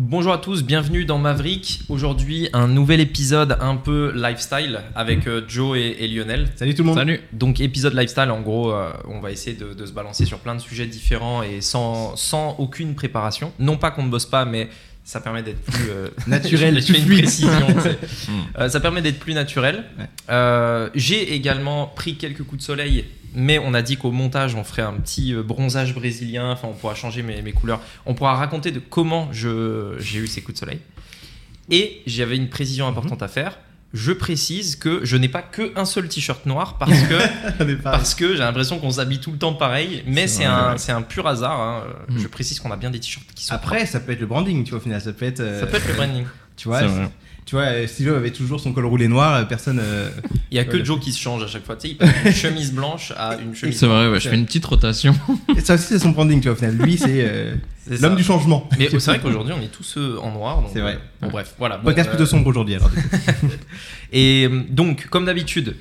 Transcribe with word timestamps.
Bonjour 0.00 0.32
à 0.32 0.38
tous, 0.38 0.62
bienvenue 0.62 1.04
dans 1.04 1.18
Maverick. 1.18 1.80
Aujourd'hui, 1.88 2.48
un 2.52 2.68
nouvel 2.68 3.00
épisode 3.00 3.58
un 3.60 3.74
peu 3.74 4.12
lifestyle 4.14 4.78
avec 4.94 5.26
euh, 5.26 5.42
Joe 5.48 5.76
et, 5.76 6.04
et 6.04 6.06
Lionel. 6.06 6.48
Salut 6.54 6.72
tout 6.72 6.82
le 6.82 6.86
monde. 6.86 6.98
Salut. 6.98 7.20
Donc, 7.32 7.58
épisode 7.58 7.94
lifestyle, 7.94 8.30
en 8.30 8.40
gros, 8.40 8.70
euh, 8.70 8.92
on 9.08 9.18
va 9.18 9.32
essayer 9.32 9.56
de, 9.56 9.74
de 9.74 9.86
se 9.86 9.90
balancer 9.90 10.24
sur 10.24 10.38
plein 10.38 10.54
de 10.54 10.60
sujets 10.60 10.86
différents 10.86 11.42
et 11.42 11.60
sans, 11.62 12.14
sans 12.14 12.54
aucune 12.58 12.94
préparation. 12.94 13.52
Non 13.58 13.76
pas 13.76 13.90
qu'on 13.90 14.04
ne 14.04 14.08
bosse 14.08 14.26
pas, 14.26 14.44
mais 14.44 14.68
ça 15.08 15.22
permet 15.22 15.42
d'être 15.42 15.62
plus 15.62 15.88
euh, 15.88 16.08
Naturel, 16.26 16.82
fais 16.82 16.92
plus 16.92 17.16
une 17.16 17.22
précision. 17.22 17.50
tu. 17.66 18.30
Mm. 18.30 18.42
Euh, 18.58 18.68
ça 18.68 18.78
permet 18.80 19.00
d'être 19.00 19.18
plus 19.18 19.32
naturel. 19.32 19.84
Ouais. 19.98 20.04
Euh, 20.28 20.90
J'ai 20.94 21.32
également 21.34 21.86
pris 21.86 22.16
quelques 22.16 22.42
coups 22.42 22.58
de 22.60 22.62
soleil, 22.66 23.06
mais 23.34 23.58
on 23.58 23.72
a 23.72 23.80
dit 23.80 23.96
qu'au 23.96 24.10
montage, 24.10 24.54
on 24.54 24.64
ferait 24.64 24.82
un 24.82 24.92
petit 24.94 25.32
euh, 25.32 25.42
bronzage 25.42 25.94
brésilien. 25.94 26.50
Enfin, 26.50 26.68
on 26.70 26.74
pourra 26.74 26.94
changer 26.94 27.22
mes, 27.22 27.40
mes 27.40 27.52
couleurs. 27.52 27.80
On 28.04 28.12
pourra 28.12 28.34
raconter 28.34 28.70
de 28.70 28.80
comment 28.80 29.30
je- 29.32 29.96
j'ai 29.98 30.18
eu 30.18 30.26
ces 30.26 30.42
coups 30.42 30.56
de 30.56 30.58
soleil. 30.60 30.80
Et 31.70 32.02
j'avais 32.06 32.36
une 32.36 32.50
précision 32.50 32.84
Mhm. 32.86 32.90
importante 32.92 33.22
à 33.22 33.28
faire. 33.28 33.58
Je 33.94 34.12
précise 34.12 34.76
que 34.76 35.00
je 35.04 35.16
n'ai 35.16 35.28
pas 35.30 35.40
que 35.40 35.72
un 35.78 35.86
seul 35.86 36.08
t-shirt 36.08 36.44
noir 36.44 36.76
parce 36.78 36.92
que 37.02 37.74
parce 37.82 38.14
que 38.14 38.32
j'ai 38.32 38.38
l'impression 38.40 38.78
qu'on 38.78 38.90
s'habille 38.90 39.18
tout 39.20 39.32
le 39.32 39.38
temps 39.38 39.54
pareil, 39.54 40.02
mais 40.06 40.26
C'est 40.26 40.44
un, 40.44 40.76
c'est 40.76 40.92
un 40.92 41.00
pur 41.02 41.26
hasard. 41.26 41.58
hein. 41.60 41.84
Mm. 42.08 42.18
Je 42.18 42.26
précise 42.26 42.60
qu'on 42.60 42.70
a 42.70 42.76
bien 42.76 42.90
des 42.90 43.00
t-shirts 43.00 43.26
qui 43.34 43.44
sont. 43.46 43.54
Après, 43.54 43.86
ça 43.86 44.00
peut 44.00 44.12
être 44.12 44.20
le 44.20 44.26
branding, 44.26 44.62
tu 44.64 44.70
vois, 44.70 44.78
au 44.80 44.82
final. 44.82 45.00
Ça 45.00 45.12
peut 45.14 45.24
être. 45.24 45.40
euh, 45.40 45.60
ça 45.60 45.66
peut 45.66 45.78
être 45.78 45.88
le 45.88 45.94
branding. 45.94 46.24
Tu 46.56 46.66
vois, 46.68 46.80
C'est 46.80 46.88
c'est- 46.88 46.94
vrai. 46.94 47.10
Tu 47.48 47.54
vois, 47.54 47.64
euh, 47.64 47.86
Stilo 47.86 48.14
avait 48.14 48.30
toujours 48.30 48.60
son 48.60 48.74
col 48.74 48.84
roulé 48.84 49.08
noir, 49.08 49.34
euh, 49.36 49.44
personne. 49.44 49.78
euh, 49.82 50.10
Il 50.50 50.56
y 50.58 50.60
a 50.60 50.66
que 50.66 50.76
Ouais. 50.76 50.84
Joe 50.84 51.00
qui 51.00 51.12
se 51.12 51.18
change 51.18 51.42
à 51.42 51.46
chaque 51.46 51.64
fois. 51.64 51.76
Tu 51.76 51.88
sais, 51.88 51.94
il 51.94 51.96
passe 51.96 52.10
d'une 52.22 52.32
chemise 52.34 52.72
blanche 52.74 53.10
à 53.16 53.36
une 53.36 53.54
chemise. 53.54 53.78
C'est 53.78 53.86
vrai, 53.86 54.10
ouais, 54.10 54.20
je 54.20 54.28
fais 54.28 54.36
une 54.36 54.44
petite 54.44 54.66
rotation. 54.66 55.14
Et 55.56 55.60
ça 55.60 55.74
aussi, 55.76 55.84
c'est 55.84 55.98
son 55.98 56.10
branding, 56.10 56.40
tu 56.42 56.48
vois, 56.48 56.52
au 56.52 56.56
final. 56.56 56.76
Lui, 56.76 56.98
c'est 56.98 57.06
euh, 57.26 57.54
l'homme 58.02 58.16
du 58.16 58.22
changement. 58.22 58.68
Mais 58.78 58.90
c'est 58.90 58.98
vrai 59.06 59.18
qu'aujourd'hui, 59.18 59.54
on 59.58 59.62
est 59.62 59.72
tous 59.72 59.96
euh, 59.96 60.18
en 60.20 60.30
noir. 60.32 60.62
C'est 60.70 60.80
vrai. 60.80 60.96
euh, 60.96 60.98
Bon, 61.22 61.28
bref, 61.30 61.54
voilà. 61.58 61.78
Bon, 61.78 61.84
Podcast 61.84 62.08
euh, 62.08 62.16
plutôt 62.16 62.26
sombre 62.26 62.46
aujourd'hui, 62.48 62.74
alors. 62.74 62.90
Et 64.12 64.48
donc, 64.68 65.06
comme 65.08 65.24
d'habitude, 65.24 65.74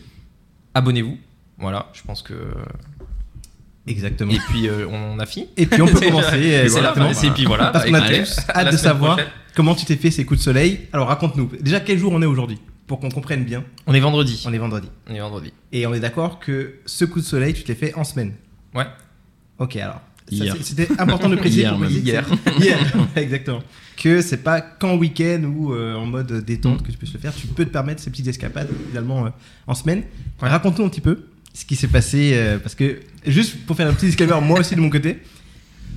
abonnez-vous. 0.73 1.17
Voilà, 1.59 1.89
je 1.93 2.01
pense 2.03 2.21
que. 2.21 2.33
Exactement. 3.87 4.31
Et 4.33 4.39
puis, 4.49 4.67
euh, 4.67 4.85
on 4.89 5.17
a 5.19 5.25
fini. 5.25 5.47
Et 5.57 5.65
puis, 5.65 5.81
on 5.81 5.87
peut 5.87 5.99
commencer. 6.05 6.37
Et 6.37 6.69
c'est 6.69 6.81
la 6.81 6.89
exactement. 6.91 7.13
fin. 7.13 7.27
Et 7.27 7.31
puis 7.31 7.45
voilà. 7.45 7.67
Parce 7.71 7.89
bah, 7.89 7.99
qu'on 8.01 8.05
a 8.05 8.17
tous 8.19 8.37
hâte 8.49 8.71
de 8.71 8.77
savoir 8.77 9.13
prochaine. 9.15 9.31
comment 9.55 9.75
tu 9.75 9.85
t'es 9.85 9.95
fait 9.95 10.11
ces 10.11 10.25
coups 10.25 10.39
de 10.39 10.43
soleil. 10.43 10.81
Alors, 10.93 11.07
raconte-nous. 11.07 11.49
Déjà, 11.61 11.79
quel 11.79 11.97
jour 11.97 12.11
on 12.13 12.21
est 12.21 12.25
aujourd'hui 12.25 12.59
Pour 12.85 12.99
qu'on 12.99 13.09
comprenne 13.09 13.43
bien. 13.45 13.63
On 13.85 13.93
est 13.93 13.99
vendredi. 13.99 14.43
On 14.47 14.53
est 14.53 14.57
vendredi. 14.57 14.89
On 15.09 15.13
est 15.15 15.19
vendredi. 15.19 15.53
Et 15.71 15.87
on 15.87 15.93
est 15.93 15.99
d'accord 15.99 16.39
que 16.39 16.75
ce 16.85 17.05
coup 17.05 17.19
de 17.21 17.25
soleil, 17.25 17.53
tu 17.53 17.63
te 17.63 17.69
l'es 17.69 17.75
fait 17.75 17.93
en 17.95 18.03
semaine. 18.03 18.33
Ouais. 18.75 18.85
Ok, 19.59 19.75
alors. 19.77 20.01
C'était 20.61 20.89
important 20.99 21.29
de 21.29 21.35
préciser. 21.37 21.61
Hier 22.03 22.25
Hier, 22.59 22.77
exactement. 23.15 23.63
Que 23.95 24.21
c'est 24.21 24.43
pas 24.43 24.59
qu'en 24.59 24.97
week-end 24.97 25.41
ou 25.43 25.73
euh, 25.73 25.95
en 25.95 26.05
mode 26.05 26.43
détente 26.43 26.81
Mm. 26.81 26.83
que 26.83 26.91
tu 26.91 26.97
peux 26.97 27.05
se 27.05 27.13
le 27.13 27.19
faire. 27.19 27.33
Tu 27.33 27.47
peux 27.47 27.63
te 27.63 27.69
permettre 27.71 28.01
ces 28.01 28.09
petites 28.11 28.27
escapades, 28.27 28.67
finalement, 28.89 29.25
euh, 29.25 29.29
en 29.67 29.73
semaine. 29.73 30.03
Ouais. 30.41 30.49
Raconte-nous 30.49 30.83
un 30.85 30.89
petit 30.89 30.99
peu 31.01 31.27
ce 31.59 31.65
qui 31.65 31.75
s'est 31.75 31.87
passé. 31.87 32.31
euh, 32.33 32.57
parce 32.59 32.75
que, 32.75 32.99
juste 33.25 33.57
pour 33.65 33.75
faire 33.75 33.87
un 33.87 33.93
petit 33.93 34.05
disclaimer, 34.07 34.39
moi 34.41 34.59
aussi 34.59 34.75
de 34.75 34.81
mon 34.81 34.89
côté, 34.89 35.19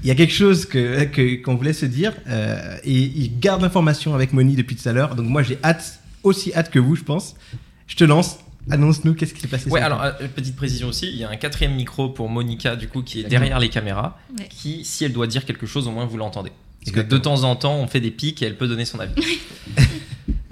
il 0.02 0.08
y 0.08 0.10
a 0.10 0.14
quelque 0.14 0.32
chose 0.32 0.64
que 0.66 1.04
que- 1.04 1.42
qu'on 1.42 1.56
voulait 1.56 1.72
se 1.74 1.86
dire. 1.86 2.12
euh, 2.28 2.76
et 2.84 2.92
il 2.92 3.38
garde 3.38 3.60
l'information 3.62 4.14
avec 4.14 4.32
Moni 4.32 4.54
depuis 4.56 4.76
tout 4.76 4.88
à 4.88 4.92
l'heure. 4.92 5.14
Donc, 5.14 5.26
moi, 5.26 5.42
j'ai 5.42 5.58
hâte, 5.62 6.00
aussi 6.22 6.52
hâte 6.54 6.70
que 6.70 6.78
vous, 6.78 6.96
je 6.96 7.02
pense. 7.04 7.34
Je 7.86 7.96
te 7.96 8.04
lance. 8.04 8.38
Annonce-nous 8.70 9.14
qu'est-ce 9.14 9.32
qui 9.34 9.40
s'est 9.40 9.48
passé. 9.48 9.68
Ouais, 9.70 9.80
alors, 9.80 10.02
euh, 10.02 10.12
petite 10.36 10.54
précision 10.54 10.88
aussi, 10.88 11.08
il 11.08 11.16
y 11.16 11.24
a 11.24 11.30
un 11.30 11.36
quatrième 11.36 11.74
micro 11.74 12.10
pour 12.10 12.28
Monica, 12.28 12.76
du 12.76 12.88
coup, 12.88 13.02
qui 13.02 13.18
est 13.18 13.20
Exactement. 13.22 13.40
derrière 13.40 13.58
les 13.58 13.68
caméras, 13.70 14.18
Ouais. 14.38 14.46
qui, 14.50 14.84
si 14.84 15.04
elle 15.04 15.12
doit 15.12 15.26
dire 15.26 15.44
quelque 15.46 15.66
chose, 15.66 15.88
au 15.88 15.90
moins 15.90 16.04
vous 16.04 16.18
l'entendez. 16.18 16.52
Parce 16.84 16.94
que 16.96 17.00
de 17.00 17.18
temps 17.18 17.42
en 17.44 17.56
temps, 17.56 17.76
on 17.76 17.86
fait 17.86 18.00
des 18.00 18.10
pics 18.10 18.42
et 18.42 18.46
elle 18.46 18.56
peut 18.56 18.68
donner 18.68 18.84
son 18.84 19.00
avis. 19.00 19.14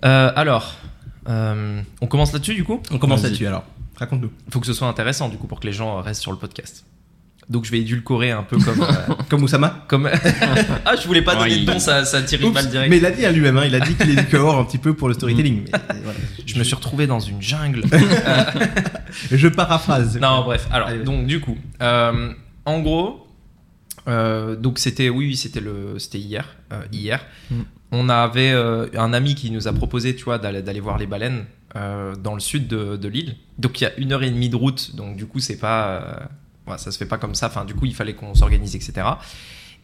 Euh, 0.04 0.30
alors, 0.36 0.76
euh, 1.28 1.80
on 2.00 2.06
commence 2.06 2.32
là-dessus, 2.32 2.54
du 2.54 2.62
coup? 2.64 2.80
On 2.92 2.98
commence 2.98 3.22
là-dessus 3.24 3.46
alors. 3.48 3.64
Raconte-nous. 3.98 4.30
Il 4.46 4.52
faut 4.52 4.60
que 4.60 4.66
ce 4.66 4.72
soit 4.72 4.88
intéressant, 4.88 5.28
du 5.28 5.36
coup, 5.36 5.46
pour 5.46 5.60
que 5.60 5.66
les 5.66 5.72
gens 5.72 6.00
restent 6.00 6.22
sur 6.22 6.30
le 6.32 6.38
podcast. 6.38 6.84
Donc, 7.48 7.64
je 7.64 7.70
vais 7.70 7.78
édulcorer 7.80 8.30
un 8.30 8.42
peu 8.42 8.58
comme. 8.58 8.82
euh, 8.82 9.14
Comme 9.30 9.42
Oussama 9.42 9.84
comme... 9.88 10.08
ah, 10.84 10.96
je 11.00 11.06
voulais 11.06 11.22
pas 11.22 11.34
donner 11.34 11.54
Ouais, 11.54 11.60
de 11.60 11.64
ton, 11.66 11.72
il- 11.74 11.80
ça, 11.80 12.04
ça 12.04 12.20
tire 12.22 12.40
une 12.40 12.46
Oups, 12.48 12.54
balle 12.54 12.68
direct. 12.68 12.90
Mais 12.90 12.98
il 12.98 13.06
a 13.06 13.10
dit 13.10 13.24
à 13.24 13.32
lui-même, 13.32 13.56
hein, 13.56 13.64
il 13.66 13.74
a 13.74 13.80
dit 13.80 13.94
qu'il 13.94 14.10
est 14.10 14.16
du 14.22 14.26
cohort 14.26 14.58
un 14.58 14.64
petit 14.64 14.76
peu 14.78 14.92
pour 14.94 15.08
le 15.08 15.14
storytelling. 15.14 15.64
mais, 15.64 15.70
euh, 15.74 16.00
voilà. 16.04 16.18
Je 16.46 16.58
me 16.58 16.64
suis 16.64 16.74
retrouvé 16.74 17.06
dans 17.06 17.20
une 17.20 17.40
jungle. 17.40 17.82
Je 19.30 19.48
paraphrase. 19.48 20.18
Non, 20.20 20.44
bref. 20.44 20.66
Alors, 20.70 20.88
Allez, 20.88 21.02
donc 21.04 21.26
du 21.26 21.40
coup, 21.40 21.56
euh, 21.82 22.32
en 22.66 22.80
gros, 22.80 23.26
euh, 24.08 24.56
donc 24.56 24.78
c'était, 24.78 25.08
oui, 25.08 25.26
oui, 25.28 25.36
c'était 25.36 25.60
le, 25.60 25.98
c'était 25.98 26.18
hier, 26.18 26.54
euh, 26.72 26.82
hier. 26.92 27.24
Mm. 27.50 27.60
On 27.92 28.08
avait 28.10 28.52
euh, 28.52 28.86
un 28.96 29.14
ami 29.14 29.34
qui 29.34 29.50
nous 29.50 29.66
a 29.68 29.72
proposé, 29.72 30.14
tu 30.14 30.24
vois, 30.24 30.38
d'aller, 30.38 30.60
d'aller 30.62 30.80
voir 30.80 30.98
les 30.98 31.06
baleines 31.06 31.44
euh, 31.76 32.14
dans 32.16 32.34
le 32.34 32.40
sud 32.40 32.66
de, 32.66 33.08
l'île. 33.08 33.36
Donc 33.58 33.80
il 33.80 33.84
y 33.84 33.86
a 33.86 33.94
une 33.98 34.12
heure 34.12 34.22
et 34.22 34.30
demie 34.30 34.48
de 34.48 34.56
route, 34.56 34.94
donc 34.96 35.16
du 35.16 35.26
coup 35.26 35.38
c'est 35.38 35.58
pas, 35.58 35.88
euh, 36.68 36.76
ça 36.76 36.90
se 36.90 36.98
fait 36.98 37.06
pas 37.06 37.18
comme 37.18 37.34
ça. 37.34 37.48
Enfin, 37.48 37.64
du 37.64 37.74
coup 37.74 37.84
il 37.84 37.94
fallait 37.94 38.14
qu'on 38.14 38.34
s'organise, 38.34 38.74
etc. 38.74 39.06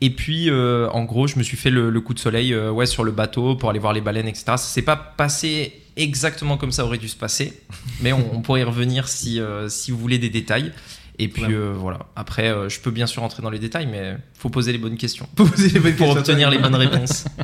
Et 0.00 0.10
puis, 0.10 0.50
euh, 0.50 0.88
en 0.90 1.04
gros, 1.04 1.26
je 1.28 1.38
me 1.38 1.42
suis 1.42 1.56
fait 1.56 1.70
le, 1.70 2.00
coup 2.00 2.14
de 2.14 2.18
soleil 2.18 2.54
ouais, 2.56 2.86
sur 2.86 3.04
le 3.04 3.12
bateau 3.12 3.54
pour 3.54 3.70
aller 3.70 3.78
voir 3.78 3.92
les 3.92 4.00
baleines, 4.00 4.26
etc. 4.26 4.44
Ça 4.46 4.58
s'est 4.58 4.82
pas 4.82 4.96
passé 4.96 5.82
exactement 5.96 6.56
comme 6.56 6.72
ça 6.72 6.84
aurait 6.84 6.98
dû 6.98 7.08
se 7.08 7.16
passer, 7.16 7.62
mais 8.00 8.12
on, 8.12 8.40
pourrait 8.40 8.62
y 8.62 8.64
revenir 8.64 9.06
si 9.08 9.38
vous 9.38 9.98
voulez 9.98 10.18
des 10.18 10.30
détails. 10.30 10.72
Et 11.18 11.28
puis 11.28 11.44
Ouais. 11.44 11.52
euh, 11.52 11.72
voilà. 11.76 12.00
Après, 12.16 12.48
euh, 12.48 12.68
je 12.68 12.80
peux 12.80 12.90
bien 12.90 13.06
sûr 13.06 13.22
rentrer 13.22 13.40
dans 13.42 13.50
les 13.50 13.60
détails, 13.60 13.86
mais 13.86 14.16
faut 14.36 14.48
poser 14.50 14.72
les 14.72 14.78
bonnes 14.78 14.96
questions 14.96 15.28
Pour 15.36 15.48
poser 15.48 15.68
les 15.68 15.78
bonnes 15.80 15.94
pour 15.94 16.06
questions. 16.14 16.20
obtenir 16.20 16.50
les 16.50 16.58
bonnes 16.58 16.74
réponses. 16.74 17.24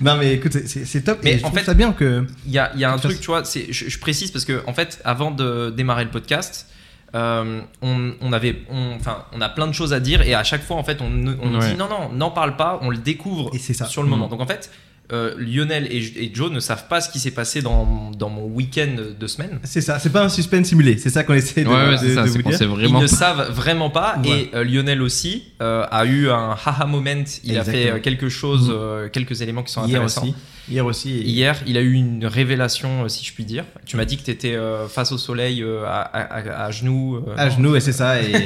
Non, 0.00 0.16
mais 0.16 0.34
écoute, 0.34 0.52
c'est- 0.66 1.02
top. 1.04 1.20
Mais 1.22 1.38
je 1.38 1.44
en 1.44 1.48
trouve 1.48 1.60
fait- 1.60 1.64
ça 1.64 1.74
bien 1.74 1.92
que. 1.92 2.26
Il 2.44 2.50
y 2.52 2.58
a, 2.58 2.72
il 2.74 2.80
y 2.80 2.84
a 2.84 2.92
un 2.92 2.98
truc, 2.98 3.20
tu 3.20 3.26
vois, 3.28 3.44
je, 3.44 3.88
je 3.88 3.98
précise 4.00 4.32
parce 4.32 4.44
que 4.44 4.60
en 4.66 4.72
fait, 4.74 5.00
avant 5.04 5.30
de 5.30 5.70
démarrer 5.70 6.02
le 6.02 6.10
podcast, 6.10 6.66
euh, 7.14 7.60
on, 7.82 8.14
on 8.20 8.32
avait, 8.32 8.62
enfin, 8.98 9.26
on 9.32 9.40
a 9.40 9.48
plein 9.48 9.68
de 9.68 9.72
choses 9.72 9.92
à 9.92 10.00
dire 10.00 10.22
et 10.22 10.34
à 10.34 10.42
chaque 10.42 10.62
fois, 10.64 10.76
en 10.76 10.82
fait, 10.82 11.00
on, 11.02 11.06
on 11.40 11.54
Ouais. 11.60 11.70
dit 11.70 11.76
non, 11.76 11.88
non, 11.88 12.08
n'en 12.12 12.30
parle 12.32 12.56
pas, 12.56 12.80
on 12.82 12.90
le 12.90 12.96
découvre 12.96 13.50
Et 13.54 13.58
c'est 13.58 13.74
ça. 13.74 13.84
sur 13.86 14.02
le 14.02 14.08
moment. 14.08 14.26
Mm. 14.26 14.30
Donc 14.30 14.40
en 14.40 14.46
fait, 14.46 14.72
euh, 15.12 15.34
Lionel 15.38 15.86
et, 15.90 15.98
et 16.24 16.30
Joe 16.34 16.50
ne 16.50 16.60
savent 16.60 16.88
pas 16.88 17.00
ce 17.00 17.10
qui 17.10 17.18
s'est 17.20 17.30
passé 17.32 17.60
dans, 17.62 18.10
dans 18.18 18.30
mon 18.30 18.46
week-end 18.46 18.96
de 19.18 19.26
semaine. 19.26 19.58
C'est 19.64 19.80
ça, 19.80 19.98
c'est 19.98 20.10
pas 20.10 20.22
un 20.24 20.28
suspense 20.28 20.68
simulé, 20.68 20.96
c'est 20.98 21.10
ça 21.10 21.22
qu'on 21.24 21.34
essaie 21.34 21.64
de, 21.64 21.68
Ouais, 21.68 21.74
ouais, 21.74 21.92
de- 21.92 21.96
c'est 21.98 22.14
ça, 22.14 22.22
de 22.22 22.28
c'est 22.28 22.66
vous 22.66 22.76
dire. 22.76 22.88
Ils 22.88 22.98
ne 22.98 23.06
savent 23.06 23.50
vraiment 23.52 23.90
pas. 23.90 24.16
Ouais. 24.24 24.30
Et 24.30 24.50
euh, 24.54 24.64
Lionel 24.64 25.02
aussi 25.02 25.44
euh, 25.60 25.84
a 25.90 26.04
eu 26.06 26.28
un 26.30 26.56
haha 26.64 26.86
moment. 26.86 27.24
Il 27.44 27.58
a 27.58 27.64
fait 27.64 27.90
euh, 27.90 27.98
quelque 28.00 28.28
chose, 28.28 28.70
euh, 28.74 29.08
quelques 29.08 29.40
éléments 29.42 29.62
qui 29.62 29.72
sont 29.72 29.84
Hier 29.86 29.96
intéressants. 30.00 30.22
aussi. 30.22 30.34
Hier 30.70 30.86
aussi. 30.86 31.10
et- 31.18 31.28
Hier, 31.28 31.56
il 31.66 31.76
a 31.76 31.80
eu 31.80 31.92
une 31.94 32.24
révélation, 32.24 33.04
euh, 33.04 33.08
si 33.08 33.24
je 33.24 33.32
puis 33.34 33.44
dire. 33.44 33.64
Tu 33.84 33.96
m'as 33.96 34.04
dit 34.04 34.16
que 34.16 34.22
tu 34.22 34.30
étais 34.30 34.56
face 34.88 35.10
au 35.12 35.18
soleil 35.18 35.62
euh, 35.62 35.84
à, 35.84 36.00
à- 36.02 36.20
à- 36.38 36.64
à 36.66 36.70
genoux. 36.70 37.16
euh, 37.16 37.34
À 37.36 37.46
non. 37.48 37.56
genoux, 37.56 37.76
et 37.76 37.80
c'est 37.80 37.92
ça, 37.92 38.20
et 38.22 38.32
euh, 38.34 38.38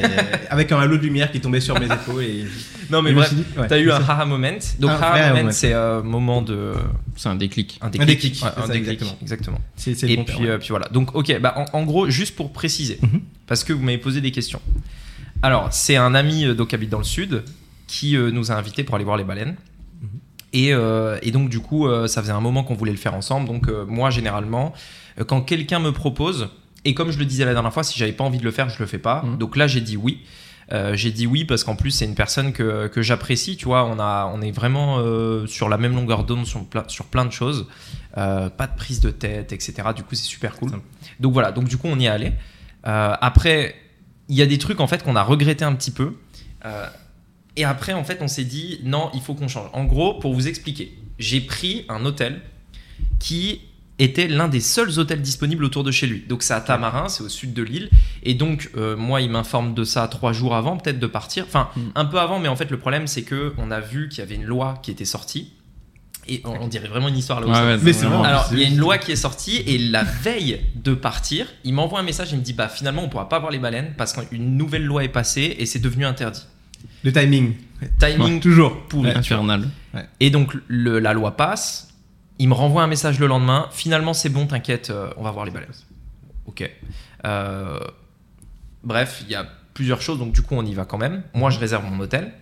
avec 0.51 0.73
un 0.73 0.79
halo 0.79 0.97
de 0.97 1.03
lumière 1.03 1.31
qui 1.31 1.41
tombait 1.41 1.61
sur 1.61 1.79
mes 1.79 1.87
épaules. 1.87 2.23
Et... 2.25 2.47
Non, 2.91 3.03
mais 3.03 3.11
me 3.11 3.17
bref, 3.17 3.33
ouais, 3.59 3.67
t'as 3.69 3.79
eu 3.79 3.91
un 3.91 4.01
haha 4.01 4.25
moment. 4.25 4.59
Donc, 4.79 4.91
haha 4.93 5.35
moment. 5.35 5.51
c'est 5.51 5.73
un 5.75 6.01
moment 6.03 6.41
de. 6.41 6.56
C'est 7.17 7.29
un 7.29 7.35
déclic. 7.37 7.79
Un 7.81 7.91
déclic, 7.91 8.09
déclic. 8.09 8.43
Ouais, 8.45 8.51
c'est 8.55 8.63
un 8.63 8.67
ça, 8.67 8.73
déclic, 8.73 8.93
exactement. 8.93 9.19
exactement. 9.23 9.61
C'est 9.77 9.95
c'est 9.95 10.07
le 10.07 10.13
Et 10.13 10.17
bon 10.17 10.25
puis, 10.25 10.47
euh, 10.49 10.59
puis 10.59 10.69
voilà. 10.71 10.89
Donc, 10.89 11.15
ok, 11.15 11.39
bah, 11.41 11.55
en, 11.73 11.79
en 11.79 11.85
gros, 11.85 12.09
juste 12.11 12.35
pour 12.37 12.53
préciser, 12.53 12.99
Mhm. 13.03 13.21
parce 13.47 13.65
que 13.65 13.73
vous 13.73 13.83
m'avez 13.83 13.99
posé 13.99 14.21
des 14.21 14.31
questions. 14.33 14.61
Alors, 15.43 15.73
c'est 15.73 15.97
un 15.97 16.15
ami 16.15 16.45
euh, 16.45 16.55
donc, 16.55 16.69
qui 16.69 16.75
habite 16.75 16.91
dans 16.91 16.99
le 16.99 17.05
sud 17.05 17.43
qui 17.87 18.17
euh, 18.17 18.31
nous 18.31 18.51
a 18.51 18.55
invités 18.55 18.85
pour 18.85 18.95
aller 18.97 19.05
voir 19.05 19.17
les 19.17 19.25
baleines. 19.25 19.57
Mhm. 20.03 20.09
Et, 20.53 20.73
euh, 20.73 21.19
et 21.23 21.31
donc, 21.31 21.49
du 21.51 21.61
coup, 21.61 21.87
euh, 21.87 22.07
ça 22.07 22.21
faisait 22.23 22.33
un 22.33 22.41
moment 22.41 22.65
qu'on 22.65 22.75
voulait 22.75 22.93
le 22.93 22.99
faire 22.99 23.15
ensemble. 23.15 23.47
Donc, 23.47 23.69
euh, 23.69 23.85
moi, 23.87 24.11
généralement, 24.11 24.73
euh, 25.21 25.25
quand 25.25 25.41
quelqu'un 25.43 25.79
me 25.81 25.93
propose, 25.93 26.49
et 26.85 26.95
comme 26.95 27.11
je 27.11 27.19
le 27.19 27.25
disais 27.27 27.45
la 27.45 27.53
dernière 27.53 27.73
fois, 27.73 27.83
si 27.83 27.99
j'avais 27.99 28.13
pas 28.13 28.25
envie 28.25 28.39
de 28.39 28.45
le 28.45 28.51
faire, 28.51 28.69
je 28.69 28.79
le 28.79 28.87
fais 28.87 28.99
pas. 28.99 29.23
Mhm. 29.23 29.39
Donc 29.39 29.57
là, 29.57 29.67
j'ai 29.67 29.81
dit 29.81 29.97
oui. 29.97 30.21
Euh, 30.73 30.97
j'ai 30.97 31.13
dit 31.13 31.27
oui 31.29 31.45
parce 31.45 31.63
qu'en 31.63 31.77
plus, 31.77 31.93
c'est 31.93 32.05
une 32.07 32.15
personne 32.17 32.53
que, 32.53 32.89
que 32.89 33.01
j'apprécie. 33.03 33.57
Tu 33.57 33.67
vois, 33.67 33.85
on, 33.85 33.99
a, 34.01 34.31
on 34.35 34.43
est 34.43 34.51
vraiment 34.51 34.99
euh, 34.99 35.47
sur 35.47 35.69
la 35.69 35.79
même 35.79 35.95
longueur 35.95 36.25
d'onde 36.25 36.45
sur, 36.47 36.65
plein- 36.65 36.89
sur 36.89 37.05
plein 37.07 37.25
de 37.25 37.31
choses. 37.33 37.69
Euh, 38.19 38.49
pas 38.51 38.67
de 38.67 38.75
prise 38.77 39.01
de 39.01 39.11
tête, 39.11 39.53
etc. 39.53 39.75
Du 39.95 40.03
coup, 40.03 40.15
c'est 40.17 40.25
super 40.25 40.57
cool. 40.57 40.73
Donc 41.21 41.33
voilà, 41.33 41.53
donc 41.53 41.69
du 41.69 41.77
coup, 41.77 41.87
on 41.89 41.99
y 41.99 42.07
est 42.07 42.09
allé. 42.09 42.33
Après, 42.83 43.75
il 44.29 44.37
y 44.37 44.43
a 44.43 44.47
des 44.47 44.59
trucs 44.59 44.81
en 44.81 44.87
fait 44.87 45.03
qu'on 45.03 45.17
a 45.17 45.23
regretté 45.23 45.65
un 45.65 45.75
petit 45.75 45.91
peu. 45.91 46.15
Et 47.57 47.65
après, 47.65 47.93
en 47.95 48.05
fait, 48.05 48.19
on 48.21 48.29
s'est 48.29 48.45
dit 48.45 48.81
non, 48.85 49.11
il 49.15 49.21
faut 49.21 49.35
qu'on 49.35 49.49
change. 49.49 49.71
En 49.73 49.85
gros, 49.85 50.15
pour 50.19 50.35
vous 50.35 50.47
expliquer, 50.49 50.97
j'ai 51.19 51.41
pris 51.41 51.85
un 51.89 52.05
hôtel 52.05 52.43
qui 53.19 53.61
était 53.99 54.29
l'un 54.29 54.49
des 54.49 54.61
seuls 54.61 54.99
hôtels 54.99 55.23
disponibles 55.23 55.65
autour 55.65 55.83
de 55.85 55.91
chez 55.91 56.07
lui. 56.07 56.25
Donc 56.29 56.43
c'est 56.43 56.53
à 56.55 56.61
Tamarin, 56.61 57.09
c'est 57.09 57.23
au 57.23 57.29
sud 57.31 57.55
de 57.55 57.63
l'île. 57.63 57.89
Et 58.23 58.35
donc 58.35 58.71
euh, 58.77 58.97
moi, 58.97 59.21
il 59.23 59.31
m'informe 59.31 59.73
de 59.75 59.85
ça 59.85 60.07
trois 60.09 60.33
jours 60.33 60.55
avant, 60.55 60.77
peut-être 60.77 60.99
de 60.99 61.07
partir. 61.07 61.45
Enfin, 61.47 61.69
Mm. 61.77 61.81
un 61.95 62.05
peu 62.05 62.19
avant, 62.21 62.39
mais 62.39 62.49
en 62.49 62.57
fait 62.57 62.71
le 62.71 62.79
problème 62.79 63.07
c'est 63.07 63.23
que 63.23 63.55
on 63.59 63.71
a 63.71 63.81
vu 63.81 64.09
qu'il 64.09 64.19
y 64.19 64.23
avait 64.23 64.35
une 64.35 64.45
loi 64.45 64.79
qui 64.83 64.91
était 64.91 65.05
sortie. 65.07 65.53
Et 66.29 66.43
on, 66.45 66.63
on 66.63 66.67
dirait 66.69 66.89
vraiment 66.89 67.07
une 67.09 67.17
histoire 67.17 67.41
là. 67.41 67.47
Ouais, 67.47 67.53
ouais, 67.77 67.79
Mais 67.83 67.93
c'est 67.93 68.01
vraiment- 68.05 68.19
vrai. 68.19 68.29
alors, 68.31 68.49
il 68.51 68.59
y 68.59 68.65
a 68.65 68.67
une 68.69 68.79
loi 68.79 68.99
qui 68.99 69.13
est 69.13 69.17
sortie 69.17 69.59
et 69.65 69.79
la 69.79 70.03
veille 70.03 70.61
de 70.75 70.93
partir, 70.93 71.47
il 71.63 71.73
m'envoie 71.73 72.01
un 72.01 72.03
message, 72.03 72.33
il 72.33 72.39
me 72.39 72.43
dit 72.43 72.53
bah 72.53 72.69
finalement 72.69 73.05
on 73.05 73.09
pourra 73.09 73.29
pas 73.29 73.39
voir 73.39 73.53
les 73.53 73.61
baleines 73.61 73.95
parce 73.97 74.13
qu'une 74.13 74.57
nouvelle 74.57 74.85
loi 74.85 75.05
est 75.05 75.09
passée 75.09 75.55
et 75.59 75.67
c'est 75.67 75.79
devenu 75.79 76.05
interdit. 76.05 76.43
Le 77.05 77.13
timing. 77.13 77.55
Timing 78.01 78.41
Toujours. 78.41 78.77
pourri. 78.89 79.11
Infernal. 79.11 79.69
Et 80.21 80.31
donc 80.31 80.53
le- 80.67 80.99
la 80.99 81.13
loi 81.13 81.37
passe. 81.37 81.86
Il 82.39 82.49
me 82.49 82.55
renvoie 82.55 82.83
un 82.83 82.87
message 82.87 83.19
le 83.19 83.27
lendemain. 83.27 83.69
Finalement, 83.73 84.13
c'est 84.13 84.29
bon, 84.29 84.47
t'inquiète, 84.47 84.91
euh, 84.91 85.11
on 85.17 85.23
va 85.23 85.31
voir 85.31 85.45
les 85.45 85.51
baleines. 85.51 85.71
Ok. 86.47 86.71
Euh, 87.25 87.81
bref, 88.85 89.23
il 89.27 89.31
y 89.31 89.35
a 89.35 89.47
plusieurs 89.75 90.01
choses, 90.01 90.19
donc 90.19 90.33
du 90.33 90.43
coup, 90.43 90.55
on 90.55 90.65
y 90.65 90.75
va 90.75 90.85
quand 90.85 90.99
même. 90.99 91.23
Moi, 91.35 91.51
je 91.51 91.59
réserve 91.59 91.85
mon 91.85 91.99
hôtel. 92.01 92.33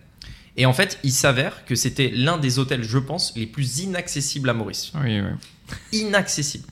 Et 0.57 0.67
en 0.67 0.73
fait, 0.73 0.99
il 1.03 1.13
s'avère 1.13 1.65
que 1.65 1.75
c'était 1.75 2.11
l'un 2.15 2.39
des 2.39 2.59
hôtels, 2.59 2.85
je 2.85 2.99
pense, 2.99 3.35
les 3.37 3.47
plus 3.47 3.81
inaccessibles 3.81 4.49
à 4.51 4.55
Maurice. 4.55 4.93
Oui, 5.03 5.21
oui. 5.21 5.99
Inaccessible. 6.01 6.69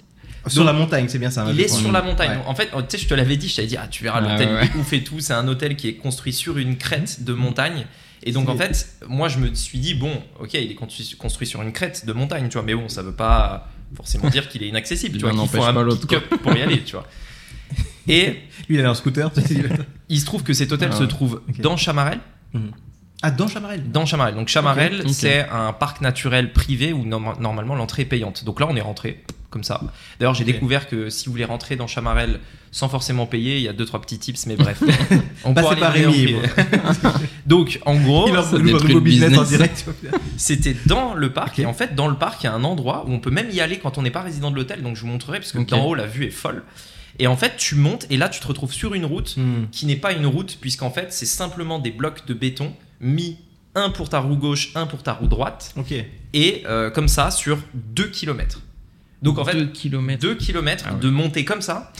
Sur 0.46 0.64
la 0.64 0.72
montagne, 0.72 1.06
c'est 1.08 1.18
bien 1.18 1.30
ça. 1.30 1.46
Il 1.48 1.60
est 1.60 1.68
sur 1.68 1.92
la 1.92 2.02
montagne. 2.02 2.30
Ouais. 2.30 2.36
Donc, 2.36 2.48
En 2.48 2.54
fait, 2.54 2.66
tu 2.66 2.76
sais, 2.88 2.98
je 2.98 3.08
te 3.08 3.14
l'avais 3.14 3.36
dit, 3.36 3.48
je 3.48 3.56
t'avais 3.56 3.68
dit, 3.68 3.76
ah, 3.76 3.86
tu 3.88 4.02
verras, 4.02 4.20
l'hôtel 4.20 4.52
ouais, 4.52 4.64
est 4.66 4.74
ouf 4.76 4.92
et 4.92 5.04
tout. 5.04 5.20
C'est 5.20 5.32
un 5.32 5.46
hôtel 5.46 5.76
qui 5.76 5.88
est 5.88 5.94
construit 5.94 6.32
sur 6.32 6.58
une 6.58 6.76
crête 6.76 7.22
de 7.22 7.32
montagne. 7.32 7.86
Et 8.24 8.32
donc, 8.32 8.48
en 8.48 8.56
fait, 8.56 8.94
moi, 9.08 9.28
je 9.28 9.38
me 9.38 9.52
suis 9.54 9.78
dit, 9.78 9.94
bon, 9.94 10.12
ok, 10.40 10.54
il 10.54 10.70
est 10.70 10.74
construit, 10.74 11.16
construit 11.18 11.46
sur 11.46 11.60
une 11.62 11.72
crête 11.72 12.06
de 12.06 12.12
montagne, 12.12 12.48
tu 12.48 12.54
vois, 12.54 12.62
mais 12.62 12.74
bon, 12.74 12.88
ça 12.88 13.02
veut 13.02 13.12
pas 13.14 13.68
forcément 13.96 14.28
dire 14.30 14.48
qu'il 14.48 14.62
est 14.62 14.68
inaccessible, 14.68 15.16
tu 15.18 15.22
vois, 15.22 15.30
qu'il 15.30 15.48
faut 15.58 15.64
un 15.68 15.72
pick-up 16.00 16.28
pour 16.42 16.52
y 16.56 16.62
aller, 16.62 16.82
tu 16.82 16.92
vois. 16.92 17.06
Et 18.08 18.26
Lui, 18.68 18.76
il 18.76 18.80
est 18.80 18.86
en 18.86 18.94
scooter. 18.94 19.30
il 20.08 20.20
se 20.20 20.24
trouve 20.24 20.42
que 20.42 20.52
cet 20.52 20.72
hôtel 20.72 20.90
Ah 20.92 20.96
se 20.96 21.04
trouve 21.04 21.40
dans 21.58 21.76
Chamarel. 21.76 22.18
ah, 23.22 23.30
dans 23.30 23.48
Chamarel. 23.48 23.90
Dans 23.90 24.04
Chamarel. 24.06 24.34
Donc 24.34 24.48
Chamarel, 24.48 25.04
c'est 25.12 25.48
un 25.48 25.72
parc 25.72 26.00
naturel 26.00 26.52
privé 26.52 26.92
où 26.92 27.04
norma- 27.04 27.36
normalement 27.40 27.74
l'entrée 27.74 28.02
est 28.02 28.06
payante. 28.06 28.44
Donc 28.44 28.60
là, 28.60 28.66
on 28.68 28.76
est 28.76 28.80
rentré 28.80 29.22
comme 29.52 29.62
ça. 29.62 29.80
D'ailleurs, 30.18 30.34
j'ai 30.34 30.44
découvert 30.44 30.88
que 30.88 31.10
si 31.10 31.26
vous 31.26 31.32
voulez 31.32 31.44
rentrer 31.44 31.76
dans 31.76 31.86
Chamarel 31.86 32.40
sans 32.72 32.88
forcément 32.88 33.26
payer, 33.26 33.56
il 33.58 33.62
y 33.62 33.68
a 33.68 33.72
deux 33.72 33.84
trois 33.84 34.00
petits 34.00 34.18
tips, 34.18 34.46
mais 34.46 34.56
bref. 34.56 34.82
on 35.44 35.54
pourra 35.54 35.76
par 35.76 35.94
les 35.94 36.06
Rémi. 36.06 36.34
Donc 37.46 37.78
en 37.84 37.96
gros, 38.00 38.28
c'était 40.36 40.76
dans 40.86 41.14
le 41.14 41.32
parc 41.32 41.58
et 41.58 41.66
en 41.66 41.74
fait 41.74 41.94
dans 41.94 42.08
le 42.08 42.16
parc 42.16 42.42
il 42.42 42.46
y 42.46 42.48
a 42.48 42.54
un 42.54 42.64
endroit 42.64 43.04
où 43.06 43.12
on 43.12 43.20
peut 43.20 43.30
même 43.30 43.50
y 43.50 43.60
aller 43.60 43.78
quand 43.78 43.98
on 43.98 44.02
n'est 44.02 44.10
pas 44.10 44.22
résident 44.22 44.50
de 44.50 44.56
l'hôtel. 44.56 44.82
Donc 44.82 44.96
je 44.96 45.02
vous 45.02 45.06
montrerai 45.08 45.38
parce 45.38 45.52
que 45.52 45.58
Ok. 45.58 45.68
d'en 45.68 45.84
haut 45.84 45.94
la 45.94 46.06
vue 46.06 46.26
est 46.26 46.30
folle. 46.30 46.62
Et 47.18 47.26
en 47.26 47.36
fait, 47.36 47.56
tu 47.58 47.74
montes 47.74 48.06
et 48.10 48.16
là 48.16 48.28
tu 48.30 48.40
te 48.40 48.46
retrouves 48.46 48.72
sur 48.72 48.94
une 48.94 49.04
route 49.04 49.36
Hmm. 49.36 49.66
qui 49.70 49.86
n'est 49.86 49.96
pas 49.96 50.12
une 50.12 50.26
route, 50.26 50.58
puisqu'en 50.60 50.90
fait, 50.90 51.12
c'est 51.12 51.26
simplement 51.26 51.78
des 51.78 51.90
blocs 51.90 52.26
de 52.26 52.34
béton 52.34 52.72
mis 53.00 53.36
un 53.74 53.90
pour 53.90 54.08
ta 54.08 54.20
roue 54.20 54.36
gauche, 54.36 54.72
un 54.74 54.86
pour 54.86 55.02
ta 55.02 55.12
roue 55.12 55.26
droite, 55.26 55.72
Ok. 55.76 55.92
et 56.32 56.62
euh, 56.66 56.90
comme 56.90 57.08
ça 57.08 57.30
sur 57.30 57.58
2 57.74 58.08
km. 58.08 58.60
Donc 59.22 59.38
en 59.38 59.44
fait, 59.44 59.54
2 59.56 59.66
km. 59.66 60.20
2 60.20 60.34
km 60.34 60.84
Ah 60.86 60.92
ouais. 60.94 61.00
de 61.00 61.08
monter 61.10 61.44
comme 61.44 61.62
ça, 61.62 61.92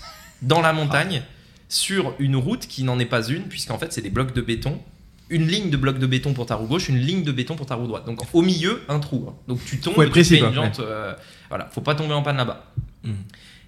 dans 0.42 0.60
la 0.60 0.72
montagne, 0.72 1.22
sur 1.68 2.14
une 2.18 2.36
route 2.36 2.66
qui 2.66 2.82
n'en 2.84 2.98
est 2.98 3.06
pas 3.06 3.22
une, 3.28 3.44
puisqu'en 3.44 3.78
fait, 3.78 3.92
c'est 3.92 4.02
des 4.02 4.10
blocs 4.10 4.34
de 4.34 4.40
béton. 4.42 4.78
Une 5.30 5.46
ligne 5.46 5.70
de 5.70 5.76
blocs 5.78 5.98
de 5.98 6.06
béton 6.06 6.34
pour 6.34 6.44
ta 6.46 6.56
roue 6.56 6.66
gauche, 6.66 6.88
une 6.90 6.98
ligne 6.98 7.22
de 7.22 7.32
béton 7.32 7.56
pour 7.56 7.64
ta 7.64 7.76
roue 7.76 7.86
droite. 7.86 8.04
Donc 8.04 8.20
au 8.34 8.42
milieu, 8.42 8.82
un 8.88 8.98
trou. 8.98 9.26
hein. 9.30 9.34
Donc 9.48 9.64
tu 9.64 9.78
tombes, 9.80 9.94
tu 10.12 10.24
fais 10.24 10.38
une 10.40 10.52
jante. 10.52 10.80
euh, 10.80 11.14
voilà, 11.48 11.68
faut 11.72 11.80
pas 11.80 11.94
tomber 11.94 12.12
en 12.12 12.22
panne 12.22 12.36
là-bas. 12.36 12.66
Mhm. 13.04 13.14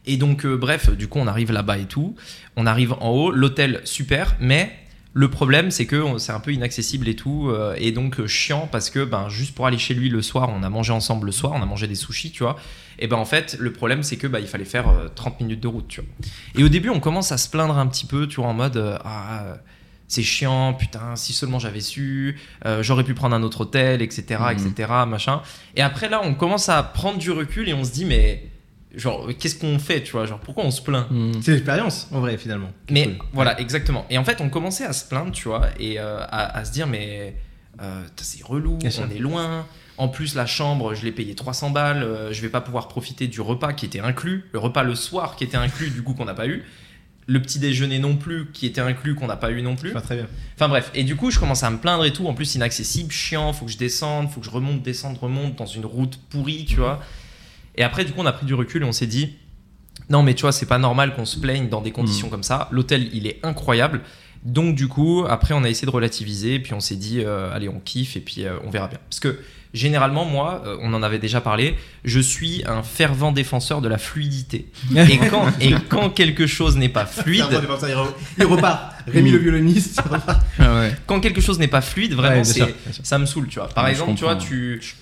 Et 0.06 0.19
donc, 0.19 0.45
euh, 0.45 0.56
bref, 0.59 0.91
du 0.91 1.09
coup, 1.09 1.19
on 1.19 1.27
arrive 1.27 1.51
là-bas 1.51 1.79
et 1.79 1.87
tout. 1.87 2.15
On 2.56 2.67
arrive 2.67 2.93
en 3.01 3.09
haut, 3.11 3.31
l'hôtel 3.31 3.81
super, 3.85 4.37
mais 4.39 4.71
le 5.14 5.31
problème, 5.31 5.70
c'est 5.70 5.87
que 5.87 6.19
c'est 6.19 6.32
un 6.32 6.40
peu 6.40 6.52
inaccessible 6.52 7.08
et 7.08 7.14
tout, 7.14 7.49
euh, 7.49 7.75
et 7.78 7.93
donc 7.93 8.19
euh, 8.19 8.26
chiant 8.26 8.69
parce 8.70 8.90
que, 8.90 9.05
ben, 9.05 9.28
juste 9.28 9.55
pour 9.55 9.66
aller 9.66 9.78
chez 9.78 9.94
lui 9.94 10.08
le 10.08 10.20
soir, 10.22 10.50
on 10.50 10.62
a 10.62 10.69
mangé 10.69 10.93
ensemble 10.93 11.26
le 11.26 11.32
soir, 11.32 11.52
on 11.55 11.62
a 11.62 11.66
mangé 11.66 11.87
des 11.87 11.94
sushis, 11.94 12.32
tu 12.32 12.43
vois. 12.43 12.56
Et 12.99 13.06
ben, 13.06 13.16
en 13.16 13.25
fait, 13.25 13.56
le 13.58 13.72
problème, 13.72 14.02
c'est 14.02 14.16
que, 14.16 14.26
bah, 14.26 14.40
il 14.40 14.46
fallait 14.46 14.64
faire 14.64 14.88
euh, 14.88 15.08
30 15.14 15.40
minutes 15.40 15.61
de 15.61 15.69
route, 15.69 15.88
tu 15.88 16.00
vois. 16.00 16.11
Et 16.56 16.64
au 16.64 16.69
début, 16.69 16.90
on 16.90 17.00
commence 17.00 17.32
à 17.32 17.38
se 17.38 17.49
plaindre 17.49 17.78
un 17.78 17.87
petit 17.87 18.06
peu, 18.06 18.26
tu 18.26 18.40
vois, 18.40 18.50
en 18.50 18.55
mode, 18.55 18.76
euh, 18.76 18.99
ah, 19.05 19.44
euh, 19.44 19.55
c'est 20.08 20.22
chiant, 20.22 20.75
putain, 20.75 21.17
si 21.17 21.32
seulement 21.32 21.58
j'avais 21.58 21.81
su, 21.81 22.38
euh, 22.67 22.82
j'aurais 22.82 23.05
pu 23.05 23.14
prendre 23.14 23.34
un 23.34 23.43
autre 23.43 23.62
hôtel, 23.62 24.02
etc., 24.02 24.40
etc., 24.52 24.88
machin. 25.06 25.43
Et 25.76 25.82
après, 25.82 26.08
là, 26.08 26.20
on 26.22 26.34
commence 26.34 26.69
à 26.69 26.82
prendre 26.82 27.19
du 27.19 27.31
recul 27.31 27.69
et 27.69 27.75
on 27.75 27.84
se 27.84 27.93
dit, 27.93 28.05
mais, 28.05 28.44
genre, 28.96 29.29
qu'est-ce 29.38 29.56
qu'on 29.56 29.79
fait, 29.79 30.02
tu 30.02 30.12
vois, 30.12 30.26
genre, 30.26 30.38
pourquoi 30.41 30.64
on 30.64 30.70
se 30.70 30.82
plaint 30.82 31.06
Hmm. 31.11 31.32
C'est 31.43 31.52
l'expérience, 31.52 32.08
en 32.12 32.20
vrai, 32.20 32.37
finalement. 32.38 32.70
mais 32.91 33.05
Cool. 33.17 33.29
voilà, 33.32 33.61
exactement. 33.61 34.06
Et 34.11 34.19
en 34.19 34.25
fait, 34.25 34.41
on 34.41 34.49
commençait 34.49 34.85
à 34.85 34.93
se 34.93 35.05
plaindre, 35.08 35.32
tu 35.32 35.49
vois, 35.49 35.69
et 35.79 35.99
euh, 35.99 36.19
à, 36.29 36.58
à 36.58 36.64
se 36.64 36.73
dire, 36.73 36.87
mais 36.87 37.35
euh, 37.82 38.02
c'est 38.17 38.44
relou, 38.44 38.76
Bien 38.76 38.91
sûr. 38.91 39.05
on 39.08 39.14
est 39.14 39.19
loin. 39.19 39.67
En 39.96 40.08
plus, 40.08 40.35
la 40.35 40.46
chambre, 40.46 40.94
je 40.94 41.05
l'ai 41.05 41.12
payé 41.12 41.35
300 41.37 41.70
balles, 41.70 42.02
euh, 42.02 42.32
je 42.32 42.43
vais 42.43 42.49
pas 42.49 42.61
pouvoir 42.61 42.88
profiter 42.88 43.29
du 43.29 43.41
repas 43.41 43.73
qui 43.73 43.87
était 43.87 44.00
inclus, 44.00 44.44
le 44.52 44.58
repas 44.58 44.82
le 44.82 44.94
soir 44.96 45.37
qui 45.37 45.44
était 45.44 45.56
inclus, 45.56 45.91
du 45.91 46.02
coup, 46.02 46.14
qu'on 46.14 46.25
n'a 46.25 46.35
pas 46.35 46.46
eu. 46.49 46.64
Le 47.26 47.41
petit 47.41 47.58
déjeuner 47.58 47.99
non 48.00 48.17
plus, 48.17 48.50
qui 48.52 48.67
était 48.67 48.82
inclus, 48.82 49.14
qu'on 49.14 49.29
n'a 49.29 49.37
pas 49.37 49.50
eu 49.50 49.62
non 49.62 49.76
plus. 49.76 49.93
Pas 49.93 50.02
très 50.02 50.17
bien. 50.17 50.26
Enfin 50.56 50.69
bref, 50.69 50.91
et 50.94 51.05
du 51.05 51.17
coup, 51.17 51.31
je 51.31 51.38
commence 51.38 51.62
à 51.62 51.70
me 51.70 51.79
plaindre 51.79 52.05
et 52.05 52.12
tout. 52.12 52.26
En 52.26 52.35
plus, 52.35 52.55
inaccessible, 52.55 53.11
chiant, 53.11 53.52
faut 53.55 53.64
que 53.64 53.70
je 53.70 53.79
descende, 53.79 54.29
faut 54.31 54.41
que 54.41 54.46
je 54.46 54.50
remonte, 54.50 54.82
descende, 54.82 55.17
remonte 55.17 55.56
dans 55.56 55.64
une 55.64 55.87
route 55.87 56.19
pourrie, 56.29 56.67
tu 56.67 56.76
vois. 56.76 57.00
Et 57.76 57.82
après, 57.82 58.05
du 58.05 58.12
coup, 58.12 58.21
on 58.21 58.26
a 58.26 58.32
pris 58.32 58.47
du 58.47 58.55
recul 58.55 58.82
et 58.82 58.87
on 58.87 58.93
s'est 58.93 59.06
dit, 59.06 59.35
non, 60.11 60.23
mais 60.23 60.35
tu 60.35 60.43
vois, 60.43 60.53
c'est 60.53 60.67
pas 60.67 60.79
normal 60.79 61.15
qu'on 61.15 61.25
se 61.25 61.38
plaigne 61.38 61.69
dans 61.69 61.81
des 61.81 61.91
conditions 61.91 62.29
comme 62.29 62.43
ça. 62.43 62.69
L'hôtel, 62.71 63.09
il 63.12 63.26
est 63.26 63.41
incroyable. 63.43 64.03
Donc, 64.44 64.75
du 64.75 64.88
coup, 64.88 65.25
après, 65.29 65.55
on 65.55 65.65
a 65.65 65.71
essayé 65.71 65.87
de 65.87 65.93
relativiser, 65.93 66.59
puis 66.59 66.75
on 66.75 66.81
s'est 66.81 66.97
dit, 66.97 67.21
euh, 67.21 67.55
allez, 67.55 67.69
on 67.69 67.81
kiffe 67.81 68.17
et 68.17 68.21
puis 68.21 68.44
euh, 68.44 68.59
on 68.65 68.71
verra 68.71 68.88
bien. 68.88 68.99
Parce 69.09 69.21
que 69.21 69.41
généralement, 69.73 70.26
moi, 70.26 70.62
euh, 70.67 70.76
on 70.82 70.93
en 70.93 71.03
avait 71.03 71.19
déjà 71.19 71.41
parlé, 71.41 71.76
je 72.05 72.21
suis 72.21 72.62
un 72.67 72.82
fervent 72.82 73.32
défenseur 73.32 73.81
de 73.81 73.88
la 73.88 73.97
fluidité. 73.97 74.70
Et 74.97 75.19
quand, 75.19 75.47
et 75.61 75.75
quand 75.88 76.11
quelque 76.11 76.47
chose 76.47 76.77
n'est 76.77 76.91
pas 76.91 77.06
fluide, 77.06 77.47
Il 78.38 78.44
repart. 78.44 78.94
Rémi 79.06 79.31
le 79.31 79.39
violoniste. 79.39 80.01
Ah 80.59 80.81
ouais, 80.81 80.95
quand 81.06 81.21
quelque 81.21 81.41
chose 81.41 81.59
n'est 81.59 81.69
pas 81.69 81.81
fluide, 81.81 82.15
vraiment, 82.15 82.45
c'est 82.45 82.55
sûr, 82.55 82.69
ça 83.03 83.19
me 83.19 83.27
saoule, 83.27 83.49
tu 83.49 83.59
vois. 83.59 83.69
Par 83.69 83.85
Ouais, 83.85 83.91
exemple, 83.91 84.15
tu 84.15 84.25
vois, 84.25 84.37
tu, 84.37 84.79
je 84.81 84.95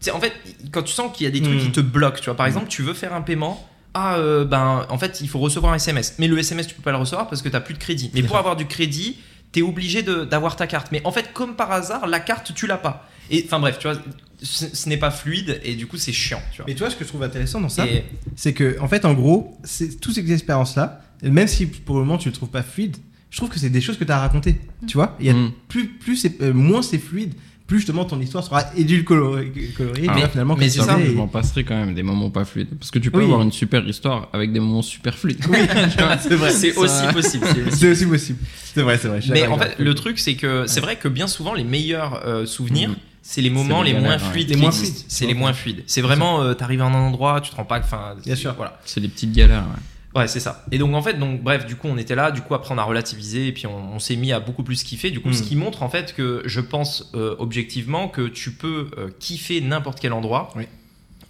sais, 0.00 0.10
en 0.10 0.20
fait, 0.20 0.32
quand 0.72 0.82
tu 0.82 0.92
sens 0.92 1.10
qu'il 1.16 1.24
y 1.24 1.28
a 1.28 1.30
des 1.30 1.40
trucs 1.42 1.58
qui 1.60 1.70
te 1.72 1.80
bloquent, 1.80 2.18
tu 2.18 2.26
vois. 2.26 2.36
Par 2.36 2.46
exemple, 2.46 2.68
tu 2.68 2.82
veux 2.82 2.94
faire 2.94 3.14
un 3.14 3.22
paiement. 3.22 3.66
Ah, 3.94 4.16
euh, 4.18 4.44
ben, 4.44 4.86
en 4.90 4.98
fait, 4.98 5.20
il 5.22 5.28
faut 5.28 5.38
recevoir 5.38 5.72
un 5.72 5.76
SMS. 5.76 6.16
Mais 6.18 6.28
le 6.28 6.38
SMS, 6.38 6.66
tu 6.66 6.74
peux 6.74 6.82
pas 6.82 6.90
le 6.92 6.98
recevoir 6.98 7.28
parce 7.28 7.40
que 7.40 7.48
tu 7.48 7.58
plus 7.60 7.72
de 7.74 7.78
crédit. 7.78 8.10
Mais 8.12 8.22
pour 8.22 8.36
avoir 8.36 8.54
du 8.56 8.66
crédit, 8.66 9.16
tu 9.52 9.60
es 9.60 9.62
obligé 9.62 10.02
de- 10.02 10.24
d'avoir 10.26 10.56
ta 10.56 10.66
carte. 10.66 10.88
Mais 10.92 11.00
en 11.04 11.12
fait, 11.12 11.32
comme 11.32 11.56
par 11.56 11.72
hasard, 11.72 12.06
la 12.06 12.20
carte, 12.20 12.52
tu 12.54 12.66
l'as 12.66 12.76
pas. 12.76 13.08
Et 13.30 13.42
enfin, 13.46 13.58
bref, 13.58 13.78
tu 13.78 13.88
vois, 13.88 13.96
ce, 14.42 14.66
ce 14.70 14.88
n'est 14.90 14.98
pas 14.98 15.10
fluide 15.10 15.60
et 15.64 15.74
du 15.76 15.86
coup, 15.86 15.96
c'est 15.96 16.12
chiant, 16.12 16.42
tu 16.52 16.58
vois. 16.58 16.66
Mais 16.68 16.74
tu 16.74 16.80
vois, 16.80 16.90
ce 16.90 16.96
que 16.96 17.04
je 17.04 17.08
trouve 17.08 17.22
intéressant 17.22 17.60
dans 17.60 17.70
ça, 17.70 17.86
Et- 17.86 18.04
c'est 18.36 18.52
que, 18.52 18.76
en 18.80 18.86
fait, 18.88 19.06
en 19.06 19.14
gros, 19.14 19.58
c'est 19.64 19.98
toutes 19.98 20.14
ces 20.14 20.30
expériences-là, 20.30 21.00
même 21.22 21.48
si 21.48 21.64
pour 21.66 21.96
le 21.96 22.04
moment 22.04 22.18
tu 22.18 22.28
le 22.28 22.34
trouves 22.34 22.50
pas 22.50 22.62
fluide, 22.62 22.98
je 23.30 23.36
trouve 23.36 23.48
que 23.50 23.58
c'est 23.58 23.70
des 23.70 23.80
choses 23.80 23.96
que 23.98 24.04
tu 24.04 24.12
as 24.12 24.18
racontées. 24.18 24.56
Tu 24.86 24.94
vois, 24.96 25.16
il 25.20 25.26
y 25.26 25.30
a 25.30 25.34
Mm. 25.34 25.52
plus, 25.68 25.88
plus 25.88 26.16
c'est- 26.16 26.40
euh, 26.42 26.52
moins 26.54 26.82
c'est 26.82 26.98
fluide, 26.98 27.34
plus 27.66 27.78
justement 27.78 28.04
ton 28.04 28.20
histoire 28.20 28.44
sera 28.44 28.62
édulcorée. 28.76 29.52
colorée, 29.76 30.04
Ah, 30.08 30.18
et 30.18 30.20
là, 30.22 30.28
finalement, 30.28 30.54
mais 30.56 30.68
c'est 30.68 30.78
tu 30.78 30.84
ça, 30.84 30.96
je 31.04 31.10
m'en 31.10 31.26
passerai 31.26 31.64
quand 31.64 31.74
même 31.74 31.94
des 31.94 32.04
moments 32.04 32.30
pas 32.30 32.44
fluides. 32.44 32.68
Parce 32.78 32.92
que 32.92 33.00
tu 33.00 33.10
peux 33.10 33.18
Oui. 33.18 33.24
avoir 33.24 33.42
une 33.42 33.50
super 33.50 33.84
histoire 33.86 34.28
avec 34.32 34.52
des 34.52 34.60
moments 34.60 34.82
super 34.82 35.18
fluides. 35.18 35.44
Oui, 35.50 35.58
c'est 36.20 36.34
vrai. 36.36 36.52
C'est 36.52 36.70
Ça- 36.72 36.80
aussi 36.80 37.12
possible. 37.12 37.46
c'est 37.72 37.90
aussi 37.90 38.06
possible. 38.06 38.38
C'est 38.72 38.82
vrai, 38.82 38.98
c'est 38.98 39.08
vrai. 39.08 39.20
Mais 39.30 39.46
en 39.48 39.58
fait, 39.58 39.74
le 39.78 39.94
truc, 39.96 40.18
c'est 40.20 40.34
que 40.36 40.64
c'est 40.68 40.80
vrai 40.80 40.96
que 40.96 41.08
bien 41.08 41.26
souvent, 41.26 41.54
les 41.54 41.64
meilleurs 41.64 42.22
euh, 42.24 42.46
souvenirs, 42.46 42.90
Mhm. 42.90 42.96
c'est 43.22 43.40
les 43.42 43.50
moments 43.50 43.82
les 43.82 43.92
les, 43.94 43.98
moins 43.98 44.10
galères, 44.10 44.26
ouais. 44.26 44.30
fluides. 44.32 44.48
Les 44.50 44.54
qui 44.54 44.60
moins 44.60 44.70
existent. 44.70 44.94
fluides. 45.00 45.06
C'est 45.10 45.26
les 45.26 45.34
moins 45.34 45.52
fluides. 45.52 45.82
C'est 45.88 46.02
vraiment, 46.02 46.42
euh, 46.42 46.54
t'arrives 46.54 46.82
à 46.82 46.84
un 46.84 46.94
endroit, 46.94 47.40
tu 47.40 47.50
te 47.50 47.56
rends 47.56 47.64
pas. 47.64 47.80
Enfin, 47.80 48.14
Bien 48.24 48.36
sûr. 48.36 48.54
Voilà. 48.54 48.78
C'est 48.84 49.00
les 49.00 49.08
petites 49.08 49.32
galères. 49.32 49.62
ouais. 49.64 49.82
Ouais, 50.16 50.26
c'est 50.26 50.40
ça. 50.40 50.64
Et 50.72 50.78
donc 50.78 50.94
en 50.94 51.02
fait, 51.02 51.14
donc 51.18 51.42
bref, 51.42 51.66
du 51.66 51.76
coup, 51.76 51.88
on 51.88 51.98
était 51.98 52.14
là. 52.14 52.30
Du 52.30 52.40
coup, 52.40 52.54
après, 52.54 52.74
on 52.74 52.78
a 52.78 52.82
relativisé 52.82 53.48
et 53.48 53.52
puis 53.52 53.66
on, 53.66 53.94
on 53.94 53.98
s'est 53.98 54.16
mis 54.16 54.32
à 54.32 54.40
beaucoup 54.40 54.62
plus 54.64 54.82
kiffer. 54.82 55.10
Du 55.10 55.20
coup, 55.20 55.32
ce 55.32 55.42
qui 55.42 55.54
montre 55.56 55.82
en 55.82 55.88
fait 55.90 56.14
que 56.14 56.42
je 56.46 56.60
pense 56.60 57.10
euh, 57.14 57.36
objectivement 57.38 58.08
que 58.08 58.26
tu 58.26 58.52
peux 58.52 58.88
euh, 58.98 59.08
kiffer 59.20 59.60
n'importe 59.60 60.00
quel 60.00 60.12
endroit 60.12 60.50
Oui. 60.56 60.64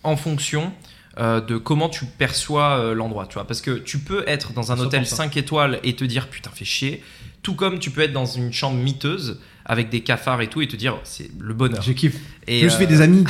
en 0.05 0.17
fonction. 0.17 0.73
euh, 1.19 1.41
de 1.41 1.57
comment 1.57 1.89
tu 1.89 2.05
perçois 2.05 2.93
l'endroit, 2.95 3.27
tu 3.27 3.35
vois. 3.35 3.47
Parce 3.47 3.63
que 3.63 3.71
tu 3.71 3.99
peux 3.99 4.23
être 4.29 4.53
dans 4.53 4.71
un 4.71 4.79
hôtel 4.79 5.03
100%. 5.05 5.07
5 5.07 5.37
étoiles 5.39 5.81
et 5.83 5.97
te 5.97 6.05
dire 6.05 6.29
putain, 6.29 6.51
fais 6.55 6.67
chier. 6.67 7.03
Tout 7.43 7.55
comme 7.55 7.79
tu 7.79 7.91
peux 7.91 8.03
être 8.03 8.13
dans 8.13 8.27
une 8.27 8.53
chambre 8.53 8.77
miteuse 8.77 9.41
avec 9.69 9.91
des 9.91 10.01
cafards 10.03 10.41
et 10.43 10.47
tout 10.49 10.63
et 10.63 10.69
te 10.69 10.77
dire 10.77 10.97
c'est 11.05 11.29
le 11.41 11.53
bonheur. 11.53 11.83
Je 11.83 11.93
kiffe. 11.93 12.17
Et 12.47 12.61
je 12.61 12.65
me 12.67 12.71
suis 12.71 12.85
euh, 12.85 12.87
des 12.87 13.01
amis. 13.01 13.25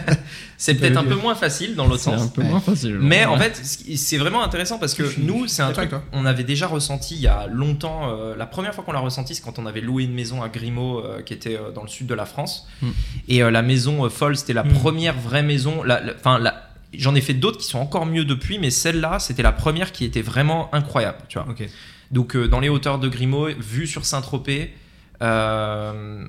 c'est 0.58 0.74
peut-être 0.74 0.96
un 0.98 1.04
peu 1.04 1.14
moins 1.14 1.34
facile 1.34 1.74
dans 1.74 1.86
l'autre 1.86 2.02
C'est 2.02 2.10
sens. 2.10 2.22
un 2.22 2.28
peu 2.28 2.42
moins 2.42 2.60
facile. 2.60 2.98
Mais 3.00 3.24
en 3.24 3.38
fait, 3.38 3.58
c'est 3.62 4.18
vraiment 4.18 4.42
intéressant 4.42 4.78
parce 4.78 4.94
que 4.94 5.06
Je 5.08 5.20
nous, 5.20 5.46
c'est 5.46 5.62
un 5.62 5.72
truc 5.72 5.90
on 6.12 6.26
avait 6.26 6.44
déjà 6.44 6.66
ressenti 6.66 7.14
il 7.14 7.20
y 7.22 7.26
a 7.26 7.46
longtemps. 7.46 8.10
euh, 8.10 8.36
la 8.36 8.46
première 8.46 8.74
fois 8.74 8.84
qu'on 8.84 8.92
l'a 8.92 8.98
ressenti, 9.00 9.34
c'est 9.34 9.42
quand 9.42 9.58
on 9.58 9.66
avait 9.66 9.80
loué 9.80 10.04
une 10.04 10.12
maison 10.14 10.42
à 10.42 10.48
Grimaud, 10.48 10.98
euh, 11.04 11.22
qui 11.22 11.32
était 11.32 11.56
euh, 11.56 11.70
dans 11.72 11.82
le 11.82 11.88
sud 11.88 12.06
de 12.06 12.14
la 12.14 12.26
France. 12.26 12.66
Mm. 12.82 12.88
Et 13.28 13.42
euh, 13.42 13.50
la 13.50 13.62
maison 13.62 14.04
euh, 14.04 14.08
folle, 14.10 14.36
c'était 14.36 14.52
la 14.52 14.64
Mm. 14.64 14.72
première 14.74 15.18
vraie 15.18 15.42
maison. 15.42 15.82
la- 15.82 16.00
la- 16.00 16.12
Enfin, 16.14 16.38
la- 16.38 16.68
j'en 16.92 17.14
ai 17.14 17.20
fait 17.22 17.34
d'autres 17.34 17.58
qui 17.58 17.66
sont 17.66 17.78
encore 17.78 18.04
mieux 18.06 18.24
depuis, 18.26 18.58
mais 18.58 18.70
celle-là, 18.70 19.18
c'était 19.20 19.42
la 19.42 19.52
première 19.52 19.92
qui 19.92 20.04
était 20.04 20.20
vraiment 20.22 20.68
incroyable. 20.74 21.18
Tu 21.28 21.38
vois. 21.38 21.48
Ok. 21.48 21.66
Donc 22.10 22.36
euh, 22.36 22.48
dans 22.48 22.60
les 22.60 22.68
hauteurs 22.68 22.98
de 22.98 23.08
Grimaud, 23.08 23.48
vue 23.58 23.86
sur 23.86 24.04
Saint-Tropez, 24.04 24.74
euh, 25.22 26.24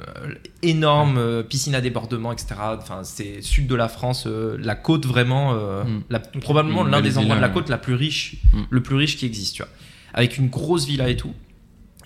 énorme 0.64 1.18
euh, 1.18 1.44
piscine 1.44 1.76
à 1.76 1.82
débordement, 1.82 2.32
etc. 2.32 2.56
Enfin, 2.78 3.02
c'est 3.04 3.42
sud 3.42 3.68
de 3.68 3.76
la 3.76 3.88
France, 3.88 4.26
euh, 4.28 4.58
la 4.60 4.76
côte 4.76 5.06
vraiment, 5.06 5.54
euh, 5.54 5.84
Mm. 5.84 6.04
la- 6.10 6.20
probablement 6.20 6.84
l'un 6.84 7.02
des 7.02 7.18
endroits 7.18 7.36
de 7.36 7.42
la 7.42 7.50
côte 7.50 7.70
la 7.70 7.78
plus 7.78 7.94
riche, 7.94 8.36
Mm. 8.54 8.62
le 8.70 8.84
plus 8.84 8.96
riche 8.96 9.18
qui 9.18 9.26
existe, 9.26 9.56
tu 9.56 9.62
vois, 9.64 9.72
avec 10.14 10.38
une 10.38 10.50
grosse 10.50 10.86
villa 10.86 11.10
et 11.10 11.16
tout. 11.18 11.34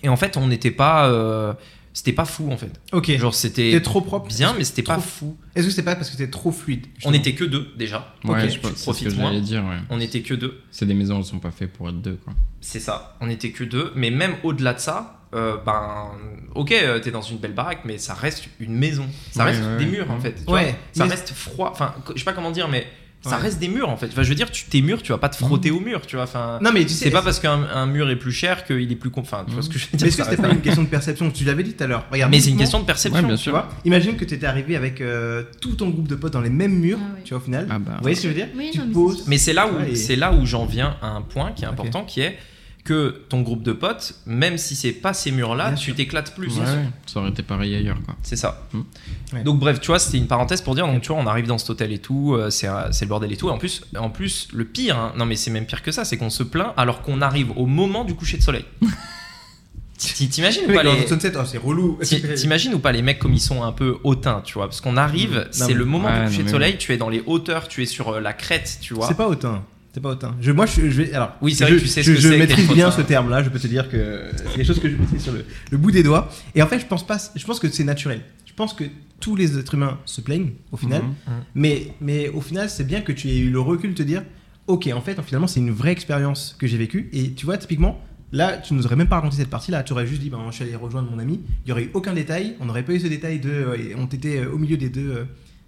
Et 0.02 0.08
en 0.08 0.16
fait, 0.16 0.36
on 0.36 0.46
n'était 0.46 0.70
pas, 0.70 1.08
euh, 1.08 1.54
c'était 1.94 2.12
pas 2.12 2.24
fou 2.26 2.50
en 2.52 2.56
fait. 2.58 2.72
Ok. 2.92 3.10
Genre 3.16 3.34
c'était 3.34 3.80
trop 3.80 4.00
propre. 4.02 4.28
bien, 4.28 4.52
mais 4.58 4.64
c'était 4.64 4.82
pas 4.82 4.94
trop- 4.94 5.02
fou. 5.02 5.36
Est-ce 5.54 5.66
que 5.66 5.72
c'est 5.72 5.82
pas 5.84 5.94
parce 5.96 6.10
que 6.10 6.16
t'es 6.16 6.28
trop 6.28 6.50
fluide 6.52 6.86
On 7.04 7.12
était 7.14 7.32
que 7.34 7.44
deux 7.44 7.68
déjà. 7.78 8.14
Ouais, 8.24 8.32
Ok, 8.32 8.50
je 8.50 8.50
ce 8.92 9.04
que 9.04 9.14
moins. 9.14 9.38
dire, 9.40 9.64
ouais. 9.64 9.78
On 9.90 10.00
était 10.00 10.20
que 10.20 10.34
deux. 10.34 10.60
C'est 10.70 10.86
des 10.86 10.94
maisons, 10.94 11.18
elles 11.18 11.24
sont 11.24 11.38
pas 11.38 11.50
faites 11.52 11.72
pour 11.72 11.88
être 11.88 12.00
deux, 12.02 12.18
quoi. 12.22 12.34
C'est 12.60 12.80
ça. 12.80 13.16
On 13.20 13.28
était 13.30 13.50
que 13.50 13.64
deux. 13.64 13.92
Mais 13.94 14.10
même 14.10 14.34
au-delà 14.42 14.74
de 14.74 14.80
ça, 14.80 15.23
euh, 15.34 15.56
ben, 15.64 16.10
ok, 16.54 16.72
euh, 16.72 16.98
t'es 17.00 17.10
dans 17.10 17.22
une 17.22 17.38
belle 17.38 17.52
baraque, 17.54 17.80
mais 17.84 17.98
ça 17.98 18.14
reste 18.14 18.44
une 18.60 18.74
maison. 18.76 19.06
Ça 19.32 19.44
Ouais, 19.44 19.50
reste 19.50 19.62
ouais, 19.62 19.76
des 19.78 19.84
ouais. 19.84 19.90
murs 19.90 20.10
en 20.10 20.20
fait. 20.20 20.34
tu 20.46 20.52
Ouais, 20.52 20.64
vois. 20.64 20.72
Ça 20.92 21.04
reste 21.06 21.32
froid. 21.34 21.70
Enfin, 21.72 21.94
je 22.14 22.18
sais 22.18 22.24
pas 22.24 22.32
comment 22.32 22.50
dire, 22.50 22.68
mais 22.68 22.86
ça 23.22 23.30
Ouais. 23.36 23.42
reste 23.44 23.58
des 23.58 23.68
murs 23.68 23.88
en 23.88 23.96
fait. 23.96 24.08
Enfin, 24.08 24.22
je 24.22 24.28
veux 24.28 24.34
dire, 24.34 24.50
tu 24.50 24.66
tes 24.66 24.82
murs, 24.82 25.02
tu 25.02 25.10
vas 25.10 25.16
pas 25.18 25.30
te 25.30 25.36
frotter 25.36 25.70
au 25.70 25.80
mur, 25.80 26.02
tu 26.06 26.16
vois. 26.16 26.24
Enfin, 26.26 26.58
Non, 26.62 26.70
mais 26.72 26.82
tu 26.82 26.90
sais. 26.90 27.04
c'est 27.06 27.10
pas 27.10 27.22
parce 27.22 27.40
qu'un 27.40 27.62
un 27.74 27.86
mur 27.86 28.10
est 28.10 28.16
plus 28.16 28.32
cher 28.32 28.64
qu'il 28.66 28.92
est 28.92 28.96
plus. 28.96 29.08
con- 29.10 29.22
Enfin, 29.22 29.44
tu 29.48 29.54
vois 29.54 29.62
ce 29.62 29.70
que 29.70 29.78
je 29.78 29.86
veux 29.86 29.96
dire. 29.96 30.00
Mais 30.02 30.08
est-ce 30.08 30.16
que 30.18 30.24
c'était 30.24 30.42
pas 30.42 30.50
une 30.50 30.60
question 30.60 30.82
de 30.82 30.88
perception 30.88 31.30
Tu 31.30 31.44
l'avais 31.44 31.62
dit 31.62 31.72
tout 31.72 31.82
à 31.82 31.86
l'heure. 31.86 32.04
Regarde, 32.12 32.30
Mais 32.30 32.38
c'est 32.40 32.50
une 32.50 32.58
question 32.58 32.80
de 32.80 32.84
perception. 32.84 33.20
Ouais, 33.22 33.26
bien 33.26 33.36
Tu 33.36 33.42
sûr. 33.44 33.52
vois 33.52 33.68
Imagine 33.86 34.16
que 34.16 34.26
tu 34.26 34.34
étais 34.34 34.44
arrivé 34.46 34.76
avec 34.76 35.00
euh, 35.00 35.42
tout 35.62 35.74
ton 35.74 35.88
groupe 35.88 36.06
de 36.06 36.16
potes 36.16 36.34
dans 36.34 36.42
les 36.42 36.50
mêmes 36.50 36.78
murs, 36.78 36.98
Ah 37.00 37.14
ouais. 37.16 37.22
tu 37.24 37.30
vois, 37.34 37.38
au 37.42 37.44
final. 37.44 37.66
Ah 37.70 37.78
bah. 37.78 37.92
Vous 37.96 38.02
voyez 38.02 38.14
ce 38.14 38.22
que 38.22 38.28
je 38.28 38.34
veux 38.34 38.38
dire? 38.38 38.48
Oui, 38.56 38.68
Tu 38.72 38.78
non, 38.78 38.84
mais 38.88 38.92
poses. 38.92 39.18
c'est- 39.24 39.30
Mais 39.30 39.38
c'est 39.38 39.52
là 39.54 39.66
où 39.68 39.80
et- 39.90 39.94
c'est 39.96 40.16
là 40.16 40.32
où 40.32 40.44
j'en 40.44 40.66
viens 40.66 40.96
à 41.00 41.08
un 41.08 41.22
point 41.22 41.52
qui 41.52 41.64
est 41.64 41.68
important, 41.68 42.04
qui 42.04 42.20
est 42.20 42.36
que 42.84 43.22
ton 43.30 43.40
groupe 43.40 43.62
de 43.62 43.72
potes, 43.72 44.14
même 44.26 44.58
si 44.58 44.76
c'est 44.76 44.92
pas 44.92 45.14
ces 45.14 45.30
murs-là, 45.30 45.68
Bien 45.68 45.74
tu 45.76 45.84
sûr. 45.86 45.94
t'éclates 45.94 46.34
plus. 46.34 46.58
Ouais, 46.58 46.64
ouais, 46.66 46.84
ça 47.06 47.18
aurait 47.20 47.30
été 47.30 47.42
pareil 47.42 47.74
ailleurs, 47.74 47.96
quoi. 48.04 48.14
C'est 48.22 48.36
ça. 48.36 48.68
Mm. 48.74 48.80
Ouais. 49.32 49.42
Donc 49.42 49.58
bref, 49.58 49.80
tu 49.80 49.86
vois, 49.86 49.98
c'était 49.98 50.18
une 50.18 50.26
parenthèse 50.26 50.60
pour 50.60 50.74
dire, 50.74 50.86
donc 50.86 51.00
tu 51.00 51.08
vois, 51.08 51.16
on 51.16 51.26
arrive 51.26 51.46
dans 51.46 51.56
cet 51.56 51.70
hôtel 51.70 51.92
et 51.92 51.98
tout, 51.98 52.34
euh, 52.34 52.50
c'est 52.50 52.68
euh, 52.68 52.92
c'est 52.92 53.06
le 53.06 53.08
bordel 53.08 53.32
et 53.32 53.36
tout. 53.38 53.48
Et 53.48 53.52
en 53.52 53.56
plus, 53.58 53.82
en 53.98 54.10
plus, 54.10 54.48
le 54.52 54.66
pire, 54.66 54.98
hein, 54.98 55.12
non 55.16 55.24
mais 55.24 55.34
c'est 55.36 55.50
même 55.50 55.64
pire 55.64 55.82
que 55.82 55.92
ça, 55.92 56.04
c'est 56.04 56.18
qu'on 56.18 56.28
se 56.28 56.42
plaint 56.42 56.74
alors 56.76 57.00
qu'on 57.00 57.22
arrive 57.22 57.52
au 57.56 57.64
moment 57.64 58.04
du 58.04 58.14
coucher 58.14 58.36
de 58.36 58.42
soleil. 58.42 58.66
T'imagines 59.96 60.64
ou 60.70 60.74
pas 60.74 60.82
les... 60.82 61.06
sunset, 61.06 61.32
oh, 61.36 61.42
c'est 61.46 61.56
relou. 61.56 61.98
Ti- 62.02 62.20
T'imagines 62.34 62.74
ou 62.74 62.78
pas 62.80 62.92
les 62.92 63.00
mecs 63.00 63.18
comme 63.18 63.32
ils 63.32 63.40
sont 63.40 63.62
un 63.62 63.72
peu 63.72 63.96
hautains, 64.04 64.42
tu 64.44 64.54
vois? 64.54 64.66
Parce 64.66 64.80
qu'on 64.80 64.96
arrive, 64.96 65.36
Non, 65.36 65.44
c'est 65.52 65.68
mais- 65.68 65.74
le 65.74 65.84
moment 65.84 66.08
Ouais, 66.08 66.18
du 66.20 66.26
coucher 66.26 66.38
non, 66.40 66.44
de 66.44 66.50
soleil, 66.50 66.76
tu 66.78 66.92
es 66.92 66.96
dans 66.96 67.08
les 67.08 67.22
hauteurs, 67.24 67.68
tu 67.68 67.82
es 67.82 67.86
sur 67.86 68.08
euh, 68.10 68.20
la 68.20 68.32
crête, 68.34 68.78
tu 68.82 68.92
vois? 68.92 69.06
C'est 69.08 69.16
pas 69.16 69.28
hautain. 69.28 69.62
C'est 69.94 70.00
pas 70.00 70.10
hautain. 70.10 70.34
Je, 70.40 70.50
moi, 70.50 70.66
je, 70.66 70.90
je 70.90 71.02
vais. 71.02 71.12
Alors, 71.14 71.36
Oui, 71.40 71.54
c'est 71.54 71.64
je, 71.64 71.70
vrai 71.70 71.78
que 71.78 71.82
tu 71.84 71.88
sais 71.88 72.02
ce 72.02 72.10
je, 72.10 72.14
que 72.16 72.20
je 72.20 72.28
maîtrise 72.30 72.68
bien 72.68 72.90
ce 72.90 73.00
terme-là. 73.00 73.44
Je 73.44 73.48
peux 73.48 73.60
te 73.60 73.68
dire 73.68 73.88
que 73.88 74.22
c'est 74.50 74.56
des 74.58 74.64
choses 74.64 74.80
que 74.80 74.90
je 74.90 74.96
maîtrise 74.96 75.22
sur 75.22 75.32
le, 75.32 75.44
le 75.70 75.78
bout 75.78 75.92
des 75.92 76.02
doigts. 76.02 76.28
Et 76.56 76.62
en 76.62 76.66
fait, 76.66 76.80
je 76.80 76.86
pense 76.86 77.06
pas. 77.06 77.16
Je 77.36 77.44
pense 77.46 77.60
que 77.60 77.68
c'est 77.70 77.84
naturel. 77.84 78.20
Je 78.44 78.52
pense 78.54 78.72
que 78.74 78.84
tous 79.20 79.36
les 79.36 79.56
êtres 79.56 79.74
humains 79.74 79.98
se 80.04 80.20
plaignent 80.20 80.50
au 80.72 80.76
final. 80.76 81.02
Mhm. 81.02 81.12
Mais, 81.54 81.88
mais 82.00 82.28
au 82.28 82.40
final, 82.40 82.68
c'est 82.68 82.84
bien 82.86 83.00
que 83.02 83.12
tu 83.12 83.28
aies 83.28 83.38
eu 83.38 83.50
le 83.50 83.60
recul 83.60 83.90
de 83.90 83.94
te 83.94 84.02
dire 84.02 84.22
Ok, 84.66 84.88
en 84.92 85.00
fait, 85.00 85.16
finalement, 85.22 85.46
c'est 85.46 85.60
une 85.60 85.70
vraie 85.70 85.92
expérience 85.92 86.56
que 86.58 86.66
j'ai 86.66 86.76
vécue. 86.78 87.08
Et 87.12 87.30
tu 87.32 87.46
vois, 87.46 87.56
typiquement, 87.58 88.00
là, 88.32 88.56
tu 88.56 88.74
nous 88.74 88.84
aurais 88.86 88.96
même 88.96 89.08
pas 89.08 89.16
raconté 89.16 89.36
cette 89.36 89.50
partie-là. 89.50 89.84
Tu 89.84 89.92
aurais 89.92 90.06
juste 90.08 90.22
dit 90.22 90.28
ben, 90.30 90.38
Je 90.50 90.54
suis 90.56 90.64
allé 90.64 90.74
rejoindre 90.74 91.08
mon 91.10 91.18
ami. 91.20 91.40
Il 91.64 91.68
y 91.68 91.72
aurait 91.72 91.84
eu 91.84 91.90
aucun 91.94 92.14
détail. 92.14 92.56
On 92.60 92.64
n'aurait 92.64 92.82
pas 92.82 92.94
eu 92.94 93.00
ce 93.00 93.06
détail 93.06 93.38
de. 93.38 93.48
euh, 93.50 93.76
on 93.96 94.06
était 94.06 94.38
euh, 94.40 94.50
au 94.52 94.58
milieu 94.58 94.76
des 94.76 94.88
deux. 94.88 95.08
euh, 95.10 95.24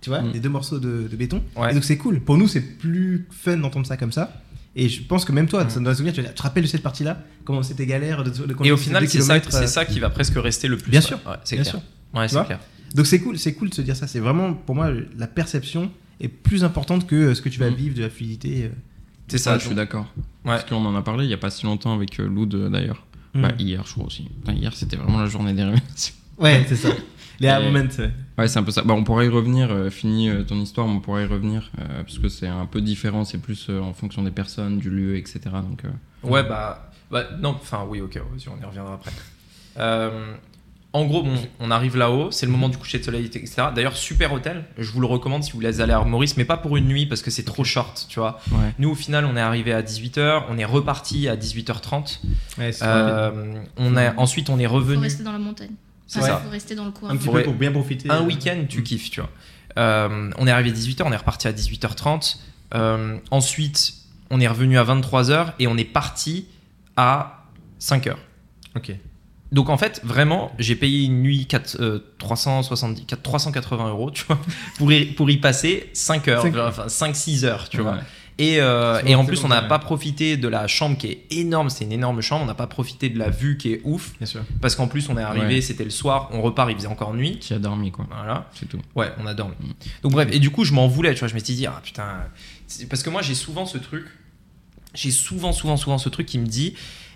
tu 0.07 0.11
vois, 0.11 0.23
Mm. 0.23 0.31
des 0.31 0.39
deux 0.39 0.49
morceaux 0.49 0.79
de, 0.79 1.09
de 1.11 1.17
béton. 1.17 1.43
Ouais. 1.57 1.73
Et 1.73 1.75
donc, 1.75 1.83
c'est 1.83 1.97
cool. 1.97 2.21
Pour 2.21 2.39
nous, 2.39 2.47
c'est 2.47 2.61
plus 2.61 3.27
fun 3.33 3.57
d'entendre 3.57 3.87
ça 3.89 3.97
comme 3.97 4.13
ça. 4.13 4.41
Et 4.77 4.89
je 4.89 5.03
pense 5.03 5.25
que 5.25 5.33
même 5.33 5.49
toi, 5.49 5.65
Mm. 5.65 5.71
ça 5.71 5.81
me 5.81 5.93
souvenir, 5.95 6.13
tu, 6.15 6.23
te 6.23 6.43
rappelles 6.43 6.63
de 6.63 6.69
cette 6.69 6.83
partie-là? 6.85 7.21
Comment 7.45 7.65
c'était 7.65 7.87
galère 7.87 8.23
de, 8.23 8.31
de 8.31 8.55
Et 8.65 8.71
au 8.71 8.77
final, 8.77 9.09
c'est 9.09 9.21
ça, 9.21 9.35
euh, 9.35 9.67
ça 9.67 9.85
qui 9.85 9.99
va 9.99 10.11
presque 10.11 10.35
rester 10.37 10.69
le 10.69 10.77
plus. 10.77 10.93
Bien 10.93 11.01
sûr. 11.01 11.19
Ouais, 11.27 11.33
c'est 11.43 11.57
clair. 11.57 11.67
sûr. 11.67 11.81
Ouais, 12.15 12.29
clair. 12.29 12.61
Donc 12.95 13.07
c'est 13.09 13.19
cool, 13.21 13.37
c'est 13.37 13.55
cool 13.55 13.71
de 13.71 13.75
se 13.75 13.83
dire 13.83 13.97
ça. 13.97 14.07
C'est 14.07 14.21
vraiment, 14.21 14.55
pour 14.55 14.77
moi, 14.77 14.91
la 15.19 15.27
perception 15.27 15.91
est 16.21 16.29
plus 16.29 16.63
importante 16.63 17.09
que 17.09 17.17
euh, 17.17 17.35
ce 17.35 17.43
que 17.43 17.49
tu 17.49 17.59
vas 17.59 17.69
Mm. 17.71 17.75
vivre 17.75 17.95
de 17.97 18.03
la 18.03 18.11
fluidité. 18.11 18.65
euh. 18.67 18.69
C'est 19.29 19.39
ça. 19.39 19.59
Je 19.59 19.67
suis 19.67 19.75
d'accord. 19.75 20.07
Parce 20.45 20.63
qu'on 20.65 20.85
en 20.85 20.95
a 20.95 21.03
parlé 21.03 21.25
il 21.25 21.31
y 21.31 21.35
a 21.35 21.39
pas 21.39 21.51
si 21.51 21.67
longtemps 21.67 21.93
avec 21.95 22.19
Loud 22.19 22.55
d'ailleurs. 22.71 23.05
Bah, 23.35 23.51
hier, 23.59 23.83
je 23.87 23.93
crois 23.93 24.07
aussi. 24.07 24.29
Hier, 24.49 24.73
c'était 24.73 24.97
vraiment 24.97 25.19
la 25.19 25.27
journée 25.27 25.53
des 25.53 25.65
révélations. 25.65 26.15
Ouais, 26.39 26.65
c'est 26.69 26.77
ça. 26.77 26.89
Les 27.41 27.49
Et- 27.49 27.53
moments. 27.53 27.71
ouais. 27.79 28.11
Ouais, 28.39 28.49
c'est 28.49 28.59
un 28.59 28.63
peu 28.63 28.71
ça. 28.71 28.83
Bah, 28.83 28.95
on 28.95 29.05
pourrait 29.05 29.27
y 29.27 29.29
revenir, 29.29 29.71
euh, 29.71 29.91
fini 29.91 30.29
euh, 30.31 30.43
ton 30.43 30.57
histoire, 30.57 30.87
on 30.87 31.01
pourrait 31.01 31.25
y 31.25 31.27
revenir, 31.27 31.71
euh, 31.81 32.03
parce 32.03 32.19
que 32.19 32.29
c'est 32.29 32.47
un 32.49 32.67
peu 32.67 32.81
différent, 32.81 33.25
c'est 33.25 33.39
plus 33.39 33.67
euh, 33.71 33.81
en 33.81 33.93
fonction 33.93 34.23
des 34.23 34.31
personnes, 34.31 34.79
du 34.79 34.91
lieu, 34.91 35.17
etc. 35.17 35.41
Donc, 35.53 35.85
euh, 35.85 35.89
Ouais, 36.23 36.43
bah, 36.43 36.91
bah, 37.11 37.25
non, 37.41 37.51
enfin, 37.51 37.85
oui, 37.89 38.01
ok, 38.01 38.21
on 38.35 38.61
y 38.63 38.65
reviendra 38.65 38.95
après. 38.95 39.11
Euh, 39.79 40.35
en 40.93 41.05
gros, 41.05 41.23
bon, 41.23 41.35
on 41.61 41.71
arrive 41.71 41.97
là-haut, 41.99 42.31
c'est 42.31 42.47
le 42.47 42.53
moment 42.53 42.71
du 42.71 42.79
coucher 42.79 42.99
de 42.99 43.05
soleil, 43.05 43.27
etc. 43.27 43.65
D'ailleurs, 43.75 43.97
super 43.97 44.33
hôtel, 44.33 44.65
je 44.79 44.91
vous 44.91 45.01
le 45.01 45.07
recommande 45.07 45.45
si 45.45 45.53
vous 45.53 45.59
voulez 45.59 45.81
aller 45.83 45.93
à 45.93 46.03
Maurice, 46.05 46.39
mais 46.39 46.47
pas 46.47 46.57
pour 46.57 46.79
une 46.79 46.87
nuit 46.89 47.05
parce 47.05 47.21
que 47.21 47.31
c'est 47.31 47.43
trop 47.45 47.65
short, 47.65 48.07
tu 48.09 48.19
vois. 48.19 48.41
ouais. 48.51 48.75
Nous, 48.79 48.89
au 48.91 48.95
final, 48.95 49.27
on 49.27 49.37
est 49.37 49.41
arrivé 49.41 49.75
à 49.75 49.83
18h, 49.83 50.45
on 50.49 50.57
est 50.57 50.65
reparti 50.65 51.29
à 51.29 51.37
18h30. 51.37 52.21
Ouais. 52.59 52.71
Euh, 52.83 53.61
on 53.77 53.95
a, 53.97 54.17
ensuite, 54.17 54.49
on 54.49 54.59
est 54.59 54.67
Faut 54.67 54.75
revenu. 54.77 55.03
rester 55.03 55.23
dans 55.23 55.33
la 55.33 55.39
montagne. 55.39 55.73
C'est 56.07 56.21
ça. 56.21 56.37
Faut 56.39 56.51
rester 56.51 56.75
dans 56.75 56.85
le 56.85 56.93
coin. 56.93 57.11
un 57.11 57.17
petit 57.17 57.29
peu 57.29 57.43
pour 57.43 57.55
bien 57.55 57.73
profiter. 57.73 58.09
Un 58.11 58.23
euh. 58.23 58.27
week-end, 58.27 58.65
tu 58.69 58.81
Mm. 58.81 58.85
kiffes, 58.85 59.11
tu 59.11 59.21
vois. 59.21 59.31
Euh, 59.79 60.31
on 60.39 60.47
est 60.47 60.51
arrivé 60.51 60.71
à 60.71 60.73
18h, 60.73 61.03
on 61.05 61.13
est 61.13 61.17
reparti 61.17 61.49
à 61.49 61.53
18h30. 61.53 62.39
Euh, 62.75 63.19
ensuite, 63.31 63.95
on 64.31 64.41
est 64.41 64.49
revenu 64.49 64.79
à 64.79 64.85
23h 64.85 65.53
et 65.59 65.67
on 65.67 65.77
est 65.77 65.85
parti 65.85 66.47
à 66.97 67.45
5h. 67.81 68.15
Ok. 68.77 68.93
Donc 69.53 69.69
en 69.69 69.77
fait, 69.79 70.01
vraiment, 70.03 70.51
j'ai 70.59 70.75
payé 70.75 71.05
une 71.05 71.23
nuit 71.23 71.47
4, 71.47 71.77
euh, 71.81 72.01
370, 72.19 73.05
4 73.07 73.23
380 73.23 73.89
euros, 73.91 74.11
tu 74.11 74.25
vois, 74.25 74.39
pour 74.79 74.91
y, 74.93 75.07
pour 75.07 75.31
y 75.31 75.37
passer 75.37 75.89
5 75.93 76.27
heures, 76.29 76.43
Cinq- 76.43 76.57
enfin 76.57 76.87
5-6 76.89 77.45
heures, 77.45 77.69
tu 77.69 77.77
Ouais. 77.79 77.83
vois. 77.85 77.99
Et, 78.39 78.61
euh, 78.61 79.01
C'est 79.01 79.11
et 79.11 79.15
en 79.15 79.25
plus, 79.25 79.43
on 79.45 79.49
n'a 79.49 79.63
pas 79.63 79.79
profité 79.79 80.37
de 80.37 80.47
la 80.47 80.67
chambre 80.67 80.99
qui 80.99 81.07
est 81.07 81.25
énorme, 81.31 81.71
c'est 81.71 81.85
une 81.85 81.93
énorme 81.93 82.21
chambre, 82.21 82.43
on 82.43 82.47
n'a 82.47 82.55
pas 82.55 82.67
profité 82.67 83.09
de 83.09 83.19
la 83.19 83.31
vue 83.31 83.57
qui 83.57 83.73
est 83.73 83.81
ouf, 83.85 84.13
Bien 84.19 84.27
sûr. 84.27 84.43
parce 84.61 84.77
qu'en 84.77 84.89
plus, 84.89 85.09
on 85.09 85.17
est 85.17 85.23
arrivé, 85.23 85.55
Ouais. 85.55 85.61
c'était 85.63 85.85
le 85.85 85.91
soir, 85.91 86.29
on 86.33 86.43
repart, 86.43 86.71
il 86.71 86.77
faisait 86.77 86.87
encore 86.87 87.15
nuit. 87.15 87.39
Qui 87.39 87.55
a 87.55 87.59
dormi, 87.59 87.91
quoi. 87.93 88.07
Voilà. 88.15 88.51
C'est 88.53 88.69
tout. 88.69 88.79
Ouais, 88.95 89.09
on 89.19 89.27
a 89.27 89.33
dormi. 89.33 89.55
Mm. 89.59 89.73
Donc 90.03 90.13
bref, 90.13 90.29
et 90.33 90.39
du 90.39 90.51
coup, 90.51 90.65
je 90.65 90.75
m'en 90.75 90.87
voulais, 90.87 91.15
tu 91.15 91.21
vois, 91.21 91.29
je 91.29 91.35
m'étais 91.35 91.55
dit, 91.55 91.65
ah 91.67 91.81
putain, 91.83 92.05
parce 92.91 93.03
que 93.03 93.09
moi, 93.09 93.23
j'ai 93.23 93.35
souvent 93.35 93.65
ce 93.65 93.79
truc, 93.79 94.05
j'ai 94.95 95.11
souvent, 95.11 95.53
souvent, 95.53 95.77
souvent 95.79 95.97
ce 95.99 96.09
truc 96.11 96.27
qui 96.27 96.39
me 96.39 96.47
dit, 96.47 96.75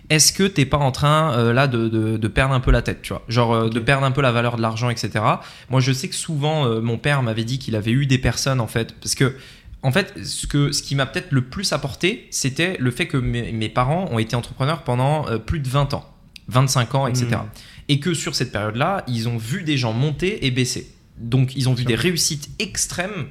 est-ce 0.09 0.33
que 0.33 0.43
t'es 0.43 0.65
pas 0.65 0.77
en 0.77 0.91
train 0.91 1.33
euh, 1.37 1.53
là 1.53 1.67
de, 1.67 1.87
de- 1.87 2.17
de 2.17 2.27
perdre 2.27 2.53
un 2.53 2.59
peu 2.59 2.71
la 2.71 2.81
tête, 2.81 3.01
tu 3.03 3.13
vois, 3.13 3.23
genre 3.29 3.53
euh, 3.53 3.69
de 3.69 3.79
perdre 3.79 4.05
un 4.05 4.11
peu 4.11 4.21
la 4.21 4.31
valeur 4.31 4.57
de 4.57 4.61
l'argent, 4.61 4.89
etc. 4.89 5.23
Moi, 5.69 5.79
je 5.81 5.91
sais 5.93 6.09
que 6.09 6.15
souvent, 6.15 6.65
euh, 6.65 6.81
mon 6.81 6.97
père 6.97 7.21
m'avait 7.23 7.43
dit 7.45 7.59
qu'il 7.59 7.75
avait 7.75 7.91
eu 7.91 8.07
des 8.07 8.17
personnes, 8.17 8.59
en 8.59 8.67
fait, 8.67 8.93
parce 8.99 9.13
que 9.15 9.35
en 9.83 9.91
fait, 9.91 10.13
ce, 10.23 10.45
que, 10.45 10.71
ce 10.71 10.83
qui 10.83 10.95
m'a 10.95 11.05
peut-être 11.05 11.31
le 11.31 11.41
plus 11.41 11.73
apporté, 11.73 12.27
c'était 12.29 12.77
le 12.79 12.91
fait 12.91 13.07
que 13.07 13.17
mes, 13.17 13.51
mes 13.51 13.69
parents 13.69 14.07
ont 14.11 14.19
été 14.19 14.35
entrepreneurs 14.35 14.83
pendant 14.83 15.27
euh, 15.27 15.37
plus 15.37 15.59
de 15.59 15.67
20 15.67 15.93
ans, 15.93 16.05
25 16.49 16.95
ans, 16.95 17.07
etc. 17.07 17.27
Mm. 17.31 17.49
Et 17.89 17.99
que 17.99 18.13
sur 18.13 18.35
cette 18.35 18.51
période-là, 18.51 19.03
ils 19.07 19.27
ont 19.27 19.37
vu 19.37 19.63
des 19.63 19.77
gens 19.77 19.93
monter 19.93 20.45
et 20.45 20.51
baisser. 20.51 20.91
Donc, 21.17 21.55
ils 21.55 21.67
ont 21.67 21.73
vu 21.73 21.83
des 21.83 21.95
réussites 21.95 22.49
extrêmes 22.59 23.27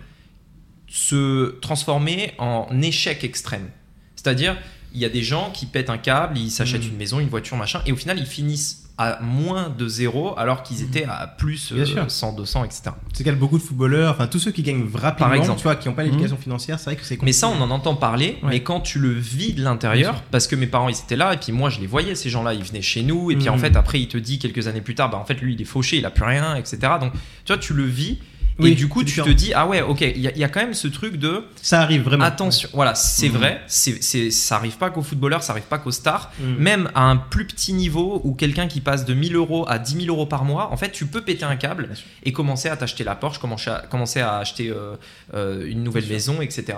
se 0.88 1.58
transformer 1.60 2.32
en 2.38 2.66
échecs 2.82 3.22
extrêmes. 3.22 3.70
C'est-à-dire, 4.16 4.56
il 4.92 5.00
y 5.00 5.04
a 5.04 5.08
des 5.08 5.22
gens 5.22 5.52
qui 5.52 5.66
pètent 5.66 5.88
un 5.88 5.98
câble, 5.98 6.36
ils 6.36 6.50
s'achètent 6.50 6.84
Mm. 6.84 6.88
une 6.88 6.96
maison, 6.96 7.20
une 7.20 7.28
voiture, 7.28 7.56
machin, 7.56 7.80
et 7.86 7.92
au 7.92 7.96
final, 7.96 8.18
ils 8.18 8.26
finissent 8.26 8.89
à 9.02 9.18
moins 9.22 9.70
de 9.70 9.88
zéro 9.88 10.34
alors 10.38 10.62
qu'ils 10.62 10.82
étaient 10.82 11.04
à 11.04 11.26
plus 11.26 11.72
Bien 11.72 11.82
euh, 11.84 11.86
sûr. 11.86 12.04
100, 12.10 12.34
200, 12.34 12.64
etc. 12.64 12.82
C'est 13.14 13.24
qu'il 13.24 13.26
y 13.26 13.30
a 13.30 13.32
beaucoup 13.32 13.56
de 13.56 13.62
footballeurs, 13.62 14.12
enfin 14.12 14.26
tous 14.26 14.38
ceux 14.38 14.50
qui 14.50 14.62
gagnent 14.62 14.86
rapidement, 14.94 15.28
Par 15.30 15.34
exemple. 15.34 15.56
tu 15.58 15.62
vois, 15.62 15.76
qui 15.76 15.88
n'ont 15.88 15.94
pas 15.94 16.02
l'éducation 16.04 16.36
financière, 16.36 16.78
c'est 16.78 16.84
vrai 16.90 16.96
que 16.96 17.04
c'est 17.06 17.20
Mais 17.22 17.32
ça, 17.32 17.46
compliqué. 17.46 17.64
on 17.64 17.70
en 17.72 17.74
entend 17.74 17.94
parler, 17.94 18.38
Ouais. 18.42 18.50
mais 18.50 18.60
quand 18.62 18.80
tu 18.80 18.98
le 18.98 19.08
vis 19.10 19.54
de 19.54 19.62
l'intérieur, 19.64 20.22
parce 20.30 20.46
que 20.46 20.54
mes 20.54 20.66
parents, 20.66 20.90
ils 20.90 20.98
étaient 20.98 21.16
là, 21.16 21.32
et 21.32 21.38
puis 21.38 21.50
moi, 21.52 21.70
je 21.70 21.80
les 21.80 21.86
voyais, 21.86 22.14
ces 22.14 22.28
gens-là, 22.28 22.52
ils 22.52 22.62
venaient 22.62 22.82
chez 22.82 23.02
nous, 23.02 23.30
et 23.30 23.36
puis 23.36 23.48
en 23.48 23.54
Mhm. 23.54 23.60
fait, 23.60 23.76
après, 23.76 24.00
il 24.00 24.08
te 24.08 24.18
dit 24.18 24.38
quelques 24.38 24.66
années 24.68 24.82
plus 24.82 24.94
tard, 24.94 25.08
bah 25.10 25.16
en 25.18 25.24
fait, 25.24 25.40
lui, 25.40 25.54
il 25.54 25.60
est 25.62 25.64
fauché, 25.64 25.96
il 25.96 26.04
a 26.04 26.10
plus 26.10 26.24
rien, 26.24 26.54
etc. 26.56 26.76
Donc, 27.00 27.12
tu 27.12 27.18
vois, 27.54 27.58
tu 27.58 27.72
le 27.72 27.84
vis, 27.84 28.18
et 28.60 28.70
Oui, 28.70 28.74
du 28.74 28.88
coup, 28.88 29.00
tu 29.00 29.06
différent. 29.06 29.26
te 29.28 29.32
dis, 29.32 29.52
ah 29.54 29.66
ouais, 29.66 29.80
ok, 29.82 30.00
il 30.02 30.18
y, 30.20 30.28
a- 30.28 30.32
il 30.32 30.38
y 30.38 30.44
a 30.44 30.48
quand 30.48 30.60
même 30.60 30.74
ce 30.74 30.88
truc 30.88 31.16
de, 31.16 31.44
Ça 31.62 31.80
arrive 31.82 32.02
vraiment. 32.02 32.24
attention, 32.24 32.68
voilà, 32.72 32.94
c'est 32.94 33.28
Mhm. 33.28 33.34
vrai, 33.36 33.60
c'est, 33.66 34.30
ça 34.30 34.56
arrive 34.56 34.76
pas 34.76 34.90
qu'aux 34.90 35.02
footballeurs, 35.02 35.42
ça 35.42 35.52
arrive 35.52 35.64
pas 35.64 35.78
qu'aux 35.78 35.90
stars, 35.90 36.30
Mm. 36.40 36.54
même 36.56 36.90
à 36.94 37.02
un 37.02 37.16
plus 37.16 37.46
petit 37.46 37.72
niveau 37.72 38.20
où 38.24 38.34
quelqu'un 38.34 38.68
qui 38.68 38.80
passe 38.80 39.04
de 39.04 39.14
1000 39.14 39.34
euros 39.36 39.64
à 39.68 39.78
10 39.78 39.96
000 40.04 40.06
euros 40.14 40.26
par 40.26 40.44
mois, 40.44 40.70
en 40.72 40.76
fait, 40.76 40.90
tu 40.90 41.06
peux 41.06 41.22
péter 41.22 41.44
un 41.44 41.56
câble 41.56 41.88
et 42.24 42.32
commencer 42.32 42.68
à 42.68 42.76
t'acheter 42.76 43.04
la 43.04 43.14
Porsche, 43.14 43.38
commencer 43.38 43.70
à, 43.70 43.84
commencer 43.90 44.20
à 44.20 44.36
acheter 44.38 44.68
euh, 44.70 44.96
euh, 45.34 45.66
une 45.66 45.82
nouvelle 45.82 46.06
maison, 46.06 46.40
etc. 46.42 46.76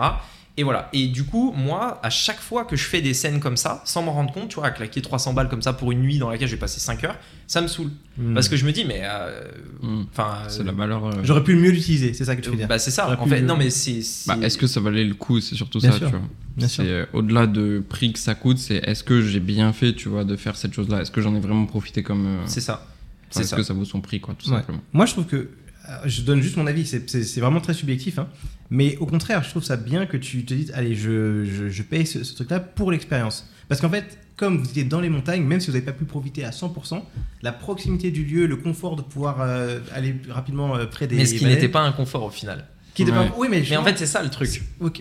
Et 0.59 0.64
voilà. 0.64 0.90
Et 0.92 1.06
du 1.06 1.25
coup, 1.25 1.50
moi, 1.56 1.99
à 2.02 2.11
chaque 2.11 2.38
fois 2.40 2.66
que 2.66 2.76
je 2.76 2.85
fais 2.85 3.00
des 3.00 3.14
scènes 3.14 3.40
comme 3.40 3.56
ça, 3.56 3.80
sans 3.87 4.02
m'en 4.02 4.12
rendre 4.12 4.32
compte, 4.35 4.49
tu 4.50 4.56
vois, 4.56 4.66
à 4.66 4.71
claquer 4.71 5.00
300 5.00 5.32
balles 5.32 5.49
comme 5.49 5.62
ça 5.62 5.73
pour 5.73 5.92
une 5.92 6.00
nuit 6.02 6.18
dans 6.18 6.28
laquelle 6.28 6.47
je 6.47 6.54
vais 6.54 6.61
passer 6.61 6.78
5 6.78 7.02
heures, 7.04 7.16
ça 7.47 7.62
me 7.62 7.68
saoule. 7.68 7.90
Mm. 8.18 8.35
Parce 8.35 8.50
que 8.50 8.56
je 8.56 8.66
me 8.66 8.73
dis, 8.73 8.85
mais. 8.85 9.00
euh, 9.02 9.40
Mm. 9.80 10.02
Enfin. 10.12 10.42
C'est 10.49 10.62
la 10.62 10.73
valeur. 10.73 11.06
euh, 11.06 11.12
J'aurais 11.25 11.42
pu 11.42 11.56
mieux 11.56 11.71
l'utiliser, 11.71 12.12
c'est 12.12 12.26
ça 12.26 12.37
que 12.37 12.42
tu 12.42 12.50
veux 12.50 12.56
dire. 12.56 12.68
bah, 12.68 12.78
c'est 12.78 12.90
ça. 12.90 13.18
En 13.18 13.26
fait, 13.26 13.40
non, 13.40 13.56
mais 13.56 13.71
c'est. 13.71 14.02
c'est- 14.02 14.28
Bah, 14.28 14.37
est-ce 14.42 14.59
que 14.59 14.66
ça 14.66 14.80
valait 14.80 15.04
le 15.04 15.14
coup 15.14 15.40
C'est 15.40 15.54
surtout 15.54 15.78
Bien 15.78 15.90
ça, 15.92 15.97
sûr. 15.99 16.11
tu 16.11 16.16
vois. 16.16 16.25
Bien 16.56 16.68
sûr. 16.68 16.85
Euh, 16.87 17.06
au-delà 17.14 17.47
de 17.47 17.82
prix 17.88 18.12
que 18.12 18.18
ça 18.18 18.35
coûte, 18.35 18.59
c'est 18.59 18.76
est-ce 18.76 19.02
que 19.02 19.23
j'ai 19.23 19.40
bien 19.40 19.73
fait, 19.73 19.94
tu 19.94 20.11
vois, 20.11 20.25
de 20.25 20.37
faire 20.37 20.56
cette 20.56 20.75
chose-là? 20.75 21.00
Est-ce 21.00 21.11
que 21.11 21.23
j'en 21.23 21.35
ai 21.35 21.40
vraiment 21.40 21.64
profité 21.64 22.02
comme. 22.02 22.26
euh, 22.26 22.42
C'est 22.44 22.61
ça. 22.61 22.75
enfin, 22.85 22.90
C'est 23.30 23.40
Est-ce 23.40 23.49
ça. 23.50 23.56
que 23.56 23.62
ça 23.62 23.73
vaut 23.73 23.87
son 23.87 24.02
prix, 24.02 24.21
quoi, 24.21 24.35
tout 24.38 24.50
Ouais. 24.50 24.56
simplement. 24.56 24.80
Moi, 24.92 25.06
je 25.06 25.12
trouve 25.12 25.25
que 25.25 25.37
euh, 25.37 25.50
je 26.05 26.23
donne 26.23 26.41
juste 26.43 26.57
mon 26.57 26.67
avis, 26.67 26.87
c'est- 26.87 27.41
vraiment 27.41 27.61
très 27.61 27.75
subjectif. 27.75 28.19
hein. 28.19 28.29
Mais 28.71 28.97
au 28.99 29.07
contraire, 29.07 29.43
je 29.45 29.51
trouve 29.51 29.65
ça 29.65 29.77
bien 29.77 30.07
que 30.07 30.17
tu 30.17 30.45
te 30.45 30.55
dises, 30.55 30.73
allez, 30.75 30.95
je, 30.95 31.45
je, 31.45 31.69
je 31.69 31.83
paye 31.83 32.07
ce, 32.07 32.25
ce 32.25 32.35
truc-là 32.35 32.61
pour 32.61 32.91
l'expérience. 32.91 33.49
Parce 33.69 33.81
qu'en 33.81 33.91
fait, 33.91 34.19
comme 34.37 34.59
vous 34.59 34.69
étiez 34.71 34.85
dans 34.85 35.01
les 35.01 35.09
montagnes, 35.11 35.43
même 35.45 35.61
si 35.61 35.67
vous 35.69 35.75
n'avez 35.75 35.85
pas 35.85 35.93
pu 35.93 36.05
profiter 36.05 36.45
à 36.45 36.51
100%, 36.51 37.03
la 37.43 37.53
proximité 37.53 38.11
du 38.11 38.25
lieu, 38.25 38.47
le 38.47 38.57
confort 38.57 38.97
de 38.97 39.03
pouvoir 39.03 39.41
euh, 39.41 39.79
aller 39.95 40.15
rapidement 40.31 40.77
euh, 40.77 40.87
près 40.87 41.07
des. 41.07 41.17
Mais 41.17 41.27
ce 41.27 41.35
qui 41.35 41.45
n'était 41.45 41.69
pas 41.69 41.81
un 41.83 41.93
confort 41.93 42.23
au 42.25 42.31
final. 42.31 42.67
Qui 42.94 43.04
Ouais. 43.04 43.11
Oui, 43.38 43.49
mais, 43.50 43.62
Mais 43.70 43.76
en 43.78 43.84
fait, 43.84 43.96
c'est 43.96 44.06
ça 44.06 44.22
le 44.22 44.28
truc. 44.28 44.49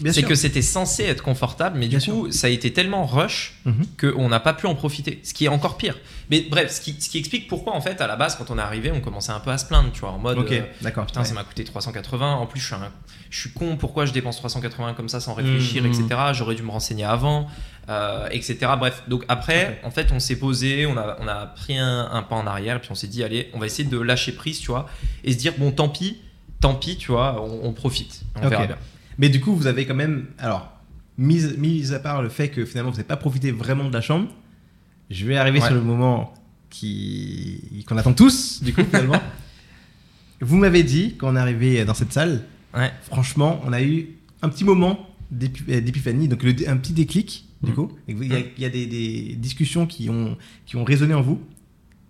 C'est 0.06 0.14
sûr. 0.14 0.28
que 0.28 0.36
c'était 0.36 0.62
censé 0.62 1.04
être 1.04 1.22
confortable, 1.24 1.78
mais 1.78 1.88
Bien 1.90 2.00
du 2.00 2.10
coup, 2.10 2.32
ça 2.32 2.48
a 2.48 2.50
été 2.50 2.72
tellement 2.72 3.06
rush 3.06 3.56
Mhm. 3.66 3.86
qu'on 4.00 4.30
n'a 4.30 4.40
pas 4.40 4.54
pu 4.54 4.66
en 4.66 4.76
profiter. 4.76 5.20
Ce 5.24 5.34
qui 5.34 5.44
est 5.44 5.50
encore 5.50 5.76
pire. 5.76 5.98
Mais 6.30 6.46
bref, 6.50 6.72
ce 6.72 6.80
qui, 6.80 6.96
ce 7.02 7.10
qui 7.10 7.18
explique 7.18 7.50
pourquoi, 7.50 7.74
en 7.76 7.82
fait, 7.82 8.00
à 8.00 8.08
la 8.08 8.16
base, 8.16 8.36
quand 8.38 8.50
on 8.50 8.58
est 8.58 8.62
arrivé, 8.62 8.92
on 8.94 9.02
commençait 9.02 9.34
un 9.34 9.42
peu 9.42 9.50
à 9.52 9.58
se 9.58 9.66
plaindre, 9.66 9.92
tu 9.92 10.00
vois, 10.00 10.12
en 10.12 10.20
mode. 10.20 10.38
Ok, 10.38 10.52
euh, 10.54 10.62
d'accord. 10.82 11.06
Putain, 11.06 11.20
Ouais. 11.22 11.26
ça 11.26 11.34
m'a 11.34 11.44
coûté 11.44 11.66
380. 11.66 12.36
En 12.36 12.46
plus, 12.48 12.62
je 12.62 12.66
suis, 12.68 12.76
un- 12.76 12.92
je 13.30 13.40
suis 13.42 13.52
con. 13.52 13.76
Pourquoi 13.76 14.06
je 14.06 14.14
dépense 14.14 14.38
380 14.38 14.94
comme 14.94 15.10
ça 15.10 15.20
sans 15.20 15.34
réfléchir, 15.34 15.84
Mmh. 15.84 15.88
etc. 15.88 16.06
J'aurais 16.32 16.56
dû 16.56 16.64
me 16.64 16.72
renseigner 16.72 17.04
avant, 17.04 17.48
euh, 17.90 18.30
etc. 18.32 18.58
Bref, 18.80 19.04
donc 19.10 19.26
après, 19.28 19.82
en 19.84 19.92
fait, 19.92 20.14
on 20.14 20.20
s'est 20.22 20.38
posé, 20.38 20.86
on 20.86 20.96
a, 20.98 21.18
on 21.20 21.28
a 21.28 21.46
pris 21.48 21.78
un, 21.78 22.10
un 22.10 22.24
pas 22.24 22.36
en 22.36 22.48
arrière, 22.48 22.78
et 22.78 22.80
puis 22.80 22.90
on 22.92 22.96
s'est 22.96 23.08
dit, 23.08 23.22
allez, 23.22 23.50
on 23.54 23.60
va 23.60 23.66
essayer 23.66 23.88
de 23.90 24.00
lâcher 24.00 24.32
prise, 24.32 24.60
tu 24.60 24.68
vois, 24.68 24.88
et 25.26 25.34
se 25.34 25.38
dire, 25.38 25.54
bon, 25.58 25.72
tant 25.72 25.90
pis, 25.90 26.18
tant 26.62 26.76
pis, 26.76 26.96
tu 26.98 27.12
vois, 27.12 27.42
on, 27.44 27.68
on 27.68 27.74
profite. 27.74 28.22
On 28.36 28.48
verra 28.48 28.68
bien. 28.68 28.78
Mais 29.18 29.28
du 29.30 29.42
coup, 29.42 29.54
vous 29.56 29.68
avez 29.68 29.86
quand 29.86 29.96
même. 29.96 30.28
Alors, 30.40 30.72
mis, 31.18 31.42
mis 31.58 31.94
à 31.94 32.00
part 32.00 32.22
le 32.22 32.30
fait 32.30 32.50
que 32.50 32.64
finalement 32.66 32.92
vous 32.92 32.98
n'avez 32.98 33.08
pas 33.08 33.18
profité 33.18 33.52
vraiment 33.52 33.88
de 33.90 33.94
la 33.94 34.02
chambre, 34.02 34.30
je 35.10 35.26
vais 35.26 35.36
arriver 35.38 35.60
Ouais. 35.60 35.66
sur 35.66 35.76
le 35.76 35.82
moment 35.82 36.34
qui 36.70 37.84
qu'on 37.88 37.98
attend 37.98 38.14
tous, 38.14 38.64
du 38.64 38.74
coup, 38.74 38.84
finalement. 38.84 39.22
vous 40.42 40.58
m'avez 40.58 40.84
dit, 40.84 41.16
quand 41.18 41.32
on 41.32 41.36
est 41.36 41.40
arrivé 41.40 41.86
dans 41.86 41.94
cette 41.94 42.14
salle, 42.14 42.44
Ouais. 42.74 42.92
franchement, 43.04 43.62
on 43.66 43.74
a 43.74 43.82
eu 43.82 44.10
un 44.42 44.50
petit 44.50 44.64
moment 44.64 45.08
euh, 45.34 45.82
d'épiphanie, 45.82 46.28
donc 46.28 46.44
le- 46.44 46.68
un 46.70 46.78
petit 46.78 46.94
déclic, 46.94 47.46
du 47.62 47.72
Mm. 47.72 47.76
coup. 47.76 47.92
Et 48.08 48.14
vous- 48.14 48.24
Il 48.24 48.32
y 48.32 48.36
a, 48.36 48.40
il 48.40 48.62
y 48.64 48.66
a 48.66 48.70
des, 48.70 48.86
des 48.86 49.36
discussions 49.38 49.86
qui 49.86 50.10
ont, 50.10 50.38
qui 50.66 50.78
ont 50.78 50.84
résonné 50.84 51.14
en 51.14 51.22
vous. 51.22 51.42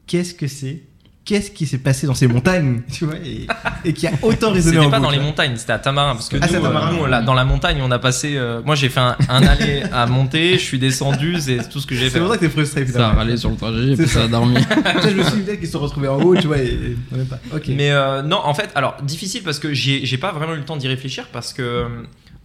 Qu'est-ce 0.08 0.34
que 0.34 0.48
c'est 0.48 0.84
Qu'est-ce 1.24 1.52
qui 1.52 1.68
s'est 1.68 1.78
passé 1.78 2.08
dans 2.08 2.16
ces 2.16 2.26
montagnes, 2.28 2.82
tu 2.92 3.06
vois, 3.06 3.14
et, 3.24 3.46
et 3.86 3.94
qui 3.94 4.08
a 4.08 4.12
autant 4.24 4.52
résonné 4.52 4.80
en 4.80 4.82
C'était 4.82 4.92
pas 4.92 5.00
dans 5.00 5.12
les 5.12 5.20
montagnes, 5.20 5.56
c'était 5.56 5.74
à 5.74 5.78
Tamarin. 5.78 6.14
Parce 6.16 6.30
que 6.30 6.38
Ah, 6.42 6.48
c'est 6.48 6.58
nous, 6.60 6.66
euh, 6.66 6.68
Tamarin. 6.68 6.92
nous, 6.98 7.06
là, 7.06 7.22
dans 7.22 7.36
la 7.36 7.46
montagne, 7.46 7.80
on 7.84 7.92
a 7.92 8.00
passé. 8.00 8.34
euh, 8.38 8.62
moi, 8.66 8.74
j'ai 8.74 8.90
fait 8.90 9.00
un, 9.02 9.16
un 9.30 9.44
aller 9.46 9.84
à 9.94 10.08
monter, 10.08 10.54
je 10.54 10.64
suis 10.64 10.80
descendu, 10.80 11.40
c'est 11.40 11.70
tout 11.70 11.80
ce 11.80 11.86
que 11.86 11.94
j'ai 11.94 12.06
C'est 12.06 12.14
fait. 12.16 12.20
pour 12.22 12.30
ça 12.30 12.36
que 12.38 12.42
t'es 12.46 12.50
frustré, 12.50 12.88
Ça 12.88 13.10
a 13.10 13.14
râlé 13.14 13.38
sur 13.38 13.52
le 13.52 13.56
trajet, 13.56 13.88
j'ai 13.90 13.96
C'est 13.98 14.04
passé 14.06 14.18
à 14.20 14.28
dormir. 14.28 14.62
Ça, 15.02 15.10
je 15.10 15.16
me 15.16 15.24
suis 15.24 15.34
dit 15.38 15.42
peut-être 15.44 15.60
qu'ils 15.60 15.68
se 15.68 15.74
sont 15.74 15.80
retrouvés 15.80 16.08
en 16.08 16.20
haut, 16.20 16.36
tu 16.36 16.48
vois, 16.48 16.58
et, 16.58 16.66
et 16.66 16.98
on 17.14 17.18
même 17.18 17.28
pas. 17.28 17.40
Ok. 17.56 17.66
Mais 17.70 17.92
euh, 17.92 18.24
non, 18.24 18.40
en 18.44 18.54
fait, 18.56 18.72
alors 18.74 18.98
difficile 19.04 19.44
parce 19.44 19.60
que 19.60 19.74
j'ai 19.74 20.18
pas 20.18 20.32
vraiment 20.32 20.54
eu 20.54 20.58
le 20.58 20.66
temps 20.66 20.76
d'y 20.78 20.88
réfléchir 20.88 21.28
parce 21.32 21.54
que 21.54 21.86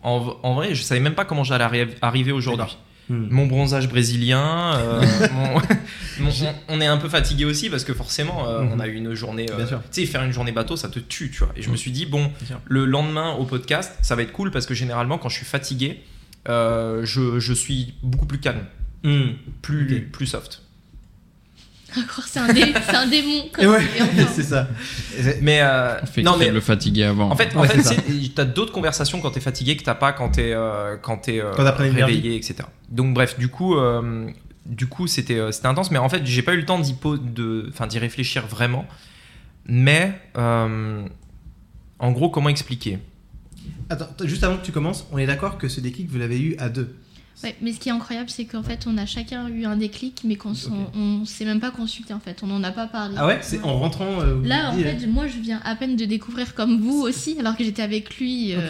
en, 0.03 0.37
en 0.43 0.55
vrai, 0.55 0.75
je 0.75 0.83
savais 0.83 1.01
même 1.01 1.15
pas 1.15 1.25
comment 1.25 1.45
j'allais 1.45 1.65
arri- 1.65 1.89
arriver 2.03 2.31
aujourd'hui. 2.33 2.77
Hmm. 3.09 3.29
Mon 3.31 3.47
bronzage 3.47 3.89
brésilien, 3.89 4.75
euh, 4.79 5.01
mon- 5.33 6.25
mon- 6.25 6.33
on, 6.69 6.81
est 6.81 6.87
un 6.87 6.97
peu 6.97 7.09
fatigué 7.09 7.45
aussi 7.45 7.71
parce 7.71 7.85
que 7.85 7.95
forcément, 7.95 8.49
euh, 8.49 8.63
Mhm. 8.63 8.73
on 8.75 8.81
a 8.81 8.89
eu 8.89 8.95
une 8.95 9.15
journée. 9.15 9.47
euh. 9.51 9.65
Tu 9.93 10.01
sais, 10.01 10.07
faire 10.07 10.25
une 10.25 10.33
journée 10.33 10.51
bateau, 10.53 10.77
ça 10.77 10.89
te 10.89 10.99
tue, 10.99 11.31
tu 11.31 11.39
vois. 11.39 11.53
Et 11.57 11.63
je 11.63 11.69
me 11.69 11.73
Mhm. 11.75 11.79
suis 11.79 11.91
dit, 11.93 12.07
bon, 12.07 12.33
le 12.65 12.85
lendemain 12.85 13.33
au 13.35 13.45
podcast, 13.45 13.93
ça 14.03 14.17
va 14.17 14.23
être 14.23 14.33
cool 14.33 14.51
parce 14.51 14.67
que 14.67 14.75
généralement, 14.75 15.19
quand 15.19 15.29
je 15.29 15.37
suis 15.37 15.47
fatigué, 15.47 16.01
je, 16.49 17.39
je 17.39 17.53
suis 17.53 17.95
beaucoup 18.03 18.27
plus 18.27 18.39
calme, 18.41 18.65
Hmm. 19.05 19.35
plus, 19.63 20.09
plus 20.13 20.27
soft. 20.27 20.63
C'est 22.27 22.39
un, 22.39 22.53
dé- 22.53 22.75
un 22.95 23.07
démon. 23.07 23.45
Comme 23.53 23.67
ouais, 23.67 23.81
c'est 24.35 24.43
ça. 24.43 24.69
Mais 25.41 25.61
euh, 25.63 25.99
Fait 26.05 26.23
non, 26.23 26.37
mais 26.37 26.51
le 26.51 26.61
fatiguer 26.61 27.05
avant. 27.05 27.31
En 27.31 27.37
fait, 27.37 27.55
en 27.57 27.61
Ouais, 27.61 27.69
fait, 27.69 27.83
c'est 27.83 27.95
ça. 27.95 28.03
c'est- 28.07 28.35
t'as 28.35 28.45
d'autres 28.45 28.73
conversations 28.73 29.21
quand 29.21 29.31
t'es 29.31 29.41
fatigué 29.41 29.77
que 29.77 29.83
t'as 29.83 29.95
pas 29.95 30.13
quand 30.13 30.31
t'es 30.31 30.53
euh, 30.53 30.97
quand 31.01 31.19
t'es 31.19 31.41
euh, 31.41 31.53
réveillé, 31.53 32.37
etc. 32.37 32.57
Donc 32.91 33.15
bref, 33.15 33.39
du 33.39 33.49
coup, 33.49 33.77
euh, 33.77 34.29
du 34.67 34.87
coup, 34.87 35.07
c'était 35.07 35.39
euh, 35.39 35.53
c'était 35.53 35.69
intense, 35.69 35.91
mais 35.91 35.99
en 35.99 36.09
fait, 36.09 36.25
j'ai 36.27 36.43
pas 36.43 36.55
eu 36.55 36.59
le 36.59 36.65
temps 36.67 36.79
d'y 36.79 36.95
de, 37.35 37.67
enfin, 37.73 37.87
d'y 37.87 37.99
réfléchir 37.99 38.47
vraiment. 38.47 38.87
Mais 39.67 40.13
euh, 40.39 41.03
en 41.99 42.13
gros, 42.13 42.31
comment 42.31 42.49
expliquer? 42.49 42.99
Attends, 43.91 44.09
juste 44.25 44.45
avant 44.45 44.57
que 44.59 44.65
tu 44.65 44.73
commences, 44.73 45.07
on 45.13 45.19
est 45.19 45.27
d'accord 45.27 45.59
que 45.59 45.69
ce 45.69 45.81
déclic, 45.81 46.09
vous 46.11 46.19
l'avez 46.19 46.41
eu 46.41 46.57
à 46.59 46.69
deux. 46.69 46.95
Ouais, 47.45 47.55
mais 47.61 47.73
ce 47.73 47.81
qui 47.81 47.91
est 47.91 47.93
incroyable, 47.93 48.31
c'est 48.31 48.47
qu'en 48.47 48.63
fait, 48.63 48.87
on 48.87 48.97
a 48.97 49.05
chacun 49.05 49.49
eu 49.49 49.65
un 49.67 49.77
déclic, 49.77 50.23
mais 50.25 50.37
qu'on 50.37 50.53
on 50.95 51.25
s'est 51.27 51.45
même 51.45 51.61
pas 51.61 51.71
consulté 51.71 52.15
en 52.15 52.21
fait. 52.21 52.43
On 52.43 52.47
n'en 52.47 52.63
a 52.65 52.71
pas 52.73 52.87
parlé. 52.87 53.15
Ah 53.19 53.27
ouais 53.27 53.39
C'est 53.43 53.63
en 53.63 53.79
rentrant. 53.79 54.21
euh, 54.23 54.43
Là, 54.43 54.71
en 54.71 54.77
fait, 54.77 55.07
moi, 55.07 55.27
je 55.27 55.39
viens 55.39 55.61
à 55.65 55.77
peine 55.77 55.97
de 55.97 56.05
découvrir 56.07 56.55
comme 56.55 56.81
vous 56.81 57.03
aussi, 57.03 57.37
alors 57.39 57.57
que 57.57 57.63
j'étais 57.65 57.83
avec 57.83 58.17
lui 58.19 58.55
euh. 58.55 58.61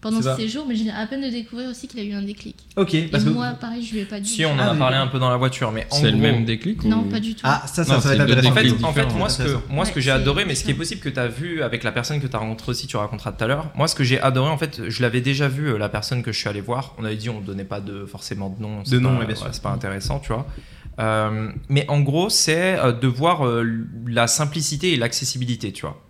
Pendant 0.00 0.22
ce 0.22 0.36
séjour, 0.36 0.64
mais 0.68 0.74
je 0.76 0.84
viens 0.84 0.94
à 0.94 1.06
peine 1.06 1.22
de 1.22 1.28
découvrir 1.28 1.68
aussi 1.70 1.88
qu'il 1.88 1.98
a 2.00 2.02
eu 2.04 2.12
un 2.12 2.22
déclic. 2.22 2.56
Ok. 2.76 2.94
Et 2.94 3.02
Parce 3.08 3.24
que. 3.24 3.30
moi, 3.30 3.48
pareil, 3.60 3.82
je 3.84 3.92
lui 3.94 4.00
ai 4.00 4.04
pas 4.04 4.20
dit. 4.20 4.28
Si 4.28 4.44
on 4.44 4.52
en 4.52 4.58
Ah, 4.58 4.64
a 4.68 4.72
oui. 4.72 4.78
parlé 4.78 4.96
un 4.96 5.06
peu 5.08 5.18
dans 5.18 5.30
la 5.30 5.36
voiture, 5.36 5.72
mais 5.72 5.86
en 5.90 5.96
C'est 5.96 6.04
le 6.06 6.12
gros- 6.12 6.20
même 6.20 6.44
déclic 6.44 6.84
ou- 6.84 6.88
Non, 6.88 7.02
pas 7.04 7.18
du 7.20 7.34
tout. 7.34 7.40
Ah, 7.44 7.62
ça, 7.66 7.84
ça, 7.84 7.94
Non, 7.94 8.00
ça 8.00 8.14
va 8.14 8.24
être. 8.24 8.46
En 8.46 8.52
fait, 8.52 8.84
en 8.84 8.92
fait, 8.92 9.14
moi, 9.14 9.28
ce 9.28 9.38
que, 9.38 9.42
intéressant. 9.42 9.62
moi, 9.70 9.84
ce 9.84 9.90
que 9.90 9.96
Ouais, 9.96 10.02
j'ai 10.02 10.10
adoré, 10.10 10.44
mais 10.44 10.54
ce 10.54 10.64
qui 10.64 10.70
est 10.70 10.74
possible 10.74 11.00
que 11.00 11.08
tu 11.08 11.18
as 11.18 11.28
vu 11.28 11.62
avec 11.62 11.82
la 11.84 11.92
personne 11.92 12.20
que 12.20 12.26
tu 12.26 12.36
as 12.36 12.38
rencontrée 12.38 12.70
aussi, 12.70 12.86
tu 12.86 12.96
raconteras 12.96 13.32
tout 13.32 13.42
à 13.44 13.46
l'heure. 13.46 13.70
Moi, 13.76 13.88
ce 13.88 13.94
que 13.94 14.04
j'ai 14.04 14.20
adoré, 14.20 14.50
en 14.50 14.58
fait, 14.58 14.80
je 14.88 15.02
l'avais 15.02 15.20
déjà 15.20 15.48
vu, 15.48 15.68
euh, 15.68 15.78
la 15.78 15.88
personne 15.88 16.22
que 16.22 16.30
je 16.32 16.38
suis 16.38 16.48
allé 16.48 16.60
voir. 16.60 16.94
On 16.98 17.04
avait 17.04 17.16
dit, 17.16 17.28
on 17.30 17.40
donnait 17.40 17.64
pas 17.64 17.80
de, 17.80 18.06
forcément 18.06 18.50
de 18.50 18.62
nom. 18.62 18.82
De 18.88 18.98
nom, 18.98 19.18
bien 19.24 19.34
sûr. 19.34 19.48
C'est 19.52 19.62
pas 19.62 19.70
intéressant, 19.70 20.20
tu 20.20 20.28
vois. 20.32 20.46
Euh, 21.00 21.50
mais 21.68 21.84
en 21.88 22.00
gros, 22.00 22.28
c'est 22.28 22.76
euh, 22.78 22.92
de 22.92 23.06
voir 23.06 23.46
euh, 23.46 23.64
la 24.08 24.26
simplicité 24.26 24.92
et 24.92 24.96
l'accessibilité, 24.96 25.72
tu 25.72 25.82
vois. 25.82 26.00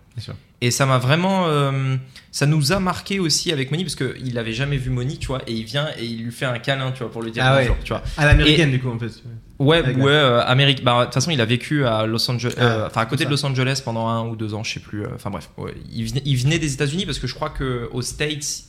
Et 0.61 0.71
ça 0.71 0.85
m'a 0.85 0.97
vraiment. 0.97 1.45
euh, 1.47 1.95
ça 2.31 2.45
nous 2.45 2.71
a 2.73 2.79
marqué 2.79 3.19
aussi 3.19 3.51
avec 3.51 3.71
Moni, 3.71 3.83
parce 3.83 3.95
qu'il 3.95 4.37
avait 4.37 4.53
jamais 4.53 4.77
vu 4.77 4.89
Moni, 4.89 5.17
tu 5.17 5.27
vois, 5.27 5.41
et 5.47 5.53
il 5.53 5.63
vient 5.63 5.87
et 5.97 6.05
il 6.05 6.23
lui 6.25 6.31
fait 6.31 6.45
un 6.45 6.59
câlin, 6.59 6.91
tu 6.91 6.99
vois, 7.03 7.11
pour 7.11 7.21
lui 7.23 7.31
dire 7.31 7.43
Ah 7.45 7.55
ouais. 7.55 7.61
bonjour, 7.63 7.77
tu 7.83 7.89
vois. 7.93 8.03
À 8.17 8.25
l'américaine, 8.25 8.69
du 8.71 8.79
coup, 8.79 8.89
en 8.89 8.99
fait. 8.99 9.11
Ouais, 9.57 9.77
Avec 9.77 9.97
ouais, 9.97 10.05
euh, 10.11 10.41
Amérique. 10.45 10.83
Bah, 10.83 10.99
de 10.99 11.05
toute 11.05 11.13
façon, 11.15 11.31
il 11.31 11.41
a 11.41 11.45
vécu 11.45 11.85
à 11.85 12.05
Los 12.05 12.29
Angeles, 12.29 12.53
Ah, 12.57 12.63
euh, 12.63 12.87
enfin 12.87 13.01
à 13.01 13.05
côté 13.05 13.25
de. 13.25 13.29
Los 13.29 13.43
Angeles 13.45 13.81
pendant 13.83 14.07
un 14.07 14.25
ou 14.27 14.35
deux 14.35 14.53
ans, 14.53 14.63
je 14.63 14.73
sais 14.73 14.79
plus. 14.79 15.03
euh, 15.03 15.09
Enfin 15.15 15.29
bref, 15.31 15.49
ouais. 15.57 15.73
il, 15.91 16.05
venait, 16.07 16.21
il 16.25 16.37
venait 16.37 16.59
des 16.59 16.73
États-Unis 16.73 17.05
parce 17.05 17.19
que 17.19 17.27
je 17.27 17.33
crois 17.35 17.49
que 17.49 17.89
aux 17.91 18.01
States, 18.01 18.63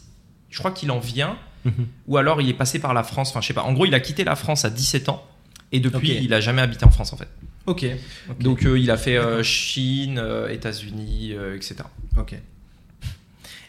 je 0.49 0.59
crois 0.59 0.71
qu'il 0.71 0.91
en 0.91 0.99
vient, 1.01 1.37
Mhm. 1.67 1.73
ou 2.07 2.17
alors 2.17 2.41
il 2.41 2.49
est 2.49 2.55
passé 2.55 2.79
par 2.79 2.95
la 2.95 3.03
France. 3.03 3.29
Enfin, 3.31 3.43
je 3.43 3.49
sais 3.49 3.53
pas. 3.55 3.63
En 3.65 3.75
gros, 3.75 3.85
il 3.85 3.95
a 3.95 4.01
quitté 4.01 4.25
la 4.25 4.35
France 4.37 4.65
à 4.65 4.71
17 4.71 5.11
ans 5.11 5.23
et 5.73 5.81
depuis, 5.81 6.19
il 6.23 6.33
a 6.35 6.41
jamais 6.41 6.63
habité 6.63 6.85
en 6.85 6.91
France 6.91 7.13
en 7.13 7.17
fait. 7.17 7.29
Ok. 7.67 7.87
Donc 8.41 8.65
euh, 8.65 8.79
il 8.79 8.91
a 8.91 8.97
fait 8.97 9.17
euh, 9.17 9.43
Chine, 9.43 10.19
euh, 10.19 10.49
États-Unis, 10.49 11.35
etc. 11.55 11.77
Ok. 12.19 12.35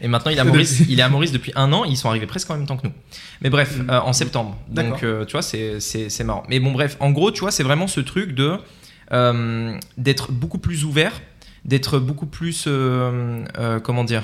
Et 0.04 0.08
maintenant, 0.08 0.32
il 0.32 0.38
est, 0.38 0.42
à 0.42 0.44
Maurice, 0.52 0.80
il 0.90 1.00
est 1.00 1.04
à 1.04 1.10
Maurice 1.10 1.32
depuis 1.32 1.52
un 1.56 1.72
an. 1.74 1.84
Ils 1.86 1.96
sont 1.98 2.10
arrivés 2.10 2.26
presque 2.26 2.50
en 2.50 2.58
même 2.58 2.66
temps 2.66 2.78
que 2.78 2.88
nous. 2.88 2.94
Mais 3.42 3.52
bref, 3.52 3.78
Mm. 3.78 3.90
en 3.92 4.14
septembre. 4.14 4.58
Donc, 4.70 5.00
tu 5.28 5.32
vois, 5.34 5.44
c'est- 5.44 5.80
c'est 5.80 6.10
c'est 6.10 6.24
marrant. 6.24 6.44
Mais 6.50 6.60
bon, 6.60 6.72
bref, 6.72 6.98
en 7.00 7.12
gros, 7.12 7.32
tu 7.32 7.42
vois, 7.42 7.52
c'est 7.52 7.64
vraiment 7.64 7.88
ce 7.88 8.00
truc 8.02 8.34
de 8.34 8.58
d'être 9.98 10.32
beaucoup 10.32 10.58
plus 10.58 10.86
ouvert, 10.86 11.22
d'être 11.66 12.00
beaucoup 12.00 12.26
plus, 12.26 12.68
comment 13.84 14.04
dire, 14.04 14.24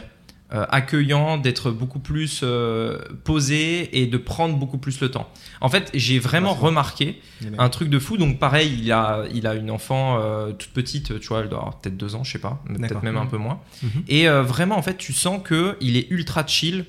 euh, 0.53 0.65
accueillant, 0.69 1.37
d'être 1.37 1.71
beaucoup 1.71 1.99
plus 1.99 2.39
euh, 2.43 2.99
posé 3.25 4.01
et 4.01 4.07
de 4.07 4.17
prendre 4.17 4.55
beaucoup 4.55 4.77
plus 4.77 5.01
le 5.01 5.11
temps. 5.11 5.29
En 5.59 5.67
fait, 5.67 5.89
j'ai 5.93 6.19
vraiment 6.19 6.53
remarqué 6.53 7.21
un 7.57 7.67
truc 7.69 7.89
de 7.89 7.99
fou. 7.99 8.15
Donc 8.17 8.39
pareil, 8.39 8.79
il 8.81 8.91
a, 8.93 9.25
il 9.33 9.45
a 9.45 9.55
une 9.55 9.69
enfant 9.69 10.19
euh, 10.21 10.53
toute 10.53 10.69
petite, 10.71 11.19
tu 11.19 11.27
vois, 11.27 11.41
elle 11.41 11.49
doit 11.49 11.59
avoir 11.59 11.77
peut-être 11.79 11.97
deux 11.97 12.15
ans, 12.15 12.23
je 12.23 12.31
sais 12.31 12.39
pas, 12.39 12.63
peut-être 12.65 13.03
même 13.03 13.17
un 13.17 13.23
Mhm. 13.25 13.29
peu 13.29 13.37
moins. 13.37 13.59
Mhm. 13.83 14.03
Et 14.07 14.27
vraiment, 14.27 14.77
en 14.77 14.81
fait, 14.81 14.97
tu 14.97 15.11
sens 15.11 15.41
que 15.43 15.75
il 15.81 15.97
est 15.97 16.07
ultra 16.11 16.45
chill. 16.47 16.85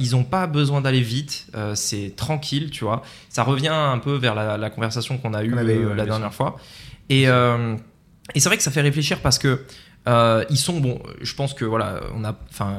Ils 0.00 0.16
ont 0.16 0.24
pas 0.24 0.48
besoin 0.48 0.80
d'aller 0.80 1.00
vite, 1.00 1.46
c'est 1.74 2.16
tranquille, 2.16 2.70
tu 2.72 2.82
vois. 2.82 3.02
Ça 3.28 3.44
revient 3.44 3.68
un 3.68 3.98
peu 3.98 4.16
vers 4.16 4.34
la, 4.34 4.56
la 4.56 4.68
conversation 4.68 5.16
qu'on 5.16 5.32
a 5.32 5.44
eue 5.44 5.54
ouais, 5.54 5.94
la 5.94 6.06
dernière 6.06 6.34
fois. 6.34 6.56
Et, 7.08 7.22
et 8.34 8.40
c'est 8.40 8.48
vrai 8.48 8.56
que 8.56 8.64
ça 8.64 8.72
fait 8.72 8.80
réfléchir 8.80 9.20
parce 9.20 9.38
que 9.38 9.64
euh, 10.08 10.44
ils 10.50 10.56
sont 10.58 10.80
bon. 10.80 11.00
Je 11.20 11.34
pense 11.34 11.54
que 11.54 11.64
voilà, 11.64 12.00
on 12.16 12.24
a, 12.24 12.34
enfin, 12.50 12.78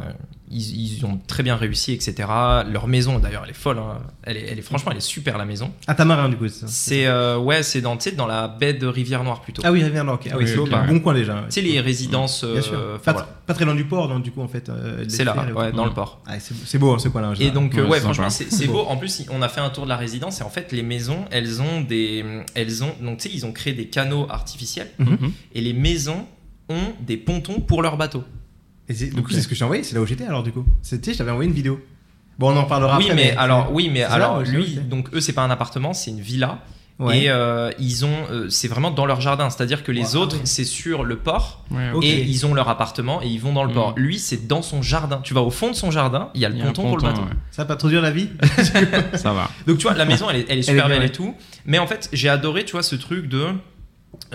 ils, 0.49 0.95
ils 0.97 1.05
ont 1.05 1.17
très 1.27 1.43
bien 1.43 1.55
réussi, 1.55 1.93
etc. 1.93 2.27
Leur 2.69 2.87
maison, 2.87 3.19
d'ailleurs, 3.19 3.43
elle 3.45 3.51
est 3.51 3.53
folle. 3.53 3.77
hein. 3.77 3.99
Elle 4.23 4.37
est, 4.37 4.47
elle 4.49 4.59
est 4.59 4.63
franchement, 4.63 4.91
elle 4.91 4.97
est 4.97 5.01
super 5.01 5.37
la 5.37 5.45
maison. 5.45 5.71
À 5.87 5.93
Tamarin, 5.95 6.27
du 6.29 6.35
coup, 6.35 6.47
c'est 6.49 6.61
ça. 6.61 6.67
C'est 6.67 7.05
euh, 7.05 7.37
ouais, 7.37 7.63
c'est 7.63 7.79
dans, 7.81 7.97
dans 8.17 8.27
la 8.27 8.47
baie 8.47 8.73
de 8.73 8.85
Rivière 8.87 9.23
Noire 9.23 9.41
plutôt. 9.41 9.61
Ah 9.65 9.71
oui, 9.71 9.83
Rivière 9.83 10.03
Nord, 10.03 10.15
ok. 10.15 10.27
Ah 10.31 10.35
oui, 10.37 10.43
Oui, 10.45 10.49
c'est 10.67 10.73
un 10.75 10.87
bon 10.87 10.99
coin 10.99 11.13
déjà. 11.13 11.45
sais 11.49 11.61
les 11.61 11.79
résidences. 11.79 12.43
Bien 12.43 12.61
sûr. 12.61 12.73
euh, 12.73 12.97
Pas, 12.97 13.11
enfin, 13.11 13.11
voilà. 13.13 13.27
pas 13.45 13.53
très 13.53 13.65
loin 13.65 13.75
du 13.75 13.85
port, 13.85 14.07
donc 14.09 14.23
du 14.23 14.31
coup, 14.31 14.41
en 14.41 14.47
fait. 14.47 14.67
euh, 14.69 15.05
C'est 15.07 15.23
là, 15.23 15.35
ouais, 15.55 15.71
dans 15.71 15.85
le 15.85 15.91
port. 15.93 16.21
Ah, 16.27 16.39
c'est 16.39 16.55
c'est 16.65 16.79
beau, 16.79 16.91
hein, 16.93 16.99
ce 16.99 17.07
coin-là. 17.07 17.33
Et 17.39 17.51
donc, 17.51 17.73
Ouais, 17.75 17.81
ouais, 17.83 17.97
c'est 17.97 18.03
franchement, 18.03 18.29
c'est 18.29 18.51
c'est 18.51 18.67
beau. 18.67 18.81
En 18.87 18.97
plus, 18.97 19.25
on 19.31 19.41
a 19.43 19.47
fait 19.47 19.61
un 19.61 19.69
tour 19.69 19.83
de 19.85 19.89
la 19.89 19.97
résidence 19.97 20.41
et 20.41 20.43
en 20.43 20.49
fait, 20.49 20.71
les 20.71 20.83
maisons, 20.83 21.25
elles 21.31 21.61
ont 21.61 21.81
des. 21.81 22.25
Elles 22.55 22.83
ont, 22.83 22.93
donc, 23.01 23.19
tu 23.19 23.29
sais, 23.29 23.35
ils 23.35 23.45
ont 23.45 23.51
créé 23.53 23.73
des 23.73 23.85
canaux 23.87 24.25
artificiels 24.29 24.89
Mhm. 24.99 25.31
et 25.53 25.61
les 25.61 25.73
maisons 25.73 26.25
ont 26.71 26.93
des 27.05 27.17
pontons 27.17 27.59
pour 27.61 27.81
leurs 27.81 27.97
bateaux. 27.97 28.23
Et 28.89 28.93
c'est- 28.93 29.07
donc, 29.11 29.25
Ok. 29.25 29.31
c'est 29.33 29.41
ce 29.41 29.47
que 29.47 29.53
je 29.55 29.59
t'ai 29.59 29.63
envoyé, 29.65 29.83
c'est 29.83 29.95
là 29.95 30.01
où 30.01 30.05
j'étais 30.05 30.25
alors, 30.25 30.43
du 30.43 30.51
coup. 30.51 30.65
C'était, 30.81 31.13
je 31.13 31.17
t'avais 31.19 31.31
envoyé 31.31 31.49
une 31.49 31.55
vidéo. 31.55 31.79
Bon, 32.39 32.51
on 32.51 32.57
en 32.57 32.63
parlera 32.63 32.97
oui, 32.97 33.05
après. 33.11 33.15
mais, 33.15 33.35
alors, 33.37 33.71
oui, 33.71 33.89
mais 33.93 34.03
alors, 34.03 34.41
lui, 34.41 34.79
donc 34.89 35.13
eux, 35.13 35.21
c'est 35.21 35.33
pas 35.33 35.43
un 35.43 35.51
appartement, 35.51 35.93
c'est 35.93 36.09
une 36.11 36.21
villa. 36.21 36.59
Ouais. 36.99 37.23
Et 37.23 37.29
euh, 37.29 37.71
ils 37.79 38.05
ont, 38.05 38.15
euh, 38.31 38.47
c'est 38.49 38.67
vraiment 38.67 38.91
dans 38.91 39.07
leur 39.07 39.21
jardin. 39.21 39.49
C'est-à-dire 39.49 39.83
que 39.83 39.91
les 39.91 40.15
autres, 40.15 40.37
c'est 40.43 40.65
sur 40.65 41.03
le 41.03 41.15
port 41.17 41.65
Ouais, 41.71 41.89
et 42.03 42.21
ils 42.21 42.45
ont 42.45 42.53
leur 42.53 42.69
appartement 42.69 43.23
et 43.23 43.27
ils 43.27 43.39
vont 43.39 43.53
dans 43.53 43.63
le 43.63 43.71
Mm. 43.71 43.73
port. 43.73 43.93
Lui, 43.97 44.19
c'est 44.19 44.45
dans 44.47 44.61
son 44.61 44.83
jardin. 44.83 45.19
Tu 45.23 45.33
vas 45.33 45.41
au 45.41 45.49
fond 45.49 45.69
de 45.71 45.75
son 45.75 45.89
jardin, 45.89 46.29
il 46.35 46.41
y 46.41 46.45
a 46.45 46.49
le 46.49 46.57
y 46.57 46.61
a 46.61 46.65
ponton 46.65 46.83
pour 46.83 46.97
le 46.97 47.01
bateau. 47.03 47.21
ponton, 47.21 47.35
Ça 47.49 47.63
va 47.63 47.67
pas 47.67 47.75
trop 47.75 47.89
dur 47.89 48.03
la 48.03 48.11
vie. 48.11 48.29
Ça 49.15 49.33
va. 49.33 49.49
Donc 49.65 49.77
tu 49.79 49.83
vois, 49.87 49.95
la 49.95 50.05
maison, 50.05 50.29
elle 50.29 50.37
est, 50.41 50.45
elle 50.49 50.59
est 50.59 50.63
super 50.63 50.87
bien, 50.87 50.97
belle 50.99 51.07
et 51.07 51.11
tout. 51.11 51.33
Mais 51.65 51.79
en 51.79 51.87
fait, 51.87 52.07
j'ai 52.13 52.29
adoré, 52.29 52.65
tu 52.65 52.73
vois, 52.73 52.83
ce 52.83 52.95
truc 52.95 53.27
de 53.27 53.47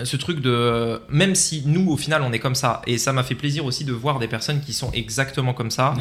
ce 0.03 0.15
truc 0.17 0.41
de 0.41 0.99
même 1.09 1.33
si 1.35 1.63
nous 1.65 1.89
au 1.91 1.97
final 1.97 2.21
on 2.21 2.31
est 2.31 2.39
comme 2.39 2.55
ça 2.55 2.81
et 2.87 2.97
ça 2.97 3.13
m'a 3.13 3.23
fait 3.23 3.35
plaisir 3.35 3.65
aussi 3.65 3.83
de 3.85 3.93
voir 3.93 4.19
des 4.19 4.27
personnes 4.27 4.59
qui 4.61 4.73
sont 4.73 4.91
exactement 4.91 5.53
comme 5.53 5.71
ça 5.71 5.93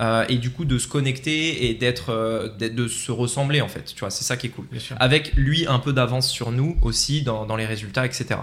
euh, 0.00 0.24
et 0.28 0.36
du 0.38 0.50
coup 0.50 0.64
de 0.64 0.78
se 0.78 0.86
connecter 0.86 1.66
et 1.68 1.74
d'être 1.74 2.10
euh, 2.10 2.48
d'être- 2.58 2.74
de 2.76 2.86
se 2.86 3.10
ressembler 3.10 3.60
en 3.60 3.68
fait 3.68 3.92
tu 3.94 4.00
vois 4.00 4.10
c'est 4.10 4.24
ça 4.24 4.36
qui 4.36 4.46
est 4.48 4.50
cool 4.50 4.66
avec 5.00 5.32
lui 5.34 5.66
un 5.66 5.78
peu 5.80 5.92
d'avance 5.92 6.28
sur 6.28 6.52
nous 6.52 6.76
aussi 6.82 7.22
dans, 7.22 7.44
dans 7.46 7.56
les 7.56 7.66
résultats, 7.66 8.06
etc. 8.06 8.40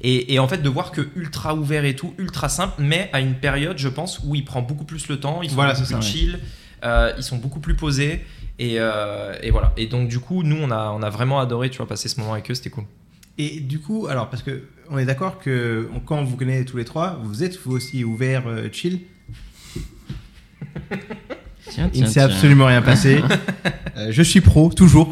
Et, 0.00 0.32
et 0.34 0.38
en 0.38 0.46
fait, 0.46 0.58
de 0.58 0.68
voir 0.68 0.92
que 0.92 1.08
ultra 1.16 1.56
ouvert 1.56 1.84
et 1.84 1.96
tout, 1.96 2.14
ultra 2.18 2.48
simple, 2.48 2.74
mais 2.78 3.10
à 3.12 3.18
une 3.18 3.34
période, 3.34 3.78
je 3.78 3.88
pense, 3.88 4.20
où 4.24 4.36
il 4.36 4.44
prend 4.44 4.62
beaucoup 4.62 4.84
plus 4.84 5.08
le 5.08 5.18
temps, 5.18 5.42
ils 5.42 5.48
sont 5.50 5.56
Voilà, 5.56 5.72
beaucoup 5.72 5.86
plus 5.86 5.94
ça, 5.94 6.00
chill, 6.00 6.38
euh, 6.84 7.12
ils 7.16 7.24
sont 7.24 7.36
beaucoup 7.38 7.58
plus 7.58 7.74
posés. 7.74 8.24
Et, 8.60 8.74
et 8.76 9.50
voilà. 9.50 9.72
Et 9.76 9.86
donc, 9.88 10.06
du 10.08 10.20
coup, 10.20 10.44
nous, 10.44 10.56
on 10.62 10.70
a, 10.70 10.90
on 10.90 11.02
a 11.02 11.10
vraiment 11.10 11.40
adoré, 11.40 11.68
tu 11.68 11.78
vois, 11.78 11.88
passer 11.88 12.08
ce 12.08 12.20
moment 12.20 12.34
avec 12.34 12.48
eux, 12.48 12.54
c'était 12.54 12.70
cool. 12.70 12.84
Et 13.38 13.60
du 13.60 13.78
coup, 13.78 14.06
alors, 14.08 14.28
parce 14.30 14.42
que 14.42 14.62
on 14.90 14.98
est 14.98 15.04
d'accord 15.04 15.38
que 15.38 15.88
quand 16.06 16.18
on 16.18 16.24
vous 16.24 16.36
connaît 16.36 16.64
tous 16.64 16.76
les 16.78 16.84
trois, 16.84 17.20
vous 17.22 17.44
êtes 17.44 17.58
vous 17.64 17.72
aussi 17.72 18.02
ouvert, 18.04 18.46
euh, 18.48 18.68
chill. 18.72 19.00
Tiens, 21.70 21.90
Il 21.94 22.02
ne 22.02 22.06
s'est 22.08 22.20
absolument 22.20 22.66
rien 22.66 22.82
passé. 22.82 23.20
Euh, 23.96 24.12
je 24.12 24.22
suis 24.22 24.40
pro, 24.40 24.70
toujours. 24.72 25.10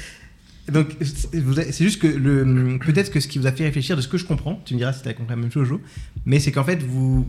Donc, 0.72 0.96
c'est 1.02 1.84
juste 1.84 2.00
que 2.00 2.06
le, 2.06 2.78
peut-être 2.78 3.10
que 3.12 3.20
ce 3.20 3.28
qui 3.28 3.38
vous 3.38 3.46
a 3.46 3.52
fait 3.52 3.64
réfléchir, 3.64 3.94
de 3.94 4.00
ce 4.00 4.08
que 4.08 4.16
je 4.16 4.24
comprends, 4.24 4.58
tu 4.64 4.72
me 4.72 4.78
diras 4.78 4.94
si 4.94 5.02
tu 5.02 5.08
as 5.10 5.12
compris 5.12 5.34
la 5.36 5.42
même 5.42 5.52
chose, 5.52 5.68
Jo, 5.68 5.82
mais 6.24 6.40
c'est 6.40 6.50
qu'en 6.50 6.64
fait, 6.64 6.82
vous, 6.82 7.28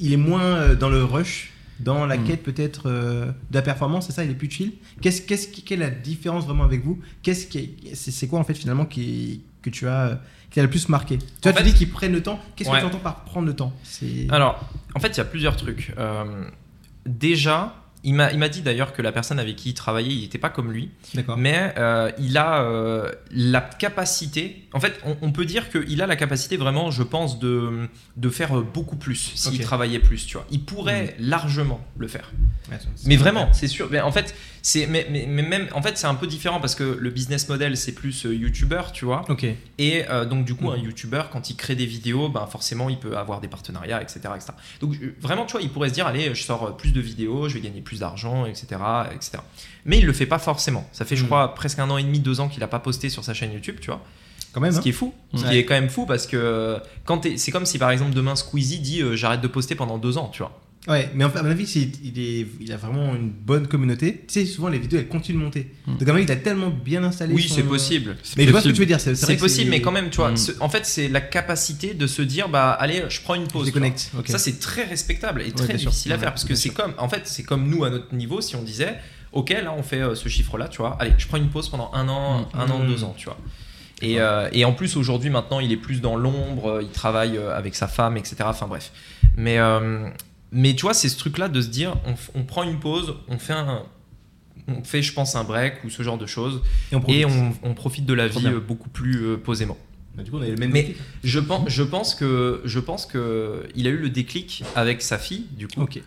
il 0.00 0.12
est 0.12 0.16
moins 0.16 0.42
euh, 0.42 0.74
dans 0.74 0.88
le 0.88 1.04
rush, 1.04 1.52
dans 1.78 2.06
la 2.06 2.16
Mm. 2.16 2.24
quête 2.24 2.42
peut-être 2.42 2.86
euh, 2.90 3.26
de 3.26 3.54
la 3.54 3.62
performance, 3.62 4.06
c'est 4.08 4.12
ça 4.12 4.24
Il 4.24 4.32
est 4.32 4.34
plus 4.34 4.50
chill. 4.50 4.72
Qu'est-ce, 5.00 5.22
qu'est-ce 5.22 5.46
quelle 5.64 5.80
est 5.80 5.84
la 5.84 5.90
différence 5.90 6.44
vraiment 6.44 6.64
avec 6.64 6.84
vous? 6.84 6.98
Qu'est-ce 7.22 7.46
qui, 7.46 7.58
est- 7.58 7.94
c'est, 7.94 8.10
c'est 8.10 8.26
quoi 8.26 8.40
en 8.40 8.44
fait 8.44 8.54
finalement 8.54 8.84
qui, 8.84 9.42
que 9.70 9.76
tu 9.76 9.86
as, 9.88 10.06
euh, 10.06 10.14
qui 10.50 10.60
a 10.60 10.62
le 10.62 10.70
plus 10.70 10.88
marqué 10.88 11.18
Tu 11.42 11.52
fait- 11.52 11.62
dis 11.62 11.74
qu'ils 11.74 11.90
prennent 11.90 12.12
le 12.12 12.22
temps. 12.22 12.40
Qu'est-ce 12.54 12.70
Ouais. 12.70 12.76
que 12.76 12.82
tu 12.82 12.86
entends 12.86 12.98
par 12.98 13.24
prendre 13.24 13.46
le 13.46 13.54
temps? 13.54 13.72
Alors, 14.30 14.68
en 14.94 15.00
fait, 15.00 15.08
il 15.08 15.18
y 15.18 15.20
a 15.20 15.24
plusieurs 15.24 15.56
trucs. 15.56 15.92
Euh, 15.98 16.24
déjà, 17.04 17.74
il 18.04 18.14
m'a 18.14 18.48
dit 18.48 18.62
d'ailleurs 18.62 18.92
que 18.92 19.02
la 19.02 19.10
personne 19.10 19.40
avec 19.40 19.56
qui 19.56 19.70
il 19.70 19.74
travaillait, 19.74 20.14
il 20.14 20.20
n'était 20.20 20.38
pas 20.38 20.48
comme 20.50 20.70
lui. 20.70 20.90
mais 21.36 21.74
euh, 21.76 22.10
il 22.20 22.38
a 22.38 22.62
euh, 22.62 23.10
la 23.32 23.60
capacité. 23.60 24.68
En 24.72 24.78
fait, 24.78 24.94
on, 25.04 25.16
on 25.22 25.32
peut 25.32 25.44
dire 25.44 25.70
qu'il 25.70 26.00
a 26.00 26.06
la 26.06 26.14
capacité 26.14 26.56
vraiment, 26.56 26.92
je 26.92 27.02
pense, 27.02 27.40
de, 27.40 27.88
de 28.16 28.28
faire 28.28 28.62
beaucoup 28.62 28.96
plus 28.96 29.32
s'il 29.34 29.60
travaillait 29.60 29.98
plus. 29.98 30.24
Tu 30.26 30.34
vois, 30.36 30.46
il 30.52 30.62
pourrait 30.62 31.16
largement 31.18 31.80
le 31.98 32.06
faire. 32.06 32.30
Ouais, 32.70 32.78
Mais 33.06 33.16
vraiment, 33.16 33.48
c'est 33.52 33.66
sûr. 33.68 33.88
Mais 33.90 34.00
en 34.00 34.12
fait, 34.12 34.36
c'est 34.68 34.88
mais, 34.88 35.06
mais, 35.08 35.26
mais 35.28 35.42
même 35.42 35.68
en 35.74 35.80
fait 35.80 35.96
c'est 35.96 36.08
un 36.08 36.16
peu 36.16 36.26
différent 36.26 36.58
parce 36.60 36.74
que 36.74 36.82
le 37.00 37.10
business 37.10 37.48
model 37.48 37.76
c'est 37.76 37.92
plus 37.92 38.26
euh, 38.26 38.34
YouTuber, 38.34 38.82
tu 38.92 39.04
vois. 39.04 39.24
Ok. 39.28 39.46
Et 39.78 40.04
euh, 40.10 40.24
donc 40.24 40.44
du 40.44 40.56
coup, 40.56 40.72
un 40.72 40.76
YouTuber 40.76 41.22
quand 41.30 41.50
il 41.50 41.54
crée 41.56 41.76
des 41.76 41.86
vidéos, 41.86 42.28
ben 42.28 42.46
forcément 42.46 42.88
il 42.90 42.98
peut 42.98 43.16
avoir 43.16 43.40
des 43.40 43.46
partenariats, 43.46 44.02
etc., 44.02 44.18
etc. 44.34 44.52
Donc 44.80 44.96
euh, 45.00 45.14
vraiment, 45.20 45.46
tu 45.46 45.52
vois, 45.52 45.62
il 45.62 45.70
pourrait 45.70 45.90
se 45.90 45.94
dire 45.94 46.08
allez, 46.08 46.34
je 46.34 46.42
sors 46.42 46.76
plus 46.76 46.90
de 46.92 47.00
vidéos, 47.00 47.48
je 47.48 47.54
vais 47.54 47.60
gagner 47.60 47.80
plus 47.80 48.00
d'argent, 48.00 48.44
etc., 48.44 48.66
etc. 49.14 49.38
Mais 49.84 49.98
il 49.98 50.04
le 50.04 50.12
fait 50.12 50.26
pas 50.26 50.40
forcément. 50.40 50.88
Ça 50.90 51.04
fait, 51.04 51.14
je 51.14 51.22
Mhm. 51.22 51.28
crois, 51.28 51.54
presque 51.54 51.78
un 51.78 51.88
an 51.88 51.96
et 51.96 52.02
demi, 52.02 52.18
deux 52.18 52.40
ans 52.40 52.48
qu'il 52.48 52.64
a 52.64 52.68
pas 52.68 52.80
posté 52.80 53.08
sur 53.08 53.22
sa 53.22 53.34
chaîne 53.34 53.52
YouTube, 53.52 53.76
tu 53.80 53.86
vois. 53.92 54.02
Quand 54.52 54.60
même. 54.60 54.72
Ce 54.72 54.78
hein. 54.78 54.82
qui 54.82 54.88
est 54.88 54.92
fou. 54.92 55.14
Ce 55.34 55.42
Ouais. 55.44 55.50
qui 55.50 55.58
est 55.58 55.64
quand 55.64 55.74
même 55.74 55.90
fou 55.90 56.06
parce 56.06 56.26
que 56.26 56.78
quand 57.04 57.24
c'est 57.36 57.52
comme 57.52 57.66
si 57.66 57.78
par 57.78 57.92
exemple 57.92 58.14
demain 58.14 58.34
Squeezie 58.34 58.80
dit 58.80 59.00
euh, 59.02 59.14
j'arrête 59.14 59.42
de 59.42 59.48
poster 59.48 59.76
pendant 59.76 59.98
deux 59.98 60.18
ans, 60.18 60.28
tu 60.32 60.38
vois. 60.42 60.58
Ouais, 60.88 61.10
mais 61.14 61.24
en 61.24 61.30
fait, 61.30 61.38
à 61.38 61.42
mon 61.42 61.50
avis, 61.50 61.64
il, 62.04 62.18
est, 62.18 62.46
il 62.60 62.72
a 62.72 62.76
vraiment 62.76 63.14
une 63.14 63.30
bonne 63.30 63.66
communauté. 63.66 64.24
Tu 64.28 64.34
sais, 64.34 64.46
souvent 64.46 64.68
les 64.68 64.78
vidéos 64.78 65.00
elles 65.00 65.08
continuent 65.08 65.38
de 65.38 65.44
monter. 65.44 65.70
Mm. 65.86 65.92
Donc, 65.96 66.02
à 66.02 66.12
mon 66.12 66.14
avis, 66.18 66.24
il 66.24 66.30
a 66.32 66.36
tellement 66.36 66.70
bien 66.70 67.02
installé. 67.02 67.34
Oui, 67.34 67.42
son- 67.48 67.56
c'est 67.56 67.62
possible. 67.64 68.16
Mais 68.36 68.44
je 68.46 68.50
vois 68.50 68.60
ce 68.60 68.68
que 68.68 68.72
tu 68.72 68.80
veux 68.80 68.86
dire. 68.86 69.00
C'est 69.00 69.36
possible, 69.36 69.70
mais 69.70 69.80
quand 69.80 69.90
même, 69.92 70.10
tu 70.10 70.18
vois, 70.18 70.30
Mm. 70.32 70.36
ce- 70.36 70.52
en 70.60 70.68
fait, 70.68 70.86
c'est 70.86 71.08
la 71.08 71.20
capacité 71.20 71.94
de 71.94 72.06
se 72.06 72.22
dire, 72.22 72.48
bah, 72.48 72.70
allez, 72.70 73.02
je 73.08 73.20
prends 73.20 73.34
une 73.34 73.48
pause. 73.48 73.66
déconnecte. 73.66 74.10
Ça, 74.26 74.38
c'est 74.38 74.60
très 74.60 74.84
respectable 74.84 75.42
et 75.42 75.50
très 75.52 75.74
difficile 75.74 76.12
à 76.12 76.14
Ouais, 76.16 76.20
faire 76.20 76.30
parce 76.30 76.44
que 76.44 76.54
c'est 76.54 76.70
comme, 76.70 76.94
en 76.98 77.08
fait, 77.08 77.22
c'est 77.24 77.42
comme 77.42 77.68
nous 77.68 77.84
à 77.84 77.90
notre 77.90 78.14
niveau, 78.14 78.40
si 78.40 78.54
on 78.54 78.62
disait, 78.62 78.94
ok, 79.32 79.50
là, 79.50 79.74
on 79.76 79.82
fait 79.82 80.00
euh, 80.02 80.14
ce 80.14 80.28
chiffre-là, 80.28 80.68
tu 80.68 80.78
vois, 80.78 80.96
allez, 81.00 81.12
je 81.18 81.26
prends 81.26 81.36
une 81.36 81.48
pause 81.48 81.68
pendant 81.68 81.90
un 81.94 82.08
an, 82.08 82.40
Mm. 82.54 82.58
un 82.60 82.70
an, 82.70 82.78
deux 82.86 83.02
ans, 83.02 83.14
tu 83.18 83.24
vois. 83.26 83.38
Et, 84.02 84.20
euh, 84.20 84.48
et 84.52 84.64
en 84.64 84.72
plus, 84.72 84.96
aujourd'hui, 84.96 85.30
maintenant, 85.30 85.58
il 85.58 85.72
est 85.72 85.76
plus 85.78 86.00
dans 86.00 86.16
l'ombre, 86.16 86.80
il 86.82 86.90
travaille 86.90 87.38
euh, 87.38 87.56
avec 87.56 87.74
sa 87.74 87.88
femme, 87.88 88.16
etc. 88.16 88.36
Enfin, 88.44 88.66
bref. 88.66 88.92
Mais, 89.36 89.58
euh, 89.58 90.08
mais 90.52 90.74
tu 90.74 90.82
vois, 90.82 90.94
c'est 90.94 91.08
ce 91.08 91.18
truc-là 91.18 91.48
de 91.48 91.60
se 91.60 91.68
dire, 91.68 91.96
on, 92.34 92.44
prend 92.44 92.62
une 92.62 92.78
pause, 92.80 93.14
on 93.28 93.38
fait 93.38 93.52
un. 93.52 93.82
On 94.68 94.82
fait, 94.82 95.00
je 95.00 95.12
pense, 95.12 95.36
un 95.36 95.44
break 95.44 95.84
ou 95.84 95.90
ce 95.90 96.02
genre 96.02 96.18
de 96.18 96.26
choses, 96.26 96.60
Et 96.90 96.96
on 96.96 97.00
profite. 97.00 97.20
et 97.20 97.24
on, 97.24 97.52
on 97.62 97.74
profite 97.74 98.04
de 98.04 98.14
la 98.14 98.26
vie 98.26 98.40
bien. 98.40 98.52
euh, 98.54 98.60
beaucoup 98.60 98.88
plus 98.88 99.22
euh, 99.22 99.36
posément. 99.36 99.78
Bah, 100.16 100.24
du 100.24 100.30
coup, 100.30 100.38
on 100.38 100.42
a 100.42 100.48
le 100.48 100.56
même 100.56 100.72
Mais- 100.72 100.82
déclic. 100.82 100.96
Je 101.22 101.38
pense, 101.38 101.68
je 101.68 101.82
pense 101.84 102.14
que, 102.16 102.62
je 102.64 102.80
pense 102.80 103.06
que 103.06 103.68
il 103.76 103.86
a 103.86 103.90
eu 103.90 103.98
le 103.98 104.08
déclic 104.10 104.64
avec 104.74 105.02
sa 105.02 105.18
fille, 105.18 105.46
du 105.52 105.68
coup, 105.68 105.82
Ok. 105.82 106.00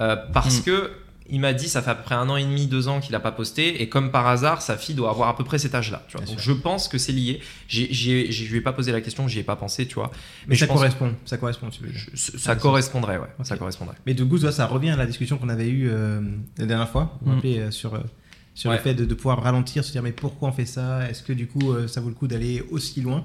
euh, 0.00 0.16
parce 0.32 0.60
Mm. 0.60 0.62
que 0.64 0.90
il 1.34 1.40
m'a 1.40 1.52
dit 1.52 1.68
ça 1.68 1.82
fait 1.82 1.90
à 1.90 1.94
peu 1.94 2.04
près 2.04 2.14
un 2.14 2.28
an 2.30 2.36
et 2.36 2.44
demi, 2.44 2.66
deux 2.66 2.88
ans 2.88 3.00
qu'il 3.00 3.14
a 3.14 3.20
pas 3.20 3.32
posté, 3.32 3.82
et 3.82 3.88
comme 3.88 4.10
par 4.10 4.26
hasard, 4.26 4.62
sa 4.62 4.76
fille 4.76 4.94
doit 4.94 5.10
avoir 5.10 5.28
à 5.28 5.36
peu 5.36 5.44
près 5.44 5.58
cet 5.58 5.74
âge-là. 5.74 6.02
Tu 6.08 6.16
vois. 6.16 6.24
Bien 6.24 6.32
Donc 6.34 6.40
sûr. 6.40 6.54
je 6.54 6.60
pense 6.60 6.88
que 6.88 6.96
c'est 6.98 7.12
lié. 7.12 7.40
J'ai, 7.68 7.88
j'ai, 7.92 8.30
j'ai- 8.30 8.44
je 8.46 8.50
lui 8.52 8.58
ai 8.58 8.60
pas 8.62 8.72
posé 8.72 8.92
la 8.92 9.00
question, 9.00 9.26
j'y 9.28 9.40
ai 9.40 9.42
pas 9.42 9.56
pensé, 9.56 9.86
tu 9.86 9.94
vois. 9.96 10.10
Mais, 10.48 10.54
je 10.54 10.60
ça 10.60 10.66
correspond. 10.66 11.12
Ça 11.26 11.36
correspond, 11.36 11.68
tu 11.70 11.82
veux 11.82 11.90
dire. 11.90 12.00
Je- 12.14 12.38
ça 12.38 12.56
correspondrait, 12.56 13.18
ouais. 13.18 13.28
Ça 13.42 13.56
correspondrait. 13.56 13.96
Mais 14.06 14.14
du 14.14 14.24
coup, 14.26 14.38
ça 14.38 14.66
revient 14.66 14.90
à 14.90 14.96
la 14.96 15.06
discussion 15.06 15.36
qu'on 15.38 15.48
avait 15.48 15.68
eue 15.68 15.88
euh, 15.90 16.20
la 16.58 16.66
dernière 16.66 16.88
fois. 16.88 17.18
Vous 17.22 17.30
Mm. 17.30 17.34
rappelez, 17.34 17.58
euh, 17.58 17.70
sur, 17.70 17.94
euh, 17.94 17.98
sur 18.54 18.70
Ouais. 18.70 18.76
le 18.76 18.82
fait 18.82 18.94
de, 18.94 19.04
de 19.04 19.14
pouvoir 19.14 19.42
ralentir, 19.42 19.84
se 19.84 19.90
dire 19.92 20.02
mais 20.02 20.12
pourquoi 20.12 20.48
on 20.50 20.52
fait 20.52 20.66
ça? 20.66 21.08
Est-ce 21.10 21.22
que 21.22 21.32
du 21.32 21.46
coup, 21.48 21.74
ça 21.88 22.00
vaut 22.00 22.08
le 22.08 22.14
coup 22.14 22.28
d'aller 22.28 22.62
aussi 22.70 23.00
loin? 23.00 23.24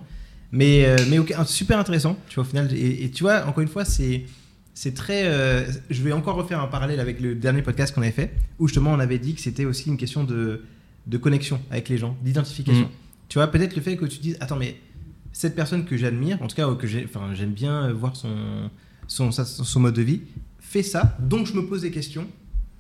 Mais, 0.52 0.96
mais 1.08 1.20
super 1.46 1.78
intéressant. 1.78 2.18
Tu 2.28 2.36
vois, 2.36 2.44
au 2.44 2.48
final, 2.48 2.74
et, 2.74 3.04
et 3.06 3.12
tu 3.12 3.24
vois, 3.24 3.46
encore 3.46 3.62
une 3.62 3.68
fois, 3.70 3.86
c'est. 3.86 4.24
C'est 4.82 4.94
très. 4.94 5.26
euh, 5.26 5.66
je 5.90 6.02
vais 6.04 6.14
encore 6.14 6.38
refaire 6.38 6.62
un 6.62 6.68
parallèle 6.68 7.02
avec 7.02 7.20
le 7.20 7.36
dernier 7.36 7.62
podcast 7.62 7.94
qu'on 7.94 8.02
avait 8.02 8.14
fait, 8.14 8.32
où 8.60 8.70
justement 8.70 8.94
on 8.94 9.00
avait 9.00 9.20
dit 9.20 9.36
que 9.36 9.42
c'était 9.42 9.66
aussi 9.66 9.90
une 9.90 9.98
question 9.98 10.24
de, 10.24 10.62
de 11.06 11.18
connexion 11.18 11.60
avec 11.70 11.90
les 11.90 11.98
gens, 11.98 12.16
d'identification. 12.24 12.86
Mm. 12.86 12.92
Tu 13.28 13.40
vois, 13.40 13.48
peut-être 13.48 13.76
le 13.76 13.82
fait 13.82 13.98
que 13.98 14.06
tu 14.06 14.20
te 14.20 14.24
dises, 14.24 14.38
attends, 14.40 14.56
mais 14.56 14.78
cette 15.34 15.54
personne 15.54 15.84
que 15.84 15.98
j'admire, 15.98 16.42
en 16.42 16.48
tout 16.48 16.56
cas, 16.56 16.74
que 16.76 16.88
j'ai, 16.88 17.04
enfin, 17.04 17.34
j'aime 17.34 17.52
bien 17.52 17.92
voir 17.92 18.16
son, 18.16 18.70
son, 19.06 19.34
sa- 19.34 19.44
son 19.44 19.80
mode 19.82 19.96
de 19.96 20.02
vie, 20.02 20.22
fait 20.62 20.82
ça, 20.82 21.18
donc 21.20 21.46
je 21.46 21.56
me 21.56 21.66
pose 21.66 21.82
des 21.82 21.92
questions 21.92 22.26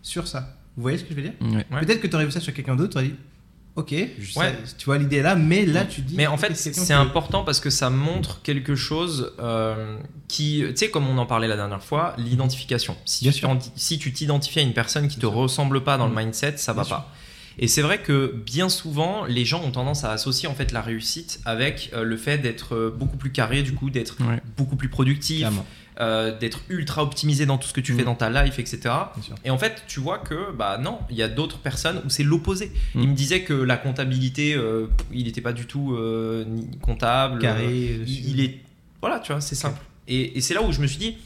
sur 0.01 0.25
ça. 0.25 0.57
Vous 0.77 0.83
voyez 0.83 0.97
ce 0.99 1.03
que 1.03 1.09
je 1.09 1.15
veux 1.15 1.21
dire? 1.23 1.33
Ouais. 1.41 1.65
Peut-être 1.81 1.99
que 1.99 2.07
tu 2.07 2.15
aurais 2.15 2.23
vu 2.25 2.31
ça 2.31 2.39
sur 2.39 2.53
quelqu'un 2.53 2.77
d'autre, 2.77 2.91
tu 2.91 2.97
aurais 2.97 3.07
dit, 3.09 3.15
ok, 3.79 3.93
je 4.19 4.39
Ouais. 4.39 4.55
sais- 4.65 4.75
tu 4.77 4.85
vois 4.85 4.97
l'idée 4.97 5.21
là, 5.21 5.35
mais 5.35 5.65
là 5.65 5.85
tu 5.85 6.01
dis. 6.01 6.15
Mais 6.15 6.27
en 6.27 6.37
fait, 6.37 6.55
c'est 6.55 6.71
qui- 6.71 6.93
important 6.93 7.43
parce 7.43 7.59
que 7.59 7.69
ça 7.69 7.89
montre 7.89 8.41
quelque 8.43 8.75
chose 8.75 9.33
euh, 9.39 9.97
qui, 10.27 10.63
tu 10.69 10.75
sais, 10.75 10.89
comme 10.89 11.07
on 11.07 11.17
en 11.17 11.25
parlait 11.25 11.47
la 11.47 11.55
dernière 11.55 11.83
fois, 11.83 12.13
l'identification. 12.17 12.95
Si, 13.05 13.23
Bien 13.25 13.31
tu 13.31 13.39
sûr. 13.39 13.57
si 13.75 13.97
tu 13.99 14.13
t'identifies 14.13 14.59
à 14.59 14.63
une 14.63 14.73
personne 14.73 15.07
qui 15.07 15.15
te 15.15 15.21
Bien 15.21 15.29
sûr. 15.29 15.37
ressemble 15.39 15.83
pas 15.83 15.97
dans 15.97 16.07
le 16.07 16.13
Mm. 16.13 16.19
mindset, 16.19 16.57
ça 16.57 16.73
va 16.73 16.83
Bien 16.83 16.87
sûr. 16.89 16.97
pas. 16.97 17.11
Et 17.61 17.67
c'est 17.67 17.81
vrai 17.81 17.97
que 18.01 18.33
bien 18.45 18.69
souvent, 18.69 19.25
les 19.25 19.43
gens 19.43 19.61
ont 19.63 19.71
tendance 19.71 20.05
à 20.05 20.11
associer 20.13 20.47
en 20.47 20.53
fait 20.55 20.71
la 20.71 20.81
réussite 20.81 21.41
avec 21.45 21.89
euh, 21.93 22.03
le 22.03 22.15
fait 22.15 22.37
d'être 22.37 22.73
euh, 22.73 22.95
beaucoup 22.97 23.17
plus 23.17 23.31
carré, 23.33 23.63
du 23.63 23.73
coup, 23.73 23.89
d'être 23.89 24.15
Ouais. 24.21 24.39
beaucoup 24.55 24.77
plus 24.77 24.87
productif, 24.87 25.39
Clairement. 25.39 25.65
Euh, 26.01 26.37
d'être 26.37 26.61
ultra 26.69 27.03
optimisé 27.03 27.45
dans 27.45 27.57
tout 27.57 27.67
ce 27.67 27.73
que 27.73 27.81
tu 27.81 27.93
Mm. 27.93 27.97
fais 27.97 28.03
dans 28.05 28.15
ta 28.15 28.29
life, 28.29 28.57
etc. 28.59 28.79
Et 29.43 29.49
en 29.49 29.57
fait, 29.57 29.83
tu 29.87 29.99
vois 29.99 30.17
que 30.19 30.51
bah 30.53 30.77
non, 30.77 30.99
il 31.09 31.17
y 31.17 31.23
a 31.23 31.27
d'autres 31.27 31.59
personnes 31.59 32.01
où 32.05 32.09
c'est 32.09 32.23
l'opposé. 32.23 32.71
Mm. 32.95 33.01
Il 33.01 33.07
me 33.09 33.13
disait 33.15 33.41
que 33.43 33.53
la 33.53 33.77
comptabilité, 33.77 34.53
euh, 34.53 34.87
il 35.11 35.25
n'était 35.25 35.41
pas 35.41 35.53
du 35.53 35.65
tout 35.65 35.93
euh, 35.95 36.45
ni 36.45 36.77
comptable. 36.79 37.39
Carré. 37.39 37.99
il, 38.05 38.29
il 38.29 38.39
est 38.41 38.59
voilà, 39.01 39.19
tu 39.19 39.31
vois, 39.31 39.41
c'est 39.41 39.55
simple. 39.55 39.79
Et, 40.07 40.37
et 40.37 40.41
c'est 40.41 40.53
là 40.53 40.61
où 40.61 40.71
je 40.71 40.81
me 40.81 40.87
suis 40.87 40.97
dit, 40.99 41.17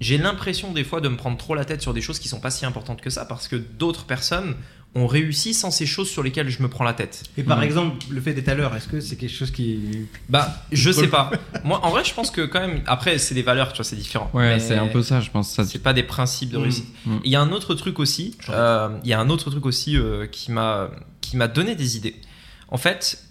j'ai 0.00 0.18
l'impression 0.18 0.72
des 0.72 0.84
fois 0.84 1.00
de 1.00 1.08
me 1.08 1.16
prendre 1.16 1.36
trop 1.38 1.54
la 1.54 1.64
tête 1.64 1.80
sur 1.80 1.94
des 1.94 2.00
choses 2.00 2.18
qui 2.18 2.28
sont 2.28 2.40
pas 2.40 2.50
si 2.50 2.66
importantes 2.66 3.00
que 3.00 3.10
ça, 3.10 3.24
parce 3.24 3.48
que 3.48 3.56
d'autres 3.56 4.04
personnes 4.04 4.56
ont 4.96 5.06
réussi 5.08 5.54
sans 5.54 5.70
ces 5.72 5.86
choses 5.86 6.08
sur 6.08 6.22
lesquelles 6.22 6.48
je 6.48 6.62
me 6.62 6.68
prends 6.68 6.84
la 6.84 6.92
tête. 6.92 7.24
Et 7.36 7.42
par 7.42 7.58
Mm. 7.58 7.62
exemple, 7.64 7.96
le 8.10 8.20
fait 8.20 8.32
d'être 8.32 8.48
à 8.48 8.54
l'heure, 8.54 8.74
est-ce 8.76 8.86
que 8.86 9.00
c'est 9.00 9.16
quelque 9.16 9.32
chose 9.34 9.50
qui. 9.50 10.06
Bah, 10.28 10.64
je 10.70 10.90
sais 10.92 11.08
pas. 11.08 11.32
Moi, 11.64 11.80
en 11.84 11.90
vrai, 11.90 12.04
je 12.04 12.14
pense 12.14 12.30
que 12.30 12.42
quand 12.42 12.60
même, 12.60 12.80
après, 12.86 13.18
c'est 13.18 13.34
des 13.34 13.42
valeurs, 13.42 13.72
tu 13.72 13.78
vois, 13.78 13.84
c'est 13.84 13.96
différent. 13.96 14.30
Ouais, 14.34 14.54
Mais 14.54 14.60
c'est 14.60 14.76
un 14.76 14.86
peu 14.86 15.02
ça, 15.02 15.20
je 15.20 15.30
pense. 15.30 15.50
Ça, 15.50 15.64
C'est 15.64 15.80
pas 15.82 15.92
des 15.94 16.04
principes 16.04 16.50
de 16.50 16.58
Mm. 16.58 16.62
réussite. 16.62 16.86
Mm. 17.06 17.16
Il 17.24 17.30
y 17.32 17.36
a 17.36 17.40
un 17.40 17.50
autre 17.50 17.74
truc 17.74 17.98
aussi. 17.98 18.36
Euh, 18.50 18.88
Il 19.02 19.08
y 19.10 19.12
a 19.14 19.18
un 19.20 19.30
autre 19.30 19.50
truc 19.50 19.66
aussi 19.66 19.96
euh, 19.96 20.26
qui 20.26 20.52
m'a 20.52 20.90
qui 21.20 21.36
m'a 21.36 21.48
donné 21.48 21.74
des 21.74 21.96
idées. 21.96 22.14
En 22.68 22.76
fait, 22.76 23.24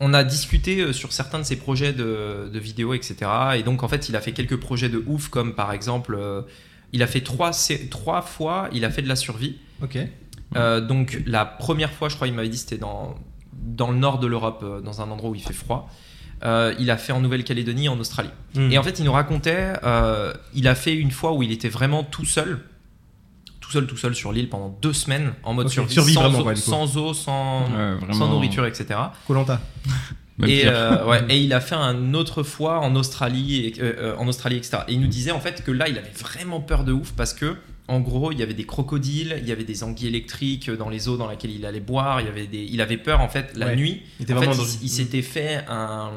on 0.00 0.12
a 0.14 0.24
discuté 0.24 0.80
euh, 0.80 0.92
sur 0.92 1.12
certains 1.12 1.38
de 1.38 1.44
ses 1.44 1.56
projets 1.56 1.92
de, 1.92 2.50
de 2.52 2.58
vidéos, 2.58 2.92
etc. 2.92 3.16
Et 3.56 3.62
donc, 3.62 3.82
en 3.82 3.88
fait, 3.88 4.08
il 4.08 4.16
a 4.16 4.20
fait 4.20 4.32
quelques 4.32 4.56
projets 4.56 4.88
de 4.88 5.02
ouf, 5.06 5.28
comme 5.28 5.54
par 5.54 5.72
exemple, 5.72 6.14
euh, 6.18 6.42
il 6.92 7.02
a 7.02 7.06
fait 7.06 7.20
trois, 7.20 7.52
trois 7.90 8.20
fois, 8.22 8.68
il 8.72 8.84
a 8.84 8.90
fait 8.90 9.02
de 9.02 9.08
la 9.08 9.16
survie. 9.16 9.56
Ok. 9.82 9.96
Euh, 10.56 10.80
donc, 10.80 11.22
la 11.26 11.44
première 11.44 11.92
fois, 11.92 12.08
je 12.08 12.16
crois, 12.16 12.28
il 12.28 12.34
m'avait 12.34 12.48
dit, 12.48 12.58
c'était 12.58 12.78
dans 12.78 13.16
dans 13.52 13.90
le 13.90 13.98
nord 13.98 14.18
de 14.18 14.26
l'Europe, 14.26 14.62
euh, 14.62 14.80
dans 14.80 15.00
un 15.00 15.10
endroit 15.10 15.30
où 15.30 15.34
il 15.34 15.42
fait 15.42 15.52
froid. 15.52 15.90
Euh, 16.42 16.74
il 16.78 16.90
a 16.90 16.96
fait 16.96 17.12
en 17.12 17.20
Nouvelle-Calédonie, 17.20 17.88
en 17.88 17.98
Australie. 17.98 18.30
Mm. 18.54 18.72
Et 18.72 18.78
en 18.78 18.82
fait, 18.82 18.98
il 18.98 19.04
nous 19.04 19.12
racontait, 19.12 19.74
euh, 19.84 20.32
il 20.54 20.68
a 20.68 20.74
fait 20.74 20.94
une 20.94 21.10
fois 21.10 21.32
où 21.32 21.42
il 21.42 21.52
était 21.52 21.68
vraiment 21.68 22.02
tout 22.02 22.24
seul, 22.24 22.60
tout 23.60 23.70
seul, 23.70 23.86
tout 23.86 23.98
seul 23.98 24.14
sur 24.14 24.32
l'île 24.32 24.48
pendant 24.48 24.70
deux 24.80 24.94
semaines 24.94 25.34
en 25.42 25.52
mode 25.52 25.66
Ok, 25.66 25.72
survie, 25.72 25.92
survie 25.92 26.14
sans, 26.14 26.30
vraiment, 26.30 26.50
eau, 26.50 26.54
sans 26.56 26.96
eau, 26.96 27.14
sans, 27.14 27.60
Ouais, 27.64 27.94
vraiment. 27.96 28.12
sans 28.14 28.28
nourriture, 28.28 28.64
etc. 28.64 28.98
Colanta. 29.26 29.60
Et, 30.46 30.62
euh, 30.64 31.04
ouais, 31.04 31.22
et 31.28 31.38
il 31.38 31.52
a 31.52 31.60
fait 31.60 31.74
un 31.74 32.14
autre 32.14 32.42
fois 32.42 32.80
en 32.80 32.96
Australie, 32.96 33.66
et, 33.66 33.74
euh, 33.80 34.16
en 34.16 34.26
Australie, 34.26 34.56
etc. 34.56 34.78
Et 34.88 34.94
il 34.94 35.00
nous 35.00 35.08
disait 35.08 35.32
en 35.32 35.40
fait 35.40 35.62
que 35.62 35.70
là, 35.70 35.88
il 35.88 35.98
avait 35.98 36.12
vraiment 36.18 36.60
peur 36.60 36.84
de 36.84 36.92
ouf 36.92 37.12
parce 37.12 37.34
que, 37.34 37.56
en 37.90 38.00
gros, 38.00 38.30
il 38.32 38.38
y 38.38 38.42
avait 38.42 38.54
des 38.54 38.64
crocodiles, 38.66 39.36
il 39.42 39.48
y 39.48 39.52
avait 39.52 39.64
des 39.64 39.82
anguilles 39.82 40.08
électriques 40.08 40.70
dans 40.70 40.88
les 40.88 41.08
eaux 41.08 41.16
dans 41.16 41.28
lesquelles 41.28 41.50
il 41.50 41.66
allait 41.66 41.80
boire. 41.80 42.20
Il, 42.20 42.26
y 42.26 42.30
avait 42.30 42.46
des... 42.46 42.62
il 42.70 42.80
avait 42.80 42.96
peur 42.96 43.20
en 43.20 43.28
fait 43.28 43.52
la 43.56 43.66
Ouais. 43.66 43.76
nuit. 43.76 44.02
Il 44.18 44.22
était 44.22 44.32
En 44.34 44.40
fait, 44.40 44.46
dans 44.46 44.52
il, 44.82 44.88
s'était 44.88 45.22
fait 45.22 45.64
un 45.68 46.10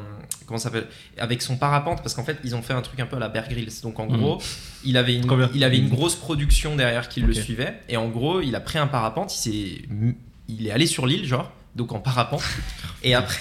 comment 0.46 0.58
ça 0.58 0.64
s'appelle 0.64 0.86
avec 1.18 1.42
son 1.42 1.56
parapente 1.56 1.98
parce 2.02 2.14
qu'en 2.14 2.24
fait 2.24 2.36
ils 2.44 2.54
ont 2.54 2.62
fait 2.62 2.74
un 2.74 2.82
truc 2.82 3.00
un 3.00 3.06
peu 3.06 3.16
à 3.16 3.18
la 3.18 3.28
Bear 3.28 3.48
Grylls. 3.48 3.72
Donc 3.82 3.98
en 3.98 4.06
Mhm. 4.06 4.16
gros, 4.16 4.38
il 4.84 4.96
avait 4.96 5.14
une 5.16 5.26
il 5.54 5.64
avait 5.64 5.78
une 5.78 5.88
grosse 5.88 6.14
production 6.16 6.76
derrière 6.76 7.08
qui 7.08 7.20
le 7.20 7.34
suivait 7.34 7.74
et 7.88 7.96
en 7.96 8.08
gros, 8.08 8.40
il 8.40 8.54
a 8.54 8.60
pris 8.60 8.78
un 8.78 8.86
parapente, 8.86 9.34
il 9.34 9.38
s'est 9.38 9.82
il 10.48 10.66
est 10.66 10.70
allé 10.70 10.86
sur 10.86 11.06
l'île 11.06 11.24
genre 11.26 11.50
donc 11.74 11.90
en 11.92 11.98
parapente 11.98 12.42
et 13.02 13.14
après 13.14 13.40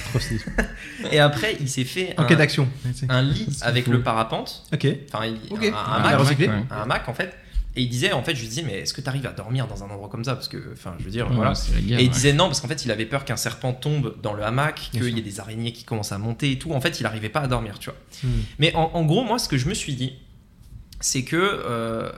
et 1.12 1.20
après 1.20 1.56
il 1.60 1.70
s'est 1.70 1.84
fait 1.84 2.16
un, 2.18 2.24
d'action. 2.36 2.68
un 3.10 3.22
lit 3.22 3.60
avec 3.62 3.86
fou. 3.86 3.92
le 3.92 4.02
parapente, 4.02 4.64
Ok. 4.74 4.88
enfin 5.14 5.26
il- 5.26 5.68
un, 5.68 5.70
un 5.70 5.74
Ah, 5.76 5.96
hamac, 5.98 6.20
recyclé. 6.20 6.48
Ouais. 6.48 6.54
un 6.72 6.82
hamac 6.82 7.08
en 7.10 7.14
fait 7.14 7.32
et 7.76 7.82
il 7.82 7.90
disait 7.90 8.12
en 8.14 8.24
fait 8.24 8.36
je 8.36 8.42
lui 8.42 8.48
disais 8.48 8.62
mais 8.62 8.80
est-ce 8.82 8.94
que 8.94 9.02
tu 9.02 9.10
arrives 9.10 9.26
à 9.26 9.32
dormir 9.32 9.68
dans 9.68 9.84
un 9.84 9.90
endroit 9.90 10.08
comme 10.10 10.24
ça? 10.24 10.36
Parce 10.36 10.48
que 10.48 10.58
enfin 10.74 10.96
je 11.00 11.04
veux 11.06 11.10
dire 11.12 11.28
Ouais, 11.30 11.36
voilà 11.36 11.54
guerre, 11.54 12.00
et 12.00 12.04
il 12.04 12.08
ouais. 12.08 12.14
disait 12.14 12.34
non, 12.34 12.46
parce 12.46 12.62
qu'en 12.62 12.68
fait, 12.68 12.86
il 12.86 12.92
avait 12.92 13.06
peur 13.08 13.26
qu'un 13.26 13.36
serpent 13.36 13.74
tombe 13.74 14.16
dans 14.22 14.34
le 14.34 14.44
hamac, 14.44 14.90
qu'il 14.92 15.04
y 15.04 15.20
ait 15.20 15.22
des 15.24 15.40
araignées 15.40 15.74
qui 15.74 15.84
commencent 15.84 16.12
à 16.12 16.18
monter 16.20 16.52
et 16.52 16.60
tout. 16.60 16.72
En 16.74 16.82
fait, 16.82 17.00
il 17.00 17.04
n'arrivait 17.04 17.30
pas 17.30 17.40
à 17.42 17.48
dormir, 17.48 17.80
tu 17.80 17.90
vois. 17.90 17.98
Hmm. 18.24 18.42
Mais 18.60 18.76
en, 18.76 18.92
en 18.94 19.04
gros, 19.06 19.24
moi, 19.24 19.40
ce 19.40 19.48
que 19.50 19.58
je 19.58 19.68
me 19.68 19.74
suis 19.74 19.96
dit, 19.96 20.14
c'est 21.00 21.24
que. 21.24 21.36
euh, 21.36 22.12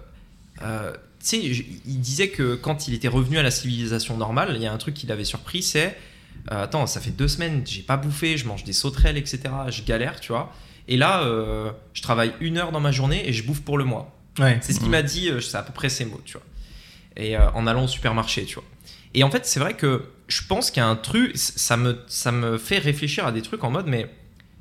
euh, 0.62 0.91
tu 1.20 1.26
sais, 1.28 1.39
il 1.39 2.00
disait 2.02 2.30
que 2.30 2.56
quand 2.56 2.88
il 2.88 2.94
était 2.94 3.08
revenu 3.08 3.38
à 3.38 3.44
la 3.44 3.50
civilisation 3.52 4.15
normale, 4.18 4.52
il 4.56 4.62
y 4.62 4.68
a 4.68 4.74
un 4.74 4.78
truc 4.78 4.94
qui 4.94 5.08
l'avait 5.08 5.24
surpris, 5.24 5.63
c'est. 5.63 5.98
euh, 6.52 6.63
attends, 6.63 6.86
ça 6.86 7.00
fait 7.02 7.12
deux 7.12 7.28
semaines, 7.28 7.63
j'ai 7.65 7.82
pas 7.82 7.98
bouffé, 7.98 8.38
je 8.38 8.46
mange 8.48 8.63
des 8.63 8.74
sauterelles, 8.74 9.18
etc. 9.18 9.39
Je 9.70 9.82
galère, 9.84 10.20
tu 10.20 10.32
vois. 10.34 10.52
Et 10.88 10.98
là, 10.98 11.24
je 11.94 12.02
travaille 12.04 12.34
une 12.41 12.58
heure 12.58 12.72
dans 12.72 12.80
ma 12.80 12.91
journée 12.91 13.28
et 13.28 13.34
je 13.34 13.44
bouffe 13.44 13.62
pour 13.62 13.78
le 13.80 13.86
mois. 13.86 14.14
Ouais. 14.39 14.60
C'est 14.62 14.74
ce 14.74 14.80
qu'il 14.80 14.89
m'a 14.89 15.02
dit, 15.02 15.30
euh, 15.30 15.39
c'est 15.41 15.58
à 15.58 15.63
peu 15.63 15.74
près 15.74 15.89
ces 15.89 16.06
mots, 16.06 16.21
tu 16.26 16.34
vois. 16.34 16.45
Et 17.17 17.38
euh, 17.38 17.50
en 17.52 17.67
allant 17.67 17.86
au 17.86 17.88
supermarché, 17.88 18.45
tu 18.45 18.56
vois. 18.56 18.63
Et 19.13 19.24
en 19.24 19.32
fait, 19.32 19.45
c'est 19.45 19.60
vrai 19.60 19.76
que 19.76 20.10
je 20.28 20.41
pense 20.48 20.71
qu'il 20.71 20.82
y 20.82 20.84
a 20.84 20.88
un 20.88 20.95
truc, 20.98 21.32
ça 21.36 21.78
me, 21.78 22.00
ça 22.08 22.32
me 22.32 22.58
fait 22.58 22.80
réfléchir 22.80 23.26
à 23.26 23.32
des 23.32 23.41
trucs 23.41 23.63
en 23.63 23.71
mode, 23.71 23.88
mais 23.88 24.10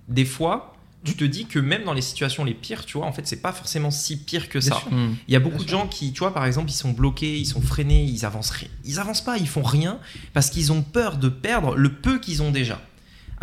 des 0.08 0.24
fois, 0.24 0.76
tu 1.04 1.16
te 1.16 1.24
dis 1.24 1.46
que 1.46 1.58
même 1.58 1.84
dans 1.84 1.92
les 1.92 2.02
situations 2.02 2.44
les 2.44 2.54
pires, 2.54 2.86
tu 2.86 2.96
vois, 2.98 3.06
en 3.06 3.12
fait, 3.12 3.26
c'est 3.26 3.42
pas 3.42 3.52
forcément 3.52 3.90
si 3.90 4.16
pire 4.16 4.48
que 4.48 4.60
ça. 4.60 4.80
Hmm. 4.90 5.14
Il 5.26 5.34
y 5.34 5.36
a 5.36 5.40
beaucoup 5.40 5.56
Bien 5.56 5.64
de 5.64 5.70
sûr. 5.70 5.78
gens 5.80 5.86
qui, 5.88 6.12
tu 6.12 6.20
vois, 6.20 6.32
par 6.32 6.46
exemple, 6.46 6.70
ils 6.70 6.74
sont 6.74 6.92
bloqués, 6.92 7.36
ils 7.36 7.46
sont 7.46 7.60
freinés, 7.60 8.04
ils 8.04 8.24
avancent. 8.24 8.52
Ils 8.84 9.00
avancent 9.00 9.24
pas, 9.24 9.36
ils 9.38 9.48
font 9.48 9.62
rien 9.62 9.98
parce 10.32 10.50
qu'ils 10.50 10.70
ont 10.72 10.82
peur 10.82 11.16
de 11.18 11.28
perdre 11.28 11.74
le 11.74 11.92
peu 11.92 12.18
qu'ils 12.20 12.42
ont 12.42 12.50
déjà. 12.52 12.80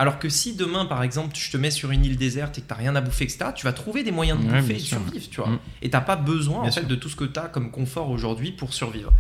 Alors 0.02 0.18
que 0.18 0.30
si 0.30 0.56
demain, 0.56 0.86
par 0.86 1.04
exemple, 1.04 1.36
je 1.38 1.52
te 1.52 1.58
mets 1.58 1.70
sur 1.70 1.92
une 1.92 2.04
île 2.04 2.18
déserte 2.18 2.58
et 2.58 2.62
que 2.62 2.68
t'as 2.68 2.74
rien 2.74 2.96
à 2.96 3.02
bouffer, 3.02 3.26
etc., 3.26 3.52
tu 3.56 3.66
vas 3.68 3.72
trouver 3.74 4.02
des 4.02 4.12
moyens 4.12 4.40
de 4.44 4.50
Ouais, 4.52 4.60
bouffer 4.60 4.76
et 4.78 4.80
sûr. 4.80 4.98
survivre, 4.98 5.26
tu 5.30 5.40
vois. 5.42 5.50
Mm. 5.52 5.60
Et 5.84 5.90
t'as 5.92 6.02
pas 6.02 6.16
besoin, 6.16 6.62
en 6.62 6.66
fait, 6.66 6.72
sûr. 6.72 6.88
de 6.88 6.96
tout 6.96 7.08
ce 7.08 7.16
que 7.16 7.24
t'as 7.26 7.48
comme 7.50 7.70
confort 7.70 8.10
aujourd'hui 8.10 8.52
pour 8.52 8.74
survivre. 8.74 9.14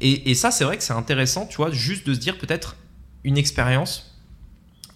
Et, 0.00 0.30
et 0.30 0.34
ça, 0.36 0.52
c'est 0.52 0.62
vrai 0.62 0.76
que 0.76 0.84
c'est 0.84 0.92
intéressant, 0.92 1.46
tu 1.46 1.56
vois, 1.56 1.72
juste 1.72 2.06
de 2.06 2.14
se 2.14 2.20
dire 2.20 2.38
peut-être 2.38 2.76
une 3.24 3.38
expérience 3.38 4.09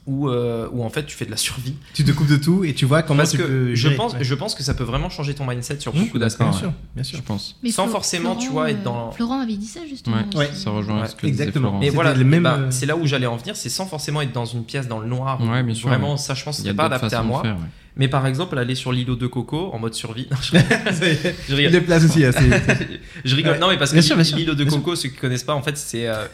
où, 0.07 0.29
euh, 0.29 0.69
où 0.73 0.85
en 0.85 0.91
fait 0.91 1.07
tu 1.07 1.17
fais 1.17 1.25
de 1.25 1.31
la 1.31 1.37
survie. 1.39 1.75
Tu 1.95 2.05
te 2.05 2.11
coupes 2.11 2.29
de 2.29 2.37
tout 2.37 2.63
et 2.65 2.75
tu 2.75 2.85
vois 2.85 3.03
comment 3.03 3.19
Parce 3.19 3.31
tu 3.31 3.39
que 3.39 3.43
peux 3.43 3.69
je 3.71 3.75
gérer. 3.75 3.95
pense, 3.97 4.13
Ouais. 4.13 4.23
je 4.23 4.35
pense 4.35 4.55
que 4.55 4.63
ça 4.63 4.75
peut 4.75 4.85
vraiment 4.85 5.09
changer 5.09 5.33
ton 5.35 5.47
mindset 5.47 5.81
sur 5.81 5.95
Mmh, 5.95 5.99
beaucoup 6.05 6.19
d'aspects. 6.19 6.41
Bien 6.43 6.53
ouais. 6.53 6.59
sûr, 6.59 6.73
bien 6.95 7.05
sûr. 7.05 7.19
Je 7.19 7.23
pense. 7.25 7.57
Mais 7.63 7.71
Sans 7.71 7.85
Flo- 7.87 7.93
forcément, 7.93 8.37
tu 8.37 8.51
vois, 8.51 8.71
être 8.71 8.83
dans- 8.83 9.11
Florent 9.13 9.41
avait 9.41 9.57
dit 9.57 9.67
ça 9.67 9.81
justement. 9.89 10.17
Ouais. 10.35 10.51
Ça 10.53 10.71
rejoint 10.71 11.01
Ouais, 11.03 11.09
ce 11.09 11.15
que 11.17 11.27
exactement. 11.27 11.79
Mais 11.79 11.89
voilà, 11.91 12.15
même, 12.15 12.43
bah, 12.43 12.57
euh, 12.59 12.67
c'est 12.71 12.87
là 12.87 12.97
où 12.97 13.07
j'allais 13.07 13.27
en 13.27 13.37
venir, 13.37 13.57
c'est 13.57 13.71
sans 13.71 13.87
forcément 13.87 14.21
être 14.21 14.33
dans 14.33 14.45
une 14.45 14.65
pièce 14.65 14.89
dans 14.89 15.01
le 15.01 15.07
noir. 15.09 15.41
Ouais, 15.41 15.63
bien 15.63 15.75
sûr, 15.75 15.89
Vraiment, 15.89 16.13
ouais. 16.13 16.19
ça, 16.19 16.35
je 16.35 16.45
pense, 16.45 16.59
Il 16.59 16.65
c'est 16.65 16.69
a 16.71 16.75
pas 16.75 16.85
adapté 16.87 17.15
à 17.17 17.23
moi. 17.23 17.41
faire, 17.43 17.55
ouais. 17.55 17.61
Mais 17.97 18.09
par 18.09 18.27
exemple, 18.27 18.59
aller 18.59 18.75
sur 18.75 18.91
l'îlot 18.93 19.15
de 19.15 19.29
coco 19.29 19.71
en 19.73 19.79
mode 19.79 19.95
survie. 19.95 20.27
Non, 20.31 20.37
je, 20.43 20.57
je 20.59 21.31
Il 21.51 21.55
rigole. 21.55 21.75
est 21.77 21.81
place 21.81 22.05
aussi. 22.05 22.21
c'est- 22.21 22.33
Je 23.25 23.37
rigole. 23.37 23.53
Ouais. 23.53 23.59
Non, 23.59 23.69
mais 23.69 23.79
parce 23.79 23.93
que 23.93 24.35
l'îlot 24.37 24.55
de 24.55 24.65
coco, 24.65 24.97
ceux 24.97 25.09
qui 25.11 25.17
connaissent 25.17 25.45
pas, 25.45 25.55
en 25.55 25.63
fait, 25.63 25.79
c'est 25.79 26.09
euh, 26.09 26.27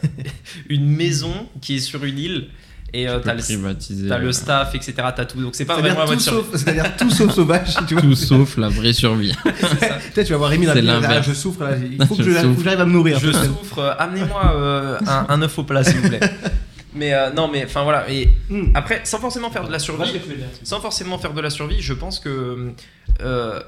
une 0.69 0.87
maison 0.87 1.33
qui 1.61 1.75
est 1.75 1.79
sur 1.79 2.03
une 2.03 2.17
île 2.19 2.47
et 2.93 3.07
euh, 3.07 3.19
Tu 3.19 3.25
t'as 3.25 3.33
le, 3.35 3.41
privatiser. 3.41 4.07
t'as 4.09 4.15
euh, 4.15 4.19
le 4.19 4.31
staff, 4.31 4.75
etc. 4.75 4.93
T'as 5.15 5.25
tout. 5.25 5.41
Donc 5.41 5.55
c'est 5.55 5.65
pas 5.65 5.75
C'est-à-dire 5.75 5.95
vraiment 5.95 6.13
tout 6.13 6.19
survie. 6.19 6.41
sauf- 6.51 6.55
C'est-à-dire 6.59 6.95
tout 6.97 7.09
sauf 7.09 7.31
sauvage. 7.33 7.75
Tu 7.87 7.93
vois. 7.93 8.01
Tout 8.03 8.15
sauf 8.15 8.57
la 8.57 8.69
vraie 8.69 8.93
survie. 8.93 9.33
Peut-être 9.43 10.25
tu 10.27 10.31
vas 10.33 10.37
voir 10.37 10.49
Rémi 10.49 10.65
dans 10.65 10.73
la 10.73 10.79
ah, 10.79 10.99
l'inverse. 10.99 11.27
je 11.27 11.33
souffre 11.33 11.63
là, 11.63 11.71
il 11.77 12.05
faut 12.07 12.15
que 12.15 12.23
j'arrive 12.23 12.81
à 12.81 12.85
me 12.85 12.91
nourrir. 12.91 13.17
Je 13.19 13.31
souffre. 13.31 13.79
euh, 13.79 13.93
Amenez-moi 13.97 14.53
euh, 14.55 14.99
un, 15.07 15.25
un 15.29 15.41
œuf 15.41 15.57
au 15.57 15.63
plat, 15.63 15.83
s'il 15.83 15.97
vous 15.99 16.09
plaît. 16.09 16.19
Mais 16.93 17.13
euh, 17.13 17.31
non, 17.31 17.47
mais 17.49 17.63
enfin 17.65 17.83
voilà. 17.83 18.09
Et 18.11 18.27
Hmm. 18.49 18.71
après, 18.73 18.99
sans 19.05 19.19
forcément 19.19 19.49
faire 19.49 19.65
de 19.65 19.71
la 19.71 19.79
survie, 19.79 20.11
sans 20.63 20.81
forcément 20.81 21.17
faire 21.17 21.33
de 21.33 21.39
la 21.41 21.49
survie, 21.49 21.81
je 21.81 21.93
pense 21.93 22.19
que 22.19 22.71
euh, 23.21 23.59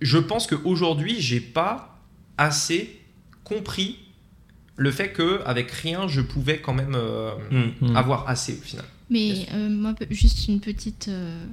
je 0.00 0.18
pense 0.18 0.48
qu'aujourd'hui, 0.48 1.16
j'ai 1.20 1.38
pas 1.40 1.96
assez 2.36 2.98
compris 3.44 3.98
le 4.76 4.90
fait 4.90 5.12
que 5.12 5.40
avec 5.44 5.70
rien, 5.70 6.08
je 6.08 6.20
pouvais 6.20 6.58
quand 6.60 6.74
même 6.74 6.94
euh, 6.94 7.30
Hmm. 7.50 7.70
Hmm. 7.88 7.96
avoir 7.96 8.28
assez 8.28 8.52
au 8.54 8.62
final. 8.62 8.84
Mais 9.10 9.46
euh, 9.52 9.68
moi, 9.68 9.94
juste 10.10 10.48
une 10.48 10.60
petite. 10.60 11.08
euh, 11.08 11.44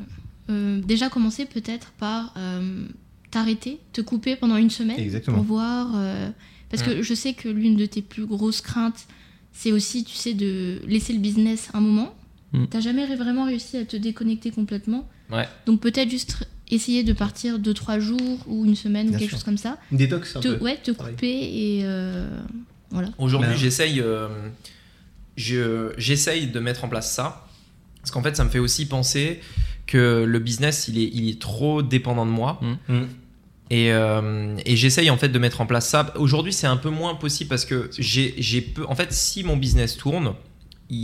euh, 0.49 0.81
déjà 0.81 1.09
commencer 1.09 1.45
peut-être 1.45 1.91
par 1.99 2.33
euh, 2.37 2.85
t'arrêter, 3.29 3.79
te 3.93 4.01
couper 4.01 4.35
pendant 4.35 4.57
une 4.57 4.69
semaine 4.71 4.99
Exactement. 4.99 5.37
pour 5.37 5.45
voir. 5.45 5.91
euh, 5.95 6.29
parce 6.69 6.83
que 6.83 7.01
je 7.01 7.13
sais 7.13 7.33
que 7.33 7.49
l'une 7.49 7.75
de 7.75 7.85
tes 7.85 8.01
plus 8.01 8.25
grosses 8.25 8.61
craintes, 8.61 9.05
c'est 9.53 9.71
aussi, 9.73 10.03
tu 10.05 10.15
sais, 10.15 10.33
de 10.33 10.81
laisser 10.87 11.11
le 11.13 11.19
business 11.19 11.69
un 11.73 11.81
moment. 11.81 12.15
Mm. 12.53 12.65
T'as 12.69 12.79
jamais 12.79 13.05
vraiment 13.15 13.45
réussi 13.45 13.77
à 13.77 13.85
te 13.85 13.97
déconnecter 13.97 14.51
complètement. 14.51 15.07
Ouais. 15.31 15.47
Donc 15.65 15.79
peut-être 15.81 16.09
juste 16.09 16.47
essayer 16.69 17.03
de 17.03 17.11
partir 17.13 17.59
2-3 17.59 17.99
jours 17.99 18.39
ou 18.47 18.65
une 18.65 18.75
semaine 18.75 19.07
Bien 19.07 19.15
ou 19.17 19.19
quelque 19.19 19.29
sûr. 19.29 19.37
chose 19.37 19.43
comme 19.43 19.57
ça. 19.57 19.77
Une 19.91 19.97
détox 19.97 20.35
un 20.37 20.39
Te, 20.39 20.47
peu. 20.47 20.63
ouais, 20.63 20.77
te 20.81 20.91
pareil. 20.91 21.13
couper 21.13 21.27
et 21.29 21.81
euh, 21.83 22.29
voilà. 22.91 23.09
Aujourd'hui, 23.17 23.49
j'essaye, 23.57 23.99
euh, 24.01 24.27
je- 25.37 25.93
j'essaye 25.97 26.47
de 26.47 26.59
mettre 26.59 26.83
en 26.83 26.89
place 26.89 27.11
ça. 27.11 27.47
Parce 28.01 28.11
qu'en 28.11 28.23
fait, 28.23 28.35
ça 28.35 28.43
me 28.43 28.49
fait 28.49 28.59
aussi 28.59 28.87
penser 28.87 29.39
que 29.87 30.23
le 30.27 30.39
business, 30.39 30.87
il 30.87 30.97
est, 30.97 31.09
il 31.13 31.29
est 31.29 31.39
trop 31.41 31.81
dépendant 31.81 32.25
de 32.25 32.31
moi. 32.31 32.59
Hmm. 32.87 33.03
Et, 33.69 33.93
euh, 33.93 34.57
et 34.65 34.75
j'essaye 34.75 35.09
en 35.09 35.17
fait 35.17 35.29
de 35.29 35.39
mettre 35.39 35.61
en 35.61 35.65
place 35.65 35.87
ça. 35.87 36.11
Aujourd'hui, 36.17 36.51
c'est 36.51 36.67
un 36.67 36.77
peu 36.77 36.89
moins 36.89 37.15
possible 37.15 37.49
parce 37.49 37.63
que 37.65 37.89
j'ai 37.97 38.61
peu. 38.61 38.85
En 38.87 38.95
fait, 38.95 39.13
si 39.13 39.43
mon 39.43 39.55
business 39.55 39.95
tourne, 39.97 40.33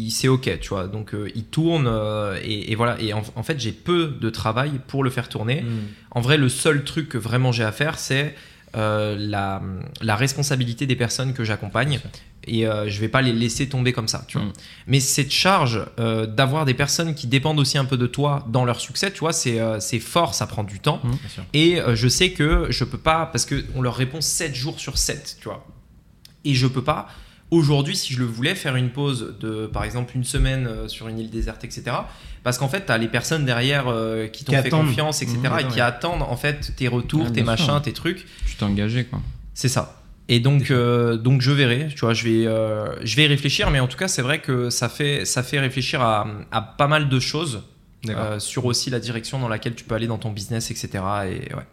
c'est 0.09 0.27
ok, 0.27 0.59
tu 0.59 0.69
vois. 0.69 0.87
Donc, 0.87 1.13
euh, 1.13 1.29
il 1.33 1.45
tourne 1.45 1.87
euh, 1.87 2.37
et, 2.43 2.71
et 2.71 2.75
voilà. 2.75 2.99
Et 2.99 3.13
en, 3.13 3.21
en 3.35 3.43
fait, 3.43 3.57
j'ai 3.59 3.71
peu 3.71 4.07
de 4.19 4.29
travail 4.29 4.71
pour 4.87 5.03
le 5.03 5.09
faire 5.09 5.29
tourner. 5.29 5.63
En 6.11 6.19
vrai, 6.19 6.37
le 6.37 6.49
seul 6.49 6.83
truc 6.83 7.07
que 7.09 7.17
vraiment 7.17 7.51
j'ai 7.53 7.63
à 7.63 7.71
faire, 7.71 7.97
c'est 7.99 8.35
euh, 8.77 9.15
la, 9.17 9.61
la 10.01 10.15
responsabilité 10.15 10.85
des 10.85 10.95
personnes 10.95 11.33
que 11.33 11.43
j'accompagne. 11.43 11.99
Et 12.47 12.65
euh, 12.65 12.89
je 12.89 12.99
vais 13.01 13.09
pas 13.09 13.21
les 13.21 13.33
laisser 13.33 13.67
tomber 13.67 13.91
comme 13.91 14.07
ça, 14.07 14.23
tu 14.27 14.37
vois. 14.37 14.47
Mm. 14.47 14.53
Mais 14.87 14.99
cette 14.99 15.31
charge 15.31 15.85
euh, 15.99 16.25
d'avoir 16.25 16.65
des 16.65 16.73
personnes 16.73 17.13
qui 17.13 17.27
dépendent 17.27 17.59
aussi 17.59 17.77
un 17.77 17.85
peu 17.85 17.97
de 17.97 18.07
toi 18.07 18.45
dans 18.49 18.65
leur 18.65 18.79
succès, 18.79 19.11
tu 19.11 19.19
vois, 19.19 19.33
c'est 19.33 19.59
euh, 19.59 19.79
fort, 19.99 20.33
ça 20.33 20.47
prend 20.47 20.63
du 20.63 20.79
temps. 20.79 21.01
Mm. 21.03 21.11
Et 21.53 21.81
euh, 21.81 21.95
je 21.95 22.07
sais 22.07 22.31
que 22.31 22.67
je 22.69 22.83
peux 22.83 22.97
pas, 22.97 23.25
parce 23.25 23.45
qu'on 23.45 23.81
leur 23.81 23.95
répond 23.95 24.21
7 24.21 24.55
jours 24.55 24.79
sur 24.79 24.97
7, 24.97 25.37
tu 25.41 25.49
vois. 25.49 25.65
Et 26.45 26.53
je 26.53 26.67
peux 26.67 26.83
pas, 26.83 27.07
aujourd'hui, 27.51 27.95
si 27.95 28.13
je 28.13 28.19
le 28.19 28.25
voulais, 28.25 28.55
faire 28.55 28.75
une 28.75 28.91
pause 28.91 29.35
de, 29.39 29.67
par 29.67 29.83
exemple, 29.83 30.15
une 30.15 30.23
semaine 30.23 30.87
sur 30.87 31.07
une 31.09 31.19
île 31.19 31.29
déserte, 31.29 31.65
etc. 31.65 31.97
Parce 32.47 32.59
qu'en 32.59 32.69
fait, 32.69 32.85
tu 32.85 32.93
as 32.93 32.97
les 32.97 33.09
personnes 33.09 33.43
derrière 33.43 33.89
euh, 33.89 34.27
qui 34.27 34.45
t'ont 34.45 34.53
Qui 34.53 34.61
fait 34.61 34.67
attendent. 34.69 34.85
confiance, 34.87 35.21
etc. 35.21 35.37
Mmh, 35.37 35.59
et 35.59 35.63
qui 35.67 35.75
ouais. 35.75 35.81
attendent, 35.81 36.21
en 36.21 36.37
fait, 36.37 36.73
tes 36.77 36.87
retours, 36.87 37.29
tes 37.29 37.39
sûr. 37.41 37.45
machins, 37.45 37.81
tes 37.83 37.91
trucs. 37.91 38.25
Tu 38.45 38.55
t'es 38.55 38.63
engagé, 38.63 39.03
quoi. 39.03 39.19
C'est 39.53 39.67
ça. 39.67 40.01
Et 40.29 40.39
donc, 40.39 40.71
euh, 40.71 41.17
donc 41.17 41.41
je 41.41 41.51
verrai, 41.51 41.89
tu 41.93 41.99
vois, 41.99 42.13
je 42.13 42.23
vais, 42.23 42.47
euh, 42.47 42.95
je 43.03 43.17
vais 43.17 43.25
y 43.25 43.27
réfléchir, 43.27 43.69
mais 43.69 43.81
en 43.81 43.87
tout 43.87 43.97
cas, 43.97 44.07
c'est 44.07 44.21
vrai 44.21 44.39
que 44.39 44.69
ça 44.69 44.87
fait, 44.87 45.25
ça 45.25 45.43
fait 45.43 45.59
réfléchir 45.59 46.01
à, 46.01 46.25
à 46.53 46.61
pas 46.61 46.87
mal 46.87 47.09
de 47.09 47.19
choses 47.19 47.63
sur 48.39 48.63
aussi 48.63 48.89
la 48.91 49.01
direction 49.01 49.39
dans 49.39 49.49
laquelle 49.49 49.75
tu 49.75 49.83
peux 49.83 49.95
aller 49.95 50.07
dans 50.07 50.17
ton 50.17 50.31
business, 50.31 50.71
etc. 50.71 50.87
Et 51.25 51.53
ouais. 51.53 51.65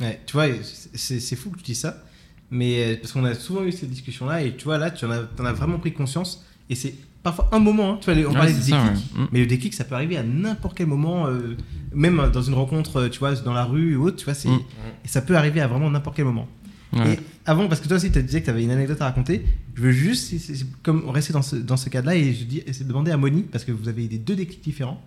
Ouais, 0.00 0.20
tu 0.24 0.32
vois, 0.32 0.46
c'est 0.94 1.36
fou 1.36 1.50
que 1.50 1.58
tu 1.58 1.64
dis 1.64 1.74
ça, 1.74 2.02
mais 2.50 2.96
parce 3.02 3.12
qu'on 3.12 3.26
a 3.26 3.34
souvent 3.34 3.64
eu 3.64 3.72
cette 3.72 3.90
discussion-là, 3.90 4.40
et 4.40 4.56
tu 4.56 4.64
vois, 4.64 4.78
là, 4.78 4.90
tu 4.90 5.04
en 5.04 5.10
as, 5.10 5.18
t'en 5.36 5.44
as 5.44 5.52
vraiment 5.52 5.78
pris 5.78 5.92
conscience, 5.92 6.42
et 6.70 6.74
c'est 6.74 6.94
parfois 7.22 7.48
un 7.52 7.58
moment, 7.58 7.92
hein, 7.94 7.98
tu 8.00 8.12
vois, 8.12 8.22
on 8.22 8.28
Ouais, 8.28 8.34
parlait 8.34 8.52
c'est 8.52 8.64
des 8.66 8.70
ça, 8.70 8.84
déclics, 8.88 9.16
ouais. 9.16 9.22
Mm. 9.22 9.28
mais 9.32 9.40
le 9.40 9.46
déclic, 9.46 9.74
ça 9.74 9.84
peut 9.84 9.94
arriver 9.94 10.16
à 10.16 10.22
n'importe 10.22 10.76
quel 10.76 10.86
moment, 10.86 11.26
euh, 11.26 11.56
même 11.94 12.30
dans 12.32 12.42
une 12.42 12.54
rencontre, 12.54 12.96
euh, 13.02 13.08
tu 13.08 13.18
vois, 13.18 13.32
dans 13.34 13.52
la 13.52 13.64
rue 13.64 13.96
ou 13.96 14.04
autre, 14.06 14.16
tu 14.16 14.24
vois, 14.24 14.34
c'est- 14.34 14.48
Mm. 14.48 14.60
et 15.04 15.08
ça 15.08 15.22
peut 15.22 15.36
arriver 15.36 15.60
à 15.60 15.66
vraiment 15.68 15.90
n'importe 15.90 16.16
quel 16.16 16.24
moment. 16.24 16.48
Ouais. 16.92 17.14
Et 17.14 17.18
avant, 17.46 17.68
parce 17.68 17.80
que 17.80 17.88
toi 17.88 17.96
aussi, 17.96 18.10
tu 18.12 18.22
disais 18.22 18.40
que 18.40 18.44
tu 18.46 18.50
avais 18.50 18.64
une 18.64 18.70
anecdote 18.70 19.00
à 19.00 19.04
raconter, 19.06 19.44
je 19.74 19.80
veux 19.82 19.92
juste, 19.92 20.34
comme 20.82 21.08
rester 21.08 21.32
dans 21.32 21.40
ce, 21.42 21.56
dans 21.56 21.76
ce 21.78 21.88
cadre-là, 21.88 22.16
et 22.16 22.34
je 22.34 22.44
dis, 22.44 22.62
essayer 22.66 22.84
de 22.84 22.88
demander 22.90 23.10
à 23.12 23.16
Moni, 23.16 23.42
parce 23.50 23.64
que 23.64 23.72
vous 23.72 23.88
avez 23.88 24.06
des 24.08 24.18
deux 24.18 24.36
déclics 24.36 24.62
différents. 24.62 25.02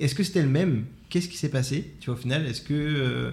Est-ce 0.00 0.14
que 0.14 0.22
c'était 0.22 0.42
le 0.42 0.48
même? 0.48 0.84
Qu'est-ce 1.08 1.28
qui 1.28 1.36
s'est 1.38 1.48
passé? 1.48 1.94
Tu 2.00 2.06
vois, 2.10 2.18
au 2.18 2.20
final, 2.20 2.44
est-ce 2.46 2.60
que. 2.60 2.74
euh, 2.74 3.30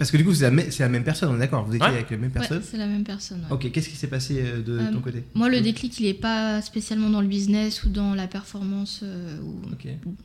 Parce 0.00 0.10
que 0.10 0.16
du 0.16 0.24
coup, 0.24 0.32
c'est 0.32 0.44
la, 0.44 0.50
même- 0.50 0.70
c'est 0.70 0.82
la 0.82 0.88
même 0.88 1.04
personne, 1.04 1.28
on 1.30 1.36
est 1.36 1.40
d'accord 1.40 1.64
Vous 1.66 1.74
étiez 1.74 1.86
Ouais. 1.86 1.92
avec 1.94 2.10
la 2.10 2.16
même 2.16 2.30
Ouais, 2.30 2.38
personne 2.38 2.62
c'est 2.64 2.78
la 2.78 2.86
même 2.86 3.04
personne. 3.04 3.40
ouais. 3.40 3.52
Ok, 3.54 3.70
qu'est-ce 3.70 3.88
qui 3.90 3.96
s'est 3.96 4.06
passé 4.06 4.40
euh, 4.42 4.62
de 4.62 4.78
Euh, 4.78 4.90
ton 4.90 5.00
côté? 5.00 5.24
Moi, 5.34 5.50
le 5.50 5.60
déclic, 5.60 6.00
il 6.00 6.06
est 6.06 6.14
pas 6.14 6.62
spécialement 6.62 7.10
dans 7.10 7.20
le 7.20 7.26
business 7.28 7.84
ou 7.84 7.90
dans 7.90 8.14
la 8.14 8.26
performance 8.26 9.00
euh, 9.02 9.38
ou 9.42 9.60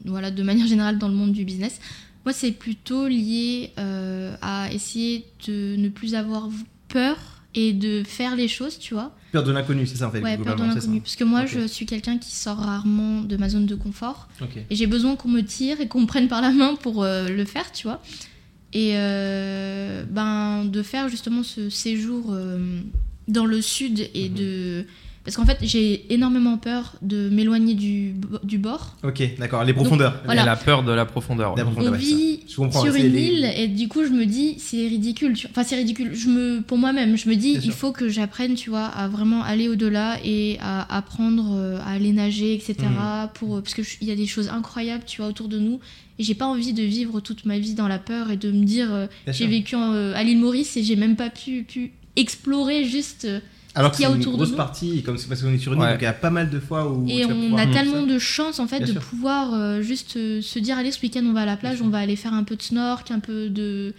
voilà, 0.05 0.31
de 0.31 0.43
manière 0.43 0.65
générale 0.65 0.97
dans 0.97 1.09
le 1.09 1.13
monde 1.13 1.33
du 1.33 1.43
business. 1.43 1.81
Moi, 2.23 2.31
c'est 2.31 2.53
plutôt 2.53 3.07
lié 3.09 3.71
euh, 3.77 4.33
à 4.41 4.71
essayer 4.71 5.25
de 5.45 5.75
ne 5.75 5.89
plus 5.89 6.15
avoir 6.15 6.47
peur 6.88 7.17
et 7.53 7.73
de 7.73 8.03
faire 8.03 8.35
les 8.38 8.47
choses, 8.47 8.79
tu 8.79 8.93
vois. 8.93 9.13
Peur 9.33 9.43
de 9.43 9.51
l'inconnu, 9.51 9.85
c'est 9.85 9.97
ça 9.97 10.07
en 10.07 10.11
fait 10.11 10.21
Ouais, 10.21 10.38
peur 10.38 10.55
de 10.55 10.63
l'inconnu. 10.63 11.01
Parce 11.01 11.17
que 11.17 11.23
moi, 11.25 11.45
je 11.45 11.67
suis 11.67 11.85
quelqu'un 11.85 12.17
qui 12.17 12.33
sort 12.33 12.57
rarement 12.59 13.21
de 13.23 13.35
ma 13.35 13.49
zone 13.49 13.65
de 13.65 13.75
confort. 13.75 14.29
Et 14.69 14.75
j'ai 14.77 14.88
besoin 14.88 15.17
qu'on 15.17 15.27
me 15.29 15.41
tire 15.41 15.81
et 15.81 15.89
qu'on 15.89 15.99
me 16.01 16.07
prenne 16.07 16.29
par 16.29 16.41
la 16.41 16.51
main 16.51 16.75
pour 16.75 17.03
euh, 17.03 17.27
le 17.27 17.43
faire, 17.43 17.71
tu 17.73 17.88
vois. 17.88 18.01
Et 18.77 18.91
euh, 18.95 20.03
ben, 20.09 20.65
de 20.65 20.81
faire 20.83 21.07
justement 21.09 21.43
ce 21.43 21.69
séjour 21.69 22.25
euh, 22.33 22.81
dans 23.29 23.45
le 23.45 23.61
sud 23.61 24.09
et 24.13 24.27
Mhm. 24.29 24.35
de. 24.35 24.85
Parce 25.23 25.38
qu'en 25.38 25.45
fait, 25.45 25.57
j'ai 25.63 26.13
énormément 26.13 26.57
peur 26.59 26.93
de 27.01 27.29
m'éloigner 27.29 27.73
du, 27.73 28.13
du 28.43 28.59
bord. 28.59 28.95
Ok, 29.03 29.23
d'accord, 29.39 29.63
les 29.63 29.73
profondeurs. 29.73 30.21
Voilà. 30.25 30.43
Elle 30.43 30.49
a 30.49 30.55
peur 30.55 30.83
de 30.83 30.91
la 30.91 31.05
profondeur. 31.05 31.53
ouais. 31.53 31.57
La 31.57 31.63
profondeur, 31.65 31.93
On 31.93 31.97
vit 31.97 32.35
ça. 32.41 32.43
Je 32.47 32.55
comprends, 32.57 32.81
sur 32.83 32.93
une 32.93 33.11
les- 33.11 33.21
île 33.29 33.51
et 33.57 33.67
du 33.67 33.88
coup, 33.88 34.03
je 34.03 34.09
me 34.11 34.25
dis, 34.27 34.59
c'est 34.59 34.88
ridicule. 34.88 35.33
tu. 35.33 35.47
Enfin, 35.49 35.63
c'est 35.63 35.77
ridicule. 35.77 36.11
Je 36.13 36.27
me, 36.27 36.61
pour 36.61 36.77
moi-même, 36.77 37.17
je 37.17 37.27
me 37.27 37.35
dis, 37.35 37.53
Bien 37.53 37.61
il 37.61 37.63
sûr. 37.71 37.73
faut 37.73 37.91
que 37.91 38.07
j'apprenne, 38.07 38.53
tu 38.53 38.69
vois, 38.69 38.85
à 38.85 39.07
vraiment 39.07 39.41
aller 39.41 39.67
au-delà 39.67 40.19
et 40.23 40.57
à 40.61 40.95
apprendre 40.95 41.55
euh, 41.57 41.79
à 41.79 41.93
aller 41.93 42.11
nager, 42.11 42.53
etc. 42.53 42.75
Mhm. 42.83 43.29
Pour, 43.33 43.63
parce 43.63 43.73
qu'il 43.73 44.07
y 44.07 44.11
a 44.11 44.15
des 44.15 44.27
choses 44.27 44.49
incroyables, 44.49 45.05
tu 45.07 45.21
vois, 45.21 45.29
autour 45.29 45.47
de 45.47 45.57
nous. 45.57 45.79
Et 46.19 46.23
j'ai 46.23 46.36
pas 46.36 46.45
envie 46.45 46.71
de 46.73 46.84
vivre 46.84 47.19
toute 47.19 47.45
ma 47.45 47.60
vie 47.60 47.73
dans 47.73 47.88
la 47.88 47.99
peur 47.99 48.32
et 48.32 48.38
de 48.38 48.49
me 48.51 48.63
dire, 48.63 48.93
euh, 48.93 49.08
j'ai 49.28 49.47
vécu 49.47 49.75
euh, 49.75 50.13
à 50.15 50.23
l'île 50.23 50.39
Maurice 50.39 50.78
et 50.78 50.84
j'ai 50.84 50.95
même 50.95 51.15
pas 51.17 51.30
pu, 51.30 51.63
pu 51.63 51.91
explorer 52.15 52.86
juste. 52.86 53.25
euh, 53.25 53.39
Alors 53.75 53.91
que 53.91 53.97
qu'il 53.97 54.06
y 54.06 54.08
c'est 54.08 54.13
a 54.13 54.15
une 54.15 54.21
autour 54.21 54.32
de 54.34 54.38
grosse 54.38 54.51
nous. 54.51 54.56
partie, 54.56 55.04
comme 55.04 55.17
c'est 55.17 55.28
parce 55.28 55.41
qu'on 55.41 55.51
est 55.51 55.58
sur 55.58 55.73
une 55.73 55.80
île, 55.80 55.86
Ouais. 55.86 55.91
donc 55.91 56.01
il 56.01 56.06
y 56.06 56.08
a 56.08 56.13
pas 56.13 56.30
mal 56.30 56.49
de 56.49 56.60
fois 56.62 56.89
où. 56.89 57.06
Et 57.10 57.25
on 57.25 57.58
a 57.58 57.67
tellement 57.67 58.04
de 58.04 58.17
chance 58.17 58.60
en 58.60 58.67
fait 58.67 58.78
Bien 58.78 58.88
de 58.88 58.91
sûr. 58.93 59.01
pouvoir 59.01 59.54
euh, 59.54 59.82
juste 59.82 60.15
euh, 60.15 60.41
se 60.41 60.58
dire 60.60 60.78
allez 60.78 60.91
ce 60.91 61.01
week-end 61.01 61.23
on 61.25 61.34
va 61.34 61.41
à 61.41 61.45
la 61.45 61.58
plage, 61.58 61.82
on 61.82 61.89
va 61.89 61.97
aller 61.97 62.15
faire 62.15 62.34
un 62.34 62.43
peu 62.43 62.56
de 62.56 62.62
snork, 62.62 63.12
un 63.12 63.19
peu 63.19 63.49
de, 63.49 63.93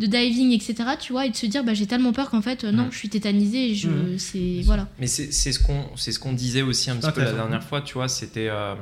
de 0.00 0.06
diving, 0.06 0.50
etc. 0.52 0.74
Tu 1.00 1.12
vois, 1.12 1.26
et 1.26 1.30
de 1.30 1.36
se 1.36 1.46
dire 1.46 1.62
bah 1.62 1.72
j'ai 1.74 1.86
tellement 1.86 2.12
peur 2.12 2.28
qu'en 2.30 2.42
fait 2.42 2.64
euh, 2.64 2.72
non 2.72 2.84
Mhm. 2.86 2.92
je 2.92 2.98
suis 2.98 3.08
tétanisée 3.08 3.70
et 3.70 3.74
je 3.76 3.88
Mhm. 3.88 4.18
c'est 4.18 4.60
voilà. 4.64 4.88
Mais 4.98 5.06
c'est 5.06 5.32
c'est 5.32 5.52
ce 5.52 5.60
qu'on 5.60 5.84
c'est 5.96 6.10
ce 6.12 6.18
qu'on 6.18 6.32
disait 6.32 6.62
aussi 6.62 6.90
un 6.90 6.96
petit 6.96 7.12
peu 7.12 7.22
la 7.22 7.32
dernière 7.32 7.62
fois, 7.62 7.80
tu 7.80 7.94
vois, 7.94 8.08
c'était 8.08 8.48
euh, 8.50 8.74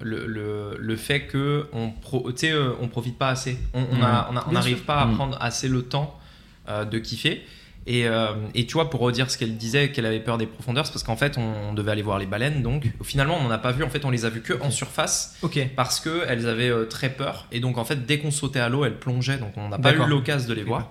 le, 0.00 0.26
le, 0.26 0.76
le 0.78 0.96
fait 0.96 1.26
que 1.26 1.66
on 1.72 1.90
pro, 1.90 2.30
euh, 2.44 2.72
on 2.80 2.86
profite 2.88 3.18
pas 3.18 3.28
assez. 3.30 3.58
On 3.72 3.80
on 3.92 4.02
a- 4.02 4.28
on 4.32 4.36
a- 4.36 4.40
on 4.46 4.50
Bien 4.50 4.52
n'arrive 4.52 4.76
sûr. 4.76 4.86
pas 4.86 5.00
à 5.00 5.06
Mm. 5.06 5.14
prendre 5.16 5.38
assez 5.40 5.68
le 5.68 5.82
temps 5.82 6.18
euh, 6.68 6.84
de 6.84 6.98
kiffer. 6.98 7.42
Et, 7.86 8.06
euh, 8.06 8.32
et 8.54 8.66
tu 8.66 8.74
vois, 8.74 8.88
pour 8.88 9.00
redire 9.00 9.30
ce 9.30 9.36
qu'elle 9.36 9.56
disait, 9.56 9.90
qu'elle 9.90 10.06
avait 10.06 10.20
peur 10.20 10.38
des 10.38 10.46
profondeurs, 10.46 10.86
c'est 10.86 10.92
parce 10.92 11.02
qu'en 11.02 11.16
fait, 11.16 11.36
on, 11.36 11.74
devait 11.74 11.92
aller 11.92 12.02
voir 12.02 12.18
les 12.18 12.26
baleines. 12.26 12.62
Donc, 12.62 12.90
finalement, 13.02 13.36
on 13.38 13.42
n'en 13.42 13.50
a 13.50 13.58
pas 13.58 13.72
vu. 13.72 13.84
En 13.84 13.90
fait, 13.90 14.04
on 14.04 14.10
les 14.10 14.24
a 14.24 14.30
vues 14.30 14.40
que 14.40 14.54
en 14.62 14.70
surface 14.70 15.36
Ok. 15.42 15.58
parce 15.76 16.00
qu'elles 16.00 16.48
avaient 16.48 16.70
euh, 16.70 16.84
très 16.84 17.10
peur. 17.10 17.46
Et 17.52 17.60
donc, 17.60 17.78
en 17.78 17.84
fait, 17.84 18.06
dès 18.06 18.18
qu'on 18.18 18.30
sautait 18.30 18.60
à 18.60 18.68
l'eau, 18.68 18.84
elles 18.84 18.98
plongeaient. 18.98 19.38
Donc, 19.38 19.52
on 19.56 19.68
n'a 19.68 19.78
pas 19.78 19.92
eu 19.92 20.06
l'occasion 20.06 20.48
de 20.48 20.54
les 20.54 20.62
voir. 20.62 20.90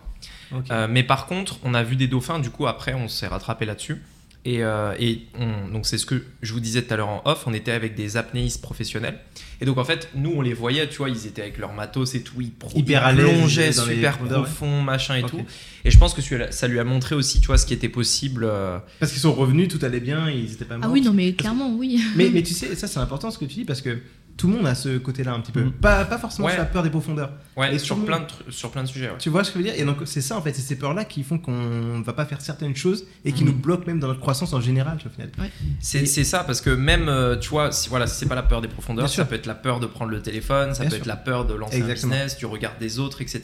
Euh, 0.72 0.88
mais 0.90 1.04
par 1.04 1.26
contre, 1.26 1.58
on 1.64 1.74
a 1.74 1.82
vu 1.82 1.96
des 1.96 2.08
dauphins, 2.08 2.40
du 2.40 2.50
coup, 2.50 2.68
après, 2.68 2.94
on 2.94 3.08
s'est 3.08 3.28
rattrapé 3.28 3.66
là-dessus. 3.66 4.02
Et, 4.46 4.62
euh, 4.64 4.94
et 5.00 5.22
on- 5.40 5.70
donc, 5.72 5.86
c'est 5.86 5.98
ce 5.98 6.06
que 6.06 6.22
je 6.42 6.52
vous 6.52 6.60
disais 6.60 6.82
tout 6.82 6.94
à 6.94 6.98
l'heure 6.98 7.08
en 7.08 7.22
off, 7.26 7.46
on 7.48 7.54
était 7.54 7.72
avec 7.72 7.96
des 7.96 8.18
apnéistes 8.18 8.62
professionnels. 8.62 9.18
Et 9.62 9.66
donc, 9.66 9.78
en 9.78 9.86
fait, 9.86 10.10
nous, 10.16 10.32
on 10.36 10.42
les 10.42 10.54
voyait, 10.54 10.90
tu 10.90 10.98
vois, 10.98 11.10
ils 11.10 11.26
étaient 11.28 11.44
avec 11.44 11.58
leur 11.58 11.72
matos 11.72 12.14
et 12.16 12.24
tout, 12.24 12.42
ils, 12.42 12.52
pro- 12.52 12.78
Hyper 12.78 13.10
ils 13.12 13.18
plongeaient 13.20 13.72
dans 13.72 13.86
les 13.86 13.96
super 13.96 14.18
profond, 14.18 14.82
machin 14.82 15.16
et 15.16 15.24
tout. 15.24 15.38
Et 15.86 15.92
je 15.92 15.98
pense 15.98 16.14
que 16.14 16.22
ça 16.52 16.68
lui 16.68 16.80
a 16.80 16.84
montré 16.84 17.16
aussi, 17.16 17.40
tu 17.40 17.48
vois, 17.48 17.58
ce 17.58 17.66
qui 17.66 17.74
était 17.74 17.88
possible. 17.88 18.44
euh, 18.44 18.80
Parce 19.00 19.14
qu'ils 19.14 19.22
sont 19.22 19.34
revenus, 19.34 19.70
tout 19.70 19.80
allait 19.82 20.02
bien, 20.02 20.30
ils 20.30 20.52
étaient 20.52 20.66
pas 20.66 20.76
morts. 20.78 20.88
Ah 20.90 20.92
oui 20.94 21.00
non 21.02 21.14
mais 21.14 21.32
clairement 21.34 21.74
oui. 21.78 22.02
Mais, 22.18 22.30
mais 22.30 22.44
tu 22.44 22.54
sais, 22.54 22.76
ça 22.76 22.88
c'est 22.88 23.00
important 23.00 23.32
ce 23.32 23.38
que 23.38 23.46
tu 23.46 23.56
dis 23.56 23.66
parce 23.66 23.82
que 23.82 23.98
tout 24.36 24.48
le 24.48 24.56
monde 24.56 24.66
a 24.68 24.74
ce 24.76 24.98
côté-là 24.98 25.34
un 25.34 25.40
petit 25.40 25.52
peu. 25.52 25.64
Mm. 25.66 25.72
Pas, 25.74 26.06
pas 26.06 26.18
forcément 26.18 26.48
Ouais. 26.48 26.54
sur 26.54 26.62
la 26.62 26.68
peur 26.68 26.82
des 26.84 26.90
profondeurs. 26.90 27.32
ouais, 27.56 27.76
Et 27.76 27.80
sur 27.80 27.98
plein, 28.04 28.20
de, 28.22 28.52
sur 28.52 28.72
plein 28.72 28.82
de 28.84 28.88
sujets. 28.88 29.10
ouais. 29.10 29.18
Tu 29.20 29.30
vois 29.30 29.44
ce 29.44 29.52
que 29.52 29.60
je 29.60 29.64
veux 29.66 29.70
dire? 29.72 29.80
Et 29.80 29.86
donc 29.86 29.98
c'est 30.06 30.22
ça 30.22 30.36
en 30.38 30.42
fait, 30.42 30.54
c'est 30.54 30.62
ces 30.62 30.76
peurs-là 30.78 31.06
qui 31.06 31.24
font 31.24 31.38
qu'on 31.38 32.02
va 32.02 32.14
pas 32.14 32.26
faire 32.26 32.42
certaines 32.42 32.76
choses 32.76 33.06
et 33.26 33.32
qui 33.32 33.44
Mm. 33.44 33.48
nous 33.48 33.54
bloquent 33.54 33.86
même 33.88 34.00
dans 34.00 34.08
notre 34.08 34.20
croissance 34.20 34.54
en 34.54 34.60
général, 34.62 34.98
tu 34.98 35.04
vois, 35.08 35.12
au 35.12 35.16
final. 35.16 35.52
C'est 35.80 36.06
c'est 36.06 36.24
ça, 36.24 36.44
parce 36.44 36.62
que 36.62 36.70
même, 36.72 37.08
euh, 37.10 37.38
tu 37.38 37.50
vois, 37.50 37.72
si, 37.72 37.90
voilà, 37.90 38.08
si 38.08 38.16
c'est 38.18 38.26
pas 38.28 38.36
la 38.36 38.44
peur 38.44 38.62
des 38.62 38.68
profondeurs, 38.68 39.04
Bien 39.06 39.10
ça 39.10 39.14
sûr. 39.16 39.28
peut 39.28 39.36
être 39.36 39.46
la 39.46 39.56
peur 39.56 39.80
de 39.80 39.86
prendre 39.86 40.12
le 40.12 40.22
téléphone, 40.22 40.74
ça 40.74 40.82
Bien 40.82 40.90
peut 40.90 40.96
sûr. 40.96 41.04
être 41.04 41.08
la 41.08 41.16
peur 41.16 41.46
de 41.46 41.54
lancer 41.54 41.78
Exactement. 41.78 42.14
un 42.14 42.16
business, 42.18 42.38
du 42.38 42.46
regard 42.46 42.74
des 42.80 43.00
autres, 43.00 43.22
etc. 43.22 43.42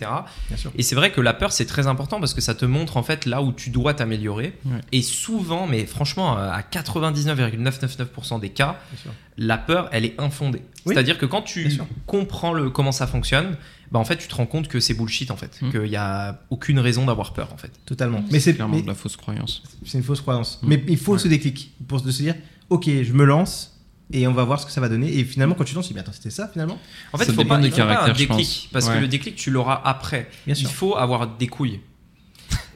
Bien 0.47 0.57
sûr. 0.57 0.71
Et 0.75 0.83
c'est 0.83 0.95
vrai 0.95 1.11
que 1.11 1.21
la 1.21 1.33
peur, 1.33 1.51
c'est 1.51 1.65
très 1.65 1.87
important 1.87 2.19
parce 2.19 2.33
que 2.33 2.41
ça 2.41 2.55
te 2.55 2.65
montre 2.65 2.97
en 2.97 3.03
fait 3.03 3.25
là 3.25 3.41
où 3.41 3.51
tu 3.53 3.69
dois 3.69 3.93
t'améliorer. 3.93 4.57
Ouais. 4.65 4.81
Et 4.91 5.01
souvent, 5.01 5.67
mais 5.67 5.85
franchement, 5.85 6.35
à 6.37 6.61
99,999% 6.63 8.39
des 8.39 8.49
cas, 8.49 8.77
Bien 8.91 9.01
sûr. 9.01 9.11
La 9.39 9.57
peur, 9.57 9.89
elle 9.91 10.05
est 10.05 10.19
infondée. 10.19 10.61
Oui. 10.85 10.93
C'est-à-dire 10.93 11.17
que 11.17 11.25
quand 11.25 11.41
tu 11.41 11.71
comprends 12.05 12.53
le, 12.53 12.69
comment 12.69 12.91
ça 12.91 13.07
fonctionne, 13.07 13.55
bah 13.91 13.97
en 13.99 14.03
fait, 14.05 14.17
tu 14.17 14.27
te 14.27 14.35
rends 14.35 14.45
compte 14.45 14.67
que 14.67 14.79
c'est 14.79 14.93
bullshit 14.93 15.31
en 15.31 15.37
fait. 15.37 15.59
Mm. 15.61 15.71
Qu'il 15.71 15.81
n'y 15.89 15.95
a 15.95 16.41
aucune 16.49 16.79
raison 16.79 17.05
d'avoir 17.05 17.33
peur 17.33 17.49
en 17.53 17.57
fait. 17.57 17.71
Totalement. 17.85 18.23
Mais 18.31 18.39
c'est 18.39 18.53
clairement 18.53 18.75
mais 18.75 18.81
de 18.83 18.87
la 18.87 18.95
fausse 18.95 19.15
croyance. 19.17 19.63
c'est 19.85 19.97
une 19.97 20.03
fausse 20.03 20.21
croyance. 20.21 20.59
Mm. 20.61 20.67
Mais 20.67 20.83
il 20.87 20.97
faut 20.97 21.13
Ouais. 21.13 21.19
ce 21.19 21.27
déclic 21.27 21.73
pour 21.87 21.99
se 21.99 22.05
dire, 22.09 22.35
ok, 22.69 22.85
je 23.01 23.13
me 23.13 23.23
lance 23.23 23.79
et 24.11 24.27
on 24.27 24.33
va 24.33 24.43
voir 24.43 24.59
ce 24.59 24.65
que 24.65 24.71
ça 24.71 24.81
va 24.81 24.89
donner. 24.89 25.17
Et 25.17 25.23
finalement, 25.23 25.55
quand 25.55 25.63
tu 25.63 25.71
te 25.71 25.75
lances, 25.75 25.87
tu 25.87 25.93
dis, 25.93 25.95
mais 25.95 26.01
attends, 26.01 26.11
c'était 26.13 26.29
ça 26.29 26.47
finalement? 26.47 26.77
En 27.13 27.17
fait, 27.17 27.25
Ça 27.25 27.31
il 27.31 27.35
faut 27.35 27.45
pas, 27.45 27.57
du 27.57 27.65
il 27.67 27.71
faut 27.71 27.77
pas 27.77 27.83
caractère, 27.85 28.13
un 28.13 28.17
déclic 28.17 28.69
parce 28.73 28.89
que 28.89 28.97
le 28.97 29.07
déclic, 29.07 29.35
tu 29.35 29.51
l'auras 29.51 29.81
après. 29.85 30.29
Bien 30.45 30.55
Il 30.55 30.57
sûr. 30.57 30.69
faut 30.71 30.95
avoir 30.97 31.27
des 31.37 31.47
couilles. 31.47 31.79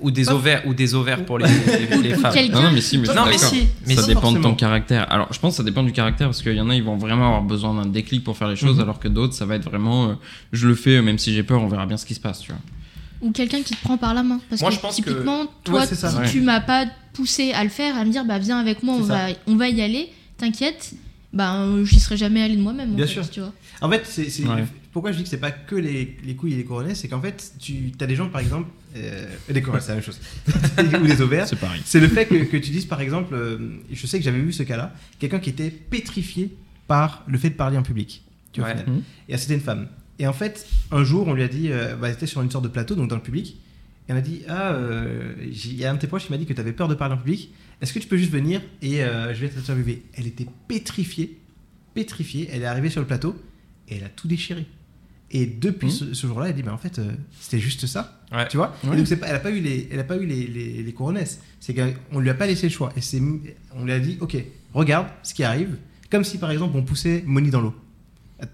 Ou 0.04 0.12
des 0.12 0.26
Pas- 0.26 0.34
ovaires, 0.36 0.62
ou 0.68 0.74
des 0.76 0.94
ovaires 0.94 1.26
pour 1.26 1.40
les, 1.40 1.48
les, 1.48 1.98
les 2.10 2.14
Ou 2.14 2.20
femmes. 2.20 2.36
Non, 2.52 2.62
non, 2.62 2.72
mais 2.72 2.82
si, 2.82 2.98
mais 2.98 3.06
je 3.06 3.12
suis 3.12 3.18
Non, 3.20 3.26
mais 3.26 3.32
d'accord. 3.32 3.50
si, 3.50 3.68
mais 3.88 3.96
ça 3.96 4.02
si. 4.04 4.08
dépend 4.10 4.32
de 4.34 4.40
ton 4.40 4.54
caractère. 4.54 5.12
Alors, 5.12 5.32
je 5.34 5.40
pense 5.40 5.54
que 5.54 5.58
ça 5.58 5.64
dépend 5.64 5.82
du 5.82 5.94
caractère 5.94 6.28
parce 6.28 6.42
qu'il 6.42 6.54
y 6.56 6.62
en 6.62 6.70
a, 6.70 6.76
ils 6.76 6.84
vont 6.84 6.98
vraiment 6.98 7.28
avoir 7.28 7.42
besoin 7.42 7.74
d'un 7.74 7.90
déclic 7.90 8.24
pour 8.24 8.38
faire 8.38 8.50
les 8.50 8.56
choses, 8.58 8.76
Mhm. 8.76 8.82
alors 8.84 9.00
que 9.00 9.08
d'autres, 9.08 9.34
ça 9.34 9.46
va 9.46 9.56
être 9.56 9.64
vraiment, 9.64 10.10
euh, 10.10 10.14
je 10.52 10.68
le 10.68 10.76
fais, 10.76 11.02
même 11.02 11.18
si 11.18 11.34
j'ai 11.34 11.42
peur, 11.44 11.62
on 11.62 11.68
verra 11.68 11.86
bien 11.86 11.98
ce 11.98 12.06
qui 12.06 12.14
se 12.14 12.20
passe, 12.20 12.42
tu 12.42 12.52
vois. 12.52 12.62
Ou 13.22 13.32
quelqu'un 13.32 13.62
qui 13.62 13.74
te 13.76 13.82
prend 13.82 13.98
par 13.98 14.14
la 14.14 14.22
main. 14.24 14.40
Parce 14.50 14.62
Moi, 14.62 14.70
que 14.72 14.76
je 14.76 14.82
pense 14.82 14.98
que- 14.98 15.04
typiquement, 15.10 15.46
toi, 15.64 15.80
Ouais, 15.80 15.86
c'est 15.88 15.96
ça. 15.96 16.10
si 16.12 16.18
Ouais. 16.18 16.30
tu 16.30 16.42
m'as 16.42 16.60
pas 16.60 16.86
poussé 17.14 17.54
à 17.54 17.64
le 17.64 17.70
faire, 17.70 17.96
à 17.98 18.04
me 18.04 18.12
dire, 18.12 18.26
bah 18.26 18.40
viens 18.40 18.60
avec 18.60 18.84
moi, 18.84 18.96
on 19.00 19.08
ça. 19.08 19.14
va, 19.14 19.34
on 19.48 19.56
va 19.56 19.70
y 19.70 19.82
aller, 19.82 20.10
t'inquiète, 20.38 20.92
bah 21.32 21.62
euh, 21.62 21.86
j'y 21.86 22.02
serais 22.02 22.18
jamais 22.18 22.42
allée 22.44 22.58
de 22.58 22.62
moi-même. 22.62 22.92
en 22.92 22.96
Bien 22.96 23.08
fait, 23.08 23.14
sûr. 23.14 23.30
Tu 23.30 23.40
vois. 23.40 23.54
En 23.82 23.90
fait, 23.90 24.02
c'est. 24.06 24.28
Pourquoi 24.94 25.12
je 25.12 25.18
dis 25.18 25.24
que 25.24 25.30
c'est 25.30 25.38
pas 25.40 25.52
que 25.52 25.76
les, 25.76 26.16
les 26.24 26.36
couilles 26.36 26.54
et 26.54 26.58
les 26.58 26.64
coronets, 26.66 26.96
c'est 26.96 27.08
qu'en 27.08 27.20
fait, 27.22 27.54
tu 27.60 27.92
as 28.00 28.06
des 28.08 28.16
gens, 28.16 28.30
par 28.30 28.40
exemple, 28.42 28.70
euh, 28.96 29.26
des 29.50 29.62
coronets, 29.62 29.82
c'est 29.82 29.90
la 29.90 29.96
même 29.96 30.04
chose, 30.04 30.20
ou 31.02 31.06
des 31.08 31.22
ovaires. 31.22 31.48
C'est 31.48 31.56
pareil. 31.60 31.82
C'est 31.84 32.00
le 32.00 32.08
fait 32.08 32.26
que, 32.28 32.36
que 32.44 32.58
tu 32.58 32.70
dises, 32.72 32.86
par 32.86 33.02
exemple, 33.02 33.34
euh, 33.34 33.58
je 33.92 34.08
sais 34.08 34.20
que 34.20 34.24
j'avais 34.24 34.40
vu 34.40 34.54
ce 34.54 34.64
cas-là, 34.64 34.94
quelqu'un 35.20 35.40
qui 35.40 35.50
était 35.50 35.72
pétrifié 35.72 36.54
par 36.88 37.24
le 37.28 37.38
fait 37.38 37.50
de 37.50 37.56
parler 37.56 37.78
en 37.78 37.84
public. 37.84 38.24
Tu 38.52 38.62
vois, 38.62 38.70
Ouais. 38.70 38.86
Mhm. 38.86 39.02
Et 39.30 39.38
c'était 39.38 39.56
une 39.56 39.62
femme. 39.62 39.88
Et 40.20 40.28
en 40.28 40.34
fait, 40.34 40.68
un 40.92 41.04
jour, 41.04 41.28
on 41.28 41.34
lui 41.34 41.42
a 41.44 41.48
dit, 41.48 41.70
euh, 41.72 41.96
bah, 41.96 42.08
elle 42.10 42.14
était 42.14 42.28
sur 42.28 42.42
une 42.44 42.52
sorte 42.52 42.64
de 42.64 42.70
plateau, 42.70 42.94
donc 42.96 43.10
dans 43.10 43.16
le 43.16 43.22
public, 43.24 43.58
et 44.08 44.14
on 44.14 44.16
a 44.16 44.22
dit, 44.22 44.44
ah, 44.48 44.74
euh, 44.74 45.34
j'ai- 45.52 45.70
il 45.70 45.76
y 45.78 45.86
a 45.86 45.92
un 45.92 45.96
de 45.96 46.00
tes 46.00 46.08
proches 46.08 46.26
qui 46.28 46.32
m'a 46.32 46.38
dit 46.38 46.46
que 46.46 46.54
tu 46.54 46.60
avais 46.62 46.74
peur 46.74 46.88
de 46.88 46.94
parler 46.94 47.16
en 47.16 47.18
public. 47.18 47.52
Est-ce 47.82 47.94
que 47.94 48.00
tu 48.00 48.08
peux 48.08 48.18
juste 48.18 48.32
venir 48.32 48.62
et 48.84 49.04
euh, 49.04 49.34
je 49.34 49.40
vais 49.42 49.50
t'interviewer 49.50 50.04
Elle 50.14 50.28
était 50.28 50.46
pétrifiée, 50.68 51.38
pétrifiée. 51.96 52.48
Elle 52.52 52.62
est 52.62 52.66
arrivée 52.66 52.90
sur 52.90 53.02
le 53.02 53.08
plateau 53.08 53.36
et 53.90 53.96
elle 53.98 54.04
a 54.04 54.10
tout 54.10 54.28
déchiré. 54.28 54.66
Et 55.36 55.46
depuis 55.48 55.88
Mhm. 55.88 55.92
ce, 55.94 56.14
ce 56.14 56.28
jour-là, 56.28 56.50
elle 56.50 56.56
dit, 56.56 56.62
mais 56.64 56.70
en 56.70 56.78
fait, 56.78 57.00
euh, 57.00 57.12
c'était 57.42 57.60
juste 57.60 57.88
ça. 57.88 58.22
Ouais. 58.32 58.48
Tu 58.50 58.58
vois 58.58 58.76
Ouais. 58.84 58.94
Et 58.94 58.98
donc, 58.98 59.08
pas, 59.20 59.26
elle 59.28 59.34
n'a 59.34 59.40
pas 59.40 59.50
eu 59.52 59.60
les, 59.60 59.90
elle 59.92 60.00
a 60.00 60.04
pas 60.04 60.16
eu 60.18 60.26
les, 60.26 60.46
les. 60.48 60.84
C'est 61.60 61.74
qu'on 61.74 62.20
lui 62.20 62.30
a 62.30 62.34
pas 62.36 62.46
laissé 62.46 62.68
le 62.68 62.72
choix. 62.72 62.94
Et 62.96 63.02
c'est, 63.02 63.20
on 63.76 63.84
lui 63.84 63.92
a 63.92 64.00
dit, 64.00 64.18
ok, 64.22 64.38
regarde 64.74 65.08
ce 65.24 65.34
qui 65.34 65.44
arrive. 65.44 65.78
Comme 66.12 66.24
si, 66.24 66.38
par 66.38 66.52
exemple, 66.52 66.78
on 66.78 66.84
poussait 66.84 67.24
Moni 67.26 67.50
dans 67.50 67.62
l'eau. 67.62 67.74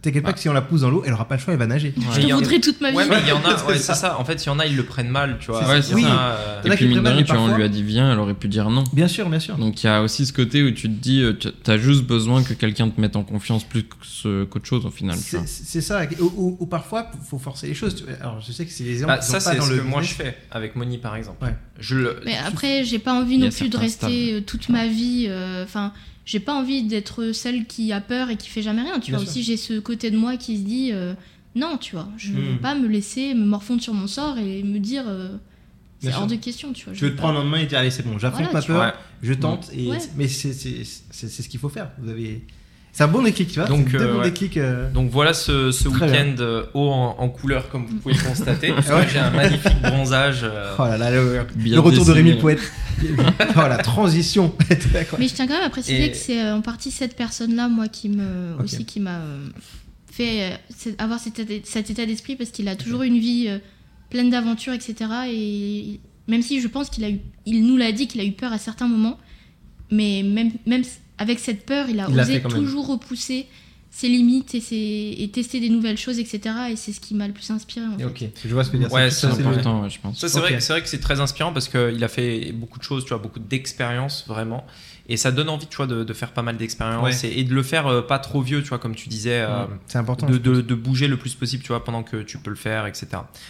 T'inquiète 0.01 0.23
pas 0.23 0.33
que 0.33 0.39
si 0.39 0.47
on 0.49 0.53
la 0.53 0.61
pousse 0.61 0.81
dans 0.81 0.89
l'eau, 0.89 1.03
elle 1.05 1.13
aura 1.13 1.27
pas 1.27 1.35
le 1.35 1.41
choix, 1.41 1.53
elle 1.53 1.59
va 1.59 1.67
nager. 1.67 1.93
Ouais. 1.97 2.03
Je 2.21 2.27
te 2.27 2.33
voudrais 2.33 2.59
toute 2.59 2.79
ma 2.81 2.91
vie. 2.91 2.97
Ouais, 2.97 3.07
mais 3.09 3.17
il 3.23 3.27
y 3.29 3.31
en 3.31 3.37
a, 3.43 3.57
C'est 3.57 3.65
ouais, 3.65 3.77
ça. 3.77 3.93
c'est 3.93 4.01
ça. 4.01 4.19
En 4.19 4.25
fait, 4.25 4.43
il 4.43 4.47
y 4.47 4.49
en 4.49 4.59
a, 4.59 4.65
ils 4.65 4.75
le 4.75 4.83
prennent 4.83 5.09
mal, 5.09 5.37
tu 5.39 5.47
vois. 5.51 5.61
C'est 5.63 5.81
ça. 5.81 5.97
Il 5.97 6.01
y 6.03 6.05
en 6.05 6.07
Oui. 6.09 6.11
a, 6.11 6.29
euh, 6.31 6.61
T'en 6.63 6.69
Et 6.69 6.71
as 6.71 6.75
puis, 6.75 6.85
mine 6.87 6.95
de 6.95 7.01
rien, 7.07 7.15
mal, 7.15 7.23
tu 7.25 7.31
vois, 7.33 7.41
on 7.41 7.55
lui 7.55 7.63
a 7.63 7.67
dit 7.69 7.83
viens, 7.83 8.11
elle 8.13 8.19
aurait 8.19 8.33
pu 8.33 8.47
dire 8.47 8.69
non. 8.69 8.83
Bien 8.93 9.07
sûr, 9.07 9.29
bien 9.29 9.39
sûr. 9.39 9.57
Donc 9.57 9.83
il 9.83 9.87
y 9.87 9.89
a 9.89 10.01
aussi 10.01 10.25
ce 10.25 10.33
côté 10.33 10.63
où 10.63 10.71
tu 10.71 10.83
te 10.83 10.93
dis, 11.01 11.21
euh, 11.21 11.33
tu 11.33 11.71
as 11.71 11.77
juste 11.77 12.03
besoin 12.03 12.43
que 12.43 12.53
quelqu'un 12.53 12.89
te 12.89 12.99
mette 13.01 13.15
en 13.15 13.23
confiance 13.23 13.63
plus 13.63 13.83
qu'autre 13.83 14.65
chose 14.65 14.85
au 14.85 14.91
final. 14.91 15.15
tu 15.17 15.23
C'est 15.23 15.37
vois. 15.37 15.45
c'est 15.47 15.81
ça. 15.81 16.01
Ou, 16.19 16.31
ou- 16.35 16.57
ou 16.59 16.65
parfois, 16.65 17.09
faut 17.29 17.39
forcer 17.39 17.67
les 17.67 17.73
choses. 17.73 18.05
Alors, 18.21 18.41
je 18.45 18.51
sais 18.51 18.65
que 18.65 18.71
c'est 18.71 18.83
les 18.83 18.97
gens 18.99 19.07
bah, 19.07 19.21
ça, 19.21 19.39
c'est 19.39 19.59
ce 19.59 19.69
le 19.71 19.77
que 19.77 19.81
moi 19.83 20.01
je 20.01 20.13
fais 20.13 20.37
avec 20.51 20.75
Moni, 20.75 20.97
par 20.97 21.15
exemple. 21.15 21.43
Ouais. 21.45 21.55
Je 21.79 21.95
le. 21.95 22.19
Mais 22.25 22.35
après, 22.45 22.83
j'ai 22.83 22.99
pas 22.99 23.13
envie 23.13 23.37
non 23.37 23.49
plus 23.49 23.69
de 23.69 23.77
rester 23.77 24.33
euh, 24.35 24.41
toute 24.41 24.69
ma 24.69 24.87
vie. 24.87 25.25
euh, 25.29 25.63
Enfin, 25.63 25.93
j'ai 26.29 26.39
pas 26.39 26.53
envie 26.53 26.83
d'être 26.83 27.31
celle 27.31 27.65
qui 27.65 27.91
a 27.91 28.01
peur 28.01 28.29
et 28.29 28.35
qui 28.37 28.49
fait 28.49 28.61
jamais 28.61 28.83
rien. 28.83 28.99
Tu 28.99 29.09
Bien 29.09 29.17
vois, 29.17 29.25
sûr. 29.25 29.29
aussi, 29.31 29.41
j'ai 29.43 29.57
ce 29.57 29.79
côté 29.79 30.11
de 30.11 30.17
moi 30.17 30.37
qui 30.37 30.57
se 30.57 30.61
dit 30.61 30.91
euh, 30.91 31.15
non, 31.55 31.77
tu 31.77 31.95
vois, 31.95 32.07
je 32.17 32.31
Hmm. 32.31 32.35
veux 32.35 32.57
pas 32.59 32.75
me 32.75 32.87
laisser 32.87 33.33
me 33.33 33.45
morfondre 33.45 33.81
sur 33.81 33.95
mon 33.95 34.05
sort 34.05 34.37
et 34.37 34.61
me 34.61 34.77
dire 34.77 35.05
euh, 35.07 35.35
C'est 35.99 36.13
hors 36.13 36.27
de 36.27 36.35
question, 36.35 36.71
tu 36.71 36.85
vois. 36.85 36.93
Tu 36.93 37.03
veux 37.05 37.11
te 37.13 37.17
prendre 37.17 37.39
en 37.39 37.43
main 37.43 37.57
et 37.57 37.65
dire 37.65 37.79
allez 37.79 37.89
c'est 37.89 38.03
bon, 38.03 38.19
j'affronte 38.19 38.43
Voilà, 38.51 38.59
ma 38.59 38.61
peur, 38.61 38.75
vois. 38.77 38.93
je 39.23 39.33
tente 39.33 39.71
et 39.73 39.87
Ouais. 39.87 39.97
mais 40.17 40.27
c'est 40.27 40.53
c'est 40.53 40.83
c'est 40.83 41.27
c'est 41.29 41.41
ce 41.41 41.49
qu'il 41.49 41.59
faut 41.59 41.67
faire. 41.69 41.89
Vous 41.97 42.09
avez 42.09 42.45
c'est 42.91 43.03
un 43.03 43.07
bon 43.07 43.21
déclic, 43.21 43.49
tu 43.49 43.59
vois. 43.59 43.67
Donc, 43.67 43.93
euh, 43.93 44.17
ouais. 44.17 44.25
déclics. 44.25 44.57
euh, 44.57 44.91
Donc 44.91 45.09
voilà 45.11 45.33
ce, 45.33 45.71
ce 45.71 45.87
week-end 45.87 46.35
euh, 46.39 46.65
haut 46.73 46.89
en, 46.89 47.15
en 47.19 47.29
couleur, 47.29 47.69
comme 47.69 47.85
vous 47.85 47.95
pouvez 47.97 48.15
le 48.15 48.21
constater. 48.21 48.71
Ouais. 48.89 49.07
J'ai 49.11 49.19
un 49.19 49.29
magnifique 49.31 49.81
bronzage. 49.81 50.41
euh, 50.43 50.73
Oh 50.77 50.83
là 50.83 50.97
là, 50.97 51.11
le, 51.11 51.45
Bien 51.55 51.75
le 51.75 51.79
retour 51.81 52.05
de. 52.05 52.11
Rémi 52.11 52.33
poète. 52.35 52.59
oh 53.01 53.55
la 53.55 53.77
transition. 53.77 54.53
Mais 55.19 55.27
je 55.27 55.33
tiens 55.33 55.47
quand 55.47 55.53
même 55.53 55.63
à 55.63 55.69
préciser 55.69 56.05
Et- 56.07 56.11
que 56.11 56.17
c'est 56.17 56.51
en 56.51 56.61
partie 56.61 56.91
cette 56.91 57.15
personne-là, 57.15 57.69
moi, 57.69 57.87
qui 57.87 58.09
me 58.09 58.55
aussi 58.61 58.83
qui 58.85 58.99
m'a 58.99 59.21
fait 60.11 60.59
avoir 60.97 61.19
cet, 61.19 61.39
état- 61.39 61.61
cet 61.63 61.89
état 61.89 62.05
d'esprit 62.05 62.35
parce 62.35 62.49
qu'il 62.49 62.67
a 62.67 62.75
toujours 62.75 63.03
eu 63.03 63.07
une 63.07 63.19
vie 63.19 63.47
pleine 64.09 64.29
d'aventures, 64.29 64.73
etc. 64.73 64.95
Et 65.31 65.99
même 66.27 66.41
si 66.41 66.59
je 66.61 66.67
pense 66.67 66.89
qu'il 66.89 67.03
a 67.05 67.09
eu, 67.09 67.19
il 67.45 67.65
nous 67.65 67.77
l'a 67.77 67.91
dit 67.91 68.07
qu'il 68.07 68.19
a 68.19 68.25
eu 68.25 68.31
peur 68.33 68.51
à 68.51 68.57
certains 68.57 68.87
moments, 68.87 69.17
mais 69.91 70.23
même 70.23 70.51
même 70.65 70.83
avec 71.19 71.37
cette 71.39 71.65
peur, 71.65 71.85
il 71.89 71.99
a 71.99 72.07
Il 72.09 72.19
osé 72.19 72.33
même. 72.39 72.47
toujours 72.51 72.87
repousser 72.87 73.45
ses 73.91 74.07
limites 74.07 74.53
et, 74.55 74.61
ses- 74.61 75.15
et 75.19 75.29
tester 75.33 75.59
des 75.59 75.69
nouvelles 75.69 75.97
choses, 75.97 76.19
etc. 76.19 76.41
Et 76.71 76.75
c'est 76.75 76.91
ce 76.93 76.99
qui 76.99 77.13
m'a 77.15 77.27
le 77.27 77.33
plus 77.33 77.49
inspiré. 77.51 77.85
En 77.87 77.97
fait. 77.97 78.05
ok, 78.05 78.23
je 78.45 78.53
vois 78.53 78.63
ce 78.63 78.69
que 78.69 78.77
tu 78.77 78.83
veux 78.83 78.87
dire. 78.87 78.93
Ouais, 78.95 79.09
ça, 79.09 79.31
C'est 79.35 79.41
important, 79.41 79.81
ouais, 79.81 79.89
je 79.89 79.99
pense. 79.99 80.19
Ça, 80.19 80.29
c'est 80.29 80.39
vrai, 80.39 80.59
c'est 80.59 80.73
vrai 80.73 80.81
que 80.83 80.87
c'est 80.87 80.99
très 80.99 81.19
inspirant 81.19 81.53
parce 81.53 81.67
qu'il 81.69 82.03
a 82.03 82.07
fait 82.07 82.51
beaucoup 82.53 82.77
de 82.79 82.83
choses, 82.83 83.03
tu 83.03 83.09
vois, 83.09 83.17
beaucoup 83.17 83.39
d'expériences 83.39 84.25
vraiment. 84.27 84.65
Et 85.11 85.17
ça 85.17 85.31
donne 85.31 85.49
envie, 85.49 85.65
tu 85.67 85.75
vois, 85.75 85.87
de, 85.87 86.03
de 86.03 86.13
faire 86.13 86.31
pas 86.31 86.41
mal 86.43 86.55
d'expériences 86.55 87.23
et, 87.23 87.39
et 87.39 87.43
de 87.43 87.53
le 87.53 87.63
faire 87.63 87.87
euh, 87.87 88.01
pas 88.01 88.19
trop 88.19 88.41
vieux, 88.41 88.61
tu 88.61 88.69
vois, 88.69 88.77
comme 88.79 88.93
tu 88.95 89.09
disais, 89.09 89.41
euh, 89.41 89.65
C'est 89.87 89.97
important. 89.97 90.27
de, 90.27 90.37
de- 90.37 90.61
de 90.61 90.75
bouger 90.75 91.07
le 91.07 91.17
plus 91.17 91.33
possible, 91.35 91.63
tu 91.63 91.69
vois, 91.69 91.83
pendant 91.83 92.03
que 92.03 92.17
tu 92.21 92.37
peux 92.37 92.51
le 92.51 92.55
faire, 92.55 92.85
etc. 92.85 93.07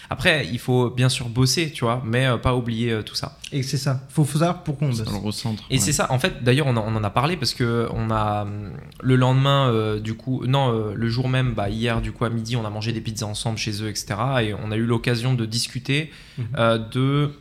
Après, 0.10 0.47
il 0.51 0.57
faut 0.60 0.89
bien 0.89 1.10
sûr 1.10 1.28
bosser, 1.30 1.72
tu 1.72 1.84
vois, 1.84 2.01
mais 2.05 2.26
euh, 2.28 2.38
pas 2.38 2.55
oublier 2.55 2.91
euh, 2.93 3.01
tout 3.03 3.16
ça. 3.16 3.38
Et 3.51 3.62
c'est 3.62 3.78
ça. 3.78 4.01
Faut, 4.10 4.24
faut 4.24 4.39
savoir 4.39 4.64
pourquoi 4.64 4.88
on 4.88 4.93
Ça 4.93 5.03
bosse. 5.03 5.14
le 5.14 5.20
recentre. 5.20 5.64
Et 5.70 5.74
ouais. 5.76 5.80
c'est 5.80 5.91
ça, 5.91 6.12
en 6.12 6.18
fait, 6.20 6.43
d'ailleurs, 6.43 6.68
on, 6.68 6.78
en- 6.78 6.86
on 6.88 6.95
en 6.95 7.03
a 7.03 7.10
parlé 7.10 7.36
parce 7.36 7.53
que 7.53 7.88
on 7.93 8.10
a 8.10 8.43
hum, 8.43 8.72
le 9.01 9.16
lendemain, 9.18 9.70
euh, 9.70 9.99
du 9.99 10.14
coup, 10.14 10.43
non, 10.47 10.74
euh, 10.74 10.93
le 10.95 11.10
jour 11.10 11.28
même, 11.28 11.53
bah, 11.53 11.70
hier, 11.70 12.01
du 12.01 12.12
coup, 12.14 12.24
à 12.26 12.30
midi, 12.30 12.55
on 12.55 12.64
a 12.66 12.70
mangé 12.70 12.93
des 12.93 13.01
pizzas 13.01 13.26
ensemble 13.26 13.57
chez 13.57 13.84
eux, 13.84 13.89
etc. 13.89 14.16
Et 14.43 14.53
on 14.53 14.72
a 14.72 14.78
eu 14.78 14.86
l'occasion 14.86 15.34
de 15.34 15.45
discuter 15.45 16.12
Mhm. 16.38 16.45
euh, 16.57 16.78
de, 16.78 17.32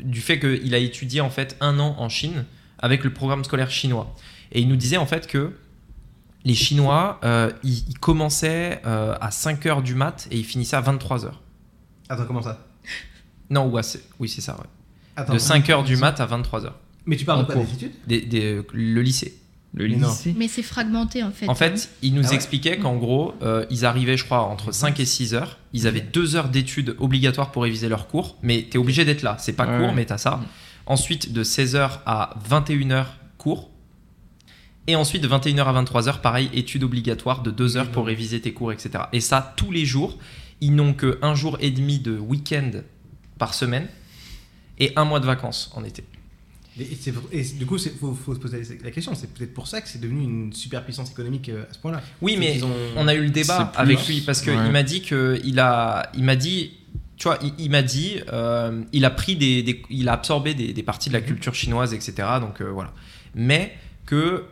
du 0.00 0.20
fait 0.20 0.38
qu'il 0.38 0.74
a 0.74 0.78
étudié 0.78 1.20
en 1.20 1.30
fait 1.30 1.56
un 1.60 1.78
an 1.80 1.96
en 1.98 2.08
Chine 2.08 2.44
avec 2.78 3.04
le 3.04 3.12
programme 3.12 3.44
scolaire 3.44 3.70
chinois. 3.70 4.14
Et 4.52 4.60
il 4.60 4.68
nous 4.68 4.76
disait 4.76 4.96
en 4.96 5.06
fait 5.06 5.26
que 5.26 5.52
les 6.44 6.54
Chinois, 6.54 7.18
euh, 7.24 7.50
ils, 7.64 7.84
ils 7.88 7.98
commençaient 7.98 8.80
euh, 8.86 9.16
à 9.20 9.30
5 9.32 9.66
heures 9.66 9.82
du 9.82 9.94
mat 9.96 10.28
et 10.30 10.36
ils 10.38 10.44
finissaient 10.44 10.76
à 10.76 10.80
23 10.80 11.24
heures. 11.24 11.42
Attends, 12.08 12.24
comment 12.26 12.42
ça? 12.42 12.64
Non, 13.50 13.66
ouais, 13.68 13.82
c'est- 13.82 14.02
oui, 14.20 14.28
c'est 14.28 14.40
ça, 14.40 14.54
ouais. 14.54 14.66
Attends. 15.16 15.32
De 15.34 15.38
5 15.38 15.68
heures 15.70 15.82
du 15.82 15.96
mat 15.96 16.20
à 16.20 16.26
23 16.26 16.64
heures. 16.66 16.78
Mais 17.04 17.16
tu 17.16 17.24
parles 17.24 17.40
en 17.40 17.42
de 17.42 17.46
quoi 17.46 17.54
cours. 17.56 17.64
des 17.64 17.72
études? 17.74 17.92
Des- 18.06 18.20
des- 18.20 18.62
le 18.72 19.02
lycée. 19.02 19.36
Le 19.74 19.88
Mais 19.88 19.96
non. 19.96 20.08
lycée. 20.08 20.34
Mais 20.38 20.46
c'est 20.48 20.62
fragmenté 20.62 21.22
en 21.24 21.30
fait. 21.32 21.48
En 21.48 21.54
fait, 21.54 21.90
il 22.02 22.14
nous 22.14 22.24
Ah 22.26 22.28
ouais 22.30 22.34
expliquait 22.36 22.78
qu'en 22.78 22.96
gros, 22.96 23.34
euh, 23.42 23.66
ils 23.70 23.84
arrivaient, 23.84 24.16
je 24.16 24.24
crois, 24.24 24.42
entre 24.42 24.72
5 24.72 24.98
et 25.00 25.04
6 25.04 25.34
heures. 25.34 25.58
Ils 25.72 25.86
avaient 25.86 26.00
2 26.00 26.36
heures 26.36 26.48
d'études 26.48 26.94
obligatoires 26.98 27.50
pour 27.50 27.64
réviser 27.64 27.88
leurs 27.88 28.06
cours, 28.08 28.36
mais 28.42 28.66
tu 28.70 28.76
es 28.76 28.80
obligé 28.80 29.04
d'être 29.04 29.22
là. 29.22 29.36
C'est 29.40 29.52
pas 29.52 29.66
Ouais. 29.66 29.78
court, 29.78 29.92
mais 29.94 30.06
tu 30.06 30.12
as 30.12 30.18
ça. 30.18 30.40
Ensuite, 30.86 31.32
de 31.32 31.42
16 31.42 31.74
heures 31.76 32.02
à 32.06 32.36
21 32.48 32.90
heures, 32.92 33.16
cours. 33.38 33.70
Et 34.86 34.94
ensuite, 34.94 35.22
de 35.22 35.28
21 35.28 35.58
heures 35.58 35.68
à 35.68 35.72
23 35.72 36.08
heures, 36.08 36.20
pareil, 36.20 36.48
études 36.54 36.84
obligatoires 36.84 37.42
de 37.42 37.50
2 37.50 37.76
heures 37.76 37.90
pour 37.90 38.06
réviser 38.06 38.40
tes 38.40 38.52
cours, 38.52 38.72
etc. 38.72 39.04
Et 39.12 39.20
ça, 39.20 39.54
tous 39.56 39.70
les 39.72 39.84
jours. 39.84 40.16
Ils 40.62 40.74
n'ont 40.74 40.94
que 40.94 41.18
un 41.20 41.34
jour 41.34 41.58
et 41.60 41.70
demi 41.70 41.98
de 41.98 42.16
week-end 42.16 42.70
par 43.36 43.52
semaine 43.52 43.88
et 44.78 44.90
un 44.96 45.04
mois 45.04 45.20
de 45.20 45.26
vacances 45.26 45.70
en 45.74 45.84
été. 45.84 46.02
Et, 46.78 47.42
du 47.58 47.66
coup, 47.66 47.76
il 47.76 47.90
faut, 47.90 48.14
faut 48.14 48.34
se 48.34 48.38
poser 48.40 48.62
la 48.82 48.90
question. 48.90 49.14
C'est 49.14 49.30
peut-être 49.34 49.52
pour 49.52 49.66
ça 49.66 49.82
que 49.82 49.88
c'est 49.88 50.00
devenu 50.00 50.22
une 50.22 50.52
super 50.54 50.82
puissance 50.82 51.10
économique 51.10 51.50
euh, 51.50 51.64
à 51.70 51.74
ce 51.74 51.78
point-là. 51.78 52.00
Oui, 52.22 52.36
mais 52.38 52.62
ont- 52.62 52.70
on 52.96 53.06
a 53.06 53.14
eu 53.14 53.22
le 53.24 53.30
débat 53.30 53.70
avec 53.76 54.06
lui 54.08 54.22
parce 54.22 54.40
qu'il 54.40 54.52
Ouais. 54.52 54.70
m'a 54.70 54.82
dit 54.82 55.02
que 55.02 55.38
il 55.44 55.58
a, 55.60 56.10
il 56.14 56.24
m'a 56.24 56.36
dit, 56.36 56.72
tu 57.16 57.24
vois, 57.28 57.38
il, 57.42 57.52
il 57.58 57.70
m'a 57.70 57.82
dit, 57.82 58.20
euh, 58.32 58.82
il 58.92 59.04
a 59.04 59.10
pris 59.10 59.36
des, 59.36 59.62
des- 59.62 59.82
il 59.90 60.08
a 60.08 60.12
absorbé 60.12 60.54
des, 60.54 60.72
des 60.72 60.82
parties 60.82 61.08
de 61.08 61.14
la 61.14 61.20
Mhm. 61.20 61.26
culture 61.26 61.54
chinoise, 61.54 61.94
etc. 61.94 62.14
Donc 62.40 62.60
euh, 62.60 62.70
voilà, 62.70 62.92
mais 63.34 63.72
que 64.06 64.44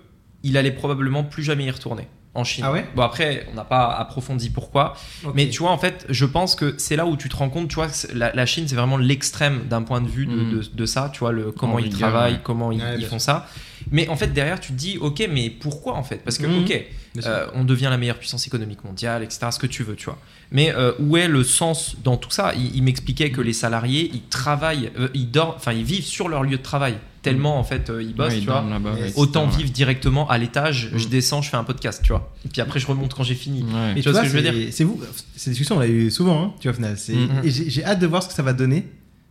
il 0.43 0.57
allait 0.57 0.73
probablement 0.73 1.25
plus 1.25 1.43
jamais 1.43 1.65
y 1.65 1.71
retourner 1.71 2.07
en 2.35 2.43
Chine. 2.45 2.65
Ah 2.67 2.73
ouais? 2.73 2.85
Bon 2.97 3.03
après, 3.03 3.47
on 3.53 3.55
n'a 3.55 3.65
pas 3.65 3.89
approfondi 3.95 4.51
pourquoi, 4.51 4.95
mais 5.35 5.49
tu 5.49 5.61
vois, 5.61 5.71
en 5.71 5.79
fait, 5.79 6.05
je 6.09 6.25
pense 6.27 6.55
que 6.57 6.75
c'est 6.79 6.97
là 6.97 7.07
où 7.07 7.17
tu 7.17 7.29
te 7.29 7.37
rends 7.37 7.49
compte, 7.49 7.69
tu 7.69 7.77
vois, 7.77 7.87
la, 8.13 8.35
la 8.35 8.45
Chine, 8.45 8.67
c'est 8.67 8.75
vraiment 8.75 8.97
l'extrême 8.97 9.67
d'un 9.71 9.83
point 9.83 10.01
de 10.01 10.09
vue 10.09 10.27
de, 10.27 10.33
Mhm. 10.35 10.51
de- 10.51 10.69
de 10.75 10.87
ça, 10.87 11.11
tu 11.13 11.21
vois, 11.21 11.33
le, 11.33 11.53
comment 11.53 11.79
ils 11.79 11.85
rigueur, 11.85 11.99
travaillent, 12.01 12.33
ouais. 12.35 12.41
comment 12.43 12.73
ils, 12.73 12.81
Ouais, 12.83 12.95
ils 12.95 12.99
bien 12.99 13.09
font 13.09 13.19
ça. 13.21 13.47
Mais 13.93 14.09
en 14.09 14.17
fait, 14.17 14.29
derrière, 14.33 14.59
tu 14.59 14.73
te 14.73 14.77
dis, 14.79 14.99
ok, 14.99 15.27
mais 15.31 15.49
pourquoi 15.49 15.95
en 15.95 16.03
fait? 16.03 16.19
Parce 16.25 16.39
que, 16.39 16.47
Mhm. 16.47 16.65
ok. 16.65 16.85
Euh, 17.25 17.47
on 17.55 17.65
devient 17.65 17.89
la 17.91 17.97
meilleure 17.97 18.19
puissance 18.19 18.47
économique 18.47 18.83
mondiale, 18.85 19.23
etc. 19.23 19.47
Ce 19.51 19.59
que 19.59 19.67
tu 19.67 19.83
veux, 19.85 19.95
tu 19.95 20.07
vois. 20.07 20.19
Mais 20.51 20.73
euh, 20.75 20.93
où 20.99 21.17
est 21.17 21.29
le 21.29 21.45
sens 21.45 21.97
dans 22.03 22.17
tout 22.17 22.31
ça? 22.31 22.53
Il, 22.57 22.75
il 22.77 22.83
m'expliquait 22.83 23.31
que 23.31 23.41
les 23.41 23.53
salariés, 23.53 24.11
ils 24.13 24.23
travaillent, 24.23 24.91
euh, 24.99 25.09
ils 25.15 25.31
dorment, 25.31 25.55
enfin, 25.57 25.73
ils 25.73 25.85
vivent 25.85 26.05
sur 26.05 26.29
leur 26.29 26.43
lieu 26.43 26.57
de 26.59 26.63
travail. 26.63 26.97
Tellement, 27.23 27.59
en 27.59 27.65
fait, 27.65 27.89
euh, 27.89 28.03
ils 28.03 28.15
bossent, 28.15 28.33
Ouais, 28.33 28.39
ils 28.39 28.41
tu 28.45 28.47
vois. 28.51 28.63
ouais, 28.63 29.13
Autant 29.17 29.47
vivre 29.47 29.71
directement 29.71 30.29
à 30.29 30.37
l'étage, 30.37 30.91
je 30.95 31.07
Mm. 31.07 31.11
descends, 31.11 31.41
je 31.43 31.49
fais 31.51 31.57
un 31.57 31.65
podcast, 31.65 32.01
tu 32.03 32.11
vois. 32.13 32.35
Et 32.45 32.49
puis 32.49 32.61
après, 32.61 32.81
je 32.81 32.87
remonte 32.87 33.15
quand 33.15 33.23
j'ai 33.23 33.35
fini. 33.35 33.63
Ouais. 33.63 33.71
Mais 33.73 33.95
tu 33.95 34.03
tu 34.03 34.11
vois 34.11 34.21
vois, 34.21 34.29
ce 34.29 34.35
que 34.35 34.39
je 34.43 34.45
veux 34.51 34.65
c'est- 34.67 34.73
C'est 34.73 34.85
vous, 34.85 35.01
cette 35.37 35.51
discussion, 35.53 35.77
on 35.77 35.79
l'a 35.81 35.87
eu 35.89 36.11
souvent, 36.11 36.43
hein, 36.43 36.55
tu 36.61 36.69
vois, 36.69 36.75
final. 36.75 36.97
Et 37.45 37.51
j'ai 37.51 37.85
hâte 37.85 37.99
de 38.01 38.07
voir 38.07 38.23
ce 38.23 38.29
que 38.29 38.35
ça 38.35 38.43
va 38.43 38.53
donner 38.53 38.87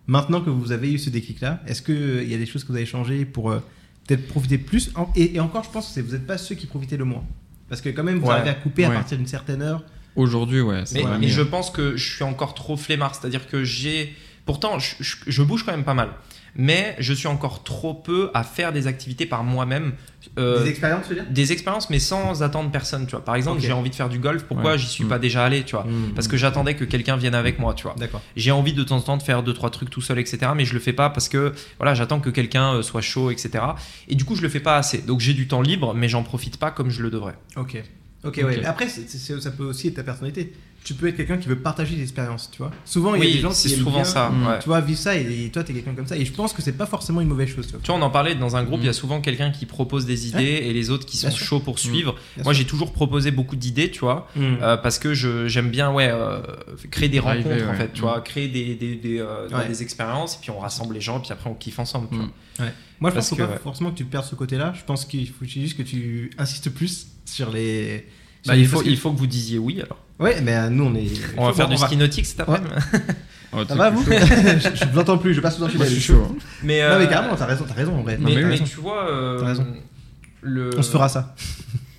maintenant 0.07 0.41
que 0.41 0.49
vous 0.49 0.71
avez 0.71 0.91
eu 0.91 0.97
ce 0.97 1.09
déclic-là. 1.11 1.61
Est-ce 1.67 1.81
qu'il 1.83 2.27
y 2.29 2.33
a 2.33 2.37
des 2.37 2.45
choses 2.47 2.63
que 2.63 2.69
vous 2.69 2.77
avez 2.77 2.85
changées 2.87 3.25
pour 3.25 3.51
euh, 3.51 3.59
peut-être 4.07 4.27
profiter 4.27 4.57
plus? 4.57 4.89
En- 4.95 5.11
et, 5.15 5.35
et 5.35 5.39
encore, 5.39 5.63
je 5.63 5.69
pense 5.69 5.93
que 5.93 5.99
vous 6.01 6.13
n'êtes 6.13 6.25
pas 6.25 6.39
ceux 6.39 6.55
qui 6.55 6.65
profitez 6.65 6.97
le 6.97 7.05
moins. 7.05 7.23
Parce 7.69 7.81
que 7.81 7.89
quand 7.89 8.03
même, 8.03 8.19
vous 8.19 8.27
Ouais. 8.27 8.33
arrivez 8.33 8.49
à 8.49 8.53
couper 8.55 8.85
à 8.85 8.89
partir 8.91 9.17
d'une 9.17 9.27
certaine 9.27 9.61
heure. 9.61 9.83
Aujourd'hui, 10.15 10.61
ouais. 10.61 10.83
Mais, 10.93 11.03
mais 11.03 11.17
mieux. 11.19 11.27
je 11.27 11.41
pense 11.41 11.71
que 11.71 11.95
je 11.97 12.13
suis 12.15 12.23
encore 12.23 12.53
trop 12.53 12.77
flemmard. 12.77 13.15
C'est-à-dire 13.15 13.47
que 13.47 13.63
j'ai. 13.63 14.13
Pourtant, 14.45 14.77
je, 14.77 14.95
je- 14.99 15.15
je 15.25 15.41
bouge 15.41 15.63
quand 15.65 15.71
même 15.71 15.83
pas 15.85 15.93
mal. 15.95 16.09
Mais 16.55 16.95
je 16.99 17.13
suis 17.13 17.27
encore 17.27 17.63
trop 17.63 17.93
peu 17.93 18.29
à 18.33 18.43
faire 18.43 18.71
des 18.73 18.85
activités 18.87 19.25
par 19.25 19.43
moi-même. 19.43 19.93
Euh, 20.37 20.63
des 20.63 20.69
expériences, 20.69 21.03
tu 21.07 21.09
veux 21.09 21.15
dire 21.21 21.25
des 21.29 21.51
expériences, 21.51 21.89
mais 21.89 21.99
sans 21.99 22.43
attendre 22.43 22.71
personne. 22.71 23.05
Tu 23.05 23.11
vois. 23.11 23.25
Par 23.25 23.35
exemple, 23.35 23.59
j'ai 23.61 23.71
envie 23.73 23.89
de 23.89 23.95
faire 23.95 24.07
du 24.09 24.19
golf. 24.19 24.43
Pourquoi 24.43 24.71
Ouais. 24.73 24.77
j'y 24.77 24.87
suis 24.87 25.03
Mm. 25.03 25.07
pas 25.09 25.19
déjà 25.19 25.43
allé 25.43 25.63
tu 25.63 25.75
vois 25.75 25.83
Mhm. 25.85 26.13
Parce 26.13 26.27
que 26.27 26.37
j'attendais 26.37 26.75
que 26.75 26.85
quelqu'un 26.85 27.17
vienne 27.17 27.35
avec 27.35 27.59
moi. 27.59 27.73
Tu 27.73 27.83
vois. 27.83 27.95
D'accord. 27.97 28.21
J'ai 28.35 28.51
envie 28.51 28.73
de 28.73 28.83
temps 28.83 28.97
en 28.97 29.01
temps 29.01 29.17
de 29.17 29.23
faire 29.23 29.41
deux 29.43 29.53
trois 29.53 29.69
trucs 29.71 29.89
tout 29.89 30.01
seul, 30.01 30.19
etc. 30.19 30.51
Mais 30.55 30.63
je 30.65 30.73
le 30.73 30.79
fais 30.79 30.93
pas 30.93 31.09
parce 31.09 31.27
que 31.27 31.53
voilà, 31.77 31.93
j'attends 31.95 32.19
que 32.19 32.29
quelqu'un 32.29 32.75
euh, 32.75 32.81
soit 32.83 33.01
chaud, 33.01 33.31
etc. 33.31 33.63
Et 34.07 34.15
du 34.15 34.23
coup, 34.25 34.35
je 34.35 34.41
le 34.43 34.49
fais 34.49 34.59
pas 34.61 34.77
assez. 34.77 34.99
Donc 34.99 35.19
j'ai 35.19 35.33
du 35.33 35.47
temps 35.47 35.61
libre, 35.61 35.93
mais 35.95 36.07
j'en 36.07 36.23
profite 36.23 36.57
pas 36.57 36.71
comme 36.71 36.89
je 36.89 37.01
le 37.01 37.09
devrais. 37.09 37.35
Ok. 37.57 37.81
Ok, 38.25 38.37
Ok. 38.39 38.45
ouais. 38.47 38.57
Mais 38.61 38.65
Après, 38.65 38.87
ça 38.87 39.51
peut 39.51 39.65
aussi 39.65 39.87
être 39.89 39.95
ta 39.95 40.03
personnalité. 40.03 40.53
Tu 40.83 40.93
peux 40.95 41.07
être 41.07 41.15
quelqu'un 41.15 41.37
qui 41.37 41.47
veut 41.47 41.55
partager 41.57 41.95
des 41.95 42.01
expériences, 42.01 42.49
tu 42.51 42.57
vois. 42.57 42.69
Souvent, 42.83 43.15
il 43.15 43.19
y 43.19 43.21
a 43.23 43.25
Oui, 43.27 43.33
des 43.35 43.39
gens 43.39 43.51
c'est 43.51 43.69
qui 43.69 43.75
aiment 43.75 43.79
souvent 43.79 43.91
bien, 43.97 44.03
ça. 44.03 44.29
Mm. 44.29 44.47
ouais. 44.47 44.59
Tu 44.59 44.65
vois, 44.67 44.81
vivre 44.81 44.99
ça 44.99 45.15
et, 45.15 45.45
et 45.45 45.49
toi, 45.49 45.63
t'es 45.63 45.71
quelqu'un 45.73 45.93
comme 45.93 46.07
ça. 46.07 46.17
Et 46.17 46.25
je 46.25 46.31
pense 46.33 46.51
que 46.51 46.61
c'est 46.61 46.73
pas 46.73 46.85
forcément 46.85 47.21
une 47.21 47.29
mauvaise 47.29 47.47
chose, 47.47 47.67
tu 47.67 47.71
vois. 47.71 47.81
Tu 47.81 47.87
vois, 47.91 47.99
on 47.99 48.01
en 48.03 48.09
parlait 48.09 48.35
dans 48.35 48.55
un 48.57 48.63
groupe, 48.63 48.79
Mm. 48.79 48.83
il 48.83 48.87
y 48.87 48.89
a 48.89 48.93
souvent 48.93 49.21
quelqu'un 49.21 49.51
qui 49.51 49.65
propose 49.65 50.05
des 50.05 50.27
idées 50.27 50.43
et 50.43 50.73
les 50.73 50.89
autres 50.89 51.05
qui 51.05 51.17
Bien 51.19 51.29
sont 51.29 51.35
sûr. 51.37 51.45
chauds 51.45 51.59
pour 51.61 51.79
suivre. 51.79 52.15
Bien 52.35 52.43
Moi, 52.43 52.53
j'ai 52.53 52.65
toujours 52.65 52.91
proposé 52.91 53.31
beaucoup 53.31 53.55
d'idées, 53.55 53.91
tu 53.91 54.01
vois, 54.01 54.27
Mm. 54.35 54.41
euh, 54.61 54.75
parce 54.77 54.99
que 54.99 55.13
je- 55.13 55.47
j'aime 55.47 55.69
bien 55.69 55.91
ouais, 55.91 56.09
euh, 56.11 56.41
créer 56.91 57.07
des 57.07 57.19
Driver, 57.19 57.43
rencontres, 57.43 57.69
en 57.71 57.75
fait, 57.75 57.93
tu 57.93 58.01
Mm. 58.01 58.03
vois, 58.03 58.21
créer 58.21 58.47
des, 58.49 58.75
des, 58.75 58.95
des, 58.95 59.19
euh, 59.19 59.47
Ouais. 59.49 59.67
des 59.69 59.81
expériences, 59.83 60.35
et 60.35 60.37
puis 60.41 60.51
on 60.51 60.59
rassemble 60.59 60.93
les 60.95 61.01
gens, 61.01 61.19
et 61.19 61.21
puis 61.21 61.31
après 61.31 61.49
on 61.49 61.55
kiffe 61.55 61.79
ensemble. 61.79 62.09
tu 62.09 62.15
Mm. 62.15 62.19
vois. 62.19 62.27
Moi, 62.99 63.09
je 63.09 63.15
Parce 63.15 63.15
pense 63.15 63.29
qu'il 63.29 63.37
faut 63.37 63.43
que, 63.43 63.47
pas 63.47 63.53
ouais. 63.57 63.63
forcément 63.63 63.91
que 63.91 63.97
tu 63.97 64.05
perds 64.05 64.23
ce 64.25 64.35
côté-là. 64.35 64.73
Je 64.77 64.83
pense 64.83 65.05
qu'il 65.05 65.27
faut 65.29 65.45
juste 65.45 65.77
que 65.77 65.81
tu 65.83 66.29
insistes 66.37 66.69
plus 66.69 67.07
sur 67.25 67.51
les. 67.51 68.05
sur 68.43 68.49
Bah, 68.51 68.55
les- 68.55 68.61
il, 68.61 68.67
faut, 68.67 68.83
il 68.83 68.97
faut 68.97 69.11
que 69.11 69.17
vous 69.17 69.27
disiez 69.27 69.57
oui 69.57 69.81
alors. 69.81 69.97
Ouais, 70.19 70.39
mais 70.41 70.55
euh, 70.55 70.69
nous, 70.69 70.85
on 70.85 70.95
est. 70.95 71.07
On 71.37 71.47
va 71.47 71.53
faire 71.53 71.67
du 71.67 71.75
va- 71.75 71.85
ski 71.87 71.97
nautique 71.97 72.25
cet 72.25 72.39
après-midi. 72.39 72.71
Oh, 73.51 73.63
Ça 73.67 73.75
va, 73.75 73.89
vous. 73.89 74.03
Je 74.05 74.69
je 74.91 74.95
l'entends 74.95 75.17
plus, 75.17 75.33
je 75.33 75.41
passe 75.41 75.55
tout 75.57 75.61
dans 75.61 75.73
Moi, 75.73 75.85
je 75.85 75.91
suis 75.91 76.01
chaud. 76.01 76.27
hein. 76.31 76.35
Mais, 76.63 76.81
Non, 76.87 76.97
mais 76.99 77.05
euh, 77.05 77.07
carrément, 77.07 77.35
t'as 77.35 77.45
raison, 77.45 77.65
t'as 77.67 77.73
raison, 77.73 77.95
en 77.97 78.03
vrai. 78.03 78.17
Mais, 78.19 78.57
tu 78.59 78.79
vois, 78.79 79.09
euh, 79.09 79.39
T'as 79.39 79.45
raison. 79.47 79.67
le... 80.41 80.69
On 80.77 80.81
se 80.83 80.91
fera 80.91 81.09
ça. 81.09 81.35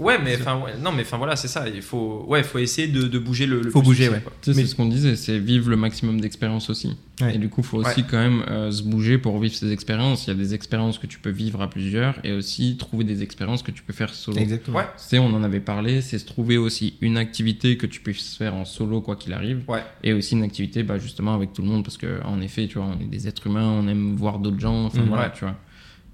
Ouais, 0.00 0.18
mais 0.22 0.36
enfin, 0.36 0.56
ouais, 0.60 0.72
non, 0.82 0.90
mais 0.92 1.02
enfin 1.02 1.18
voilà, 1.18 1.36
c'est 1.36 1.46
ça. 1.48 1.68
Il 1.68 1.80
faut, 1.82 2.24
ouais, 2.26 2.42
faut 2.42 2.58
essayer 2.58 2.88
de, 2.88 3.02
de 3.02 3.18
bouger 3.18 3.46
le, 3.46 3.60
le 3.62 3.70
Faut 3.70 3.80
plus 3.80 3.86
bouger, 3.90 4.06
possible, 4.06 4.16
ouais. 4.16 4.22
quoi. 4.22 4.32
Tu 4.42 4.50
sais, 4.52 4.56
Mais- 4.56 4.62
c'est 4.64 4.68
ce 4.70 4.74
qu'on 4.74 4.86
disait, 4.86 5.14
c'est 5.14 5.38
vivre 5.38 5.70
le 5.70 5.76
maximum 5.76 6.20
d'expériences 6.20 6.68
aussi. 6.68 6.96
Ouais. 7.20 7.36
Et 7.36 7.38
du 7.38 7.48
coup, 7.48 7.60
il 7.60 7.66
faut 7.66 7.78
aussi 7.78 8.00
Ouais. 8.00 8.06
quand 8.10 8.16
même 8.18 8.42
euh, 8.48 8.72
se 8.72 8.82
bouger 8.82 9.18
pour 9.18 9.38
vivre 9.38 9.54
ces 9.54 9.70
expériences. 9.70 10.26
Il 10.26 10.30
y 10.30 10.32
a 10.32 10.34
des 10.36 10.52
expériences 10.52 10.98
que 10.98 11.06
tu 11.06 11.20
peux 11.20 11.30
vivre 11.30 11.62
à 11.62 11.70
plusieurs 11.70 12.16
et 12.24 12.32
aussi 12.32 12.76
trouver 12.76 13.04
des 13.04 13.22
expériences 13.22 13.62
que 13.62 13.70
tu 13.70 13.84
peux 13.84 13.92
faire 13.92 14.12
solo. 14.12 14.36
Exactement. 14.38 14.78
Ouais. 14.78 14.86
Tu 14.98 15.04
sais, 15.04 15.18
on 15.20 15.26
en 15.32 15.44
avait 15.44 15.60
parlé, 15.60 16.00
c'est 16.00 16.18
se 16.18 16.26
trouver 16.26 16.58
aussi 16.58 16.94
une 17.00 17.16
activité 17.16 17.76
que 17.76 17.86
tu 17.86 18.00
puisses 18.00 18.34
faire 18.36 18.54
en 18.54 18.64
solo 18.64 19.00
quoi 19.00 19.14
qu'il 19.14 19.32
arrive. 19.32 19.62
Ouais. 19.68 19.84
Et 20.02 20.12
aussi 20.12 20.34
une 20.34 20.42
activité 20.42 20.82
bah, 20.82 20.98
justement 20.98 21.34
avec 21.34 21.52
tout 21.52 21.62
le 21.62 21.68
monde 21.68 21.84
parce 21.84 21.98
que 21.98 22.20
en 22.24 22.40
effet, 22.40 22.66
tu 22.66 22.78
vois, 22.78 22.88
on 22.98 23.00
est 23.00 23.06
des 23.08 23.28
êtres 23.28 23.46
humains, 23.46 23.68
on 23.70 23.86
aime 23.86 24.16
voir 24.16 24.40
d'autres 24.40 24.58
gens, 24.60 24.86
enfin 24.86 25.02
Mhm. 25.02 25.08
voilà, 25.08 25.24
Ouais. 25.26 25.32
tu 25.34 25.44
vois. 25.44 25.54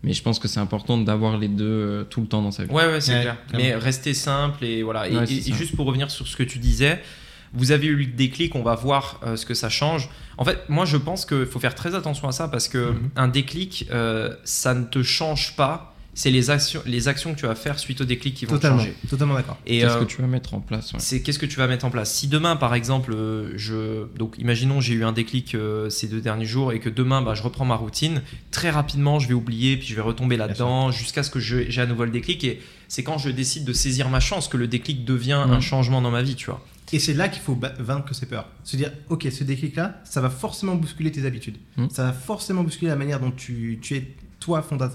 Mais 0.03 0.13
je 0.15 0.23
pense 0.23 0.39
que 0.39 0.49
c'est 0.49 0.61
important 0.61 0.97
d'avoir 0.99 1.37
les 1.37 1.49
deux 1.49 1.65
euh, 1.67 2.05
tout 2.05 2.21
le 2.23 2.27
temps 2.27 2.41
dans 2.43 2.51
sa 2.51 2.65
vie. 2.65 2.71
Ouais, 2.71 2.87
ouais, 2.87 3.01
c'est 3.01 3.15
Ouais, 3.15 3.21
clair. 3.23 3.37
clairement. 3.49 3.67
Mais 3.67 3.75
rester 3.75 4.15
simple 4.15 4.65
et 4.65 4.83
voilà. 4.83 5.09
Et, 5.09 5.17
Ouais, 5.17 5.25
et- 5.25 5.27
c'est 5.27 5.35
et 5.49 5.53
ça. 5.53 5.57
juste 5.59 5.77
pour 5.77 5.87
revenir 5.87 6.11
sur 6.11 6.27
ce 6.27 6.37
que 6.37 6.43
tu 6.43 6.59
disais, 6.59 7.03
vous 7.53 7.71
avez 7.73 7.87
eu 7.89 7.97
le 7.97 8.07
déclic, 8.07 8.55
on 8.55 8.63
va 8.63 8.75
voir 8.77 9.21
euh, 9.27 9.37
ce 9.37 9.45
que 9.45 9.55
ça 9.55 9.69
change. 9.69 10.09
En 10.39 10.45
fait, 10.45 10.59
moi 10.69 10.85
je 10.87 10.97
pense 10.97 11.27
qu'il 11.27 11.45
faut 11.47 11.59
faire 11.61 11.75
très 11.75 11.95
attention 11.95 12.29
à 12.29 12.33
ça 12.33 12.49
parce 12.49 12.69
que 12.69 12.93
Mhm. 12.93 13.11
un 13.17 13.29
déclic, 13.29 13.87
euh, 13.91 14.35
ça 14.45 14.73
ne 14.75 14.85
te 14.85 15.03
change 15.03 15.55
pas. 15.57 15.95
C'est 16.13 16.31
les 16.33 16.51
actions, 16.51 16.83
les 16.87 17.07
actions 17.09 17.33
que 17.35 17.39
tu 17.39 17.47
vas 17.47 17.55
faire 17.55 17.79
suite 17.79 18.01
au 18.01 18.05
déclic 18.05 18.35
qui 18.35 18.45
vont 18.45 18.55
Totalement, 18.57 18.79
changer. 18.79 18.95
totalement 19.09 19.35
d'accord. 19.35 19.57
Et 19.65 19.79
Qu'est-ce 19.81 19.95
euh, 19.97 20.01
que 20.01 20.05
tu 20.05 20.21
vas 20.21 20.27
mettre 20.27 20.55
en 20.55 20.61
place 20.61 20.93
ouais. 20.93 20.99
c'est 20.99 21.23
qu'est-ce 21.23 21.39
que 21.39 21.47
tu 21.47 21.57
vas 21.57 21.69
mettre 21.69 21.85
en 21.85 21.91
place? 21.91 22.13
Si 22.13 22.27
demain, 22.27 22.57
par 22.57 22.75
exemple, 22.75 23.13
euh, 23.15 23.53
je 23.57 24.07
donc 24.19 24.35
imaginons 24.39 24.81
j'ai 24.81 24.95
eu 24.95 25.05
un 25.05 25.13
déclic 25.13 25.55
euh, 25.55 25.89
ces 25.89 26.09
deux 26.09 26.21
derniers 26.21 26.47
jours 26.47 26.73
et 26.73 26.81
que 26.81 26.89
demain, 26.91 27.23
bah, 27.23 27.35
je 27.35 27.43
reprends 27.43 27.65
ma 27.65 27.77
routine, 27.77 28.23
très 28.51 28.71
rapidement, 28.71 29.19
je 29.21 29.29
vais 29.29 29.35
oublier 29.35 29.77
puis 29.77 29.87
je 29.87 29.95
vais 29.95 30.01
retomber 30.03 30.37
là-dedans 30.37 30.91
jusqu'à 30.91 31.23
ce 31.23 31.31
que 31.31 31.39
je- 31.41 31.71
j'ai 31.71 31.81
à 31.81 31.87
nouveau 31.87 32.05
le 32.05 32.11
déclic. 32.11 32.43
Et 32.45 32.61
c'est 32.89 33.05
quand 33.05 33.19
je 33.19 33.31
décide 33.31 33.65
de 33.65 33.73
saisir 33.73 34.09
ma 34.09 34.21
chance 34.21 34.49
que 34.49 34.57
le 34.57 34.67
déclic 34.67 35.05
devient 35.05 35.33
un 35.49 35.61
changement 35.61 36.03
dans 36.03 36.11
ma 36.11 36.23
vie, 36.23 36.35
tu 36.35 36.47
vois. 36.47 36.65
Et 36.93 36.99
c'est 36.99 37.15
là 37.15 37.29
qu'il 37.29 37.41
faut 37.41 37.57
vaincre 37.79 38.13
ses 38.17 38.27
peurs. 38.27 38.49
Se 38.65 38.77
dire, 38.77 38.91
ok, 39.11 39.29
ce 39.31 39.45
déclic-là, 39.45 40.01
ça 40.05 40.21
va 40.21 40.29
forcément 40.29 40.75
bousculer 40.75 41.13
tes 41.13 41.25
habitudes. 41.25 41.57
Mm. 41.77 41.87
Ça 41.89 42.03
va 42.03 42.13
forcément 42.13 42.65
bousculer 42.65 42.89
la 42.91 42.97
manière 42.97 43.21
dont 43.21 43.31
tu, 43.31 43.79
tu 43.81 43.95
es, 43.97 44.09
toi, 44.41 44.61
fonda- 44.61 44.91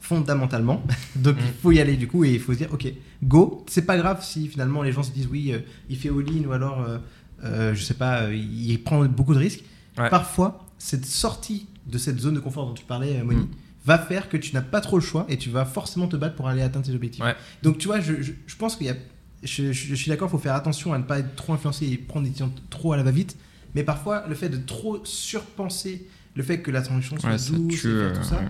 fondamentalement. 0.00 0.82
Donc 1.16 1.36
Mm. 1.36 1.40
il 1.46 1.52
faut 1.62 1.72
y 1.72 1.80
aller 1.80 1.96
du 1.96 2.06
coup 2.08 2.24
et 2.24 2.34
il 2.34 2.40
faut 2.40 2.52
se 2.52 2.58
dire, 2.58 2.68
ok, 2.72 2.86
go. 3.22 3.64
C'est 3.68 3.82
pas 3.86 3.96
grave 3.96 4.24
si 4.24 4.48
finalement 4.48 4.82
les 4.82 4.92
gens 4.92 5.02
se 5.02 5.10
disent, 5.10 5.28
oui, 5.30 5.52
euh, 5.52 5.58
il 5.88 5.96
fait 5.96 6.08
all-in 6.10 6.46
ou 6.48 6.52
alors, 6.52 6.80
euh, 6.82 6.98
euh, 7.44 7.74
je 7.74 7.82
sais 7.82 7.94
pas, 7.94 8.30
il 8.32 8.78
prend 8.82 9.04
beaucoup 9.06 9.34
de 9.34 9.38
risques. 9.38 9.64
Ouais. 9.98 10.10
Parfois, 10.10 10.66
cette 10.78 11.06
sortie 11.06 11.66
de 11.86 11.98
cette 11.98 12.18
zone 12.18 12.34
de 12.34 12.40
confort 12.40 12.66
dont 12.66 12.74
tu 12.74 12.84
parlais, 12.84 13.22
Moni, 13.22 13.40
Mm. 13.42 13.48
va 13.84 13.98
faire 13.98 14.28
que 14.28 14.36
tu 14.36 14.54
n'as 14.54 14.62
pas 14.62 14.80
trop 14.80 14.96
le 14.98 15.02
choix 15.04 15.24
et 15.28 15.36
tu 15.36 15.48
vas 15.50 15.64
forcément 15.64 16.06
te 16.08 16.16
battre 16.16 16.34
pour 16.36 16.48
aller 16.48 16.62
atteindre 16.62 16.86
tes 16.86 16.94
objectifs. 16.94 17.22
Ouais. 17.24 17.34
Donc 17.62 17.78
tu 17.78 17.86
vois, 17.86 18.00
je, 18.00 18.20
je, 18.22 18.32
je 18.46 18.56
pense 18.56 18.76
qu'il 18.76 18.86
y 18.86 18.90
a 18.90 18.96
je, 19.42 19.70
suis 19.72 20.08
d'accord, 20.08 20.28
il 20.28 20.32
faut 20.32 20.38
faire 20.38 20.54
attention 20.56 20.92
à 20.92 20.98
ne 20.98 21.04
pas 21.04 21.18
être 21.20 21.36
trop 21.36 21.52
influencé 21.52 21.86
et 21.86 21.96
prendre 21.98 22.24
des 22.24 22.30
décisions 22.30 22.52
trop 22.70 22.94
à 22.94 22.96
la 22.96 23.02
va-vite. 23.04 23.36
Mais 23.76 23.84
parfois, 23.84 24.24
le 24.28 24.34
fait 24.34 24.48
de 24.48 24.56
trop 24.56 24.98
surpenser 25.04 26.06
le 26.34 26.42
fait 26.42 26.60
que 26.62 26.70
la 26.70 26.82
transition 26.82 27.16
soit 27.18 27.30
Ouais, 27.30 27.38
ça 27.38 27.52
douce, 27.52 27.80
tue, 27.80 28.06
et 28.08 28.12
tout 28.12 28.22
ça. 28.24 28.40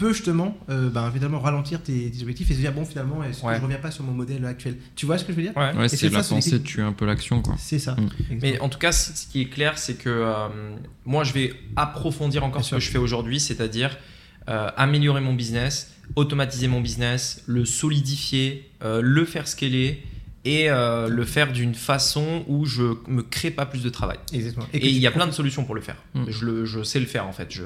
Peut 0.00 0.12
justement 0.12 0.56
euh, 0.70 0.90
ben, 0.90 1.08
évidemment 1.08 1.38
ralentir 1.40 1.82
tes, 1.82 2.10
tes 2.10 2.22
objectifs 2.22 2.50
et 2.50 2.54
se 2.54 2.58
dire 2.60 2.72
bon 2.72 2.84
finalement 2.84 3.22
est-ce 3.22 3.44
Ouais. 3.44 3.52
que 3.52 3.58
je 3.58 3.64
reviens 3.64 3.78
pas 3.78 3.90
sur 3.90 4.02
mon 4.02 4.12
modèle 4.12 4.44
actuel? 4.46 4.76
Tu 4.96 5.06
vois 5.06 5.18
ce 5.18 5.24
que 5.24 5.32
je 5.32 5.36
veux 5.36 5.42
dire? 5.44 5.56
Ouais. 5.56 5.72
C'est 5.88 5.96
ça, 5.96 6.08
la 6.10 6.22
c'est 6.22 6.34
pensée 6.34 6.60
tue 6.62 6.82
un 6.82 6.92
peu 6.92 7.06
l'action 7.06 7.42
quoi. 7.42 7.54
c'est 7.58 7.78
ça 7.78 7.94
Mm. 7.96 8.08
Mais 8.42 8.58
en 8.60 8.68
tout 8.68 8.78
cas, 8.78 8.92
ce 8.92 9.26
qui 9.30 9.42
est 9.42 9.50
clair, 9.50 9.76
c'est 9.78 9.94
que 9.94 10.08
euh, 10.08 10.48
moi, 11.04 11.22
je 11.24 11.32
vais 11.32 11.54
approfondir 11.76 12.42
encore 12.44 12.60
Bien 12.60 12.64
ce 12.64 12.68
sûr. 12.70 12.78
que 12.78 12.82
je 12.84 12.90
fais 12.90 12.98
aujourd'hui, 12.98 13.38
c'est-à-dire 13.40 13.96
euh, 14.48 14.70
améliorer 14.76 15.20
mon 15.20 15.34
business, 15.34 15.92
automatiser 16.16 16.66
mon 16.68 16.80
business, 16.80 17.42
le 17.46 17.64
solidifier, 17.64 18.70
euh, 18.82 19.00
le 19.02 19.24
faire 19.24 19.46
scaler 19.46 20.02
et 20.44 20.70
euh, 20.70 21.08
le 21.08 21.24
faire 21.24 21.52
d'une 21.52 21.74
façon 21.74 22.44
où 22.48 22.64
je 22.64 22.94
me 23.08 23.22
crée 23.22 23.50
pas 23.50 23.66
plus 23.66 23.82
de 23.82 23.90
travail. 23.90 24.18
Exactement. 24.32 24.66
Et 24.72 24.88
il 24.88 24.98
y 24.98 25.06
a 25.06 25.10
plein 25.10 25.26
de 25.26 25.32
solutions 25.32 25.64
pour 25.64 25.74
le 25.74 25.82
faire. 25.82 25.96
Mm. 26.14 26.24
Je, 26.28 26.44
le, 26.46 26.64
je 26.64 26.82
sais 26.82 26.98
le 26.98 27.06
faire 27.06 27.26
en 27.26 27.32
fait. 27.32 27.48
Je, 27.50 27.64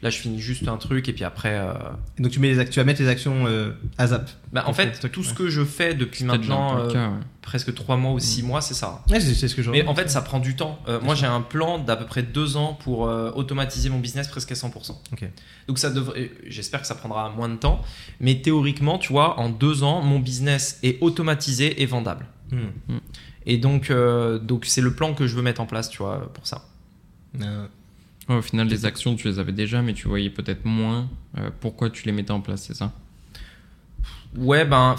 là, 0.00 0.10
je 0.10 0.18
finis 0.18 0.40
juste 0.40 0.68
un 0.68 0.76
truc 0.76 1.08
et 1.08 1.12
puis 1.12 1.24
après. 1.24 1.58
euh, 1.58 1.72
donc 2.18 2.30
tu 2.30 2.38
mets 2.38 2.54
les 2.54 2.64
tu 2.68 2.78
vas 2.78 2.84
mettre 2.84 3.02
les 3.02 3.08
actions 3.08 3.46
euh, 3.46 3.70
à 3.98 4.06
zap 4.06 4.30
bah, 4.52 4.64
en 4.68 4.72
fait, 4.72 5.10
tout 5.10 5.24
ce 5.24 5.30
ouais. 5.30 5.34
que 5.34 5.48
je 5.48 5.64
fais 5.64 5.94
depuis 5.94 6.24
maintenant 6.24 6.78
euh, 6.78 6.92
cas, 6.92 7.08
ouais. 7.08 7.16
Presque 7.44 7.72
3 7.74 7.96
mois 7.96 8.12
ou 8.12 8.18
6 8.18 8.42
mois, 8.42 8.60
c'est 8.60 8.74
ça. 8.74 9.02
ouais 9.10 9.20
c'est 9.20 9.48
ce 9.48 9.54
que 9.54 9.62
je 9.62 9.70
Mais 9.70 9.86
en 9.86 9.94
fait, 9.94 10.10
ça 10.10 10.22
prend 10.22 10.40
du 10.40 10.56
temps. 10.56 10.78
Euh, 10.88 11.00
moi, 11.00 11.14
j'ai 11.14 11.26
un 11.26 11.40
plan 11.40 11.78
d'à 11.78 11.94
peu 11.94 12.06
près 12.06 12.22
deux 12.22 12.56
ans 12.56 12.74
pour 12.82 13.06
euh, 13.06 13.30
automatiser 13.34 13.90
mon 13.90 14.00
business 14.00 14.28
presque 14.28 14.50
à 14.52 14.54
100%. 14.54 14.96
Ok. 15.12 15.28
Donc, 15.68 15.78
ça 15.78 15.90
devrait. 15.90 16.30
J'espère 16.46 16.80
que 16.80 16.86
ça 16.86 16.94
prendra 16.94 17.30
moins 17.30 17.48
de 17.48 17.56
temps. 17.56 17.80
Mais 18.20 18.40
théoriquement, 18.40 18.98
tu 18.98 19.12
vois, 19.12 19.38
en 19.38 19.50
deux 19.50 19.82
ans, 19.82 20.02
mon 20.02 20.18
business 20.18 20.78
est 20.82 20.98
automatisé 21.00 21.82
et 21.82 21.86
vendable. 21.86 22.26
Hmm. 22.50 22.98
Et 23.46 23.58
donc, 23.58 23.90
euh, 23.90 24.38
donc 24.38 24.64
c'est 24.64 24.80
le 24.80 24.94
plan 24.94 25.14
que 25.14 25.26
je 25.26 25.36
veux 25.36 25.42
mettre 25.42 25.60
en 25.60 25.66
place, 25.66 25.90
tu 25.90 25.98
vois, 25.98 26.32
pour 26.32 26.46
ça. 26.46 26.66
Euh, 27.40 27.66
Ouais, 28.28 28.36
au 28.36 28.42
final, 28.42 28.68
les 28.68 28.86
actions, 28.86 29.16
tu 29.16 29.28
les 29.28 29.38
avais 29.38 29.52
déjà, 29.52 29.82
mais 29.82 29.92
tu 29.92 30.08
voyais 30.08 30.30
peut-être 30.30 30.64
moins 30.64 31.10
euh, 31.36 31.50
pourquoi 31.60 31.90
tu 31.90 32.06
les 32.06 32.12
mettais 32.12 32.30
en 32.30 32.40
place, 32.40 32.62
c'est 32.62 32.74
ça? 32.74 32.92
Ouais, 34.36 34.64
ben, 34.64 34.96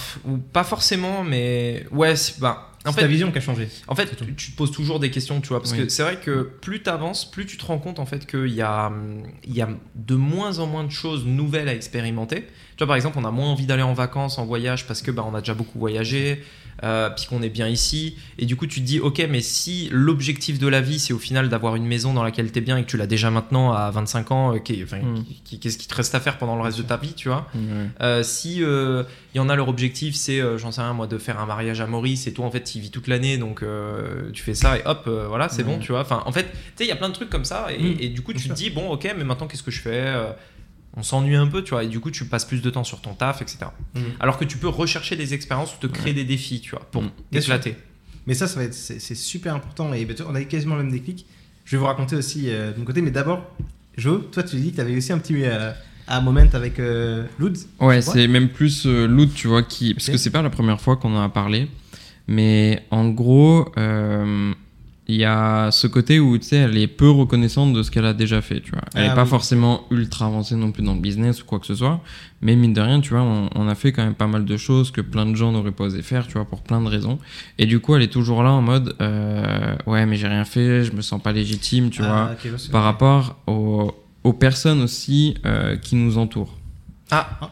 pas 0.54 0.64
forcément, 0.64 1.24
mais 1.24 1.86
ouais, 1.92 2.14
ben, 2.40 2.58
en 2.86 2.92
c'est 2.92 2.96
ta 2.98 3.02
fait, 3.02 3.08
vision 3.08 3.32
qui 3.32 3.38
a 3.40 3.42
changé 3.42 3.68
En 3.88 3.96
fait, 3.96 4.16
tu, 4.16 4.34
tu 4.36 4.52
te 4.52 4.56
poses 4.56 4.72
toujours 4.72 5.00
des 5.00 5.10
questions, 5.10 5.42
tu 5.42 5.50
vois, 5.50 5.60
parce 5.60 5.72
Oui. 5.74 5.80
que 5.80 5.90
c'est 5.90 6.04
vrai 6.04 6.18
que 6.18 6.44
plus 6.62 6.84
tu 6.84 6.90
avances, 6.90 7.30
plus 7.30 7.46
tu 7.46 7.58
te 7.58 7.66
rends 7.66 7.80
compte 7.80 8.00
en 8.00 8.06
fait 8.06 8.26
qu'il 8.28 8.54
y 8.54 8.62
a, 8.62 8.92
il 9.44 9.54
y 9.56 9.62
a 9.62 9.70
de 9.96 10.16
moins 10.16 10.60
en 10.60 10.68
moins 10.68 10.84
de 10.84 10.92
choses 10.92 11.26
nouvelles 11.26 11.68
à 11.68 11.74
expérimenter. 11.74 12.42
Tu 12.78 12.80
vois, 12.80 12.88
par 12.88 12.96
exemple, 12.96 13.18
on 13.20 13.26
a 13.26 13.32
moins 13.32 13.50
envie 13.50 13.66
d'aller 13.66 13.82
en 13.84 13.94
vacances, 13.94 14.38
en 14.38 14.46
voyage, 14.46 14.86
parce 14.88 15.02
que 15.02 15.12
bah, 15.12 15.26
on 15.30 15.34
a 15.36 15.40
déjà 15.40 15.54
beaucoup 15.54 15.80
voyagé, 15.80 16.44
euh, 16.84 17.10
puis 17.10 17.26
qu'on 17.28 17.42
est 17.42 17.50
bien 17.50 17.68
ici. 17.68 18.16
Et 18.38 18.46
du 18.46 18.56
coup, 18.56 18.68
tu 18.68 18.82
te 18.82 18.86
dis, 18.86 19.00
ok, 19.00 19.26
mais 19.30 19.42
si 19.42 19.88
l'objectif 19.92 20.60
de 20.60 20.68
la 20.68 20.82
vie, 20.82 21.00
c'est 21.00 21.14
au 21.14 21.18
final 21.20 21.50
d'avoir 21.50 21.76
une 21.76 21.86
maison 21.86 22.14
dans 22.14 22.24
laquelle 22.24 22.52
tu 22.52 22.60
es 22.60 22.62
bien 22.62 22.78
et 22.78 22.84
que 22.84 22.88
tu 22.90 22.98
l'as 22.98 23.08
déjà 23.08 23.30
maintenant 23.32 23.72
à 23.72 23.90
25 23.92 24.32
ans, 24.32 24.54
euh, 24.56 24.60
qu'est- 24.60 24.84
enfin, 24.84 24.98
Mm. 24.98 25.24
qui- 25.44 25.60
qu'est-ce 25.60 25.78
qui 25.78 25.88
te 25.88 25.96
reste 25.96 26.14
à 26.16 26.20
faire 26.20 26.38
pendant 26.38 26.56
le 26.56 26.62
reste 26.62 26.78
de 26.78 26.84
ta 26.84 26.98
vie, 26.98 27.14
tu 27.14 27.30
vois 27.30 27.48
Ouais. 27.56 27.62
euh, 28.02 28.24
si 28.24 28.58
il 28.58 29.38
y 29.38 29.40
en 29.40 29.50
a 29.50 29.56
leur 29.56 29.68
objectif 29.70 30.16
c'est 30.16 30.40
j'en 30.58 30.72
sais 30.72 30.82
rien 30.82 30.94
moi 30.94 31.08
de 31.08 31.18
faire 31.18 31.40
un 31.40 31.46
mariage 31.46 31.82
à 31.82 31.88
Maurice 31.88 32.26
et 32.28 32.34
toi 32.34 32.46
en 32.46 32.52
fait 32.52 32.64
tu 32.64 32.80
vis 32.80 32.90
toute 32.90 33.08
l'année 33.08 33.38
donc 33.38 33.64
tu 34.34 34.42
fais 34.44 34.54
ça 34.54 34.78
et 34.78 34.82
hop 34.86 35.10
voilà 35.28 35.50
c'est 35.50 35.64
bon 35.64 35.78
tu 35.78 35.92
vois 35.92 36.02
enfin 36.02 36.24
en 36.26 36.32
fait 36.32 36.44
tu 36.44 36.58
sais 36.78 36.86
il 36.86 36.88
y 36.88 36.92
a 36.92 36.96
plein 36.96 37.10
de 37.10 37.14
trucs 37.14 37.30
comme 37.30 37.44
ça 37.46 37.68
et, 37.78 38.06
et 38.06 38.10
du 38.10 38.22
coup 38.22 38.32
tu 38.34 38.48
te 38.48 38.54
dis 38.54 38.70
bon 38.70 38.90
ok 38.90 39.14
mais 39.18 39.24
maintenant 39.26 39.48
qu'est-ce 39.48 39.64
que 39.64 39.72
je 39.72 39.82
fais 39.82 40.14
on 40.98 41.04
s'ennuie 41.04 41.36
un 41.36 41.48
peu 41.48 41.64
tu 41.64 41.72
vois 41.72 41.84
et 41.84 41.88
du 41.88 42.00
coup 42.00 42.12
tu 42.12 42.26
passes 42.26 42.46
plus 42.46 42.62
de 42.62 42.70
temps 42.70 42.84
sur 42.84 43.02
ton 43.02 43.14
taf 43.14 43.42
etc 43.42 43.66
Mm. 43.96 44.00
alors 44.20 44.38
que 44.38 44.46
tu 44.46 44.58
peux 44.58 44.68
rechercher 44.70 45.16
des 45.16 45.34
expériences 45.34 45.74
ou 45.76 45.80
te 45.80 45.88
créer 45.88 46.14
des 46.14 46.24
défis 46.26 46.62
tu 46.62 46.72
vois 46.72 46.82
pour 46.92 47.04
Mm. 47.04 47.06
Sûr. 47.06 47.42
t'éclater 47.60 47.76
Mais 48.28 48.34
ça, 48.34 48.48
ça 48.48 48.60
va 48.60 48.66
être, 48.66 48.74
c'est, 48.74 49.00
c'est 49.00 49.14
super 49.16 49.54
important. 49.54 49.94
Et 49.94 50.04
ben, 50.06 50.16
on 50.28 50.34
a 50.36 50.42
eu 50.42 50.48
quasiment 50.48 50.76
le 50.76 50.82
même 50.84 50.92
déclic. 50.92 51.28
Je 51.64 51.76
vais 51.76 51.80
vous 51.80 51.86
raconter 51.86 52.16
aussi 52.16 52.46
euh, 52.50 52.72
de 52.74 52.80
mon 52.80 52.84
côté. 52.86 53.02
Mais 53.04 53.12
d'abord, 53.12 53.44
Jo, 53.98 54.18
toi, 54.18 54.42
tu 54.42 54.56
dis 54.56 54.72
que 54.72 54.76
tu 54.78 54.82
avais 54.82 54.98
aussi 54.98 55.14
un 55.14 55.20
petit 55.20 55.44
euh, 55.46 55.72
moment 56.24 56.42
avec 56.54 56.80
euh, 56.80 57.24
Ludes. 57.40 57.58
Ouais, 57.80 58.02
c'est 58.02 58.28
même 58.28 58.50
plus 58.50 58.88
euh, 58.88 59.06
Loot, 59.08 59.32
tu 59.36 59.48
vois, 59.48 59.62
qui. 59.62 59.94
Parce 59.94 60.10
que 60.10 60.18
c'est 60.18 60.32
pas 60.32 60.42
la 60.42 60.50
première 60.50 60.82
fois 60.82 60.98
qu'on 60.98 61.16
en 61.16 61.22
a 61.22 61.30
parlé. 61.30 61.68
Mais 62.28 62.84
en 62.90 63.10
gros, 63.10 63.72
euh, 63.78 64.54
il 65.08 65.18
y 65.18 65.24
a 65.26 65.70
ce 65.72 65.86
côté 65.86 66.20
où, 66.20 66.36
tu 66.40 66.46
sais, 66.46 66.56
elle 66.56 66.78
est 66.78 66.88
peu 66.88 67.10
reconnaissante 67.12 67.74
de 67.74 67.84
ce 67.84 67.92
qu'elle 67.92 68.06
a 68.08 68.14
déjà 68.14 68.42
fait, 68.42 68.60
tu 68.62 68.72
vois. 68.72 68.82
Elle 68.96 69.04
Ah 69.10 69.12
est 69.12 69.16
pas 69.16 69.24
oui. 69.24 69.30
forcément 69.30 69.84
ultra 69.92 70.26
avancée 70.26 70.56
non 70.56 70.72
plus 70.72 70.82
dans 70.82 70.96
le 70.96 71.00
business 71.00 71.44
ou 71.44 71.46
quoi 71.46 71.60
que 71.60 71.68
ce 71.68 71.76
soit. 71.76 72.02
Mais 72.42 72.56
mine 72.56 72.74
de 72.74 72.82
rien, 72.82 73.02
tu 73.02 73.12
vois, 73.12 73.22
on, 73.22 73.50
on 73.54 73.68
a 73.68 73.76
fait 73.76 73.92
quand 73.92 74.04
même 74.04 74.16
pas 74.16 74.26
mal 74.26 74.46
de 74.46 74.58
choses 74.58 74.90
que 74.90 75.02
plein 75.02 75.28
de 75.28 75.36
gens 75.36 75.52
n'auraient 75.52 75.72
pas 75.72 75.84
osé 75.86 76.02
faire, 76.02 76.26
tu 76.26 76.34
vois, 76.34 76.46
pour 76.46 76.62
plein 76.64 76.82
de 76.82 76.88
raisons. 76.88 77.20
Et 77.60 77.68
du 77.68 77.80
coup, 77.80 77.96
elle 77.96 78.02
est 78.02 78.12
toujours 78.12 78.42
là 78.42 78.50
en 78.52 78.64
mode, 78.64 78.96
euh, 79.00 79.76
ouais, 79.86 80.08
mais 80.08 80.16
j'ai 80.16 80.28
rien 80.28 80.44
fait, 80.46 80.84
je 80.84 80.92
me 80.92 81.02
sens 81.02 81.22
pas 81.22 81.32
légitime, 81.34 81.92
tu 81.92 82.02
vois. 82.02 82.32
Ah, 82.32 82.36
vois 82.50 82.58
Par 82.72 82.84
rapport 82.84 83.38
aux, 83.46 83.94
aux 84.24 84.34
personnes 84.34 84.82
aussi 84.82 85.36
euh, 85.46 85.76
qui 85.78 85.96
nous 85.96 86.18
entourent. 86.18 86.58
ah 87.12 87.52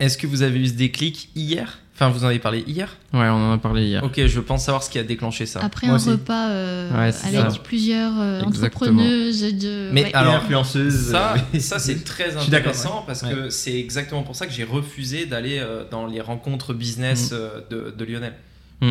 est-ce 0.00 0.18
que 0.18 0.26
vous 0.26 0.42
avez 0.42 0.58
eu 0.58 0.66
ce 0.66 0.72
déclic 0.74 1.28
hier? 1.36 1.78
Enfin 2.02 2.10
vous 2.16 2.24
en 2.24 2.28
avez 2.28 2.38
parlé 2.38 2.64
hier 2.66 2.96
Ouais, 3.12 3.28
on 3.28 3.50
en 3.50 3.52
a 3.52 3.58
parlé 3.58 3.84
hier. 3.86 4.02
ok 4.04 4.26
je 4.26 4.40
pense 4.40 4.64
savoir 4.64 4.82
ce 4.82 4.90
qui 4.90 4.98
a 4.98 5.02
déclenché 5.04 5.46
ça 5.46 5.60
Après 5.62 5.86
Moi 5.86 5.94
un 5.94 5.96
aussi. 5.96 6.10
repas 6.10 6.48
euh, 6.48 6.90
Ouais, 6.90 6.98
avec 6.98 7.14
ça. 7.52 7.58
plusieurs 7.62 8.12
euh, 8.20 8.40
entrepreneuses 8.42 9.42
de. 9.54 9.90
Mais 9.92 10.04
ouais. 10.04 10.14
alors, 10.14 10.34
Et 10.34 10.36
influenceuse. 10.36 11.10
Ça, 11.10 11.34
euh, 11.54 11.58
ça 11.60 11.78
c'est 11.78 12.02
très 12.04 12.32
Je 12.32 12.38
suis 12.38 12.50
d'accord, 12.50 12.70
intéressant 12.72 13.04
parce 13.06 13.22
que 13.22 13.50
c'est 13.50 13.78
exactement 13.78 14.22
pour 14.22 14.36
ça 14.36 14.46
que 14.46 14.52
j'ai 14.52 14.64
refusé 14.64 15.26
d'aller 15.26 15.58
euh, 15.60 15.84
dans 15.90 16.06
les 16.06 16.20
rencontres 16.20 16.74
business 16.74 17.30
Mm. 17.30 17.34
euh, 17.34 17.60
de, 17.70 17.94
de 17.96 18.04
Lionel. 18.04 18.32
Mm. 18.80 18.90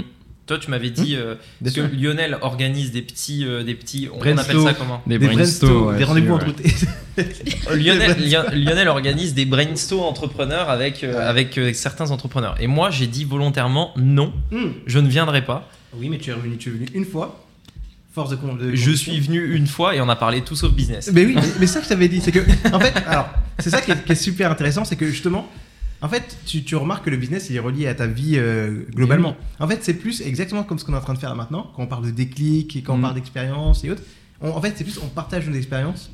Toi, 0.52 0.60
tu 0.60 0.70
m'avais 0.70 0.90
dit 0.90 1.16
euh, 1.16 1.36
Bien 1.62 1.72
parce 1.74 1.90
que. 1.90 1.96
Lionel 1.96 2.38
organise 2.42 2.92
des 2.92 3.02
petits, 3.02 3.46
euh, 3.46 3.64
des 3.64 3.74
petits, 3.74 4.10
on 4.14 4.20
appelle 4.22 4.60
ça 4.60 4.74
comment 4.74 5.02
Des, 5.08 5.18
Des 5.18 5.28
brainstorms, 5.28 5.38
brainstorms, 5.38 5.88
ouais, 5.94 5.98
des 5.98 6.04
rendez-vous 6.04 6.34
ouais. 6.36 6.44
entre 6.44 7.76
Lionel, 7.78 8.18
Lion- 8.30 8.44
Lionel 8.54 8.88
organise 8.90 9.34
des 9.34 9.46
brainstorms 9.46 10.04
entrepreneurs 10.04 10.70
avec 10.70 11.06
euh, 11.06 11.12
Ouais. 11.14 11.24
avec 11.24 11.58
euh, 11.58 11.72
certains 11.74 12.12
entrepreneurs. 12.12 12.56
Et 12.60 12.68
moi, 12.68 12.90
j'ai 12.90 13.08
dit 13.08 13.24
volontairement 13.24 13.94
non, 13.96 14.34
Hmm. 14.52 14.72
je 14.88 15.00
ne 15.00 15.08
viendrai 15.08 15.46
pas. 15.46 15.70
Oui, 15.96 16.10
mais 16.10 16.18
tu 16.18 16.30
es 16.30 16.34
revenu, 16.34 16.58
tu 16.58 16.68
es 16.68 16.74
venu 16.74 16.86
une 16.94 17.06
fois. 17.06 17.46
Force 18.14 18.30
de 18.32 18.36
con. 18.36 18.56
de 18.56 18.76
Je 18.76 18.92
suis 18.92 19.22
venu 19.22 19.56
une 19.56 19.68
fois 19.68 19.96
et 19.96 20.02
on 20.02 20.10
a 20.10 20.18
parlé 20.18 20.42
tout 20.42 20.58
sauf 20.58 20.74
business. 20.74 21.10
Mais 21.14 21.26
oui, 21.26 21.34
mais, 21.36 21.42
mais 21.62 21.66
ça 21.68 21.80
que 21.80 21.86
je 21.86 21.90
t'avais 21.90 22.10
dit, 22.10 22.20
c'est 22.20 22.34
que, 22.34 22.40
en 22.74 22.80
fait, 22.82 22.94
alors, 23.08 23.30
c'est 23.60 23.70
ça 23.70 23.80
qui 23.80 23.92
est, 23.92 24.04
qui 24.04 24.12
est 24.12 24.16
super 24.16 24.52
intéressant, 24.52 24.84
c'est 24.84 24.98
que 24.98 25.06
justement, 25.08 25.50
en 26.02 26.10
fait, 26.10 26.38
tu, 26.46 26.64
tu 26.64 26.76
remarques 26.76 27.06
que 27.06 27.10
le 27.10 27.18
business, 27.18 27.50
il 27.50 27.56
est 27.56 27.60
relié 27.60 27.88
à 27.88 27.94
ta 27.96 28.08
vie 28.08 28.34
euh, 28.38 28.84
globalement. 28.96 29.36
En 29.60 29.68
fait, 29.68 29.80
c'est 29.84 29.94
plus 29.94 30.22
exactement 30.22 30.64
comme 30.64 30.80
ce 30.80 30.86
qu'on 30.86 30.94
est 30.94 30.98
en 30.98 31.02
train 31.02 31.14
de 31.14 31.20
faire 31.20 31.30
là 31.30 31.36
maintenant, 31.36 31.72
quand 31.76 31.84
on 31.84 31.88
parle 31.88 32.06
de 32.06 32.12
déclic 32.12 32.76
et 32.76 32.82
quand 32.82 32.94
on 32.96 32.98
Mm. 32.98 33.02
parle 33.02 33.16
d'expérience 33.16 33.84
et 33.84 33.92
autres. 33.92 34.04
On- 34.42 34.50
en 34.52 34.62
fait, 34.62 34.74
c'est 34.76 34.84
plus, 34.84 34.98
on 35.04 35.08
partage 35.08 35.48
nos 35.48 35.56
expériences 35.56 36.10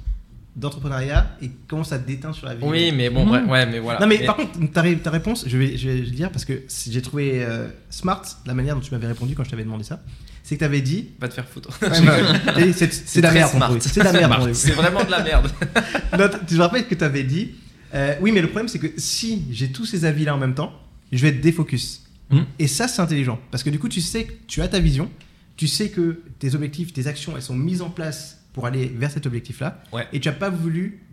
d'entrepreneuriat 0.56 1.38
et 1.42 1.52
comment 1.68 1.84
ça 1.84 1.98
déteint 2.00 2.34
sur 2.34 2.48
la 2.48 2.56
vie. 2.56 2.64
Oui, 2.66 2.92
mais 2.92 3.10
bon, 3.12 3.26
Mhm. 3.26 3.32
ouais, 3.32 3.44
ouais, 3.44 3.66
mais 3.68 3.80
voilà. 3.80 4.00
Non 4.00 4.08
mais, 4.08 4.18
Mais- 4.20 4.26
par 4.26 4.36
contre 4.38 4.54
ta, 4.74 4.82
ré- 4.82 4.98
ta 4.98 5.12
réponse, 5.12 5.46
je 5.48 5.56
vais, 5.58 5.78
je 5.78 5.88
vais 5.90 5.98
le 6.00 6.08
dire 6.10 6.32
parce 6.32 6.46
que 6.46 6.64
j'ai 6.90 7.02
trouvé 7.02 7.44
euh, 7.46 7.68
smart 7.92 8.24
la 8.46 8.54
manière 8.56 8.74
dont 8.76 8.82
tu 8.82 8.92
m'avais 8.92 9.06
répondu 9.08 9.36
quand 9.36 9.44
je 9.44 9.52
t'avais 9.52 9.64
demandé 9.64 9.84
ça, 9.84 10.02
c'est 10.42 10.56
que 10.56 10.60
tu 10.60 10.66
avais 10.66 10.82
dit 10.82 11.10
va 11.22 11.28
te 11.28 11.36
faire 11.36 11.48
foutre. 11.48 11.70
C'est 11.82 13.22
de 13.22 13.22
la 13.22 13.32
merde, 13.32 13.52
c'est 13.82 14.00
de 14.00 14.04
la 14.06 14.12
merde. 14.14 14.54
C'est 14.54 14.72
vraiment 14.72 15.04
de 15.04 15.12
la 15.12 15.22
merde. 15.24 15.50
Non, 16.18 16.26
tu 16.48 16.56
te 16.56 16.62
rappelles 16.62 16.88
que 16.88 16.96
tu 16.96 17.04
avais 17.04 17.24
dit 17.24 17.52
euh, 17.94 18.16
oui 18.22 18.32
mais 18.32 18.42
le 18.42 18.48
problème 18.48 18.68
c'est 18.68 18.80
que 18.80 18.92
si 18.98 19.46
j'ai 19.52 19.72
tous 19.72 19.86
ces 19.86 20.06
avis 20.06 20.26
là 20.26 20.36
en 20.36 20.38
même 20.38 20.56
temps, 20.56 20.74
je 21.12 21.22
vais 21.22 21.30
être 21.30 21.42
défocus. 21.42 22.04
Mm. 22.30 22.42
Et 22.60 22.68
ça, 22.68 22.88
c'est 22.88 23.02
intelligent. 23.02 23.40
Parce 23.52 23.64
que 23.64 23.70
du 23.70 23.80
coup, 23.80 23.90
tu 23.90 24.02
sais 24.02 24.26
que 24.26 24.34
tu 24.48 24.62
as 24.62 24.68
ta 24.68 24.80
vision, 24.80 25.10
tu 25.56 25.68
sais 25.68 25.90
que 25.90 26.22
tes 26.40 26.56
objectifs, 26.56 26.94
tes 26.94 27.08
actions, 27.08 27.34
elles 27.36 27.42
sont 27.42 27.56
mises 27.56 27.82
en 27.82 27.90
place 27.90 28.44
pour 28.54 28.66
aller 28.66 28.88
vers 28.88 29.12
cet 29.12 29.26
objectif-là. 29.26 29.82
Ouais. 29.94 30.08
Et 30.14 30.20
tu 30.20 30.28
n'as 30.28 30.36
pas 30.36 30.50
voulu 30.50 31.04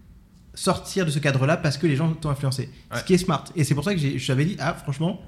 sortir 0.55 1.05
de 1.05 1.11
ce 1.11 1.19
cadre-là 1.19 1.57
parce 1.57 1.79
que 1.79 1.87
les 1.87 1.97
gens 1.97 2.13
t'ont 2.13 2.31
influencé. 2.31 2.71
Ouais. 2.93 2.99
Ce 2.99 3.05
qui 3.05 3.15
est 3.15 3.19
smart. 3.19 3.45
Et 3.57 3.65
c'est 3.65 3.75
pour 3.75 3.85
ça 3.85 3.95
que 3.95 4.01
je 4.01 4.27
t'avais 4.27 4.45
dit, 4.45 4.57
ah, 4.59 4.75
franchement, 4.75 5.23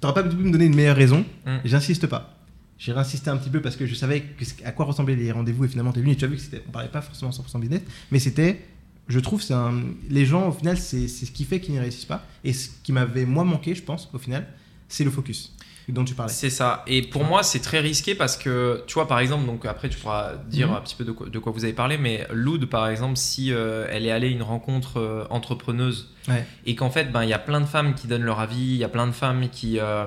t'aurais 0.00 0.14
pas 0.14 0.22
pu 0.22 0.36
me 0.36 0.50
donner 0.50 0.66
une 0.66 0.74
meilleure 0.74 0.96
raison. 0.96 1.24
Mm. 1.46 1.56
J'insiste 1.64 2.06
pas. 2.06 2.36
J'ai 2.78 2.92
réinsisté 2.92 3.28
un 3.28 3.36
petit 3.36 3.50
peu 3.50 3.60
parce 3.60 3.76
que 3.76 3.84
je 3.84 3.94
savais 3.94 4.22
que 4.22 4.44
à 4.64 4.72
quoi 4.72 4.86
ressemblaient 4.86 5.16
les 5.16 5.30
rendez-vous 5.32 5.66
et 5.66 5.68
finalement 5.68 5.92
t'es 5.92 6.00
venu 6.00 6.12
et 6.12 6.16
tu 6.16 6.24
as 6.24 6.28
vu 6.28 6.36
que 6.36 6.42
c'était, 6.42 6.62
on 6.66 6.70
parlait 6.70 6.88
pas 6.88 7.02
forcément 7.02 7.30
100% 7.30 7.60
business, 7.60 7.82
mais 8.10 8.18
c'était, 8.18 8.64
je 9.10 9.20
trouve, 9.20 9.42
c'est 9.42 9.52
un, 9.54 9.74
les 10.08 10.24
gens 10.24 10.48
au 10.48 10.52
final 10.52 10.78
c'est, 10.78 11.06
c'est 11.08 11.26
ce 11.26 11.30
qui 11.32 11.44
fait 11.44 11.60
qu'ils 11.60 11.74
ne 11.74 11.80
réussissent 11.80 12.04
pas 12.06 12.24
et 12.44 12.52
ce 12.52 12.68
qui 12.82 12.92
m'avait 12.92 13.26
moi 13.26 13.44
manqué, 13.44 13.74
je 13.74 13.82
pense, 13.82 14.08
au 14.12 14.18
final, 14.18 14.46
c'est 14.88 15.04
le 15.04 15.10
focus 15.10 15.52
dont 15.88 16.04
tu 16.04 16.14
parlais. 16.14 16.32
C'est 16.32 16.50
ça. 16.50 16.84
Et 16.86 17.02
pour 17.02 17.24
moi, 17.24 17.42
c'est 17.42 17.58
très 17.58 17.80
risqué 17.80 18.14
parce 18.14 18.36
que, 18.36 18.84
tu 18.86 18.94
vois, 18.94 19.08
par 19.08 19.18
exemple, 19.18 19.44
donc 19.46 19.66
après, 19.66 19.88
tu 19.88 19.98
pourras 19.98 20.34
dire 20.48 20.68
Mhm. 20.68 20.74
un 20.76 20.80
petit 20.82 20.94
peu 20.94 21.04
de 21.04 21.10
quoi, 21.10 21.28
de 21.28 21.38
quoi 21.40 21.50
vous 21.50 21.64
avez 21.64 21.72
parlé, 21.72 21.98
mais 21.98 22.28
Loud, 22.32 22.66
par 22.66 22.86
exemple, 22.86 23.16
si 23.16 23.52
euh, 23.52 23.88
elle 23.90 24.06
est 24.06 24.12
allée 24.12 24.28
à 24.28 24.30
une 24.30 24.42
rencontre 24.44 24.98
euh, 25.00 25.24
entrepreneuse 25.30 26.10
Ouais. 26.28 26.46
et 26.64 26.76
qu'en 26.76 26.90
fait, 26.90 27.10
ben, 27.10 27.24
il 27.24 27.28
y 27.28 27.32
a 27.32 27.40
plein 27.40 27.60
de 27.60 27.66
femmes 27.66 27.94
qui 27.96 28.06
donnent 28.06 28.22
leur 28.22 28.38
avis, 28.38 28.56
il 28.60 28.76
y 28.76 28.84
a 28.84 28.88
plein 28.88 29.08
de 29.08 29.12
femmes 29.12 29.48
qui, 29.50 29.80
euh, 29.80 30.06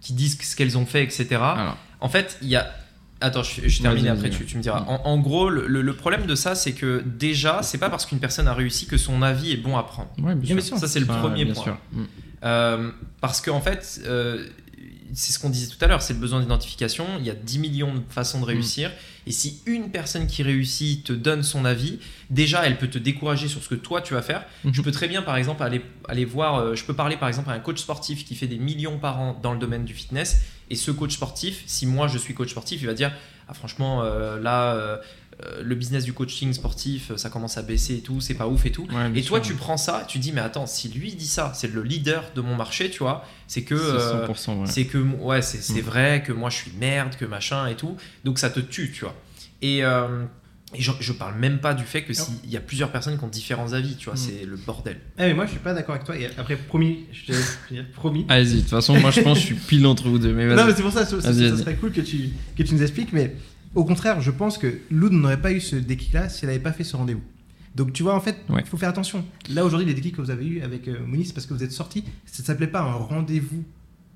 qui 0.00 0.12
disent 0.12 0.38
ce 0.40 0.54
qu'elles 0.54 0.78
ont 0.78 0.86
fait, 0.86 1.02
etc. 1.02 1.26
Alors, 1.32 1.76
En 2.00 2.08
fait, 2.08 2.38
il 2.42 2.48
y 2.48 2.54
a. 2.56 2.70
Attends, 3.20 3.42
je, 3.42 3.66
je 3.66 3.82
termine 3.82 4.08
après, 4.08 4.28
tu, 4.28 4.56
me 4.56 4.62
diras. 4.62 4.84
En, 4.86 5.00
en 5.04 5.18
gros, 5.18 5.48
le, 5.48 5.94
problème 5.94 6.26
de 6.26 6.34
ça, 6.34 6.54
c'est 6.54 6.72
que 6.72 7.02
déjà, 7.04 7.62
c'est 7.62 7.78
pas 7.78 7.88
parce 7.88 8.04
qu'une 8.04 8.18
personne 8.18 8.46
a 8.46 8.54
réussi 8.54 8.86
que 8.86 8.98
son 8.98 9.22
avis 9.22 9.52
est 9.52 9.56
bon 9.56 9.76
à 9.76 9.84
prendre. 9.84 10.10
ouais, 10.18 10.34
bien 10.34 10.60
sûr. 10.60 10.76
Ça, 10.76 10.86
c'est 10.86 11.00
le 11.00 11.06
premier 11.06 11.44
bien 11.44 11.54
point. 11.54 11.62
sûr. 11.64 11.78
Mm. 11.92 12.04
Euh, 12.44 12.90
parce 13.20 13.40
qu'en 13.40 13.62
fait, 13.62 14.02
euh, 14.04 14.46
c'est 15.14 15.32
ce 15.32 15.38
qu'on 15.38 15.48
disait 15.48 15.74
tout 15.74 15.82
à 15.82 15.88
l'heure, 15.88 16.02
c'est 16.02 16.12
le 16.12 16.18
besoin 16.18 16.40
d'identification. 16.40 17.06
Il 17.18 17.24
y 17.24 17.30
a 17.30 17.34
10 17.34 17.58
millions 17.58 17.94
de 17.94 18.02
façons 18.10 18.40
de 18.40 18.44
réussir. 18.44 18.90
Et 19.26 19.32
si 19.32 19.62
une 19.66 19.90
personne 19.90 20.26
qui 20.26 20.42
réussit 20.42 21.04
te 21.04 21.12
donne 21.12 21.42
son 21.42 21.64
avis, 21.64 21.98
déjà, 22.28 22.66
elle 22.66 22.76
peut 22.76 22.88
te 22.88 22.98
décourager 22.98 23.48
sur 23.48 23.62
ce 23.62 23.68
que 23.70 23.74
toi, 23.74 24.02
tu 24.02 24.14
vas 24.14 24.22
faire. 24.22 24.44
Mhm. 24.64 24.74
Je 24.74 24.82
peux 24.82 24.92
très 24.92 25.08
bien, 25.08 25.22
par 25.22 25.36
exemple, 25.36 25.62
aller, 25.62 25.80
aller 26.08 26.24
voir, 26.26 26.56
euh, 26.56 26.74
je 26.74 26.84
peux 26.84 26.94
parler, 26.94 27.16
par 27.16 27.28
exemple, 27.28 27.50
à 27.50 27.54
un 27.54 27.60
coach 27.60 27.78
sportif 27.78 28.24
qui 28.24 28.34
fait 28.34 28.46
des 28.46 28.58
millions 28.58 28.98
par 28.98 29.18
an 29.18 29.38
dans 29.42 29.52
le 29.52 29.58
domaine 29.58 29.84
du 29.84 29.94
fitness. 29.94 30.42
Et 30.70 30.74
ce 30.76 30.90
coach 30.90 31.14
sportif, 31.14 31.62
si 31.66 31.86
moi, 31.86 32.08
je 32.08 32.18
suis 32.18 32.34
coach 32.34 32.50
sportif, 32.50 32.80
il 32.82 32.86
va 32.86 32.94
dire, 32.94 33.12
ah, 33.48 33.54
franchement, 33.54 34.02
euh, 34.02 34.40
là... 34.40 34.74
euh, 34.74 34.96
euh, 35.44 35.60
le 35.62 35.74
business 35.74 36.04
du 36.04 36.14
coaching 36.14 36.50
sportif, 36.54 37.14
ça 37.16 37.28
commence 37.28 37.58
à 37.58 37.62
baisser 37.62 37.96
et 37.96 38.00
tout, 38.00 38.22
c'est 38.22 38.32
pas 38.32 38.46
ouf 38.48 38.64
et 38.64 38.72
tout. 38.72 38.88
Ouais, 38.90 39.10
Et 39.14 39.22
toi, 39.22 39.38
sûr. 39.44 39.52
tu 39.52 39.54
prends 39.54 39.76
ça, 39.76 40.06
tu 40.08 40.18
dis, 40.18 40.32
mais 40.32 40.40
attends, 40.40 40.64
si 40.66 40.88
lui 40.88 41.12
dit 41.14 41.26
ça, 41.26 41.52
c'est 41.54 41.70
le 41.70 41.82
leader 41.82 42.24
de 42.34 42.40
mon 42.40 42.54
marché, 42.56 42.88
tu 42.88 43.00
vois, 43.00 43.22
c'est 43.46 43.60
que. 43.62 43.76
C'est 43.76 43.82
euh, 44.16 44.26
100% 44.26 44.56
vrai. 44.60 44.66
c'est 44.66 44.86
que, 44.86 44.96
ouais, 44.96 45.42
c'est 45.42 45.60
c'est 45.62 45.82
Mm. 45.82 45.84
vrai 45.84 46.22
que 46.26 46.32
moi 46.32 46.48
je 46.48 46.56
suis 46.56 46.72
merde, 46.80 47.16
que 47.16 47.26
machin 47.26 47.66
et 47.66 47.74
tout. 47.74 47.98
Donc 48.24 48.38
ça 48.38 48.48
te 48.48 48.60
tue, 48.60 48.90
tu 48.92 49.02
vois. 49.04 49.14
Et, 49.60 49.82
et 50.74 50.82
je, 50.82 50.90
je 51.00 51.12
parle 51.12 51.38
même 51.38 51.58
pas 51.60 51.74
du 51.74 51.84
fait 51.84 52.02
que 52.02 52.12
s'il 52.12 52.50
y 52.50 52.56
a 52.56 52.60
plusieurs 52.60 52.90
personnes 52.90 53.16
qui 53.16 53.24
ont 53.24 53.28
différents 53.28 53.72
avis, 53.72 53.96
tu 53.96 54.06
vois, 54.06 54.14
Mm. 54.14 54.16
c'est 54.16 54.44
le 54.44 54.56
bordel. 54.56 54.98
Ah, 55.16 55.26
mais 55.26 55.34
moi 55.34 55.46
je 55.46 55.52
suis 55.52 55.60
pas 55.60 55.72
d'accord 55.74 55.94
avec 55.94 56.04
toi. 56.06 56.16
Et 56.18 56.26
après, 56.38 56.56
promis, 56.56 57.04
je 57.12 57.32
te 57.32 57.82
promis. 57.94 58.26
Allez-y, 58.28 58.56
de 58.56 58.60
toute 58.60 58.70
façon, 58.70 58.98
moi 58.98 59.10
je 59.10 59.20
pense 59.20 59.34
que 59.38 59.42
je 59.42 59.46
suis 59.46 59.54
pile 59.54 59.86
entre 59.86 60.08
vous 60.08 60.18
deux. 60.18 60.32
Mais 60.34 60.46
Non, 60.54 60.66
mais 60.66 60.74
c'est 60.74 60.82
pour 60.82 60.92
ça, 60.92 61.06
ça, 61.06 61.20
serait 61.22 61.76
cool 61.76 61.92
que 61.92 62.00
tu, 62.00 62.30
que 62.56 62.62
tu 62.62 62.74
nous 62.74 62.82
expliques. 62.82 63.12
Mais 63.12 63.36
au 63.74 63.84
contraire, 63.84 64.20
je 64.20 64.30
pense 64.30 64.58
que 64.58 64.80
Loud 64.90 65.12
n'aurait 65.12 65.40
pas 65.40 65.52
eu 65.52 65.60
ce 65.60 65.76
déclic-là 65.76 66.28
si 66.28 66.44
elle 66.44 66.48
n'avait 66.50 66.62
pas 66.62 66.72
fait 66.72 66.84
ce 66.84 66.96
rendez-vous. 66.96 67.22
Donc 67.76 67.92
tu 67.92 68.02
vois, 68.02 68.14
en 68.16 68.20
fait, 68.20 68.36
il 68.48 68.54
Ouais. 68.54 68.64
faut 68.64 68.76
faire 68.78 68.88
attention. 68.88 69.24
Là, 69.50 69.64
aujourd'hui, 69.64 69.86
les 69.86 69.94
déclics 69.94 70.16
que 70.16 70.22
vous 70.22 70.30
avez 70.30 70.46
eu 70.46 70.62
avec 70.62 70.88
euh, 70.88 70.96
Moni, 71.06 71.26
c'est 71.26 71.34
parce 71.34 71.46
que 71.46 71.54
vous 71.54 71.62
êtes 71.62 71.72
sortis. 71.72 72.04
Ça 72.24 72.42
ne 72.42 72.46
s'appelait 72.46 72.66
pas 72.66 72.80
un 72.80 72.92
rendez-vous 72.94 73.64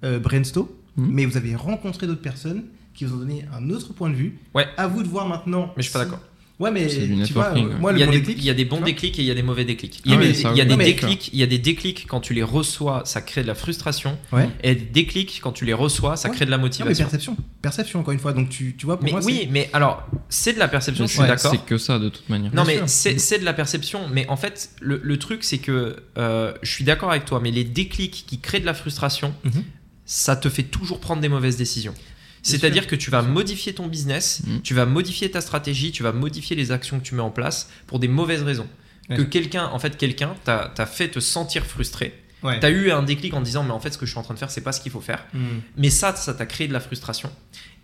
euh, 0.02 0.18
brainstorm, 0.18 0.66
Mhm. 0.96 1.10
mais 1.12 1.26
vous 1.26 1.36
avez 1.36 1.54
rencontré 1.54 2.06
d'autres 2.06 2.22
personnes 2.22 2.64
qui 2.94 3.04
vous 3.04 3.14
ont 3.14 3.18
donné 3.18 3.44
un 3.54 3.70
autre 3.70 3.92
point 3.92 4.08
de 4.10 4.14
vue. 4.14 4.38
Ouais. 4.54 4.66
À 4.78 4.88
vous 4.88 5.02
de 5.02 5.08
voir 5.08 5.28
maintenant. 5.28 5.72
Mais 5.76 5.82
je 5.82 5.88
suis 5.88 5.92
pas 5.92 6.00
si- 6.00 6.10
d'accord. 6.10 6.24
Ouais, 6.60 6.70
mais 6.70 6.86
tu 6.86 7.32
vois, 7.32 7.52
Il 7.56 7.62
y, 7.98 8.02
a 8.02 8.06
bon 8.06 8.12
des, 8.12 8.18
déclic. 8.20 8.38
il 8.38 8.44
y 8.44 8.50
a 8.50 8.54
des 8.54 8.64
bons 8.66 8.80
déclics 8.82 9.18
et 9.18 9.22
il 9.22 9.28
y 9.28 9.30
a 9.30 9.34
des 9.34 9.42
mauvais 9.42 9.64
déclics. 9.64 9.96
Ah 10.00 10.02
Il 10.04 10.10
y 10.12 10.14
a, 10.14 10.18
des, 10.18 10.40
il 10.42 10.56
y 10.56 10.60
a 10.60 10.64
déclics, 10.76 11.30
il 11.32 11.38
y 11.38 11.42
a 11.42 11.46
des 11.46 11.58
déclics 11.58 12.06
quand 12.06 12.20
tu 12.20 12.34
les 12.34 12.42
reçois, 12.42 13.02
ça 13.06 13.22
crée 13.22 13.40
de 13.42 13.46
la 13.46 13.54
frustration. 13.54 14.18
Ouais. 14.30 14.48
Et 14.62 14.74
des 14.74 14.84
déclics 14.84 15.40
quand 15.42 15.52
tu 15.52 15.64
les 15.64 15.72
reçois, 15.72 16.16
ça 16.16 16.28
Ouais. 16.28 16.34
crée 16.36 16.44
de 16.44 16.50
la 16.50 16.58
Non, 16.58 16.62
mais 16.64 16.68
motivation. 16.68 17.04
perception. 17.04 17.36
Perception, 17.62 18.00
encore 18.00 18.12
une 18.12 18.18
fois. 18.20 18.34
Donc 18.34 18.50
tu, 18.50 18.76
tu 18.76 18.84
vois, 18.84 18.96
pour 18.98 19.04
mais 19.06 19.10
moi, 19.12 19.20
oui, 19.24 19.48
mais 19.50 19.70
alors, 19.72 20.06
c'est 20.28 20.52
de 20.52 20.58
la 20.58 20.68
perception, 20.68 21.06
je 21.06 21.12
suis 21.12 21.20
Ouais, 21.22 21.28
d'accord. 21.28 21.50
C'est 21.50 21.64
que 21.64 21.78
ça 21.78 21.98
de 21.98 22.10
toute 22.10 22.28
manière. 22.28 22.54
Non, 22.54 22.64
Bien 22.64 22.82
mais 22.82 22.86
c'est 22.86 23.38
de 23.38 23.44
la 23.46 23.54
perception. 23.54 24.00
Mais 24.12 24.28
en 24.28 24.36
fait, 24.36 24.70
le, 24.82 25.00
le 25.02 25.18
truc, 25.18 25.44
c'est 25.44 25.58
que 25.58 25.96
euh, 26.18 26.52
je 26.62 26.70
suis 26.70 26.84
d'accord 26.84 27.10
avec 27.10 27.24
toi, 27.24 27.40
mais 27.42 27.50
les 27.52 27.64
déclics 27.64 28.24
qui 28.26 28.38
créent 28.38 28.60
de 28.60 28.66
la 28.66 28.74
frustration, 28.74 29.34
Mhm. 29.44 29.62
ça 30.04 30.36
te 30.36 30.50
fait 30.50 30.64
toujours 30.64 31.00
prendre 31.00 31.22
des 31.22 31.28
mauvaises 31.30 31.56
décisions. 31.56 31.94
C'est-à-dire 32.42 32.86
que 32.86 32.96
tu 32.96 33.10
vas 33.10 33.22
modifier 33.22 33.74
ton 33.74 33.86
business, 33.86 34.40
Mhm. 34.46 34.62
tu 34.62 34.74
vas 34.74 34.86
modifier 34.86 35.30
ta 35.30 35.40
stratégie, 35.40 35.92
tu 35.92 36.02
vas 36.02 36.12
modifier 36.12 36.56
les 36.56 36.72
actions 36.72 36.98
que 36.98 37.04
tu 37.04 37.14
mets 37.14 37.22
en 37.22 37.30
place 37.30 37.68
pour 37.86 37.98
des 37.98 38.08
mauvaises 38.08 38.42
raisons. 38.42 38.66
Ouais. 39.08 39.16
Que 39.16 39.22
quelqu'un, 39.22 39.66
en 39.66 39.78
fait, 39.78 39.96
quelqu'un 39.96 40.34
t'a 40.44 40.86
fait 40.86 41.08
te 41.08 41.20
sentir 41.20 41.66
frustré. 41.66 42.14
Ouais. 42.42 42.58
T'as 42.60 42.70
eu 42.70 42.90
un 42.90 43.02
déclic 43.02 43.34
en 43.34 43.40
disant, 43.42 43.62
mais 43.64 43.72
en 43.72 43.80
fait, 43.80 43.90
ce 43.92 43.98
que 43.98 44.06
je 44.06 44.12
suis 44.12 44.18
en 44.18 44.22
train 44.22 44.32
de 44.34 44.38
faire, 44.38 44.50
c'est 44.50 44.62
pas 44.62 44.72
ce 44.72 44.80
qu'il 44.80 44.90
faut 44.92 45.00
faire. 45.02 45.26
Hmm. 45.34 45.58
Mais 45.76 45.90
ça, 45.90 46.14
ça 46.16 46.32
t'a 46.32 46.46
créé 46.46 46.68
de 46.68 46.72
la 46.72 46.80
frustration. 46.80 47.30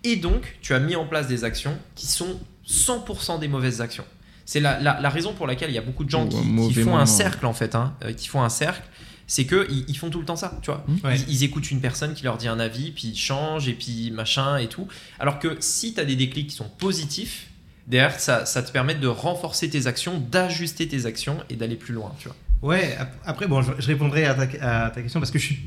Et 0.04 0.16
donc, 0.16 0.56
tu 0.62 0.72
as 0.72 0.78
mis 0.78 0.96
en 0.96 1.04
place 1.06 1.26
des 1.26 1.44
actions 1.44 1.76
qui 1.94 2.06
sont 2.06 2.40
100% 2.66 3.38
des 3.38 3.48
mauvaises 3.48 3.80
actions. 3.80 4.04
C'est 4.44 4.60
la, 4.60 4.78
la- 4.80 5.00
la 5.00 5.10
raison 5.10 5.32
pour 5.34 5.46
laquelle 5.46 5.70
il 5.70 5.74
y 5.74 5.78
a 5.78 5.82
beaucoup 5.82 6.04
de 6.04 6.10
gens 6.10 6.26
qui, 6.28 6.36
font 6.36 6.84
moment. 6.84 6.98
un 7.00 7.06
cercle, 7.06 7.44
en 7.44 7.52
fait, 7.52 7.74
hein, 7.74 7.94
qui 8.16 8.28
font 8.28 8.42
un 8.42 8.48
cercle. 8.48 8.82
C'est 9.28 9.44
que 9.44 9.66
ils, 9.70 9.84
ils 9.88 9.96
font 9.96 10.08
tout 10.10 10.20
le 10.20 10.24
temps 10.24 10.36
ça, 10.36 10.56
tu 10.62 10.70
vois. 10.70 10.84
Ouais. 11.04 11.16
Ils, 11.28 11.34
ils 11.36 11.44
écoutent 11.44 11.70
une 11.70 11.80
personne 11.80 12.14
qui 12.14 12.22
leur 12.24 12.36
dit 12.38 12.46
un 12.48 12.60
avis, 12.60 12.92
puis 12.92 13.08
ils 13.08 13.16
changent, 13.18 13.68
et 13.68 13.72
puis 13.74 14.10
machin 14.12 14.56
et 14.58 14.68
tout. 14.68 14.86
Alors 15.18 15.38
que 15.38 15.56
si 15.60 15.94
tu 15.94 16.00
as 16.00 16.04
des 16.04 16.14
déclics 16.16 16.48
qui 16.48 16.54
sont 16.56 16.68
positifs, 16.68 17.48
derrière, 17.88 18.18
ça, 18.20 18.46
ça 18.46 18.62
te 18.62 18.70
permet 18.70 18.94
de 18.94 19.06
renforcer 19.08 19.68
tes 19.68 19.86
actions, 19.88 20.18
d'ajuster 20.30 20.86
tes 20.88 21.06
actions 21.06 21.38
et 21.50 21.56
d'aller 21.56 21.76
plus 21.76 21.92
loin, 21.94 22.12
tu 22.18 22.28
vois. 22.28 22.36
Ouais, 22.62 22.96
ap- 22.98 23.14
après, 23.24 23.46
bon, 23.48 23.62
je, 23.62 23.72
je 23.78 23.86
répondrai 23.88 24.24
à 24.24 24.34
ta, 24.34 24.86
à 24.86 24.90
ta 24.90 25.02
question 25.02 25.20
parce 25.20 25.30
que 25.32 25.38
je 25.38 25.44
suis 25.46 25.58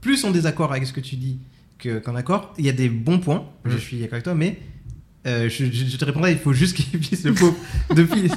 plus 0.00 0.24
en 0.24 0.30
désaccord 0.30 0.70
avec 0.72 0.86
ce 0.86 0.92
que 0.92 1.00
tu 1.00 1.16
dis 1.16 1.38
que- 1.78 1.98
qu'en 1.98 2.14
accord. 2.14 2.54
Il 2.58 2.64
y 2.64 2.68
a 2.68 2.72
des 2.72 2.88
bons 2.88 3.18
points, 3.18 3.46
je 3.66 3.72
Mhm. 3.72 3.78
suis 3.78 3.96
d'accord 3.98 4.14
avec 4.14 4.24
toi, 4.24 4.34
mais 4.34 4.58
euh, 5.26 5.48
je, 5.50 5.66
je- 5.66 5.84
je 5.86 5.96
te 5.98 6.04
répondrai, 6.06 6.32
il 6.32 6.38
faut 6.38 6.52
juste 6.54 6.74
qu'il 6.76 6.98
puisse 6.98 7.24
le 7.24 7.34
pauvre 7.34 7.56
depuis. 7.94 8.30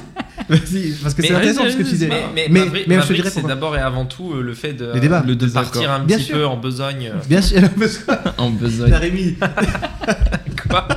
Vas-y, 0.48 0.92
parce 1.02 1.14
que 1.14 1.22
Mais 1.22 1.28
c'est 1.28 1.34
intéressant 1.34 1.62
ce 1.70 1.76
que 1.76 1.82
tu 1.82 1.90
disais. 1.90 2.08
Mais, 2.08 2.24
mais, 2.34 2.48
mais, 2.50 2.84
mais 2.86 2.96
ma 2.96 3.02
je 3.02 3.06
c'est 3.30 3.46
d'abord 3.46 3.76
et 3.76 3.80
avant 3.80 4.04
tout 4.04 4.32
euh, 4.34 4.42
le 4.42 4.54
fait 4.54 4.72
de. 4.72 4.90
Le 5.26 5.36
de 5.36 5.46
partir 5.46 5.90
un 5.90 6.00
Bien 6.04 6.16
petit 6.18 6.26
sûr. 6.26 6.36
peu 6.36 6.46
en 6.46 6.56
besogne. 6.56 7.12
euh, 7.14 7.18
Bien 7.28 7.40
sûr, 7.42 7.60
parce 7.78 7.98
que- 7.98 8.12
En 8.38 8.50
la 8.50 8.50
besogne. 8.50 8.92
Rémi, 8.92 9.36
Quoi? 10.68 10.88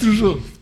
Toujours. 0.00 0.38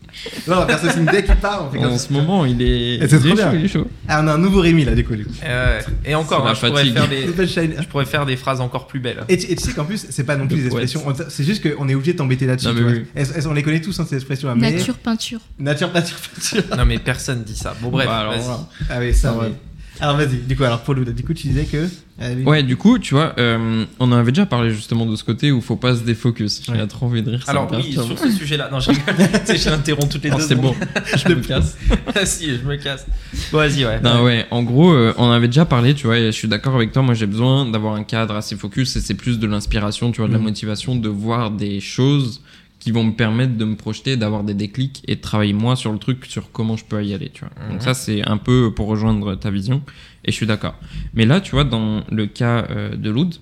Non, 0.47 0.55
on 0.55 0.59
va 0.65 0.67
faire 0.67 0.79
ce 0.79 0.89
signe 0.89 1.05
dès 1.11 1.23
qu'il 1.23 1.35
part. 1.35 1.65
On 1.67 1.71
fait 1.71 1.77
comme 1.77 1.91
En 1.93 1.97
ça. 1.97 2.07
ce 2.07 2.13
moment, 2.13 2.45
il 2.45 2.61
est. 2.61 2.95
Et 2.95 3.07
c'est 3.07 3.17
il 3.17 3.19
trop 3.21 3.29
est 3.29 3.33
bien. 3.35 3.51
chaud, 3.51 3.57
il 3.59 3.65
est 3.65 3.67
chaud. 3.67 3.87
Ah, 4.07 4.21
on 4.23 4.27
a 4.27 4.33
un 4.33 4.37
nouveau 4.37 4.61
Rémi 4.61 4.85
là, 4.85 4.93
du 4.95 5.03
coup. 5.05 5.15
du 5.15 5.25
coup. 5.25 5.31
Euh, 5.43 5.81
Et 6.05 6.15
encore, 6.15 6.39
C'est 6.39 6.45
la 6.45 6.51
hein, 6.51 6.53
je, 6.55 6.59
pourrais 6.67 6.81
fatigue. 6.81 6.93
faire 6.93 7.07
des, 7.09 7.25
Nouvelle 7.27 7.47
je 7.81 7.87
pourrais 7.87 8.05
faire 8.05 8.25
des 8.25 8.35
phrases 8.37 8.61
encore 8.61 8.87
plus 8.87 8.99
belles. 8.99 9.23
Et 9.29 9.37
tu, 9.37 9.51
et 9.51 9.55
tu 9.55 9.63
sais 9.63 9.73
qu'en 9.73 9.85
plus, 9.85 10.05
c'est 10.09 10.23
pas 10.23 10.35
non 10.35 10.47
plus 10.47 10.63
des 10.63 10.69
poète. 10.69 10.83
expressions. 10.83 11.07
on- 11.09 11.29
C'est 11.29 11.43
juste 11.43 11.61
qu'on 11.75 11.87
est 11.89 11.95
obligé 11.95 12.13
de 12.13 12.17
t'embêter 12.17 12.45
là-dessus. 12.45 12.67
Non, 12.67 12.73
tu 12.73 12.81
mais 12.81 12.89
vois. 12.89 12.99
oui. 12.99 13.05
Elles- 13.15 13.27
elles- 13.35 13.47
on 13.47 13.53
les 13.53 13.63
connaît 13.63 13.81
tous, 13.81 13.99
hein, 13.99 14.05
ces 14.09 14.15
expressions. 14.15 14.55
Mais... 14.55 14.71
Nature, 14.71 14.95
peinture. 14.95 15.39
Nature, 15.59 15.91
nature, 15.93 16.17
nature. 16.35 16.77
Non 16.77 16.85
mais 16.85 16.97
personne 16.99 17.43
dit 17.43 17.55
ça. 17.55 17.75
Bon 17.81 17.89
bref, 17.89 18.07
Bah, 18.07 18.17
alors, 18.19 18.33
vas-y. 18.33 18.41
voilà. 18.43 18.59
Ah 18.89 18.95
oui, 18.99 19.13
ça, 19.13 19.33
Ah 19.35 19.39
ouais. 19.41 19.47
oui. 19.49 19.53
Alors 19.99 20.17
vas-y, 20.17 20.37
du 20.37 20.55
coup, 20.57 20.63
alors 20.63 20.81
pour 20.81 20.93
Lou, 20.93 21.05
du 21.05 21.23
coup, 21.23 21.33
tu 21.33 21.47
disais 21.47 21.63
que. 21.65 21.87
Allez. 22.19 22.43
Ouais, 22.43 22.63
du 22.63 22.77
coup, 22.77 22.97
tu 22.97 23.13
vois, 23.13 23.33
euh, 23.39 23.83
on 23.99 24.09
en 24.11 24.15
avait 24.15 24.31
déjà 24.31 24.45
parlé 24.45 24.69
justement 24.71 25.05
de 25.05 25.15
ce 25.17 25.23
côté 25.25 25.51
où 25.51 25.59
faut 25.61 25.75
pas 25.75 25.95
se 25.95 26.01
défocus. 26.03 26.61
J'ai 26.65 26.71
Ouais. 26.73 26.87
trop 26.87 27.05
envie 27.07 27.21
de 27.21 27.29
rire. 27.31 27.43
Alors 27.47 27.69
oui, 27.73 27.91
sur 27.93 28.17
ce 28.17 28.29
sujet-là, 28.31 28.69
non, 28.71 28.79
je 28.79 28.89
rigole. 28.91 29.03
tu 29.45 29.45
sais, 29.45 29.57
je 29.57 29.69
l'interromps 29.69 30.09
toutes 30.09 30.23
les 30.23 30.31
Oh, 30.33 30.37
deux 30.37 30.43
c'est 30.43 30.55
bon, 30.55 30.73
je 31.15 31.29
me 31.33 31.41
casse. 31.41 31.77
si, 32.25 32.55
je 32.57 32.63
me 32.63 32.75
casse. 32.77 33.05
Bon, 33.51 33.57
vas-y, 33.57 33.85
ouais. 33.85 33.99
Non, 34.01 34.23
ouais, 34.23 34.45
en 34.51 34.63
gros, 34.63 34.91
euh, 34.93 35.13
on 35.17 35.25
en 35.25 35.31
avait 35.31 35.47
déjà 35.47 35.65
parlé, 35.65 35.93
tu 35.93 36.07
vois, 36.07 36.17
et 36.17 36.25
je 36.27 36.31
suis 36.31 36.47
d'accord 36.47 36.75
avec 36.75 36.91
toi. 36.93 37.01
Moi, 37.01 37.13
j'ai 37.15 37.25
besoin 37.27 37.65
d'avoir 37.69 37.95
un 37.95 38.03
cadre 38.03 38.35
assez 38.35 38.55
focus 38.55 38.95
et 38.95 39.01
c'est 39.01 39.13
plus 39.15 39.37
de 39.39 39.47
l'inspiration, 39.47 40.11
tu 40.11 40.19
vois, 40.21 40.27
de 40.27 40.33
la 40.33 40.39
Mhm. 40.39 40.45
motivation, 40.45 40.95
de 40.95 41.09
voir 41.09 41.51
des 41.51 41.79
choses 41.81 42.41
qui 42.85 42.91
vont 42.91 43.03
me 43.03 43.13
permettre 43.13 43.57
de 43.57 43.65
me 43.65 43.75
projeter, 43.75 44.15
d'avoir 44.15 44.43
des 44.43 44.53
déclics 44.53 45.01
et 45.07 45.15
de 45.15 45.19
travailler 45.19 45.53
moi 45.53 45.75
sur 45.75 45.91
le 45.91 45.97
truc, 45.97 46.23
sur 46.27 46.51
comment 46.51 46.77
je 46.77 46.85
peux 46.85 47.03
y 47.03 47.15
aller, 47.15 47.29
tu 47.33 47.41
vois. 47.43 47.49
Mhm. 47.65 47.71
Donc, 47.71 47.81
ça, 47.81 47.95
c'est 47.95 48.21
un 48.29 48.37
peu 48.37 48.71
pour 48.75 48.85
rejoindre 48.85 49.33
ta 49.33 49.49
vision 49.49 49.81
et 50.23 50.31
je 50.31 50.35
suis 50.35 50.45
d'accord. 50.45 50.75
Mais 51.15 51.25
là, 51.25 51.41
tu 51.41 51.49
vois, 51.49 51.63
dans 51.63 52.03
le 52.11 52.27
cas 52.27 52.67
euh, 52.69 52.95
de 52.95 53.09
Loud, 53.09 53.37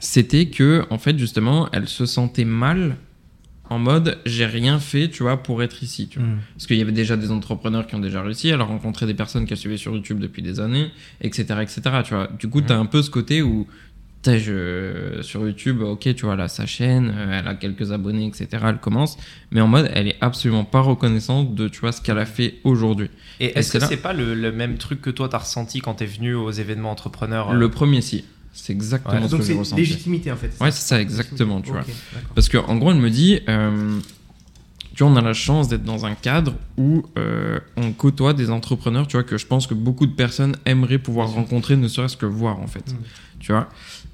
c'était 0.00 0.46
que, 0.46 0.84
en 0.90 0.98
fait, 0.98 1.16
justement, 1.16 1.68
elle 1.72 1.86
se 1.86 2.04
sentait 2.04 2.44
mal 2.44 2.96
en 3.70 3.78
mode 3.78 4.18
j'ai 4.26 4.46
rien 4.46 4.80
fait, 4.80 5.08
tu 5.08 5.22
vois, 5.22 5.36
pour 5.40 5.62
être 5.62 5.80
ici, 5.84 6.08
tu 6.08 6.18
vois. 6.18 6.26
Hmm. 6.26 6.38
Parce 6.54 6.66
qu'il 6.66 6.78
y 6.78 6.82
avait 6.82 6.90
déjà 6.90 7.16
des 7.16 7.30
entrepreneurs 7.30 7.86
qui 7.86 7.94
ont 7.94 8.00
déjà 8.00 8.22
réussi, 8.22 8.48
elle 8.48 8.60
a 8.60 8.64
rencontré 8.64 9.06
des 9.06 9.14
personnes 9.14 9.46
qu'elle 9.46 9.58
suivait 9.58 9.76
sur 9.76 9.94
YouTube 9.94 10.18
depuis 10.18 10.42
des 10.42 10.58
années, 10.58 10.90
etc. 11.20 11.44
etc. 11.62 11.80
tu 12.04 12.12
vois. 12.14 12.28
Du 12.40 12.48
coup, 12.48 12.58
Mhm. 12.58 12.66
tu 12.66 12.72
as 12.72 12.78
un 12.78 12.86
peu 12.86 13.02
ce 13.02 13.10
côté 13.10 13.40
où 13.40 13.68
je, 14.36 15.20
sur 15.22 15.40
YouTube, 15.46 15.80
ok, 15.80 16.14
tu 16.14 16.24
vois, 16.26 16.34
elle 16.34 16.40
a 16.40 16.48
sa 16.48 16.66
chaîne, 16.66 17.10
euh, 17.16 17.38
elle 17.40 17.48
a 17.48 17.54
quelques 17.54 17.92
abonnés, 17.92 18.26
etc. 18.26 18.48
Elle 18.66 18.78
commence, 18.78 19.16
mais 19.50 19.60
en 19.60 19.68
mode, 19.68 19.90
elle 19.94 20.08
est 20.08 20.16
absolument 20.20 20.64
pas 20.64 20.80
reconnaissante 20.80 21.54
de, 21.54 21.68
tu 21.68 21.80
vois, 21.80 21.92
ce 21.92 22.02
qu'elle 22.02 22.18
a 22.18 22.26
fait 22.26 22.56
aujourd'hui. 22.64 23.08
Et 23.40 23.58
est-ce 23.58 23.72
que 23.72 23.78
là- 23.78 23.86
c'est 23.86 23.96
pas 23.96 24.12
le, 24.12 24.34
le 24.34 24.52
même 24.52 24.76
truc 24.76 25.00
que 25.00 25.10
toi 25.10 25.28
t'as 25.28 25.38
ressenti 25.38 25.80
quand 25.80 25.94
t'es 25.94 26.06
venu 26.06 26.34
aux 26.34 26.50
événements 26.50 26.90
entrepreneurs 26.90 27.50
euh, 27.50 27.54
Le 27.54 27.70
premier, 27.70 28.00
si. 28.02 28.24
C'est 28.52 28.72
exactement 28.72 29.26
ce 29.26 29.30
Donc 29.30 29.40
que 29.40 29.46
j'ai 29.46 29.52
c'est 29.52 29.58
ressenti. 29.58 29.82
légitimité 29.82 30.32
en 30.32 30.36
fait. 30.36 30.50
Ouais, 30.60 30.72
c'est 30.72 30.86
ça, 30.86 31.00
exactement, 31.00 31.60
tu 31.60 31.70
vois. 31.70 31.84
Parce 32.34 32.48
que 32.48 32.58
en 32.58 32.76
gros, 32.76 32.90
elle 32.90 32.98
me 32.98 33.08
dit, 33.10 33.38
euh, 33.48 34.00
tu 34.96 35.04
vois, 35.04 35.12
on 35.12 35.16
a 35.16 35.20
la 35.20 35.32
chance 35.32 35.68
d'être 35.68 35.84
dans 35.84 36.06
un 36.06 36.14
cadre 36.16 36.54
où 36.76 37.04
euh, 37.16 37.60
on 37.76 37.92
côtoie 37.92 38.32
des 38.34 38.50
entrepreneurs, 38.50 39.06
tu 39.06 39.16
vois, 39.16 39.22
que 39.22 39.38
je 39.38 39.46
pense 39.46 39.68
que 39.68 39.74
beaucoup 39.74 40.06
de 40.06 40.12
personnes 40.12 40.56
aimeraient 40.66 40.98
pouvoir 40.98 41.28
rencontrer, 41.30 41.76
ne 41.76 41.86
serait-ce 41.86 42.16
que 42.16 42.26
voir, 42.26 42.58
en 42.58 42.66
fait. 42.66 42.90
Mm. 42.92 42.96
Tu 43.38 43.52
vois? 43.52 43.68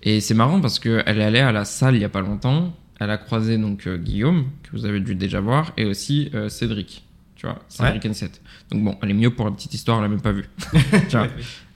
Et 0.04 0.20
c'est 0.20 0.34
marrant 0.34 0.60
parce 0.60 0.78
qu'elle 0.78 1.18
est 1.18 1.24
allée 1.24 1.40
à 1.40 1.50
la 1.50 1.64
salle 1.64 1.96
il 1.96 2.02
y 2.02 2.04
a 2.04 2.10
pas 2.10 2.20
longtemps. 2.20 2.74
Elle 3.00 3.10
a 3.10 3.18
croisé 3.18 3.58
donc 3.58 3.86
euh, 3.86 3.96
Guillaume, 3.96 4.46
que 4.62 4.70
vous 4.72 4.84
avez 4.84 5.00
dû 5.00 5.14
déjà 5.14 5.40
voir, 5.40 5.72
et 5.76 5.84
aussi 5.84 6.30
euh, 6.34 6.48
Cédric. 6.48 7.04
Tu 7.34 7.46
vois, 7.46 7.58
Cédric 7.68 8.04
N7. 8.04 8.28
Donc 8.70 8.84
bon, 8.84 8.98
elle 9.02 9.10
est 9.10 9.14
mieux 9.14 9.30
pour 9.30 9.46
la 9.46 9.50
petite 9.50 9.74
histoire, 9.74 9.98
elle 9.98 10.04
l'a 10.04 10.08
même 10.08 10.20
pas 10.20 10.32
vu. 10.32 10.44
tu 11.08 11.16
vois. 11.16 11.26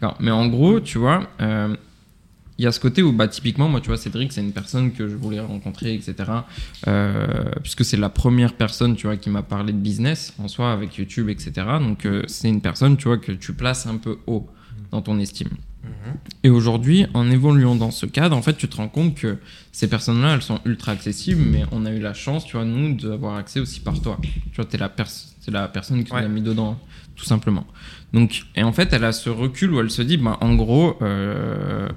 D'accord. 0.00 0.16
Mais 0.20 0.30
en 0.30 0.46
gros, 0.46 0.78
tu 0.78 0.98
vois, 0.98 1.28
euh, 1.40 1.74
il 2.56 2.64
y 2.64 2.66
a 2.66 2.72
ce 2.72 2.78
côté 2.78 3.02
où, 3.02 3.12
bah, 3.12 3.28
typiquement, 3.28 3.68
moi, 3.68 3.80
tu 3.80 3.88
vois, 3.88 3.96
Cédric, 3.96 4.32
c'est 4.32 4.40
une 4.40 4.52
personne 4.52 4.92
que 4.92 5.08
je 5.08 5.16
voulais 5.16 5.40
rencontrer, 5.40 5.94
etc. 5.94 6.14
Puisque 7.62 7.84
c'est 7.84 7.96
la 7.96 8.08
première 8.08 8.54
personne, 8.54 8.94
tu 8.94 9.06
vois, 9.06 9.16
qui 9.16 9.30
m'a 9.30 9.42
parlé 9.42 9.72
de 9.72 9.78
business 9.78 10.34
en 10.38 10.48
soi 10.48 10.72
avec 10.72 10.96
YouTube, 10.96 11.28
etc. 11.28 11.52
Donc, 11.80 12.06
c'est 12.26 12.48
une 12.48 12.60
personne, 12.60 12.96
tu 12.96 13.08
vois, 13.08 13.18
que 13.18 13.32
tu 13.32 13.52
places 13.52 13.86
un 13.86 13.96
peu 13.96 14.18
haut 14.26 14.48
dans 14.90 15.02
ton 15.02 15.18
estime. 15.18 15.50
Et 16.42 16.50
aujourd'hui, 16.50 17.06
en 17.14 17.30
évoluant 17.30 17.74
dans 17.74 17.90
ce 17.90 18.06
cadre, 18.06 18.36
en 18.36 18.42
fait, 18.42 18.56
tu 18.56 18.68
te 18.68 18.76
rends 18.76 18.88
compte 18.88 19.14
que 19.14 19.38
ces 19.72 19.88
personnes-là, 19.88 20.34
elles 20.34 20.42
sont 20.42 20.60
ultra 20.64 20.92
accessibles, 20.92 21.42
mais 21.42 21.64
on 21.72 21.84
a 21.86 21.90
eu 21.90 22.00
la 22.00 22.14
chance, 22.14 22.44
tu 22.44 22.56
vois, 22.56 22.64
nous, 22.64 22.94
d'avoir 22.94 23.36
accès 23.36 23.60
aussi 23.60 23.80
par 23.80 24.00
toi. 24.00 24.18
Tu 24.22 24.56
vois, 24.56 24.64
t'es 24.64 24.78
la, 24.78 24.88
pers 24.88 25.08
la 25.48 25.68
personne 25.68 26.04
qui 26.04 26.12
nous 26.12 26.18
a 26.18 26.28
mis 26.28 26.42
dedans, 26.42 26.78
tout 27.16 27.24
simplement. 27.24 27.66
Donc, 28.12 28.44
et 28.54 28.62
en 28.62 28.72
fait, 28.72 28.92
elle 28.92 29.04
a 29.04 29.12
ce 29.12 29.30
recul 29.30 29.72
où 29.72 29.80
elle 29.80 29.90
se 29.90 30.02
dit, 30.02 30.16
bah, 30.16 30.38
en 30.40 30.54
gros, 30.54 30.96
euh, 31.02 31.88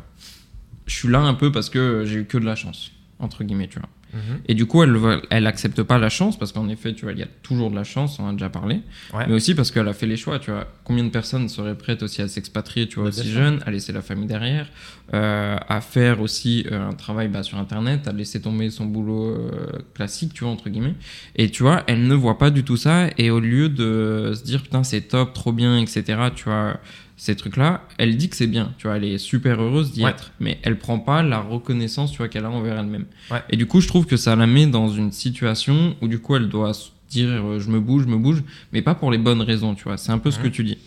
je 0.86 0.96
suis 0.96 1.08
là 1.08 1.20
un 1.20 1.34
peu 1.34 1.52
parce 1.52 1.70
que 1.70 2.04
j'ai 2.06 2.20
eu 2.20 2.26
que 2.26 2.38
de 2.38 2.46
la 2.46 2.56
chance, 2.56 2.92
entre 3.20 3.44
guillemets, 3.44 3.68
tu 3.68 3.80
vois. 3.80 3.90
Mhm. 4.14 4.40
Et 4.48 4.54
du 4.54 4.66
coup, 4.66 4.84
elle, 4.84 4.98
elle 5.30 5.48
accepte 5.48 5.84
pas 5.84 5.98
la 5.98 6.10
chance 6.10 6.38
parce 6.38 6.52
qu'en 6.52 6.68
effet, 6.70 6.94
tu 6.94 7.06
vois, 7.06 7.14
il 7.14 7.20
y 7.20 7.24
a 7.24 7.28
toujours 7.44 7.72
de 7.72 7.76
la 7.76 7.84
chance, 7.84 8.20
on 8.20 8.26
en 8.26 8.30
a 8.30 8.32
déjà 8.34 8.50
parlé. 8.50 8.82
Ouais. 9.14 9.26
Mais 9.28 9.34
aussi 9.34 9.56
parce 9.56 9.72
qu'elle 9.72 9.88
a 9.88 9.94
fait 9.94 10.06
les 10.06 10.18
choix, 10.18 10.40
tu 10.40 10.52
vois. 10.52 10.68
Combien 10.84 11.04
de 11.04 11.10
personnes 11.10 11.48
seraient 11.50 11.78
prêtes 11.78 12.04
aussi 12.04 12.22
à 12.22 12.28
s'expatrier, 12.28 12.88
tu 12.88 12.96
vois, 12.96 13.10
bien 13.10 13.20
aussi 13.20 13.30
sûr. 13.30 13.40
jeunes, 13.40 13.64
à 13.66 13.72
laisser 13.72 13.94
la 13.94 14.02
famille 14.02 14.28
derrière, 14.28 14.68
euh, 15.14 15.58
à 15.68 15.82
faire 15.82 16.22
aussi 16.22 16.66
euh, 16.72 16.90
un 16.90 16.94
travail 16.94 17.28
bah, 17.28 17.44
sur 17.44 17.58
Internet, 17.58 18.08
à 18.08 18.12
laisser 18.12 18.42
tomber 18.42 18.70
son 18.70 18.86
boulot 18.86 19.30
euh, 19.30 19.50
classique, 19.94 20.34
tu 20.34 20.44
vois, 20.44 20.54
entre 20.54 20.70
guillemets. 20.70 20.96
Et 21.36 21.50
tu 21.50 21.64
vois, 21.64 21.84
elle 21.88 22.08
ne 22.08 22.16
voit 22.16 22.38
pas 22.38 22.50
du 22.50 22.64
tout 22.64 22.78
ça. 22.78 23.10
Et 23.18 23.30
au 23.30 23.40
lieu 23.40 23.70
de 23.70 24.34
se 24.36 24.44
dire, 24.44 24.62
putain, 24.64 24.84
c'est 24.84 25.02
top, 25.02 25.34
trop 25.34 25.52
bien, 25.52 25.78
etc., 25.78 26.04
tu 26.36 26.46
vois, 26.46 26.80
ces 27.24 27.36
trucs-là, 27.36 27.84
elle 28.00 28.18
dit 28.18 28.30
que 28.30 28.36
c'est 28.36 28.48
bien, 28.48 28.74
tu 28.80 28.88
vois, 28.88 28.98
elle 28.98 29.04
est 29.04 29.20
super 29.20 29.62
heureuse 29.62 29.92
d'y 29.92 30.04
Ouais. 30.04 30.10
être. 30.10 30.32
Mais 30.40 30.58
elle 30.64 30.80
prend 30.80 30.98
pas 30.98 31.22
la 31.22 31.40
reconnaissance, 31.40 32.12
tu 32.12 32.18
vois, 32.18 32.30
qu'elle 32.30 32.46
a 32.46 32.50
envers 32.50 32.80
elle-même. 32.80 33.06
Ouais. 33.30 33.44
Et 33.52 33.58
du 33.58 33.68
coup, 33.68 33.80
je 33.80 33.88
trouve 33.88 34.08
que 34.08 34.18
ça 34.18 34.36
la 34.36 34.48
met 34.48 34.66
dans 34.66 34.90
une 34.90 35.12
situation 35.12 35.96
où 36.02 36.08
du 36.08 36.18
coup, 36.18 36.36
elle 36.36 36.50
doit 36.50 36.74
se 36.74 36.90
dire 37.12 37.30
euh, 37.30 37.60
je 37.60 37.70
me 37.70 37.80
bouge, 37.80 38.06
je 38.06 38.08
me 38.08 38.18
bouge, 38.18 38.42
mais 38.74 38.82
pas 38.82 38.96
pour 38.96 39.12
les 39.12 39.20
bonnes 39.20 39.44
raisons, 39.44 39.76
tu 39.76 39.84
vois. 39.84 39.98
C'est 39.98 40.12
un 40.12 40.18
peu 40.18 40.32
ce 40.32 40.40
que 40.40 40.48
tu 40.48 40.64
dis. 40.64 40.80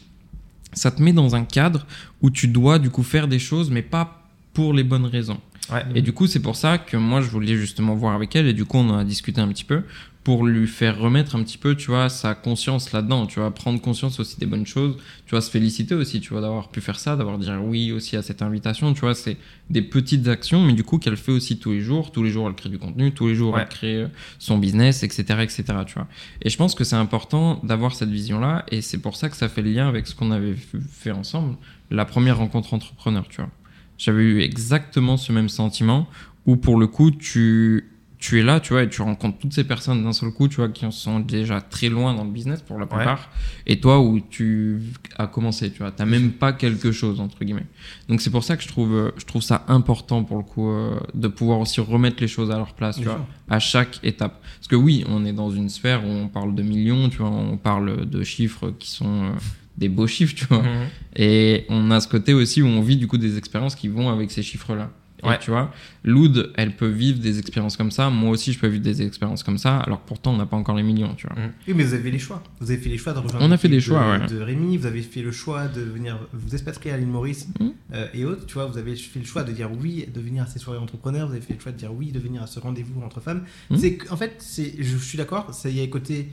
Ça 0.72 0.90
te 0.90 1.00
met 1.00 1.12
dans 1.12 1.36
un 1.36 1.44
cadre 1.44 1.86
où 2.20 2.30
tu 2.30 2.48
dois 2.48 2.80
du 2.80 2.90
coup 2.90 3.04
faire 3.04 3.28
des 3.28 3.38
choses, 3.38 3.70
mais 3.70 3.82
pas 3.82 4.26
pour 4.54 4.72
les 4.74 4.82
bonnes 4.82 5.06
raisons. 5.06 5.38
Ouais. 5.72 5.82
Et 5.94 6.02
du 6.02 6.12
coup, 6.12 6.26
c'est 6.26 6.40
pour 6.42 6.56
ça 6.56 6.78
que 6.78 6.96
moi, 6.96 7.20
je 7.22 7.28
voulais 7.28 7.56
justement 7.56 7.94
voir 7.94 8.14
avec 8.14 8.34
elle, 8.36 8.46
et 8.46 8.52
du 8.52 8.64
coup, 8.64 8.78
on 8.78 8.90
en 8.90 8.98
a 8.98 9.04
discuté 9.04 9.40
un 9.40 9.48
petit 9.48 9.64
peu, 9.64 9.82
pour 10.22 10.46
lui 10.46 10.66
faire 10.66 10.98
remettre 10.98 11.36
un 11.36 11.42
petit 11.42 11.58
peu, 11.58 11.74
tu 11.74 11.88
vois, 11.90 12.08
sa 12.08 12.34
conscience 12.34 12.92
là-dedans, 12.92 13.26
tu 13.26 13.40
vois, 13.40 13.50
prendre 13.54 13.78
conscience 13.80 14.20
aussi 14.20 14.38
des 14.38 14.46
bonnes 14.46 14.66
choses, 14.66 14.96
tu 15.26 15.30
vois, 15.32 15.42
se 15.42 15.50
féliciter 15.50 15.94
aussi, 15.94 16.20
tu 16.20 16.30
vois, 16.30 16.40
d'avoir 16.40 16.68
pu 16.70 16.80
faire 16.80 16.98
ça, 16.98 17.14
d'avoir 17.16 17.38
dit 17.38 17.50
oui 17.62 17.92
aussi 17.92 18.16
à 18.16 18.22
cette 18.22 18.40
invitation, 18.40 18.94
tu 18.94 19.00
vois, 19.02 19.14
c'est 19.14 19.36
des 19.68 19.82
petites 19.82 20.26
actions, 20.28 20.62
mais 20.64 20.72
du 20.72 20.82
coup, 20.82 20.96
qu'elle 20.98 21.18
fait 21.18 21.32
aussi 21.32 21.58
tous 21.58 21.72
les 21.72 21.80
jours, 21.80 22.10
tous 22.10 22.22
les 22.22 22.30
jours, 22.30 22.48
elle 22.48 22.54
crée 22.54 22.70
du 22.70 22.78
contenu, 22.78 23.12
tous 23.12 23.28
les 23.28 23.34
jours, 23.34 23.54
Ouais. 23.54 23.62
elle 23.62 23.68
crée 23.68 23.96
euh, 23.96 24.08
son 24.38 24.56
business, 24.58 25.02
etc., 25.02 25.22
etc., 25.42 25.64
tu 25.86 25.94
vois. 25.94 26.08
Et 26.40 26.48
je 26.48 26.56
pense 26.56 26.74
que 26.74 26.84
c'est 26.84 26.96
important 26.96 27.60
d'avoir 27.62 27.94
cette 27.94 28.10
vision-là, 28.10 28.64
et 28.70 28.80
c'est 28.80 28.98
pour 28.98 29.16
ça 29.16 29.28
que 29.28 29.36
ça 29.36 29.48
fait 29.50 29.60
le 29.62 29.72
lien 29.72 29.88
avec 29.88 30.06
ce 30.06 30.14
qu'on 30.14 30.30
avait 30.30 30.56
fait 30.90 31.10
ensemble, 31.10 31.56
la 31.90 32.06
première 32.06 32.38
rencontre 32.38 32.72
entrepreneur, 32.72 33.26
tu 33.28 33.42
vois. 33.42 33.50
J'avais 33.98 34.22
eu 34.22 34.40
exactement 34.40 35.16
ce 35.16 35.32
même 35.32 35.48
sentiment 35.48 36.08
où 36.46 36.56
pour 36.56 36.78
le 36.78 36.86
coup 36.86 37.10
tu 37.10 37.90
tu 38.24 38.40
es 38.40 38.42
là, 38.42 38.58
tu 38.58 38.72
vois, 38.72 38.84
et 38.84 38.88
tu 38.88 39.02
rencontres 39.02 39.36
toutes 39.36 39.52
ces 39.52 39.64
personnes 39.64 40.02
d'un 40.02 40.14
seul 40.14 40.30
coup, 40.30 40.48
tu 40.48 40.56
vois, 40.56 40.70
qui 40.70 40.86
sont 40.92 41.20
déjà 41.20 41.60
très 41.60 41.90
loin 41.90 42.14
dans 42.14 42.24
le 42.24 42.30
business 42.30 42.62
pour 42.62 42.78
la 42.78 42.86
plupart, 42.86 43.28
et 43.66 43.80
toi 43.80 44.00
où 44.00 44.18
tu 44.18 44.80
as 45.18 45.26
commencé, 45.26 45.70
tu 45.70 45.80
vois, 45.80 45.90
t'as 45.90 46.06
même 46.06 46.32
pas 46.32 46.54
quelque 46.54 46.90
chose 46.90 47.20
entre 47.20 47.44
guillemets. 47.44 47.66
Donc 48.08 48.22
c'est 48.22 48.30
pour 48.30 48.42
ça 48.42 48.56
que 48.56 48.62
je 48.62 48.68
trouve 48.68 48.94
euh, 48.94 49.10
je 49.18 49.26
trouve 49.26 49.42
ça 49.42 49.66
important 49.68 50.24
pour 50.24 50.38
le 50.38 50.42
coup 50.42 50.70
euh, 50.70 50.98
de 51.12 51.28
pouvoir 51.28 51.58
aussi 51.60 51.82
remettre 51.82 52.22
les 52.22 52.28
choses 52.28 52.50
à 52.50 52.56
leur 52.56 52.72
place, 52.72 52.96
tu 52.96 53.04
vois, 53.04 53.26
à 53.50 53.58
chaque 53.58 54.00
étape. 54.02 54.40
Parce 54.56 54.68
que 54.68 54.76
oui, 54.76 55.04
on 55.06 55.26
est 55.26 55.34
dans 55.34 55.50
une 55.50 55.68
sphère 55.68 56.02
où 56.06 56.08
on 56.08 56.28
parle 56.28 56.54
de 56.54 56.62
millions, 56.62 57.10
tu 57.10 57.18
vois, 57.18 57.28
on 57.28 57.58
parle 57.58 58.08
de 58.08 58.22
chiffres 58.22 58.70
qui 58.78 58.88
sont 58.88 59.24
euh, 59.24 59.32
des 59.76 59.88
beaux 59.88 60.06
chiffres, 60.06 60.34
tu 60.34 60.44
vois. 60.46 60.62
Mhm. 60.62 60.86
Et 61.16 61.64
on 61.68 61.90
a 61.90 62.00
ce 62.00 62.08
côté 62.08 62.32
aussi 62.34 62.62
où 62.62 62.66
on 62.66 62.80
vit 62.80 62.96
du 62.96 63.06
coup 63.06 63.18
des 63.18 63.36
expériences 63.38 63.74
qui 63.74 63.88
vont 63.88 64.08
avec 64.10 64.30
ces 64.30 64.42
chiffres-là. 64.42 64.90
Et 65.22 65.26
Ouais. 65.26 65.38
tu 65.40 65.50
vois, 65.50 65.72
Loud, 66.02 66.52
elle 66.56 66.76
peut 66.76 66.88
vivre 66.88 67.18
des 67.18 67.38
expériences 67.38 67.78
comme 67.78 67.90
ça. 67.90 68.10
Moi 68.10 68.28
aussi, 68.28 68.52
je 68.52 68.58
peux 68.58 68.66
vivre 68.66 68.82
des 68.84 69.00
expériences 69.00 69.42
comme 69.42 69.56
ça. 69.56 69.78
Alors 69.78 70.02
que 70.02 70.06
pourtant, 70.08 70.34
on 70.34 70.36
n'a 70.36 70.44
pas 70.44 70.56
encore 70.58 70.76
les 70.76 70.82
millions, 70.82 71.14
tu 71.14 71.26
vois. 71.26 71.34
Oui, 71.66 71.72
mais 71.74 71.82
vous 71.82 71.94
avez 71.94 72.02
fait 72.02 72.10
les 72.10 72.18
choix. 72.18 72.42
Vous 72.60 72.70
avez 72.70 72.78
fait 72.78 72.90
les 72.90 72.98
choix 72.98 73.14
de 73.14 73.20
rejoindre 73.20 73.42
On 73.42 73.50
a 73.50 73.56
fait 73.56 73.70
des 73.70 73.80
choix, 73.80 74.18
de, 74.18 74.22
ouais. 74.22 74.28
de 74.28 74.38
Rémi, 74.42 74.76
vous 74.76 74.84
avez 74.84 75.00
fait 75.00 75.22
le 75.22 75.32
choix 75.32 75.66
de 75.66 75.80
venir 75.80 76.18
vous 76.34 76.52
expatrier 76.52 76.94
à 76.94 76.98
l'île 76.98 77.06
Maurice 77.08 77.48
Mhm. 77.58 77.72
euh, 77.94 78.06
et 78.12 78.26
autres. 78.26 78.44
Tu 78.44 78.52
vois, 78.54 78.66
vous 78.66 78.76
avez 78.76 78.94
fait 78.96 79.18
le 79.18 79.24
choix 79.24 79.44
de 79.44 79.52
dire 79.52 79.70
oui, 79.80 80.04
de 80.14 80.20
venir 80.20 80.42
à 80.42 80.46
ces 80.46 80.58
soirées 80.58 80.78
entrepreneurs, 80.78 81.26
vous 81.28 81.32
avez 81.32 81.42
fait 81.42 81.54
le 81.54 81.60
choix 81.60 81.72
de 81.72 81.78
dire 81.78 81.94
oui, 81.94 82.12
de 82.12 82.18
venir 82.18 82.42
à 82.42 82.46
ce 82.46 82.60
rendez-vous 82.60 83.00
entre 83.02 83.20
femmes. 83.20 83.44
Mhm. 83.70 83.78
C'est 83.78 83.98
en 84.10 84.18
fait, 84.18 84.34
c'est, 84.40 84.74
je 84.78 84.96
suis 84.98 85.16
d'accord, 85.16 85.54
c'est- 85.54 85.70
il 85.70 85.76
y 85.76 85.80
a 85.80 85.84
le 85.84 85.90
côté 85.90 86.28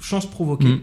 chance 0.00 0.30
provoquée, 0.30 0.66
Mhm. 0.68 0.80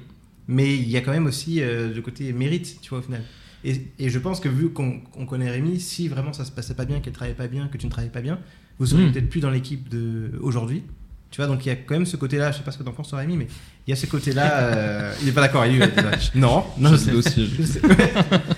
Mais 0.47 0.75
il 0.75 0.89
y 0.89 0.97
a 0.97 1.01
quand 1.01 1.11
même 1.11 1.25
aussi 1.27 1.61
euh, 1.61 1.93
le 1.93 2.01
côté 2.01 2.31
mérite, 2.33 2.79
tu 2.81 2.89
vois, 2.89 2.99
au 2.99 3.01
final. 3.01 3.21
Et, 3.63 3.81
et 3.99 4.09
je 4.09 4.19
pense 4.19 4.39
que 4.39 4.49
vu 4.49 4.69
qu'on 4.69 4.99
connaît 5.27 5.49
Rémi, 5.49 5.79
si 5.79 6.07
vraiment 6.07 6.31
ça 6.33 6.45
se 6.45 6.51
passait 6.51 6.75
pas 6.75 6.85
bien, 6.85 6.99
qu'elle 6.99 7.13
travaillait 7.13 7.35
pas 7.37 7.47
bien, 7.47 7.67
que 7.67 7.77
tu 7.77 7.85
ne 7.85 7.91
travaillais 7.91 8.11
pas 8.11 8.21
bien, 8.21 8.39
vous 8.79 8.85
seriez 8.85 9.05
Mhm. 9.07 9.11
peut-être 9.13 9.29
plus 9.29 9.39
dans 9.41 9.49
l'équipe 9.49 9.89
de 9.89 10.31
aujourd'hui. 10.41 10.83
Tu 11.29 11.41
vois, 11.41 11.47
donc 11.47 11.65
il 11.65 11.69
y 11.69 11.71
a 11.71 11.75
quand 11.75 11.93
même 11.93 12.05
ce 12.05 12.15
côté-là, 12.15 12.51
je 12.53 12.57
sais 12.57 12.63
pas 12.63 12.71
ce 12.71 12.77
que 12.77 12.83
t'en 12.83 12.93
penses, 12.93 13.13
Rémi, 13.13 13.35
mais 13.35 13.47
il 13.85 13.89
y 13.89 13.93
a 13.93 13.97
ce 13.97 14.05
côté-là. 14.05 14.59
euh, 14.59 15.13
il 15.21 15.27
est 15.27 15.31
pas 15.33 15.41
d'accord, 15.41 15.65
il 15.65 15.81
est 15.81 16.35
Non, 16.35 16.63
non, 16.77 16.91
Je 16.91 16.95
je 16.95 16.97
sais. 16.97 17.11
aussi. 17.11 17.49
je 17.59 17.63
sais. 17.63 17.81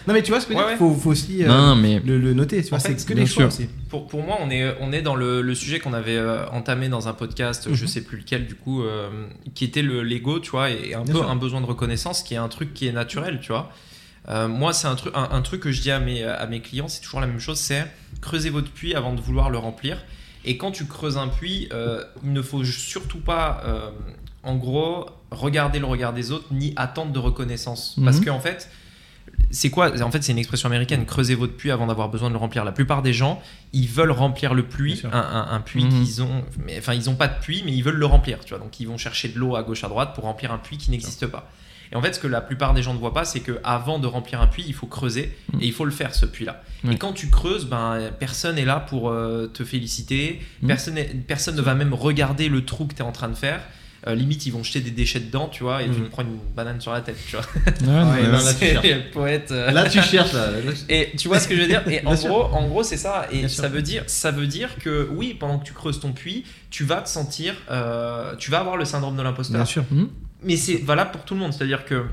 non, 0.07 0.13
mais 0.13 0.21
tu 0.21 0.29
vois 0.31 0.39
ce 0.39 0.45
que 0.45 0.53
je 0.53 0.57
veux 0.59 0.63
Ouais, 0.63 0.69
dire, 0.71 0.77
faut, 0.77 0.93
faut 0.93 1.09
aussi 1.09 1.43
euh, 1.43 1.47
Non, 1.47 1.75
mais 1.75 1.99
le, 1.99 2.19
le 2.19 2.33
noter, 2.35 2.61
tu 2.63 2.69
vois, 2.69 2.77
En 2.77 2.81
fait, 2.81 2.97
c'est 2.99 3.07
que 3.07 3.13
bien 3.15 3.23
des 3.23 3.29
choix 3.29 3.49
sûr. 3.49 3.63
aussi. 3.63 3.69
Pour, 3.89 4.07
pour 4.07 4.21
moi, 4.23 4.37
on 4.39 4.51
est, 4.51 4.75
on 4.81 4.91
est 4.93 5.01
dans 5.01 5.15
le, 5.15 5.41
le 5.41 5.55
sujet 5.55 5.79
qu'on 5.79 5.93
avait 5.93 6.15
euh, 6.17 6.47
entamé 6.51 6.89
dans 6.89 7.07
un 7.07 7.13
podcast, 7.13 7.67
je 7.73 7.81
Mhm. 7.81 7.87
sais 7.87 8.01
plus 8.01 8.17
lequel 8.19 8.45
du 8.45 8.53
coup, 8.53 8.83
euh, 8.83 9.09
qui 9.55 9.65
était 9.65 9.81
le 9.81 10.03
l'ego, 10.03 10.39
tu 10.39 10.51
vois, 10.51 10.69
et 10.69 10.93
un 10.93 11.01
Bien 11.03 11.13
peu 11.13 11.19
sûr. 11.21 11.29
un 11.29 11.35
besoin 11.35 11.61
de 11.61 11.65
reconnaissance, 11.65 12.21
qui 12.21 12.35
est 12.35 12.37
un 12.37 12.49
truc 12.49 12.73
qui 12.75 12.87
est 12.87 12.91
naturel, 12.91 13.39
tu 13.41 13.51
vois. 13.51 13.71
Euh, 14.29 14.47
moi, 14.47 14.73
c'est 14.73 14.87
un, 14.87 14.93
truc 14.95 15.11
un, 15.15 15.27
un 15.31 15.41
truc 15.41 15.61
que 15.61 15.71
je 15.71 15.81
dis 15.81 15.89
à 15.89 15.99
mes, 15.99 16.23
à 16.23 16.45
mes 16.45 16.61
clients, 16.61 16.87
c'est 16.87 17.01
toujours 17.01 17.19
la 17.19 17.25
même 17.25 17.39
chose, 17.39 17.57
c'est 17.57 17.87
creuser 18.21 18.51
votre 18.51 18.69
puits 18.69 18.93
avant 18.93 19.13
de 19.13 19.21
vouloir 19.21 19.49
le 19.49 19.57
remplir. 19.57 19.97
Et 20.45 20.57
quand 20.57 20.71
tu 20.71 20.85
creuses 20.85 21.17
un 21.17 21.27
puits, 21.27 21.67
euh, 21.73 22.03
il 22.23 22.31
ne 22.33 22.41
faut 22.41 22.63
surtout 22.63 23.19
pas, 23.19 23.61
euh, 23.65 23.89
en 24.43 24.55
gros, 24.55 25.05
regarder 25.31 25.79
le 25.79 25.85
regard 25.85 26.13
des 26.13 26.31
autres, 26.31 26.45
ni 26.51 26.73
attendre 26.75 27.11
de 27.11 27.19
reconnaissance. 27.19 27.95
Parce 28.03 28.19
Mhm. 28.19 28.25
qu'en 28.25 28.39
fait, 28.39 28.69
c'est 29.51 29.69
quoi? 29.69 29.91
En 30.01 30.11
fait, 30.11 30.23
c'est 30.23 30.31
une 30.31 30.37
expression 30.37 30.67
américaine. 30.67 31.05
Creusez 31.05 31.35
votre 31.35 31.53
puits 31.55 31.71
avant 31.71 31.87
d'avoir 31.87 32.09
besoin 32.09 32.29
de 32.29 32.33
le 32.33 32.39
remplir. 32.39 32.63
La 32.65 32.71
plupart 32.71 33.01
des 33.01 33.13
gens, 33.13 33.41
ils 33.73 33.87
veulent 33.87 34.11
remplir 34.11 34.53
le 34.53 34.63
puits, 34.63 35.01
un, 35.11 35.17
un- 35.17 35.47
un 35.51 35.59
puits 35.59 35.83
Mhm. 35.85 35.89
qu'ils 35.91 36.21
ont. 36.23 36.43
Mais 36.65 36.77
enfin, 36.79 36.93
ils 36.93 37.09
ont 37.09 37.15
pas 37.15 37.27
de 37.27 37.39
puits, 37.39 37.61
mais 37.65 37.73
ils 37.73 37.83
veulent 37.83 37.95
le 37.97 38.05
remplir. 38.05 38.39
Tu 38.45 38.49
vois, 38.49 38.59
donc 38.59 38.79
ils 38.79 38.87
vont 38.87 38.97
chercher 38.97 39.27
de 39.29 39.37
l'eau 39.37 39.55
à 39.55 39.63
gauche 39.63 39.83
à 39.83 39.87
droite 39.89 40.13
pour 40.15 40.23
remplir 40.23 40.51
un 40.51 40.57
puits 40.57 40.77
qui 40.77 40.89
n'existe 40.91 41.27
pas. 41.27 41.49
Et 41.91 41.95
en 41.95 42.01
fait, 42.01 42.13
ce 42.13 42.19
que 42.19 42.27
la 42.27 42.41
plupart 42.41 42.73
des 42.75 42.83
gens 42.83 42.93
ne 42.93 42.99
voient 42.99 43.13
pas, 43.13 43.25
c'est 43.25 43.39
que 43.39 43.59
avant 43.63 43.97
de 43.99 44.05
remplir 44.07 44.41
un 44.41 44.47
puits, 44.47 44.63
il 44.67 44.73
faut 44.75 44.85
creuser 44.87 45.35
Mhm. 45.53 45.61
et 45.61 45.65
il 45.65 45.73
faut 45.73 45.85
le 45.85 45.91
faire 45.91 46.13
ce 46.13 46.25
puits-là. 46.25 46.61
Et 46.89 46.97
quand 46.97 47.13
tu 47.13 47.27
creuses, 47.29 47.65
ben 47.65 48.11
personne 48.19 48.57
est 48.57 48.65
là 48.65 48.79
pour 48.79 49.09
euh, 49.09 49.47
te 49.47 49.63
féliciter. 49.65 50.39
Mhm. 50.61 50.67
Personne, 50.67 50.97
est- 50.97 51.13
personne 51.27 51.55
ne 51.55 51.61
va 51.61 51.73
même 51.75 51.93
regarder 51.93 52.47
le 52.47 52.63
trou 52.63 52.85
que 52.85 52.93
tu 52.93 52.99
es 52.99 53.05
en 53.05 53.11
train 53.11 53.27
de 53.29 53.35
faire. 53.35 53.61
Euh, 54.07 54.15
limite, 54.15 54.45
ils 54.45 54.51
vont 54.53 54.63
jeter 54.63 54.79
des 54.79 54.91
déchets 54.91 55.19
dedans, 55.19 55.49
tu 55.49 55.63
vois, 55.63 55.81
et 55.83 55.85
tu 55.89 55.99
Mhm. 55.99 56.05
te 56.05 56.09
prends 56.11 56.21
une 56.21 56.37
banane 56.55 56.79
sur 56.79 56.93
la 56.93 57.01
tête, 57.01 57.17
tu 57.27 57.35
vois. 57.35 57.45
Ouais, 57.81 58.21
Ouais, 58.21 58.27
non, 58.27 58.31
là, 58.45 58.53
tu 58.53 59.09
poète. 59.11 59.51
euh. 59.51 59.71
Là, 59.71 59.89
tu 59.89 60.01
cherches, 60.01 60.31
là. 60.31 60.51
Et 60.89 61.11
tu 61.17 61.27
vois 61.27 61.37
ce 61.41 61.49
que 61.49 61.55
je 61.55 61.61
veux 61.61 61.67
dire? 61.67 61.83
Et 61.89 61.99
en 62.05 62.11
Bien 62.11 62.15
sûr. 62.15 62.29
gros, 62.29 62.43
en 62.43 62.65
gros, 62.69 62.83
c'est 62.83 62.95
ça. 62.95 63.27
Et 63.29 63.39
Bien 63.39 63.47
ça 63.49 63.63
sûr. 63.63 63.71
veut 63.71 63.81
dire, 63.81 64.03
ça 64.07 64.31
veut 64.31 64.47
dire 64.47 64.77
que 64.79 65.09
oui, 65.11 65.35
pendant 65.37 65.59
que 65.59 65.65
tu 65.65 65.73
creuses 65.73 65.99
ton 65.99 66.13
puits, 66.13 66.45
tu 66.69 66.85
vas 66.85 67.01
te 67.01 67.09
sentir, 67.09 67.55
euh, 67.71 68.35
tu 68.37 68.51
vas 68.51 68.59
avoir 68.59 68.77
le 68.77 68.85
syndrome 68.85 69.17
de 69.17 69.21
l'imposteur. 69.21 69.57
Bien 69.57 69.65
sûr. 69.65 69.83
Mhm. 69.91 70.07
Mais 70.43 70.55
c'est 70.57 70.77
valable 70.77 71.11
pour 71.11 71.25
tout 71.25 71.33
le 71.33 71.39
monde. 71.41 71.53
C'est-à-dire 71.53 71.85
que 71.85 72.05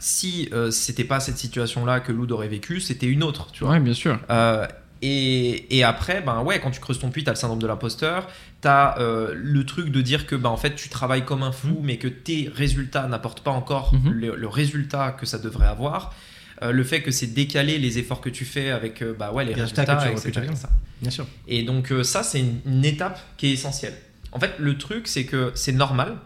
si 0.00 0.48
euh, 0.52 0.70
c'était 0.70 1.04
pas 1.04 1.20
cette 1.20 1.38
situation-là 1.38 2.00
que 2.00 2.12
Loud 2.12 2.30
aurait 2.32 2.48
vécu, 2.48 2.80
c'était 2.80 3.06
une 3.06 3.22
autre, 3.22 3.48
tu 3.52 3.64
vois. 3.64 3.72
Ouais, 3.74 3.80
bien 3.80 3.94
sûr. 3.94 4.18
Euh, 4.30 4.66
et, 5.02 5.76
et 5.76 5.84
après, 5.84 6.20
ben 6.22 6.42
ouais, 6.42 6.60
quand 6.60 6.70
tu 6.70 6.80
creuses 6.80 6.98
ton 6.98 7.10
puits, 7.10 7.24
t'as 7.24 7.32
le 7.32 7.36
syndrome 7.36 7.60
de 7.60 7.66
l'imposteur, 7.66 8.28
t'as 8.60 8.98
euh, 8.98 9.32
le 9.34 9.64
truc 9.64 9.90
de 9.90 10.00
dire 10.00 10.26
que 10.26 10.34
ben 10.36 10.48
en 10.50 10.56
fait 10.56 10.74
tu 10.74 10.88
travailles 10.88 11.24
comme 11.24 11.42
un 11.44 11.52
fou, 11.52 11.80
mais 11.82 11.98
que 11.98 12.08
tes 12.08 12.50
résultats 12.52 13.06
n'apportent 13.06 13.42
pas 13.42 13.50
encore 13.52 13.94
Mhm. 13.94 14.10
le, 14.12 14.36
le 14.36 14.48
résultat 14.48 15.12
que 15.12 15.26
ça 15.26 15.38
devrait 15.38 15.66
avoir. 15.68 16.14
euh, 16.62 16.72
le 16.72 16.82
fait 16.82 17.02
que 17.02 17.12
c'est 17.12 17.28
décalé 17.28 17.78
les 17.78 17.98
efforts 17.98 18.20
que 18.20 18.28
tu 18.30 18.44
fais 18.44 18.70
avec 18.70 19.00
euh, 19.02 19.14
bah 19.16 19.30
ouais, 19.32 19.44
les 19.44 19.54
Les 19.54 19.60
résultats 19.62 19.82
résultats, 19.96 20.14
que 20.14 20.20
tu- 20.20 20.38
etc.. 20.40 20.52
Bien 21.00 21.10
sûr. 21.10 21.26
Et 21.46 21.62
donc 21.62 21.92
ça, 22.02 22.24
c'est 22.24 22.40
une, 22.40 22.58
une 22.66 22.84
étape 22.84 23.20
qui 23.36 23.46
est 23.46 23.52
essentielle. 23.52 23.94
En 24.32 24.40
fait, 24.40 24.54
le 24.58 24.76
truc, 24.76 25.06
c'est 25.06 25.24
que 25.24 25.52
c'est 25.54 25.70
normal 25.72 26.16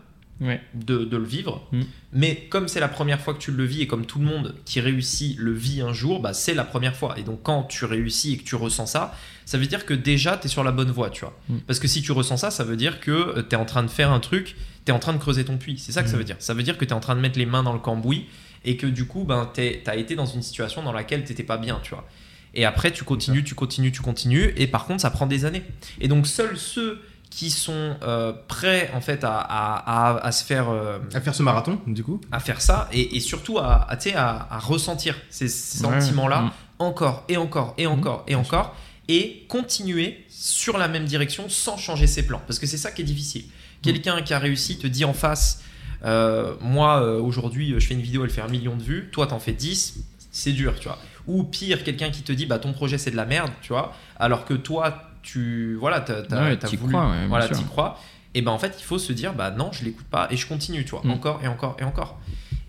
Ouais. 0.41 0.61
de, 0.75 1.05
de 1.05 1.17
le 1.17 1.25
vivre, 1.25 1.69
Mm. 1.71 1.83
mais 2.15 2.47
comme 2.51 2.67
c'est 2.67 2.81
la 2.81 2.89
première 2.89 3.21
fois 3.21 3.33
que 3.35 3.39
tu 3.39 3.53
le 3.53 3.65
vis 3.65 3.83
et 3.83 3.87
comme 3.87 4.07
tout 4.07 4.19
le 4.19 4.25
monde 4.25 4.57
qui 4.65 4.81
réussit 4.81 5.39
le 5.39 5.53
vit 5.53 5.81
un 5.83 5.93
jour, 5.93 6.19
bah, 6.21 6.33
c'est 6.35 6.55
la 6.55 6.65
première 6.65 6.97
fois. 6.97 7.15
Et 7.17 7.23
donc 7.23 7.43
quand 7.45 7.63
tu 7.65 7.85
réussis 7.85 8.33
et 8.33 8.37
que 8.39 8.43
tu 8.45 8.57
ressens 8.57 8.87
ça, 8.87 9.15
ça 9.45 9.57
veut 9.59 9.67
dire 9.67 9.87
que 9.87 9.95
déjà 9.95 10.37
tu 10.37 10.47
es 10.47 10.49
sur 10.49 10.65
la 10.65 10.73
bonne 10.73 10.91
voie, 10.91 11.11
tu 11.11 11.21
vois. 11.21 11.39
Mm. 11.49 11.59
Parce 11.67 11.79
que 11.79 11.87
si 11.87 12.03
tu 12.03 12.11
ressens 12.11 12.39
ça, 12.39 12.51
ça 12.51 12.65
veut 12.65 12.75
dire 12.77 12.99
que 12.99 13.41
tu 13.49 13.55
es 13.55 13.59
en 13.59 13.65
train 13.65 13.85
de 13.85 13.89
faire 13.91 14.11
un 14.11 14.19
truc, 14.19 14.57
tu 14.85 14.91
es 14.91 14.95
en 14.95 14.99
train 14.99 15.13
de 15.13 15.19
creuser 15.19 15.45
ton 15.45 15.59
puits. 15.59 15.79
C'est 15.79 15.93
ça 15.93 16.03
que 16.03 16.09
ça 16.09 16.17
Mm. 16.17 16.19
veut 16.19 16.25
dire. 16.25 16.37
Ça 16.41 16.55
veut 16.55 16.63
dire 16.65 16.77
que 16.77 16.85
tu 16.85 16.91
es 16.91 16.95
en 16.95 17.01
train 17.01 17.15
de 17.15 17.21
mettre 17.21 17.39
les 17.39 17.47
mains 17.47 17.63
dans 17.63 17.73
le 17.75 17.79
cambouis 17.79 18.27
et 18.65 18.77
que 18.77 18.87
du 18.89 19.05
coup, 19.07 19.23
ben, 19.25 19.49
tu 19.55 19.61
as 19.87 19.95
été 19.97 20.17
dans 20.17 20.27
une 20.27 20.43
situation 20.43 20.83
dans 20.83 20.93
laquelle 20.93 21.23
t'étais 21.25 21.43
pas 21.45 21.57
bien, 21.59 21.79
tu 21.85 21.91
vois. 21.91 22.09
Et 22.55 22.65
après, 22.67 22.91
tu 22.91 23.03
continues, 23.05 23.45
tu 23.45 23.55
continues, 23.55 23.93
tu 23.93 24.03
continues, 24.03 24.53
et 24.57 24.67
par 24.67 24.85
contre, 24.87 25.01
ça 25.01 25.11
prend 25.11 25.27
des 25.27 25.45
années. 25.47 25.63
Et 26.03 26.09
donc, 26.09 26.27
seuls 26.27 26.57
ceux 26.59 27.01
qui 27.35 27.49
sont 27.51 27.97
euh, 28.03 28.35
prêts 28.47 28.91
en 28.95 29.01
fait 29.01 29.25
à, 29.25 29.39
à- 29.39 30.11
à- 30.11 30.19
à 30.27 30.33
se 30.33 30.45
faire 30.45 30.69
euh, 30.69 30.99
À 31.15 31.21
faire 31.23 31.35
ce 31.35 31.43
marathon, 31.43 31.79
du 31.87 32.05
coup. 32.05 32.21
à 32.31 32.41
faire 32.41 32.61
ça 32.61 32.89
et, 32.93 33.17
et 33.17 33.21
surtout 33.21 33.59
à, 33.59 33.89
à, 33.91 34.59
ressentir 34.59 35.17
ces 35.31 35.49
sentiments-là 35.49 36.43
Ouais. 36.45 36.51
encore 36.79 37.25
et 37.29 37.37
encore 37.39 37.75
et 37.79 37.87
encore 37.87 38.25
et 38.29 38.35
encore 38.35 38.77
et 39.09 39.47
continuer 39.49 40.25
sur 40.29 40.77
la 40.77 40.89
même 40.89 41.07
direction 41.07 41.49
sans 41.49 41.77
changer 41.79 42.07
ses 42.07 42.27
plans 42.27 42.43
parce 42.47 42.59
que 42.59 42.67
c'est 42.67 42.77
ça 42.77 42.91
qui 42.91 43.01
est 43.01 43.05
difficile. 43.07 43.45
Quelqu'un 43.81 44.21
qui 44.23 44.35
a 44.35 44.39
réussi 44.39 44.79
te 44.79 44.87
dit 44.87 45.05
en 45.07 45.15
face 45.15 45.63
euh, 46.05 46.55
moi 46.61 47.03
euh, 47.03 47.19
aujourd'hui 47.21 47.75
je 47.79 47.87
fais 47.87 47.95
une 47.95 48.03
vidéo 48.03 48.25
elle 48.25 48.31
fait 48.31 48.43
un 48.43 48.49
million 48.49 48.77
de 48.77 48.83
vues, 48.83 49.09
toi 49.11 49.27
t'en 49.27 49.39
fais 49.41 49.53
10, 49.53 50.01
c'est 50.31 50.53
dur 50.53 50.75
tu 50.79 50.89
vois. 50.89 50.99
Ou 51.27 51.45
pire 51.45 51.83
quelqu'un 51.83 52.11
qui 52.11 52.23
te 52.23 52.33
dit 52.33 52.45
bah 52.45 52.59
ton 52.59 52.73
projet 52.75 52.99
c'est 52.99 53.11
de 53.11 53.17
la 53.17 53.25
merde 53.25 53.51
tu 53.63 53.69
vois 53.73 53.95
alors 54.19 54.45
que 54.45 54.55
toi 54.55 55.09
tu 55.23 55.75
voilà 55.81 56.01
t'as, 56.01 56.23
t'as- 56.23 56.43
Ouais, 56.45 56.57
t'as 56.59 56.69
t'y 56.69 56.77
voulu 56.77 56.93
crois, 56.93 57.11
ouais, 57.11 57.27
voilà 57.29 57.49
t'y 57.49 57.65
crois 57.65 57.99
et 58.35 58.43
ben 58.43 58.51
en 58.51 58.59
fait 58.59 58.75
il 58.79 58.83
faut 58.83 58.99
se 58.99 59.13
dire 59.13 59.35
bah 59.35 59.51
non 59.51 59.71
je 59.73 59.85
l'écoute 59.85 60.07
pas 60.07 60.27
et 60.31 60.37
je 60.37 60.47
continue 60.47 60.85
tu 60.85 60.91
vois 60.93 61.03
Mm. 61.05 61.11
encore 61.11 61.41
et 61.45 61.49
encore 61.49 61.77
et 61.81 61.85
encore 61.85 62.19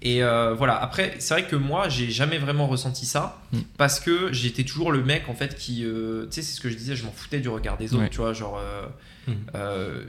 et 0.02 0.22
euh, 0.24 0.54
voilà 0.54 0.76
après 0.82 1.16
c'est 1.20 1.34
vrai 1.34 1.48
que 1.48 1.56
moi 1.56 1.88
j'ai 1.90 2.10
jamais 2.12 2.38
vraiment 2.38 2.68
ressenti 2.68 3.06
ça 3.06 3.42
Mm. 3.54 3.60
parce 3.78 4.00
que 4.00 4.32
j'étais 4.34 4.64
toujours 4.64 4.92
le 4.92 5.04
mec 5.04 5.30
en 5.30 5.34
fait 5.36 5.56
qui 5.56 5.84
euh, 5.86 6.26
tu 6.26 6.34
sais 6.36 6.42
c'est 6.42 6.56
ce 6.56 6.62
que 6.62 6.70
je 6.70 6.76
disais 6.76 6.96
je 6.96 7.06
m'en 7.06 7.12
foutais 7.12 7.40
du 7.40 7.50
regard 7.50 7.78
des 7.78 7.94
autres 7.94 8.04
Ouais. 8.04 8.10
tu 8.10 8.18
vois 8.18 8.34
genre 8.34 8.58
euh, 8.60 8.86
Mm. 9.28 9.32
euh, 9.56 10.04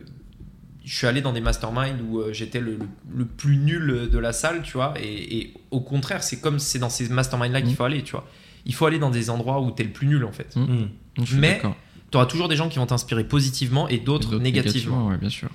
je 0.84 0.94
suis 0.94 1.06
allé 1.06 1.20
dans 1.22 1.32
des 1.32 1.40
masterminds 1.40 1.96
où 2.10 2.18
euh, 2.20 2.32
j'étais 2.34 2.60
le, 2.60 2.72
le- 2.72 2.88
le 3.16 3.24
plus 3.24 3.56
nul 3.56 4.10
de 4.12 4.18
la 4.18 4.34
salle, 4.34 4.60
tu 4.62 4.72
vois, 4.74 4.92
et, 5.00 5.38
et 5.38 5.54
au 5.70 5.80
contraire, 5.80 6.22
c'est 6.22 6.40
comme 6.42 6.58
c'est 6.58 6.78
dans 6.78 6.90
ces 6.90 7.08
masterminds-là 7.08 7.62
qu'il 7.62 7.74
faut 7.74 7.84
aller, 7.84 8.02
tu 8.02 8.12
vois. 8.12 8.28
Il 8.66 8.74
faut 8.74 8.84
aller 8.84 8.98
dans 8.98 9.08
des 9.08 9.30
endroits 9.30 9.62
où 9.62 9.70
t'es 9.70 9.82
le 9.84 9.88
plus 9.92 10.06
nul, 10.06 10.26
en 10.26 10.32
fait. 10.32 10.54
Mais- 11.36 11.54
d'accord. 11.54 11.74
Tu 12.14 12.16
auras 12.16 12.26
toujours 12.26 12.46
des 12.46 12.54
gens 12.54 12.68
qui 12.68 12.78
vont 12.78 12.86
t'inspirer 12.86 13.24
positivement 13.24 13.88
et 13.88 13.98
d'autres 13.98 14.38
négativement. 14.38 15.08
Ouais, 15.08 15.18
bien 15.18 15.30
sûr. 15.30 15.48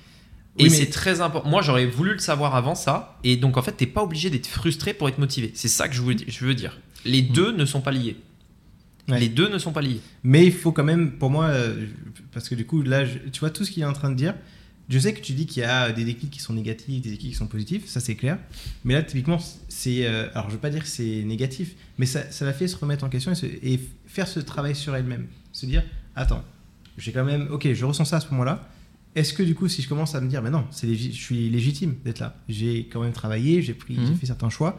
Et 0.58 0.64
Oui, 0.64 0.68
mais- 0.70 0.76
c'est 0.76 0.90
très 0.90 1.22
important. 1.22 1.48
Moi, 1.48 1.62
j'aurais 1.62 1.86
voulu 1.86 2.12
le 2.12 2.18
savoir 2.18 2.54
avant 2.54 2.74
ça. 2.74 3.18
Et 3.24 3.38
donc, 3.38 3.56
en 3.56 3.62
fait, 3.62 3.72
t'es 3.72 3.86
pas 3.86 4.02
obligé 4.02 4.28
d'être 4.28 4.46
frustré 4.46 4.92
pour 4.92 5.08
être 5.08 5.16
motivé. 5.16 5.52
C'est 5.54 5.68
ça 5.68 5.88
que 5.88 5.94
je 5.94 6.02
veux, 6.02 6.14
je 6.28 6.44
veux 6.44 6.54
dire. 6.54 6.78
Les 7.06 7.22
deux 7.22 7.52
ne 7.52 7.64
sont 7.64 7.80
pas 7.80 7.92
liés. 7.92 8.18
Ouais. 9.08 9.18
Les 9.18 9.30
deux 9.30 9.48
ne 9.48 9.56
sont 9.56 9.72
pas 9.72 9.80
liés. 9.80 10.00
Mais 10.22 10.44
il 10.44 10.52
faut 10.52 10.70
quand 10.70 10.84
même, 10.84 11.12
pour 11.12 11.30
moi, 11.30 11.46
euh, 11.46 11.86
parce 12.30 12.46
que 12.50 12.54
du 12.54 12.66
coup, 12.66 12.82
là, 12.82 13.06
je- 13.06 13.16
tu 13.32 13.40
vois 13.40 13.48
tout 13.48 13.64
ce 13.64 13.70
qu'il 13.70 13.82
est 13.82 13.86
en 13.86 13.94
train 13.94 14.10
de 14.10 14.16
dire. 14.16 14.34
Je 14.90 14.98
sais 14.98 15.14
que 15.14 15.20
tu 15.22 15.32
dis 15.32 15.46
qu'il 15.46 15.62
y 15.62 15.64
a 15.64 15.92
des 15.92 16.04
déclics 16.04 16.30
qui 16.30 16.40
sont 16.40 16.52
négatifs, 16.52 17.00
des 17.00 17.08
déclics 17.12 17.30
qui 17.32 17.38
sont 17.38 17.46
positifs, 17.46 17.86
ça 17.86 18.00
c'est 18.00 18.16
clair. 18.16 18.36
Mais 18.84 18.92
là, 18.92 19.02
typiquement, 19.02 19.38
c'est. 19.70 20.04
euh, 20.06 20.28
alors, 20.34 20.50
je 20.50 20.56
veux 20.56 20.60
pas 20.60 20.68
dire 20.68 20.82
que 20.82 20.88
c'est 20.88 21.22
négatif, 21.22 21.70
mais 21.96 22.04
ça, 22.04 22.30
ça 22.30 22.44
l'a 22.44 22.52
fait 22.52 22.68
se 22.68 22.76
remettre 22.76 23.02
en 23.04 23.08
question 23.08 23.32
et, 23.32 23.34
se- 23.36 23.46
et 23.46 23.80
faire 24.06 24.28
ce 24.28 24.40
travail 24.40 24.76
sur 24.76 24.94
elle-même. 24.94 25.26
Se 25.52 25.64
dire, 25.64 25.82
attends, 26.20 26.44
j'ai 26.98 27.12
quand 27.12 27.24
même. 27.24 27.48
Ok, 27.50 27.72
je 27.72 27.84
ressens 27.84 28.04
ça 28.04 28.16
à 28.16 28.20
ce 28.20 28.30
moment-là. 28.30 28.68
Est-ce 29.16 29.32
que 29.32 29.42
du 29.42 29.54
coup, 29.56 29.66
si 29.68 29.82
je 29.82 29.88
commence 29.88 30.14
à 30.14 30.20
me 30.20 30.28
dire, 30.28 30.40
mais 30.42 30.50
non, 30.50 30.64
c'est 30.70 30.94
je 30.94 31.10
suis 31.10 31.50
légitime 31.50 31.94
d'être 32.04 32.20
là. 32.20 32.36
J'ai 32.48 32.88
quand 32.92 33.00
même 33.02 33.12
travaillé, 33.12 33.60
j'ai 33.62 33.74
pris, 33.74 33.94
Mhm. 33.94 34.06
j'ai 34.06 34.14
fait 34.14 34.26
certains 34.26 34.50
choix. 34.50 34.78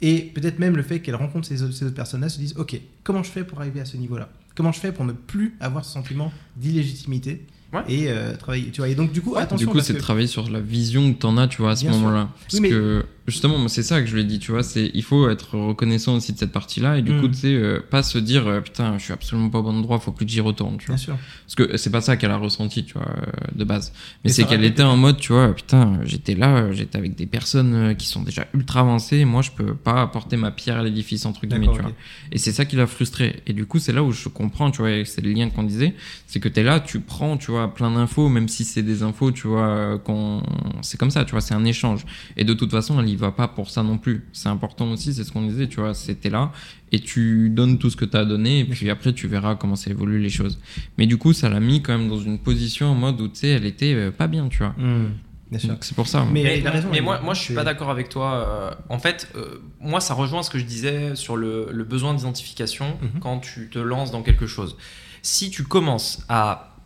Et 0.00 0.20
peut-être 0.34 0.58
même 0.58 0.76
le 0.76 0.82
fait 0.82 1.00
qu'elle 1.00 1.16
rencontre 1.16 1.46
ces 1.48 1.62
autres, 1.62 1.90
personnes-là 1.90 2.28
se 2.28 2.38
disent, 2.38 2.54
ok, 2.56 2.80
comment 3.02 3.22
je 3.22 3.30
fais 3.30 3.44
pour 3.44 3.60
arriver 3.60 3.80
à 3.80 3.84
ce 3.84 3.96
niveau-là? 3.96 4.28
Comment 4.54 4.72
je 4.72 4.80
fais 4.80 4.92
pour 4.92 5.04
ne 5.04 5.12
plus 5.12 5.54
avoir 5.60 5.84
ce 5.84 5.92
sentiment 5.92 6.32
d'illégitimité 6.56 7.44
Ouais. 7.72 7.82
et 7.88 8.08
euh, 8.08 8.34
travailler? 8.36 8.70
Tu 8.70 8.80
vois, 8.80 8.88
et 8.88 8.94
donc 8.94 9.12
du 9.12 9.20
coup, 9.20 9.36
attention. 9.36 9.66
du 9.66 9.72
coup, 9.72 9.80
c'est 9.80 9.92
que- 9.92 9.98
de 9.98 10.02
travailler 10.02 10.26
sur 10.28 10.48
la 10.50 10.60
vision 10.60 11.12
que 11.12 11.18
t'en 11.18 11.36
as, 11.36 11.48
tu 11.48 11.60
vois, 11.60 11.72
à 11.72 11.76
ce 11.76 11.82
Bien 11.82 11.92
sûr. 11.92 12.00
moment-là. 12.00 12.30
Parce 12.40 12.54
Oui, 12.54 12.60
mais- 12.60 12.70
que, 12.70 13.04
justement, 13.28 13.68
c'est 13.68 13.82
ça 13.82 14.00
que 14.00 14.06
je 14.06 14.14
lui 14.14 14.22
ai 14.22 14.24
dit, 14.24 14.38
tu 14.38 14.50
vois, 14.52 14.62
c'est, 14.62 14.90
il 14.94 15.02
faut 15.02 15.28
être 15.28 15.56
reconnaissant 15.56 16.16
aussi 16.16 16.32
de 16.32 16.38
cette 16.38 16.52
partie-là, 16.52 16.98
et 16.98 17.02
du 17.02 17.12
Mm. 17.12 17.20
coup, 17.20 17.28
tu 17.28 17.34
sais, 17.34 17.54
euh, 17.54 17.80
pas 17.90 18.02
se 18.02 18.18
dire, 18.18 18.46
euh, 18.46 18.60
putain, 18.60 18.96
je 18.98 19.04
suis 19.04 19.12
absolument 19.12 19.50
pas 19.50 19.58
au 19.58 19.62
bon 19.62 19.76
endroit, 19.76 19.98
faut 19.98 20.12
plus 20.12 20.24
que 20.26 20.32
j'y 20.32 20.40
retourne, 20.40 20.78
tu 20.78 20.86
vois. 20.86 20.96
Bien 20.96 21.04
sûr. 21.04 21.16
Parce 21.44 21.54
que 21.54 21.76
c'est 21.76 21.90
pas 21.90 22.00
ça 22.00 22.16
qu'elle 22.16 22.30
a 22.30 22.36
ressenti, 22.36 22.84
tu 22.84 22.94
vois, 22.94 23.06
euh, 23.08 23.30
de 23.54 23.64
base. 23.64 23.92
Mais 24.24 24.30
c'est 24.30 24.44
qu'elle 24.44 24.64
était 24.64 24.82
en 24.82 24.96
mode, 24.96 25.18
tu 25.18 25.32
vois, 25.32 25.54
putain, 25.54 26.00
j'étais 26.04 26.34
là, 26.34 26.72
j'étais 26.72 26.98
avec 26.98 27.14
des 27.14 27.26
personnes 27.26 27.94
qui 27.96 28.06
sont 28.06 28.22
déjà 28.22 28.46
ultra 28.54 28.80
avancées, 28.80 29.24
moi, 29.24 29.42
je 29.42 29.50
peux 29.50 29.74
pas 29.74 30.02
apporter 30.02 30.36
ma 30.36 30.50
pierre 30.50 30.78
à 30.78 30.82
l'édifice, 30.82 31.26
entre 31.26 31.46
guillemets, 31.46 31.68
tu 31.72 31.80
vois. 31.82 31.92
Et 32.32 32.38
c'est 32.38 32.52
ça 32.52 32.64
qui 32.64 32.76
l'a 32.76 32.86
frustré. 32.86 33.42
Et 33.46 33.52
du 33.52 33.66
coup, 33.66 33.78
c'est 33.78 33.92
là 33.92 34.02
où 34.02 34.12
je 34.12 34.28
comprends, 34.28 34.70
tu 34.70 34.78
vois, 34.82 35.04
c'est 35.04 35.20
le 35.20 35.30
lien 35.32 35.48
qu'on 35.50 35.62
disait, 35.64 35.94
c'est 36.26 36.40
que 36.40 36.48
t'es 36.48 36.62
là, 36.62 36.80
tu 36.80 37.00
prends, 37.00 37.36
tu 37.36 37.50
vois, 37.50 37.74
plein 37.74 37.90
d'infos, 37.90 38.28
même 38.28 38.48
si 38.48 38.64
c'est 38.64 38.82
des 38.82 39.02
infos, 39.02 39.32
tu 39.32 39.46
vois, 39.48 39.98
qu'on, 40.04 40.42
c'est 40.82 40.98
comme 40.98 41.10
ça, 41.10 41.24
tu 41.24 41.32
vois, 41.32 41.40
c'est 41.40 41.54
un 41.54 41.64
échange. 41.64 42.04
Et 42.36 42.44
de 42.44 42.54
toute 42.54 42.70
façon, 42.70 42.98
elle 43.00 43.08
y 43.08 43.16
va 43.18 43.32
pas 43.32 43.48
pour 43.48 43.70
ça 43.70 43.82
non 43.82 43.98
plus. 43.98 44.24
C'est 44.32 44.48
important 44.48 44.90
aussi, 44.92 45.12
c'est 45.14 45.24
ce 45.24 45.32
qu'on 45.32 45.46
disait, 45.46 45.66
tu 45.68 45.80
vois, 45.80 45.94
c'était 45.94 46.30
là, 46.30 46.52
et 46.92 47.00
tu 47.00 47.50
donnes 47.50 47.78
tout 47.78 47.90
ce 47.90 47.96
que 47.96 48.04
t'as 48.04 48.24
donné, 48.24 48.60
et 48.60 48.64
puis 48.64 48.88
après, 48.90 49.12
tu 49.12 49.28
verras 49.28 49.54
comment 49.56 49.76
ça 49.76 49.90
évolue 49.90 50.18
les 50.20 50.30
choses. 50.30 50.58
Mais 50.96 51.06
du 51.06 51.16
coup, 51.18 51.32
ça 51.32 51.48
l'a 51.48 51.60
mis 51.60 51.82
quand 51.82 51.96
même 51.96 52.08
dans 52.08 52.18
une 52.20 52.38
position 52.38 52.86
en 52.88 52.94
mode 52.94 53.20
où, 53.20 53.28
tu 53.28 53.36
sais, 53.40 53.48
elle 53.48 53.66
était 53.66 53.94
euh, 53.94 54.10
pas 54.10 54.26
bien, 54.26 54.48
tu 54.48 54.58
vois. 54.58 54.74
Mm, 54.78 55.10
bien 55.50 55.58
sûr. 55.58 55.68
Donc 55.70 55.84
c'est 55.84 55.94
pour 55.94 56.06
ça. 56.08 56.24
Mais- 56.32 56.60
raison, 56.60 56.88
moi, 57.02 57.20
moi, 57.22 57.34
je 57.34 57.40
suis 57.40 57.54
pas 57.54 57.64
d'accord 57.64 57.90
avec 57.90 58.08
toi. 58.08 58.46
euh, 58.48 58.70
en 58.88 58.98
fait, 58.98 59.28
euh, 59.36 59.60
moi, 59.80 60.00
ça 60.00 60.14
rejoint 60.14 60.42
ce 60.42 60.50
que 60.50 60.58
je 60.58 60.64
disais 60.64 61.14
sur 61.14 61.36
le, 61.36 61.68
le 61.72 61.84
besoin 61.84 62.14
d'identification 62.14 62.96
Mhm. 63.02 63.20
quand 63.20 63.38
tu 63.40 63.68
te 63.70 63.78
lances 63.78 64.10
dans 64.10 64.22
quelque 64.22 64.46
chose. 64.46 64.76
Si 65.22 65.50
tu 65.50 65.64
commences 65.64 66.24
à, 66.28 66.76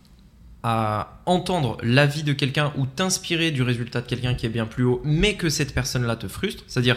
à 0.63 1.21
entendre 1.27 1.77
l'avis 1.83 2.23
de 2.23 2.33
quelqu'un 2.33 2.73
ou 2.77 2.87
t'inspirer 2.87 3.51
du 3.51 3.63
résultat 3.63 4.01
de 4.01 4.07
quelqu'un 4.07 4.35
qui 4.35 4.47
est 4.47 4.51
bien 4.51 4.67
plus 4.67 4.85
haut, 4.85 5.01
mais 5.05 5.35
que 5.35 5.49
cette 5.49 5.75
personne-là 5.75 6.17
te 6.17 6.29
frustre, 6.29 6.63
c'est-à-dire 6.69 6.97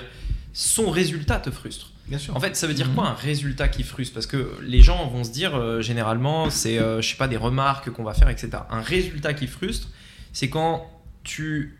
son 0.54 0.90
résultat 0.90 1.40
te 1.40 1.50
frustre. 1.52 1.92
Bien 2.08 2.20
sûr. 2.20 2.36
En 2.36 2.40
fait, 2.40 2.56
ça 2.56 2.68
veut 2.68 2.76
dire 2.76 2.88
Mhm. 2.90 2.96
quoi 2.96 3.08
un 3.08 3.14
résultat 3.16 3.68
qui 3.68 3.82
frustre? 3.82 4.14
Parce 4.14 4.28
que 4.28 4.52
les 4.62 4.82
gens 4.82 5.08
vont 5.08 5.24
se 5.24 5.32
dire, 5.32 5.56
euh, 5.56 5.82
généralement, 5.82 6.52
c'est, 6.52 6.78
euh, 6.78 7.02
je 7.02 7.10
sais 7.10 7.16
pas, 7.18 7.28
des 7.28 7.38
remarques 7.38 7.90
qu'on 7.90 8.04
va 8.04 8.14
faire, 8.14 8.30
etc. 8.30 8.50
Un 8.70 8.82
résultat 8.82 9.34
qui 9.34 9.48
frustre, 9.48 9.88
c'est 10.32 10.50
quand 10.50 10.88
tu 11.24 11.80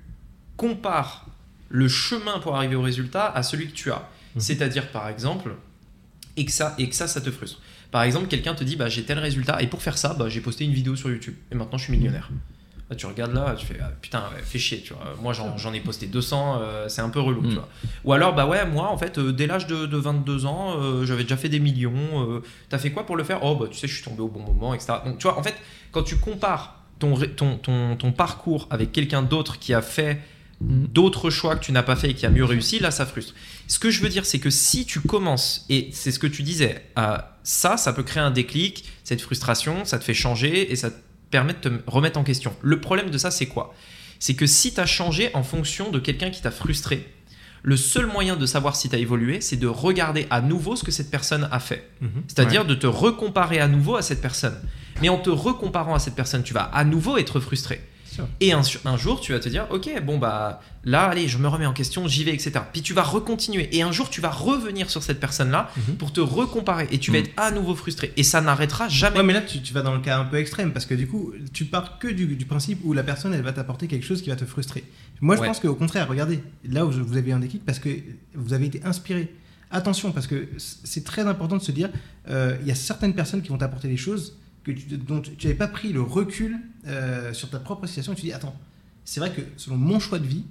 compares 0.58 1.28
le 1.70 1.88
chemin 1.88 2.40
pour 2.40 2.56
arriver 2.56 2.76
au 2.76 2.82
résultat 2.82 3.28
à 3.28 3.44
celui 3.44 3.68
que 3.68 3.74
tu 3.74 3.92
as. 3.92 4.10
Mhm. 4.36 4.42
C'est-à-dire, 4.42 4.88
par 4.92 5.08
exemple, 5.10 5.52
et 6.38 6.46
que 6.46 6.52
ça, 6.52 6.74
et 6.80 6.90
que 6.90 6.96
ça, 6.96 7.08
ça 7.08 7.22
te 7.22 7.30
frustre. 7.30 7.62
Par 7.92 8.04
exemple, 8.04 8.28
quelqu'un 8.28 8.54
te 8.56 8.64
dit, 8.64 8.76
bah, 8.76 8.90
j'ai 8.90 9.04
tel 9.04 9.20
résultat, 9.20 9.62
et 9.62 9.68
pour 9.68 9.82
faire 9.82 9.98
ça, 9.98 10.14
bah, 10.14 10.30
j'ai 10.30 10.42
posté 10.42 10.66
une 10.66 10.74
vidéo 10.74 10.96
sur 10.96 11.10
YouTube, 11.10 11.36
et 11.52 11.56
maintenant 11.56 11.78
je 11.78 11.86
suis 11.86 11.94
millionnaire. 11.98 12.30
Là, 12.90 12.96
tu 12.96 13.08
regardes 13.08 13.34
là, 13.34 13.56
tu 13.58 13.66
fais 13.66 13.78
ah, 13.82 13.90
putain, 14.00 14.24
fais 14.44 14.60
chier, 14.60 14.80
tu 14.82 14.94
vois. 14.94 15.16
Moi, 15.20 15.34
j'en 15.34 15.74
ai 15.74 15.80
posté 15.80 16.06
200, 16.06 16.60
euh, 16.62 16.88
c'est 16.88 17.02
un 17.02 17.10
peu 17.10 17.20
relou, 17.20 17.42
Mm. 17.42 17.50
tu 17.50 17.56
vois. 17.56 17.68
Ou 18.04 18.14
alors, 18.14 18.36
bah 18.36 18.46
ouais, 18.46 18.64
moi, 18.68 18.90
en 18.92 18.98
fait, 18.98 19.18
euh, 19.18 19.32
dès 19.32 19.48
l'âge 19.48 19.66
de, 19.66 19.88
de 19.88 19.98
22 19.98 20.46
ans, 20.46 20.76
euh, 20.80 21.04
j'avais 21.04 21.24
déjà 21.24 21.36
fait 21.36 21.50
des 21.50 21.60
millions. 21.60 22.42
T'as 22.70 22.78
fait 22.78 22.92
quoi 22.92 23.06
pour 23.08 23.16
le 23.16 23.24
faire? 23.24 23.44
Oh, 23.44 23.56
bah 23.56 23.66
tu 23.72 23.76
sais, 23.78 23.88
je 23.88 23.96
suis 23.96 24.04
tombé 24.04 24.22
au 24.22 24.28
bon 24.28 24.42
moment, 24.42 24.76
etc. 24.76 24.94
Donc, 25.04 25.18
tu 25.18 25.24
vois, 25.24 25.40
en 25.40 25.42
fait, 25.42 25.56
quand 25.92 26.04
tu 26.04 26.18
compares 26.18 26.84
ton, 27.00 27.16
ton, 27.36 27.58
ton, 27.58 27.96
ton 27.96 28.12
parcours 28.12 28.68
avec 28.70 28.92
quelqu'un 28.92 29.24
d'autre 29.24 29.58
qui 29.58 29.74
a 29.74 29.82
fait. 29.82 30.22
D'autres 30.62 31.30
choix 31.30 31.56
que 31.56 31.64
tu 31.64 31.72
n'as 31.72 31.84
pas 31.84 31.96
fait 31.96 32.12
et 32.12 32.14
qui 32.14 32.26
a 32.26 32.30
mieux 32.30 32.46
réussi, 32.46 32.80
là, 32.80 32.92
ça 32.92 33.06
frustre. 33.06 33.34
Ce 33.68 33.80
que 33.80 33.90
je 33.90 34.02
veux 34.02 34.10
dire, 34.10 34.26
c'est 34.26 34.40
que 34.40 34.50
si 34.50 34.86
tu 34.86 35.02
commences, 35.02 35.66
et 35.70 35.90
c'est 35.92 36.12
ce 36.12 36.20
que 36.20 36.28
tu 36.28 36.44
disais, 36.44 36.86
ça, 37.44 37.78
ça 37.78 37.94
peut 37.94 38.04
créer 38.04 38.24
un 38.24 38.32
déclic, 38.32 38.86
cette 39.04 39.22
frustration, 39.22 39.86
ça 39.86 40.00
te 40.00 40.04
fait 40.04 40.14
changer 40.14 40.72
et 40.72 40.76
ça 40.76 40.92
te 40.92 40.96
permet 41.30 41.54
de 41.54 41.60
te 41.60 41.70
remettre 41.88 42.18
en 42.18 42.24
question. 42.24 42.56
Le 42.62 42.80
problème 42.80 43.10
de 43.10 43.18
ça, 43.18 43.32
c'est 43.32 43.48
quoi? 43.48 43.74
C'est 44.20 44.36
que 44.36 44.46
si 44.46 44.74
tu 44.74 44.80
as 44.80 44.86
changé 44.86 45.30
en 45.34 45.44
fonction 45.44 45.92
de 45.92 46.00
quelqu'un 46.00 46.30
qui 46.30 46.42
t'a 46.42 46.52
frustré, 46.52 47.06
le 47.64 47.78
seul 47.78 48.06
moyen 48.06 48.36
de 48.36 48.46
savoir 48.46 48.76
si 48.76 48.90
tu 48.90 48.96
as 48.96 49.00
évolué, 49.00 49.42
c'est 49.42 49.58
de 49.58 49.68
regarder 49.68 50.28
à 50.30 50.40
nouveau 50.40 50.76
ce 50.76 50.84
que 50.84 50.92
cette 50.92 51.10
personne 51.10 51.50
a 51.52 51.60
fait. 51.60 51.90
Mhm. 52.00 52.24
C'est-à-dire 52.28 52.64
de 52.64 52.76
te 52.76 52.88
recomparer 52.88 53.60
à 53.60 53.68
nouveau 53.68 53.96
à 53.96 54.04
cette 54.04 54.22
personne. 54.22 54.56
Mais 55.02 55.10
en 55.10 55.18
te 55.18 55.32
recomparant 55.32 55.96
à 55.96 56.00
cette 56.00 56.16
personne, 56.16 56.44
tu 56.44 56.54
vas 56.54 56.62
à 56.62 56.84
nouveau 56.86 57.18
être 57.18 57.40
frustré. 57.40 57.82
Et 58.40 58.52
un, 58.54 58.62
un 58.86 58.98
jour, 58.98 59.20
tu 59.22 59.32
vas 59.34 59.40
te 59.40 59.50
dire, 59.50 59.68
ok, 59.70 59.90
bon 60.04 60.18
bah 60.18 60.62
là, 60.84 61.04
allez, 61.06 61.28
je 61.28 61.38
me 61.38 61.48
remets 61.48 61.66
en 61.66 61.74
question, 61.74 62.08
j'y 62.08 62.24
vais, 62.24 62.34
etc. 62.34 62.52
Puis 62.72 62.82
tu 62.82 62.94
vas 62.94 63.04
recontinuer. 63.04 63.70
Et 63.76 63.82
un 63.82 63.92
jour, 63.92 64.10
tu 64.10 64.22
vas 64.22 64.30
revenir 64.30 64.90
sur 64.90 65.02
cette 65.04 65.20
personne-là 65.20 65.70
Mhm. 65.76 65.96
pour 65.96 66.14
te 66.14 66.22
recomparer. 66.22 66.88
Et 66.92 67.00
tu 67.00 67.12
vas 67.12 67.20
Mhm. 67.20 67.26
être 67.26 67.32
à 67.38 67.52
nouveau 67.52 67.76
frustré. 67.76 68.14
Et 68.18 68.24
ça 68.24 68.42
n'arrêtera 68.42 68.88
jamais. 68.90 69.18
Ouais, 69.18 69.24
mais 69.24 69.34
là, 69.34 69.42
tu, 69.42 69.62
tu 69.62 69.74
vas 69.74 69.82
dans 69.82 69.94
le 69.96 70.02
cas 70.02 70.20
un 70.20 70.26
peu 70.26 70.38
extrême 70.38 70.72
parce 70.74 70.86
que 70.86 70.94
du 70.96 71.08
coup, 71.08 71.34
tu 71.54 71.66
pars 71.66 71.98
que 72.00 72.08
du, 72.08 72.26
du 72.36 72.46
principe 72.46 72.80
où 72.84 72.94
la 72.94 73.04
personne, 73.04 73.34
elle 73.34 73.42
va 73.42 73.54
t'apporter 73.54 73.88
quelque 73.88 74.06
chose 74.06 74.22
qui 74.22 74.30
va 74.30 74.36
te 74.36 74.46
frustrer. 74.46 74.84
Moi, 75.22 75.36
je 75.36 75.42
Ouais. 75.42 75.48
pense 75.48 75.60
qu'au 75.60 75.76
contraire, 75.76 76.08
regardez, 76.08 76.42
là 76.70 76.86
où 76.86 76.92
je- 76.92 77.02
vous 77.02 77.18
avez 77.18 77.32
eu 77.32 77.34
un 77.34 77.40
déclic 77.40 77.66
parce 77.66 77.80
que 77.80 77.90
vous 78.36 78.54
avez 78.54 78.66
été 78.68 78.82
inspiré. 78.84 79.34
attention, 79.72 80.12
parce 80.14 80.28
que 80.28 80.48
c'est 80.58 81.04
très 81.04 81.24
important 81.24 81.58
de 81.58 81.62
se 81.62 81.72
dire, 81.72 81.90
euh, 82.30 82.56
il 82.62 82.68
y 82.68 82.72
a 82.72 82.76
certaines 82.76 83.14
personnes 83.14 83.42
qui 83.42 83.50
vont 83.50 83.58
t'apporter 83.58 83.90
des 83.90 83.98
choses 83.98 84.38
que 84.66 84.72
tu, 84.72 84.98
dont 84.98 85.22
tu 85.22 85.48
n'avais 85.48 85.58
pas 85.58 85.68
pris 85.68 85.94
le 85.94 86.02
recul 86.02 86.58
euh, 86.88 87.32
sur 87.34 87.50
ta 87.50 87.60
propre 87.60 87.86
situation. 87.86 88.14
Et 88.14 88.16
tu 88.16 88.24
dis, 88.24 88.34
attends, 88.34 88.56
c'est 89.06 89.20
vrai 89.20 89.32
que 89.32 89.42
selon 89.56 89.78
mon 89.78 90.00
choix 90.00 90.20
de 90.20 90.26
vie, 90.26 90.44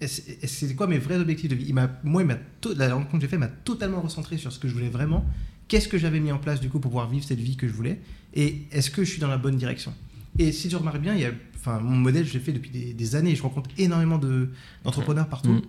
c'est 0.00 0.74
quoi 0.74 0.86
mes 0.86 0.98
vrais 0.98 1.18
objectifs 1.18 1.50
de 1.50 1.54
vie? 1.54 1.66
Il 1.68 1.74
Moi, 2.04 2.22
il 2.22 2.76
la 2.76 2.94
rencontre 2.94 3.12
que 3.12 3.20
j'ai 3.20 3.28
faite 3.28 3.38
m'a 3.38 3.48
totalement 3.48 4.00
recentré 4.00 4.38
sur 4.38 4.50
ce 4.50 4.58
que 4.58 4.66
je 4.66 4.72
voulais 4.72 4.88
vraiment. 4.88 5.26
Qu'est-ce 5.68 5.88
que 5.88 5.98
j'avais 5.98 6.20
mis 6.20 6.32
en 6.32 6.38
place 6.38 6.60
du 6.60 6.70
coup 6.70 6.80
pour 6.80 6.90
pouvoir 6.90 7.08
vivre 7.08 7.24
cette 7.24 7.38
vie 7.38 7.56
que 7.56 7.68
je 7.68 7.72
voulais 7.72 8.00
Et 8.34 8.62
est-ce 8.72 8.90
que 8.90 9.04
je 9.04 9.10
suis 9.10 9.20
dans 9.20 9.28
la 9.28 9.36
bonne 9.36 9.56
direction? 9.56 9.92
Et 10.38 10.52
si 10.52 10.68
tu 10.68 10.76
remarques 10.76 11.00
bien, 11.02 11.14
il 11.14 11.20
y 11.20 11.26
a, 11.26 11.32
enfin, 11.54 11.80
mon 11.80 11.96
modèle, 11.96 12.24
je 12.26 12.32
l'ai 12.32 12.40
fait 12.40 12.52
depuis 12.52 12.70
des, 12.70 12.94
des 12.94 13.14
années. 13.14 13.36
Je 13.36 13.42
rencontre 13.42 13.68
énormément 13.76 14.18
de, 14.18 14.48
d'entrepreneurs 14.84 15.28
partout. 15.28 15.50
Mm. 15.50 15.62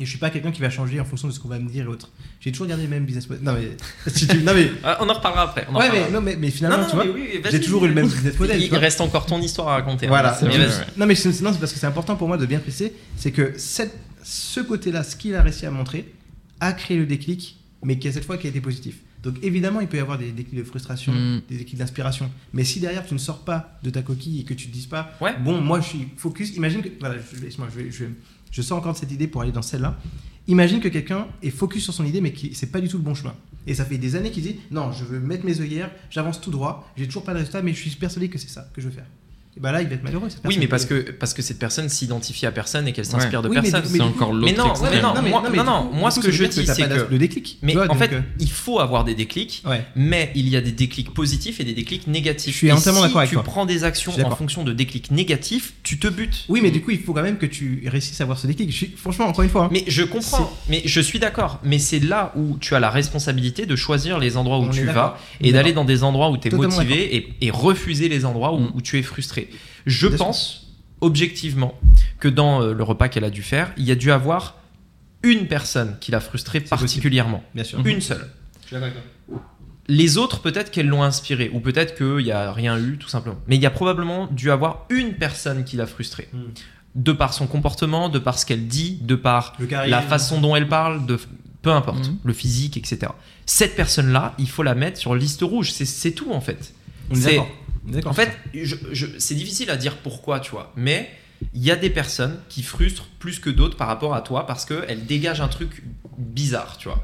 Et 0.00 0.04
je 0.06 0.10
suis 0.10 0.18
pas 0.18 0.30
quelqu'un 0.30 0.50
qui 0.50 0.60
va 0.62 0.70
changer 0.70 0.98
en 0.98 1.04
fonction 1.04 1.28
de 1.28 1.32
ce 1.32 1.38
qu'on 1.38 1.48
va 1.48 1.58
me 1.58 1.68
dire 1.68 1.84
et 1.84 1.88
autres. 1.88 2.10
J'ai 2.40 2.50
toujours 2.52 2.66
gardé 2.66 2.84
les 2.84 2.88
mêmes 2.88 3.04
business 3.04 3.28
models. 3.28 3.44
Non 3.44 3.52
mais, 3.52 3.76
si 4.10 4.26
tu- 4.26 4.38
non 4.42 4.54
mais, 4.54 4.70
Ah, 4.82 4.96
on 5.00 5.08
en 5.08 5.12
reparlera 5.12 5.42
après. 5.42 5.66
en 5.68 5.76
ouais, 5.78 5.90
mais, 5.92 6.10
non, 6.10 6.20
mais, 6.22 6.36
mais 6.36 6.50
finalement, 6.50 6.78
Non, 6.78 6.86
tu 6.88 6.94
vois, 6.96 7.04
oui, 7.06 7.40
j'ai 7.50 7.60
toujours 7.60 7.84
eu 7.84 7.88
le 7.88 7.94
même 7.94 8.08
business 8.08 8.38
model. 8.38 8.60
Il, 8.62 8.74
reste 8.74 9.00
encore 9.02 9.26
ton 9.26 9.40
histoire 9.40 9.68
à 9.68 9.74
raconter. 9.74 10.06
hein. 10.06 10.08
Voilà. 10.08 10.38
Mais. 10.42 10.48
Non 10.96 11.06
mais 11.06 11.14
c'est, 11.14 11.28
non, 11.42 11.52
c'est 11.52 11.58
parce 11.60 11.72
que 11.72 11.78
c'est 11.78 11.86
important 11.86 12.16
pour 12.16 12.28
moi 12.28 12.38
de 12.38 12.46
bien 12.46 12.58
préciser, 12.60 12.94
c'est 13.16 13.30
que 13.30 13.52
cette, 13.58 13.94
ce 14.22 14.60
côté-là, 14.60 15.02
ce 15.04 15.16
qu'il 15.16 15.34
a 15.34 15.42
réussi 15.42 15.66
à 15.66 15.70
montrer, 15.70 16.12
a 16.60 16.72
créé 16.72 16.96
le 16.96 17.06
déclic, 17.06 17.58
mais 17.84 17.98
qui 17.98 18.08
a 18.08 18.12
cette 18.12 18.24
fois 18.24 18.38
qui 18.38 18.46
a 18.46 18.50
été 18.50 18.60
positif. 18.60 18.96
Donc 19.22 19.34
évidemment, 19.42 19.80
il 19.82 19.86
peut 19.86 19.98
y 19.98 20.00
avoir 20.00 20.16
des 20.16 20.32
déclics 20.32 20.58
de 20.58 20.64
frustration, 20.64 21.12
Mm. 21.12 21.42
des 21.50 21.58
déclics 21.58 21.76
d'inspiration. 21.78 22.30
Mais 22.54 22.64
si 22.64 22.80
derrière 22.80 23.04
tu 23.04 23.12
ne 23.12 23.18
sors 23.18 23.40
pas 23.44 23.78
de 23.82 23.90
ta 23.90 24.00
coquille 24.00 24.40
et 24.40 24.44
que 24.44 24.54
tu 24.54 24.68
te 24.68 24.72
dises 24.72 24.86
pas, 24.86 25.12
Ouais. 25.20 25.34
bon, 25.38 25.60
moi 25.60 25.80
je 25.82 25.88
suis 25.88 26.08
focus. 26.16 26.56
Imagine 26.56 26.80
que, 26.82 26.88
voilà, 27.00 27.16
je, 27.18 27.38
laisse-moi, 27.44 27.68
je, 27.74 27.82
vais- 27.82 27.90
je, 27.90 28.04
vais- 28.04 28.10
je 28.50 28.62
sors 28.62 28.78
encore 28.78 28.94
de 28.94 28.98
cette 28.98 29.12
idée 29.12 29.26
pour 29.26 29.42
aller 29.42 29.52
dans 29.52 29.62
celle-là. 29.62 29.98
Imagine 30.46 30.80
que 30.80 30.88
quelqu'un 30.88 31.28
est 31.42 31.50
focus 31.50 31.84
sur 31.84 31.94
son 31.94 32.04
idée, 32.04 32.20
mais 32.20 32.32
qui 32.32 32.54
c'est 32.54 32.72
pas 32.72 32.80
du 32.80 32.88
tout 32.88 32.96
le 32.96 33.02
bon 33.02 33.14
chemin. 33.14 33.34
Et 33.66 33.74
ça 33.74 33.84
fait 33.84 33.98
des 33.98 34.16
années 34.16 34.30
qu'il 34.30 34.42
dit, 34.42 34.56
non, 34.70 34.90
je 34.90 35.04
veux 35.04 35.20
mettre 35.20 35.44
mes 35.44 35.60
œillères, 35.60 35.90
j'avance 36.10 36.40
tout 36.40 36.50
droit, 36.50 36.90
j'ai 36.96 37.06
toujours 37.06 37.24
pas 37.24 37.32
de 37.32 37.38
résultat, 37.38 37.62
mais 37.62 37.72
je 37.72 37.80
suis 37.80 37.90
persuadé 37.90 38.28
que 38.28 38.38
c'est 38.38 38.48
ça 38.48 38.68
que 38.72 38.80
je 38.80 38.88
veux 38.88 38.94
faire. 38.94 39.06
Et 39.56 39.60
bah 39.60 39.72
là, 39.72 39.82
il 39.82 39.88
va 39.88 39.94
être 39.96 40.04
malheureux. 40.04 40.28
cette 40.30 40.42
Oui, 40.44 40.56
mais 40.60 40.68
parce 40.68 40.84
que, 40.84 41.10
parce 41.10 41.34
que 41.34 41.42
cette 41.42 41.58
personne 41.58 41.88
s'identifie 41.88 42.46
à 42.46 42.52
personne 42.52 42.86
et 42.86 42.92
qu'elle 42.92 43.04
Ouais. 43.04 43.10
s'inspire 43.10 43.42
de 43.42 43.48
Oui, 43.48 43.56
personne. 43.60 43.82
C'est 43.84 44.00
encore 44.00 44.32
l'autre 44.32 44.44
Mais 44.46 44.52
non, 44.52 44.72
mais 44.80 45.02
non, 45.02 45.14
mais- 45.20 45.28
moi- 45.30 45.64
non, 45.64 45.90
moi, 45.92 46.12
ce 46.12 46.20
que 46.20 46.30
je 46.30 46.44
dis, 46.44 46.64
c'est 46.64 46.88
que- 46.88 47.10
le 47.10 47.18
déclic. 47.18 47.58
Mais 47.62 47.72
tu 47.72 47.78
vois, 47.78 47.86
en 47.86 47.88
donc, 47.88 47.98
fait, 47.98 48.12
euh, 48.14 48.20
il 48.38 48.48
faut 48.50 48.78
avoir 48.78 49.02
des 49.04 49.16
déclics, 49.16 49.64
ouais. 49.66 49.84
mais 49.96 50.30
il 50.36 50.48
y 50.48 50.56
a 50.56 50.60
des 50.60 50.70
déclics 50.70 51.12
positifs 51.12 51.58
et 51.58 51.64
des 51.64 51.72
déclics 51.74 52.06
négatifs. 52.06 52.52
Je 52.52 52.58
suis 52.58 52.66
Et 52.68 52.72
entièrement 52.72 53.00
si 53.00 53.06
d'accord 53.06 53.18
avec 53.22 53.30
tu 53.30 53.34
toi. 53.34 53.42
prends 53.42 53.66
des 53.66 53.82
actions 53.82 54.12
en 54.24 54.30
fonction 54.36 54.62
de 54.62 54.72
déclics 54.72 55.10
négatifs, 55.10 55.72
tu 55.82 55.98
te 55.98 56.06
butes. 56.06 56.44
Oui, 56.48 56.60
mais 56.62 56.70
du 56.70 56.80
coup, 56.80 56.92
il 56.92 57.00
faut 57.00 57.12
quand 57.12 57.22
même 57.22 57.38
que 57.38 57.46
tu 57.46 57.82
réussisses 57.90 58.20
à 58.20 58.24
avoir 58.24 58.38
ce 58.38 58.46
déclic. 58.46 58.96
Franchement, 58.96 59.26
encore 59.26 59.42
une 59.42 59.50
fois, 59.50 59.64
hein, 59.64 59.68
Mais 59.72 59.82
je 59.88 60.04
comprends, 60.04 60.52
mais 60.68 60.82
je 60.84 61.00
suis 61.00 61.18
d'accord. 61.18 61.58
Mais 61.64 61.80
c'est 61.80 61.98
là 61.98 62.32
où 62.36 62.56
tu 62.60 62.76
as 62.76 62.80
la 62.80 62.90
responsabilité 62.90 63.66
de 63.66 63.74
choisir 63.74 64.20
les 64.20 64.36
endroits 64.36 64.60
où 64.60 64.70
tu 64.70 64.84
vas 64.86 65.18
et 65.40 65.50
d'aller 65.50 65.72
dans 65.72 65.84
des 65.84 66.04
endroits 66.04 66.30
où 66.30 66.36
tu 66.36 66.46
es 66.46 66.50
motivé 66.52 67.34
et, 67.40 67.50
refuser 67.50 68.08
les 68.08 68.24
endroits 68.24 68.54
où, 68.54 68.58
Mm. 68.60 68.70
où 68.74 68.80
tu 68.80 68.96
es 68.96 69.02
frustré. 69.02 69.39
Je 69.86 70.06
Bien 70.08 70.16
sûr. 70.16 70.26
pense 70.26 70.66
objectivement 71.00 71.74
que 72.18 72.28
dans 72.28 72.62
euh, 72.62 72.74
le 72.74 72.82
repas 72.82 73.08
qu'elle 73.08 73.24
a 73.24 73.30
dû 73.30 73.42
faire, 73.42 73.72
il 73.76 73.84
y 73.84 73.90
a 73.90 73.94
dû 73.94 74.10
avoir 74.12 74.56
une 75.22 75.46
personne 75.46 75.96
qui 76.00 76.10
l'a 76.12 76.20
frustrée 76.20 76.60
particulièrement. 76.60 77.42
bien 77.54 77.64
sûr. 77.64 77.84
Une 77.86 78.00
seule. 78.00 78.28
Je 78.70 78.76
suis. 78.76 78.84
Les 79.88 80.18
autres, 80.18 80.40
peut-être 80.40 80.70
qu'elles 80.70 80.86
l'ont 80.86 81.02
inspiré, 81.02 81.50
ou 81.52 81.58
peut-être 81.60 81.96
qu'il 81.96 82.24
n'y 82.24 82.30
a 82.30 82.52
rien 82.52 82.78
eu, 82.78 82.96
tout 82.96 83.08
simplement. 83.08 83.38
Mais 83.48 83.56
il 83.56 83.62
y 83.62 83.66
a 83.66 83.70
probablement 83.70 84.28
dû 84.28 84.50
avoir 84.52 84.86
une 84.88 85.14
personne 85.14 85.64
qui 85.64 85.76
l'a 85.76 85.86
frustrée. 85.86 86.28
Mm. 86.32 86.38
De 86.94 87.12
par 87.12 87.32
son 87.34 87.46
comportement, 87.48 88.08
de 88.08 88.18
par 88.18 88.38
ce 88.38 88.46
qu'elle 88.46 88.66
dit, 88.68 88.98
de 89.02 89.14
par 89.16 89.56
la 89.86 90.00
façon 90.02 90.40
dont 90.40 90.54
elle 90.54 90.68
parle, 90.68 91.06
de 91.06 91.18
peu 91.62 91.70
importe, 91.72 92.08
Mhm. 92.08 92.16
le 92.24 92.32
physique, 92.32 92.76
etc. 92.78 93.12
Cette 93.46 93.76
personne-là, 93.76 94.34
il 94.38 94.48
faut 94.48 94.62
la 94.62 94.74
mettre 94.74 94.98
sur 94.98 95.14
liste 95.14 95.42
rouge. 95.42 95.72
C'est- 95.72 96.12
tout 96.12 96.32
en 96.32 96.40
fait. 96.40 96.72
On 97.10 97.14
est 97.16 97.34
est 97.34 97.42
En 98.06 98.12
fait, 98.12 98.30
je- 98.54 98.76
je- 98.92 99.06
c'est 99.18 99.34
difficile 99.34 99.70
à 99.70 99.76
dire 99.76 99.96
pourquoi, 99.98 100.40
tu 100.40 100.50
vois. 100.50 100.72
Mais 100.76 101.10
il 101.54 101.62
y 101.64 101.70
a 101.70 101.76
des 101.76 101.90
personnes 101.90 102.38
qui 102.48 102.62
frustrent 102.62 103.06
plus 103.18 103.38
que 103.38 103.48
d'autres 103.50 103.76
par 103.76 103.88
rapport 103.88 104.14
à 104.14 104.20
toi 104.20 104.46
parce 104.46 104.64
qu'elles 104.66 105.06
dégagent 105.06 105.40
un 105.40 105.48
truc 105.48 105.82
bizarre, 106.18 106.76
tu 106.76 106.88
vois. 106.88 107.02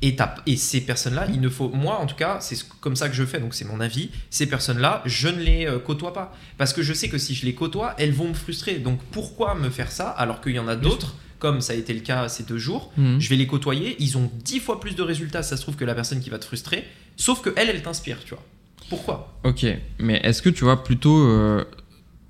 Et, 0.00 0.16
ces 0.56 0.80
personnes-là, 0.80 1.26
il 1.32 1.40
ne 1.40 1.48
faut. 1.48 1.68
Moi, 1.70 1.96
en 1.98 2.06
tout 2.06 2.14
cas, 2.14 2.38
c'est 2.40 2.54
ce- 2.54 2.64
comme 2.80 2.94
ça 2.94 3.08
que 3.08 3.16
je 3.16 3.24
fais, 3.24 3.40
donc 3.40 3.52
c'est 3.54 3.64
mon 3.64 3.80
avis. 3.80 4.10
Ces 4.30 4.46
personnes-là, 4.46 5.02
je 5.06 5.26
ne 5.28 5.40
les 5.42 5.66
euh, 5.66 5.80
côtoie 5.80 6.12
pas. 6.12 6.36
Parce 6.56 6.72
que 6.72 6.82
je 6.82 6.92
sais 6.94 7.08
que 7.08 7.18
si 7.18 7.34
je 7.34 7.44
les 7.44 7.54
côtoie, 7.54 7.94
elles 7.98 8.12
vont 8.12 8.28
me 8.28 8.34
frustrer. 8.34 8.76
Donc 8.78 9.00
pourquoi 9.10 9.56
me 9.56 9.70
faire 9.70 9.90
ça 9.90 10.08
alors 10.08 10.40
qu'il 10.40 10.52
y 10.52 10.58
en 10.60 10.68
a 10.68 10.76
d'autres, 10.76 11.16
comme 11.40 11.60
ça 11.60 11.72
a 11.72 11.76
été 11.76 11.92
le 11.94 12.00
cas 12.00 12.28
ces 12.28 12.44
deux 12.44 12.58
jours, 12.58 12.92
Mhm. 12.96 13.20
je 13.20 13.28
vais 13.28 13.34
les 13.36 13.48
côtoyer, 13.48 13.96
ils 13.98 14.16
ont 14.16 14.30
dix 14.44 14.60
fois 14.60 14.78
plus 14.80 14.94
de 14.94 15.02
résultats, 15.02 15.42
ça 15.42 15.56
se 15.56 15.62
trouve, 15.62 15.74
que 15.74 15.84
la 15.84 15.96
personne 15.96 16.20
qui 16.20 16.30
va 16.30 16.38
te 16.38 16.44
frustrer. 16.44 16.84
Sauf 17.16 17.40
que 17.42 17.50
elle, 17.56 17.68
elle 17.68 17.82
t'inspire, 17.82 18.18
tu 18.24 18.34
vois. 18.34 18.44
Pourquoi 18.88 19.38
Ok, 19.44 19.66
mais 19.98 20.20
est-ce 20.24 20.42
que 20.42 20.48
tu 20.48 20.64
vois 20.64 20.82
plutôt 20.82 21.18
euh, 21.18 21.64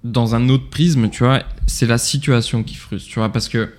dans 0.05 0.35
un 0.35 0.49
autre 0.49 0.69
prisme, 0.71 1.09
tu 1.11 1.25
vois, 1.25 1.43
c'est 1.67 1.87
la 1.87 1.99
situation 1.99 2.63
qui 2.63 2.75
frustre, 2.75 3.09
tu 3.09 3.19
vois, 3.19 3.31
parce 3.31 3.49
que 3.49 3.73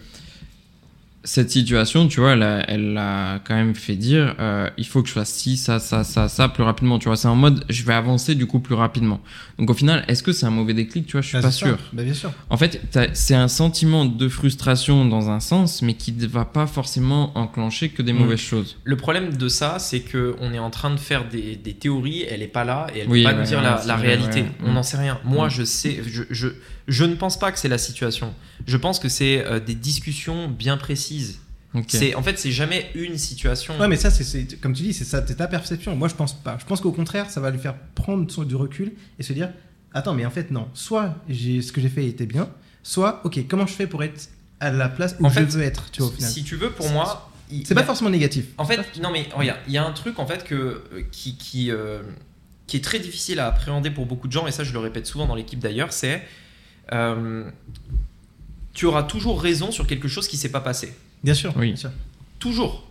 cette 1.26 1.52
situation, 1.52 2.08
tu 2.08 2.22
vois, 2.22 2.32
elle 2.32 2.44
a, 2.44 2.70
elle 2.70 2.98
a 2.98 3.40
quand 3.40 3.54
même 3.56 3.76
fait 3.76 3.96
dire, 3.96 4.36
euh, 4.40 4.70
il 4.78 4.86
faut 4.88 5.02
que 5.04 5.10
je 5.10 5.14
fasse 5.14 5.34
ci, 5.34 5.58
ça, 5.58 5.78
ça, 5.80 6.06
ça, 6.06 6.30
ça 6.30 6.48
plus 6.48 6.64
rapidement, 6.64 6.98
tu 6.98 7.08
vois, 7.10 7.18
c'est 7.18 7.28
en 7.28 7.36
mode, 7.36 7.66
je 7.70 7.84
vais 7.84 7.94
avancer 7.94 8.36
du 8.36 8.46
coup 8.46 8.60
plus 8.60 8.76
rapidement. 8.76 9.20
Donc 9.58 9.70
au 9.70 9.74
final, 9.74 10.06
est-ce 10.08 10.24
que 10.24 10.32
c'est 10.32 10.46
un 10.46 10.50
mauvais 10.52 10.74
déclic, 10.74 11.06
tu 11.08 11.14
vois, 11.14 11.22
je 11.22 11.28
suis 11.28 11.38
Ah, 11.38 11.42
pas 11.42 11.52
sûr. 11.52 11.78
Bah, 11.92 12.04
bien 12.04 12.14
sûr. 12.14 12.32
En 12.50 12.56
fait, 12.56 12.82
c'est 13.14 13.36
un 13.36 13.50
sentiment 13.50 14.06
de 14.06 14.30
frustration 14.30 15.04
dans 15.06 15.30
un 15.30 15.42
sens, 15.42 15.82
mais 15.82 15.96
qui 15.96 16.14
ne 16.14 16.26
va 16.26 16.46
pas 16.46 16.68
forcément 16.68 17.38
enclencher 17.38 17.90
que 17.90 18.02
des 18.02 18.14
Mm. 18.14 18.18
mauvaises 18.20 18.40
choses. 18.40 18.78
Le 18.86 18.96
problème 18.96 19.36
de 19.36 19.48
ça, 19.50 19.78
c'est 19.80 20.00
que 20.00 20.36
on 20.40 20.54
est 20.54 20.60
en 20.60 20.70
train 20.70 20.92
de 20.92 21.00
faire 21.00 21.28
des, 21.28 21.58
des 21.58 21.74
théories, 21.74 22.24
elle 22.30 22.42
est 22.42 22.48
pas 22.48 22.64
là 22.64 22.88
et 22.96 23.00
elle 23.00 23.10
Oui, 23.10 23.24
peut 23.24 23.30
pas 23.32 23.36
nous 23.36 23.44
dire 23.44 23.58
ouais, 23.58 23.64
la, 23.66 23.84
la 23.86 23.96
réalité. 23.98 24.42
ouais. 24.42 24.52
On 24.64 24.72
Mm. 24.72 24.74
n'en 24.74 24.84
sait 24.84 24.98
rien. 24.98 25.20
Moi, 25.26 25.48
Mm. 25.48 25.52
je 25.52 25.64
sais, 25.66 26.02
je, 26.08 26.24
je, 26.30 26.48
je 26.90 27.06
ne 27.06 27.16
pense 27.16 27.40
pas 27.40 27.52
que 27.54 27.60
c'est 27.60 27.70
la 27.70 27.78
situation. 27.78 28.34
Je 28.68 28.76
pense 28.78 29.00
que 29.00 29.08
c'est 29.10 29.46
euh, 29.46 29.60
des 29.60 29.76
discussions 29.76 30.48
bien 30.50 30.76
précises. 30.78 31.40
C'est 31.88 32.16
en 32.16 32.24
fait, 32.24 32.40
c'est 32.40 32.52
jamais 32.52 32.90
une 32.96 33.18
situation. 33.18 33.78
Ouais, 33.80 33.88
mais 33.88 33.96
ça, 33.96 34.10
c'est- 34.10 34.60
comme 34.60 34.74
tu 34.74 34.82
dis, 34.84 34.92
c'est 34.94 35.06
ça, 35.06 35.24
c'est 35.26 35.36
ta 35.36 35.48
perception. 35.48 35.96
Moi, 35.96 36.08
je 36.08 36.16
pense 36.16 36.34
pas. 36.34 36.58
Je 36.60 36.66
pense 36.66 36.82
qu'au 36.82 36.92
contraire, 36.92 37.30
ça 37.30 37.40
va 37.42 37.52
lui 37.52 37.60
faire 37.60 37.76
prendre 37.94 38.30
son- 38.32 38.44
du 38.44 38.56
recul 38.56 38.92
et 39.20 39.24
se 39.24 39.34
dire, 39.34 39.52
attends, 39.94 40.16
mais 40.16 40.26
en 40.26 40.32
fait, 40.32 40.50
non. 40.50 40.68
Soit 40.74 41.16
j'ai 41.30 41.62
ce 41.62 41.72
que 41.72 41.80
j'ai 41.80 41.90
fait 41.90 42.06
était 42.08 42.26
bien, 42.26 42.50
soit, 42.82 43.22
ok, 43.24 43.48
comment 43.48 43.68
je 43.68 43.74
fais 43.74 43.86
pour 43.86 44.04
être 44.04 44.30
à 44.60 44.72
la 44.72 44.90
place 44.90 45.16
où 45.20 45.26
En 45.28 45.30
je 45.30 45.36
fait, 45.36 45.46
veux 45.46 45.62
être, 45.62 45.92
tu 45.92 46.02
vois, 46.02 46.10
au 46.10 46.14
final? 46.14 46.32
si 46.32 46.44
tu 46.44 46.56
veux, 46.56 46.72
pour 46.72 46.90
moi, 46.90 47.32
C'est 47.66 47.76
pas 47.76 47.82
a- 47.82 47.84
forcément 47.86 48.10
négatif. 48.10 48.46
En 48.58 48.66
fait, 48.66 48.80
non 49.02 49.12
mais 49.12 49.28
regarde, 49.36 49.60
il 49.68 49.74
y 49.74 49.78
a 49.78 49.86
un 49.86 49.92
truc 49.92 50.18
en 50.20 50.26
fait 50.28 50.44
que 50.44 50.56
euh, 50.56 51.02
qui 51.12 51.36
qui, 51.38 51.72
euh, 51.72 52.02
qui 52.68 52.78
est 52.78 52.84
très 52.84 53.00
difficile 53.00 53.40
à 53.40 53.48
appréhender 53.48 53.90
pour 53.90 54.06
beaucoup 54.06 54.28
de 54.28 54.32
gens 54.34 54.46
et 54.46 54.52
ça 54.52 54.64
je 54.64 54.72
le 54.74 54.78
répète 54.80 55.08
souvent 55.08 55.26
dans 55.28 55.34
l'équipe 55.36 55.58
d'ailleurs, 55.60 55.92
c'est 55.94 56.22
euh, 56.94 57.50
tu 58.74 58.86
auras 58.86 59.04
toujours 59.04 59.42
raison 59.42 59.72
sur 59.72 59.88
quelque 59.88 60.08
chose 60.08 60.28
qui 60.28 60.38
s'est 60.38 60.52
pas 60.52 60.62
passé. 60.62 60.94
Bien 61.24 61.34
sûr. 61.34 61.54
Oui. 61.58 61.68
bien 61.68 61.76
sûr. 61.76 61.92
Toujours. 62.40 62.88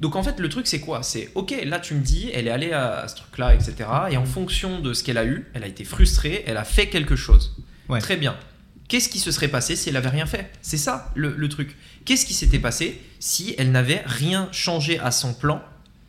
Donc 0.00 0.14
en 0.14 0.22
fait 0.22 0.38
le 0.38 0.48
truc 0.48 0.66
c'est 0.68 0.78
quoi? 0.80 1.02
C'est 1.02 1.30
ok 1.34 1.54
là 1.64 1.80
tu 1.80 1.94
me 1.94 2.00
dis 2.02 2.30
elle 2.32 2.46
est 2.46 2.50
allée 2.52 2.72
à 2.72 3.08
ce 3.08 3.16
truc 3.16 3.36
là 3.38 3.52
etc 3.54 3.74
et 4.10 4.16
en 4.16 4.24
fonction 4.24 4.78
de 4.80 4.92
ce 4.92 5.02
qu'elle 5.02 5.18
a 5.18 5.24
eu 5.24 5.46
elle 5.54 5.64
a 5.64 5.66
été 5.66 5.82
frustrée 5.84 6.44
elle 6.46 6.56
a 6.56 6.62
fait 6.64 6.88
quelque 6.88 7.16
chose. 7.16 7.56
Ouais. 7.88 7.98
Très 8.00 8.16
bien. 8.16 8.36
Qu'est-ce 8.86 9.08
qui 9.08 9.18
se 9.18 9.32
serait 9.32 9.48
passé 9.48 9.74
si 9.76 9.88
elle 9.88 9.96
avait 9.96 10.08
rien 10.08 10.26
fait? 10.26 10.50
C'est 10.62 10.76
ça 10.76 11.10
le, 11.16 11.34
le 11.36 11.48
truc. 11.48 11.76
Qu'est-ce 12.04 12.26
qui 12.26 12.34
s'était 12.34 12.60
passé 12.60 13.00
si 13.18 13.54
elle 13.58 13.72
n'avait 13.72 14.02
rien 14.06 14.48
changé 14.52 14.98
à 15.00 15.10
son 15.10 15.34
plan 15.34 15.60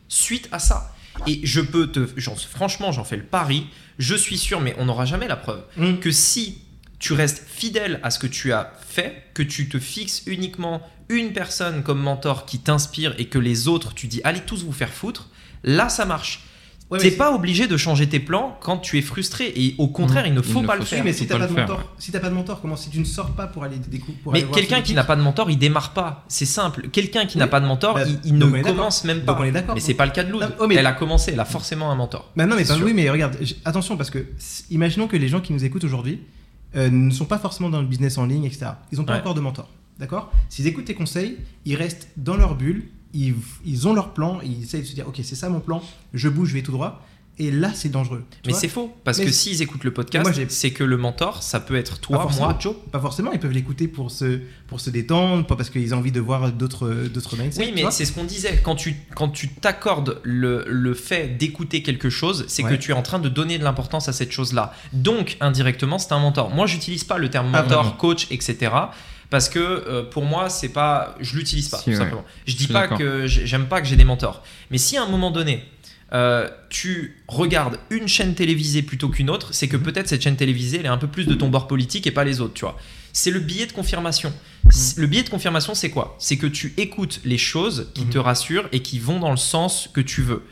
suite 0.08 0.48
à 0.52 0.58
ça? 0.60 0.94
Et 1.26 1.40
je 1.42 1.60
peux 1.60 1.88
te, 1.88 2.06
franchement, 2.36 2.92
j'en 2.92 3.04
fais 3.04 3.16
le 3.16 3.22
pari. 3.24 3.66
Je 3.98 4.14
suis 4.14 4.38
sûr, 4.38 4.60
mais 4.60 4.74
on 4.78 4.86
n'aura 4.86 5.04
jamais 5.04 5.26
la 5.28 5.36
preuve 5.36 5.62
Mm. 5.76 5.96
que 5.96 6.10
si 6.10 6.62
tu 7.00 7.12
restes 7.14 7.42
fidèle 7.48 7.98
à 8.04 8.10
ce 8.10 8.18
que 8.20 8.26
tu 8.28 8.52
as 8.52 8.72
fait, 8.88 9.24
que 9.34 9.42
tu 9.42 9.68
te 9.68 9.78
fixes 9.80 10.22
uniquement 10.26 10.80
une 11.08 11.32
personne 11.32 11.82
comme 11.82 12.00
mentor 12.00 12.46
qui 12.46 12.60
t'inspire 12.60 13.14
et 13.18 13.24
que 13.24 13.38
les 13.38 13.66
autres, 13.66 13.94
tu 13.94 14.06
dis 14.06 14.20
allez 14.22 14.40
tous 14.40 14.62
vous 14.64 14.72
faire 14.72 14.90
foutre, 14.90 15.28
là 15.64 15.88
ça 15.88 16.04
marche. 16.04 16.44
Ouais, 16.90 16.98
T'es 16.98 17.12
pas 17.12 17.32
obligé 17.32 17.68
de 17.68 17.76
changer 17.76 18.08
tes 18.08 18.18
plans 18.18 18.58
quand 18.60 18.76
tu 18.78 18.98
es 18.98 19.02
frustré 19.02 19.52
et 19.54 19.76
au 19.78 19.86
contraire, 19.86 20.24
Mmh, 20.24 20.26
il 20.26 20.34
ne 20.34 20.42
faut 20.42 20.62
pas 20.62 20.74
le 20.74 20.84
faire. 20.84 21.04
mais 21.04 21.12
si 21.12 21.24
t'as 21.28 21.38
pas 21.38 21.46
de 21.46 21.52
mentor, 21.52 21.78
ouais. 21.78 21.84
si 21.98 22.10
t'as 22.10 22.18
pas 22.18 22.30
de 22.30 22.34
mentor, 22.34 22.60
comment 22.60 22.74
si 22.74 22.90
tu 22.90 22.98
ne 22.98 23.04
sors 23.04 23.30
pas 23.30 23.46
pour 23.46 23.62
aller 23.62 23.76
découvrir 23.78 24.18
Mais 24.32 24.42
quelqu'un 24.42 24.82
qui 24.82 24.92
n'a 24.92 25.04
pas 25.04 25.14
de 25.14 25.22
mentor, 25.22 25.48
il 25.52 25.56
démarre 25.56 25.92
pas. 25.92 26.24
C'est 26.26 26.46
simple. 26.46 26.88
Quelqu'un 26.90 27.26
qui 27.26 27.38
n'a 27.38 27.46
pas 27.46 27.60
de 27.60 27.66
mentor, 27.66 27.94
Bah, 27.94 28.02
il, 28.04 28.18
il 28.24 28.34
ne 28.34 28.40
donc 28.40 28.60
commence 28.62 29.04
même 29.04 29.18
Donc 29.20 29.36
pas. 29.36 29.42
on 29.42 29.44
est 29.44 29.52
d'accord. 29.52 29.76
Mais 29.76 29.80
c'est 29.80 29.94
pas 29.94 30.04
le 30.04 30.10
cas 30.10 30.24
de 30.24 30.32
Loud. 30.32 30.42
Non, 30.42 30.48
oh, 30.58 30.66
mais- 30.66 30.74
Elle 30.74 30.86
a 30.86 30.92
commencé, 30.92 31.30
elle 31.32 31.38
a 31.38 31.44
forcément 31.44 31.92
un 31.92 31.94
mentor. 31.94 32.32
Bah 32.34 32.44
non, 32.46 32.56
mais 32.56 32.64
oui, 32.82 32.92
mais 32.92 33.08
regarde, 33.08 33.36
attention 33.64 33.96
parce 33.96 34.10
que 34.10 34.26
imaginons 34.68 35.06
que 35.06 35.16
les 35.16 35.28
gens 35.28 35.40
qui 35.40 35.52
nous 35.52 35.64
écoutent 35.64 35.84
aujourd'hui 35.84 36.18
euh, 36.76 36.90
ne 36.90 37.10
sont 37.10 37.24
pas 37.24 37.38
forcément 37.38 37.70
dans 37.70 37.80
le 37.80 37.86
business 37.86 38.18
en 38.18 38.26
ligne, 38.26 38.44
etc. 38.44 38.66
Ils 38.92 38.98
n'ont 38.98 39.04
pas 39.04 39.14
Ouais. 39.14 39.20
encore 39.20 39.34
de 39.34 39.40
mentor, 39.40 39.68
d'accord? 39.98 40.32
S'ils 40.48 40.66
écoutent 40.66 40.84
tes 40.86 40.94
conseils, 40.94 41.38
ils 41.64 41.74
restent 41.76 42.08
dans 42.16 42.36
leur 42.36 42.54
bulle, 42.56 42.84
ils, 43.12 43.34
ils 43.64 43.88
ont 43.88 43.92
leur 43.94 44.14
plan, 44.14 44.40
ils 44.40 44.62
essayent 44.62 44.82
de 44.82 44.86
se 44.86 44.94
dire, 44.94 45.08
ok, 45.08 45.20
c'est 45.22 45.34
ça 45.34 45.48
mon 45.48 45.60
plan, 45.60 45.82
je 46.14 46.28
bouge, 46.28 46.50
je 46.50 46.54
vais 46.54 46.62
tout 46.62 46.72
droit. 46.72 47.04
Et 47.40 47.50
là 47.50 47.72
c'est 47.74 47.88
dangereux. 47.88 48.24
Mais 48.46 48.52
c'est 48.52 48.68
faux, 48.68 48.94
parce 49.02 49.18
Mais 49.18 49.24
que 49.24 49.32
s'ils 49.32 49.60
écoutent 49.62 49.82
le 49.84 49.92
podcast, 49.92 50.30
c'est 50.48 50.70
que 50.70 50.84
le 50.84 50.96
mentor, 50.96 51.42
ça 51.42 51.58
peut 51.58 51.74
être 51.74 51.98
Pas 51.98 52.06
toi, 52.06 52.22
forcément. 52.22 52.46
moi, 52.46 52.58
Joe. 52.60 52.74
Pas 52.92 53.00
forcément, 53.00 53.32
ils 53.32 53.40
peuvent 53.40 53.50
l'écouter 53.50 53.88
pour 53.88 54.10
se, 54.12 54.40
pour 54.68 54.78
se 54.80 54.90
détendre, 54.90 55.46
pas 55.46 55.56
parce 55.56 55.70
qu'ils 55.70 55.92
ont 55.94 55.98
envie 55.98 56.12
de 56.12 56.20
voir 56.20 56.52
d'autres 56.52 57.08
d'autres 57.12 57.36
mindsets. 57.36 57.60
Oui, 57.64 57.72
mais 57.74 57.84
c'est 57.90 58.04
ce 58.04 58.12
qu'on 58.12 58.24
disait. 58.24 58.60
Quand 58.62 58.76
tu 58.76 58.94
quand 59.16 59.30
tu 59.30 59.48
t'accordes 59.48 60.20
le, 60.22 60.64
le 60.68 60.94
fait 60.94 61.36
d'écouter 61.38 61.82
quelque 61.82 62.10
chose, 62.10 62.44
c'est 62.48 62.62
Ouais. 62.62 62.70
que 62.70 62.74
tu 62.76 62.90
es 62.90 62.94
en 62.94 63.02
train 63.02 63.18
de 63.18 63.28
donner 63.30 63.58
de 63.58 63.64
l'importance 63.64 64.08
à 64.08 64.12
cette 64.12 64.30
chose-là. 64.32 64.72
Donc, 64.92 65.36
indirectement, 65.40 65.98
c'est 65.98 66.12
un 66.12 66.18
mentor. 66.18 66.50
Moi, 66.50 66.66
j'utilise 66.66 67.04
pas 67.04 67.16
le 67.18 67.30
terme 67.30 67.50
Ah, 67.54 67.62
mentor, 67.62 67.96
coach, 67.96 68.26
etc. 68.30 68.70
Parce 69.30 69.48
que 69.48 69.58
euh, 69.60 70.02
pour 70.02 70.24
moi, 70.24 70.50
c'est 70.50 70.70
pas, 70.70 71.14
je 71.20 71.36
l'utilise 71.36 71.68
pas 71.68 71.78
Si, 71.78 71.84
tout 71.84 71.90
ouais. 71.90 71.96
simplement. 71.96 72.24
Je 72.46 72.56
dis 72.56 72.64
suis 72.64 72.72
pas 72.72 72.88
que 72.88 73.26
j'ai- 73.28 73.46
j'aime 73.46 73.66
pas 73.66 73.80
que 73.80 73.86
j'ai 73.86 73.94
des 73.96 74.04
mentors. 74.04 74.42
Mais 74.72 74.78
si 74.78 74.96
à 74.96 75.04
un 75.04 75.08
moment 75.08 75.30
donné, 75.30 75.64
euh, 76.12 76.48
tu 76.70 77.16
regardes 77.28 77.78
une 77.90 78.08
chaîne 78.08 78.34
télévisée 78.34 78.82
plutôt 78.82 79.08
qu'une 79.08 79.30
autre, 79.30 79.54
c'est 79.54 79.68
que 79.68 79.76
Mhm. 79.76 79.82
peut-être 79.84 80.08
cette 80.08 80.22
chaîne 80.22 80.36
télévisée, 80.36 80.78
elle 80.80 80.86
est 80.86 80.88
un 80.88 80.98
peu 80.98 81.06
plus 81.08 81.26
de 81.26 81.34
ton 81.34 81.48
bord 81.48 81.66
politique 81.68 82.06
et 82.06 82.10
pas 82.10 82.24
les 82.24 82.40
autres, 82.40 82.54
tu 82.54 82.64
vois. 82.64 82.76
C'est 83.12 83.30
le 83.30 83.40
billet 83.40 83.66
de 83.66 83.72
confirmation. 83.72 84.32
Mhm. 84.64 84.70
Le 84.96 85.06
billet 85.06 85.22
de 85.22 85.28
confirmation, 85.30 85.74
c'est 85.74 85.90
quoi? 85.90 86.16
C'est 86.18 86.36
que 86.36 86.46
tu 86.46 86.74
écoutes 86.76 87.20
les 87.24 87.38
choses 87.38 87.88
qui 87.94 88.04
Mhm. 88.04 88.10
te 88.10 88.18
rassurent 88.18 88.68
et 88.72 88.80
qui 88.80 88.98
vont 88.98 89.18
dans 89.20 89.30
le 89.30 89.36
sens 89.36 89.88
que 89.92 90.00
tu 90.00 90.22
veux. 90.22 90.42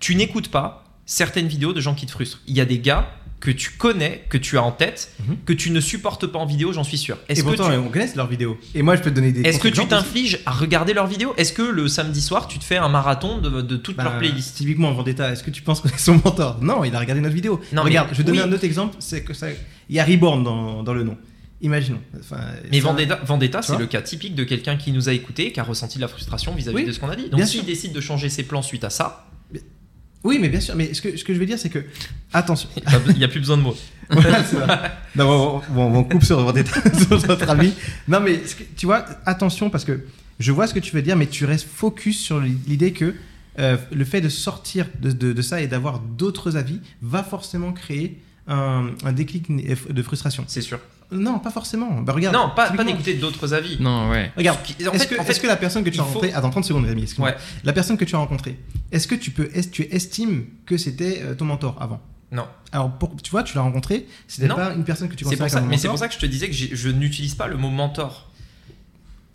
Tu 0.00 0.14
n'écoutes 0.16 0.48
pas 0.48 0.84
certaines 1.06 1.48
vidéos 1.48 1.72
de 1.72 1.80
gens 1.80 1.94
qui 1.94 2.06
te 2.06 2.10
frustrent. 2.12 2.40
Il 2.46 2.56
y 2.56 2.60
a 2.60 2.64
des 2.64 2.78
gars 2.78 3.10
que 3.44 3.50
tu 3.50 3.70
connais, 3.72 4.24
que 4.30 4.38
tu 4.38 4.56
as 4.58 4.62
en 4.62 4.72
tête, 4.72 5.12
Mhm. 5.20 5.36
que 5.44 5.52
tu 5.52 5.70
ne 5.70 5.78
supportes 5.80 6.26
pas 6.26 6.38
en 6.38 6.46
vidéo, 6.46 6.72
j'en 6.72 6.82
suis 6.82 6.96
sûr. 6.98 7.18
Et 7.28 7.32
Est-ce 7.32 7.42
que 7.42 7.48
pourtant, 7.48 7.68
tu 7.70 7.76
on 7.76 7.88
connaît 7.90 8.08
leurs 8.16 8.26
vidéos. 8.26 8.58
Et 8.74 8.80
moi, 8.82 8.96
je 8.96 9.02
peux 9.02 9.10
te 9.10 9.14
donner 9.14 9.32
des. 9.32 9.42
est-ce 9.42 9.60
que 9.60 9.68
tu 9.68 9.86
t'infliges 9.86 10.40
à 10.46 10.50
regarder 10.52 10.94
leurs 10.94 11.06
vidéos? 11.06 11.34
Est-ce 11.36 11.52
que 11.52 11.62
le 11.62 11.86
samedi 11.88 12.20
soir, 12.22 12.48
tu 12.48 12.58
te 12.58 12.64
fais 12.64 12.78
un 12.78 12.88
marathon 12.88 13.38
de, 13.38 13.60
de 13.60 13.76
toute 13.76 13.96
Bah, 13.96 14.04
leur 14.04 14.18
playlist 14.18 14.56
Typiquement, 14.56 14.90
Vendetta, 14.92 15.30
est-ce 15.30 15.42
que 15.44 15.50
tu 15.50 15.62
penses 15.62 15.80
qu'on 15.82 15.88
est 15.90 15.98
son 15.98 16.14
mentor? 16.24 16.58
Non, 16.62 16.84
il 16.84 16.94
a 16.96 16.98
regardé 16.98 17.20
notre 17.20 17.34
vidéo. 17.34 17.60
Non, 17.72 17.82
mais 17.84 17.90
Regarde, 17.90 18.08
je 18.12 18.16
vais 18.18 18.24
donner 18.24 18.40
un 18.40 18.50
autre 18.52 18.64
exemple. 18.64 18.96
C'est 18.98 19.22
que 19.22 19.34
ça. 19.34 19.48
Il 19.90 19.94
y 19.94 20.00
a 20.00 20.04
Reborn 20.04 20.42
dans, 20.42 20.82
dans 20.82 20.94
le 20.94 21.02
nom. 21.04 21.16
Imaginons. 21.60 22.00
Enfin, 22.18 22.38
Mais 22.70 22.80
ça- 22.80 22.86
Vendetta, 22.88 23.20
Vendetta, 23.24 23.62
c'est 23.62 23.78
le 23.78 23.86
cas 23.86 24.02
typique 24.02 24.34
de 24.34 24.44
quelqu'un 24.44 24.76
qui 24.76 24.90
nous 24.92 25.08
a 25.08 25.12
écouté, 25.12 25.52
qui 25.52 25.60
a 25.60 25.62
ressenti 25.62 25.96
de 25.96 26.02
la 26.02 26.08
frustration 26.08 26.54
vis-à-vis 26.54 26.76
Oui, 26.76 26.84
de 26.86 26.92
ce 26.92 26.98
qu'on 26.98 27.08
a 27.10 27.16
dit. 27.16 27.24
Donc 27.28 27.36
bien 27.36 27.46
s'il 27.46 27.64
décide 27.64 27.92
de 27.92 28.00
changer 28.00 28.28
ses 28.28 28.42
plans 28.42 28.60
suite 28.62 28.84
à 28.84 28.90
ça, 28.90 29.26
Oui, 30.24 30.38
mais 30.40 30.48
bien 30.48 30.60
sûr. 30.60 30.74
Mais 30.74 30.92
ce 30.94 31.02
que, 31.02 31.16
ce 31.16 31.22
que 31.24 31.34
je 31.34 31.38
veux 31.38 31.46
dire, 31.46 31.58
c'est 31.58 31.68
que. 31.70 31.84
Attention. 32.32 32.68
il 33.10 33.16
n'y 33.18 33.24
a 33.24 33.28
plus 33.28 33.40
besoin 33.40 33.56
de 33.56 33.62
mots. 33.62 33.76
Voilà, 34.10 34.44
ça. 34.44 34.92
Non, 35.16 35.62
on 35.76 36.04
coupe 36.04 36.24
sur 36.24 36.42
notre 36.44 37.48
avis. 37.48 37.72
Non, 38.08 38.20
mais 38.20 38.46
ce 38.46 38.54
que- 38.56 38.64
tu 38.76 38.84
vois, 38.86 39.04
attention, 39.24 39.70
parce 39.70 39.84
que 39.84 40.04
je 40.40 40.52
vois 40.52 40.66
ce 40.66 40.74
que 40.74 40.78
tu 40.80 40.94
veux 40.94 41.00
dire, 41.02 41.16
mais 41.16 41.26
tu 41.26 41.44
restes 41.46 41.66
focus 41.68 42.18
sur 42.20 42.38
l'idée 42.40 42.92
que 42.92 43.14
euh, 43.58 43.76
le 43.92 44.04
fait 44.04 44.20
de 44.20 44.28
sortir 44.28 44.86
de, 45.00 45.10
de- 45.12 45.32
de 45.32 45.42
ça 45.42 45.62
et 45.62 45.66
d'avoir 45.68 46.00
d'autres 46.00 46.56
avis 46.56 46.80
va 47.00 47.22
forcément 47.22 47.72
créer 47.72 48.18
un, 48.46 48.90
un 49.04 49.12
déclic 49.12 49.46
de 49.50 50.02
frustration. 50.02 50.44
C'est 50.48 50.60
sûr. 50.60 50.78
Non, 51.12 51.38
pas 51.38 51.50
forcément. 51.50 52.00
Bah, 52.02 52.12
regarde. 52.12 52.34
non, 52.34 52.50
pas, 52.56 52.70
pas 52.70 52.82
d'écouter 52.84 53.14
d'autres 53.14 53.54
avis. 53.54 53.76
Non, 53.80 54.10
ouais. 54.10 54.32
Regarde, 54.36 54.58
En 54.88 54.92
est-ce 54.92 55.06
que, 55.06 55.20
en 55.20 55.24
fait, 55.24 55.30
est-ce 55.32 55.40
que 55.40 55.46
la 55.46 55.56
personne 55.56 55.84
que 55.84 55.90
tu 55.90 56.00
as 56.00 56.02
faut- 56.02 56.08
rencontrée. 56.08 56.32
Attends, 56.32 56.50
30 56.50 56.64
secondes, 56.64 56.86
Rémi, 56.86 57.02
excuse-moi. 57.02 57.30
Ouais. 57.30 57.36
La 57.62 57.72
personne 57.72 57.96
que 57.96 58.04
tu 58.04 58.14
as 58.14 58.18
rencontrée, 58.18 58.58
est-ce 58.90 59.06
que 59.06 59.14
tu, 59.14 59.30
peux, 59.30 59.48
est 59.54 59.70
tu 59.70 59.82
estimes 59.94 60.46
que 60.66 60.76
c'était 60.76 61.20
euh, 61.22 61.34
ton 61.34 61.44
mentor 61.44 61.76
avant? 61.80 62.00
Non. 62.32 62.46
Alors, 62.72 62.90
pour, 62.90 63.14
tu 63.22 63.30
vois, 63.30 63.42
tu 63.44 63.54
l'as 63.54 63.62
rencontré, 63.62 64.06
c'était 64.26 64.48
pas 64.48 64.72
une 64.74 64.82
personne 64.84 65.08
que 65.08 65.14
tu 65.14 65.24
considères 65.24 65.48
comme 65.50 65.66
mais 65.68 65.76
c'est 65.76 65.86
mentor. 65.86 65.90
pour 65.92 65.98
ça 66.00 66.08
que 66.08 66.14
je 66.14 66.18
te 66.18 66.26
disais 66.26 66.48
que 66.48 66.54
je 66.54 66.88
n'utilise 66.88 67.34
pas 67.36 67.46
le 67.46 67.56
mot 67.56 67.70
mentor. 67.70 68.28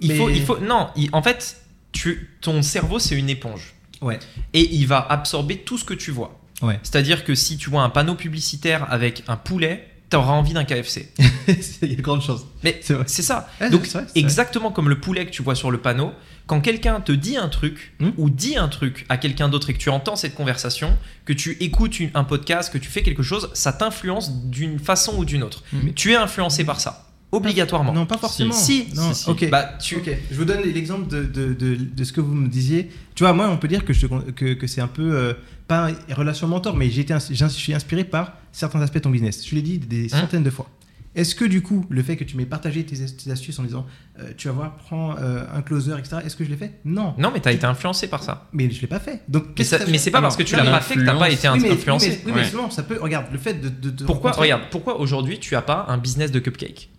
Il 0.01 0.09
Mais- 0.09 0.17
faut, 0.17 0.29
il 0.29 0.41
faut, 0.43 0.57
non, 0.59 0.89
il- 0.95 1.09
en 1.13 1.21
fait, 1.21 1.61
tu, 1.91 2.29
ton 2.41 2.61
cerveau 2.61 2.99
c'est 2.99 3.17
une 3.17 3.29
éponge 3.29 3.73
Ouais. 4.01 4.19
et 4.53 4.73
il 4.75 4.85
va 4.87 4.99
absorber 5.09 5.57
tout 5.57 5.77
ce 5.77 5.83
que 5.85 5.93
tu 5.93 6.11
vois. 6.11 6.39
Ouais. 6.61 6.79
C'est-à-dire 6.83 7.23
que 7.23 7.35
si 7.35 7.57
tu 7.57 7.69
vois 7.69 7.83
un 7.83 7.89
panneau 7.89 8.15
publicitaire 8.15 8.85
avec 8.91 9.23
un 9.27 9.37
poulet, 9.37 9.87
t'auras 10.09 10.31
envie 10.33 10.53
d'un 10.53 10.63
KFC. 10.65 11.11
Il 11.81 11.89
y 11.89 11.93
a 11.93 11.95
de 11.95 12.01
grandes 12.01 12.21
chances. 12.21 12.45
Mais 12.63 12.79
C'est 12.81 13.21
ça. 13.21 13.47
Ouais, 13.61 13.69
Donc 13.69 13.85
vrai, 13.87 14.05
exactement 14.15 14.71
comme 14.71 14.89
le 14.89 14.99
poulet 14.99 15.25
que 15.25 15.31
tu 15.31 15.41
vois 15.43 15.55
sur 15.55 15.69
le 15.71 15.77
panneau, 15.79 16.11
quand 16.47 16.61
quelqu'un 16.61 16.99
te 16.99 17.11
dit 17.11 17.37
un 17.37 17.47
truc 17.49 17.93
Hmm. 17.99 18.09
ou 18.17 18.29
dit 18.29 18.57
un 18.57 18.67
truc 18.69 19.05
à 19.09 19.17
quelqu'un 19.17 19.49
d'autre 19.49 19.69
et 19.69 19.73
que 19.73 19.77
tu 19.79 19.89
entends 19.89 20.15
cette 20.15 20.33
conversation, 20.35 20.97
que 21.25 21.33
tu 21.33 21.57
écoutes 21.59 21.99
une- 21.99 22.09
un 22.15 22.23
podcast, 22.23 22.71
que 22.73 22.77
tu 22.79 22.89
fais 22.89 23.03
quelque 23.03 23.21
chose, 23.23 23.49
ça 23.53 23.71
t'influence 23.71 24.45
d'une 24.45 24.79
façon 24.79 25.15
ou 25.17 25.25
d'une 25.25 25.43
autre. 25.43 25.63
Mais- 25.73 25.93
Tu 25.93 26.11
es 26.13 26.15
influencé 26.15 26.63
par 26.63 26.79
ça, 26.79 27.07
obligatoirement. 27.31 27.93
Non, 27.93 28.05
pas 28.07 28.17
forcément. 28.17 28.51
Si, 28.53 28.87
non, 28.95 29.13
si, 29.13 29.23
si. 29.23 29.29
ok. 29.29 29.49
Bah, 29.51 29.73
tu... 29.79 29.97
Ok, 29.97 30.09
je 30.31 30.35
vous 30.35 30.45
donne 30.45 30.61
l'exemple 30.63 31.07
de, 31.07 31.23
de, 31.23 31.53
de, 31.53 31.75
de 31.75 32.03
ce 32.03 32.11
que 32.11 32.21
vous 32.21 32.33
me 32.33 32.47
disiez. 32.47 32.89
Tu 33.13 33.23
vois, 33.23 33.33
moi, 33.33 33.47
on 33.49 33.57
peut 33.57 33.67
dire 33.67 33.85
que, 33.85 33.93
je 33.93 34.07
que, 34.07 34.53
que 34.53 34.65
c'est 34.67 34.81
un 34.81 34.87
peu, 34.87 35.13
euh, 35.15 35.33
pas 35.67 35.89
une 36.07 36.13
relation 36.15 36.47
mentor, 36.47 36.75
mais 36.75 36.89
j'ai 36.89 37.05
je 37.31 37.45
suis 37.45 37.73
inspiré 37.75 38.03
par 38.03 38.33
certains 38.51 38.81
aspects 38.81 38.95
de 38.95 38.99
ton 39.03 39.09
business. 39.09 39.47
Je 39.47 39.55
l'ai 39.55 39.61
dit 39.61 39.77
des 39.79 40.13
Hein 40.13 40.21
centaines 40.21 40.43
de 40.43 40.49
fois. 40.49 40.67
Est-ce 41.15 41.33
que 41.33 41.43
du 41.43 41.63
coup, 41.63 41.85
le 41.89 42.03
fait 42.03 42.17
que 42.17 42.23
tu 42.23 42.37
m'aies 42.37 42.45
partagé 42.45 42.85
tes, 42.85 43.01
as- 43.03 43.15
tes 43.23 43.31
astuces 43.31 43.57
en 43.57 43.63
disant, 43.63 43.85
euh, 44.19 44.31
tu 44.37 44.47
vas 44.47 44.53
voir, 44.53 44.75
prends 44.77 45.15
euh, 45.17 45.43
un 45.53 45.61
closer, 45.63 45.93
etc., 45.97 46.17
est-ce 46.23 46.35
que 46.35 46.43
je 46.45 46.49
l'ai 46.51 46.55
fait? 46.55 46.79
Non. 46.85 47.15
Non, 47.17 47.31
mais 47.33 47.39
t'as 47.39 47.51
été 47.51 47.65
influencé 47.65 48.07
par 48.07 48.21
ça. 48.21 48.47
Mais 48.53 48.69
je 48.69 48.79
l'ai 48.79 48.87
pas 48.87 48.99
fait. 48.99 49.21
Donc, 49.27 49.45
Mais, 49.57 49.63
ça- 49.65 49.79
mais 49.89 49.97
c'est 49.97 50.11
pas 50.11 50.21
parce 50.21 50.37
que 50.37 50.43
tu 50.43 50.55
l'as 50.55 50.63
pas 50.63 50.81
fait 50.81 50.93
que 50.95 51.03
t'as 51.05 51.17
pas 51.17 51.29
été 51.31 51.49
oui, 51.49 51.59
mais- 51.61 51.71
influencé. 51.71 52.09
Oui, 52.09 52.31
mais, 52.35 52.43
oui, 52.43 52.47
mais 52.63 52.71
ça 52.71 52.83
peut. 52.83 52.99
Regarde, 53.01 53.25
le 53.31 53.39
fait 53.39 53.55
de. 53.55 53.69
de- 53.69 53.89
de 53.89 54.05
Pourquoi, 54.05 54.29
rencontrer- 54.31 54.53
regarde, 54.53 54.69
pourquoi 54.69 54.99
aujourd'hui 54.99 55.39
tu 55.39 55.55
as 55.55 55.63
pas 55.63 55.85
un 55.89 55.97
business 55.97 56.31
de 56.31 56.39
cupcake? 56.39 56.89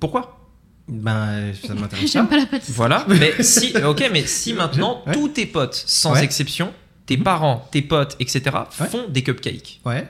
Pourquoi? 0.00 0.38
Ben, 0.88 1.52
ça 1.66 1.74
m'intéresse 1.80 2.12
J'aime 2.12 2.26
pas. 2.28 2.36
pas 2.36 2.40
la 2.42 2.46
pâtisserie. 2.46 2.74
Voilà. 2.76 3.04
mais 3.08 3.32
si, 3.42 3.74
ok, 3.84 4.04
mais 4.12 4.26
si 4.26 4.52
maintenant 4.52 5.02
Ouais. 5.06 5.14
tous 5.14 5.28
tes 5.28 5.46
potes, 5.46 5.82
sans 5.86 6.12
Ouais. 6.12 6.24
exception, 6.24 6.72
tes 7.06 7.16
Mhm. 7.16 7.22
parents, 7.24 7.68
tes 7.72 7.82
potes, 7.82 8.16
etc., 8.20 8.42
Ouais. 8.80 8.86
font 8.86 9.08
des 9.08 9.22
cupcakes. 9.22 9.80
Ouais. 9.84 10.06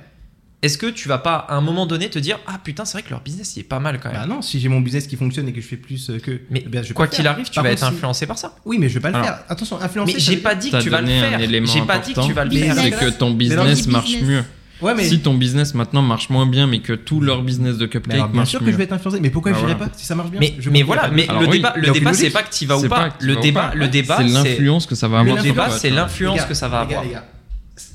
Est-ce 0.61 0.77
que 0.77 0.87
tu 0.87 1.07
vas 1.07 1.19
pas 1.19 1.37
à 1.37 1.55
un 1.55 1.61
moment 1.61 1.87
donné 1.87 2.11
te 2.11 2.19
dire 2.19 2.41
ah 2.49 2.59
putain 2.63 2.85
c'est 2.85 2.95
vrai 2.99 3.03
que 3.05 3.11
leur 3.11 3.21
business 3.21 3.55
il 3.57 3.61
est 3.61 3.63
pas 3.63 3.79
mal 3.79 4.01
quand 4.01 4.11
même. 4.11 4.21
Bah 4.23 4.27
non, 4.27 4.43
si 4.43 4.59
j'ai 4.59 4.69
mon 4.69 4.81
business 4.81 5.07
qui 5.07 5.15
fonctionne 5.15 5.47
et 5.49 5.53
que 5.53 5.61
je 5.61 5.67
fais 5.67 5.77
plus 5.77 6.11
euh, 6.11 6.19
que. 6.19 6.41
mais 6.51 6.65
eh 6.67 6.69
bien, 6.69 6.83
je 6.83 6.89
vais 6.89 6.95
quoi 6.95 7.07
qu'il 7.07 7.27
arrive 7.29 7.47
tu 7.49 7.55
Par 7.55 7.63
vas 7.63 7.71
contre, 7.71 7.83
être 7.85 7.89
si- 7.91 7.95
influencé 7.97 8.27
par 8.27 8.39
ça. 8.39 8.57
Oui, 8.65 8.77
mais 8.81 8.89
je 8.89 8.95
vais 8.95 9.01
pas 9.01 9.11
le 9.11 9.15
Alors, 9.15 9.27
faire. 9.29 9.39
Attention, 9.49 9.81
influencer. 9.81 10.15
Mais 10.15 10.19
j'ai 10.19 10.37
pas 10.39 10.57
dit 10.57 10.71
que 10.73 10.83
tu 10.83 10.91
vas 10.91 11.01
le 11.01 11.07
faire. 11.07 11.39
J'ai 11.39 11.83
pas 11.83 11.99
dit 12.01 12.13
que 12.13 12.25
tu 12.27 12.33
vas 12.33 12.45
le 12.45 12.51
faire. 12.51 12.75
C'est 12.77 12.91
que 12.91 13.11
ton 13.11 13.31
business 13.31 13.87
marche 13.87 14.07
business. 14.11 14.29
mieux. 14.29 14.45
Ouais, 14.81 14.95
mais. 14.97 15.09
Si 15.09 15.21
ton 15.21 15.35
business 15.35 15.75
maintenant 15.75 16.03
marche 16.03 16.29
moins 16.31 16.47
bien, 16.47 16.67
mais 16.67 16.81
que 16.81 16.93
tout 16.93 17.21
leur 17.21 17.43
business 17.43 17.77
de 17.79 17.87
cupcake 17.87 18.15
alors, 18.15 18.29
bien 18.29 18.39
marche 18.39 18.51
sûr 18.51 18.59
que 18.61 18.71
je 18.71 18.77
vais 18.77 18.85
être 18.85 18.93
influencé. 18.93 19.21
Mais 19.21 19.31
pourquoi 19.31 19.53
Ah, 19.53 19.59
je 19.59 19.61
n'irai 19.61 19.75
voilà. 19.75 19.91
pas 19.93 19.99
si 19.99 20.07
ça 20.07 20.15
marche 20.17 20.31
bien? 20.31 20.41
Mais, 20.41 20.55
Je 20.59 20.71
mais 20.71 20.81
me 20.81 20.85
voilà, 20.87 21.09
mais. 21.09 21.29
Alors 21.29 21.43
le 21.43 21.49
oui, 21.49 21.57
débat, 21.59 21.75
le 21.77 21.91
débat 21.93 22.13
c'est 22.15 22.31
pas 22.31 22.43
que 22.43 22.53
tu 22.53 22.67
vas 22.67 22.79
ou 22.79 22.89
pas. 22.89 23.11
Le 23.21 23.35
vas 23.35 23.39
ou 23.39 23.43
débat, 23.43 23.69
pas. 23.69 23.75
le 23.77 23.87
débat, 23.89 24.17
C'est 24.19 24.29
c'est 24.29 24.35
l'influence 24.35 24.87
que 24.87 24.95
ça 24.97 25.07
va 25.09 25.21
avoir. 25.21 25.37
le 25.37 25.43
débat, 25.43 25.71
c'est 25.71 25.91
l'influence 25.91 26.43
que 26.43 26.55
ça 26.55 26.67
va 26.69 26.83
les 26.85 26.91
gars, 26.91 26.99
avoir. 27.01 27.05
les 27.05 27.13
gars, 27.15 27.29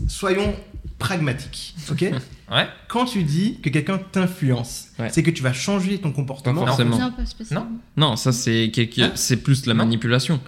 Soyons 0.07 0.55
pragmatiques, 0.99 1.73
ok 1.91 2.05
Ouais. 2.51 2.67
Quand 2.87 3.05
tu 3.05 3.23
dis 3.23 3.59
que 3.61 3.69
quelqu'un 3.69 3.97
t'influence, 4.11 4.87
Ouais. 4.99 5.09
c'est 5.11 5.23
que 5.23 5.31
tu 5.31 5.41
vas 5.43 5.53
changer 5.53 5.97
ton 5.99 6.11
comportement. 6.11 6.61
Pas 6.61 6.67
forcément. 6.67 6.99
Non. 7.51 7.67
Non, 7.97 8.15
ça 8.15 8.31
c'est 8.31 8.69
quelque... 8.73 9.01
Hein 9.01 9.11
c'est 9.15 9.37
plus 9.37 9.65
la 9.65 9.73
manipulation. 9.73 10.39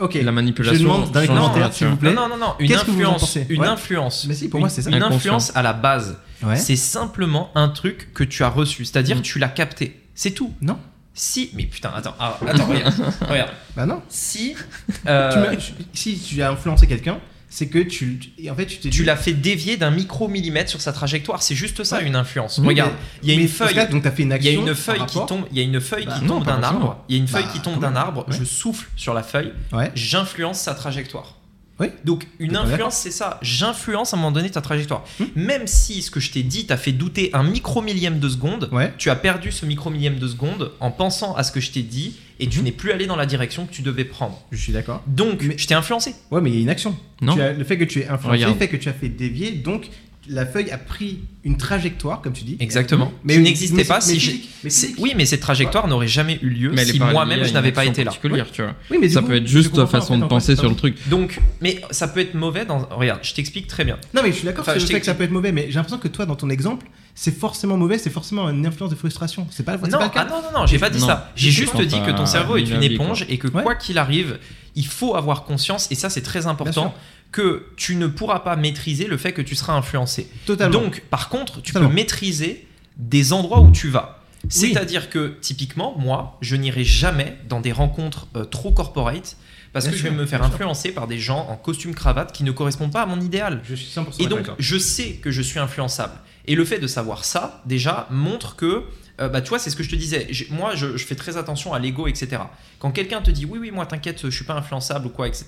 Ok. 0.00 0.14
La 0.14 0.32
manipulation. 0.32 0.76
Je 0.78 0.82
demande 0.82 1.12
commentaires, 1.12 1.68
la 1.68 1.72
s'il 1.72 1.86
vous 1.86 1.96
plaît. 1.96 2.12
Non, 2.14 2.28
non, 2.28 2.36
non. 2.36 2.54
Une 2.58 2.68
Qu'est-ce 2.68 2.84
que 2.84 2.90
vous 2.90 3.04
en 3.04 3.14
influence, 3.14 3.38
une 3.48 3.60
Ouais. 3.60 3.68
influence. 3.68 4.26
Mais 4.26 4.34
si, 4.34 4.48
pour 4.48 4.58
moi, 4.60 4.68
c'est 4.68 4.82
ça. 4.82 4.90
Une 4.90 5.02
influence 5.02 5.54
à 5.56 5.62
la 5.62 5.72
base, 5.72 6.18
Ouais. 6.42 6.56
c'est 6.56 6.74
simplement 6.76 7.50
un 7.54 7.68
truc 7.68 8.12
que 8.12 8.24
tu 8.24 8.42
as 8.42 8.48
reçu. 8.48 8.84
C'est-à-dire 8.84 9.18
Mm. 9.18 9.22
tu 9.22 9.38
l'as 9.38 9.48
capté. 9.48 10.00
C'est 10.16 10.32
tout. 10.32 10.52
Non. 10.60 10.78
Si, 11.16 11.50
mais 11.54 11.62
putain, 11.66 11.92
attends, 11.94 12.16
ah, 12.18 12.36
attends, 12.44 12.66
regarde, 12.66 12.92
regarde. 13.30 13.50
Bah 13.76 13.86
non. 13.86 14.02
Si 14.08 14.54
Tu 14.56 14.96
euh, 15.06 15.54
si 15.92 16.18
tu 16.18 16.42
as 16.42 16.50
influencé 16.50 16.88
quelqu'un, 16.88 17.18
c'est 17.56 17.68
que 17.68 17.78
tu. 17.78 18.18
et 18.38 18.50
En 18.50 18.56
fait, 18.56 18.66
tu 18.66 18.90
tu 18.90 19.04
l'as 19.04 19.14
fait 19.16 19.32
dévier 19.32 19.76
d'un 19.76 19.92
micromillimètre 19.92 20.68
sur 20.68 20.80
sa 20.80 20.92
trajectoire, 20.92 21.40
c'est 21.40 21.54
juste 21.54 21.84
ça 21.84 21.98
Ouais. 21.98 22.06
une 22.06 22.16
influence. 22.16 22.58
Oui, 22.58 22.66
Regarde, 22.66 22.90
il 23.22 23.28
y 23.28 23.36
a 23.36 23.40
une 23.40 23.46
feuille, 23.46 23.74
cas, 23.74 23.86
donc 23.86 24.02
t'as 24.02 24.10
fait 24.10 24.24
une 24.24 24.30
il 24.30 24.44
y 24.44 24.48
action. 24.48 24.64
a 24.66 24.68
une 24.70 24.74
feuille 24.74 25.06
qui 25.06 25.18
tombe, 25.28 25.44
il 25.52 25.58
y 25.58 25.60
a 25.60 25.62
une 25.62 25.80
feuille 25.80 26.06
Bah 26.06 26.16
qui 26.18 26.24
non, 26.24 26.38
tombe 26.40 26.46
d'un 26.46 26.62
arbre, 26.64 27.04
il 27.08 27.14
y 27.14 27.18
a 27.18 27.22
une 27.22 27.28
feuille 27.28 27.44
Bah, 27.44 27.50
qui 27.52 27.60
tombe 27.60 27.80
d'un 27.80 27.94
arbre, 27.94 28.24
Ouais. 28.28 28.36
je 28.36 28.42
souffle 28.44 28.88
sur 28.96 29.14
la 29.14 29.22
feuille, 29.22 29.52
Ouais. 29.72 29.92
j'influence 29.94 30.58
sa 30.58 30.74
trajectoire. 30.74 31.36
Oui. 31.80 31.88
Donc 32.04 32.26
une 32.40 32.56
influence, 32.56 32.94
c'est 32.96 33.10
ça. 33.10 33.38
J'influence 33.42 34.12
à 34.14 34.16
un 34.16 34.20
moment 34.20 34.32
donné 34.32 34.50
ta 34.50 34.60
trajectoire. 34.60 35.04
Hmm. 35.20 35.24
Même 35.36 35.66
si 35.66 36.02
ce 36.02 36.10
que 36.10 36.20
je 36.20 36.30
t'ai 36.32 36.42
dit 36.42 36.66
t'a 36.66 36.76
fait 36.76 36.92
douter 36.92 37.30
un 37.34 37.42
micromillième 37.42 38.18
de 38.20 38.28
seconde, 38.28 38.68
Ouais. 38.72 38.92
tu 38.98 39.10
as 39.10 39.16
perdu 39.16 39.50
ce 39.52 39.64
micromillième 39.66 40.18
de 40.18 40.26
seconde 40.28 40.70
en 40.80 40.90
pensant 40.90 41.34
à 41.34 41.42
ce 41.42 41.50
que 41.52 41.60
je 41.60 41.70
t'ai 41.72 41.82
dit 41.82 42.14
et 42.40 42.46
tu 42.48 42.58
Mhm. 42.58 42.64
n'es 42.64 42.72
plus 42.72 42.92
allé 42.92 43.06
dans 43.06 43.16
la 43.16 43.26
direction 43.26 43.66
que 43.66 43.72
tu 43.72 43.82
devais 43.82 44.04
prendre. 44.04 44.42
Je 44.50 44.56
suis 44.56 44.72
d'accord. 44.72 45.02
Donc, 45.06 45.42
Mais- 45.42 45.56
je 45.58 45.66
t'ai 45.66 45.74
influencé. 45.74 46.14
Ouais, 46.30 46.40
mais 46.40 46.50
il 46.50 46.56
y 46.56 46.58
a 46.58 46.62
une 46.62 46.68
action. 46.68 46.96
Non. 47.22 47.34
Tu 47.34 47.40
as- 47.42 47.52
le 47.52 47.64
fait 47.64 47.78
que 47.78 47.84
tu 47.84 48.00
aies 48.00 48.08
influencé 48.08 48.36
Regarde. 48.38 48.58
fait 48.58 48.68
que 48.68 48.76
tu 48.76 48.88
as 48.88 48.92
fait 48.92 49.08
dévier, 49.08 49.52
donc 49.52 49.88
la 50.28 50.46
feuille 50.46 50.70
a 50.70 50.78
pris 50.78 51.20
une 51.44 51.56
trajectoire, 51.56 52.20
comme 52.22 52.32
tu 52.32 52.44
dis. 52.44 52.56
Exactement. 52.60 53.12
Mais 53.24 53.34
qui 53.34 53.40
n'existait 53.40 53.84
pas 53.84 53.98
mais 54.06 54.18
si 54.18 54.48
mais. 54.62 54.70
Oui, 54.98 55.12
mais 55.16 55.26
cette 55.26 55.40
trajectoire 55.40 55.86
n'aurait 55.88 56.08
jamais 56.08 56.38
eu 56.42 56.48
lieu 56.48 56.72
Mais 56.74 56.84
si 56.84 56.98
pas 56.98 57.10
moi-même 57.12 57.44
je 57.44 57.52
n'avais 57.52 57.72
pas 57.72 57.84
été 57.84 58.04
là. 58.04 58.12
tu 58.52 58.62
vois. 58.62 58.74
Oui, 58.90 58.98
mais 59.00 59.08
Ça 59.08 59.20
coup, 59.20 59.28
peut 59.28 59.36
être 59.36 59.46
juste 59.46 59.74
ta 59.74 59.86
façon 59.86 60.14
en 60.14 60.18
de 60.18 60.24
penser 60.24 60.52
en 60.52 60.56
fait, 60.56 60.60
sur 60.60 60.70
le 60.70 60.76
truc. 60.76 60.96
Donc, 61.08 61.40
mais 61.60 61.80
ça 61.90 62.08
peut 62.08 62.20
être 62.20 62.34
mauvais 62.34 62.64
dans. 62.64 62.78
Regarde, 62.90 63.20
je 63.22 63.34
t'explique 63.34 63.66
très 63.66 63.84
bien. 63.84 63.98
Non, 64.14 64.22
mais 64.22 64.30
je 64.30 64.36
suis 64.36 64.44
d'accord 64.44 64.62
Enfin, 64.62 64.72
sur 64.72 64.80
je 64.80 64.86
le 64.86 64.92
fait 64.92 65.00
que 65.00 65.06
ça 65.06 65.14
peut 65.14 65.24
être 65.24 65.30
mauvais, 65.30 65.52
mais 65.52 65.66
j'ai 65.68 65.74
l'impression 65.74 65.98
que 65.98 66.08
toi, 66.08 66.24
dans 66.26 66.36
ton 66.36 66.48
exemple, 66.50 66.86
c'est 67.14 67.36
forcément 67.36 67.76
mauvais, 67.76 67.98
c'est 67.98 68.10
forcément 68.10 68.48
une 68.48 68.66
influence 68.66 68.90
de 68.90 68.96
frustration. 68.96 69.46
C'est 69.50 69.62
pas, 69.62 69.76
Non, 69.76 69.98
pas 69.98 70.04
le 70.04 70.10
cas. 70.10 70.26
ah 70.28 70.30
non, 70.30 70.42
non, 70.52 70.60
non, 70.60 70.66
j'ai 70.66 70.78
pas 70.78 70.90
dit 70.90 70.98
Non. 71.00 71.06
ça. 71.06 71.32
J'ai 71.36 71.50
juste 71.50 71.80
dit 71.80 72.00
que 72.00 72.10
ton 72.10 72.26
cerveau 72.26 72.56
est 72.56 72.62
une 72.62 72.82
éponge 72.82 73.26
et 73.28 73.38
que 73.38 73.48
quoi 73.48 73.74
qu'il 73.74 73.98
arrive, 73.98 74.38
il 74.74 74.86
faut 74.86 75.14
avoir 75.14 75.44
conscience, 75.44 75.88
et 75.90 75.94
ça 75.94 76.10
c'est 76.10 76.22
très 76.22 76.46
important. 76.46 76.94
Que 77.34 77.66
tu 77.76 77.96
ne 77.96 78.06
pourras 78.06 78.38
pas 78.40 78.54
maîtriser 78.54 79.08
le 79.08 79.16
fait 79.16 79.32
que 79.32 79.42
tu 79.42 79.56
seras 79.56 79.72
influencé. 79.74 80.28
Totalement. 80.46 80.80
Donc, 80.80 81.00
par 81.10 81.28
contre, 81.28 81.60
tu 81.60 81.72
Totalement. 81.72 81.88
peux 81.88 81.94
maîtriser 81.96 82.64
des 82.96 83.32
endroits 83.32 83.60
où 83.60 83.72
tu 83.72 83.88
vas. 83.88 84.20
C'est-à-dire 84.48 85.10
que, 85.10 85.34
typiquement, 85.40 85.96
moi, 85.98 86.38
je 86.42 86.54
n'irai 86.54 86.84
jamais 86.84 87.36
dans 87.48 87.60
des 87.60 87.72
rencontres 87.72 88.28
euh, 88.36 88.44
trop 88.44 88.70
corporate 88.70 89.36
parce 89.72 89.86
Bien 89.86 89.92
que 89.92 89.98
je 89.98 90.04
vais 90.04 90.10
me 90.12 90.26
faire 90.26 90.44
sûr. 90.44 90.52
influencer 90.54 90.92
par 90.92 91.08
des 91.08 91.18
gens 91.18 91.48
en 91.50 91.56
costume 91.56 91.92
cravate 91.92 92.30
qui 92.30 92.44
ne 92.44 92.52
correspondent 92.52 92.92
pas 92.92 93.02
à 93.02 93.06
mon 93.06 93.20
idéal. 93.20 93.60
je 93.64 93.74
suis 93.74 93.88
100% 94.00 94.22
Et 94.22 94.26
donc, 94.26 94.48
je 94.58 94.78
sais 94.78 95.14
que 95.14 95.32
je 95.32 95.42
suis 95.42 95.58
influençable. 95.58 96.14
Et 96.46 96.54
le 96.54 96.64
fait 96.64 96.78
de 96.78 96.86
savoir 96.86 97.24
ça, 97.24 97.62
déjà, 97.66 98.06
montre 98.10 98.54
que, 98.54 98.84
euh, 99.20 99.28
bah, 99.28 99.40
tu 99.40 99.48
vois, 99.50 99.58
c'est 99.58 99.70
ce 99.70 99.76
que 99.76 99.82
je 99.84 99.90
te 99.90 99.94
disais. 99.96 100.26
Moi, 100.50 100.74
je, 100.74 100.96
je 100.96 101.04
fais 101.06 101.14
très 101.14 101.36
attention 101.36 101.72
à 101.72 101.78
l'ego, 101.78 102.06
etc. 102.08 102.42
Quand 102.80 102.90
quelqu'un 102.90 103.22
te 103.22 103.30
dit, 103.30 103.44
oui, 103.44 103.58
oui, 103.60 103.70
moi, 103.70 103.86
t'inquiète, 103.86 104.20
je 104.24 104.30
suis 104.34 104.44
pas 104.44 104.54
influençable 104.54 105.06
ou 105.06 105.10
quoi, 105.10 105.28
etc., 105.28 105.46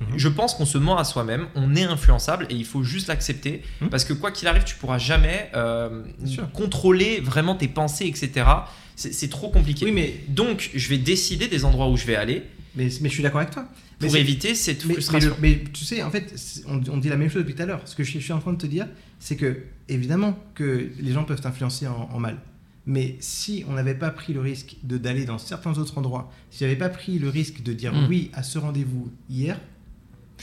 Mhm. 0.00 0.06
je 0.18 0.28
pense 0.28 0.54
qu'on 0.54 0.64
se 0.66 0.78
ment 0.78 0.96
à 0.96 1.04
soi-même. 1.04 1.46
On 1.54 1.74
est 1.76 1.84
influençable 1.84 2.46
et 2.50 2.54
il 2.54 2.64
faut 2.64 2.82
juste 2.82 3.08
l'accepter. 3.08 3.62
Mhm. 3.80 3.90
Parce 3.90 4.04
que 4.04 4.12
quoi 4.14 4.30
qu'il 4.30 4.48
arrive, 4.48 4.64
tu 4.64 4.76
pourras 4.76 4.98
jamais 4.98 5.50
euh, 5.54 6.02
contrôler 6.52 7.20
vraiment 7.20 7.54
tes 7.54 7.68
pensées, 7.68 8.06
etc. 8.06 8.46
C'est 8.96 9.12
c'est 9.12 9.28
trop 9.28 9.50
compliqué. 9.50 9.84
Oui, 9.86 9.92
mais, 9.92 10.14
Donc, 10.28 10.70
je 10.74 10.88
vais 10.88 10.98
décider 10.98 11.48
des 11.48 11.64
endroits 11.64 11.88
où 11.88 11.96
je 11.96 12.06
vais 12.06 12.16
aller 12.16 12.42
mais, 12.74 12.88
mais 13.02 13.08
je 13.10 13.14
suis 13.14 13.22
d'accord 13.22 13.40
avec 13.42 13.52
toi. 13.52 13.66
Pour 14.00 14.16
éviter 14.16 14.54
cette 14.54 14.78
Mais, 14.84 14.88
mais, 14.88 14.94
frustration. 14.94 15.28
le- 15.30 15.36
mais 15.40 15.62
tu 15.74 15.84
sais, 15.84 16.02
en 16.02 16.10
fait, 16.10 16.34
on, 16.66 16.80
on 16.90 16.96
dit 16.96 17.10
la 17.10 17.16
même 17.16 17.28
chose 17.28 17.42
depuis 17.42 17.54
tout 17.54 17.62
à 17.62 17.66
l'heure. 17.66 17.82
Ce 17.84 17.94
que 17.94 18.02
je, 18.02 18.12
je 18.12 18.18
suis 18.18 18.32
en 18.32 18.38
train 18.40 18.52
de 18.54 18.58
te 18.58 18.66
dire, 18.66 18.86
c'est 19.20 19.36
que, 19.36 19.58
évidemment, 19.90 20.38
que 20.54 20.90
les 20.98 21.12
gens 21.12 21.24
peuvent 21.24 21.40
t'influencer 21.40 21.86
en, 21.86 22.08
en 22.10 22.18
mal. 22.18 22.38
Mais 22.84 23.16
si 23.20 23.64
on 23.68 23.74
n'avait 23.74 23.94
pas 23.94 24.10
pris 24.10 24.32
le 24.32 24.40
risque 24.40 24.76
de 24.82 24.98
d'aller 24.98 25.24
dans 25.24 25.38
certains 25.38 25.78
autres 25.78 25.98
endroits, 25.98 26.30
si 26.50 26.60
j'avais 26.60 26.76
pas 26.76 26.88
pris 26.88 27.18
le 27.18 27.28
risque 27.28 27.62
de 27.62 27.72
dire 27.72 27.92
Mm. 27.94 28.06
oui 28.08 28.30
à 28.32 28.42
ce 28.42 28.58
rendez-vous 28.58 29.10
hier, 29.30 29.60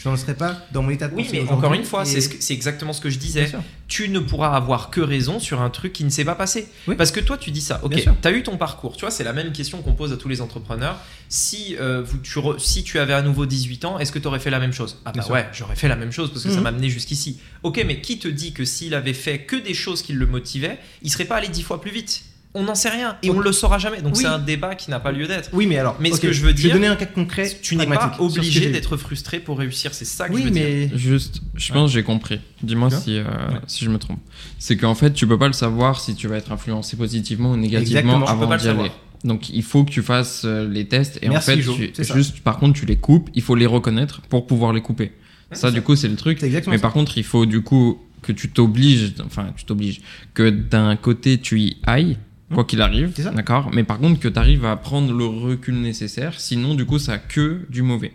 je 0.02 0.08
n'en 0.08 0.16
serais 0.16 0.34
pas 0.36 0.58
dans 0.72 0.82
mon 0.82 0.90
état 0.92 1.08
de 1.08 1.16
Oui, 1.16 1.28
mais 1.32 1.42
encore 1.50 1.74
une 1.74 1.84
fois, 1.84 2.04
Et- 2.08 2.22
c'est 2.22 2.54
exactement 2.54 2.94
ce 2.94 3.02
que 3.02 3.10
je 3.10 3.20
disais. 3.20 3.52
tu 3.88 4.08
ne 4.10 4.20
pourras 4.20 4.56
avoir 4.56 4.90
que 4.92 5.02
raison 5.02 5.40
sur 5.40 5.62
un 5.62 5.70
truc 5.70 5.94
qui 5.94 6.04
ne 6.04 6.10
s'est 6.10 6.24
pas 6.26 6.36
passé. 6.36 6.68
Oui. 6.88 6.96
Parce 6.96 7.12
que 7.12 7.20
toi, 7.20 7.38
tu 7.38 7.52
dis 7.52 7.60
ça. 7.62 7.80
Ok, 7.84 7.96
tu 7.96 8.28
as 8.28 8.32
eu 8.32 8.44
ton 8.44 8.56
parcours. 8.58 8.96
Tu 8.96 9.02
vois, 9.02 9.12
c'est 9.12 9.24
la 9.24 9.34
même 9.34 9.52
question 9.52 9.82
qu'on 9.82 9.94
pose 9.94 10.14
à 10.14 10.18
tous 10.18 10.30
les 10.30 10.42
entrepreneurs. 10.42 11.00
Si, 11.28 11.76
euh, 11.80 12.02
vous- 12.04 12.18
tu, 12.20 12.40
re- 12.40 12.60
si 12.60 12.84
tu 12.84 13.00
avais 13.00 13.14
à 13.14 13.22
nouveau 13.22 13.46
18 13.46 13.84
ans, 13.86 14.00
est-ce 14.00 14.12
que 14.12 14.20
tu 14.20 14.28
aurais 14.28 14.40
fait 14.40 14.50
la 14.52 14.60
même 14.60 14.74
chose? 14.74 15.00
Ah 15.06 15.12
bah 15.12 15.26
ouais, 15.30 15.48
j'aurais 15.54 15.76
fait 15.76 15.88
la 15.88 15.96
même 15.96 16.12
chose 16.12 16.32
parce 16.32 16.44
que 16.44 16.50
ça 16.50 16.58
Mhm. 16.58 16.64
m'a 16.64 16.70
amené 16.70 16.90
jusqu'ici. 16.90 17.40
Ok, 17.64 17.84
mais 17.86 18.00
qui 18.02 18.20
te 18.20 18.28
dit 18.28 18.54
que 18.54 18.64
s'il 18.66 18.94
avait 18.94 19.14
fait 19.14 19.40
que 19.40 19.56
des 19.56 19.74
choses 19.74 20.02
qui 20.02 20.14
le 20.14 20.26
motivaient, 20.28 20.80
il 21.02 21.12
serait 21.12 21.26
pas 21.26 21.36
allé 21.38 21.48
10 21.50 21.64
fois 21.64 21.82
plus 21.82 21.92
vite? 21.92 22.24
On 22.56 22.64
n'en 22.64 22.74
sait 22.74 22.90
rien 22.90 23.16
et 23.22 23.30
on 23.30 23.38
Ok. 23.38 23.44
le 23.46 23.52
saura 23.52 23.78
jamais. 23.78 24.02
Donc 24.02 24.16
Oui. 24.16 24.22
c'est 24.22 24.28
un 24.28 24.40
débat 24.40 24.74
qui 24.74 24.90
n'a 24.90 25.00
pas 25.00 25.12
lieu 25.12 25.28
d'être. 25.28 25.52
Oui, 25.54 25.68
mais 25.68 25.78
alors. 25.78 25.96
Mais 26.00 26.12
ce 26.12 26.20
que 26.20 26.32
je 26.32 26.42
veux 26.42 26.50
Je 26.50 26.56
dire, 26.56 26.68
vais 26.70 26.74
donner 26.74 26.88
un 26.88 26.96
cas 26.96 27.06
concret. 27.06 27.48
Tu 27.62 27.76
n'es 27.76 27.86
pas 27.86 28.16
obligé 28.20 28.72
d'être 28.72 28.98
frustré 28.98 29.40
pour 29.40 29.60
réussir. 29.60 29.94
C'est 29.94 30.06
ça 30.06 30.28
que 30.28 30.36
je 30.38 30.44
veux 30.44 30.50
dire. 30.50 30.64
mais. 30.92 30.98
Juste, 30.98 31.42
je 31.54 31.72
pense 31.72 31.92
que 31.92 31.94
j'ai 31.94 32.04
compris. 32.04 32.40
Dis-moi 32.64 32.90
si, 32.90 33.18
euh, 33.20 33.24
Ouais. 33.24 33.60
si 33.68 33.86
je 33.86 33.90
me 33.92 34.00
trompe. 34.00 34.20
C'est 34.58 34.78
qu'en 34.78 34.96
fait, 34.96 35.14
tu 35.14 35.28
peux 35.28 35.38
pas 35.38 35.48
le 35.48 35.54
savoir 35.54 36.00
si 36.02 36.16
tu 36.16 36.28
vas 36.28 36.38
être 36.38 36.52
influencé 36.52 36.98
positivement 36.98 37.52
ou 37.52 37.56
négativement 37.58 38.00
Exactement, 38.00 38.26
avant 38.28 38.56
d'y 38.58 38.68
aller. 38.68 38.92
Donc 39.24 39.50
il 39.50 39.64
faut 39.64 39.84
que 39.84 39.92
tu 39.92 40.02
fasses 40.02 40.44
euh, 40.46 40.68
les 40.68 40.88
tests 40.88 41.20
et 41.22 41.30
Merci, 41.30 41.52
en 41.52 41.56
fait, 41.56 41.62
Jo, 41.62 41.74
tu- 41.76 41.92
c'est 41.94 42.04
ça. 42.06 42.16
juste 42.16 42.40
par 42.40 42.58
contre, 42.58 42.80
tu 42.80 42.86
les 42.86 42.96
coupes. 42.96 43.30
Il 43.36 43.42
faut 43.44 43.54
les 43.56 43.66
reconnaître 43.68 44.22
pour 44.30 44.48
pouvoir 44.48 44.74
les 44.74 44.82
couper. 44.82 45.12
ça, 45.52 45.70
du 45.72 45.82
coup, 45.82 45.96
c'est 45.96 46.08
le 46.08 46.16
truc. 46.16 46.42
Mais 46.42 46.62
ça. 46.62 46.80
par 46.80 46.94
contre, 46.94 47.18
il 47.18 47.24
faut 47.24 47.46
du 47.46 47.62
coup 47.62 48.00
que 48.22 48.32
tu 48.32 48.50
t'obliges, 48.50 49.14
enfin, 49.26 49.48
tu 49.56 49.66
t'obliges, 49.66 50.02
que 50.34 50.50
d'un 50.50 50.96
côté 50.96 51.38
tu 51.40 51.60
y 51.60 51.78
ailles, 51.86 52.18
quoi 52.54 52.64
qu'il 52.64 52.82
arrive, 52.82 53.14
d'accord 53.34 53.70
Mais 53.74 53.84
par 53.84 54.00
contre, 54.00 54.20
que 54.20 54.28
tu 54.28 54.40
arrives 54.40 54.66
à 54.66 54.76
prendre 54.76 55.14
le 55.14 55.26
recul 55.26 55.76
nécessaire, 55.76 56.40
sinon, 56.40 56.76
du 56.76 56.86
coup, 56.86 57.00
ça 57.00 57.14
a 57.14 57.18
que 57.18 57.66
du 57.70 57.82
mauvais 57.82 58.14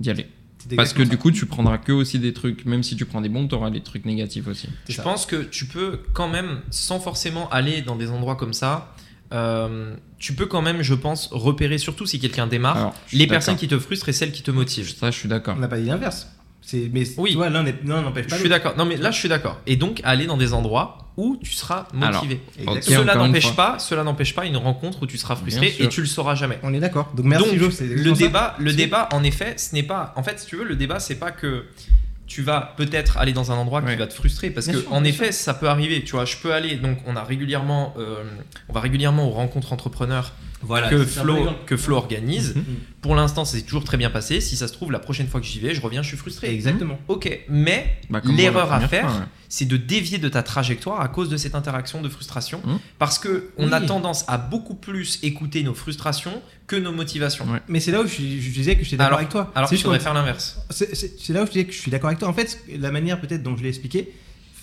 d'y 0.00 0.10
aller. 0.10 0.26
Parce 0.76 0.92
que 0.92 1.02
du 1.02 1.18
coup, 1.18 1.30
tu 1.30 1.46
prendras 1.46 1.78
que 1.78 1.92
aussi 1.92 2.18
des 2.18 2.32
trucs, 2.32 2.64
même 2.64 2.82
si 2.82 2.96
tu 2.96 3.04
prends 3.04 3.20
des 3.20 3.28
bons, 3.28 3.46
tu 3.46 3.54
auras 3.54 3.70
des 3.70 3.82
trucs 3.82 4.06
négatifs 4.06 4.46
aussi. 4.48 4.68
Je 4.88 4.94
ça. 4.94 5.02
pense 5.02 5.26
que 5.26 5.36
tu 5.36 5.66
peux 5.66 6.00
quand 6.12 6.28
même, 6.28 6.60
sans 6.70 7.00
forcément 7.00 7.48
aller 7.50 7.82
dans 7.82 7.96
des 7.96 8.10
endroits 8.10 8.36
comme 8.36 8.54
ça, 8.54 8.94
euh, 9.32 9.94
tu 10.18 10.34
peux 10.34 10.46
quand 10.46 10.62
même, 10.62 10.82
je 10.82 10.94
pense, 10.94 11.28
repérer, 11.32 11.78
surtout 11.78 12.06
si 12.06 12.18
quelqu'un 12.18 12.46
démarre, 12.46 12.76
Alors, 12.76 12.94
les 13.12 13.26
personnes 13.26 13.56
qui 13.56 13.68
te 13.68 13.78
frustrent 13.78 14.08
et 14.08 14.12
celles 14.12 14.32
qui 14.32 14.42
te 14.42 14.50
motivent. 14.50 14.94
Ça, 14.96 15.10
je 15.10 15.18
suis 15.18 15.28
d'accord. 15.28 15.56
On 15.56 15.60
n'a 15.60 15.68
pas 15.68 15.78
dit 15.80 15.86
l'inverse. 15.86 16.28
C'est, 16.66 16.88
mais 16.92 17.02
Oui. 17.18 17.32
tu 17.32 17.36
vois, 17.36 17.50
l'un 17.50 17.62
n'empêche 17.62 18.24
Je 18.24 18.30
pas 18.30 18.36
suis 18.36 18.44
l'autre. 18.48 18.48
d'accord. 18.48 18.76
Non, 18.78 18.86
mais 18.86 18.96
là, 18.96 19.10
je 19.10 19.18
suis 19.18 19.28
d'accord. 19.28 19.60
Et 19.66 19.76
donc, 19.76 20.00
aller 20.02 20.24
dans 20.26 20.38
des 20.38 20.54
endroits 20.54 20.98
où 21.18 21.36
tu 21.42 21.52
seras 21.52 21.86
motivé. 21.92 22.40
Ok, 22.66 22.82
cela 22.82 23.14
n'empêche 23.16 23.54
pas, 23.54 23.78
cela 23.78 24.02
n'empêche 24.02 24.34
pas 24.34 24.46
une 24.46 24.56
rencontre 24.56 25.02
où 25.02 25.06
tu 25.06 25.18
seras 25.18 25.36
frustré 25.36 25.68
sûr. 25.70 25.84
et 25.84 25.88
tu 25.88 26.00
le 26.00 26.06
sauras 26.06 26.34
jamais. 26.34 26.58
On 26.62 26.72
est 26.72 26.80
d'accord. 26.80 27.12
Donc 27.14 27.26
merci 27.26 27.44
Donc, 27.50 27.54
Jo. 27.58 27.64
le 27.66 27.66
exactement 27.66 28.14
ça. 28.14 28.24
débat, 28.24 28.56
le 28.58 28.72
débat, 28.72 29.08
en 29.12 29.22
effet, 29.22 29.54
ce 29.58 29.74
n'est 29.74 29.82
pas. 29.82 30.12
En 30.16 30.22
fait, 30.22 30.40
si 30.40 30.46
tu 30.46 30.56
veux, 30.56 30.64
le 30.64 30.74
débat, 30.74 30.98
c'est 31.00 31.14
pas 31.16 31.30
que 31.30 31.66
tu 32.26 32.40
vas 32.40 32.72
peut-être 32.78 33.18
aller 33.18 33.34
dans 33.34 33.52
un 33.52 33.56
endroit 33.56 33.82
qui 33.82 33.88
Ouais. 33.88 33.96
va 33.96 34.06
te 34.06 34.14
frustrer, 34.14 34.48
parce 34.50 34.66
Bien 34.66 34.76
que 34.76 34.80
sûr, 34.80 34.92
en 34.92 35.04
effet, 35.04 35.30
ça 35.30 35.52
peut 35.52 35.68
arriver. 35.68 36.02
Tu 36.02 36.12
vois, 36.12 36.24
je 36.24 36.36
peux 36.38 36.52
aller. 36.54 36.76
Donc, 36.76 36.96
on 37.06 37.14
a 37.14 37.22
régulièrement, 37.22 37.92
euh, 37.98 38.24
on 38.70 38.72
va 38.72 38.80
régulièrement 38.80 39.28
aux 39.28 39.32
rencontres 39.32 39.72
entrepreneurs 39.74 40.32
Voilà, 40.66 40.88
que 40.88 41.04
c'est 41.04 41.20
Flo 41.20 41.36
exemple. 41.38 41.58
que 41.66 41.76
Flo 41.76 41.96
organise. 41.96 42.54
Mhm. 42.56 42.64
Pour 43.02 43.14
l'instant, 43.14 43.44
ça 43.44 43.56
s'est 43.58 43.62
toujours 43.64 43.84
très 43.84 43.96
bien 43.96 44.10
passé. 44.10 44.40
Si 44.40 44.56
ça 44.56 44.66
se 44.68 44.72
trouve, 44.72 44.90
la 44.90 44.98
prochaine 44.98 45.26
fois 45.28 45.40
que 45.40 45.46
j'y 45.46 45.60
vais, 45.60 45.74
je 45.74 45.80
reviens, 45.80 46.02
je 46.02 46.08
suis 46.08 46.16
frustré. 46.16 46.52
Exactement. 46.52 46.98
Ok, 47.08 47.40
mais 47.48 47.98
Bah, 48.10 48.20
l'erreur 48.24 48.72
à 48.72 48.80
faire, 48.88 49.06
ouais. 49.06 49.26
c'est 49.48 49.66
de 49.66 49.76
dévier 49.76 50.18
de 50.18 50.28
ta 50.28 50.42
trajectoire 50.42 51.00
à 51.00 51.08
cause 51.08 51.28
de 51.28 51.36
cette 51.36 51.54
interaction 51.54 52.00
de 52.00 52.08
frustration, 52.08 52.60
Mhm. 52.64 52.78
parce 52.98 53.18
que 53.18 53.50
on 53.58 53.72
a 53.72 53.80
Oui. 53.80 53.86
tendance 53.86 54.24
à 54.28 54.38
beaucoup 54.38 54.74
plus 54.74 55.18
écouter 55.22 55.62
nos 55.62 55.74
frustrations 55.74 56.40
que 56.66 56.76
nos 56.76 56.92
motivations. 56.92 57.44
Ouais. 57.46 57.60
Mais 57.68 57.78
c'est 57.80 57.92
là 57.92 58.00
où 58.00 58.06
je, 58.06 58.14
je 58.16 58.50
disais 58.50 58.76
que 58.76 58.84
j'étais 58.84 58.96
d'accord 58.96 59.18
avec 59.18 59.28
toi. 59.28 59.52
Alors 59.54 59.68
c'est 59.68 59.76
faudrait 59.76 59.98
qu'on- 59.98 60.04
faire 60.04 60.14
l'inverse. 60.14 60.58
c'est- 60.70 60.94
c'est 60.94 61.12
c'est 61.20 61.32
là 61.34 61.42
où 61.42 61.46
je 61.46 61.50
disais 61.52 61.64
que 61.66 61.72
je 61.72 61.78
suis 61.78 61.90
d'accord 61.90 62.08
avec 62.08 62.18
toi. 62.20 62.28
En 62.28 62.32
fait, 62.32 62.58
la 62.78 62.90
manière 62.90 63.20
peut-être 63.20 63.42
dont 63.42 63.54
je 63.56 63.62
l'ai 63.62 63.68
expliqué 63.68 64.12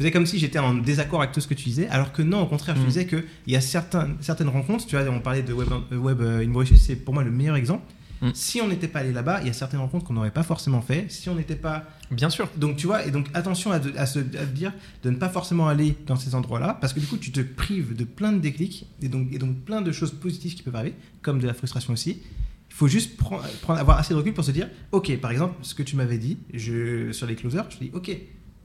faisait 0.02 0.12
comme 0.12 0.26
si 0.26 0.38
j'étais 0.40 0.60
en 0.60 0.74
désaccord 0.74 1.22
avec 1.22 1.32
tout 1.34 1.42
ce 1.42 1.48
que 1.48 1.54
tu 1.54 1.64
disais, 1.66 1.88
alors 1.90 2.12
que 2.12 2.22
non, 2.22 2.42
au 2.42 2.46
contraire, 2.48 2.76
je 2.76 2.82
Mm. 2.82 2.86
disais 2.86 3.06
qu'il 3.08 3.24
y 3.48 3.56
a 3.56 3.62
certains, 3.62 4.10
certaines 4.22 4.50
rencontres, 4.50 4.86
tu 4.86 4.96
vois, 4.98 5.06
on 5.10 5.20
parlait 5.20 5.44
de 5.44 5.54
Web, 5.54 5.70
Web 5.92 6.22
euh, 6.22 6.44
in 6.44 6.48
Mauritius, 6.48 6.82
c'est 6.82 6.96
pour 6.96 7.14
moi 7.14 7.24
le 7.24 7.32
meilleur 7.32 7.56
exemple. 7.56 7.84
Mm. 8.22 8.30
Si 8.36 8.62
on 8.62 8.68
n'était 8.68 8.88
pas 8.88 9.00
allé 9.00 9.12
là-bas, 9.12 9.40
il 9.42 9.48
y 9.48 9.50
a 9.50 9.54
certaines 9.54 9.80
rencontres 9.80 10.06
qu'on 10.06 10.14
n'aurait 10.14 10.30
pas 10.32 10.44
forcément 10.44 10.82
fait. 10.82 11.06
Si 11.10 11.28
on 11.30 11.36
n'était 11.36 11.56
pas 11.56 11.86
Bien 12.12 12.30
sûr. 12.30 12.50
Donc 12.58 12.76
tu 12.76 12.86
vois, 12.88 13.06
et 13.06 13.10
donc 13.12 13.28
attention 13.34 13.72
à, 13.72 13.80
de- 13.80 13.98
à 13.98 14.06
se 14.06 14.20
à 14.20 14.24
te 14.24 14.54
dire 14.54 14.74
de 15.04 15.10
ne 15.10 15.16
pas 15.16 15.30
forcément 15.30 15.68
aller 15.70 15.96
dans 16.06 16.18
ces 16.18 16.36
endroits-là, 16.36 16.78
parce 16.82 16.92
que 16.94 17.00
du 17.00 17.08
coup 17.08 17.18
tu 17.18 17.32
te 17.32 17.40
prives 17.42 17.96
de 17.96 18.04
plein 18.04 18.32
de 18.34 18.40
déclics, 18.40 18.86
et 19.02 19.08
donc, 19.08 19.30
et 19.32 19.38
donc 19.40 19.56
plein 19.64 19.82
de 19.82 19.92
choses 19.92 20.12
positives 20.12 20.54
qui 20.56 20.62
peuvent 20.62 20.76
arriver, 20.76 20.94
comme 21.22 21.40
de 21.40 21.48
la 21.48 21.54
frustration 21.54 21.94
aussi. 21.94 22.22
Il 22.70 22.74
faut 22.76 22.88
juste 22.88 23.18
prendre, 23.18 23.44
prendre- 23.62 23.80
avoir 23.80 23.98
assez 23.98 24.14
de 24.14 24.18
recul 24.20 24.34
pour 24.34 24.44
se 24.46 24.52
dire, 24.52 24.68
ok, 24.92 25.18
par 25.20 25.32
exemple, 25.32 25.56
ce 25.62 25.74
que 25.74 25.84
tu 25.84 25.96
m'avais 25.96 26.18
dit 26.18 26.38
je, 26.54 27.12
sur 27.12 27.28
les 27.28 27.36
closers, 27.36 27.66
je 27.70 27.78
dis, 27.78 27.92
ok, 27.94 28.12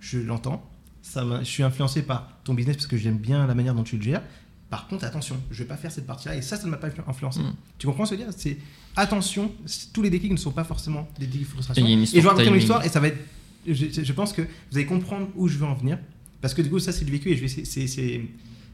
je 0.00 0.18
l'entends, 0.18 0.68
ça 1.02 1.24
je 1.40 1.44
suis 1.44 1.62
influencé 1.62 2.02
par 2.02 2.38
ton 2.44 2.54
business 2.54 2.76
parce 2.76 2.86
que 2.86 2.96
j'aime 2.96 3.18
bien 3.18 3.46
la 3.46 3.54
manière 3.54 3.74
dont 3.74 3.82
tu 3.82 3.96
le 3.96 4.02
gères. 4.02 4.22
Par 4.70 4.88
contre, 4.88 5.04
attention, 5.04 5.40
je 5.50 5.62
vais 5.62 5.68
pas 5.68 5.76
faire 5.76 5.92
cette 5.92 6.06
partie-là, 6.08 6.34
et 6.34 6.42
ça, 6.42 6.56
ça 6.56 6.64
ne 6.66 6.70
m'a 6.70 6.76
pas 6.76 6.88
influencé. 7.06 7.40
Mm. 7.40 7.54
Tu 7.78 7.86
comprends 7.86 8.04
ce 8.04 8.10
que 8.10 8.16
je 8.16 8.22
veux 8.22 8.30
dire? 8.30 8.36
C'est 8.36 8.58
attention, 8.96 9.52
tous 9.92 10.02
les 10.02 10.10
déclics 10.10 10.32
ne 10.32 10.36
sont 10.36 10.50
pas 10.50 10.64
forcément 10.64 11.08
des 11.20 11.26
déclics 11.26 11.42
de 11.42 11.46
Et 11.46 11.50
frustration. 11.50 11.86
une 11.86 12.02
Et 12.02 12.06
je 12.06 12.20
vais 12.20 12.28
raconter 12.28 12.50
mon 12.50 12.56
histoire 12.56 12.84
et 12.84 12.88
ça 12.88 12.98
va 12.98 13.08
être. 13.08 13.18
Je, 13.66 14.02
je 14.02 14.12
pense 14.12 14.32
que 14.32 14.42
vous 14.42 14.76
allez 14.76 14.86
comprendre 14.86 15.28
où 15.36 15.48
je 15.48 15.56
veux 15.58 15.66
en 15.66 15.74
venir. 15.74 15.98
Parce 16.40 16.54
que 16.54 16.62
du 16.62 16.70
coup, 16.70 16.78
ça, 16.78 16.92
c'est 16.92 17.04
du 17.04 17.12
vécu 17.12 17.30
et 17.30 17.36
je 17.36 17.42
vais. 17.42 17.64
C'est. 17.64 18.20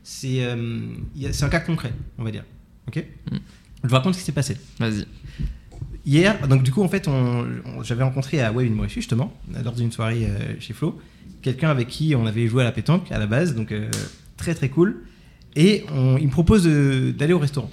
C'est, 0.05 0.45
euh, 0.45 0.97
un 1.43 1.49
cas 1.49 1.61
concret, 1.61 1.93
on 2.19 2.25
va 2.25 2.33
dire. 2.33 2.45
Ok? 2.89 3.05
Mm. 3.31 3.37
Je 3.85 3.89
vous 3.89 3.95
raconte 3.95 4.15
ce 4.15 4.21
qui 4.21 4.25
s'est 4.25 4.33
passé. 4.33 4.57
Vas-y. 4.79 5.07
Hier, 6.05 6.49
donc 6.49 6.63
du 6.65 6.73
coup, 6.73 6.83
en 6.83 6.89
fait, 6.89 7.07
on, 7.07 7.47
j'avais 7.83 8.03
rencontré 8.03 8.41
à 8.43 8.53
Web 8.53 8.73
in 8.81 8.89
justement, 8.89 9.33
lors 9.65 9.73
d'une 9.75 9.93
soirée 9.93 10.27
euh, 10.27 10.55
chez 10.59 10.73
Flo, 10.75 11.01
quelqu'un 11.43 11.71
avec 11.71 11.89
qui 11.89 12.15
on 12.17 12.27
avait 12.27 12.49
joué 12.49 12.63
à 12.63 12.65
la 12.65 12.73
pétanque 12.73 13.11
à 13.13 13.19
la 13.19 13.27
base, 13.27 13.55
donc 13.55 13.71
euh, 13.71 13.89
très 14.37 14.55
très 14.55 14.69
cool. 14.69 15.05
Et 15.55 15.85
on- 15.93 16.17
il 16.19 16.27
me 16.27 16.31
propose 16.33 16.67
d'aller 16.67 17.33
au 17.33 17.39
restaurant. 17.39 17.71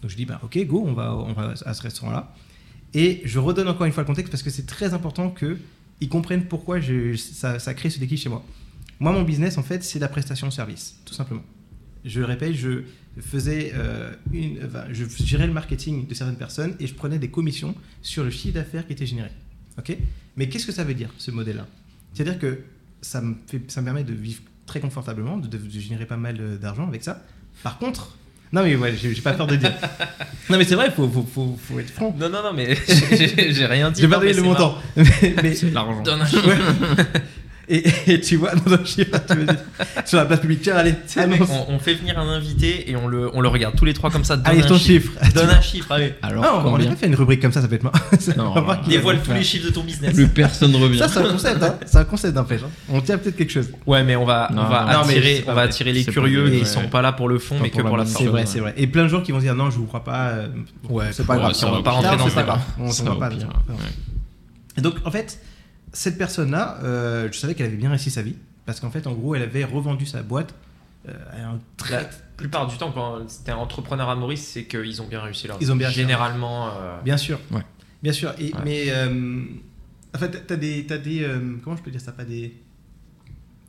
Donc 0.00 0.10
je 0.10 0.16
dis, 0.16 0.26
bah 0.26 0.40
ok, 0.44 0.58
go, 0.66 0.84
on 0.86 0.92
va, 0.92 1.14
on 1.16 1.32
va 1.32 1.54
à 1.64 1.74
ce 1.74 1.82
restaurant-là. 1.82 2.34
Et 2.94 3.22
je 3.24 3.38
redonne 3.38 3.68
encore 3.68 3.86
une 3.86 3.92
fois 3.92 4.02
le 4.02 4.06
contexte 4.06 4.30
parce 4.30 4.42
que 4.42 4.50
c'est 4.50 4.66
très 4.66 4.94
important 4.94 5.30
qu'ils 5.30 6.08
comprennent 6.08 6.44
pourquoi 6.44 6.78
ça, 7.16 7.58
ça 7.58 7.74
crée 7.74 7.88
ce 7.90 7.98
déclic 7.98 8.20
chez 8.20 8.28
moi. 8.28 8.44
Moi, 9.00 9.12
mon 9.12 9.22
business, 9.22 9.58
en 9.58 9.62
fait, 9.62 9.82
c'est 9.82 9.98
la 9.98 10.08
prestation 10.08 10.46
de 10.46 10.52
service, 10.52 10.96
tout 11.04 11.14
simplement. 11.14 11.42
Je 12.04 12.20
le 12.20 12.26
répète, 12.26 12.54
je 12.54 12.82
faisais 13.20 13.72
euh, 13.74 14.10
une, 14.32 14.58
enfin, 14.66 14.84
je 14.92 15.04
gérais 15.24 15.46
le 15.46 15.52
marketing 15.52 16.06
de 16.06 16.14
certaines 16.14 16.36
personnes 16.36 16.74
et 16.80 16.86
je 16.86 16.94
prenais 16.94 17.18
des 17.18 17.28
commissions 17.28 17.74
sur 18.02 18.24
le 18.24 18.30
chiffre 18.30 18.54
d'affaires 18.54 18.86
qui 18.86 18.92
était 18.92 19.06
généré. 19.06 19.30
Ok? 19.78 19.96
Mais 20.36 20.48
qu'est-ce 20.48 20.66
que 20.66 20.72
ça 20.72 20.84
veut 20.84 20.94
dire, 20.94 21.10
ce 21.18 21.30
modèle-là? 21.30 21.66
C'est-à-dire 22.14 22.38
que 22.38 22.60
ça 23.00 23.20
me, 23.20 23.34
fait, 23.46 23.60
ça 23.70 23.80
me 23.80 23.86
permet 23.86 24.04
de 24.04 24.12
vivre 24.14 24.42
très 24.66 24.80
confortablement, 24.80 25.36
de, 25.36 25.46
de 25.48 25.78
générer 25.80 26.06
pas 26.06 26.16
mal 26.16 26.36
euh, 26.40 26.56
d'argent 26.56 26.86
avec 26.88 27.02
ça. 27.04 27.22
Par 27.62 27.78
contre, 27.78 28.16
non 28.52 28.62
mais 28.64 28.76
ouais, 28.76 28.94
j'ai 28.96 29.14
pas 29.22 29.32
peur 29.32 29.46
de 29.46 29.56
dire. 29.56 29.72
non 30.50 30.58
mais 30.58 30.64
c'est 30.64 30.74
vrai, 30.74 30.90
faut, 30.90 31.08
faut, 31.08 31.22
faut, 31.22 31.58
faut 31.62 31.78
être 31.78 31.90
franc. 31.90 32.14
Non, 32.18 32.28
non, 32.28 32.42
non, 32.42 32.52
mais 32.54 32.74
j'ai 33.50 33.66
rien 33.66 33.90
dit. 33.90 34.00
J'ai 34.02 34.08
pas 34.08 34.16
donné 34.18 34.28
le 34.32 34.34
c'est 34.34 34.42
montant. 34.42 34.76
mais, 34.96 35.04
mais- 35.42 35.54
C'est 35.54 35.70
l'argent. 35.70 36.02
Et, 37.68 37.84
et 38.08 38.20
tu 38.20 38.36
vois, 38.36 38.54
non, 38.56 38.62
non, 38.66 38.78
je 38.84 38.90
sais 38.90 39.04
pas, 39.04 39.20
tu 39.20 39.36
veux 39.36 39.44
dire, 39.46 39.56
sur 40.04 40.18
la 40.18 40.24
place 40.26 40.40
publique, 40.40 40.62
tiens, 40.62 40.74
allez, 40.76 40.94
sais, 41.06 41.26
mec, 41.26 41.40
annonce. 41.40 41.50
on, 41.68 41.74
on 41.74 41.78
fait 41.78 41.94
venir 41.94 42.18
un 42.18 42.28
invité 42.28 42.90
et 42.90 42.96
on 42.96 43.06
le, 43.06 43.30
on 43.34 43.40
le 43.40 43.48
regarde 43.48 43.76
tous 43.76 43.84
les 43.84 43.94
trois 43.94 44.10
comme 44.10 44.24
ça. 44.24 44.36
Donne 44.36 44.46
Allez, 44.46 44.62
un 44.62 44.66
ton 44.66 44.76
chiffre. 44.78 45.12
chiffre. 45.20 45.32
Donne 45.34 45.48
un 45.50 45.60
chiffre, 45.60 45.92
allez. 45.92 46.14
Alors, 46.22 46.44
Ah, 46.44 46.62
on 46.66 46.72
aurait 46.72 46.96
fait 46.96 47.06
une 47.06 47.14
rubrique 47.14 47.40
comme 47.40 47.52
ça, 47.52 47.62
ça 47.62 47.68
peut 47.68 47.76
être 47.76 47.84
marrant. 47.84 47.98
Non, 48.36 48.54
On 48.56 48.88
Dévoile 48.88 49.20
tous 49.22 49.32
les 49.32 49.44
chiffres 49.44 49.66
de 49.66 49.70
ton 49.72 49.82
business. 49.84 50.12
Plus 50.14 50.28
personne 50.28 50.74
revient. 50.76 50.98
Ça, 50.98 51.08
c'est 51.08 51.20
un 51.20 51.30
concept, 51.30 51.62
hein. 51.62 51.78
C'est 51.86 51.98
un 51.98 52.04
concept 52.04 52.34
d'empêche. 52.34 52.62
Hein. 52.64 52.70
On 52.88 53.00
tient 53.00 53.16
peut-être 53.18 53.36
quelque 53.36 53.52
chose. 53.52 53.70
Ouais, 53.86 54.02
mais 54.02 54.16
on 54.16 54.24
va, 54.24 54.48
Non, 54.52 54.62
on 54.62 54.68
va 54.68 55.00
attirer, 55.00 55.44
on 55.46 55.54
va 55.54 55.62
attirer 55.62 55.92
les 55.92 56.04
curieux 56.04 56.50
qui 56.50 56.66
sont 56.66 56.88
pas 56.88 57.00
là 57.02 57.12
pour 57.12 57.28
le 57.28 57.38
fond, 57.38 57.56
mais 57.62 57.68
pour 57.68 57.78
que 57.78 57.82
la 57.84 57.88
pour 57.88 57.96
la 57.96 58.04
forme. 58.04 58.24
C'est 58.24 58.30
vrai, 58.30 58.46
c'est 58.46 58.60
vrai. 58.60 58.74
Et 58.76 58.86
plein 58.86 59.04
de 59.04 59.08
gens 59.08 59.20
qui 59.22 59.30
vont 59.32 59.38
se 59.38 59.44
dire 59.44 59.54
non, 59.54 59.70
je 59.70 59.76
vous 59.78 59.86
crois 59.86 60.02
pas. 60.04 60.30
euh, 60.30 60.48
Ouais, 60.88 61.06
c'est 61.12 61.26
pas 61.26 61.36
grave. 61.36 61.52
on 61.62 61.66
va 61.70 61.76
va 61.76 61.82
pas 61.82 61.90
rentrer 61.92 62.16
dans 62.16 62.28
ce 62.28 62.36
débat. 62.36 62.58
On 62.78 62.90
Ça 62.90 63.02
on 63.06 63.14
va 63.14 63.28
va 63.28 63.28
pas. 63.28 63.36
Et 64.76 64.80
donc, 64.80 64.94
en 65.04 65.10
fait, 65.10 65.38
cette 65.92 66.18
personne-là, 66.18 66.78
euh, 66.82 67.28
je 67.32 67.38
savais 67.38 67.54
qu'elle 67.54 67.66
avait 67.66 67.76
bien 67.76 67.90
réussi 67.90 68.10
sa 68.10 68.22
vie. 68.22 68.36
Parce 68.66 68.78
qu'en 68.80 68.90
fait, 68.90 69.06
en 69.06 69.12
gros, 69.12 69.34
elle 69.34 69.42
avait 69.42 69.64
revendu 69.64 70.06
sa 70.06 70.22
boîte 70.22 70.54
euh, 71.08 71.12
à 71.32 71.48
un 71.48 71.52
La 71.52 71.58
très. 71.76 72.10
plupart 72.36 72.66
du 72.68 72.76
temps, 72.76 72.92
quand 72.92 73.28
c'était 73.28 73.50
un 73.50 73.56
entrepreneur 73.56 74.08
à 74.08 74.14
Maurice, 74.14 74.46
c'est 74.46 74.64
qu'ils 74.64 75.02
ont 75.02 75.06
bien 75.08 75.20
réussi 75.20 75.48
leur 75.48 75.58
Ils 75.60 75.72
ont 75.72 75.76
bien 75.76 75.88
réussi. 75.88 76.00
Généralement. 76.00 76.68
euh, 76.68 76.96
Bien 77.04 77.16
sûr. 77.16 77.40
Ouais. 77.50 77.62
Bien 78.02 78.12
sûr. 78.12 78.32
Et, 78.38 78.52
Ouais. 78.54 78.60
Mais. 78.64 78.84
euh, 78.88 79.42
en 80.14 80.18
fait, 80.18 80.46
t'as 80.46 80.56
des. 80.56 80.86
T'as 80.86 80.98
des 80.98 81.22
euh, 81.24 81.56
comment 81.64 81.76
je 81.76 81.82
peux 81.82 81.90
dire 81.90 82.00
ça 82.00 82.12
Pas 82.12 82.24
des. 82.24 82.54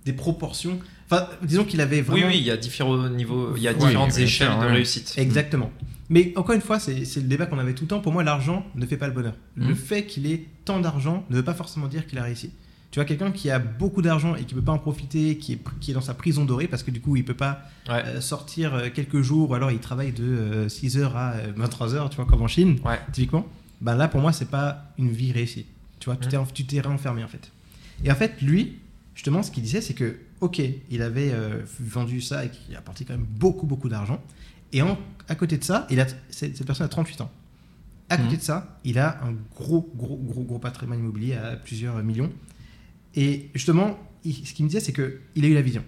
Des 0.06 0.14
proportions. 0.14 0.80
Enfin, 1.10 1.28
disons 1.41 1.64
qu'il 1.64 1.80
avait 1.82 1.98
Oui, 1.98 2.02
vraiment. 2.02 2.28
oui, 2.28 2.38
il 2.38 2.44
y 2.44 2.52
a 2.52 2.58
différents 2.58 3.08
niveaux, 3.10 3.56
il 3.56 3.64
y 3.64 3.68
a 3.68 3.72
Oui, 3.72 3.78
différentes 3.80 4.18
échelles 4.18 4.50
de 4.60 4.66
réussite. 4.66 5.14
Exactement. 5.18 5.72
Mais 6.10 6.34
encore 6.36 6.54
une 6.56 6.62
fois, 6.62 6.80
c'est 6.80 6.94
le 7.16 7.22
débat 7.28 7.46
qu'on 7.46 7.60
avait 7.60 7.74
tout 7.74 7.84
le 7.86 7.88
temps. 7.88 8.00
Pour 8.02 8.12
moi, 8.12 8.24
l'argent 8.24 8.66
ne 8.76 8.86
fait 8.86 8.98
pas 8.98 9.08
le 9.08 9.14
bonheur. 9.14 9.36
Le 9.56 9.68
Mhm. 9.70 9.76
fait 9.76 10.06
qu'il 10.06 10.26
ait 10.28 10.46
tant 10.66 10.80
d'argent 10.80 11.26
ne 11.30 11.36
veut 11.38 11.44
pas 11.44 11.54
forcément 11.54 11.88
dire 11.88 12.06
qu'il 12.08 12.20
a 12.20 12.24
réussi. 12.24 12.52
Tu 12.92 13.00
vois, 13.00 13.06
quelqu'un 13.06 13.32
qui 13.32 13.50
a 13.50 13.58
beaucoup 13.58 14.02
d'argent 14.04 14.36
et 14.36 14.44
qui 14.44 14.54
ne 14.54 14.60
peut 14.60 14.66
pas 14.66 14.72
en 14.74 14.78
profiter, 14.78 15.38
qui 15.38 15.54
est, 15.54 15.60
qui 15.80 15.92
est 15.92 15.94
dans 15.96 16.02
sa 16.02 16.14
prison 16.14 16.46
dorée 16.46 16.68
parce 16.68 16.84
que 16.84 16.92
du 16.92 17.02
coup, 17.02 17.16
il 17.16 17.26
peut 17.26 17.34
pas 17.34 17.62
Ouais. 17.90 18.04
euh, 18.06 18.22
sortir 18.22 18.76
euh, 18.76 18.90
quelques 18.94 19.22
jours 19.22 19.50
ou 19.50 19.54
alors 19.56 19.72
il 19.72 19.80
travaille 19.80 20.12
de 20.12 20.68
6h 20.70 21.16
à 21.16 21.34
23h, 21.56 22.10
tu 22.10 22.18
vois, 22.18 22.26
comme 22.26 22.42
en 22.44 22.48
Chine, 22.48 22.80
Ouais. 22.86 23.00
typiquement. 23.12 23.48
Ben 23.82 23.96
là, 23.96 24.08
pour 24.08 24.22
moi, 24.22 24.32
c'est 24.32 24.50
pas 24.50 24.94
une 25.00 25.10
vie 25.12 25.32
réussie. 25.32 25.66
Tu 26.00 26.06
vois, 26.06 26.18
tu 26.18 26.28
t'es 26.30 26.38
tu 26.54 26.66
t'es 26.66 26.82
renfermé 26.82 27.24
en 27.24 27.28
fait. 27.28 27.52
Et 28.04 28.12
en 28.12 28.16
fait, 28.16 28.40
lui, 28.42 28.78
justement, 29.16 29.42
ce 29.42 29.50
qu'il 29.52 29.64
disait, 29.64 29.82
c'est 29.82 29.94
que, 29.96 30.18
ok, 30.42 30.62
il 30.92 31.02
avait 31.02 31.32
euh, 31.32 31.62
vendu 31.80 32.22
ça 32.22 32.46
et 32.46 32.50
qu'il 32.50 32.76
a 32.76 32.80
apporté 32.80 33.06
quand 33.06 33.14
même 33.14 33.26
beaucoup, 33.28 33.66
beaucoup 33.66 33.90
d'argent. 33.90 34.22
Et 34.72 34.82
en- 34.84 34.98
à 35.30 35.36
côté 35.36 35.58
de 35.58 35.64
ça, 35.64 35.88
il 35.90 36.00
a, 36.00 36.06
cette, 36.30 36.64
personne 36.66 36.86
a 36.86 36.90
38 36.90 37.22
ans. 37.22 37.32
À 38.10 38.18
côté 38.18 38.32
Mhm. 38.32 38.38
de 38.38 38.41
ça, 38.44 38.80
il 38.84 39.00
a 39.00 39.24
un 39.24 39.34
gros, 39.56 39.90
gros, 39.95 40.18
gros, 40.18 40.44
gros 40.44 40.60
patrimoine 40.60 41.00
immobilier 41.00 41.36
à 41.36 41.56
plusieurs 41.56 42.02
millions. 42.04 42.32
Et 43.16 43.50
justement, 43.54 43.98
il- 44.24 44.45
ce 44.45 44.54
qu'il 44.54 44.66
me 44.66 44.70
disait, 44.70 44.82
c'est 44.82 44.94
qu'il 44.94 45.45
a 45.45 45.48
eu 45.48 45.54
la 45.54 45.62
vision. 45.62 45.84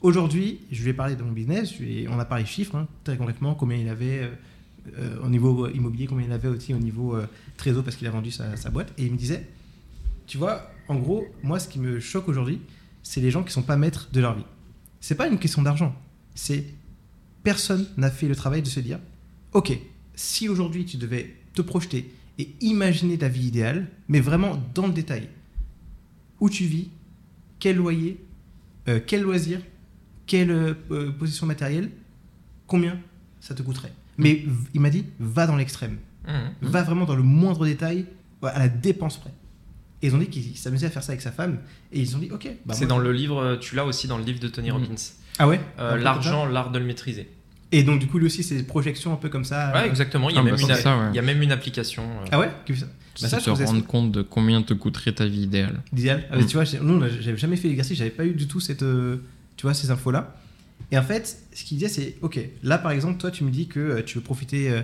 Aujourd'hui, 0.00 0.60
je 0.70 0.82
lui 0.82 0.90
ai 0.90 0.94
parlé 0.94 1.14
de 1.16 1.22
mon 1.22 1.32
business, 1.32 1.74
ai- 1.80 2.08
on 2.08 2.18
a 2.18 2.24
parlé 2.24 2.44
chiffres, 2.44 2.74
hein, 2.76 2.88
très 3.04 3.16
concrètement, 3.16 3.54
combien 3.54 3.76
il 3.76 3.88
avait 3.88 4.20
euh, 4.22 4.30
euh, 4.98 5.18
au 5.24 5.28
niveau 5.28 5.68
immobilier, 5.68 6.06
combien 6.06 6.26
il 6.26 6.32
avait 6.32 6.48
aussi 6.48 6.74
au 6.74 6.78
niveau 6.78 7.14
euh, 7.14 7.26
trésor 7.56 7.84
parce 7.84 7.94
qu'il 7.96 8.06
a 8.08 8.10
vendu 8.10 8.30
sa, 8.32 8.56
sa 8.56 8.70
boîte. 8.70 8.92
Et 8.98 9.06
il 9.06 9.12
me 9.12 9.16
disait, 9.16 9.46
tu 10.26 10.38
vois, 10.38 10.70
en 10.88 10.96
gros, 10.96 11.24
moi, 11.44 11.60
ce 11.60 11.68
qui 11.68 11.78
me 11.78 12.00
choque 12.00 12.28
aujourd'hui, 12.28 12.60
c'est 13.04 13.20
les 13.20 13.30
gens 13.30 13.42
qui 13.44 13.52
sont 13.52 13.62
pas 13.62 13.76
maîtres 13.76 14.08
de 14.12 14.20
leur 14.20 14.34
vie. 14.34 14.44
C'est 15.00 15.14
pas 15.14 15.28
une 15.28 15.38
question 15.38 15.62
d'argent, 15.62 15.94
c'est 16.34 16.64
personne 17.42 17.86
n'a 17.96 18.10
fait 18.10 18.28
le 18.28 18.36
travail 18.36 18.62
de 18.62 18.68
se 18.68 18.80
dire, 18.80 18.98
ok, 19.52 19.78
si 20.14 20.48
aujourd'hui 20.48 20.84
tu 20.84 20.96
devais 20.96 21.34
te 21.54 21.62
projeter 21.62 22.12
et 22.38 22.50
imaginer 22.60 23.18
ta 23.18 23.28
vie 23.28 23.46
idéale, 23.48 23.88
mais 24.08 24.20
vraiment 24.20 24.62
dans 24.74 24.86
le 24.86 24.92
détail, 24.92 25.28
où 26.40 26.48
tu 26.50 26.64
vis, 26.64 26.88
quel 27.58 27.76
loyer, 27.76 28.18
euh, 28.88 29.00
quel 29.06 29.22
loisir, 29.22 29.60
quelle 30.26 30.50
euh, 30.50 30.74
euh, 30.90 31.10
position 31.12 31.46
matérielle, 31.46 31.90
combien 32.66 32.98
ça 33.40 33.54
te 33.54 33.62
coûterait? 33.62 33.92
Mais 34.18 34.44
v- 34.46 34.50
il 34.74 34.80
m'a 34.80 34.90
dit, 34.90 35.04
va 35.18 35.46
dans 35.46 35.56
l'extrême, 35.56 35.98
Mhm. 36.26 36.68
va 36.68 36.82
vraiment 36.82 37.04
dans 37.04 37.16
le 37.16 37.22
moindre 37.22 37.64
détail, 37.66 38.06
à 38.42 38.58
la 38.58 38.68
dépense 38.68 39.18
près. 39.18 39.32
Et 40.02 40.08
ils 40.08 40.14
ont 40.14 40.18
dit 40.18 40.26
qu'ils 40.26 40.56
s'amusaient 40.56 40.86
à 40.86 40.90
faire 40.90 41.02
ça 41.02 41.12
avec 41.12 41.22
sa 41.22 41.30
femme, 41.32 41.58
et 41.92 42.00
ils 42.00 42.16
ont 42.16 42.18
dit, 42.18 42.28
ok. 42.32 42.48
bah 42.66 42.74
c'est 42.74 42.86
dans 42.86 42.98
le 42.98 43.12
livre, 43.12 43.56
tu 43.60 43.76
l'as 43.76 43.84
aussi 43.84 44.08
dans 44.08 44.18
le 44.18 44.24
livre 44.24 44.40
de 44.40 44.48
Tony 44.48 44.68
Mhm. 44.70 44.74
Robbins. 44.76 44.94
Ah 45.38 45.48
ouais 45.48 45.60
Euh, 45.78 45.92
comme 45.92 46.00
L'argent, 46.02 46.44
l'art 46.46 46.70
de 46.70 46.78
le 46.78 46.84
maîtriser. 46.84 47.28
Et 47.74 47.84
donc 47.84 48.00
du 48.00 48.06
coup 48.06 48.18
lui 48.18 48.26
aussi 48.26 48.42
c'est 48.42 48.56
des 48.56 48.64
projections 48.64 49.14
un 49.14 49.16
peu 49.16 49.30
comme 49.30 49.44
ça. 49.46 49.72
Ouais, 49.72 49.80
euh, 49.80 49.86
exactement. 49.86 50.28
Il 50.28 50.34
y 50.34 50.38
a, 50.38 50.40
Ah, 50.40 50.44
même, 50.44 50.54
bah, 50.56 50.60
une, 50.60 50.74
ça, 50.74 50.98
ouais. 50.98 51.04
il 51.12 51.16
y 51.16 51.18
a 51.18 51.22
même 51.22 51.40
une 51.40 51.52
application. 51.52 52.02
euh, 52.02 52.26
Ah 52.30 52.38
ouais 52.38 52.50
Bah 52.68 53.28
ça, 53.28 53.38
te 53.38 53.48
rendre 53.50 53.86
compte 53.86 54.12
de 54.12 54.20
combien 54.22 54.60
te 54.62 54.74
coûterait 54.74 55.12
ta 55.12 55.24
vie 55.24 55.42
idéale. 55.42 55.80
Idéal. 55.96 56.24
Ah, 56.30 56.36
mais 56.36 56.42
Mm. 56.42 56.46
tu 56.46 56.56
vois, 56.58 56.64
nous, 56.82 57.00
j'avais 57.20 57.38
jamais 57.38 57.56
fait 57.56 57.68
l'exercice, 57.68 57.96
j'avais 57.96 58.10
pas 58.10 58.26
eu 58.26 58.32
du 58.34 58.46
tout 58.46 58.60
cette, 58.60 58.82
euh, 58.82 59.16
tu 59.56 59.62
vois, 59.62 59.72
ces 59.74 59.90
infos-là. 59.90 60.36
Et 60.90 60.98
en 60.98 61.02
fait, 61.02 61.38
ce 61.54 61.64
qu'il 61.64 61.78
disait, 61.78 61.88
c'est, 61.88 62.16
ok, 62.20 62.38
là 62.62 62.76
par 62.76 62.90
exemple, 62.92 63.18
toi, 63.18 63.30
tu 63.30 63.42
me 63.44 63.50
dis 63.50 63.68
que 63.68 63.80
euh, 63.80 64.02
tu 64.04 64.18
veux 64.18 64.24
profiter 64.24 64.70
euh, 64.70 64.74
euh, 64.78 64.82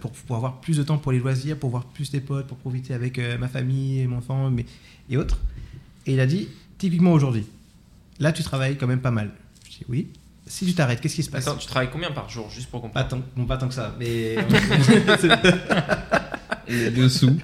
pour, 0.00 0.12
pour 0.12 0.36
avoir 0.36 0.60
plus 0.60 0.76
de 0.76 0.82
temps 0.82 0.98
pour 0.98 1.12
les 1.12 1.18
loisirs, 1.18 1.56
pour 1.56 1.70
voir 1.70 1.84
plus 1.84 2.10
tes 2.10 2.20
potes, 2.20 2.46
pour 2.46 2.58
profiter 2.58 2.94
avec 2.94 3.18
euh, 3.18 3.38
ma 3.38 3.48
famille, 3.48 4.06
mon 4.06 4.18
enfant, 4.18 4.50
mais, 4.50 4.66
et 5.08 5.16
autres. 5.16 5.38
Et 6.06 6.12
il 6.14 6.20
a 6.20 6.26
dit, 6.26 6.48
typiquement 6.78 7.12
aujourd'hui, 7.12 7.46
là, 8.18 8.32
tu 8.32 8.42
travailles 8.42 8.76
quand 8.76 8.86
même 8.86 9.00
pas 9.00 9.10
mal. 9.10 9.30
Je 9.64 9.78
dis 9.78 9.84
oui. 9.88 10.08
Si 10.46 10.66
tu 10.66 10.74
t'arrêtes, 10.74 11.00
qu'est-ce 11.00 11.14
qui 11.14 11.22
se 11.22 11.30
passe? 11.30 11.46
Attends, 11.46 11.58
tu 11.58 11.66
travailles 11.66 11.90
combien 11.92 12.10
par 12.10 12.28
jour, 12.28 12.50
juste 12.50 12.68
pour 12.70 12.80
comprendre? 12.82 13.06
Pas 13.08 13.16
tant, 13.16 13.22
bon, 13.36 13.44
pas 13.46 13.56
tant 13.56 13.68
que 13.68 13.74
ça, 13.74 13.94
mais. 13.98 14.36
Et 16.68 16.90
dessous. 16.90 17.36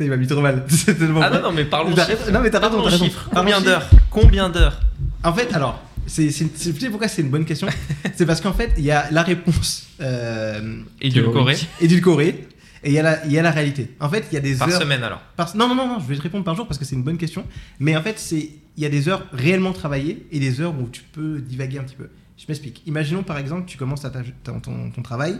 Il 0.00 0.08
m'a 0.08 0.16
mis 0.16 0.26
trop 0.26 0.40
mal. 0.40 0.64
C'est 0.68 0.96
tellement 0.96 1.20
Ah 1.22 1.30
non, 1.30 1.42
non, 1.42 1.52
mais 1.52 1.64
parlons 1.64 1.94
chiffres. 1.94 2.30
non, 2.30 2.40
mais 2.40 2.50
t'as 2.50 2.58
raison, 2.60 2.82
t'as 2.82 2.90
raison. 2.90 3.08
Combien 3.34 3.60
d'heures 3.60 3.88
Combien 4.10 4.48
d'heures? 4.48 4.80
En 5.24 5.32
fait, 5.32 5.52
alors, 5.54 5.80
c'est, 6.06 6.30
c'est, 6.30 6.88
pourquoi 6.90 7.08
c'est 7.08 7.22
une 7.22 7.30
bonne 7.30 7.44
question 7.44 7.68
C'est 8.16 8.26
parce 8.26 8.40
qu'en 8.40 8.52
fait, 8.52 8.72
il 8.78 8.84
y 8.84 8.90
a 8.90 9.10
la 9.10 9.22
réponse 9.22 9.88
euh, 10.00 10.80
Édulcoré 11.00 11.56
édulcorée 11.80 12.48
et 12.84 12.88
il 12.90 12.92
y, 12.94 12.98
a 12.98 13.02
la, 13.02 13.24
il 13.26 13.32
y 13.32 13.38
a 13.38 13.42
la 13.42 13.52
réalité. 13.52 13.90
En 14.00 14.08
fait, 14.08 14.26
il 14.32 14.34
y 14.34 14.38
a 14.38 14.40
des 14.40 14.56
par 14.56 14.68
heures. 14.68 14.80
semaine 14.80 15.04
alors. 15.04 15.20
par- 15.36 15.56
Non, 15.56 15.68
non, 15.68 15.74
non, 15.76 15.86
non, 15.86 15.98
je 16.00 16.06
vais 16.06 16.16
te 16.16 16.22
répondre 16.22 16.44
par 16.44 16.56
jour 16.56 16.66
parce 16.66 16.78
que 16.78 16.84
c'est 16.84 16.96
une 16.96 17.04
bonne 17.04 17.18
question. 17.18 17.46
Mais 17.78 17.96
en 17.96 18.02
fait, 18.02 18.18
c'est, 18.18 18.50
il 18.76 18.82
y 18.82 18.86
a 18.86 18.88
des 18.88 19.08
heures 19.08 19.24
réellement 19.32 19.72
travaillées 19.72 20.26
et 20.32 20.40
des 20.40 20.60
heures 20.60 20.74
où 20.78 20.88
tu 20.88 21.02
peux 21.12 21.40
divaguer 21.40 21.78
un 21.78 21.84
petit 21.84 21.94
peu. 21.94 22.08
Je 22.36 22.44
m'explique. 22.48 22.82
Imaginons 22.86 23.22
par 23.22 23.38
exemple, 23.38 23.66
tu 23.68 23.78
commences 23.78 24.02
ta 24.02 24.10
ton, 24.42 24.58
ton 24.60 25.02
travail. 25.02 25.36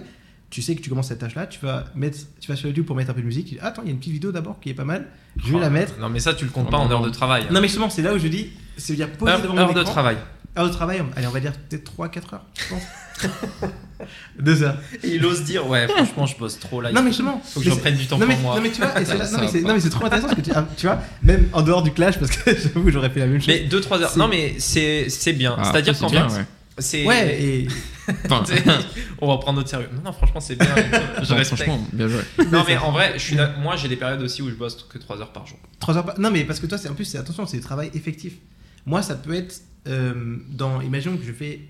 Tu 0.52 0.60
sais 0.60 0.74
que 0.76 0.82
tu 0.82 0.90
commences 0.90 1.08
cette 1.08 1.20
tâche-là, 1.20 1.46
tu 1.46 1.58
vas, 1.64 1.86
mettre, 1.94 2.18
tu 2.38 2.48
vas 2.50 2.56
sur 2.56 2.68
YouTube 2.68 2.84
pour 2.84 2.94
mettre 2.94 3.08
un 3.10 3.14
peu 3.14 3.22
de 3.22 3.26
musique. 3.26 3.46
Tu 3.46 3.54
dis, 3.54 3.60
Attends, 3.62 3.80
il 3.84 3.86
y 3.86 3.88
a 3.88 3.92
une 3.92 3.98
petite 3.98 4.12
vidéo 4.12 4.32
d'abord 4.32 4.60
qui 4.60 4.68
est 4.68 4.74
pas 4.74 4.84
mal. 4.84 5.06
Je 5.42 5.48
vais 5.50 5.56
Oh, 5.56 5.58
la 5.60 5.70
mettre. 5.70 5.98
Non, 5.98 6.10
mais 6.10 6.20
ça, 6.20 6.34
tu 6.34 6.44
le 6.44 6.50
comptes 6.50 6.70
pas 6.70 6.76
en 6.76 6.90
heure 6.90 7.00
de 7.00 7.08
travail. 7.08 7.46
Non, 7.50 7.62
mais 7.62 7.68
justement, 7.68 7.88
c'est 7.88 8.02
là 8.02 8.12
où 8.12 8.18
je 8.18 8.28
dis, 8.28 8.50
c'est 8.76 8.92
dire 8.94 9.10
poser 9.12 9.32
Heure, 9.32 9.40
devant 9.40 9.56
heure 9.56 9.72
de 9.72 9.82
travail. 9.82 10.18
Heure 10.58 10.68
de 10.68 10.72
travail, 10.74 11.02
allez, 11.16 11.26
on 11.26 11.30
va 11.30 11.40
dire 11.40 11.52
peut-être 11.54 11.90
3-4 11.96 12.34
heures, 12.34 12.44
je 12.58 12.68
pense. 12.68 12.82
2 14.38 14.62
heures. 14.62 14.76
Et 15.02 15.14
il 15.14 15.24
ose 15.24 15.42
dire, 15.44 15.66
ouais, 15.66 15.88
franchement, 15.88 16.26
je 16.26 16.36
bosse 16.36 16.58
trop 16.58 16.82
là. 16.82 16.90
il 16.90 16.94
Non, 16.94 17.00
mais 17.00 17.06
faut- 17.12 17.16
justement. 17.16 17.42
Faut 17.42 17.60
que 17.60 17.70
je 17.70 17.74
prenne 17.74 17.96
du 17.96 18.06
temps 18.06 18.18
non, 18.18 18.26
mais, 18.26 18.34
pour 18.34 18.42
moi. 18.42 18.56
Non, 18.56 18.60
mais 18.62 18.70
tu 18.70 18.82
vois, 18.82 19.00
et 19.00 19.04
là- 19.06 19.30
non, 19.62 19.72
mais 19.74 19.80
c'est- 19.80 19.88
trop 19.88 20.04
intéressant 20.04 20.28
ce 20.28 20.34
que 20.34 20.40
tu, 20.42 20.50
ah, 20.54 20.66
tu 20.76 20.84
vois, 20.86 20.98
même 21.22 21.48
en 21.54 21.62
dehors 21.62 21.82
du 21.82 21.92
clash, 21.92 22.18
parce 22.18 22.30
que 22.36 22.50
j'avoue, 22.74 22.90
j'aurais 22.90 23.08
fait 23.08 23.20
la 23.20 23.26
même 23.26 23.40
chose. 23.40 23.46
Mais 23.48 23.66
2-3 23.68 24.02
heures. 24.02 24.18
Non, 24.18 24.28
mais 24.28 24.56
c'est 24.58 25.08
c'est 25.08 25.32
bien. 25.32 25.54
Ah, 25.58 25.64
C'est-à-dire 25.72 25.98
qu'en 25.98 26.10
fait, 26.10 26.18
ouais. 26.20 26.44
C'est. 26.78 27.04
ouais, 27.06 27.42
et. 27.42 27.68
Enfin, 28.24 28.42
On 29.20 29.28
va 29.28 29.38
prendre 29.38 29.58
notre 29.58 29.68
sérieux. 29.70 29.88
Non, 29.94 30.02
non, 30.04 30.12
franchement, 30.12 30.40
c'est 30.40 30.56
bien. 30.56 30.74
Je 31.22 31.34
non, 31.34 31.44
franchement, 31.44 31.86
bien 31.92 32.08
joué. 32.08 32.20
Non, 32.50 32.64
mais 32.66 32.76
en 32.76 32.90
vrai, 32.90 33.12
je 33.16 33.20
suis 33.22 33.36
là- 33.36 33.54
moi, 33.60 33.76
j'ai 33.76 33.88
des 33.88 33.96
périodes 33.96 34.20
aussi 34.22 34.42
où 34.42 34.50
je 34.50 34.54
bosse 34.54 34.74
que 34.88 34.98
3 34.98 35.20
heures 35.20 35.32
par 35.32 35.46
jour. 35.46 35.58
3 35.78 35.96
heures 35.96 36.04
par- 36.04 36.18
Non, 36.18 36.30
mais 36.30 36.44
parce 36.44 36.58
que 36.58 36.66
toi, 36.66 36.78
c'est 36.78 36.88
en 36.88 36.94
plus, 36.94 37.04
c'est 37.04 37.18
attention, 37.18 37.46
c'est 37.46 37.58
du 37.58 37.62
travail 37.62 37.90
effectif. 37.94 38.34
Moi, 38.86 39.02
ça 39.02 39.14
peut 39.14 39.34
être 39.34 39.60
euh, 39.86 40.36
dans. 40.48 40.80
Imaginons 40.80 41.16
que 41.16 41.24
je 41.24 41.32
fais 41.32 41.60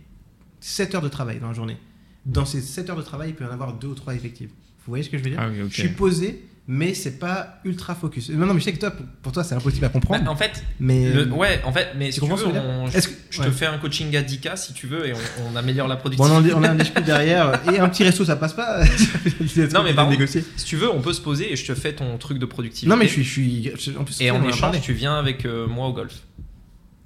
7 0.61 0.95
heures 0.95 1.03
de 1.03 1.09
travail 1.09 1.39
dans 1.41 1.49
la 1.49 1.55
journée. 1.55 1.77
Dans 2.25 2.47
ces 2.47 2.61
7 2.63 2.89
heures 2.91 2.97
de 2.97 3.03
travail, 3.03 3.31
il 3.31 3.35
peut 3.35 3.45
y 3.45 3.47
en 3.47 3.51
avoir 3.53 3.75
2 3.75 3.89
ou 3.89 3.95
3 3.95 4.15
effectives. 4.15 4.49
Vous 4.49 4.91
voyez 4.93 5.05
ce 5.05 5.11
que 5.11 5.19
je 5.19 5.23
veux 5.25 5.31
dire? 5.31 5.39
Ah 5.41 5.49
oui, 5.51 5.61
ok. 5.63 5.69
Je 5.71 5.81
suis 5.81 5.89
posé, 5.91 6.43
mais 6.69 6.95
c'est 6.95 7.19
pas 7.19 7.59
ultra 7.65 7.95
focus. 7.97 8.31
Non, 8.31 8.47
non, 8.47 8.55
mais 8.55 8.61
je 8.61 8.65
sais 8.67 8.73
que 8.73 8.79
toi, 8.79 8.93
pour, 8.93 9.05
pour 9.23 9.33
toi, 9.33 9.43
c'est 9.43 9.55
impossible 9.57 9.85
à 9.85 9.89
comprendre. 9.89 10.25
Bah, 10.25 10.31
en 10.31 10.37
fait, 10.37 10.63
mais. 10.79 11.13
le- 11.13 11.29
ouais, 11.33 11.61
en 11.65 11.73
fait, 11.73 11.89
mais 11.97 12.13
si 12.13 12.21
tu 12.21 12.27
veux, 12.29 12.37
je 12.37 12.45
on- 12.45 12.87
Est-ce 12.89 13.09
que- 13.09 13.15
je 13.31 13.41
ouais. 13.41 13.47
te 13.47 13.51
fais 13.51 13.67
un 13.67 13.79
coaching 13.79 14.15
à 14.17 14.23
10K 14.23 14.57
si 14.57 14.73
tu 14.73 14.87
veux 14.87 15.07
et 15.09 15.13
on, 15.13 15.53
on 15.53 15.57
améliore 15.57 15.89
la 15.89 15.97
Bon, 15.97 16.01
productivité. 16.03 16.35
on, 16.35 16.39
en 16.39 16.41
dit- 16.43 16.53
on 16.55 16.63
a 16.63 16.71
un 16.71 16.75
discute 16.77 17.05
derrière 17.05 17.61
et 17.73 17.79
un 17.81 17.89
petit 17.89 18.05
resto 18.05 18.25
ça 18.25 18.37
passe 18.37 18.53
pas. 18.55 18.85
Non, 19.73 19.83
mais 19.83 19.93
par 19.95 20.09
contre. 20.09 20.25
Si 20.27 20.65
tu 20.65 20.77
veux, 20.77 20.91
on 20.91 21.01
peut 21.01 21.13
se 21.13 21.21
poser 21.21 21.53
et 21.53 21.57
je 21.57 21.67
te 21.67 21.75
fais 21.75 21.93
ton 21.95 22.17
truc 22.19 22.39
de 22.39 22.47
productivité. 22.47 22.89
Non 22.89 22.97
mais 22.97 23.07
je 23.07 23.13
suis, 23.13 23.25
je 23.25 23.77
suis 23.77 23.93
je- 23.93 23.99
en 23.99 24.05
plus. 24.05 24.21
Et 24.21 24.31
on 24.31 24.37
en 24.37 24.49
échange, 24.49 24.81
tu 24.81 24.93
viens 24.93 25.17
avec 25.17 25.45
euh, 25.45 25.67
moi 25.67 25.89
au 25.89 25.93
golf. 25.93 26.15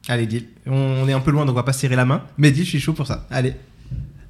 Allez 0.08 0.26
deal. 0.26 0.44
On 0.66 1.08
est 1.08 1.12
un 1.12 1.20
peu 1.20 1.30
loin 1.30 1.44
donc 1.46 1.54
on 1.54 1.56
va 1.56 1.62
pas 1.64 1.72
serrer 1.72 1.96
la 1.96 2.04
main. 2.04 2.22
Mais 2.38 2.50
deal, 2.50 2.64
je 2.64 2.70
suis 2.70 2.80
chaud 2.80 2.92
pour 2.92 3.06
ça. 3.06 3.26
Allez, 3.30 3.54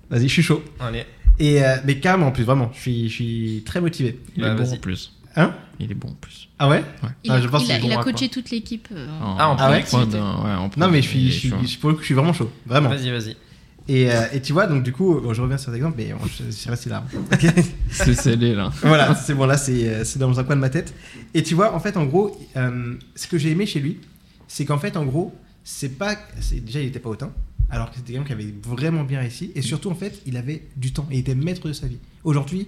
vas-y, 0.09 0.29
je 0.29 0.33
suis 0.33 0.43
chaud. 0.43 0.63
Allez. 0.81 1.05
Et 1.39 1.63
euh, 1.63 1.77
mais 1.85 1.99
carrément 1.99 2.29
en 2.29 2.33
plus 2.33 2.45
vraiment, 2.45 2.71
je 2.75 2.81
suis, 2.81 3.09
je 3.11 3.15
suis 3.15 3.63
très 3.67 3.81
motivé. 3.83 4.19
Il 4.37 4.43
Bah, 4.43 4.49
est 4.53 4.55
bon 4.57 4.65
vas-y. 4.65 4.75
en 4.77 4.81
plus. 4.81 5.13
Hein 5.37 5.55
Il 5.79 5.91
est 5.91 5.95
bon 5.95 6.09
en 6.09 6.15
plus. 6.15 6.49
Ah 6.59 6.69
ouais 6.69 6.83
Il, 7.25 7.31
Ah, 7.31 7.35
a, 7.35 7.41
je 7.41 7.49
pense 7.49 7.65
il 7.67 7.73
a- 7.73 7.79
il 7.79 7.97
coaché 7.99 8.29
toute 8.29 8.51
l'équipe. 8.51 8.89
euh, 8.93 9.07
en- 9.21 9.37
Ah, 9.39 9.51
en 9.51 9.57
Ah 9.59 9.71
ouais 9.71 9.85
ouais, 9.93 10.19
en 10.19 10.71
Non 10.77 10.89
mais 10.89 11.03
je 11.03 11.09
suis, 11.09 11.21
il 11.21 11.29
est 11.29 11.31
je 11.31 11.39
suis, 11.39 11.49
chaud. 11.51 11.57
je- 11.63 11.79
pour 11.79 11.91
le 11.91 11.97
coup, 11.97 12.01
je 12.01 12.07
suis 12.07 12.15
vraiment 12.15 12.33
chaud, 12.33 12.51
vraiment. 12.67 12.89
Vas-y, 12.89 13.11
vas-y. 13.11 13.37
Et, 13.89 14.11
euh, 14.11 14.25
et 14.33 14.41
tu 14.43 14.53
vois 14.53 14.67
donc 14.67 14.83
du 14.83 14.93
coup, 14.93 15.21
bon, 15.21 15.33
je 15.33 15.41
reviens 15.43 15.59
sur 15.59 15.67
cet 15.67 15.77
exemple, 15.77 15.95
mais 15.99 16.13
bon, 16.13 16.25
je, 16.27 16.51
suis 16.51 16.69
resté 16.71 16.91
là. 16.91 17.05
C'est 17.91 18.15
scellé 18.15 18.55
là. 18.55 18.73
voilà, 18.83 19.15
c'est 19.15 19.35
bon, 19.35 19.47
là, 19.47 19.57
c'est 19.57 19.89
euh, 19.89 20.05
c'est 20.05 20.19
dans 20.19 20.41
un 20.41 20.45
coin 20.45 20.57
de 20.57 20.61
ma 20.61 20.71
tête. 20.71 20.93
Et 21.35 21.43
tu 21.45 21.55
vois, 21.55 21.73
en 21.75 21.79
fait, 21.79 21.97
en 21.97 22.05
gros, 22.05 22.37
euh, 22.57 22.95
ce 23.15 23.29
que 23.29 23.39
j'ai 23.39 23.51
aimé 23.53 23.65
chez 23.67 23.79
lui, 23.79 24.01
c'est 24.49 24.65
qu'en 24.65 24.79
fait, 24.79 24.97
en 24.97 25.05
gros, 25.05 25.33
c'est 25.63 25.91
pas. 25.99 26.17
Déjà, 26.53 26.81
il 26.81 26.87
était 26.89 26.99
pas 26.99 27.11
hautain, 27.11 27.31
alors 27.71 27.91
que 27.91 27.97
c'était 27.99 28.13
quelqu'un 28.15 28.27
qui 28.27 28.33
avait 28.33 28.55
vraiment 28.67 29.05
bien 29.05 29.21
réussi. 29.21 29.53
Et 29.55 29.63
surtout, 29.63 29.91
en 29.91 29.95
fait, 29.95 30.21
il 30.27 30.37
avait 30.37 30.67
du 30.77 30.93
temps 30.93 31.07
et 31.13 31.17
il 31.17 31.21
était 31.21 31.37
maître 31.37 31.69
de 31.69 31.73
sa 31.73 31.87
vie. 31.87 31.99
Aujourd'hui, 32.25 32.67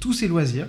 tous 0.00 0.12
ses 0.12 0.28
loisirs, 0.28 0.66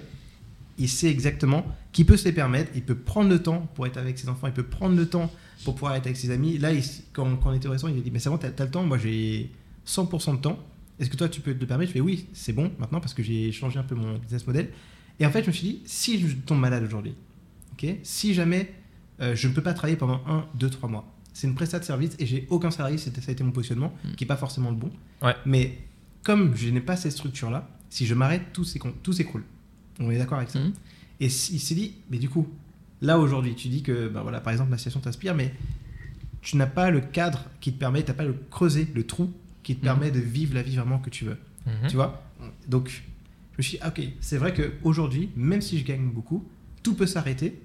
il 0.79 0.89
sait 0.89 1.07
exactement 1.09 1.65
qu'il 1.91 2.05
peut 2.05 2.17
se 2.17 2.25
les 2.25 2.31
permettre. 2.31 2.71
Il 2.75 2.83
peut 2.83 2.95
prendre 2.95 3.29
le 3.29 3.41
temps 3.43 3.67
pour 3.75 3.85
être 3.85 3.97
avec 3.97 4.17
ses 4.17 4.29
enfants, 4.29 4.47
il 4.47 4.53
peut 4.53 4.63
prendre 4.63 4.95
le 4.95 5.07
temps 5.07 5.31
pour 5.65 5.75
pouvoir 5.75 5.95
être 5.95 6.05
avec 6.05 6.17
ses 6.17 6.31
amis. 6.31 6.57
Là, 6.57 6.71
il- 6.73 6.83
quand, 7.13 7.35
quand 7.37 7.51
on 7.51 7.53
était 7.53 7.67
au 7.67 7.71
restaurant, 7.71 7.93
il 7.93 7.99
a 7.99 8.01
dit 8.01 8.11
Mais 8.11 8.19
c'est 8.19 8.29
bon, 8.29 8.37
t'as 8.37 8.47
as 8.57 8.65
le 8.65 8.71
temps, 8.71 8.83
moi 8.83 8.97
j'ai 8.97 9.51
100% 9.85 10.33
de 10.37 10.41
temps. 10.41 10.59
Est-ce 10.99 11.09
que 11.09 11.15
toi, 11.15 11.29
tu 11.29 11.39
peux 11.41 11.53
te 11.53 11.59
le 11.61 11.65
permettre? 11.67 11.89
Je 11.89 11.93
fais 11.93 12.01
Oui, 12.01 12.27
c'est 12.33 12.53
bon 12.53 12.71
maintenant 12.79 12.99
parce 12.99 13.13
que 13.13 13.23
j'ai 13.23 13.51
changé 13.51 13.77
un 13.79 13.83
peu 13.83 13.95
mon 13.95 14.17
business 14.17 14.45
model. 14.47 14.69
Et 15.19 15.25
en 15.25 15.31
fait, 15.31 15.41
je 15.43 15.47
me 15.47 15.51
suis 15.53 15.67
dit 15.67 15.81
Si 15.85 16.19
je 16.19 16.35
tombe 16.35 16.59
malade 16.59 16.83
aujourd'hui, 16.83 17.13
ok 17.73 17.85
si 18.03 18.33
jamais 18.33 18.73
euh, 19.21 19.35
je 19.35 19.47
ne 19.49 19.53
peux 19.53 19.61
pas 19.63 19.73
travailler 19.73 19.97
pendant 19.97 20.21
1, 20.27 20.45
2, 20.55 20.69
3 20.69 20.89
mois, 20.89 21.13
c'est 21.33 21.47
une 21.47 21.55
prestat 21.55 21.79
de 21.79 21.83
service 21.85 22.15
et 22.19 22.25
j'ai 22.25 22.47
aucun 22.49 22.71
salarié, 22.71 22.97
ça 22.97 23.09
a 23.27 23.31
été 23.31 23.43
mon 23.43 23.51
positionnement, 23.51 23.93
Mm. 24.03 24.11
qui 24.15 24.23
n'est 24.23 24.27
pas 24.27 24.37
forcément 24.37 24.69
le 24.71 24.77
bon. 24.77 24.91
Ouais. 25.21 25.35
Mais 25.45 25.77
comme 26.23 26.55
je 26.55 26.69
n'ai 26.69 26.79
pas 26.81 26.95
cette 26.97 27.11
structure-là, 27.13 27.69
si 27.89 28.05
je 28.05 28.13
m'arrête, 28.13 28.43
tout 28.53 28.63
s'écroule. 28.65 29.43
On 29.99 30.09
est 30.11 30.17
d'accord 30.17 30.37
avec 30.37 30.49
ça 30.49 30.59
Mhm. 30.59 30.73
Et 31.21 31.25
il 31.25 31.29
s'est 31.59 31.75
dit, 31.75 31.95
mais 32.09 32.17
du 32.17 32.29
coup, 32.29 32.47
là 33.01 33.19
aujourd'hui, 33.19 33.53
tu 33.55 33.67
dis 33.67 33.83
que, 33.83 34.07
bah 34.07 34.21
voilà, 34.21 34.39
par 34.39 34.53
exemple, 34.53 34.69
ma 34.69 34.77
situation 34.77 35.01
t'inspire, 35.01 35.35
mais 35.35 35.53
tu 36.41 36.55
n'as 36.55 36.65
pas 36.67 36.89
le 36.91 37.01
cadre 37.01 37.45
qui 37.59 37.73
te 37.73 37.77
permet, 37.79 38.03
tu 38.03 38.07
n'as 38.11 38.13
pas 38.15 38.23
le 38.23 38.35
creuset, 38.49 38.87
le 38.95 39.05
trou 39.05 39.29
qui 39.63 39.75
te 39.75 39.79
Mhm. 39.79 39.83
permet 39.83 40.11
de 40.11 40.19
vivre 40.19 40.53
la 40.55 40.61
vie 40.61 40.77
vraiment 40.77 40.99
que 40.99 41.09
tu 41.09 41.25
veux. 41.25 41.37
Mhm. 41.65 41.89
Tu 41.89 41.95
vois? 41.97 42.23
Donc, 42.69 42.89
je 42.89 43.57
me 43.57 43.61
suis 43.63 43.71
dit, 43.77 43.79
ah, 43.81 43.89
ok, 43.89 44.01
c'est 44.21 44.37
vrai 44.37 44.53
qu'aujourd'hui, 44.53 45.29
même 45.35 45.61
si 45.61 45.77
je 45.77 45.83
gagne 45.83 46.07
beaucoup, 46.09 46.45
tout 46.83 46.93
peut 46.95 47.05
s'arrêter. 47.05 47.59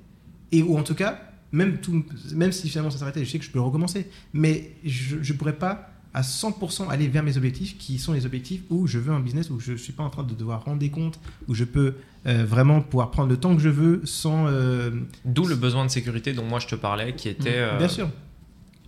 Et 0.50 0.62
ou 0.64 0.76
en 0.76 0.82
tout 0.82 0.96
cas, 0.96 1.20
même, 1.52 1.78
tout, 1.78 2.04
même 2.34 2.50
si 2.50 2.68
finalement 2.68 2.90
ça 2.90 2.98
s'arrêtait, 2.98 3.24
je 3.24 3.30
sais 3.30 3.38
que 3.38 3.44
je 3.44 3.50
peux 3.52 3.60
recommencer. 3.60 4.08
Mais 4.32 4.72
je 4.84 5.16
ne 5.32 5.38
pourrais 5.38 5.56
pas 5.56 5.92
à 6.14 6.22
100% 6.22 6.88
aller 6.90 7.08
vers 7.08 7.22
mes 7.24 7.36
objectifs 7.36 7.76
qui 7.76 7.98
sont 7.98 8.12
les 8.12 8.24
objectifs 8.24 8.62
où 8.70 8.86
je 8.86 8.98
veux 8.98 9.12
un 9.12 9.20
business 9.20 9.50
où 9.50 9.58
je 9.60 9.72
ne 9.72 9.76
suis 9.76 9.92
pas 9.92 10.04
en 10.04 10.10
train 10.10 10.22
de 10.22 10.32
devoir 10.34 10.64
rendre 10.64 10.78
des 10.78 10.90
comptes, 10.90 11.18
où 11.48 11.54
je 11.54 11.64
peux 11.64 11.94
euh, 12.26 12.44
vraiment 12.46 12.80
pouvoir 12.80 13.10
prendre 13.10 13.28
le 13.28 13.36
temps 13.36 13.54
que 13.56 13.60
je 13.62 13.68
veux 13.68 14.00
sans. 14.04 14.46
euh, 14.46 14.90
D'où 15.24 15.46
le 15.46 15.56
besoin 15.56 15.84
de 15.84 15.90
sécurité 15.90 16.32
dont 16.32 16.44
moi 16.44 16.60
je 16.60 16.68
te 16.68 16.76
parlais, 16.76 17.14
qui 17.14 17.28
était. 17.28 17.50
euh, 17.56 17.76
Bien 17.78 17.88
sûr. 17.88 18.08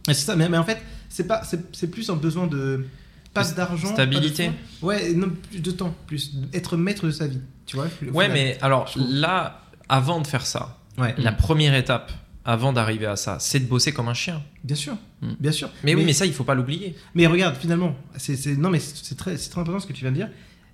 C'est 0.06 0.14
ça, 0.14 0.36
mais, 0.36 0.48
mais 0.48 0.56
en 0.56 0.64
fait, 0.64 0.80
c'est 1.08 1.26
pas, 1.26 1.42
c'est 1.72 1.90
plus 1.90 2.08
un 2.10 2.14
besoin 2.16 2.46
de 2.46 2.86
pas 3.34 3.44
d'argent, 3.52 3.88
stabilité. 3.88 4.50
pas. 4.80 4.86
Ouais, 4.86 5.12
non, 5.12 5.28
plus 5.50 5.60
de 5.60 5.70
temps, 5.72 5.94
plus 6.06 6.32
être 6.54 6.76
maître 6.76 7.06
de 7.06 7.10
sa 7.10 7.26
vie. 7.26 7.40
Tu 7.66 7.74
vois. 7.76 7.86
Ouais, 8.12 8.26
final. 8.26 8.30
mais 8.32 8.58
alors 8.62 8.88
là, 8.96 9.62
avant 9.88 10.20
de 10.20 10.26
faire 10.28 10.46
ça, 10.46 10.78
Ouais. 10.96 11.14
la 11.18 11.32
première 11.32 11.74
étape 11.74 12.10
avant 12.46 12.72
d'arriver 12.72 13.06
à 13.06 13.16
ça, 13.16 13.38
c'est 13.40 13.60
de 13.60 13.66
bosser 13.66 13.92
comme 13.92 14.08
un 14.08 14.14
chien. 14.14 14.42
Bien 14.64 14.76
sûr, 14.76 14.96
Mm. 15.22 15.32
bien 15.40 15.52
sûr. 15.52 15.68
Mais, 15.84 15.94
oui, 15.94 16.04
mais 16.04 16.12
ça, 16.12 16.24
il 16.26 16.32
faut 16.32 16.44
pas 16.44 16.54
l'oublier. 16.54 16.94
mais 17.14 17.26
regarde, 17.26 17.56
finalement, 17.56 17.94
c'est 18.16 18.56
non, 18.56 18.70
mais 18.70 18.78
c'est 18.80 19.16
très, 19.16 19.36
c'est 19.36 19.50
très 19.50 19.60
important 19.60 19.80
ce 19.80 19.86
que 19.86 19.92
tu 19.92 20.02
viens 20.02 20.10
de 20.12 20.16
dire. 20.16 20.30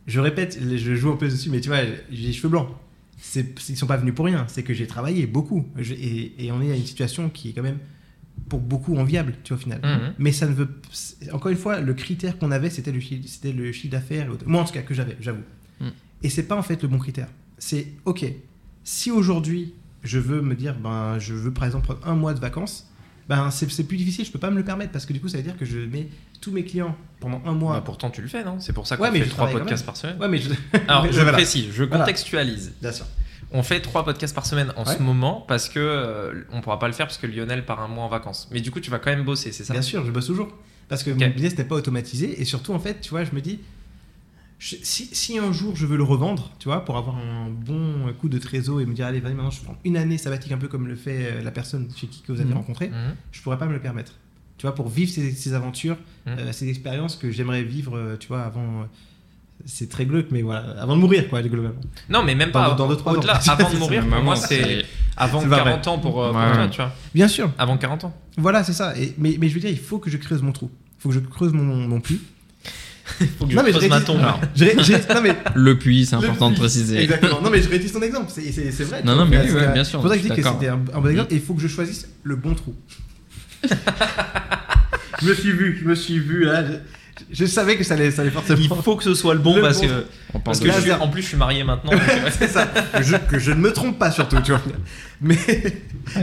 Je 0.07 0.21
répète, 0.21 0.59
je 0.61 0.95
joue 0.95 1.11
un 1.13 1.17
peu 1.17 1.29
dessus, 1.29 1.49
mais 1.51 1.61
tu 1.61 1.69
vois, 1.69 1.79
j'ai 2.11 2.27
les 2.29 2.33
cheveux 2.33 2.49
blancs. 2.49 2.69
C'est, 3.19 3.55
ils 3.69 3.77
sont 3.77 3.87
pas 3.87 3.97
venus 3.97 4.15
pour 4.15 4.27
rien. 4.27 4.45
C'est 4.49 4.65
que 4.65 4.75
j'ai 4.75 4.87
travaillé 4.89 5.27
beaucoup, 5.29 5.65
Je- 5.77 5.95
et, 5.95 6.45
et 6.45 6.51
on 6.53 6.61
est 6.61 6.73
à 6.73 6.77
une 6.77 6.85
situation 6.85 7.29
qui 7.31 7.51
est 7.51 7.53
quand 7.53 7.63
même 7.63 7.79
pour 8.49 8.59
beaucoup 8.61 8.97
enviable, 8.97 9.35
tu 9.45 9.53
vois, 9.55 9.59
au 9.59 9.61
final. 9.63 9.81
Mhm. 9.85 10.15
Mais 10.19 10.33
ça 10.33 10.47
ne 10.49 10.53
veut. 10.55 10.69
Encore 11.33 11.53
une 11.53 11.57
fois, 11.57 11.81
le 11.81 11.95
critère 11.95 12.37
qu'on 12.39 12.51
avait, 12.51 12.69
c'était 12.71 12.91
le, 12.91 12.99
chiffre- 13.01 13.23
c'était 13.29 13.53
le 13.53 13.71
chiffre 13.71 13.93
d'affaires. 13.93 14.29
Moi, 14.47 14.61
en 14.61 14.65
tout 14.65 14.73
cas, 14.73 14.83
que 14.83 14.93
j'avais, 14.95 15.17
j'avoue. 15.21 15.43
Mm. 15.81 15.89
Et 16.25 16.29
c'est 16.31 16.43
pas 16.43 16.57
en 16.57 16.63
fait 16.63 16.83
le 16.83 16.89
bon 16.89 16.99
critère. 16.99 17.29
C'est 17.59 17.87
ok. 18.05 18.25
Si 18.83 19.11
aujourd'hui 19.13 19.75
je 20.03 20.19
veux 20.19 20.41
me 20.43 20.55
dire, 20.55 20.75
ben, 20.75 21.19
je 21.19 21.35
veux 21.35 21.53
par 21.53 21.65
exemple 21.65 21.87
prendre 21.87 22.07
un 22.07 22.15
mois 22.15 22.35
de 22.35 22.41
vacances, 22.41 22.89
ben 23.29 23.51
c'est, 23.51 23.67
plus 23.87 23.97
difficile. 23.97 24.25
Je 24.25 24.33
peux 24.33 24.39
pas 24.39 24.51
me 24.51 24.57
le 24.57 24.65
permettre 24.65 24.93
parce 24.93 25.07
que 25.07 25.13
du 25.13 25.21
coup, 25.21 25.29
ça 25.29 25.37
veut 25.37 25.43
dire 25.43 25.57
que 25.57 25.65
je 25.65 25.79
mets 25.79 26.09
tous 26.41 26.51
mes 26.51 26.65
clients 26.65 26.97
pendant 27.21 27.41
un 27.47 27.53
mois. 27.53 27.75
Bah, 27.77 27.83
pourtant, 27.85 28.11
tu 28.11 28.21
le 28.21 28.29
fais, 28.29 28.45
non? 28.45 28.59
C'est 28.59 28.73
pour 28.73 28.87
ça 28.87 28.97
qu'on 28.97 29.05
Ouais, 29.05 29.13
fait 29.21 29.29
trois 29.29 29.49
podcasts 29.49 29.87
par 29.87 29.97
semaine. 29.97 30.19
Ouais, 30.21 30.29
mais 30.29 30.39
je. 30.39 30.51
Alors, 30.89 31.05
mais 31.05 31.13
je 31.13 31.21
voilà. 31.21 31.33
précise, 31.33 31.67
je 31.73 31.85
Voilà. 31.85 32.05
contextualise. 32.05 32.73
Bien 32.81 32.93
sûr. 32.93 33.07
On 33.53 33.63
fait 33.63 33.81
trois 33.81 34.05
podcasts 34.05 34.35
par 34.35 34.47
semaine 34.47 34.73
en 34.77 34.85
Ouais. 34.85 34.97
ce 34.97 35.03
moment 35.03 35.45
parce 35.47 35.69
que 35.69 35.79
euh, 35.79 36.43
on 36.53 36.61
pourra 36.63 36.79
pas 36.79 36.87
le 36.89 36.95
faire 36.95 37.07
parce 37.07 37.19
que 37.19 37.27
Lionel 37.27 37.65
part 37.65 37.81
un 37.81 37.89
mois 37.89 38.05
en 38.05 38.09
vacances. 38.09 38.49
Mais 38.51 38.61
du 38.61 38.71
coup, 38.71 38.81
tu 38.81 38.91
vas 38.91 38.99
quand 38.99 39.11
même 39.11 39.25
bosser, 39.25 39.53
c'est 39.53 39.63
ça? 39.65 39.73
Bien 39.75 39.83
sûr, 39.83 40.05
je 40.05 40.11
bosse 40.11 40.27
toujours. 40.27 40.49
Parce 40.89 41.03
que 41.05 41.11
mon 41.11 41.29
business 41.29 41.57
n'est 41.57 41.65
pas 41.65 41.77
automatisé. 41.77 42.41
Et 42.41 42.45
surtout, 42.45 42.73
en 42.75 42.79
fait, 42.81 43.01
tu 43.01 43.11
vois, 43.11 43.25
je 43.25 43.33
me 43.33 43.41
dis, 43.41 43.61
je- 44.65 44.77
si, 44.83 45.09
si 45.13 45.39
un 45.39 45.51
jour 45.53 45.75
je 45.75 45.87
veux 45.87 45.97
le 45.97 46.05
revendre, 46.05 46.53
tu 46.61 46.69
vois, 46.69 46.85
pour 46.85 46.97
avoir 46.97 47.17
un 47.17 47.49
bon 47.51 48.13
coup 48.21 48.29
de 48.29 48.39
trésor 48.39 48.81
et 48.81 48.87
me 48.87 48.95
dire, 48.95 49.07
allez, 49.07 49.19
vas-y, 49.19 49.35
maintenant 49.35 49.51
je 49.51 49.61
prends 49.61 49.77
une 49.85 49.97
année 49.97 50.19
sabbatique, 50.19 50.53
un 50.53 50.59
peu 50.59 50.69
comme 50.69 50.87
le 50.87 50.95
fait 50.95 51.33
euh, 51.33 51.43
la 51.43 51.51
personne 51.51 51.89
chez 51.97 52.07
qui 52.07 52.23
que 52.23 52.31
vous 52.33 52.41
avez 52.41 52.51
Mhm. 52.51 52.57
rencontré, 52.59 52.89
Mhm. 52.89 53.15
je 53.33 53.43
pourrais 53.43 53.59
pas 53.59 53.67
me 53.67 53.73
le 53.73 53.81
permettre. 53.81 54.13
Tu 54.59 54.67
vois, 54.67 54.75
pour 54.77 54.89
vivre 54.89 55.11
ces, 55.11 55.33
ces 55.33 55.55
aventures, 55.55 55.97
Mhm. 56.27 56.33
euh, 56.39 56.53
ces 56.53 56.69
expériences 56.69 57.17
que 57.17 57.33
j'aimerais 57.33 57.65
vivre, 57.65 57.97
euh, 57.97 58.17
tu 58.17 58.29
vois, 58.29 58.43
avant. 58.43 58.87
c'est 59.65 59.89
très 59.89 60.07
glauque, 60.07 60.27
mais 60.33 60.43
voilà, 60.43 60.75
avant 60.81 60.97
de 60.97 61.01
mourir, 61.01 61.29
quoi, 61.29 61.41
globalement. 61.41 61.79
Non, 62.09 62.25
mais 62.25 62.35
même 62.35 62.51
pas 62.51 62.71
Dans- 62.71 62.75
dans 62.75 62.89
deux, 62.89 62.97
trois 62.97 63.13
au-delà. 63.13 63.37
ans. 63.37 63.41
Avant 63.49 63.71
de 63.71 63.77
mourir, 63.79 64.05
pour 64.09 64.21
moi, 64.23 64.35
c'est 64.35 64.85
avant 65.17 65.41
c'est 65.41 65.49
pas 65.49 65.59
40 65.59 65.87
ans 65.87 65.99
pour, 65.99 66.21
euh, 66.21 66.33
pour 66.33 66.41
Ouais. 66.41 66.53
toi, 66.53 66.69
tu 66.69 66.77
vois. 66.79 66.93
Bien 67.15 67.29
sûr, 67.29 67.49
Avant 67.59 67.77
40 67.77 68.03
ans. 68.05 68.17
voilà, 68.39 68.65
c'est 68.65 68.73
ça. 68.73 68.99
Et, 68.99 69.15
mais, 69.19 69.37
mais 69.41 69.49
je 69.49 69.55
veux 69.55 69.61
dire, 69.61 69.71
il 69.71 69.79
faut 69.79 69.99
que 69.99 70.11
je 70.11 70.17
creuse 70.17 70.43
mon 70.43 70.51
trou. 70.51 70.69
Il 70.99 71.03
faut 71.03 71.09
que 71.11 71.15
je 71.15 71.21
creuse 71.21 71.53
mon, 71.53 71.63
mon 71.89 72.01
puits. 72.01 72.21
Faut 73.39 73.47
que 73.47 73.55
Non, 73.55 73.63
je 73.67 73.79
mais 73.81 73.89
ma 73.89 74.01
tombe. 74.01 74.19
Alors, 74.21 74.41
Je 74.55 74.65
ré- 74.65 74.75
j'ai- 74.81 74.95
non, 75.15 75.21
mais 75.23 75.37
Le 75.55 75.79
puits, 75.79 76.07
c'est 76.07 76.17
important 76.17 76.51
de 76.51 76.57
préciser. 76.57 77.01
Exactement. 77.03 77.41
Non, 77.41 77.51
mais 77.51 77.61
je 77.63 77.69
réutilise 77.69 77.93
ton 77.93 78.03
exemple. 78.03 78.31
C'est 78.35 78.85
vrai. 78.85 79.03
Non, 79.05 79.17
non, 79.17 79.27
mais 79.27 79.39
oui, 79.45 79.53
ouais, 79.53 79.73
bien 79.73 79.85
sûr, 79.85 79.99
C'est 79.99 80.03
pour 80.03 80.11
ça 80.11 80.17
que 80.17 80.23
je 80.23 80.29
dis 80.29 80.41
que 80.43 80.49
c'était 80.49 80.69
un, 80.69 80.77
bon 80.77 81.09
exemple. 81.09 81.33
Et 81.33 81.37
il 81.37 81.43
faut 81.43 81.55
que 81.55 81.61
je 81.63 81.69
choisisse 81.69 82.09
le 82.23 82.37
bon 82.37 82.55
trou. 82.55 82.75
je 85.23 85.27
me 85.29 85.35
suis 85.35 85.53
vu, 85.53 85.79
je 85.83 85.89
me 85.89 85.95
suis 85.95 86.19
vu 86.19 86.45
là. 86.45 86.65
Je, 86.65 86.75
je 87.33 87.47
savais 87.47 87.77
que 87.77 87.85
ça 87.85 87.95
allait, 87.95 88.11
ça 88.11 88.23
allait 88.23 88.31
forcément. 88.31 88.59
Il 88.61 88.69
faut 88.83 88.97
que 88.97 89.05
ce 89.05 89.15
soit 89.15 89.35
le 89.35 89.41
bon 89.41 89.57
Le 89.57 89.63
parce 89.63 89.81
bon. 89.81 89.87
que, 89.89 90.05
On 90.35 90.41
parce 90.41 90.61
que 90.61 90.71
je 90.71 90.93
en 90.93 91.09
plus 91.09 91.23
je 91.23 91.29
suis 91.29 91.37
marié 91.37 91.63
maintenant. 91.65 91.93
c'est 92.39 92.49
ça. 92.49 92.67
Que 92.67 93.03
je, 93.03 93.17
que 93.17 93.39
je 93.39 93.53
ne 93.53 93.61
me 93.61 93.73
trompe 93.73 93.99
pas 93.99 94.11
surtout, 94.11 94.41
tu 94.43 94.51
vois. 94.53 94.63
Mais, 95.21 95.39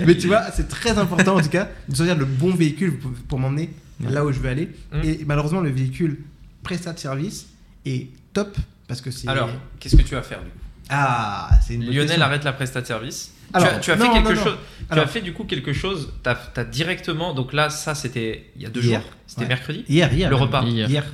mais 0.06 0.18
tu 0.18 0.28
vois, 0.28 0.44
c'est 0.53 0.68
très 0.68 0.98
important 0.98 1.38
en 1.38 1.41
tout 1.41 1.49
cas 1.49 1.70
de 1.88 1.95
choisir 1.95 2.18
le 2.18 2.26
bon 2.26 2.53
véhicule 2.53 2.98
pour, 2.98 3.11
pour 3.28 3.40
m'emmener 3.40 3.70
Ouais. 4.03 4.11
là 4.11 4.26
où 4.26 4.32
je 4.32 4.40
veux 4.40 4.49
aller. 4.49 4.70
Mm. 4.94 5.02
Et 5.03 5.20
malheureusement, 5.26 5.60
le 5.61 5.70
véhicule 5.70 6.20
prestat 6.64 6.94
de 6.94 6.99
service 6.99 7.48
est 7.86 8.07
top 8.34 8.57
parce 8.88 9.02
que 9.02 9.11
c'est. 9.11 9.27
Alors, 9.27 9.49
qu'est-ce 9.80 9.95
que 9.95 10.02
tu 10.02 10.15
vas 10.15 10.22
faire 10.23 10.40
du 10.44 10.49
coup? 10.49 10.57
Ah, 10.90 11.49
c'est 11.65 11.76
une 11.76 11.81
bonne 11.81 11.90
Lionel 11.90 12.07
question. 12.07 12.23
arrête 12.26 12.44
la 12.44 12.53
presta 12.53 12.81
de 12.81 12.88
service. 12.88 13.34
Alors, 13.53 13.68
tu 13.69 13.76
as, 13.76 13.80
tu 13.80 13.91
as 13.91 13.95
non, 13.95 14.06
fait 14.06 14.11
quelque 14.14 14.30
non, 14.30 14.36
non. 14.36 14.44
chose. 14.44 14.57
Tu 14.80 14.86
Alors- 14.90 15.06
as 15.06 15.07
fait 15.07 15.22
du 15.22 15.34
coup 15.34 15.44
quelque 15.44 15.73
chose. 15.73 16.14
Tu 16.23 16.30
as, 16.30 16.64
directement. 16.65 17.34
Donc 17.34 17.53
là, 17.53 17.69
ça 17.69 17.95
c'était 17.95 18.52
il 18.56 18.61
y 18.61 18.65
a 18.65 18.69
deux 18.69 18.84
Hier. 18.84 19.02
jours. 19.02 19.10
C'était 19.27 19.41
Ouais. 19.44 19.48
mercredi. 19.48 19.86
Hier, 19.88 20.11
hier. 20.14 20.30
Le 20.30 20.36
même. 20.36 20.44
repas. 20.45 20.64
Hier. 20.64 20.90
Hier. 20.90 21.06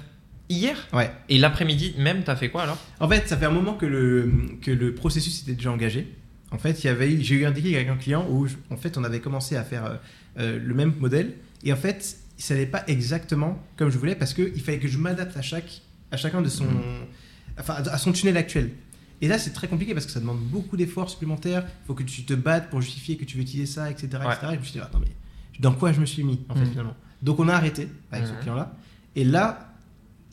Hier? 0.49 0.77
Ouais. 0.93 1.11
Et 1.30 1.38
l'après-midi 1.38 1.95
même, 1.97 2.23
t'as 2.23 2.35
fait 2.35 2.49
quoi 2.49 2.63
alors? 2.63 2.77
En 2.99 3.09
fait, 3.09 3.27
ça 3.27 3.35
fait 3.35 3.45
un 3.45 3.51
moment 3.51 3.73
que 3.73 3.85
le, 3.85 4.31
que 4.61 4.69
le 4.72 4.93
processus 4.93 5.41
était 5.41 5.53
déjà 5.53 5.72
engagé. 5.72 6.13
En 6.51 6.57
fait, 6.59 6.84
il 6.84 6.88
y 6.88 6.89
avait 6.89 7.19
j'ai 7.22 7.35
eu 7.35 7.45
un 7.45 7.51
déclic 7.51 7.76
avec 7.76 7.89
un 7.89 7.95
client 7.97 8.26
où, 8.30 8.45
je- 8.47 8.55
en 8.69 8.77
fait, 8.77 8.97
on 8.97 9.03
avait 9.03 9.19
commencé 9.22 9.55
à 9.55 9.63
faire 9.63 9.85
euh, 9.85 9.95
euh, 10.39 10.59
le 10.63 10.73
même 10.76 10.93
modèle. 10.99 11.34
Et 11.63 11.73
en 11.73 11.76
fait, 11.76 12.17
ça 12.38 12.53
n'allait 12.53 12.66
pas 12.66 12.84
exactement 12.88 13.57
comme 13.78 13.90
je 13.90 13.98
voulais 13.98 14.16
parce 14.16 14.34
qu'il 14.34 14.62
fallait 14.62 14.80
que 14.80 14.88
je 14.88 14.98
m'adapte 14.98 15.36
à, 15.38 15.41
chaque, 15.41 15.82
à 16.12 16.18
chacun 16.18 16.41
de 16.41 16.49
son, 16.49 16.68
enfin, 17.60 17.76
à 17.76 17.98
son 17.98 18.12
tunnel 18.12 18.38
actuel. 18.38 18.72
Et 19.22 19.28
là, 19.28 19.40
c'est 19.40 19.52
très 19.52 19.68
compliqué 19.68 19.94
parce 19.94 20.06
que 20.06 20.12
ça 20.12 20.20
demande 20.20 20.40
beaucoup 20.40 20.76
d'efforts 20.76 21.10
supplémentaires. 21.10 21.66
Il 21.66 21.88
faut 21.88 21.94
que 21.94 22.03
tu 22.03 22.24
te 22.26 22.34
battes 22.34 22.70
pour 22.70 22.82
justifier 22.82 23.16
que 23.16 23.24
tu 23.24 23.38
veux 23.38 23.44
utiliser 23.44 23.66
ça, 23.66 23.90
etc. 23.90 24.07
Ouais. 24.26 24.34
etc. 24.34 24.48
Et 24.52 24.53
je 24.56 24.60
me 24.60 24.64
suis 24.64 24.74
dit, 24.74 24.80
attends, 24.80 24.99
mais 24.99 25.12
dans 25.62 25.74
quoi 25.74 25.94
je 25.94 26.02
me 26.02 26.06
suis 26.06 26.24
mis, 26.24 26.41
en 26.49 26.56
fait, 26.56 26.62
Mhm. 26.66 26.70
finalement? 26.72 26.95
Donc, 27.22 27.40
on 27.40 27.48
a 27.48 27.53
arrêté 27.53 27.88
avec 28.12 28.28
ce 28.28 28.34
Mhm. 28.34 28.40
client-là. 28.40 28.76
Et 29.16 29.24
là, 29.24 29.74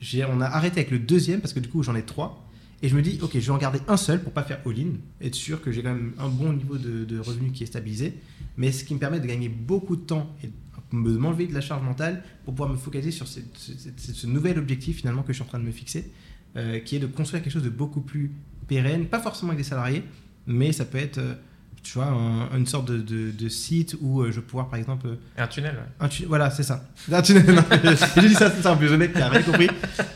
j'ai- 0.00 0.24
on 0.24 0.40
a 0.40 0.46
arrêté 0.46 0.80
avec 0.80 0.90
le 0.90 0.98
deuxième 0.98 1.40
parce 1.40 1.52
que 1.52 1.60
du 1.60 1.68
coup, 1.68 1.84
j'en 1.84 1.94
ai 1.94 2.02
trois. 2.02 2.44
Et 2.82 2.88
je 2.88 2.96
me 2.96 3.02
dis, 3.02 3.20
ok, 3.22 3.30
je 3.34 3.38
vais 3.38 3.50
en 3.50 3.58
garder 3.58 3.78
un 3.86 3.96
seul 3.96 4.20
pour 4.20 4.32
pas 4.32 4.42
faire 4.42 4.58
all-in, 4.66 4.94
être 5.20 5.36
sûr 5.36 5.62
que 5.62 5.70
j'ai 5.70 5.84
quand 5.84 5.94
même 5.94 6.14
un 6.18 6.28
bon 6.28 6.52
niveau 6.52 6.76
de, 6.76 7.04
de 7.04 7.20
revenu 7.20 7.52
qui 7.52 7.62
est 7.62 7.66
stabilisé, 7.66 8.14
mais 8.56 8.72
ce 8.72 8.82
qui 8.82 8.92
me 8.94 8.98
permet 8.98 9.20
de 9.20 9.26
gagner 9.28 9.48
beaucoup 9.48 9.94
de 9.94 10.00
temps 10.02 10.34
et 10.42 10.48
de 10.48 10.52
me- 10.92 11.16
m'enlever 11.18 11.46
de 11.46 11.54
la 11.54 11.60
charge 11.60 11.82
mentale 11.82 12.22
pour 12.44 12.54
pouvoir 12.54 12.70
me 12.70 12.76
focaliser 12.76 13.10
sur 13.10 13.26
cette- 13.28 13.56
ce, 13.56 13.72
ce- 13.96 14.12
ce 14.12 14.26
nouvel 14.26 14.58
objectif 14.58 14.98
finalement 14.98 15.22
que 15.22 15.32
je 15.32 15.36
suis 15.38 15.42
en 15.42 15.46
train 15.48 15.58
de 15.58 15.64
me 15.64 15.72
fixer, 15.72 16.10
euh, 16.56 16.78
qui 16.80 16.96
est 16.96 17.00
de 17.00 17.06
construire 17.06 17.42
quelque 17.42 17.52
chose 17.52 17.62
de 17.62 17.70
beaucoup 17.70 18.00
plus 18.00 18.30
pérenne, 18.68 19.06
pas 19.06 19.20
forcément 19.20 19.50
avec 19.52 19.62
des 19.64 19.68
salariés, 19.68 20.02
mais 20.46 20.72
ça 20.72 20.84
peut 20.84 20.98
être, 20.98 21.18
euh, 21.18 21.34
tu 21.82 21.94
vois, 21.94 22.06
un- 22.06 22.56
une 22.56 22.66
sorte 22.66 22.88
de, 22.90 22.98
de- 22.98 23.30
de 23.32 23.48
site 23.48 23.96
où 24.00 24.20
euh, 24.22 24.30
je 24.30 24.36
vais 24.36 24.46
pouvoir 24.46 24.68
par 24.68 24.78
exemple 24.78 25.08
Un 25.36 25.46
tunnel. 25.48 25.74
ouais. 25.74 25.82
un 26.06 26.08
tu- 26.08 26.26
Voilà, 26.26 26.50
c'est 26.50 26.62
ça. 26.62 26.88
Un 27.10 27.22
tunnel, 27.22 27.44
non, 27.54 27.62
J'ai 28.20 28.28
dit 28.28 28.34
ça, 28.34 28.50
c'est 28.50 28.62
ça, 28.62 28.72
un 28.72 28.96
mec 28.96 29.12
qui 29.12 29.20
a 29.20 29.28
rien 29.28 29.42
compris. 29.42 29.68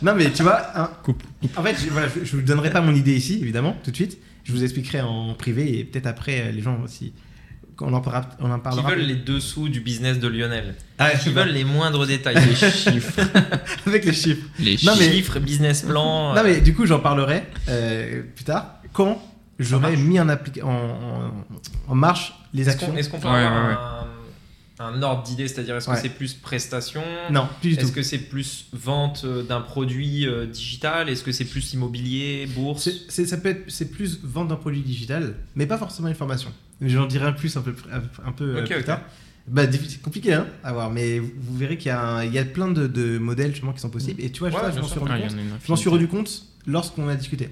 Non, 0.03 0.15
mais 0.15 0.31
tu 0.31 0.43
vois, 0.44 0.78
un- 0.81 0.86
Coupe. 1.03 1.23
en 1.57 1.62
fait, 1.62 1.77
je, 1.85 1.90
voilà, 1.90 2.09
je, 2.09 2.24
je 2.24 2.36
vous 2.36 2.43
donnerai 2.43 2.70
pas 2.70 2.81
mon 2.81 2.94
idée 2.94 3.16
ici, 3.16 3.39
évidemment, 3.43 3.77
tout 3.82 3.90
de 3.90 3.97
suite. 3.97 4.19
Je 4.44 4.53
vous 4.53 4.62
expliquerai 4.62 5.01
en 5.01 5.35
privé 5.35 5.77
et 5.81 5.85
peut-être 5.85 6.07
après, 6.07 6.53
les 6.53 6.62
gens 6.62 6.81
aussi, 6.82 7.12
on 7.81 7.93
en 7.93 8.01
parlera. 8.01 8.28
On 8.40 8.51
en 8.51 8.57
Qui 8.57 8.62
parlera 8.62 8.90
veulent 8.90 9.01
les 9.07 9.15
dessous 9.16 9.69
du 9.69 9.81
business 9.81 10.19
de 10.19 10.28
Lionel. 10.28 10.74
Ah, 10.98 11.11
Qui 11.11 11.31
veulent 11.31 11.51
les 11.51 11.65
moindres 11.65 12.07
détails. 12.07 12.36
Les 12.48 12.55
chiffres. 12.55 13.20
avec 13.86 14.05
les 14.05 14.12
chiffres. 14.12 14.47
Les 14.59 14.77
Non, 14.85 14.93
mais- 14.98 15.12
Chiffres, 15.12 15.39
business 15.40 15.82
plan. 15.82 16.35
Non, 16.35 16.43
mais 16.43 16.61
du 16.61 16.74
coup, 16.74 16.86
j'en 16.86 17.01
parlerai 17.01 17.43
euh, 17.69 18.23
plus 18.35 18.44
tard 18.44 18.77
quand 18.93 19.20
j'aurai 19.59 19.90
marche. 19.97 20.03
mis 20.03 20.20
en, 20.20 20.27
appli- 20.28 20.62
en, 20.62 20.69
en- 20.70 21.32
en 21.89 21.94
marche 21.94 22.32
les 22.55 22.62
Est-ce 22.62 22.70
actions. 22.70 22.89
qu'on 22.89 22.97
est-ce 22.97 23.11
qu'on 23.11 23.19
peut 23.20 23.28
Ouais, 23.28 23.35
avoir 23.44 23.62
ouais, 23.65 23.69
ouais. 23.70 23.77
un- 23.78 24.07
un 24.78 25.03
ordre 25.03 25.23
d'idée 25.23 25.48
C'est-à-dire, 25.48 25.74
est-ce 25.77 25.89
Ouais. 25.89 25.97
que 25.97 26.03
c'est 26.03 26.09
plus 26.11 26.35
prestation? 26.35 27.03
Non, 27.31 27.48
plus 27.61 27.70
du 27.70 27.77
Est-ce 27.78 27.89
tout. 27.89 27.93
que 27.94 28.03
c'est 28.03 28.19
plus 28.19 28.66
vente 28.73 29.23
euh, 29.24 29.43
d'un 29.43 29.61
produit 29.62 30.27
euh, 30.27 30.47
digital? 30.47 31.09
Est-ce 31.09 31.24
que 31.24 31.32
c'est 31.32 31.44
plus 31.47 31.73
immobilier, 31.74 32.47
bourse? 32.55 32.85
C'est- 32.85 33.11
c'est- 33.11 33.27
ça 33.27 33.36
peut 33.39 33.48
être, 33.51 33.65
c'est 33.69 33.90
plus 33.90 34.20
vendre 34.23 34.48
d'un 34.48 34.57
produit 34.57 34.81
digital, 34.82 35.35
mais 35.55 35.66
pas 35.66 35.78
forcément 35.78 36.09
une 36.09 36.15
formation. 36.15 36.51
J'en 36.81 37.07
dirai 37.07 37.27
un 37.27 37.32
plus 37.32 37.57
un 37.57 37.62
peu, 37.62 37.74
un 38.24 38.32
peu 38.32 38.57
euh, 38.57 38.62
Ok, 38.62 38.73
plus 38.74 38.85
tard. 38.85 39.01
Bah, 39.48 39.62
c'est 39.70 40.03
compliqué 40.03 40.35
hein, 40.35 40.47
à 40.65 40.73
voir, 40.73 40.90
mais 40.90 41.20
vous 41.20 41.57
verrez 41.57 41.78
qu'il 41.78 41.86
y 41.89 41.93
a, 41.93 42.01
un- 42.05 42.24
il 42.24 42.32
y 42.32 42.39
a 42.39 42.44
plein 42.44 42.69
de, 42.70 42.86
de 42.89 43.16
modèles 43.19 43.53
justement 43.53 43.73
qui 43.73 43.78
sont 43.81 43.90
possibles. 43.90 44.20
Et 44.20 44.31
tu 44.31 44.40
vois, 44.40 44.48
Ouais, 44.51 44.73
je 44.74 44.81
m'en 44.81 44.86
suis 44.89 44.98
rendu 44.98 45.12
Ah, 45.15 45.20
compte. 45.20 45.36
Je 45.65 45.70
m'en 45.73 45.77
suis 45.77 45.89
rendu 45.89 46.09
compte 46.09 46.47
lorsqu'on 46.66 47.09
a 47.09 47.15
discuté. 47.15 47.48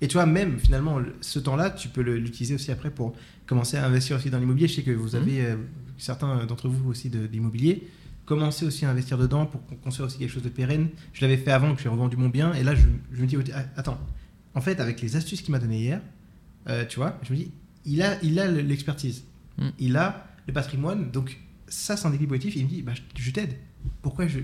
Et 0.00 0.06
tu 0.08 0.14
vois, 0.14 0.26
même 0.26 0.58
finalement, 0.58 0.98
le- 0.98 1.14
ce 1.22 1.38
temps-là, 1.38 1.70
tu 1.70 1.88
peux 1.88 2.02
l'utiliser 2.02 2.54
aussi 2.54 2.70
après 2.70 2.90
pour 2.90 3.16
commencer 3.46 3.78
à 3.78 3.86
investir 3.86 4.16
aussi 4.16 4.28
dans 4.30 4.38
l'immobilier. 4.38 4.68
Je 4.68 4.74
sais 4.74 4.82
que 4.82 4.90
vous 4.90 5.16
Mhm. 5.16 5.22
avez, 5.22 5.40
euh, 5.46 5.56
certains 5.96 6.44
d'entre 6.44 6.68
vous 6.68 6.90
aussi, 6.90 7.08
de- 7.08 7.26
d'immobilier. 7.26 7.88
Commencez 8.26 8.66
aussi 8.66 8.84
à 8.84 8.90
investir 8.90 9.16
dedans 9.16 9.46
pour 9.46 9.64
qu'on 9.66 9.76
construise 9.76 10.06
aussi 10.06 10.18
quelque 10.18 10.30
chose 10.30 10.42
de 10.42 10.50
pérenne. 10.50 10.88
Je 11.14 11.22
l'avais 11.22 11.38
fait 11.38 11.50
avant 11.50 11.74
que 11.74 11.80
j'ai 11.82 11.88
revendu 11.88 12.16
mon 12.18 12.28
bien. 12.28 12.52
Et 12.52 12.62
là, 12.62 12.74
je, 12.74 12.82
je 13.10 13.22
me 13.22 13.26
dis, 13.26 13.36
ah, 13.54 13.64
attends, 13.76 13.98
en 14.54 14.60
fait, 14.60 14.78
avec 14.80 15.00
les 15.00 15.16
astuces 15.16 15.40
qu'il 15.40 15.52
m'a 15.52 15.58
donné 15.58 15.78
hier, 15.78 16.00
euh, 16.68 16.84
tu 16.86 16.96
vois, 17.00 17.18
je 17.22 17.32
me 17.32 17.38
dis, 17.38 17.50
il 17.84 18.02
a 18.02 18.18
il 18.22 18.38
a 18.38 18.46
l'expertise. 18.50 19.24
Mhm. 19.58 19.72
Il 19.78 19.96
a 19.96 20.26
le 20.46 20.52
patrimoine. 20.52 21.10
Donc, 21.10 21.38
ça, 21.68 21.96
c'est 21.96 22.06
un 22.06 22.10
équilibre 22.10 22.34
positif. 22.36 22.56
Il 22.56 22.64
me 22.64 22.68
dit, 22.70 22.82
bah, 22.82 22.92
je, 23.16 23.30
t'aide. 23.30 23.54
Pourquoi 24.02 24.26
je. 24.26 24.40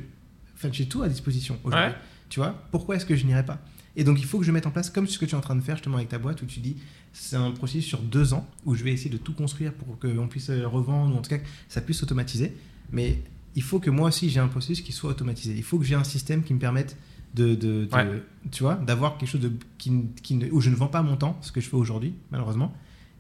Enfin, 0.55 0.69
j'ai 0.73 0.87
tout 0.87 1.03
à 1.03 1.09
disposition 1.09 1.59
aujourd'hui. 1.65 1.89
Ouais. 1.91 1.95
Tu 2.29 2.41
vois, 2.41 2.51
pourquoi 2.71 2.97
est-ce 2.97 3.07
que 3.07 3.17
je 3.17 3.25
n'irai 3.27 3.45
pas? 3.45 3.61
Et 3.97 4.03
donc, 4.05 4.19
il 4.21 4.25
faut 4.25 4.39
que 4.41 4.45
je 4.45 4.51
mette 4.51 4.67
en 4.67 4.71
place, 4.73 4.91
comme 4.91 5.07
ce 5.07 5.19
que 5.19 5.25
tu 5.25 5.33
es 5.33 5.35
en 5.39 5.41
train 5.41 5.55
de 5.55 5.61
faire 5.61 5.77
justement 5.77 5.97
avec 5.99 6.09
ta 6.09 6.19
boîte, 6.19 6.43
où 6.43 6.47
tu 6.47 6.59
dis, 6.61 6.77
c'est 7.13 7.37
un 7.37 7.53
processus 7.53 7.85
sur 7.85 8.01
deux 8.01 8.35
ans, 8.35 8.49
où 8.65 8.75
je 8.75 8.83
vais 8.83 8.93
essayer 8.93 9.11
de 9.11 9.17
tout 9.19 9.35
construire 9.35 9.73
pour 9.73 9.99
qu'on 10.01 10.27
puisse 10.27 10.51
euh, 10.51 10.67
revendre, 10.67 11.15
ou 11.15 11.19
en 11.19 11.23
tout 11.23 11.31
cas, 11.31 11.39
que 11.39 11.47
ça 11.69 11.81
puisse 11.81 11.99
s'automatiser. 11.99 12.57
Mais 12.91 13.23
il 13.55 13.63
faut 13.63 13.79
que 13.79 13.91
moi 13.91 14.09
aussi, 14.09 14.31
j'ai 14.31 14.41
un 14.41 14.49
processus 14.49 14.81
qui 14.81 14.91
soit 14.93 15.11
automatisé. 15.11 15.55
Il 15.57 15.63
faut 15.63 15.79
que 15.79 15.85
j'ai 15.85 15.95
un 15.95 16.03
système 16.05 16.43
qui 16.43 16.55
me 16.55 16.59
permette 16.59 16.97
de, 17.35 17.55
de- 17.55 17.85
de- 17.85 17.89
Ouais. 17.93 18.23
tu 18.51 18.65
vois, 18.65 18.75
d'avoir 18.75 19.17
quelque 19.17 19.29
chose 19.29 19.41
de, 19.41 19.53
qui, 19.79 19.93
qui 20.23 20.35
ne- 20.35 20.51
où 20.51 20.61
je 20.61 20.71
ne 20.71 20.75
vends 20.75 20.89
pas 20.89 21.03
mon 21.03 21.17
temps, 21.17 21.39
ce 21.41 21.53
que 21.53 21.61
je 21.61 21.69
fais 21.69 21.77
aujourd'hui, 21.77 22.15
malheureusement, 22.33 22.75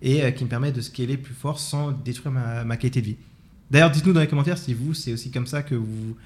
et 0.04 0.22
euh, 0.22 0.30
qui 0.30 0.44
me 0.44 0.48
permet 0.48 0.70
de 0.70 0.80
scaler 0.80 1.16
plus 1.16 1.34
fort 1.34 1.58
sans 1.58 1.90
détruire 1.90 2.30
ma, 2.30 2.62
ma 2.62 2.76
qualité 2.76 3.00
de 3.00 3.06
vie. 3.06 3.16
D'ailleurs, 3.70 3.90
dites-nous 3.90 4.12
dans 4.12 4.20
les 4.20 4.28
commentaires 4.28 4.58
si 4.58 4.74
vous, 4.74 4.94
c'est 4.94 5.14
aussi 5.14 5.30
comme 5.32 5.46
ça 5.46 5.62
que 5.62 5.74
vous, 5.74 6.16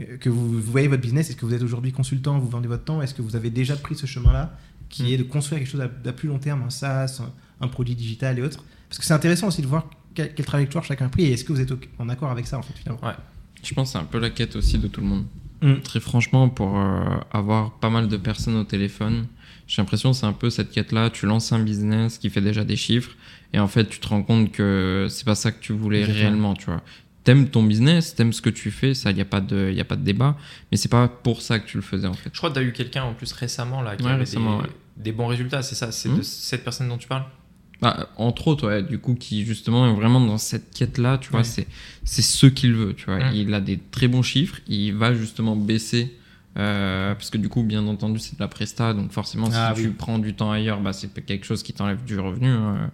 euh, 0.00 0.16
que 0.16 0.28
vous, 0.30 0.60
voyez 0.60 0.88
votre 0.88 1.02
business. 1.02 1.28
Est-ce 1.28 1.36
que 1.36 1.44
vous 1.46 1.54
êtes 1.54 1.62
aujourd'hui 1.62 1.92
consultant, 1.92 2.38
vous 2.38 2.48
vendez 2.48 2.66
votre 2.66 2.84
temps? 2.84 3.02
Est-ce 3.02 3.14
que 3.14 3.22
vous 3.22 3.36
avez 3.36 3.50
déjà 3.50 3.76
pris 3.76 3.94
ce 3.94 4.06
chemin-là, 4.06 4.58
qui 4.88 5.02
Mm. 5.02 5.06
est 5.06 5.18
de 5.18 5.22
construire 5.24 5.60
quelque 5.60 5.70
chose 5.70 5.82
à, 5.82 5.90
à 6.08 6.12
plus 6.12 6.28
long 6.28 6.38
terme, 6.38 6.62
un 6.62 6.70
SaaS, 6.70 7.20
un, 7.20 7.64
un 7.64 7.68
produit 7.68 7.94
digital 7.94 8.38
et 8.38 8.42
autres? 8.42 8.64
Parce 8.88 8.98
que 8.98 9.04
c'est 9.04 9.14
intéressant 9.14 9.48
aussi 9.48 9.60
de 9.62 9.66
voir 9.66 9.88
quelle, 10.14 10.32
quelle 10.34 10.46
trajectoire 10.46 10.82
chacun 10.84 11.06
a 11.06 11.08
pris 11.10 11.24
et 11.24 11.32
est-ce 11.32 11.44
que 11.44 11.52
vous 11.52 11.60
êtes 11.60 11.72
en 11.98 12.08
accord 12.08 12.30
avec 12.30 12.46
ça, 12.46 12.58
en 12.58 12.62
fait, 12.62 12.72
finalement? 12.78 13.00
Je 13.62 13.74
pense 13.74 13.88
que 13.88 13.92
c'est 13.92 13.98
un 13.98 14.04
peu 14.04 14.18
la 14.18 14.30
quête 14.30 14.56
aussi 14.56 14.78
de 14.78 14.88
tout 14.88 15.02
le 15.02 15.08
monde. 15.08 15.24
Mm. 15.60 15.80
Très 15.82 16.00
franchement, 16.00 16.48
pour 16.48 16.78
euh, 16.78 17.00
avoir 17.32 17.72
pas 17.78 17.90
mal 17.90 18.08
de 18.08 18.16
personnes 18.16 18.56
au 18.56 18.64
téléphone, 18.64 19.26
j'ai 19.66 19.82
l'impression 19.82 20.12
que 20.12 20.16
c'est 20.16 20.26
un 20.26 20.32
peu 20.32 20.50
cette 20.50 20.70
quête-là. 20.70 21.10
Tu 21.10 21.26
lances 21.26 21.52
un 21.52 21.58
business 21.58 22.18
qui 22.18 22.30
fait 22.30 22.40
déjà 22.40 22.64
des 22.64 22.76
chiffres 22.76 23.12
et 23.52 23.58
en 23.58 23.68
fait, 23.68 23.88
tu 23.88 23.98
te 24.00 24.08
rends 24.08 24.22
compte 24.22 24.52
que 24.52 25.06
c'est 25.10 25.24
pas 25.24 25.34
ça 25.34 25.50
que 25.52 25.60
tu 25.60 25.72
voulais 25.72 26.00
Exactement. 26.00 26.20
réellement, 26.28 26.54
tu 26.54 26.66
vois. 26.66 26.82
T'aimes 27.24 27.48
ton 27.48 27.64
business, 27.64 28.14
t'aimes 28.14 28.32
ce 28.32 28.40
que 28.40 28.50
tu 28.50 28.70
fais, 28.70 28.94
ça, 28.94 29.10
il 29.10 29.14
n'y 29.16 29.20
a, 29.20 29.24
pas 29.24 29.40
de- 29.40 29.72
y 29.74 29.80
a 29.80 29.84
pas 29.84 29.96
de 29.96 30.04
débat, 30.04 30.36
mais 30.70 30.76
c'est 30.76 30.88
pas 30.88 31.08
pour 31.08 31.42
ça 31.42 31.58
que 31.58 31.66
tu 31.66 31.76
le 31.76 31.82
faisais 31.82 32.06
en 32.06 32.14
fait. 32.14 32.30
Je 32.32 32.38
crois 32.38 32.50
que 32.50 32.54
tu 32.54 32.60
as 32.60 32.62
eu 32.62 32.72
quelqu'un 32.72 33.02
en 33.02 33.14
plus 33.14 33.32
récemment 33.32 33.82
là 33.82 33.96
qui 33.96 34.04
Ouais, 34.04 34.10
avait 34.10 34.20
récemment, 34.20 34.58
des, 34.58 34.62
ouais. 34.64 34.70
des 34.98 35.10
bons 35.12 35.26
résultats, 35.26 35.62
c'est 35.62 35.74
ça? 35.74 35.90
C'est 35.90 36.08
Hmm? 36.08 36.18
de 36.18 36.22
cette 36.22 36.62
personne 36.62 36.88
dont 36.88 36.98
tu 36.98 37.08
parles? 37.08 37.24
Bah, 37.82 38.08
entre 38.16 38.46
autres, 38.48 38.68
ouais, 38.68 38.82
du 38.82 38.98
coup, 38.98 39.14
qui 39.14 39.44
justement 39.44 39.86
est 39.90 39.94
vraiment 39.94 40.20
dans 40.20 40.38
cette 40.38 40.72
quête-là, 40.72 41.18
tu 41.18 41.30
vois, 41.30 41.40
Ouais. 41.40 41.44
c'est, 41.44 41.66
c'est 42.04 42.22
ce 42.22 42.46
qu'il 42.46 42.72
veut, 42.74 42.94
tu 42.94 43.04
vois. 43.06 43.18
Mm. 43.18 43.34
Il 43.34 43.52
a 43.54 43.60
des 43.60 43.78
très 43.90 44.06
bons 44.08 44.22
chiffres, 44.22 44.60
il 44.68 44.94
va 44.94 45.12
justement 45.12 45.56
baisser, 45.56 46.14
euh, 46.56 47.14
parce 47.14 47.30
que 47.30 47.38
du 47.38 47.48
coup, 47.48 47.62
bien 47.62 47.86
entendu, 47.86 48.18
c'est 48.18 48.36
de 48.36 48.40
la 48.40 48.48
presta, 48.48 48.94
donc 48.94 49.12
forcément, 49.12 49.48
Ah 49.52 49.72
si 49.74 49.82
oui. 49.82 49.88
tu 49.88 49.94
prends 49.94 50.18
du 50.18 50.34
temps 50.34 50.50
ailleurs, 50.52 50.80
bah, 50.80 50.92
c'est 50.92 51.12
quelque 51.24 51.44
chose 51.44 51.62
qui 51.62 51.72
t'enlève 51.72 52.04
du 52.04 52.18
revenu 52.18 52.48
euh, 52.48 52.86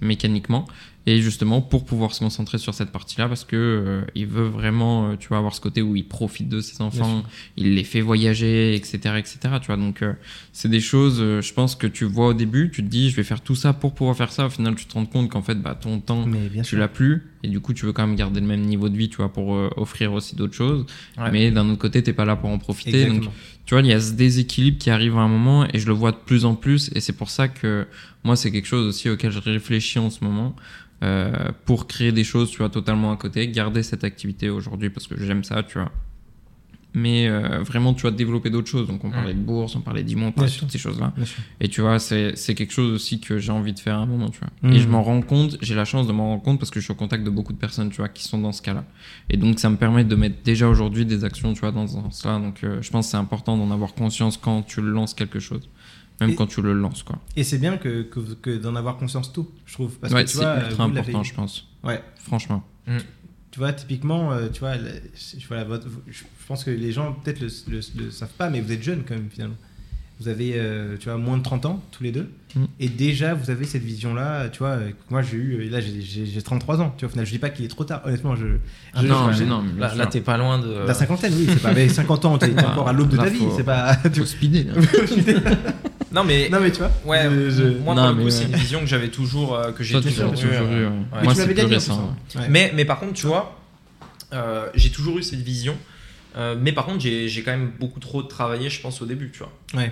mécaniquement. 0.00 0.66
Et 1.08 1.20
justement, 1.20 1.60
pour 1.62 1.84
pouvoir 1.84 2.12
se 2.12 2.18
concentrer 2.18 2.58
sur 2.58 2.74
cette 2.74 2.90
partie-là, 2.90 3.28
parce 3.28 3.44
que 3.44 3.54
euh, 3.54 4.00
il 4.16 4.26
veut 4.26 4.48
vraiment, 4.48 5.10
euh, 5.10 5.16
tu 5.16 5.28
vois, 5.28 5.38
avoir 5.38 5.54
ce 5.54 5.60
côté 5.60 5.80
où 5.80 5.94
il 5.94 6.06
profite 6.06 6.48
de 6.48 6.60
ses 6.60 6.82
enfants, 6.82 7.22
il 7.56 7.76
les 7.76 7.84
fait 7.84 8.00
voyager, 8.00 8.74
etc., 8.74 9.14
etc. 9.16 9.38
Tu 9.60 9.66
vois, 9.68 9.76
donc 9.76 10.02
euh, 10.02 10.14
c'est 10.52 10.68
des 10.68 10.80
choses, 10.80 11.18
je 11.20 11.52
pense 11.52 11.76
que 11.76 11.86
tu 11.86 12.04
vois 12.04 12.26
au 12.26 12.34
début, 12.34 12.72
tu 12.72 12.82
te 12.82 12.88
dis, 12.88 13.10
je 13.10 13.14
vais 13.16 13.22
faire 13.22 13.40
tout 13.40 13.54
ça 13.54 13.72
pour 13.72 13.94
pouvoir 13.94 14.16
faire 14.16 14.32
ça. 14.32 14.46
Au 14.46 14.50
final, 14.50 14.74
tu 14.74 14.86
te 14.86 14.94
rends 14.94 15.06
compte 15.06 15.30
qu'en 15.30 15.42
fait, 15.42 15.54
bah, 15.54 15.78
ton 15.80 16.00
temps, 16.00 16.26
Mais 16.26 16.48
bien 16.48 16.62
tu 16.62 16.76
l'as 16.76 16.88
plus, 16.88 17.22
et 17.42 17.48
du 17.48 17.60
coup, 17.60 17.72
tu 17.74 17.86
veux 17.86 17.92
quand 17.92 18.06
même 18.06 18.16
garder 18.16 18.40
le 18.40 18.46
même 18.46 18.62
niveau 18.62 18.88
de 18.88 18.96
vie, 18.96 19.08
tu 19.08 19.16
vois, 19.16 19.32
pour 19.32 19.54
euh, 19.54 19.70
offrir 19.76 20.12
aussi 20.12 20.36
d'autres 20.36 20.54
choses. 20.54 20.86
Ouais. 21.18 21.30
Mais 21.30 21.50
d'un 21.50 21.68
autre 21.68 21.78
côté, 21.78 22.02
t'es 22.02 22.12
pas 22.12 22.24
là 22.24 22.36
pour 22.36 22.50
en 22.50 22.58
profiter. 22.58 23.06
Donc, 23.06 23.24
tu 23.64 23.74
vois, 23.74 23.82
il 23.82 23.88
y 23.88 23.92
a 23.92 24.00
ce 24.00 24.12
déséquilibre 24.12 24.78
qui 24.78 24.90
arrive 24.90 25.16
à 25.16 25.20
un 25.20 25.28
moment, 25.28 25.66
et 25.72 25.78
je 25.78 25.86
le 25.86 25.92
vois 25.92 26.12
de 26.12 26.16
plus 26.16 26.44
en 26.44 26.54
plus, 26.54 26.90
et 26.94 27.00
c'est 27.00 27.12
pour 27.12 27.30
ça 27.30 27.48
que 27.48 27.86
moi, 28.24 28.36
c'est 28.36 28.50
quelque 28.50 28.66
chose 28.66 28.86
aussi 28.86 29.10
auquel 29.10 29.30
je 29.32 29.38
réfléchis 29.40 29.98
en 29.98 30.10
ce 30.10 30.24
moment. 30.24 30.56
euh, 31.02 31.50
pour 31.64 31.86
créer 31.86 32.12
des 32.12 32.24
choses, 32.24 32.50
tu 32.50 32.58
vois, 32.58 32.70
totalement 32.70 33.12
à 33.12 33.16
côté, 33.16 33.48
garder 33.48 33.82
cette 33.82 34.04
activité 34.04 34.48
aujourd'hui 34.48 34.90
parce 34.90 35.06
que 35.06 35.14
j'aime 35.22 35.44
ça, 35.44 35.62
tu 35.62 35.78
vois. 35.78 35.92
Mais 36.98 37.28
euh, 37.28 37.62
vraiment, 37.62 37.92
tu 37.92 38.00
vois, 38.02 38.10
développer 38.10 38.48
d'autres 38.48 38.70
choses. 38.70 38.86
Donc, 38.88 39.04
on 39.04 39.10
parlait 39.10 39.34
de 39.34 39.38
bourse, 39.38 39.76
on 39.76 39.82
parlait 39.82 40.02
d'immo, 40.02 40.28
on 40.28 40.32
parlait 40.32 40.48
de 40.48 40.54
sûr. 40.54 40.62
toutes 40.62 40.72
ces 40.72 40.78
choses-là. 40.78 41.12
Et 41.60 41.68
tu 41.68 41.82
vois, 41.82 41.98
c'est 41.98 42.34
c'est 42.36 42.54
quelque 42.54 42.72
chose 42.72 42.90
aussi 42.90 43.20
que 43.20 43.36
j'ai 43.38 43.52
envie 43.52 43.74
de 43.74 43.78
faire 43.78 43.96
à 43.96 43.98
un 43.98 44.06
moment, 44.06 44.30
tu 44.30 44.40
vois. 44.40 44.48
Mhm. 44.62 44.72
Et 44.74 44.78
je 44.80 44.88
m'en 44.88 45.02
rends 45.02 45.20
compte, 45.20 45.58
j'ai 45.60 45.74
la 45.74 45.84
chance 45.84 46.06
de 46.06 46.12
m'en 46.12 46.28
rendre 46.30 46.42
compte 46.42 46.58
parce 46.58 46.70
que 46.70 46.80
je 46.80 46.84
suis 46.84 46.92
au 46.92 46.96
contact 46.96 47.22
de 47.22 47.28
beaucoup 47.28 47.52
de 47.52 47.58
personnes, 47.58 47.90
tu 47.90 47.98
vois, 47.98 48.08
qui 48.08 48.22
sont 48.24 48.38
dans 48.38 48.52
ce 48.52 48.62
cas-là. 48.62 48.84
Et 49.28 49.36
donc, 49.36 49.58
ça 49.60 49.68
me 49.68 49.76
permet 49.76 50.04
de 50.04 50.16
mettre 50.16 50.36
déjà 50.42 50.68
aujourd'hui 50.70 51.04
des 51.04 51.22
actions, 51.24 51.52
tu 51.52 51.60
vois, 51.60 51.70
dans 51.70 51.86
ce 51.86 51.94
sens-là. 51.96 52.38
Donc, 52.38 52.64
euh, 52.64 52.80
je 52.80 52.90
pense 52.90 53.06
que 53.06 53.10
c'est 53.10 53.16
important 53.18 53.58
d'en 53.58 53.70
avoir 53.70 53.92
conscience 53.92 54.38
quand 54.38 54.62
tu 54.62 54.80
lances 54.80 55.12
quelque 55.12 55.38
chose. 55.38 55.68
Même 56.22 56.30
Et- 56.30 56.34
quand 56.34 56.46
tu 56.46 56.62
le 56.62 56.72
lances, 56.72 57.02
quoi. 57.02 57.18
Et 57.36 57.44
c'est 57.44 57.58
bien 57.58 57.76
que, 57.76 58.00
que, 58.04 58.20
que 58.40 58.56
d'en 58.56 58.74
avoir 58.74 58.96
conscience 58.96 59.34
tôt, 59.34 59.52
je 59.66 59.74
trouve. 59.74 59.98
Parce 59.98 60.14
ouais, 60.14 60.24
que 60.24 60.30
tu 60.30 60.38
c'est 60.38 60.42
vois, 60.44 60.60
ultra 60.66 60.84
important, 60.84 61.22
je 61.22 61.34
pense. 61.34 61.68
Ouais. 61.84 62.02
Franchement. 62.24 62.64
Tu 63.56 63.60
vois, 63.60 63.72
typiquement, 63.72 64.32
euh, 64.32 64.48
tu 64.52 64.60
vois, 64.60 64.74
la- 64.76 64.90
je, 65.40 65.46
voilà, 65.48 65.64
votre- 65.64 65.86
je 66.08 66.24
pense 66.46 66.62
que 66.62 66.70
les 66.70 66.92
gens 66.92 67.14
peut-être 67.24 67.40
le, 67.40 67.48
le, 67.70 67.80
le 68.04 68.10
savent 68.10 68.28
pas, 68.36 68.50
mais 68.50 68.60
vous 68.60 68.70
êtes 68.70 68.82
jeunes 68.82 69.02
quand 69.08 69.14
même 69.14 69.30
finalement. 69.32 69.56
Vous 70.20 70.28
avez, 70.28 70.52
euh, 70.56 70.98
tu 71.00 71.08
vois, 71.08 71.16
moins 71.16 71.38
de 71.38 71.42
30 71.42 71.64
ans 71.64 71.82
tous 71.90 72.02
les 72.02 72.12
deux, 72.12 72.28
Mm. 72.54 72.64
et 72.80 72.88
déjà 72.90 73.32
vous 73.32 73.48
avez 73.50 73.64
cette 73.64 73.82
vision-là. 73.82 74.50
Tu 74.50 74.58
vois, 74.58 74.68
euh, 74.76 74.90
moi 75.08 75.22
j'ai 75.22 75.38
eu, 75.38 75.70
là 75.70 75.80
j'ai- 75.80 76.02
j'ai 76.02 76.26
j'ai 76.26 76.42
33 76.42 76.82
ans. 76.82 76.94
Tu 76.98 77.06
vois, 77.06 77.08
au 77.08 77.12
final, 77.12 77.24
je 77.24 77.30
dis 77.32 77.38
pas 77.38 77.48
qu'il 77.48 77.64
est 77.64 77.68
trop 77.68 77.84
tard. 77.84 78.02
Honnêtement, 78.04 78.36
je, 78.36 78.46
Ah 78.92 79.00
je- 79.02 79.06
non, 79.06 79.32
je- 79.32 79.42
mais 79.44 79.48
non, 79.48 79.62
mais 79.62 79.72
bien 79.72 79.88
Là, 79.88 79.94
là, 79.94 80.06
t'es 80.06 80.20
pas 80.20 80.36
loin 80.36 80.58
de. 80.58 80.86
la 80.86 80.92
cinquantaine, 80.92 81.32
oui, 81.34 81.46
c'est 81.48 81.62
pas. 81.62 81.70
Avec 81.70 81.90
50 81.90 82.26
ans, 82.26 82.36
t'es 82.36 82.52
Ah, 82.58 82.72
encore 82.72 82.88
à 82.88 82.92
l'aube 82.92 83.08
de 83.08 83.16
ta 83.16 83.30
vie. 83.30 83.40
C'est 83.56 83.64
pas. 83.64 83.96
tu 84.12 84.20
Faut 84.20 84.26
speeder. 84.26 84.66
Non, 86.12 86.24
mais. 86.24 86.48
non 86.48 86.60
mais 86.60 86.70
tu 86.70 86.78
vois. 86.78 86.90
Ouais, 87.04 87.24
je- 87.24 87.50
je- 87.50 87.62
moi, 87.78 87.94
Non, 87.94 88.02
pour 88.02 88.10
le 88.10 88.14
mais 88.16 88.20
coup, 88.20 88.24
ouais. 88.26 88.30
c'est 88.30 88.44
une 88.44 88.54
vision 88.56 88.80
que 88.80 88.86
j'avais 88.86 89.08
toujours. 89.08 89.54
euh, 89.54 89.72
que 89.72 89.82
j'ai 89.84 90.00
toujours, 90.00 90.30
toujours 90.32 90.44
eu, 90.52 90.56
ouais. 90.56 90.86
ouais. 90.86 90.90
Mais 91.16 91.22
Moi, 91.24 91.34
c'est 91.34 91.52
plus 91.52 91.64
récent. 91.64 92.14
Mais, 92.48 92.72
mais 92.74 92.84
par 92.84 93.00
contre, 93.00 93.14
tu 93.14 93.26
vois, 93.26 93.58
euh, 94.32 94.68
j'ai 94.74 94.90
toujours 94.90 95.18
eu 95.18 95.22
cette 95.22 95.40
vision. 95.42 95.76
euh, 96.36 96.54
mais 96.60 96.72
par 96.72 96.84
contre, 96.86 97.00
j'ai 97.00 97.28
j'ai 97.28 97.42
quand 97.42 97.52
même 97.52 97.72
beaucoup 97.80 97.98
trop 98.00 98.22
travaillé, 98.22 98.68
je 98.70 98.80
pense, 98.80 99.00
au 99.02 99.06
début, 99.06 99.30
tu 99.32 99.38
vois. 99.40 99.52
Ouais. 99.74 99.90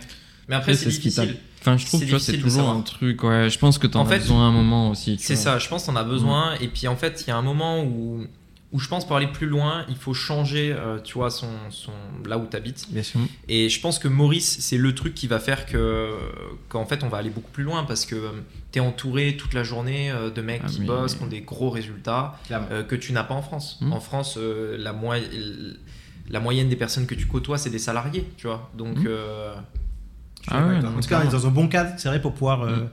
Mais 0.49 0.57
après, 0.57 0.74
c'est 0.74 0.91
ce 0.91 1.01
qui 1.01 1.12
t'a- 1.12 1.23
difficile. 1.23 1.43
Enfin, 1.62 1.78
je 1.78 1.86
trouve, 1.86 2.05
vois, 2.05 2.20
c'est 2.20 2.36
toujours 2.36 2.69
un 2.69 2.82
truc, 2.82 3.24
ouais. 3.24 3.49
Je 3.49 3.59
pense 3.59 3.78
que 3.78 3.86
t'en 3.86 4.03
En 4.03 4.07
as 4.07 4.11
fait, 4.11 4.19
besoin 4.19 4.45
à 4.45 4.49
un 4.49 4.53
moment 4.53 4.91
aussi. 4.91 5.16
C'est 5.19 5.36
ça, 5.36 5.59
je 5.59 5.66
pense 5.69 5.85
qu'on 5.86 5.97
a 5.97 6.05
besoin. 6.05 6.55
Et 6.61 6.69
puis 6.69 6.86
en 6.89 6.97
fait, 6.97 7.24
il 7.27 7.31
y 7.31 7.32
a 7.32 7.36
un 7.39 7.43
moment 7.43 7.82
où, 7.82 8.27
où 8.75 8.81
je 8.81 8.89
pense 8.89 9.07
pour 9.07 9.15
aller 9.17 9.29
plus 9.29 9.47
loin, 9.47 9.87
il 9.89 9.95
faut 9.95 10.15
changer, 10.15 10.73
euh, 10.77 10.99
tu 10.99 11.15
vois, 11.15 11.31
son, 11.31 11.47
son, 11.71 11.93
là 12.27 12.39
où 12.39 12.47
tu 12.51 12.57
habites. 12.57 12.91
Bien 12.91 13.05
sûr. 13.05 13.21
Et 13.49 13.69
je 13.69 13.81
pense 13.81 14.01
que 14.01 14.09
Maurice, 14.09 14.59
c'est 14.61 14.77
le 14.79 14.93
truc 14.97 15.15
qui 15.15 15.29
va 15.29 15.39
faire 15.39 15.65
que 15.65 16.11
qu'en 16.69 16.85
fait, 16.85 17.05
on 17.05 17.09
va 17.09 17.19
aller 17.19 17.31
beaucoup 17.31 17.53
plus 17.53 17.63
loin 17.63 17.85
parce 17.85 18.05
que 18.05 18.17
tu 18.73 18.81
es 18.81 18.83
entouré 18.83 19.37
toute 19.37 19.55
la 19.55 19.63
journée 19.63 20.11
euh, 20.11 20.29
de 20.31 20.43
mecs 20.43 20.63
Ah, 20.65 20.69
qui 20.69 20.81
mais- 20.81 20.87
bossent, 20.89 21.15
qui 21.15 21.23
ont 21.23 21.29
des 21.29 21.43
gros 21.43 21.71
résultats 21.71 22.37
euh, 22.51 22.83
que 22.83 22.97
tu 22.97 23.13
n'as 23.13 23.23
pas 23.23 23.35
en 23.35 23.43
France. 23.43 23.79
Mm. 23.81 23.93
En 23.93 24.01
France, 24.01 24.35
euh, 24.39 24.77
la, 24.77 24.93
moi- 24.93 25.19
la 26.29 26.41
moyenne 26.41 26.69
des 26.69 26.77
personnes 26.77 27.07
que 27.07 27.15
tu 27.15 27.27
côtoies, 27.27 27.59
c'est 27.59 27.71
des 27.71 27.79
salariés, 27.79 28.27
tu 28.37 28.49
vois. 28.49 28.71
Donc, 28.77 28.99
Mm. 28.99 29.05
euh, 29.07 29.55
suis 30.43 30.51
Ah 30.53 30.67
ouais, 30.67 30.77
en 30.79 31.01
tout 31.01 31.09
cas, 31.09 31.23
on 31.25 31.29
est 31.29 31.33
dans 31.33 31.47
un 31.47 31.51
bon 31.51 31.69
cadre, 31.69 31.93
c'est 31.97 32.09
vrai, 32.09 32.21
pour 32.21 32.33
pouvoir 32.35 32.63
euh, 32.63 32.87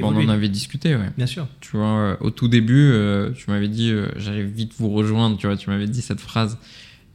Bon, 0.00 0.14
on 0.14 0.24
en 0.24 0.28
avait 0.28 0.48
discuté, 0.48 0.94
ouais. 0.94 1.10
Bien 1.16 1.26
sûr. 1.26 1.46
Tu 1.60 1.76
vois, 1.76 1.86
euh, 1.86 2.16
au 2.20 2.30
tout 2.30 2.48
début, 2.48 2.90
euh, 2.92 3.30
tu 3.32 3.50
m'avais 3.50 3.68
dit, 3.68 3.90
euh, 3.90 4.08
j'allais 4.16 4.44
vite 4.44 4.72
vous 4.78 4.90
rejoindre, 4.90 5.36
tu 5.36 5.46
vois, 5.46 5.56
tu 5.56 5.70
m'avais 5.70 5.86
dit 5.86 6.02
cette 6.02 6.20
phrase. 6.20 6.58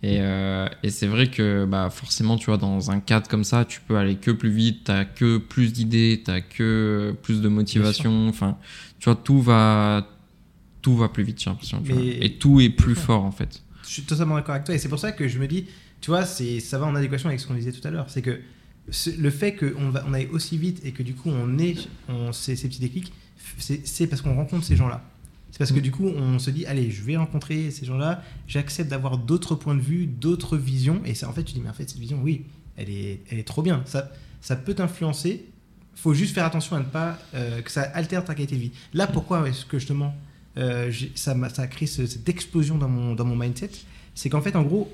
Et, 0.02 0.19
euh, 0.22 0.68
et 0.81 0.91
c'est 0.91 1.07
vrai 1.07 1.27
que 1.27 1.65
bah, 1.65 1.90
forcément, 1.90 2.38
tu 2.38 2.45
vois, 2.45 2.57
dans 2.57 2.90
un 2.90 2.99
cadre 2.99 3.27
comme 3.27 3.44
ça, 3.44 3.65
tu 3.65 3.81
peux 3.81 3.98
aller 3.98 4.15
que 4.15 4.31
plus 4.31 4.49
vite, 4.49 4.86
t'as 4.86 5.03
que 5.03 5.38
plus 5.38 5.73
d'idées, 5.73 6.22
t'as 6.23 6.41
que 6.41 7.15
plus 7.22 7.41
de 7.41 7.49
motivation. 7.49 8.30
Enfin, 8.30 8.57
tu 8.99 9.06
vois, 9.06 9.15
tout 9.15 9.41
va, 9.41 10.07
tout 10.81 10.95
va 10.95 11.10
plus 11.10 11.23
vite, 11.23 11.41
j'ai 11.41 11.49
l'impression. 11.49 11.84
Et 12.22 12.34
tout 12.36 12.61
est 12.61 12.69
plus 12.69 12.95
fort, 12.95 13.23
en 13.23 13.31
fait. 13.31 13.61
Je 13.84 13.90
suis 13.90 14.03
totalement 14.03 14.36
d'accord 14.36 14.56
avec 14.56 14.65
toi. 14.65 14.76
Et 14.76 14.77
c'est 14.77 14.90
pour 14.90 14.99
ça 14.99 15.11
que 15.11 15.27
je 15.27 15.40
me 15.40 15.48
dis, 15.48 15.65
tu 15.99 16.11
vois, 16.11 16.23
ça 16.23 16.77
va 16.77 16.86
en 16.86 16.95
adéquation 16.95 17.27
avec 17.27 17.41
ce 17.41 17.48
qu'on 17.48 17.56
disait 17.56 17.73
tout 17.73 17.86
à 17.86 17.91
l'heure. 17.91 18.06
C'est 18.10 18.22
que 18.22 18.40
le 19.18 19.30
fait 19.30 19.56
qu'on 19.56 19.94
on 20.07 20.14
aille 20.14 20.28
aussi 20.28 20.57
vite 20.57 20.82
et 20.86 20.91
que 20.91 21.03
du 21.03 21.14
coup 21.14 21.30
on 21.30 21.57
ait 21.60 21.76
on, 22.07 22.32
ces, 22.32 22.56
ces 22.56 22.68
petits 22.68 22.80
déclics, 22.80 23.11
c'est, 23.57 24.07
parce 24.07 24.22
qu'on 24.22 24.36
rencontre 24.36 24.66
ces 24.66 24.76
gens-là. 24.76 25.03
C'est 25.52 25.57
parce 25.57 25.72
que 25.72 25.80
du 25.80 25.91
coup, 25.91 26.06
on 26.07 26.38
se 26.38 26.52
dit, 26.52 26.66
allez, 26.68 26.91
je 26.91 27.02
vais 27.03 27.18
rencontrer 27.18 27.72
ces 27.72 27.84
gens-là, 27.86 28.24
j'accepte 28.48 28.90
d'avoir 28.90 29.18
d'autres 29.18 29.56
points 29.56 29.74
de 29.76 29.82
vue, 29.82 30.06
d'autres 30.06 30.57
visions. 30.57 31.02
Et 31.06 31.16
ça, 31.16 31.28
en 31.28 31.34
fait, 31.34 31.44
tu 31.44 31.53
dis, 31.53 31.60
mais 31.60 31.70
en 31.70 31.74
fait, 31.74 31.90
cette 31.90 31.98
vision, 31.99 32.20
oui, 32.22 32.44
elle 32.78 32.90
est, 32.91 33.22
elle 33.32 33.40
est 33.40 33.44
trop 33.48 33.64
bien. 33.64 33.82
Ça, 33.86 34.11
ça 34.41 34.56
peut 34.56 34.76
t'influencer. 34.76 35.45
faut 35.95 36.14
juste 36.14 36.36
faire 36.36 36.45
attention 36.45 36.76
à 36.76 36.80
ne 36.80 36.86
pas 36.86 37.18
euh, 37.34 37.61
que 37.64 37.72
ça 37.72 37.82
altère 37.82 38.24
ta 38.24 38.36
qualité 38.36 38.56
de 38.56 38.61
vie. 38.61 38.72
Là, 38.94 39.07
pourquoi 39.07 39.49
est-ce 39.49 39.66
que 39.66 39.80
justement 39.80 40.14
euh, 40.57 40.91
ça, 41.16 41.36
ça 41.49 41.64
a 41.64 41.68
créé 41.68 41.88
ce- 41.88 42.06
cette 42.06 42.30
explosion 42.30 42.78
dans 42.78 42.88
mon, 42.90 43.16
dans 43.16 43.26
mon 43.26 43.36
mindset? 43.36 43.72
C'est 44.14 44.30
qu'en 44.30 44.41
fait, 44.41 44.56
en 44.56 44.64
gros, 44.64 44.91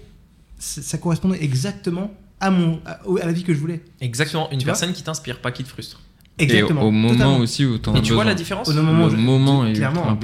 ça 0.58 0.98
correspondait 0.98 1.44
exactement 1.44 2.14
à, 2.40 2.52
mon, 2.52 2.80
à, 2.86 3.00
à 3.22 3.26
la 3.26 3.32
vie 3.32 3.44
que 3.44 3.54
je 3.54 3.60
voulais. 3.60 3.82
Exactement, 4.02 4.50
une 4.52 4.60
Tu 4.60 4.66
personne 4.66 4.94
qui 4.94 5.04
t'inspire, 5.04 5.40
pas 5.40 5.52
qui 5.52 5.64
te 5.64 5.70
frustre. 5.70 6.02
Exactement. 6.38 6.82
Et 6.82 6.84
au 6.86 6.92
moment 6.92 7.14
totalement. 7.14 7.38
aussi 7.38 7.64
où 7.66 7.76
as 7.76 7.98
Et 7.98 8.02
tu 8.02 8.12
vois 8.14 8.26
la 8.26 8.34
différence 8.34 8.68
Au 8.68 8.74
moment, 8.74 9.10
moment 9.10 9.66
est 9.66 9.72
clairement, 9.74 10.18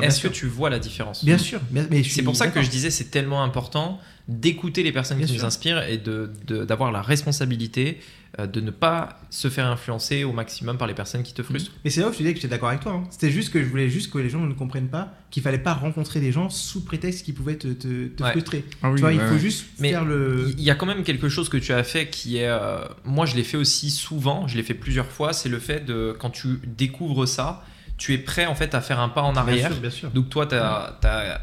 est-ce 0.00 0.20
que 0.22 0.28
tu 0.28 0.46
vois 0.46 0.70
la 0.70 0.78
différence 0.78 1.24
Bien 1.24 1.36
sûr, 1.36 1.60
mais 1.70 2.02
je 2.02 2.10
C'est 2.10 2.22
pour 2.22 2.36
ça 2.36 2.48
que 2.48 2.62
je 2.62 2.70
disais 2.70 2.90
c'est 2.90 3.10
tellement 3.10 3.42
important 3.42 3.98
d'écouter 4.28 4.82
les 4.82 4.92
personnes 4.92 5.18
Bien 5.18 5.26
qui 5.26 5.32
sûr. 5.34 5.42
nous 5.42 5.46
inspirent 5.46 5.82
et 5.82 5.98
de- 5.98 6.30
de- 6.46 6.64
d'avoir 6.64 6.90
la 6.92 7.00
responsabilité 7.02 7.98
euh, 7.98 8.02
de 8.36 8.60
ne 8.60 8.70
pas 8.70 9.20
se 9.30 9.48
faire 9.48 9.66
influencer 9.66 10.24
au 10.24 10.32
maximum 10.32 10.76
par 10.78 10.86
les 10.86 10.94
personnes 10.94 11.22
qui 11.22 11.32
te 11.34 11.42
frustrent. 11.42 11.72
Mais 11.84 11.90
c'est 11.90 12.00
là 12.02 12.08
où 12.08 12.12
je 12.12 12.18
te 12.18 12.22
disais 12.22 12.34
que 12.34 12.40
j'étais 12.40 12.48
d'accord 12.48 12.68
avec 12.68 12.80
toi. 12.82 12.92
hein. 12.92 13.04
C'était 13.10 13.30
juste 13.30 13.52
que 13.52 13.62
je 13.62 13.68
voulais 13.68 13.88
juste 13.88 14.12
que 14.12 14.18
les 14.18 14.28
gens 14.28 14.40
ne 14.40 14.52
comprennent 14.52 14.88
pas 14.90 15.14
qu'il 15.30 15.42
fallait 15.42 15.58
pas 15.58 15.74
rencontrer 15.74 16.20
des 16.20 16.30
gens 16.32 16.50
sous 16.50 16.84
prétexte 16.84 17.24
qu'ils 17.24 17.34
pouvaient 17.34 17.56
te, 17.56 17.68
te, 17.68 18.08
te 18.08 18.22
Ouais. 18.22 18.30
frustrer. 18.32 18.64
Ah 18.82 18.88
oui, 18.90 18.96
tu 18.96 19.00
vois, 19.00 19.12
il 19.12 19.20
faut 19.20 19.38
juste 19.38 19.66
Mais 19.80 19.90
faire 19.90 20.04
le. 20.04 20.52
Il 20.56 20.62
y 20.62 20.70
a 20.70 20.74
quand 20.74 20.86
même 20.86 21.04
quelque 21.04 21.28
chose 21.28 21.48
que 21.48 21.56
tu 21.56 21.72
as 21.72 21.82
fait 21.84 22.08
qui 22.08 22.36
est. 22.38 22.48
euh, 22.48 22.78
moi, 23.04 23.24
je 23.26 23.34
l'ai 23.34 23.44
fait 23.44 23.56
aussi 23.56 23.90
souvent, 23.90 24.46
je 24.46 24.56
l'ai 24.56 24.62
fait 24.62 24.74
plusieurs 24.74 25.06
fois. 25.10 25.32
C'est 25.32 25.48
le 25.48 25.58
fait 25.58 25.84
de. 25.84 26.14
Quand 26.18 26.30
tu 26.30 26.60
découvres 26.66 27.26
ça, 27.26 27.64
tu 27.98 28.14
es 28.14 28.18
prêt 28.18 28.46
en 28.46 28.54
fait 28.54 28.74
à 28.74 28.80
faire 28.80 29.00
un 29.00 29.08
pas 29.08 29.22
en 29.22 29.32
Bien 29.32 29.42
arrière. 29.42 29.72
sûr, 29.72 29.80
bien 29.80 29.90
sûr, 29.90 30.10
Donc, 30.10 30.30
toi, 30.30 30.46
tu 30.46 30.54
as, 30.54 30.94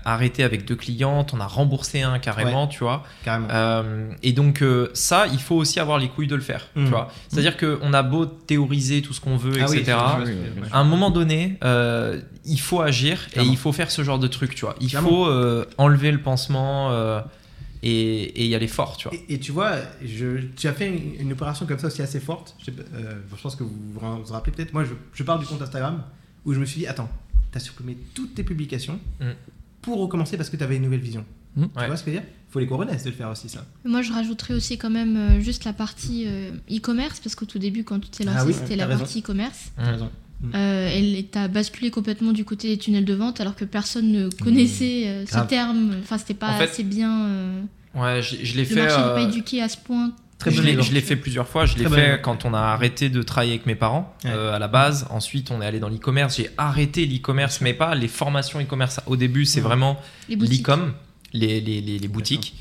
arrêté 0.05 0.43
avec 0.43 0.65
deux 0.65 0.75
clients, 0.75 1.23
t'en 1.23 1.39
as 1.39 1.45
remboursé 1.47 2.01
un 2.01 2.17
carrément, 2.17 2.67
tu 2.67 2.79
vois. 2.79 3.03
carrément. 3.23 3.47
Euh, 3.51 4.09
et 4.23 4.31
donc, 4.31 4.61
euh, 4.61 4.89
ça, 4.93 5.27
il 5.31 5.39
faut 5.41 5.55
aussi 5.55 5.79
avoir 5.79 5.99
les 5.99 6.07
couilles 6.07 6.27
de 6.27 6.35
le 6.35 6.41
faire, 6.41 6.69
tu 6.75 6.81
vois. 6.85 7.09
C'est-à-dire 7.27 7.57
qu'on 7.57 7.93
a 7.93 8.01
beau 8.03 8.25
théoriser 8.25 9.01
tout 9.01 9.13
ce 9.13 9.21
qu'on 9.21 9.37
veut, 9.37 9.53
Ah 9.61 9.65
etc. 9.65 9.97
oui, 10.19 10.23
oui, 10.27 10.33
bien 10.61 10.63
à 10.71 10.79
un 10.79 10.83
moment 10.85 11.11
donné, 11.11 11.57
euh, 11.63 12.21
il 12.45 12.59
faut 12.59 12.81
agir 12.81 13.27
Clairement. 13.29 13.49
et 13.49 13.53
il 13.53 13.57
faut 13.57 13.71
faire 13.73 13.91
ce 13.91 14.03
genre 14.03 14.19
de 14.19 14.27
truc, 14.27 14.55
tu 14.55 14.61
vois. 14.65 14.75
Il 14.79 14.89
Clairement. 14.89 15.09
faut 15.09 15.65
enlever 15.77 16.11
le 16.11 16.21
pansement 16.21 16.91
et, 17.83 18.23
et 18.43 18.47
y 18.47 18.55
aller 18.55 18.67
fort, 18.67 18.97
tu 18.97 19.07
vois. 19.07 19.17
Et, 19.29 19.35
et 19.35 19.39
tu 19.39 19.51
vois, 19.51 19.73
je, 20.03 20.39
tu 20.55 20.67
as 20.67 20.73
fait 20.73 20.87
une, 20.87 21.21
une 21.21 21.31
opération 21.33 21.65
comme 21.65 21.77
ça 21.77 21.87
aussi 21.87 22.01
assez 22.01 22.19
forte. 22.19 22.55
Je, 22.65 22.71
euh, 22.71 23.13
pense 23.41 23.55
que 23.55 23.63
vous 23.63 23.69
vous 23.93 23.99
vous 23.99 24.23
vous 24.23 24.33
rappelez 24.33 24.55
peut-être. 24.55 24.73
Moi, 24.73 24.85
je, 24.85 24.93
je 25.13 25.23
parle 25.23 25.39
du 25.39 25.45
compte 25.45 25.61
Instagram 25.61 26.01
où 26.45 26.53
je 26.53 26.59
me 26.59 26.65
suis 26.65 26.79
dit 26.79 26.87
attends, 26.87 27.09
tu 27.51 27.57
as 27.57 27.61
supprimé 27.61 27.97
toutes 28.13 28.35
tes 28.35 28.43
publications 28.43 28.99
Mm. 29.19 29.25
pour 29.81 29.99
recommencer 29.99 30.37
parce 30.37 30.49
que 30.49 30.57
tu 30.57 30.63
avais 30.63 30.77
une 30.77 30.83
nouvelle 30.83 30.99
vision. 30.99 31.25
Mm. 31.55 31.63
Tu 31.73 31.79
Ouais. 31.79 31.87
vois 31.87 31.97
ce 31.97 32.03
que 32.03 32.11
je 32.11 32.15
veux 32.17 32.21
dire? 32.21 32.29
Faut 32.49 32.59
les 32.59 32.67
couronnes 32.67 32.87
de 32.87 32.93
le 32.93 33.11
faire 33.11 33.29
aussi, 33.29 33.49
ça. 33.49 33.65
Moi, 33.83 34.01
je 34.01 34.13
rajouterais 34.13 34.53
aussi 34.53 34.77
quand 34.77 34.89
même 34.89 35.17
euh, 35.17 35.41
juste 35.41 35.65
la 35.65 35.73
partie 35.73 36.23
euh, 36.27 36.51
e-commerce, 36.71 37.19
parce 37.19 37.35
qu'au 37.35 37.45
tout 37.45 37.59
début, 37.59 37.83
quand 37.83 37.99
tu 37.99 38.09
t'es 38.09 38.23
lancé, 38.23 38.37
Ah 38.39 38.45
oui, 38.45 38.53
c'était 38.53 38.69
t'as 38.69 38.75
la 38.77 38.85
raison. 38.87 38.99
partie 38.99 39.19
e-commerce. 39.19 39.71
Mm. 39.77 39.81
T'as 39.83 39.91
raison. 39.91 40.09
Euh, 40.53 40.89
et 40.89 41.27
t'as 41.31 41.47
basculé 41.47 41.89
complètement 41.91 42.31
du 42.33 42.45
côté 42.45 42.67
des 42.69 42.77
tunnels 42.77 43.05
de 43.05 43.13
vente, 43.13 43.41
alors 43.41 43.55
que 43.55 43.65
personne 43.65 44.11
ne 44.11 44.29
connaissait 44.29 45.03
euh, 45.07 45.25
ce 45.25 45.31
Grave. 45.31 45.47
terme. 45.47 45.95
Enfin, 46.01 46.17
c'était 46.17 46.33
pas 46.33 46.53
En 46.53 46.57
fait, 46.57 46.65
assez 46.65 46.83
bien. 46.83 47.25
euh, 47.25 47.61
Ouais, 47.95 48.21
je, 48.21 48.35
je 48.43 48.53
l'ai 48.55 48.63
le 48.63 48.65
fait. 48.67 48.75
marché 48.75 48.97
n'est 48.97 49.03
pas 49.13 49.21
éduqué 49.21 49.61
à 49.61 49.69
ce 49.69 49.77
point. 49.77 50.11
Très 50.39 50.51
je 50.51 50.61
l'ai- 50.61 50.71
exemple. 50.71 50.89
je 50.89 50.93
l'ai 50.93 51.01
fait 51.01 51.15
plusieurs 51.15 51.47
fois. 51.47 51.65
Je 51.65 51.77
l'ai 51.77 51.85
fait 51.87 52.01
exemple. 52.01 52.21
quand 52.21 52.45
on 52.45 52.53
a 52.53 52.59
arrêté 52.59 53.09
de 53.09 53.21
travailler 53.23 53.53
avec 53.53 53.65
mes 53.65 53.75
parents 53.75 54.15
Ouais. 54.25 54.31
euh, 54.31 54.53
à 54.55 54.59
la 54.59 54.67
base. 54.67 55.07
Ensuite, 55.09 55.49
on 55.51 55.61
est 55.61 55.65
allé 55.65 55.79
dans 55.79 55.89
l'e-commerce. 55.89 56.35
J'ai 56.37 56.49
arrêté 56.57 57.05
l'e-commerce, 57.05 57.61
mais 57.61 57.73
pas 57.73 57.95
les 57.95 58.07
formations 58.09 58.59
e-commerce. 58.59 58.99
Au 59.05 59.15
début, 59.15 59.45
c'est 59.45 59.61
vraiment 59.61 59.97
l'e-com, 60.29 60.93
les, 61.33 61.61
les, 61.61 61.81
les, 61.81 61.97
les 61.99 62.07
boutiques. 62.07 62.55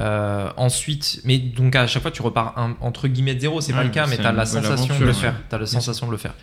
Euh, 0.00 0.50
ensuite, 0.56 1.20
mais 1.24 1.38
donc 1.38 1.76
à 1.76 1.86
chaque 1.86 2.02
fois 2.02 2.10
tu 2.10 2.20
repars 2.20 2.58
un- 2.58 2.76
entre 2.80 3.06
guillemets 3.06 3.36
de 3.36 3.40
zéro, 3.40 3.60
c'est 3.60 3.72
pas 3.72 3.78
Ouais, 3.78 3.84
le 3.84 3.90
cas, 3.90 4.08
mais 4.08 4.16
tu 4.16 4.26
as 4.26 4.32
la 4.32 4.44
sensation 4.44 4.98
de 4.98 5.04
le 5.04 5.12
faire. 5.12 5.34
Tu 5.48 5.54
as 5.54 5.58
la 5.58 5.66
sensation 5.66 6.06
de 6.08 6.10
le 6.12 6.16
faire. 6.18 6.34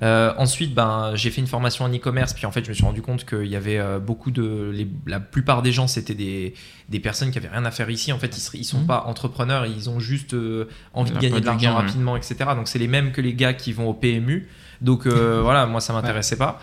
Euh, 0.00 0.32
ensuite, 0.38 0.74
ben, 0.74 1.12
j'ai 1.14 1.30
fait 1.30 1.40
une 1.42 1.46
formation 1.46 1.84
en 1.84 1.92
e-commerce, 1.94 2.32
puis 2.32 2.46
en 2.46 2.50
fait, 2.50 2.64
je 2.64 2.70
me 2.70 2.74
suis 2.74 2.84
rendu 2.84 3.02
compte 3.02 3.26
qu'il 3.26 3.46
y 3.46 3.56
avait 3.56 3.78
euh, 3.78 3.98
beaucoup 3.98 4.30
de. 4.30 4.70
les- 4.72 4.88
la 5.06 5.20
plupart 5.20 5.60
des 5.62 5.70
gens, 5.72 5.86
c'était 5.86 6.14
des, 6.14 6.54
des 6.88 6.98
personnes 7.00 7.30
qui 7.30 7.38
avaient 7.38 7.48
rien 7.48 7.64
à 7.66 7.70
faire 7.70 7.90
ici. 7.90 8.12
En 8.12 8.18
fait, 8.18 8.34
ils, 8.54 8.60
ils 8.60 8.64
sont 8.64 8.80
Mhm. 8.80 8.86
pas 8.86 9.04
entrepreneurs, 9.06 9.66
ils 9.66 9.90
ont 9.90 10.00
juste 10.00 10.32
euh, 10.34 10.66
envie 10.94 11.10
de 11.12 11.18
gagner 11.18 11.40
de 11.40 11.46
l'argent 11.46 11.70
ouais. 11.76 11.82
rapidement, 11.82 12.16
etc. 12.16 12.36
Donc, 12.56 12.68
c'est 12.68 12.78
les 12.78 12.88
mêmes 12.88 13.12
que 13.12 13.20
les 13.20 13.34
gars 13.34 13.52
qui 13.52 13.72
vont 13.72 13.88
au 13.90 13.94
PMU. 13.94 14.48
Donc, 14.80 15.06
voilà, 15.06 15.66
moi, 15.66 15.80
ça 15.82 15.92
m'intéressait 15.92 16.36
pas. 16.36 16.60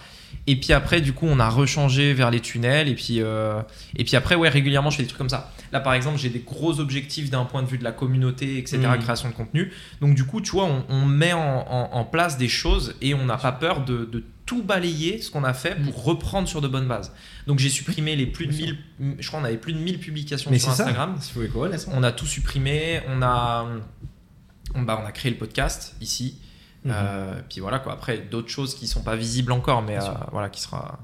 Et 0.47 0.56
puis 0.56 0.73
après, 0.73 1.01
du 1.01 1.14
coup, 1.14 1.27
on 1.27 1.39
a 1.39 1.49
rechangé 1.49 2.14
vers 2.14 2.31
les 2.31 2.39
tunnels. 2.39 2.88
Et 2.88 2.95
puis, 2.95 3.22
euh, 3.22 3.61
et 3.95 4.03
puis 4.03 4.15
après, 4.15 4.35
ouais, 4.35 4.49
régulièrement, 4.49 4.89
je 4.89 4.97
fais 4.97 5.03
des 5.03 5.07
trucs 5.10 5.18
comme 5.19 5.30
ça. 5.30 5.51
Là, 5.72 5.80
par 5.80 5.93
exemple, 5.93 6.18
j'ai 6.18 6.30
des 6.30 6.39
gros 6.39 6.80
objectifs 6.80 7.30
d'un 7.30 7.45
point 7.45 7.61
de 7.61 7.68
vue 7.68 7.77
de 7.77 7.84
la 7.84 7.91
communauté, 7.91 8.57
etc., 8.57 8.77
Mhm. 8.80 8.99
création 8.99 9.30
de 9.30 9.34
contenu. 9.35 9.72
Donc, 10.01 10.15
du 10.15 10.26
coup, 10.26 10.41
tu 10.41 10.51
vois, 10.51 10.65
on, 10.65 10.84
on 10.89 11.06
met 11.06 11.34
en, 11.34 11.39
en- 11.69 11.89
en 11.93 12.03
place 12.06 12.38
des 12.39 12.47
choses 12.47 12.95
et 13.01 13.14
on 13.14 13.26
n'a 13.26 13.38
pas 13.38 13.51
peur 13.51 13.85
de, 13.85 14.06
de 14.06 14.23
tout 14.47 14.64
balayer 14.64 15.22
ce 15.22 15.30
qu'on 15.30 15.43
a 15.43 15.53
fait 15.53 15.76
pour 15.84 16.03
reprendre 16.03 16.47
sur 16.47 16.60
de 16.61 16.68
bonnes 16.68 16.88
bases. 16.88 17.11
Donc, 17.45 17.60
j'ai 17.60 17.69
supprimé 17.69 18.15
les 18.15 18.26
plus 18.26 18.47
de 18.47 18.51
Bien 18.51 18.76
1000, 18.99 19.15
je 19.19 19.27
crois, 19.27 19.39
on 19.39 19.43
avait 19.43 19.57
plus 19.57 19.73
de 19.73 19.77
1000 19.80 19.99
publications 19.99 20.49
Mais 20.49 20.57
sur 20.57 20.72
ça. 20.73 20.84
Instagram. 20.84 21.15
Sont. 21.22 21.91
On 21.93 22.01
a 22.01 22.11
tout 22.11 22.26
supprimé. 22.26 23.01
On 23.07 23.22
a, 23.22 23.68
on, 24.73 24.81
bah, 24.81 24.99
on 25.03 25.06
a 25.06 25.11
créé 25.11 25.31
le 25.31 25.38
podcast 25.38 25.95
ici. 26.01 26.39
Euh, 26.88 27.39
puis 27.49 27.60
voilà 27.61 27.80
quoi. 27.80 27.93
Après, 27.93 28.18
d'autres 28.31 28.49
choses 28.49 28.73
qui 28.76 28.88
sont 28.88 29.01
pas 29.01 29.15
visibles 29.15 29.51
encore, 29.51 29.81
mais 29.81 29.97
euh, 29.97 30.01
voilà, 30.31 30.49
qui 30.49 30.61
sera. 30.61 30.99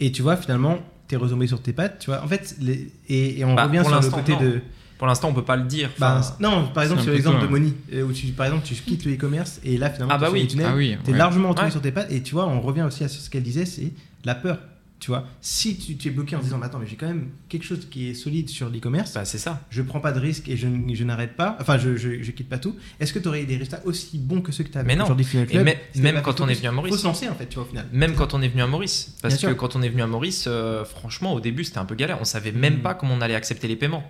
Et 0.00 0.10
tu 0.12 0.22
vois, 0.22 0.36
finalement, 0.36 0.78
t'es 1.06 1.16
retombé 1.16 1.46
sur 1.46 1.60
tes 1.60 1.72
pattes. 1.72 1.98
Tu 2.00 2.06
vois, 2.10 2.22
en 2.22 2.28
fait, 2.28 2.56
les- 2.60 2.90
et, 3.08 3.40
et 3.40 3.44
on 3.44 3.54
Bah, 3.54 3.64
revient 3.66 3.82
sur 3.84 4.00
le 4.00 4.10
côté 4.10 4.32
non. 4.32 4.40
de. 4.40 4.60
Pour 4.96 5.06
l'instant, 5.06 5.28
on 5.28 5.34
peut 5.34 5.44
pas 5.44 5.56
le 5.56 5.62
dire. 5.64 5.90
Bah, 5.98 6.20
non, 6.40 6.68
par 6.74 6.82
exemple, 6.82 7.02
sur 7.02 7.12
l'exemple 7.12 7.42
de. 7.42 7.46
Moni, 7.46 7.74
euh, 7.92 8.02
où 8.02 8.12
tu, 8.12 8.26
par 8.28 8.46
exemple, 8.46 8.64
tu 8.66 8.74
quittes 8.74 9.04
le 9.04 9.14
e-commerce 9.14 9.60
et 9.64 9.76
là, 9.78 9.90
finalement, 9.90 10.14
Ah 10.14 10.18
bah 10.18 10.26
tu 10.28 10.32
fais 10.48 10.56
oui. 10.56 10.62
Ah 10.66 10.74
oui. 10.74 10.96
T'es 11.04 11.12
ouais. 11.12 11.18
largement 11.18 11.50
retombé 11.50 11.66
Ouais. 11.66 11.70
sur 11.70 11.80
tes 11.82 11.92
pattes 11.92 12.10
et 12.10 12.22
tu 12.22 12.34
vois, 12.34 12.46
on 12.46 12.60
revient 12.60 12.82
aussi 12.82 13.04
à 13.04 13.08
ce 13.08 13.28
qu'elle 13.30 13.42
disait, 13.44 13.64
c'est 13.66 13.92
la 14.24 14.34
peur. 14.34 14.58
Tu 15.00 15.12
vois, 15.12 15.24
si 15.40 15.78
tu, 15.78 15.96
tu 15.96 16.08
es 16.08 16.10
bloqué 16.10 16.34
en 16.34 16.40
disant, 16.40 16.60
attends, 16.60 16.80
mais 16.80 16.86
j'ai 16.88 16.96
quand 16.96 17.06
même 17.06 17.28
quelque 17.48 17.62
chose 17.64 17.86
qui 17.88 18.08
est 18.10 18.14
solide 18.14 18.48
sur 18.48 18.68
l'e-commerce, 18.68 19.14
bah, 19.14 19.24
c'est 19.24 19.38
ça. 19.38 19.60
je 19.70 19.80
prends 19.82 20.00
pas 20.00 20.10
de 20.10 20.18
risque 20.18 20.48
et 20.48 20.56
je, 20.56 20.66
n'arrête 21.04 21.36
pas, 21.36 21.56
enfin, 21.60 21.78
je, 21.78 21.96
je, 21.96 22.20
je 22.20 22.30
quitte 22.32 22.48
pas 22.48 22.58
tout. 22.58 22.74
Est-ce 22.98 23.12
que 23.12 23.20
tu 23.20 23.28
aurais 23.28 23.44
des 23.44 23.54
résultats 23.56 23.80
aussi 23.84 24.18
bons 24.18 24.40
que 24.40 24.50
ceux 24.50 24.64
que 24.64 24.70
tu 24.72 24.78
non. 24.96 25.04
aujourd'hui 25.04 25.24
Et 25.42 25.46
Club 25.46 25.64
mais- 25.64 25.78
même 25.94 26.20
quand 26.22 26.40
on 26.40 26.48
est 26.48 26.54
venu 26.54 26.66
à 26.66 26.72
Maurice. 26.72 26.92
Faut 26.94 26.98
se 26.98 27.04
lancer 27.06 27.28
en 27.28 27.34
fait, 27.36 27.46
tu 27.46 27.54
vois, 27.54 27.64
au 27.64 27.68
final. 27.68 27.86
Même 27.92 28.14
quand 28.16 28.34
on 28.34 28.42
est 28.42 28.48
venu 28.48 28.60
à 28.62 28.66
Maurice. 28.66 29.14
Parce 29.22 29.34
Bien 29.34 29.48
que 29.50 29.54
sûr. 29.54 29.56
quand 29.56 29.76
on 29.76 29.82
est 29.82 29.88
venu 29.88 30.02
à 30.02 30.08
Maurice, 30.08 30.46
euh, 30.48 30.84
franchement, 30.84 31.32
au 31.32 31.38
début, 31.40 31.62
c'était 31.62 31.78
un 31.78 31.84
peu 31.84 31.94
galère. 31.94 32.18
On 32.20 32.24
savait 32.24 32.50
même 32.52 32.78
Mm. 32.78 32.82
pas 32.82 32.94
comment 32.94 33.14
on 33.14 33.20
allait 33.20 33.36
accepter 33.36 33.68
les 33.68 33.76
paiements. 33.76 34.02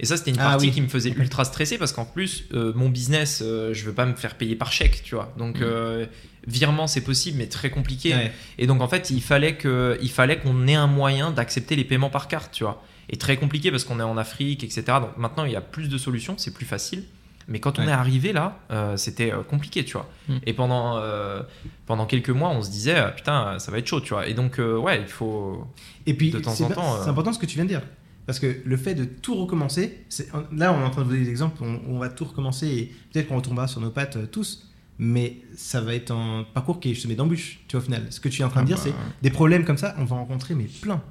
Et 0.00 0.06
ça, 0.06 0.16
c'était 0.16 0.30
une 0.32 0.38
Ah 0.40 0.50
partie 0.50 0.66
oui. 0.66 0.72
qui 0.72 0.80
me 0.80 0.88
faisait 0.88 1.10
ultra 1.10 1.44
stresser 1.44 1.78
parce 1.78 1.92
qu'en 1.92 2.04
plus, 2.04 2.44
euh, 2.52 2.72
mon 2.74 2.88
business, 2.88 3.42
euh, 3.44 3.72
je 3.72 3.84
veux 3.84 3.92
pas 3.92 4.06
me 4.06 4.14
faire 4.14 4.34
payer 4.36 4.56
par 4.56 4.72
chèque, 4.72 5.02
tu 5.04 5.14
vois. 5.14 5.32
Donc, 5.38 5.58
Mm. 5.60 5.62
euh, 5.62 6.06
virement, 6.46 6.86
c'est 6.86 7.00
possible, 7.02 7.38
mais 7.38 7.46
très 7.46 7.70
compliqué. 7.70 8.12
Ouais. 8.14 8.32
Et 8.58 8.66
donc, 8.66 8.80
en 8.82 8.88
fait, 8.88 9.10
il 9.10 9.22
fallait 9.22 9.56
que, 9.56 9.96
il 10.02 10.10
fallait 10.10 10.38
qu'on 10.38 10.66
ait 10.66 10.74
un 10.74 10.86
moyen 10.88 11.30
d'accepter 11.30 11.76
les 11.76 11.84
paiements 11.84 12.10
par 12.10 12.28
carte, 12.28 12.52
tu 12.52 12.64
vois. 12.64 12.82
Et 13.08 13.16
très 13.16 13.36
compliqué 13.36 13.70
parce 13.70 13.84
qu'on 13.84 14.00
est 14.00 14.04
en 14.04 14.16
Afrique, 14.16 14.64
etc. 14.64 14.82
Donc 15.00 15.16
maintenant, 15.16 15.44
il 15.44 15.52
y 15.52 15.56
a 15.56 15.60
plus 15.60 15.88
de 15.88 15.98
solutions, 15.98 16.34
c'est 16.38 16.54
plus 16.54 16.66
facile. 16.66 17.04
Mais 17.46 17.60
quand 17.60 17.78
on 17.78 17.82
Ouais. 17.82 17.88
est 17.90 17.92
arrivé 17.92 18.32
là, 18.32 18.58
euh, 18.70 18.96
c'était 18.96 19.30
compliqué, 19.50 19.84
tu 19.84 19.92
vois. 19.92 20.08
Mm. 20.28 20.36
Et 20.46 20.52
pendant, 20.54 20.96
euh, 20.96 21.42
pendant 21.86 22.06
quelques 22.06 22.30
mois, 22.30 22.48
on 22.48 22.62
se 22.62 22.70
disait, 22.70 22.96
euh, 22.96 23.08
putain, 23.10 23.58
ça 23.58 23.70
va 23.70 23.76
être 23.78 23.86
chaud, 23.86 24.00
tu 24.00 24.14
vois. 24.14 24.26
Et 24.26 24.32
donc, 24.32 24.58
euh, 24.58 24.78
ouais, 24.78 25.02
il 25.02 25.06
faut. 25.08 25.66
Et 26.06 26.14
puis, 26.14 26.30
De 26.30 26.38
temps 26.40 26.58
en 26.58 26.68
pas- 26.68 26.74
temps, 26.74 27.02
c'est 27.02 27.10
important 27.10 27.34
ce 27.34 27.38
que 27.38 27.44
tu 27.46 27.56
viens 27.56 27.64
de 27.64 27.68
dire. 27.68 27.82
Parce 28.26 28.38
que 28.38 28.56
le 28.64 28.76
fait 28.76 28.94
de 28.94 29.04
tout 29.04 29.34
recommencer, 29.34 30.04
là 30.52 30.72
on 30.72 30.80
est 30.80 30.84
en 30.84 30.90
train 30.90 31.02
de 31.02 31.06
vous 31.06 31.12
donner 31.12 31.24
des 31.24 31.30
exemples, 31.30 31.62
on, 31.62 31.80
on 31.88 31.98
va 31.98 32.08
tout 32.08 32.24
recommencer 32.24 32.66
et 32.66 32.92
peut-être 33.12 33.28
qu'on 33.28 33.36
retombera 33.36 33.66
sur 33.66 33.80
nos 33.80 33.90
pattes 33.90 34.16
euh, 34.16 34.26
tous, 34.26 34.70
mais 34.98 35.38
ça 35.56 35.80
va 35.80 35.94
être 35.94 36.10
un 36.12 36.46
parcours 36.54 36.80
qui 36.80 36.90
est 36.90 36.94
semé 36.94 37.14
d'embûches, 37.16 37.60
tu 37.68 37.76
vois, 37.76 37.82
au 37.82 37.84
final. 37.84 38.06
Ce 38.10 38.20
que 38.20 38.28
tu 38.28 38.42
es 38.42 38.44
en 38.44 38.48
train 38.48 38.62
de 38.62 38.72
Ah 38.72 38.76
dire, 38.76 38.84
bah, 38.84 38.92
c'est 38.98 39.22
des 39.22 39.30
problèmes 39.30 39.64
comme 39.64 39.76
ça, 39.76 39.94
on 39.98 40.04
va 40.04 40.16
en 40.16 40.20
rencontrer, 40.20 40.54
mais 40.54 40.64
plein, 40.64 41.02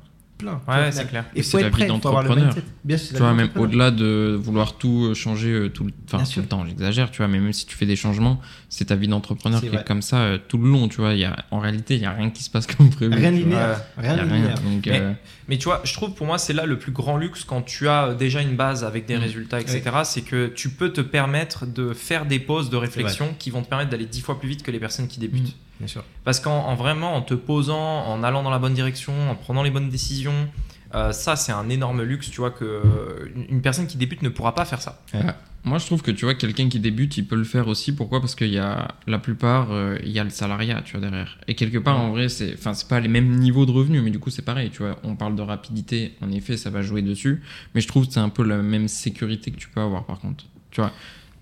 plein. 0.43 0.61
Ouais, 0.67 0.91
c'est 0.91 1.07
clair. 1.09 1.25
Et 1.35 1.43
c'est 1.43 1.61
la 1.61 1.69
vie 1.69 1.85
d'entrepreneur. 1.85 2.53
Tu 2.55 2.95
vois, 3.17 3.33
même 3.33 3.49
au-delà 3.55 3.91
de 3.91 4.37
vouloir 4.39 4.77
tout 4.77 5.07
euh, 5.09 5.13
changer 5.13 5.49
euh, 5.51 5.69
tout 5.69 5.85
le, 5.85 5.91
enfin, 6.11 6.23
tout 6.23 6.39
le 6.41 6.45
temps, 6.45 6.65
j'exagère, 6.65 7.09
tu 7.11 7.17
vois, 7.17 7.27
mais 7.27 7.39
même 7.39 7.53
si 7.53 7.65
tu 7.65 7.75
fais 7.75 7.85
des 7.85 7.95
changements, 7.95 8.39
c'est 8.69 8.85
ta 8.85 8.95
vie 8.95 9.07
d'entrepreneur 9.07 9.61
qui 9.61 9.69
vrai. 9.69 9.81
est 9.81 9.87
comme 9.87 10.01
ça 10.01 10.17
euh, 10.17 10.37
tout 10.47 10.57
le 10.57 10.69
long, 10.69 10.87
tu 10.87 10.97
vois. 10.97 11.13
Il 11.13 11.19
Y 11.19 11.25
a, 11.25 11.35
en 11.51 11.59
réalité, 11.59 11.95
il 11.95 12.01
n'y 12.01 12.05
a 12.05 12.11
rien 12.11 12.29
qui 12.29 12.43
se 12.43 12.49
passe 12.49 12.67
comme 12.67 12.89
prévu. 12.89 13.13
Rien 13.13 13.31
linéaire. 13.31 13.81
Rien 13.97 14.15
rien. 14.15 14.55
Donc, 14.55 14.85
Mais- 14.85 14.99
euh, 14.99 15.13
Mais 15.47 15.57
tu 15.57 15.65
vois, 15.65 15.81
je 15.83 15.93
trouve 15.93 16.13
pour 16.13 16.25
moi, 16.27 16.37
c'est 16.37 16.53
là 16.53 16.65
le 16.65 16.77
plus 16.77 16.91
grand 16.91 17.17
luxe 17.17 17.43
quand 17.43 17.61
tu 17.61 17.87
as 17.87 18.13
déjà 18.13 18.41
une 18.41 18.55
base 18.55 18.83
avec 18.83 19.05
des 19.05 19.17
Mm. 19.17 19.21
résultats, 19.21 19.59
etc. 19.61 19.81
C'est 20.03 20.21
que 20.21 20.47
tu 20.47 20.69
peux 20.69 20.91
te 20.93 21.01
permettre 21.01 21.65
de 21.65 21.93
faire 21.93 22.25
des 22.25 22.39
pauses 22.39 22.69
de 22.69 22.77
réflexion 22.77 23.33
qui 23.39 23.49
vont 23.49 23.61
te 23.61 23.67
permettre 23.69 23.89
d'aller 23.91 24.05
dix 24.05 24.21
fois 24.21 24.39
plus 24.39 24.49
vite 24.49 24.63
que 24.63 24.71
les 24.71 24.79
personnes 24.79 25.07
qui 25.07 25.19
débutent. 25.19 25.49
Mm. 25.49 25.53
Bien 25.83 25.87
sûr. 25.87 26.03
Parce 26.23 26.39
qu'en 26.39 26.65
en 26.65 26.75
vraiment, 26.75 27.13
en 27.15 27.21
te 27.21 27.33
posant, 27.33 28.05
en 28.05 28.23
allant 28.23 28.41
dans 28.41 28.49
la 28.49 28.59
bonne 28.59 28.73
direction, 28.73 29.13
en 29.29 29.35
prenant 29.35 29.63
les 29.63 29.69
bonnes 29.71 29.89
décisions, 29.89 30.47
euh, 30.95 31.11
ça 31.11 31.35
c'est 31.35 31.51
un 31.51 31.67
énorme 31.69 32.03
luxe, 32.03 32.29
tu 32.31 32.37
vois, 32.37 32.51
que 32.51 33.29
une- 33.49 33.61
personne 33.61 33.87
qui 33.87 33.97
débute 33.97 34.21
ne 34.21 34.29
pourra 34.29 34.55
pas 34.55 34.63
faire 34.65 34.81
ça. 34.81 35.01
Ouais. 35.13 35.21
Moi, 35.65 35.77
je 35.77 35.85
trouve 35.85 36.01
que 36.01 36.11
tu 36.11 36.25
vois, 36.25 36.35
quelqu'un 36.35 36.67
qui 36.67 36.79
débute, 36.79 37.15
il 37.17 37.25
peut 37.25 37.37
le 37.37 37.45
faire 37.45 37.69
aussi. 37.69 37.95
Pourquoi? 37.95 38.19
Parce 38.19 38.35
qu'il 38.35 38.49
y 38.51 38.57
a 38.59 38.89
la 39.07 39.17
plupart, 39.17 39.71
euh, 39.71 39.97
il 40.03 40.11
y 40.11 40.19
a 40.19 40.23
le 40.25 40.29
salariat, 40.29 40.81
tu 40.83 40.97
vois, 40.97 41.01
derrière. 41.09 41.37
Et 41.47 41.55
quelque 41.55 41.77
part, 41.77 41.97
en 42.01 42.11
vrai, 42.11 42.27
c'est, 42.27 42.53
enfin, 42.53 42.73
c'est 42.73 42.87
pas 42.89 42.99
les 42.99 43.07
mêmes 43.07 43.29
niveaux 43.39 43.65
de 43.65 43.71
revenus, 43.71 44.01
mais 44.03 44.11
du 44.11 44.19
coup, 44.19 44.29
c'est 44.29 44.41
pareil, 44.41 44.71
tu 44.71 44.79
vois. 44.83 44.99
On 45.03 45.15
parle 45.15 45.35
de 45.35 45.41
rapidité, 45.41 46.15
en 46.21 46.29
effet, 46.31 46.57
ça 46.57 46.69
va 46.69 46.81
jouer 46.81 47.01
dessus. 47.01 47.41
Mais 47.75 47.79
je 47.81 47.87
trouve 47.87 48.07
que 48.07 48.13
c'est 48.13 48.19
un 48.19 48.27
peu 48.27 48.43
la 48.43 48.57
même 48.57 48.89
sécurité 48.89 49.51
que 49.51 49.57
tu 49.57 49.69
peux 49.69 49.79
avoir, 49.79 50.03
par 50.05 50.19
contre. 50.19 50.43
Tu 50.71 50.81
vois, 50.81 50.91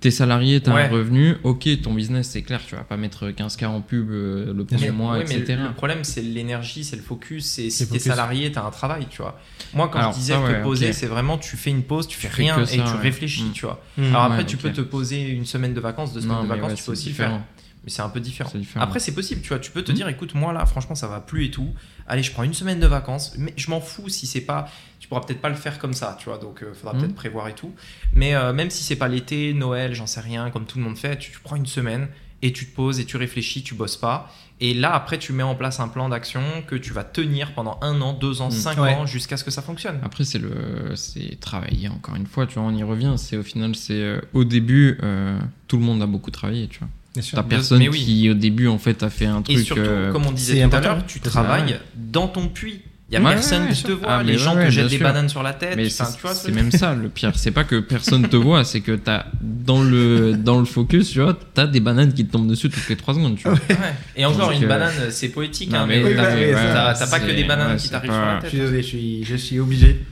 t'es 0.01 0.11
salarié, 0.11 0.59
t'as 0.59 0.73
Ouais. 0.75 0.83
un 0.83 0.89
revenu, 0.89 1.35
ok, 1.43 1.69
ton 1.83 1.93
business, 1.93 2.27
c'est 2.29 2.41
clair, 2.41 2.59
tu 2.67 2.75
vas 2.75 2.83
pas 2.83 2.97
mettre 2.97 3.29
15K 3.29 3.65
en 3.67 3.81
pub 3.81 4.09
euh, 4.11 4.51
le 4.53 4.65
premier 4.65 4.87
Mais- 4.87 4.91
mois, 4.91 5.13
ouais, 5.17 5.25
mais 5.29 5.35
etc. 5.37 5.59
le 5.67 5.73
problème, 5.73 6.03
c'est 6.03 6.21
l'énergie, 6.21 6.83
c'est 6.83 6.95
le 6.97 7.01
focus. 7.01 7.45
C'est 7.45 7.69
si 7.69 7.87
t'es 7.87 7.99
salarié, 7.99 8.51
t'as 8.51 8.65
un 8.65 8.71
travail, 8.71 9.07
tu 9.09 9.21
vois. 9.21 9.39
Moi, 9.73 9.87
quand 9.87 9.99
Alors, 9.99 10.11
je 10.11 10.17
disais 10.17 10.33
ça, 10.33 10.39
te 10.41 10.63
poser, 10.63 10.91
c'est 10.91 11.05
vraiment 11.07 11.37
tu 11.37 11.55
fais 11.55 11.69
une 11.69 11.83
pause, 11.83 12.07
tu 12.07 12.17
fais 12.17 12.27
Tu 12.27 12.33
fais 12.35 12.41
rien 12.43 12.59
et 12.63 12.65
tu 12.67 12.79
ouais. 12.79 12.91
réfléchis, 13.01 13.43
Mm. 13.43 13.51
tu 13.53 13.65
vois. 13.65 13.81
Mm. 13.97 14.03
Alors 14.07 14.23
après, 14.23 14.37
Ouais, 14.39 14.45
tu 14.45 14.57
peux 14.57 14.71
te 14.71 14.81
poser 14.81 15.21
une 15.29 15.45
semaine 15.45 15.73
de 15.73 15.79
vacances, 15.79 16.13
deux 16.13 16.21
semaines 16.21 16.37
Non, 16.37 16.43
de 16.43 16.47
vacances, 16.49 16.71
ouais, 16.71 16.75
tu 16.77 16.83
peux 16.83 16.91
aussi 16.93 17.05
le 17.05 17.11
différent. 17.11 17.29
faire. 17.37 17.60
Mais 17.83 17.89
c'est 17.89 18.03
un 18.03 18.09
peu 18.09 18.19
différent. 18.19 18.51
Après, 18.75 18.99
c'est 18.99 19.13
possible, 19.13 19.41
tu 19.41 19.49
vois. 19.49 19.57
Tu 19.59 19.71
peux 19.71 19.81
te 19.83 19.91
Mhm. 19.91 19.97
dire, 19.97 20.07
écoute, 20.07 20.35
moi 20.35 20.53
là, 20.53 20.65
franchement, 20.67 20.93
ça 20.93 21.07
va 21.07 21.19
plus 21.19 21.45
et 21.45 21.51
tout. 21.51 21.73
Allez, 22.07 22.21
je 22.21 22.31
prends 22.31 22.43
une 22.43 22.53
semaine 22.53 22.79
de 22.79 22.85
vacances, 22.85 23.33
mais 23.37 23.53
je 23.57 23.71
m'en 23.71 23.81
fous 23.81 24.07
si 24.07 24.27
c'est 24.27 24.41
pas. 24.41 24.69
Tu 24.99 25.07
pourras 25.07 25.21
peut-être 25.21 25.41
pas 25.41 25.49
le 25.49 25.55
faire 25.55 25.79
comme 25.79 25.93
ça, 25.93 26.15
tu 26.19 26.25
vois. 26.29 26.37
Donc, 26.37 26.59
il 26.67 26.75
faudra 26.75 26.93
Mhm. 26.93 26.99
peut-être 27.01 27.15
prévoir 27.15 27.47
et 27.47 27.55
tout. 27.55 27.73
Mais 28.13 28.35
euh, 28.35 28.53
même 28.53 28.69
si 28.69 28.83
c'est 28.83 28.95
pas 28.97 29.07
l'été, 29.07 29.53
Noël, 29.53 29.95
j'en 29.95 30.05
sais 30.05 30.19
rien, 30.21 30.51
comme 30.51 30.65
tout 30.65 30.77
le 30.77 30.83
monde 30.83 30.97
fait, 30.97 31.17
tu, 31.17 31.31
tu 31.31 31.39
prends 31.39 31.55
une 31.55 31.65
semaine 31.65 32.07
et 32.43 32.53
tu 32.53 32.67
te 32.67 32.75
poses 32.75 32.99
et 32.99 33.05
tu 33.05 33.17
réfléchis, 33.17 33.63
tu 33.63 33.73
bosses 33.73 33.97
pas. 33.97 34.31
Et 34.59 34.75
là, 34.75 34.93
après, 34.93 35.17
tu 35.17 35.33
mets 35.33 35.41
en 35.41 35.55
place 35.55 35.79
un 35.79 35.87
plan 35.87 36.07
d'action 36.07 36.41
que 36.67 36.75
tu 36.75 36.93
vas 36.93 37.03
tenir 37.03 37.55
pendant 37.55 37.79
un 37.81 37.99
an, 38.01 38.13
deux 38.13 38.41
ans, 38.41 38.45
Mhm. 38.51 38.51
cinq 38.51 38.77
Ouais. 38.79 38.93
ans, 38.93 39.07
jusqu'à 39.07 39.37
ce 39.37 39.43
que 39.43 39.49
ça 39.49 39.63
fonctionne. 39.63 39.99
Après, 40.03 40.23
c'est 40.23 40.37
le, 40.37 40.95
c'est 40.95 41.39
travailler 41.39 41.87
encore 41.89 42.15
une 42.15 42.27
fois, 42.27 42.45
tu 42.45 42.59
vois, 42.59 42.63
on 42.67 42.75
y 42.75 42.83
revient. 42.83 43.15
C'est 43.17 43.37
au 43.37 43.43
final, 43.43 43.75
c'est 43.75 43.93
euh, 43.93 44.21
au 44.33 44.43
début, 44.43 44.99
euh, 45.01 45.39
tout 45.67 45.77
le 45.77 45.83
monde 45.83 46.03
a 46.03 46.05
beaucoup 46.05 46.29
travaillé, 46.29 46.67
tu 46.67 46.77
vois. 46.77 46.89
T'as 47.33 47.43
personne 47.43 47.79
mais 47.79 47.89
oui. 47.89 47.99
qui, 48.03 48.29
au 48.29 48.33
début, 48.33 48.67
en 48.67 48.77
fait, 48.77 49.03
a 49.03 49.09
fait 49.09 49.25
un 49.25 49.41
truc. 49.41 49.57
Et 49.57 49.63
surtout, 49.63 49.81
euh, 49.81 50.11
comme 50.11 50.25
on 50.27 50.31
disait 50.31 50.67
tout 50.67 50.75
à 50.75 50.79
l'heure, 50.79 51.05
tu 51.05 51.19
travailles 51.19 51.79
dans 51.95 52.27
ton 52.27 52.47
puits. 52.47 52.81
Il 53.09 53.15
y 53.15 53.17
a 53.17 53.21
Ouais, 53.21 53.33
personne 53.33 53.63
ouais, 53.63 53.73
qui 53.73 53.83
te 53.83 53.91
voit, 53.91 54.07
Ah, 54.09 54.23
les 54.23 54.37
gens 54.37 54.55
ouais, 54.55 54.67
te 54.67 54.71
jettent 54.71 54.87
des 54.87 54.95
sûr. 54.95 55.05
bananes 55.05 55.27
sur 55.27 55.43
la 55.43 55.51
tête. 55.51 55.73
Mais 55.75 55.85
enfin, 55.87 56.05
c'est 56.05 56.15
tu 56.15 56.21
vois, 56.21 56.33
c'est 56.33 56.51
même 56.53 56.71
ça 56.71 56.93
le 56.95 57.09
pire. 57.09 57.33
C'est 57.35 57.51
pas 57.51 57.65
que 57.65 57.81
personne 57.81 58.25
te 58.29 58.37
voit, 58.37 58.63
c'est 58.63 58.79
que 58.79 58.93
t'as 58.93 59.25
dans 59.41 59.83
le 59.83 60.37
dans 60.37 60.57
le 60.57 60.63
focus, 60.63 61.11
tu 61.11 61.19
vois, 61.19 61.37
t'as 61.53 61.67
des 61.67 61.81
bananes 61.81 62.13
qui 62.13 62.25
te 62.25 62.31
tombent 62.31 62.47
dessus 62.47 62.69
toutes 62.69 62.87
les 62.87 62.95
3 62.95 63.15
secondes, 63.15 63.35
tu 63.35 63.43
vois. 63.49 63.57
Ouais. 63.69 63.75
Et 64.15 64.23
encore, 64.23 64.47
Donc, 64.51 64.55
une 64.59 64.63
euh, 64.63 64.67
banane, 64.69 64.93
c'est 65.09 65.27
poétique, 65.27 65.71
non, 65.73 65.79
hein, 65.79 65.85
mais 65.89 66.01
oui, 66.01 66.13
t'as 66.15 67.07
pas 67.07 67.19
que 67.19 67.31
des 67.35 67.43
bananes 67.43 67.75
qui 67.75 67.89
t'arrivent 67.89 68.11
sur 68.13 68.21
la 68.21 68.35
Je 68.37 68.41
tête. 68.43 68.49
suis 68.51 68.59
désolé, 68.59 68.81
je 68.81 68.87
suis, 68.87 69.23
je 69.25 69.35
suis 69.35 69.59
obligé. 69.59 70.05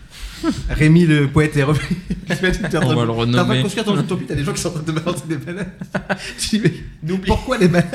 Rémi 0.70 1.06
le 1.06 1.28
poète 1.28 1.56
est 1.58 1.64
revenu. 1.64 1.86
On 2.30 2.96
va 2.96 3.06
le 3.06 3.12
renommer. 3.12 3.62
construire 3.62 3.86
ton 3.86 4.00
utopie, 4.00 4.26
t'as 4.26 4.36
des 4.36 4.44
gens 4.44 4.54
qui 4.54 4.62
sont 4.62 4.70
en 4.70 4.74
train 4.74 4.84
de 4.84 4.92
balancer 4.92 5.24
des 5.28 5.38
bananes. 5.38 5.72
Tu 6.40 6.58
dis, 6.60 6.72
mais 7.04 7.18
pourquoi 7.26 7.58
les 7.58 7.68
bananes 7.68 7.90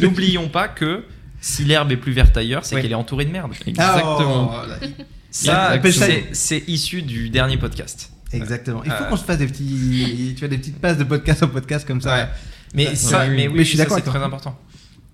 N'oublions 0.00 0.48
pas 0.48 0.68
que 0.68 1.04
si 1.40 1.64
l'herbe 1.64 1.90
est 1.92 1.96
plus 1.96 2.12
verte 2.12 2.36
ailleurs, 2.36 2.64
c'est 2.64 2.80
qu'elle 2.80 2.92
est 2.92 2.94
entourée 2.94 3.24
de 3.24 3.32
merde. 3.32 3.52
Exactement. 3.66 4.52
Oh. 4.54 4.86
Ça, 5.30 5.78
c'est- 6.32 6.64
issu 6.66 7.02
du 7.02 7.30
dernier 7.30 7.56
podcast. 7.56 8.10
Exactement. 8.32 8.82
Il 8.84 8.90
faut 8.92 9.04
Euh, 9.04 9.08
qu'on 9.08 9.16
se 9.16 9.24
fasse 9.24 9.38
des 9.38 9.46
petits, 9.46 10.34
tu 10.34 10.40
vois, 10.40 10.48
des 10.48 10.58
petites 10.58 10.78
passes 10.78 10.98
de 10.98 11.04
podcast 11.04 11.42
en 11.42 11.48
podcast 11.48 11.86
comme 11.86 12.00
ça. 12.00 12.14
Ouais. 12.14 12.28
Mais 12.74 12.94
Ça, 12.94 13.26
mais 13.26 13.48
oui, 13.48 13.54
Mais 13.56 13.64
je 13.64 13.68
suis 13.70 13.78
d'accord 13.78 13.96
c'est 13.96 14.04
très 14.04 14.22
important. 14.22 14.56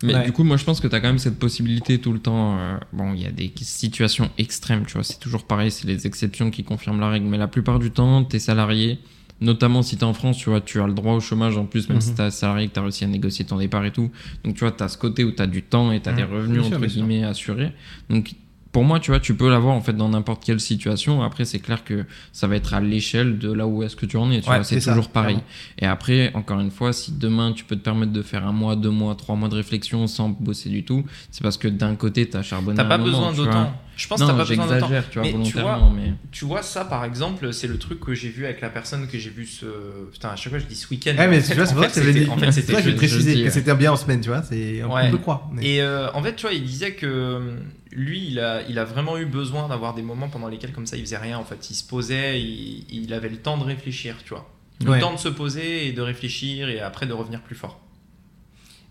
Mais 0.03 0.15
Ouais. 0.15 0.25
du 0.25 0.33
coup, 0.33 0.45
moi, 0.45 0.57
je 0.59 0.65
pense 0.65 0.81
que 0.81 0.89
t'as 0.89 1.01
quand 1.01 1.09
même 1.09 1.19
cette 1.19 1.39
possibilité 1.39 1.99
tout 1.99 2.13
le 2.13 2.19
temps. 2.19 2.59
euh, 2.59 2.77
bon, 2.93 3.15
il 3.15 3.23
y 3.23 3.27
a 3.27 3.31
des 3.31 3.51
situations 3.63 4.31
extrêmes, 4.37 4.85
tu 4.87 4.93
vois. 4.95 5.03
C'est 5.05 5.19
toujours 5.19 5.45
pareil, 5.47 5.71
c'est 5.71 5.87
les 5.87 6.07
exceptions 6.07 6.51
qui 6.51 6.65
confirment 6.65 7.01
la 7.01 7.09
règle. 7.09 7.27
Mais 7.27 7.39
la 7.39 7.49
plupart 7.49 7.79
du 7.79 7.91
temps, 7.91 8.23
t'es 8.25 8.39
salarié. 8.39 8.99
Notamment 9.41 9.83
si 9.83 9.97
t'es 9.99 10.05
en 10.05 10.15
France, 10.15 10.39
tu 10.39 10.49
vois, 10.51 10.61
tu 10.63 10.81
as 10.81 10.87
le 10.87 10.95
droit 10.95 11.13
au 11.15 11.21
chômage 11.21 11.57
en 11.59 11.67
plus, 11.67 11.89
même 11.89 11.97
Mhm. 11.97 12.03
si 12.03 12.15
t'es 12.15 12.31
salarié, 12.31 12.69
que 12.69 12.73
t'as 12.75 12.83
réussi 12.83 13.05
à 13.05 13.07
négocier 13.07 13.45
ton 13.45 13.59
départ 13.59 13.85
et 13.85 13.91
tout. 13.91 14.11
Donc, 14.45 14.55
tu 14.55 14.61
vois, 14.61 14.73
t'as 14.73 14.89
ce 14.89 14.97
côté 14.99 15.25
où 15.25 15.31
t'as 15.31 15.47
du 15.47 15.63
temps 15.63 15.93
et 15.93 16.01
t'as 16.01 16.13
Mhm. 16.13 16.17
des 16.17 16.25
revenus, 16.25 16.65
sûr, 16.67 16.77
entre 16.77 16.87
guillemets, 16.87 17.25
assurés. 17.25 17.73
Donc, 18.11 18.33
pour 18.77 18.85
moi, 18.85 19.01
tu 19.01 19.11
vois, 19.11 19.21
tu 19.21 19.35
peux 19.35 19.49
l'avoir 19.49 19.75
en 19.75 19.81
fait 19.81 19.95
dans 19.95 20.11
n'importe 20.11 20.45
quelle 20.45 20.61
situation. 20.61 21.23
Après, 21.23 21.47
c'est 21.47 21.61
clair 21.61 21.83
que 21.83 22.05
ça 22.31 22.47
va 22.47 22.57
être 22.57 22.75
à 22.75 22.81
l'échelle 22.83 23.39
de 23.39 23.51
là 23.51 23.67
où 23.67 23.83
est-ce 23.83 23.97
que 23.97 24.05
tu 24.05 24.19
en 24.19 24.31
es. 24.31 24.43
Tu 24.43 24.51
Ouais, 24.51 24.57
vois, 24.57 24.65
c'est 24.65 24.75
c'est 24.75 24.81
ça, 24.83 24.91
toujours 24.91 25.09
pareil. 25.09 25.37
clairement. 25.37 25.51
Et 25.79 25.87
après, 25.87 26.31
encore 26.35 26.61
une 26.61 26.71
fois, 26.71 26.93
si 26.93 27.13
demain 27.13 27.53
tu 27.55 27.65
peux 27.65 27.77
te 27.77 27.81
permettre 27.81 28.13
de 28.13 28.21
faire 28.21 28.47
un 28.47 28.53
mois, 28.53 28.77
deux 28.77 28.91
mois, 28.91 29.15
trois 29.15 29.35
mois 29.35 29.49
de 29.49 29.55
réflexion 29.55 30.07
sans 30.07 30.29
bosser 30.29 30.69
du 30.69 30.85
tout, 30.85 31.07
c'est 31.31 31.43
parce 31.43 31.57
que 31.57 31.69
d'un 31.69 31.95
côté, 31.95 32.29
t'as 32.29 32.43
charbonné. 32.43 32.77
T'as 32.77 32.85
pas 32.85 32.99
moment, 32.99 33.11
besoin 33.11 33.31
vois. 33.33 33.47
d'autant. 33.47 33.73
Je 33.97 34.07
pense 34.09 34.19
que 34.21 34.25
Non, 34.27 34.33
t'as 34.33 34.37
pas 34.37 34.45
besoin 34.47 34.67
d'autant. 34.67 34.87
tu 35.11 35.19
vois, 35.19 35.23
Mais 35.23 35.29
tu 35.31 35.37
volontairement, 35.39 35.91
mais. 35.97 36.13
Tu 36.31 36.45
vois, 36.45 36.61
ça 36.63 36.85
par 36.85 37.03
exemple, 37.07 37.51
c'est 37.55 37.67
le 37.69 37.79
truc 37.79 37.99
que 37.99 38.13
j'ai 38.13 38.29
vu 38.29 38.45
avec 38.45 38.61
la 38.61 38.69
personne 38.69 39.07
que 39.07 39.19
j'ai 39.19 39.31
vu 39.31 39.47
ce. 39.47 39.65
Putain, 40.13 40.29
à 40.29 40.37
chaque 40.37 40.51
fois 40.51 40.59
je 40.59 40.67
dis 40.67 40.75
ce 40.75 40.87
week-end. 40.91 41.15
Ouais, 41.17 41.29
mais 41.29 41.39
en 41.39 41.47
tu 41.49 41.55
vois, 41.55 41.65
c'est 41.65 41.75
pour 41.75 41.85
ça 41.85 42.01
que 42.03 42.11
dire. 42.11 42.31
En 42.31 42.37
fait, 42.37 42.53
C'est 42.53 42.61
c'était 42.61 42.73
vrai 42.75 42.83
que 42.83 43.45
que 43.45 43.51
c'était 43.51 43.75
bien 43.75 43.93
en 43.93 43.97
semaine, 43.97 44.21
tu 44.21 44.29
vois. 44.29 44.43
C'est, 44.43 44.85
on 44.85 44.91
peut 44.95 45.11
le 45.13 45.17
croire. 45.17 45.49
mais- 45.51 45.67
Et 45.67 45.81
euh, 45.81 46.13
en 46.13 46.23
fait, 46.23 46.37
tu 46.37 46.43
vois, 46.43 46.53
il 46.55 46.63
disait 46.63 46.93
que 46.93 47.55
lui, 47.97 48.27
il 48.29 48.39
a, 48.39 48.63
il 48.69 48.79
a 48.79 48.85
vraiment 48.85 49.17
eu 49.19 49.25
besoin 49.27 49.69
d'avoir 49.69 49.95
des 49.95 50.03
moments 50.03 50.29
pendant 50.29 50.49
lesquels, 50.49 50.73
comme 50.73 50.87
ça, 50.87 50.97
il 50.97 51.03
faisait 51.03 51.17
rien. 51.17 51.39
En 51.39 51.45
fait, 51.45 51.71
il 51.71 51.75
se 51.75 51.83
posait, 51.85 52.41
il, 52.41 52.85
il 52.91 53.13
avait 53.15 53.31
le 53.31 53.39
temps 53.39 53.57
de 53.59 53.65
réfléchir, 53.65 54.17
tu 54.23 54.31
vois. 54.35 54.49
Le 54.85 54.91
Ouais. 54.91 55.01
temps 55.01 55.13
de 55.15 55.19
se 55.19 55.29
poser 55.31 55.89
et 55.89 55.93
de 55.93 56.03
réfléchir 56.03 56.69
et 56.69 56.81
après 56.81 57.07
de 57.07 57.15
revenir 57.15 57.41
plus 57.43 57.55
fort. 57.57 57.81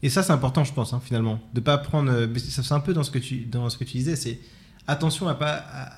Et 0.04 0.10
ça, 0.10 0.24
c'est 0.24 0.34
important, 0.34 0.64
je 0.64 0.74
pense, 0.74 0.94
hein, 0.94 1.02
finalement, 1.04 1.40
de 1.54 1.60
pas 1.62 1.78
prendre. 1.78 2.12
euh, 2.12 2.28
c'est 2.38 2.72
un 2.74 2.80
peu 2.80 2.94
dans 2.94 3.04
ce 3.04 3.12
que 3.12 3.20
tu, 3.20 3.46
dans 3.46 3.70
ce 3.70 3.78
que 3.78 3.84
tu 3.84 3.98
disais, 3.98 4.16
c'est 4.16 4.40
attention 4.88 5.28
à 5.28 5.34
pas 5.36 5.54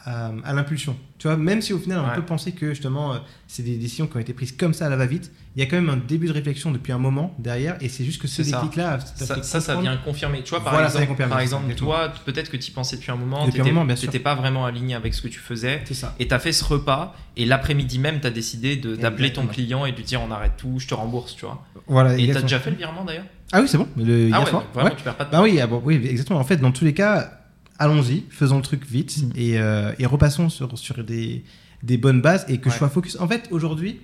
à, 0.06 0.28
à- 0.28 0.32
à 0.46 0.54
l'impulsion. 0.54 0.96
Tu 1.18 1.28
vois, 1.28 1.36
même 1.36 1.62
si 1.62 1.74
au 1.74 1.80
final 1.80 2.00
on 2.00 2.08
Ouais. 2.10 2.16
peut 2.16 2.22
penser 2.22 2.52
que 2.52 2.70
justement 2.70 3.14
euh, 3.14 3.18
c'est 3.48 3.64
des 3.64 3.76
décisions 3.78 4.06
qui 4.08 4.16
ont 4.18 4.20
été 4.20 4.34
prises 4.34 4.52
comme 4.52 4.74
ça 4.74 4.86
à 4.86 4.90
la 4.90 4.96
va-vite, 4.98 5.32
il 5.56 5.60
y 5.60 5.64
a 5.64 5.66
quand 5.66 5.76
même 5.76 5.90
un 5.90 5.98
début 5.98 6.28
de 6.28 6.32
réflexion 6.32 6.70
depuis 6.72 6.92
un 6.94 7.00
moment 7.00 7.34
derrière, 7.40 7.76
et 7.82 7.90
c'est 7.90 8.04
juste 8.06 8.22
que 8.22 8.28
ce 8.28 8.44
ça. 8.44 8.58
déclic-là, 8.62 9.00
Ça, 9.00 9.42
ça, 9.42 9.60
ça 9.60 9.76
vient 9.82 9.98
confirmer. 9.98 10.44
Tu 10.44 10.52
vois, 10.52 10.64
par 10.64 10.74
Voilà, 10.74 10.88
exemple, 10.88 11.28
par 11.28 11.40
exemple 11.40 11.74
toi, 11.74 12.14
peut-être 12.26 12.52
que 12.52 12.58
tu 12.58 12.72
pensais 12.72 12.98
depuis 12.98 13.12
un 13.12 13.16
moment, 13.16 13.46
sûr. 13.96 14.12
t'étais 14.12 14.20
pas 14.20 14.36
vraiment 14.36 14.66
aligné 14.68 14.94
avec 14.94 15.16
ce 15.16 15.22
que 15.24 15.28
tu 15.28 15.40
faisais. 15.40 15.82
Ça. 15.92 16.14
Et 16.20 16.28
tu 16.28 16.34
as 16.36 16.40
fait 16.40 16.52
ce 16.52 16.64
repas, 16.64 17.16
et 17.36 17.46
l'après-midi 17.46 17.98
même, 17.98 18.22
tu 18.22 18.28
as 18.28 18.32
décidé 18.32 18.76
d'appeler 18.76 19.34
ton 19.34 19.48
client 19.48 19.86
et 19.88 19.92
de 19.92 19.98
lui 19.98 20.04
dire 20.04 20.22
on 20.22 20.30
arrête 20.32 20.54
tout, 20.58 20.76
je 20.78 20.88
te 20.88 20.94
rembourse, 20.94 21.36
tu 21.36 21.46
vois. 21.46 21.64
Voilà. 21.88 22.16
Et 22.16 22.30
tu 22.32 22.38
as 22.38 22.42
déjà 22.44 22.60
fait 22.60 22.70
le 22.70 22.78
virement 22.78 23.04
d'ailleurs? 23.04 23.26
Ah 23.52 23.62
oui, 23.62 23.68
c'est 23.68 23.78
bon. 23.78 23.88
Le, 23.98 24.26
Ah 24.26 24.38
hier 24.38 24.40
ouais, 24.44 24.50
soir. 24.50 24.64
vraiment, 24.74 24.90
Ouais. 24.90 24.96
tu 24.96 25.04
perds 25.04 25.16
pas 25.16 25.26
de 25.26 25.32
Bah 25.32 25.42
oui, 25.42 25.60
ah 25.60 25.66
bon, 25.68 25.82
oui, 25.84 25.96
exactement. 26.06 26.40
En 26.40 26.44
fait, 26.44 26.58
dans 26.58 26.72
tous 26.74 26.84
les 26.86 26.94
cas, 26.94 27.37
allons-y, 27.80 28.24
faisons 28.30 28.58
le 28.58 28.64
truc 28.64 28.86
vite 28.86 29.18
Mm. 29.24 29.32
et, 29.36 29.60
euh, 29.60 29.91
et 29.99 30.06
repassons 30.06 30.49
sur, 30.49 30.78
sur 30.78 31.04
des, 31.04 31.44
des 31.84 31.98
bonnes 31.98 32.22
bases 32.22 32.45
et 32.48 32.58
que 32.60 32.70
je 32.70 32.76
sois 32.76 32.90
focus. 32.90 33.18
En 33.20 33.28
fait, 33.28 33.48
aujourd'hui, 33.52 33.99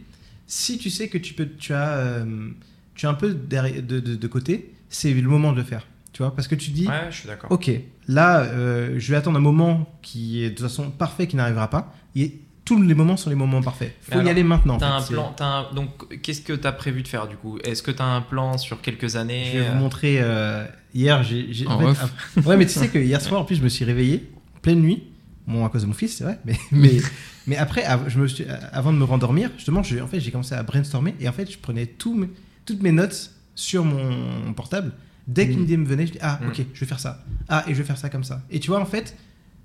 si 0.47 0.77
tu 0.77 0.89
sais 0.89 1.07
que 1.07 1.17
tu, 1.17 1.33
peux, 1.33 1.47
tu, 1.57 1.73
as, 1.73 1.89
euh, 1.97 2.49
tu 2.95 3.05
as 3.05 3.09
un 3.09 3.13
peu 3.15 3.33
de, 3.33 3.79
de, 3.81 3.99
de 3.99 4.27
côté, 4.27 4.73
c'est 4.89 5.13
le 5.13 5.27
moment 5.29 5.51
de 5.51 5.57
le 5.57 5.63
faire. 5.63 5.87
Tu 6.11 6.21
vois, 6.21 6.35
parce 6.35 6.47
que 6.47 6.53
tu 6.55 6.69
dis, 6.71 6.87
Ouais, 6.87 7.07
je 7.09 7.15
suis 7.21 7.27
d'accord. 7.27 7.51
ok, 7.51 7.71
là, 8.07 8.41
euh, 8.41 8.95
je 8.99 9.11
vais 9.11 9.17
attendre 9.17 9.37
un 9.37 9.41
moment 9.41 9.91
qui 10.03 10.43
est 10.43 10.51
de 10.51 10.55
toute 10.55 10.67
façon 10.67 10.91
parfait, 10.91 11.25
qui 11.25 11.35
n'arrivera 11.35 11.69
pas. 11.71 11.91
Et 12.15 12.39
tous 12.65 12.79
les 12.81 12.93
moments 12.93 13.17
sont 13.17 13.31
les 13.31 13.35
moments 13.35 13.61
parfaits. 13.63 13.95
Faut 14.01 14.21
y 14.21 14.29
aller 14.29 14.43
maintenant. 14.43 14.75
en 14.75 14.77
T'as 14.77 15.01
fait. 15.01 15.13
un 15.15 15.17
plan, 15.17 15.35
un- 15.39 15.73
donc 15.73 16.21
qu'est-ce 16.21 16.41
que 16.41 16.53
tu 16.53 16.67
as 16.67 16.71
prévu 16.71 17.01
de 17.01 17.07
faire 17.07 17.27
du 17.27 17.35
coup? 17.35 17.57
Est-ce 17.63 17.81
que 17.81 17.89
tu 17.91 18.01
as 18.01 18.05
un 18.05 18.21
plan 18.21 18.57
sur 18.59 18.79
quelques 18.81 19.15
années? 19.15 19.49
Je 19.51 19.57
vais 19.59 19.69
vous 19.69 19.75
montrer. 19.75 20.17
euh, 20.21 20.65
hier, 20.93 21.23
j'ai. 21.23 21.67
En 21.67 21.79
fait, 21.93 22.41
Ouais, 22.45 22.57
mais 22.57 22.65
tu 22.65 22.73
sais 22.73 22.87
que 22.89 22.97
hier 22.99 23.21
soir, 23.21 23.41
en 23.41 23.45
plus, 23.45 23.55
je 23.57 23.63
me 23.63 23.69
suis 23.69 23.85
réveillé 23.85 24.29
pleine 24.61 24.79
nuit. 24.81 25.03
Bon, 25.47 25.65
à 25.65 25.69
cause 25.69 25.81
de 25.81 25.87
mon 25.87 25.93
fils, 25.93 26.17
c'est 26.17 26.23
vrai. 26.23 26.39
Mais, 26.45 26.57
mais, 26.71 27.01
mais 27.47 27.57
après, 27.57 27.83
je 28.07 28.17
me 28.19 28.27
suis- 28.27 28.45
avant 28.71 28.93
de 28.93 28.97
me 28.97 29.03
rendormir, 29.03 29.51
justement, 29.57 29.83
je- 29.83 29.99
en 29.99 30.07
fait, 30.07 30.19
j'ai 30.21 30.31
commencé 30.31 30.55
à 30.55 30.63
brainstormer. 30.63 31.15
Et 31.19 31.27
en 31.27 31.33
fait, 31.33 31.51
je 31.51 31.57
prenais 31.57 31.85
tout 31.85 32.13
mes- 32.15 32.29
toutes 32.65 32.81
mes 32.81 32.91
notes 32.93 33.31
sur 33.55 33.83
mon 33.83 34.53
portable. 34.53 34.93
Dès 35.27 35.47
qu'une 35.47 35.59
Mm. 35.59 35.63
idée 35.63 35.77
me 35.77 35.85
venait, 35.85 36.07
je 36.07 36.13
dis 36.13 36.17
Ah, 36.21 36.39
Mm. 36.41 36.47
ok, 36.47 36.61
je 36.73 36.79
vais 36.79 36.85
faire 36.85 36.99
ça. 36.99 37.23
Ah, 37.49 37.63
et 37.67 37.73
je 37.73 37.77
vais 37.79 37.83
faire 37.83 37.97
ça 37.97 38.09
comme 38.09 38.23
ça. 38.23 38.41
Et 38.51 38.59
tu 38.59 38.69
vois, 38.69 38.79
en 38.79 38.85
fait, 38.85 39.15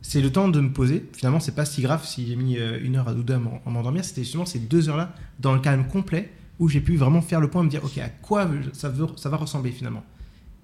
c'est 0.03 0.21
le 0.21 0.31
temps 0.31 0.49
de 0.49 0.61
me 0.61 0.73
poser. 0.73 1.05
Finalement, 1.13 1.41
c'est 1.41 1.55
pas 1.55 1.65
si 1.65 1.81
grave 1.83 2.05
si 2.07 2.27
j'ai 2.27 2.37
mis 2.37 2.57
euh, 2.59 2.79
une 2.83 2.97
heure 2.97 3.09
à 3.09 3.15
deux 3.15 3.37
m'en- 3.39 3.61
à 3.67 3.71
m'endormir. 3.71 4.05
C'était 4.05 4.23
justement 4.25 4.47
ces 4.47 4.59
deux 4.61 4.89
heures-là, 4.89 5.13
dans 5.41 5.55
le 5.55 5.61
calme 5.61 5.85
complet, 5.87 6.31
où 6.59 6.69
j'ai 6.69 6.81
pu 6.81 6.97
vraiment 6.97 7.23
faire 7.23 7.41
le 7.41 7.49
point 7.49 7.63
et 7.63 7.65
me 7.65 7.71
dire 7.71 7.85
Ok, 7.85 7.99
à 7.99 8.09
quoi 8.09 8.49
ça, 8.73 8.89
veut, 8.89 9.07
ça 9.17 9.29
va 9.29 9.37
ressembler 9.37 9.71
finalement 9.73 10.05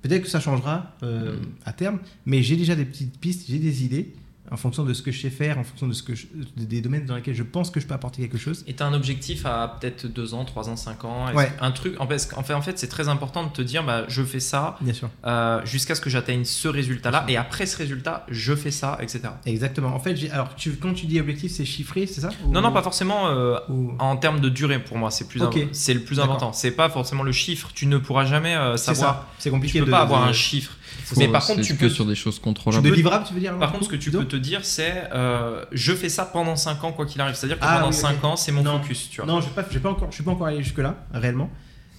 Peut-être 0.04 0.24
que 0.24 0.28
ça 0.28 0.38
changera 0.38 0.94
euh, 1.02 1.36
Mm. 1.36 1.40
à 1.64 1.72
terme, 1.72 1.98
mais 2.26 2.42
j'ai 2.42 2.56
déjà 2.56 2.74
des 2.76 2.84
petites 2.84 3.18
pistes, 3.18 3.46
j'ai 3.48 3.58
des 3.58 3.84
idées 3.86 4.12
en 4.50 4.56
fonction 4.58 4.84
de 4.84 4.92
ce 4.92 5.02
que 5.02 5.10
je 5.10 5.20
sais 5.22 5.30
faire, 5.30 5.58
en 5.58 5.64
fonction 5.64 5.88
de 5.88 5.92
ce 5.94 6.02
que 6.02 6.14
je- 6.14 6.26
des 6.56 6.80
domaines 6.82 7.06
dans 7.06 7.16
lesquels 7.16 7.34
je 7.34 7.42
pense 7.42 7.70
que 7.70 7.80
je 7.80 7.86
peux 7.86 7.94
apporter 7.94 8.20
quelque 8.22 8.36
chose. 8.38 8.62
Et 8.66 8.74
tu 8.74 8.82
as 8.82 8.86
un 8.86 8.92
objectif 8.92 9.46
à 9.46 9.78
peut-être 9.80 10.06
2 10.06 10.34
ans, 10.34 10.44
3 10.44 10.68
ans, 10.68 10.76
5 10.76 11.04
ans? 11.04 11.32
Ouais. 11.34 11.50
Un 11.60 11.70
truc, 11.70 11.98
en 11.98 12.06
fait, 12.06 12.28
en 12.36 12.42
fait, 12.42 12.52
en 12.54 12.60
fait 12.62 12.78
c'est 12.78 12.88
très 12.88 13.08
important 13.08 13.44
de 13.44 13.48
te 13.48 13.62
dire 13.62 13.82
bah, 13.84 14.04
je 14.08 14.22
fais 14.22 14.40
ça 14.40 14.76
Bien 14.82 14.92
sûr. 14.92 15.08
euh, 15.26 15.64
jusqu'à 15.64 15.94
ce 15.94 16.00
que 16.02 16.10
j'atteigne 16.10 16.44
ce 16.44 16.68
résultat-là, 16.68 17.24
et 17.28 17.36
après 17.38 17.64
ce 17.66 17.76
résultat, 17.78 18.26
je 18.28 18.54
fais 18.54 18.70
ça, 18.70 18.98
etc. 19.00 19.20
Exactement. 19.46 19.94
En 19.94 19.98
fait, 20.00 20.14
alors 20.30 20.54
tu, 20.56 20.72
quand 20.76 20.92
tu 20.92 21.06
dis 21.06 21.18
objectif, 21.20 21.50
c'est 21.50 21.64
chiffré, 21.64 22.06
c'est 22.06 22.20
ça? 22.20 22.28
Non, 22.48 22.60
Ou- 22.60 22.62
non, 22.62 22.72
pas 22.72 22.82
forcément 22.82 23.28
euh, 23.28 23.56
ou- 23.70 23.92
en 23.98 24.16
termes 24.16 24.40
de 24.40 24.50
durée 24.50 24.78
pour 24.78 24.98
moi, 24.98 25.10
c'est 25.10 25.26
plus 25.26 25.42
Ok. 25.42 25.56
im- 25.56 25.68
c'est 25.72 25.94
le 25.94 26.00
plus 26.00 26.20
important. 26.20 26.52
C'est 26.52 26.70
pas 26.72 26.90
forcément 26.90 27.22
le 27.22 27.32
chiffre, 27.32 27.70
tu 27.74 27.86
ne 27.86 27.96
pourras 27.98 28.26
jamais 28.26 28.54
euh, 28.54 28.76
C'est 28.76 28.94
savoir. 28.94 29.26
C'est 29.38 29.48
Tu 29.48 29.54
compliqué 29.54 29.80
peux 29.80 29.86
de 29.86 29.90
pas 29.90 30.00
avoir 30.00 30.24
de- 30.24 30.28
un 30.28 30.32
chiffre. 30.34 30.72
Mais 31.16 31.28
par 31.28 31.44
contre, 31.46 31.60
c'est 31.60 31.66
tu 31.66 31.74
que 31.74 31.80
peux- 31.80 31.88
sur 31.90 32.06
des 32.06 32.14
choses 32.14 32.38
contrôlables. 32.38 32.88
de 32.88 32.92
livrable, 32.94 33.24
tu 33.26 33.34
veux 33.34 33.40
dire 33.40 33.56
Par 33.58 33.72
contre, 33.72 33.84
ce 33.84 33.88
que 33.90 33.96
tu 33.96 34.10
peux 34.10 34.24
te 34.24 34.36
dire, 34.36 34.60
c'est 34.64 35.04
euh, 35.12 35.64
je 35.72 35.92
fais 35.92 36.08
ça 36.08 36.24
pendant 36.24 36.56
5 36.56 36.82
ans, 36.84 36.92
quoi 36.92 37.06
qu'il 37.06 37.20
arrive. 37.20 37.34
C'est-à-dire 37.34 37.58
que 37.58 37.64
Ah 37.66 37.76
pendant 37.76 37.88
oui, 37.88 37.94
5 37.94 38.16
ok. 38.18 38.24
ans, 38.24 38.36
c'est 38.36 38.52
mon 38.52 38.62
Non. 38.62 38.80
focus, 38.80 39.10
tu 39.10 39.20
vois. 39.20 39.26
Non, 39.26 39.40
je 39.40 39.46
vais 39.46 39.52
pas, 39.54 39.64
je 39.68 39.74
vais 39.74 39.80
pas 39.80 39.90
encore, 39.90 40.08
je 40.10 40.14
suis 40.16 40.24
pas 40.24 40.30
encore 40.32 40.46
allé 40.46 40.62
jusque 40.62 40.78
là, 40.78 40.96
réellement. 41.12 41.50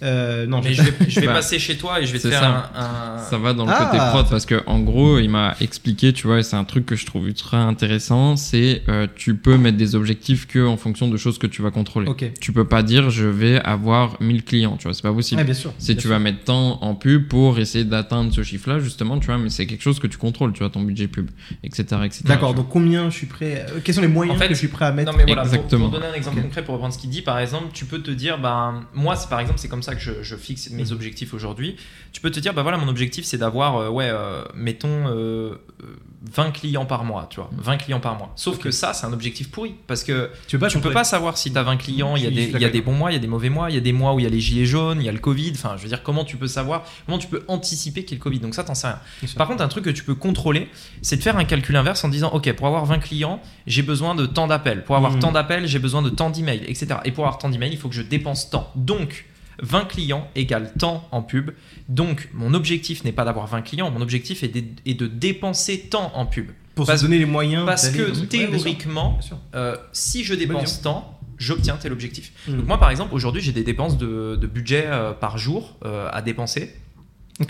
Euh, 0.06 0.46
non, 0.46 0.62
Mais 0.64 0.74
je 0.74 0.84
vais, 0.84 0.94
je 1.08 1.20
vais 1.20 1.26
Bah, 1.28 1.34
passer 1.34 1.58
chez 1.60 1.78
toi 1.78 2.00
et 2.00 2.06
je 2.06 2.12
vais 2.14 2.20
te 2.20 2.24
c'est 2.24 2.30
faire 2.30 2.42
ça. 2.42 2.72
un. 2.76 3.16
un- 3.18 3.18
Ça 3.24 3.38
va 3.38 3.54
dans 3.54 3.66
le 3.66 3.72
Ah. 3.74 3.86
côté 3.86 3.98
prod 3.98 4.30
parce 4.30 4.46
que 4.46 4.62
en 4.68 4.80
gros, 4.80 5.18
il 5.20 5.30
m'a 5.30 5.56
expliqué, 5.62 6.14
tu 6.14 6.28
vois, 6.28 6.40
et 6.40 6.44
c'est 6.44 6.56
un 6.56 6.64
truc 6.64 6.86
que 6.86 6.96
je 6.96 7.06
trouve 7.06 7.28
ultra 7.28 7.58
intéressant, 7.58 8.36
c'est 8.36 8.84
euh, 8.88 9.08
tu 9.16 9.36
peux 9.36 9.58
mettre 9.58 9.78
des 9.78 9.96
objectifs 9.96 10.46
que 10.48 10.66
en 10.66 10.78
fonction 10.78 11.08
de 11.08 11.18
choses 11.18 11.38
que 11.40 11.48
tu 11.48 11.62
vas 11.64 11.72
contrôler. 11.72 12.08
Ok. 12.08 12.26
Tu 12.40 12.52
peux 12.54 12.68
pas 12.68 12.84
dire 12.84 13.10
je 13.10 13.26
vais 13.26 13.60
avoir 13.62 14.22
1000 14.22 14.44
clients, 14.44 14.78
tu 14.78 14.84
vois, 14.84 14.94
c'est 14.94 15.02
pas 15.02 15.12
possible. 15.14 15.40
Ouais, 15.40 15.46
bien 15.46 15.54
sûr. 15.56 15.74
Si 15.80 15.88
bien 15.88 15.96
tu 15.96 16.02
sûr. 16.02 16.10
vas 16.12 16.20
mettre 16.20 16.44
tant 16.44 16.82
en 16.84 16.94
pub 16.96 17.28
pour 17.28 17.58
essayer 17.60 17.84
d'atteindre 17.86 18.32
ce 18.34 18.44
chiffre-là, 18.44 18.80
justement, 18.80 19.18
tu 19.20 19.26
vois, 19.28 19.38
mais 19.40 19.50
c'est 19.50 19.66
quelque 19.66 19.82
chose 19.82 20.00
que 20.00 20.08
tu 20.08 20.18
contrôles, 20.18 20.54
tu 20.54 20.60
vois, 20.60 20.70
ton 20.70 20.82
budget 20.82 21.08
pub, 21.08 21.30
etc. 21.64 21.84
etc. 22.04 22.22
D'accord. 22.26 22.54
Donc 22.54 22.70
combien 22.70 23.10
je 23.10 23.16
suis 23.18 23.28
prêt 23.28 23.66
euh, 23.70 23.80
Quels 23.84 23.96
sont 23.96 24.02
les 24.02 24.08
moyens 24.08 24.36
En 24.38 24.40
fait, 24.40 24.48
que 24.50 24.54
je 24.54 24.60
suis 24.60 24.68
prêt 24.68 24.86
à 24.86 24.92
mettre? 24.92 25.12
Non 25.12 25.18
mais 25.18 25.26
voilà, 25.26 25.42
pour, 25.44 25.54
Exactement. 25.54 25.90
pour 25.90 26.00
donner 26.00 26.12
un 26.12 26.14
exemple 26.16 26.42
concret 26.42 26.64
pour 26.64 26.74
reprendre 26.76 26.94
ce 26.94 27.00
qu'il 27.00 27.10
dit, 27.10 27.22
par 27.22 27.40
exemple, 27.40 27.68
tu 27.74 27.86
peux 27.86 28.00
te 28.00 28.12
dire, 28.12 28.38
ben 28.40 28.84
moi 28.94 29.16
c'est 29.16 29.30
par 29.30 29.40
exemple 29.40 29.60
c'est 29.60 29.68
comme 29.68 29.82
ça 29.84 29.95
que 29.96 30.02
je, 30.02 30.12
je 30.22 30.36
fixe 30.36 30.70
mes 30.70 30.84
Mhm. 30.84 30.92
objectifs 30.92 31.34
aujourd'hui. 31.34 31.76
Tu 32.12 32.22
peux 32.22 32.32
te 32.32 32.40
dire, 32.40 32.54
bah 32.54 32.62
voilà 32.64 32.78
mon 32.78 32.88
objectif 32.88 33.26
c'est 33.26 33.38
d'avoir, 33.38 33.78
euh, 33.78 33.90
ouais, 33.90 34.10
euh, 34.10 34.44
mettons 34.54 35.08
euh, 35.08 35.56
euh, 35.84 35.86
20 36.34 36.52
clients 36.52 36.86
par 36.86 37.04
mois, 37.04 37.28
tu 37.30 37.36
vois, 37.38 37.50
20 37.58 37.78
clients 37.78 38.00
par 38.00 38.18
mois. 38.18 38.32
Sauf 38.36 38.58
que 38.58 38.72
ça 38.72 38.94
c'est 38.94 39.06
un 39.06 39.14
objectif 39.14 39.52
pourri 39.52 39.76
parce 39.88 40.04
que 40.04 40.30
Tu 40.48 40.58
pas 40.58 40.68
tu 40.70 40.80
peux 40.80 40.92
pas 40.92 41.04
savoir 41.04 41.38
si 41.38 41.52
tu 41.52 41.58
as 41.58 41.64
20 41.64 41.78
clients, 41.78 42.16
il 42.16 42.24
y 42.24 42.28
a 42.28 42.32
des, 42.32 42.46
il 42.50 42.60
y 42.62 42.66
a 42.66 42.70
des 42.70 42.82
bons 42.82 42.94
mois, 42.94 43.12
il 43.12 43.16
y 43.16 43.18
a 43.18 43.20
des 43.20 43.28
mauvais 43.28 43.50
mois, 43.50 43.70
il 43.70 43.76
y 43.76 43.78
a 43.78 43.82
des 43.82 43.94
mois 43.94 44.14
où 44.14 44.20
il 44.20 44.24
y 44.24 44.26
a 44.26 44.30
les 44.30 44.40
gilets 44.40 44.66
jaunes, 44.66 45.00
il 45.02 45.06
y 45.06 45.10
a 45.10 45.12
le 45.12 45.20
Covid, 45.20 45.52
enfin 45.56 45.76
je 45.78 45.84
veux 45.84 45.88
dire 45.90 46.04
comment 46.04 46.24
tu 46.26 46.38
peux 46.38 46.48
savoir, 46.48 46.84
comment 47.06 47.18
tu 47.20 47.28
peux 47.28 47.44
anticiper 47.48 48.04
qu'il 48.06 48.12
y 48.12 48.16
ait 48.16 48.20
le 48.20 48.24
Covid? 48.24 48.40
Donc 48.40 48.56
ça 48.56 48.64
t'en 48.64 48.76
sais 48.76 48.88
rien. 48.88 49.00
Par 49.38 49.48
contre, 49.48 49.62
un 49.64 49.68
truc 49.68 49.86
que 49.86 49.90
tu 49.92 50.04
peux 50.04 50.16
contrôler, 50.16 50.68
c'est 51.02 51.18
de 51.18 51.22
faire 51.22 51.38
un 51.38 51.46
calcul 51.46 51.76
inverse 51.76 52.04
en 52.04 52.10
disant 52.10 52.32
Ok, 52.34 52.52
pour 52.54 52.68
avoir 52.68 52.86
20 52.86 53.00
clients, 53.00 53.40
j'ai 53.68 53.82
besoin 53.84 54.16
de 54.16 54.26
tant 54.26 54.48
d'appels. 54.48 54.84
Pour 54.84 54.96
avoir 54.96 55.12
Mhm. 55.14 55.20
tant 55.20 55.32
d'appels, 55.32 55.68
j'ai 55.68 55.80
besoin 55.80 56.02
de 56.02 56.10
tant 56.10 56.30
d'emails, 56.30 56.64
etc. 56.68 56.88
Et 57.06 57.12
pour 57.12 57.26
avoir 57.26 57.38
tant 57.38 57.50
d'emails, 57.50 57.72
il 57.74 57.78
faut 57.78 57.90
que 57.90 57.96
je 57.96 58.02
dépense 58.02 58.50
tant. 58.50 58.72
Donc, 58.76 59.26
20 59.62 59.86
clients 59.86 60.28
égale 60.36 60.72
tant 60.78 61.08
en 61.12 61.22
pub. 61.22 61.52
Donc, 61.90 62.30
mon 62.34 62.54
objectif 62.54 63.04
n'est 63.04 63.12
pas 63.12 63.26
d'avoir 63.26 63.48
20 63.48 63.62
clients, 63.62 63.92
mon 63.92 64.02
objectif 64.02 64.44
est 64.44 64.48
de, 64.50 64.64
est 64.86 64.94
de 64.96 65.08
dépenser 65.08 65.88
tant 65.90 66.12
en 66.16 66.26
pub. 66.26 66.52
Pour 66.76 66.86
parce- 66.88 67.00
se 67.02 67.06
donner 67.06 67.20
les 67.20 67.26
moyens. 67.26 67.66
Parce 67.66 67.90
que 67.90 68.04
bien 68.06 68.14
sûr. 68.14 68.28
théoriquement, 68.28 69.12
Bien 69.14 69.22
sûr. 69.22 69.40
euh, 69.56 69.76
si 69.94 70.24
je 70.26 70.34
dépense 70.34 70.82
tant, 70.82 71.20
j'obtiens 71.38 71.78
tel 71.78 71.94
objectif. 71.94 72.34
Mhm. 72.48 72.58
Donc, 72.58 72.68
moi, 72.68 72.78
par 72.80 72.90
exemple, 72.90 73.14
aujourd'hui, 73.14 73.42
j'ai 73.42 73.54
des 73.54 73.64
dépenses 73.64 73.98
de, 73.98 74.36
de 74.36 74.48
budget 74.48 74.86
euh, 74.88 75.14
par 75.14 75.38
jour 75.38 75.78
euh, 75.86 76.10
à 76.12 76.22
dépenser 76.22 76.76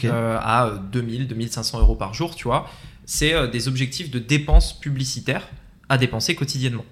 à 0.10 0.72
2000, 0.91 1.27
2500 1.27 1.80
euros 1.80 1.95
par 1.95 2.14
jour, 2.14 2.36
tu 2.36 2.45
vois. 2.45 2.68
C'est 3.06 3.48
des 3.49 3.68
objectifs 3.68 4.10
de 4.10 4.18
dépenses 4.19 4.80
publicitaires 4.80 5.48
à 5.90 5.98
dépenser 5.99 6.34
quotidiennement. 6.36 6.86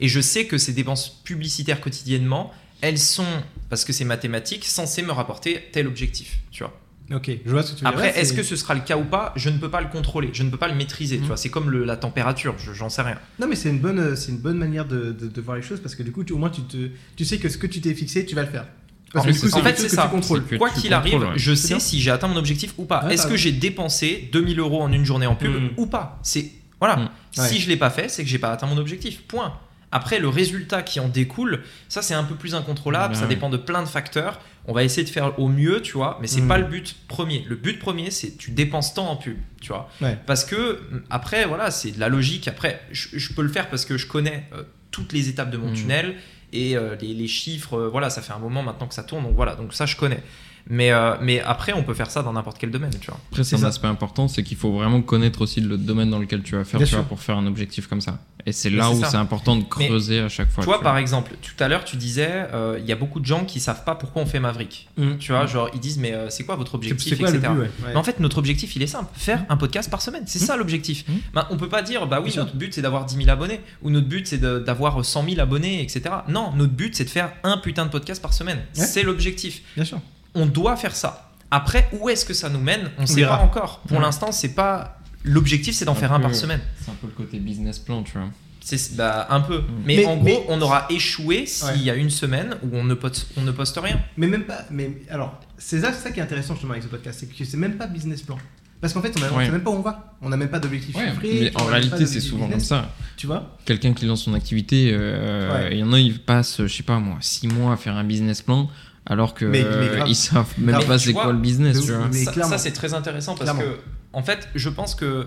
Et 0.00 0.08
je 0.08 0.20
sais 0.20 0.46
que 0.46 0.58
ces 0.58 0.72
dépenses 0.72 1.08
publicitaires 1.22 1.80
quotidiennement, 1.80 2.52
elles 2.88 2.98
sont, 2.98 3.26
parce 3.70 3.84
que 3.84 3.92
c'est 3.92 4.04
mathématique, 4.04 4.64
censées 4.64 5.02
me 5.02 5.12
rapporter 5.12 5.64
tel 5.72 5.86
objectif, 5.86 6.38
tu 6.50 6.62
vois. 6.62 6.78
Ok. 7.14 7.30
Je 7.44 7.50
vois 7.50 7.62
ce 7.62 7.72
que 7.72 7.78
tu 7.78 7.84
veux. 7.84 7.88
Après, 7.90 8.18
est-ce 8.18 8.32
que 8.32 8.42
ce 8.42 8.56
sera 8.56 8.74
le 8.74 8.80
cas 8.80 8.96
ou 8.96 9.04
pas? 9.04 9.32
Je 9.36 9.50
ne 9.50 9.58
peux 9.58 9.68
pas 9.70 9.82
le 9.82 9.88
contrôler, 9.88 10.30
je 10.32 10.42
ne 10.42 10.48
peux 10.50 10.56
pas 10.56 10.68
le 10.68 10.74
maîtriser, 10.74 11.16
Mhm. 11.16 11.22
tu 11.22 11.26
vois. 11.28 11.36
C'est 11.36 11.50
comme 11.50 11.68
le- 11.70 11.84
la 11.84 11.96
température, 11.96 12.54
je- 12.58 12.72
j'en 12.72 12.88
sais 12.88 13.02
rien. 13.02 13.18
Non, 13.38 13.46
mais 13.46 13.56
c'est 13.56 13.68
une 13.68 13.78
bonne, 13.80 14.16
c'est 14.16 14.30
une 14.32 14.38
bonne 14.38 14.56
manière 14.56 14.86
de, 14.86 15.12
de, 15.12 15.26
de 15.28 15.40
voir 15.42 15.56
les 15.56 15.62
choses 15.62 15.80
parce 15.80 15.94
que 15.94 16.02
du 16.02 16.12
coup, 16.12 16.24
tu- 16.24 16.32
au 16.32 16.38
moins, 16.38 16.48
tu 16.50 16.62
te, 16.62 16.88
tu 17.16 17.24
sais 17.26 17.38
que 17.38 17.48
ce 17.50 17.58
que 17.58 17.66
tu 17.66 17.80
t'es 17.82 17.94
fixé, 17.94 18.24
tu 18.24 18.34
vas 18.34 18.42
le 18.42 18.48
faire. 18.50 18.66
Parce 19.12 19.26
En 19.26 19.28
que 19.28 19.32
fait, 19.34 19.38
du 19.38 19.40
coup, 19.42 19.46
c'est 19.46 19.52
c'est 19.52 19.58
en 19.60 19.62
fait, 19.62 19.64
quelque 19.70 19.76
chose 19.82 19.90
c'est 19.90 19.96
que 19.96 20.02
ça. 20.02 20.08
tu 20.08 20.14
contrôles. 20.14 20.42
C'est 20.48 20.50
que 20.50 20.56
Quoi 20.56 20.70
tu 20.70 20.80
qu'il 20.80 20.94
arrive, 20.94 21.20
ouais. 21.20 21.26
je 21.36 21.54
sais 21.54 21.78
si 21.78 22.00
j'ai 22.00 22.10
atteint 22.10 22.26
mon 22.26 22.36
objectif 22.36 22.72
ou 22.78 22.84
pas. 22.84 23.04
Ouais, 23.04 23.14
Est-ce 23.14 23.26
que 23.26 23.36
j'ai 23.36 23.52
dépensé 23.52 24.28
2000 24.32 24.58
euros 24.58 24.82
en 24.82 24.90
une 24.92 25.04
journée 25.04 25.26
en 25.26 25.36
pub 25.36 25.52
Mhm. 25.54 25.70
ou 25.76 25.86
pas? 25.86 26.18
C'est 26.22 26.50
voilà. 26.80 26.96
Mhm. 26.96 27.08
Si 27.48 27.60
je 27.60 27.68
l'ai 27.68 27.76
pas 27.76 27.90
fait, 27.90 28.08
c'est 28.08 28.24
que 28.24 28.28
j'ai 28.30 28.38
pas 28.38 28.50
atteint 28.50 28.66
mon 28.66 28.78
objectif. 28.78 29.22
Point. 29.28 29.52
Après, 29.96 30.18
le 30.18 30.28
résultat 30.28 30.82
qui 30.82 30.98
en 31.00 31.08
découle, 31.08 31.62
ça 31.88 32.02
c'est 32.02 32.14
un 32.14 32.24
peu 32.24 32.34
plus 32.34 32.54
incontrôlable. 32.54 33.14
Ben 33.14 33.20
ça 33.20 33.26
dépend 33.26 33.48
de 33.48 33.56
plein 33.56 33.82
de 33.82 33.88
facteurs. 33.88 34.40
On 34.66 34.72
va 34.72 34.82
essayer 34.82 35.04
de 35.04 35.08
faire 35.10 35.38
au 35.38 35.48
mieux, 35.48 35.80
tu 35.82 35.92
vois. 35.92 36.18
Mais 36.20 36.26
c'est 36.26 36.40
Mhm. 36.40 36.48
pas 36.48 36.58
le 36.58 36.64
but 36.64 36.96
premier. 37.08 37.44
Le 37.48 37.54
but 37.56 37.78
premier, 37.78 38.10
c'est 38.10 38.36
tu 38.36 38.50
dépenses 38.50 38.92
tant 38.94 39.08
en 39.08 39.16
pub, 39.16 39.36
tu 39.60 39.68
vois. 39.68 39.88
Ouais. 40.00 40.18
Parce 40.26 40.44
que 40.44 40.80
après, 41.10 41.44
voilà, 41.46 41.70
c'est 41.70 41.92
de 41.92 42.00
la 42.00 42.08
logique. 42.08 42.48
Après, 42.48 42.80
je, 42.90 43.08
je 43.12 43.32
peux 43.34 43.42
le 43.42 43.48
faire 43.50 43.70
parce 43.70 43.84
que 43.84 43.96
je 43.96 44.06
connais 44.08 44.44
euh, 44.52 44.62
toutes 44.90 45.12
les 45.12 45.28
étapes 45.28 45.50
de 45.50 45.58
mon 45.58 45.68
Mhm. 45.68 45.74
tunnel 45.74 46.14
et 46.52 46.76
euh, 46.76 46.96
les, 47.00 47.14
les 47.14 47.28
chiffres. 47.28 47.74
euh, 47.78 47.88
voilà, 47.88 48.10
ça 48.10 48.20
fait 48.22 48.32
un 48.32 48.38
moment 48.38 48.62
maintenant 48.62 48.86
que 48.88 48.94
ça 48.94 49.02
tourne, 49.04 49.22
donc 49.24 49.36
voilà. 49.36 49.54
Donc 49.54 49.74
ça, 49.74 49.86
je 49.86 49.96
connais. 49.96 50.22
Mais, 50.70 50.92
euh, 50.92 51.14
mais 51.20 51.40
après, 51.40 51.72
on 51.74 51.82
peut 51.82 51.92
faire 51.92 52.10
ça 52.10 52.22
dans 52.22 52.32
n'importe 52.32 52.56
quel 52.58 52.70
domaine, 52.70 52.90
tu 52.98 53.08
vois. 53.10 53.20
Après, 53.30 53.44
c'est 53.44 53.56
un 53.56 53.60
ça. 53.60 53.66
aspect 53.66 53.86
important, 53.86 54.28
c'est 54.28 54.42
qu'il 54.42 54.56
faut 54.56 54.72
vraiment 54.72 55.02
connaître 55.02 55.42
aussi 55.42 55.60
le 55.60 55.76
domaine 55.76 56.08
dans 56.10 56.18
lequel 56.18 56.42
tu 56.42 56.56
vas 56.56 56.64
faire, 56.64 56.80
tu 56.82 56.94
vois, 56.94 57.04
pour 57.04 57.20
faire 57.20 57.36
un 57.36 57.46
objectif 57.46 57.86
comme 57.86 58.00
ça. 58.00 58.18
Et 58.46 58.52
c'est 58.52 58.70
là 58.70 58.90
où 58.90 59.02
c'est 59.04 59.16
important 59.16 59.56
de 59.56 59.64
Mais 59.78 59.86
creuser 59.88 60.20
à 60.20 60.28
chaque 60.28 60.50
fois. 60.50 60.62
tu 60.64 60.68
vois, 60.68 60.80
par 60.80 60.96
exemple, 60.98 61.32
tout 61.42 61.62
à 61.62 61.68
l'heure, 61.68 61.84
tu 61.84 61.96
disais, 61.96 62.46
euh, 62.52 62.78
il 62.80 62.86
y 62.86 62.92
a 62.92 62.96
beaucoup 62.96 63.20
de 63.20 63.24
gens 63.26 63.44
qui 63.44 63.58
savent 63.60 63.84
pas 63.84 63.94
pourquoi 63.94 64.22
on 64.22 64.26
fait 64.26 64.40
Maverick. 64.40 64.88
Mhm. 64.96 65.18
Tu 65.18 65.32
vois, 65.32 65.46
genre, 65.46 65.68
ils 65.74 65.80
disent, 65.80 65.98
mais 65.98 66.12
euh, 66.12 66.28
c'est 66.30 66.44
quoi 66.44 66.56
votre 66.56 66.74
objectif, 66.74 67.18
quoi 67.18 67.28
etc. 67.30 67.40
but 67.46 67.58
ouais. 67.58 67.64
Ouais. 67.66 67.70
Mais 67.88 67.96
en 67.96 68.02
fait, 68.02 68.20
notre 68.20 68.38
objectif, 68.38 68.74
il 68.76 68.82
est 68.82 68.86
simple 68.86 69.10
faire 69.14 69.44
un 69.50 69.56
podcast 69.58 69.90
par 69.90 70.00
semaine. 70.02 70.24
C'est 70.26 70.40
Mhm. 70.40 70.46
ça 70.46 70.56
l'objectif. 70.56 71.04
Ben, 71.34 71.46
on 71.50 71.56
peut 71.58 71.68
pas 71.68 71.82
dire, 71.82 72.06
bah 72.06 72.18
oui, 72.18 72.24
Bien 72.24 72.32
sûr. 72.32 72.44
notre 72.44 72.56
but 72.56 72.72
c'est 72.74 72.82
d'avoir 72.82 73.04
10 73.06 73.16
000 73.16 73.28
abonnés, 73.30 73.60
ou 73.82 73.90
notre 73.90 74.06
but 74.08 74.26
c'est 74.26 74.38
d'avoir 74.40 75.04
100 75.04 75.24
000 75.28 75.40
abonnés, 75.40 75.82
etc. 75.82 76.02
Non, 76.28 76.52
notre 76.54 76.72
but 76.72 76.94
c'est 76.94 77.04
de 77.04 77.10
faire 77.10 77.32
un 77.44 77.58
putain 77.58 77.84
de 77.86 77.90
podcast 77.90 78.20
par 78.22 78.32
semaine. 78.32 78.58
Ouais. 78.76 78.84
C'est 78.84 79.02
l'objectif. 79.02 79.62
Bien 79.76 79.84
sûr. 79.84 80.00
On 80.34 80.46
doit 80.46 80.76
faire 80.76 80.94
ça. 80.96 81.30
Après, 81.50 81.88
où 81.92 82.08
est-ce 82.08 82.24
que 82.24 82.34
ça 82.34 82.48
nous 82.48 82.60
mène? 82.60 82.90
On 82.98 83.06
sait 83.06 83.16
verra. 83.20 83.38
pas 83.38 83.44
encore. 83.44 83.80
Pour 83.86 83.98
Ouais. 83.98 84.02
l'instant, 84.02 84.32
c'est 84.32 84.54
pas. 84.54 84.98
L'objectif, 85.22 85.74
c'est 85.74 85.84
d'en 85.84 85.94
faire 85.94 86.12
un 86.12 86.16
peu- 86.16 86.24
par 86.24 86.34
semaine. 86.34 86.60
C'est 86.84 86.90
un 86.90 86.94
peu 87.00 87.06
le 87.06 87.12
côté 87.12 87.38
business 87.38 87.78
plan, 87.78 88.02
tu 88.02 88.12
vois. 88.18 88.28
C'est 88.60 88.96
bah, 88.96 89.26
un 89.30 89.40
peu. 89.40 89.62
Mais, 89.84 89.96
Mais- 89.98 90.06
en 90.06 90.16
gros, 90.16 90.24
mais- 90.24 90.44
on 90.48 90.60
aura 90.62 90.86
échoué 90.90 91.44
s'il 91.46 91.66
Ouais. 91.68 91.78
y 91.80 91.90
a 91.90 91.94
une 91.94 92.10
semaine 92.10 92.56
où 92.62 92.68
on 92.76 92.82
ne 92.84 92.94
poste, 92.94 93.26
on 93.36 93.42
ne 93.42 93.52
poste 93.52 93.78
rien. 93.82 94.00
Mais 94.16 94.26
même 94.26 94.44
pas. 94.44 94.64
Mais 94.70 95.02
alors, 95.10 95.38
c'est 95.58 95.80
ça, 95.80 95.92
ça 95.92 96.10
qui 96.10 96.18
est 96.20 96.22
intéressant 96.22 96.54
justement 96.54 96.72
avec 96.72 96.82
ce 96.82 96.88
podcast, 96.88 97.18
c'est 97.20 97.26
que 97.26 97.44
c'est 97.44 97.56
même 97.58 97.76
pas 97.76 97.86
business 97.86 98.22
plan. 98.22 98.38
Parce 98.80 98.92
qu'en 98.92 99.00
fait, 99.02 99.14
on, 99.18 99.36
Ouais. 99.36 99.46
sait 99.46 99.50
même 99.52 99.62
pas 99.62 99.70
où 99.70 99.74
on 99.76 99.80
va. 99.82 100.14
On 100.20 100.28
n'a 100.30 100.36
même 100.36 100.48
pas 100.50 100.58
d'objectif 100.60 100.94
chiffré. 100.96 101.38
mais 101.52 101.56
en 101.60 101.64
réalité, 101.64 102.04
c'est 102.06 102.20
souvent 102.20 102.48
comme 102.48 102.60
ça. 102.60 102.90
Tu 103.16 103.26
vois? 103.26 103.56
Quelqu'un 103.64 103.92
qui 103.94 104.04
lance 104.06 104.22
son 104.24 104.34
activité, 104.34 104.90
euh, 104.92 105.52
Ouais. 105.54 105.68
il 105.72 105.78
y 105.78 105.82
en 105.82 105.92
a, 105.92 105.98
ils 105.98 106.18
passent, 106.20 106.62
je 106.66 106.74
sais 106.74 106.82
pas 106.82 106.98
moi, 106.98 107.16
6 107.20 107.48
mois 107.48 107.72
à 107.74 107.76
faire 107.76 107.96
un 107.96 108.04
business 108.04 108.42
plan, 108.42 108.68
alors 109.06 109.34
que 109.34 109.44
Mais- 109.44 109.62
mais 109.62 109.66
euh, 109.68 109.96
grave. 109.96 110.08
ils 110.08 110.14
savent 110.14 110.52
même 110.58 110.74
Grave. 110.76 110.86
pas 110.86 110.98
c'est 110.98 111.12
quoi 111.12 111.32
le 111.32 111.38
business, 111.38 111.80
tu 111.80 111.92
vois. 111.92 112.44
Ça, 112.44 112.58
c'est 112.58 112.72
très 112.72 112.94
intéressant 112.94 113.34
parce 113.36 113.50
Clairement. 113.50 113.72
que, 113.72 113.78
en 114.12 114.22
fait, 114.22 114.48
je 114.54 114.68
pense 114.68 114.94
que 114.94 115.26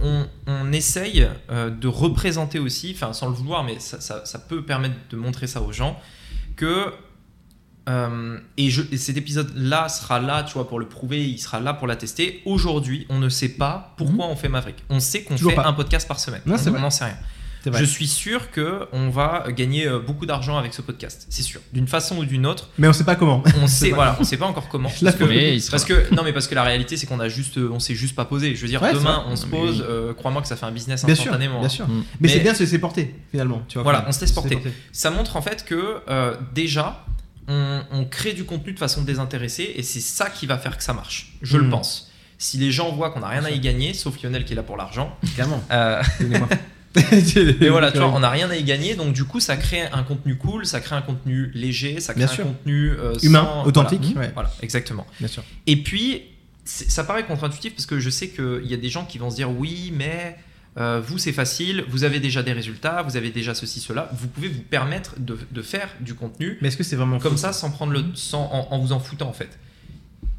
on, 0.00 0.26
on 0.46 0.72
essaye 0.72 1.28
euh, 1.50 1.70
de 1.70 1.88
représenter 1.88 2.58
aussi, 2.58 2.92
enfin 2.94 3.12
sans 3.12 3.28
le 3.28 3.34
vouloir, 3.34 3.62
mais 3.64 3.78
ça, 3.78 4.00
ça- 4.00 4.24
ça 4.24 4.38
peut 4.38 4.64
permettre 4.64 4.94
de 5.10 5.16
montrer 5.16 5.46
ça 5.46 5.60
aux 5.62 5.72
gens, 5.72 5.98
que 6.56 6.86
euh, 7.88 8.38
et, 8.56 8.70
je, 8.70 8.82
et 8.92 8.96
cet 8.96 9.16
épisode-là 9.16 9.88
sera 9.88 10.20
là, 10.20 10.44
tu 10.44 10.54
vois, 10.54 10.68
pour 10.68 10.78
le 10.78 10.86
prouver, 10.86 11.28
il 11.28 11.38
sera 11.38 11.58
là 11.58 11.74
pour 11.74 11.88
l'attester. 11.88 12.40
Aujourd'hui, 12.46 13.06
on 13.08 13.18
ne 13.18 13.28
sait 13.28 13.48
pas 13.48 13.92
pourquoi 13.96 14.26
on 14.28 14.36
fait 14.36 14.48
Maverick. 14.48 14.76
On 14.88 15.00
sait 15.00 15.24
qu'on 15.24 15.34
Mhm. 15.34 15.50
Fait 15.50 15.54
pas. 15.56 15.66
un 15.66 15.72
podcast 15.72 16.06
par 16.06 16.20
semaine. 16.20 16.42
Non, 16.46 16.56
c'est 16.56 16.68
on 16.68 16.72
vrai. 16.74 16.80
n'en 16.80 16.90
sait 16.90 17.06
rien. 17.06 17.16
Je 17.72 17.84
suis 17.84 18.06
sûr 18.06 18.50
que 18.50 18.88
on 18.92 19.08
va 19.10 19.44
gagner 19.50 19.86
euh, 19.86 19.98
beaucoup 20.00 20.26
d'argent 20.26 20.56
avec 20.58 20.74
ce 20.74 20.82
podcast. 20.82 21.26
C'est 21.30 21.42
sûr. 21.42 21.60
D'une 21.72 21.86
façon 21.86 22.16
ou 22.18 22.24
d'une 22.24 22.44
autre, 22.46 22.70
Mais 22.78 22.88
on 22.88 22.92
sait 22.92 23.04
pas 23.04 23.14
comment. 23.14 23.42
on 23.62 23.66
sait, 23.68 23.90
voilà, 23.90 24.16
on 24.20 24.24
sait 24.24 24.36
pas 24.36 24.46
encore 24.46 24.68
comment. 24.68 24.88
Là, 25.00 25.12
parce 25.12 25.16
que- 25.16 25.24
Mais 25.24 25.58
parce 25.70 25.84
que 25.84 26.14
non 26.14 26.22
mais 26.24 26.32
parce 26.32 26.46
que 26.48 26.54
la 26.54 26.64
réalité 26.64 26.96
c'est 26.96 27.06
qu'on 27.06 27.20
a 27.20 27.28
juste 27.28 27.58
euh, 27.58 27.70
on 27.72 27.78
s'est 27.78 27.94
juste 27.94 28.16
pas 28.16 28.24
posé. 28.24 28.54
Je 28.56 28.62
veux 28.62 28.68
dire 28.68 28.82
Ouais, 28.82 28.92
demain 28.92 29.24
on 29.28 29.36
se 29.36 29.46
pose, 29.46 29.80
oui. 29.80 29.86
euh, 29.88 30.12
crois-moi 30.14 30.42
que 30.42 30.48
ça 30.48 30.56
fait 30.56 30.66
un 30.66 30.72
business 30.72 31.04
Bien 31.04 31.14
sûr, 31.14 31.24
instantanément. 31.26 31.58
bien 31.60 31.66
hein. 31.66 31.68
sûr. 31.70 31.86
Mais, 31.88 32.02
Mais- 32.20 32.28
c'est 32.28 32.40
bien 32.40 32.52
de 32.52 32.56
se 32.56 32.62
laisser 32.64 32.78
porter 32.80 33.14
finalement. 33.30 33.62
Tu 33.68 33.74
vois, 33.74 33.84
Voilà, 33.84 34.04
on 34.08 34.12
se 34.12 34.20
laisse 34.20 34.32
porter. 34.32 34.56
porter. 34.56 34.72
Ça 34.92 35.10
montre 35.10 35.36
en 35.36 35.42
fait 35.42 35.64
que 35.64 35.98
euh, 36.08 36.34
déjà 36.54 37.04
on, 37.48 37.82
on 37.92 38.04
crée 38.04 38.32
du 38.32 38.44
contenu 38.44 38.72
de 38.72 38.78
façon 38.78 39.02
désintéressée 39.02 39.72
et 39.76 39.82
c'est 39.82 40.00
ça 40.00 40.30
qui 40.30 40.46
va 40.46 40.58
faire 40.58 40.76
que 40.76 40.82
ça 40.84 40.94
marche. 40.94 41.34
Je 41.42 41.58
le 41.58 41.64
Mm. 41.66 41.70
pense. 41.70 42.08
Si 42.38 42.56
les 42.58 42.72
gens 42.72 42.90
voient 42.90 43.10
qu'on 43.10 43.20
n'a 43.20 43.28
rien 43.28 43.44
à 43.44 43.50
y 43.50 43.60
gagner, 43.60 43.94
sauf 43.94 44.20
Lionel 44.20 44.44
qui 44.44 44.52
est 44.52 44.56
là 44.56 44.64
pour 44.64 44.76
l'argent. 44.76 45.16
Clairement. 45.34 45.62
euh. 45.70 46.02
mais 47.60 47.68
voilà, 47.68 47.90
tu 47.92 47.98
vois, 47.98 48.08
on 48.08 48.20
n'a 48.20 48.30
rien 48.30 48.50
à 48.50 48.56
y 48.56 48.64
gagner, 48.64 48.94
donc 48.94 49.12
du 49.14 49.24
coup 49.24 49.40
ça 49.40 49.56
crée 49.56 49.82
un 49.92 50.02
contenu 50.02 50.36
cool, 50.36 50.66
ça 50.66 50.80
crée 50.80 50.94
un 50.96 51.02
contenu 51.02 51.50
léger, 51.54 52.00
ça 52.00 52.12
crée 52.12 52.24
Bien 52.24 52.30
un 52.30 52.34
sûr. 52.34 52.44
contenu 52.44 52.90
euh, 52.90 53.14
Humain, 53.22 53.44
sans- 53.44 53.64
authentique. 53.66 54.00
Voilà, 54.12 54.20
ouais. 54.20 54.30
Voilà, 54.34 54.52
exactement. 54.62 55.06
Bien 55.18 55.28
sûr. 55.28 55.42
Et 55.66 55.76
puis, 55.76 56.22
ça 56.64 57.02
paraît 57.04 57.24
contre-intuitif 57.24 57.74
parce 57.74 57.86
que 57.86 57.98
je 57.98 58.10
sais 58.10 58.28
qu'il 58.28 58.66
y 58.66 58.74
a 58.74 58.76
des 58.76 58.88
gens 58.90 59.04
qui 59.04 59.18
vont 59.18 59.30
se 59.30 59.36
dire 59.36 59.50
oui, 59.50 59.92
mais 59.96 60.36
euh, 60.78 61.00
vous 61.04 61.18
c'est 61.18 61.32
facile, 61.32 61.84
vous 61.88 62.04
avez 62.04 62.20
déjà 62.20 62.42
des 62.42 62.52
résultats, 62.52 63.02
vous 63.02 63.16
avez 63.16 63.30
déjà 63.30 63.54
ceci, 63.54 63.80
cela, 63.80 64.10
vous 64.14 64.28
pouvez 64.28 64.48
vous 64.48 64.62
permettre 64.62 65.14
de, 65.18 65.38
de 65.50 65.62
faire 65.62 65.88
du 66.00 66.14
contenu 66.14 66.58
Mais 66.62 66.68
est-ce 66.68 66.76
que 66.76 66.84
c'est 66.84 66.96
vraiment 66.96 67.18
comme 67.18 67.36
ça 67.36 67.52
sans 67.52 67.70
prendre 67.70 67.92
le 67.92 68.04
sans, 68.14 68.42
en, 68.52 68.68
en 68.74 68.78
vous 68.78 68.92
en 68.92 69.00
foutant 69.00 69.28
en 69.28 69.32
fait. 69.34 69.58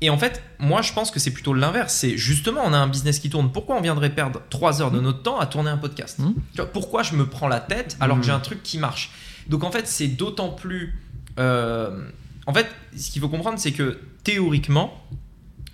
Et 0.03 0.09
en 0.09 0.17
fait, 0.17 0.43
moi 0.59 0.81
je 0.81 0.91
pense 0.91 1.11
que 1.11 1.19
c'est 1.19 1.31
plutôt 1.31 1.53
l'inverse. 1.53 1.93
C'est 1.93 2.17
justement, 2.17 2.61
on 2.65 2.73
a 2.73 2.77
un 2.77 2.87
business 2.87 3.19
qui 3.19 3.29
tourne. 3.29 3.51
Pourquoi 3.51 3.77
on 3.77 3.81
viendrait 3.81 4.09
perdre 4.09 4.41
3 4.49 4.81
heures 4.81 4.91
de 4.91 4.99
notre 4.99 5.21
temps 5.23 5.39
à 5.39 5.45
tourner 5.45 5.69
un 5.69 5.77
podcast. 5.77 6.17
Tu 6.51 6.57
vois, 6.57 6.65
Pourquoi 6.71 7.03
je 7.03 7.15
me 7.15 7.25
prends 7.25 7.47
la 7.47 7.59
tête 7.61 7.95
alors 8.01 8.17
que 8.19 8.23
j'ai 8.25 8.31
un 8.31 8.39
truc 8.41 8.61
qui 8.63 8.77
marche? 8.77 9.11
Donc 9.47 9.63
en 9.63 9.71
fait, 9.71 9.87
c'est 9.87 10.07
d'autant 10.07 10.49
plus. 10.49 10.99
euh, 11.39 12.05
en 12.45 12.53
fait, 12.53 12.67
ce 12.97 13.09
qu'il 13.11 13.21
faut 13.21 13.29
comprendre, 13.29 13.57
c'est 13.59 13.71
que 13.71 13.99
théoriquement, 14.25 15.01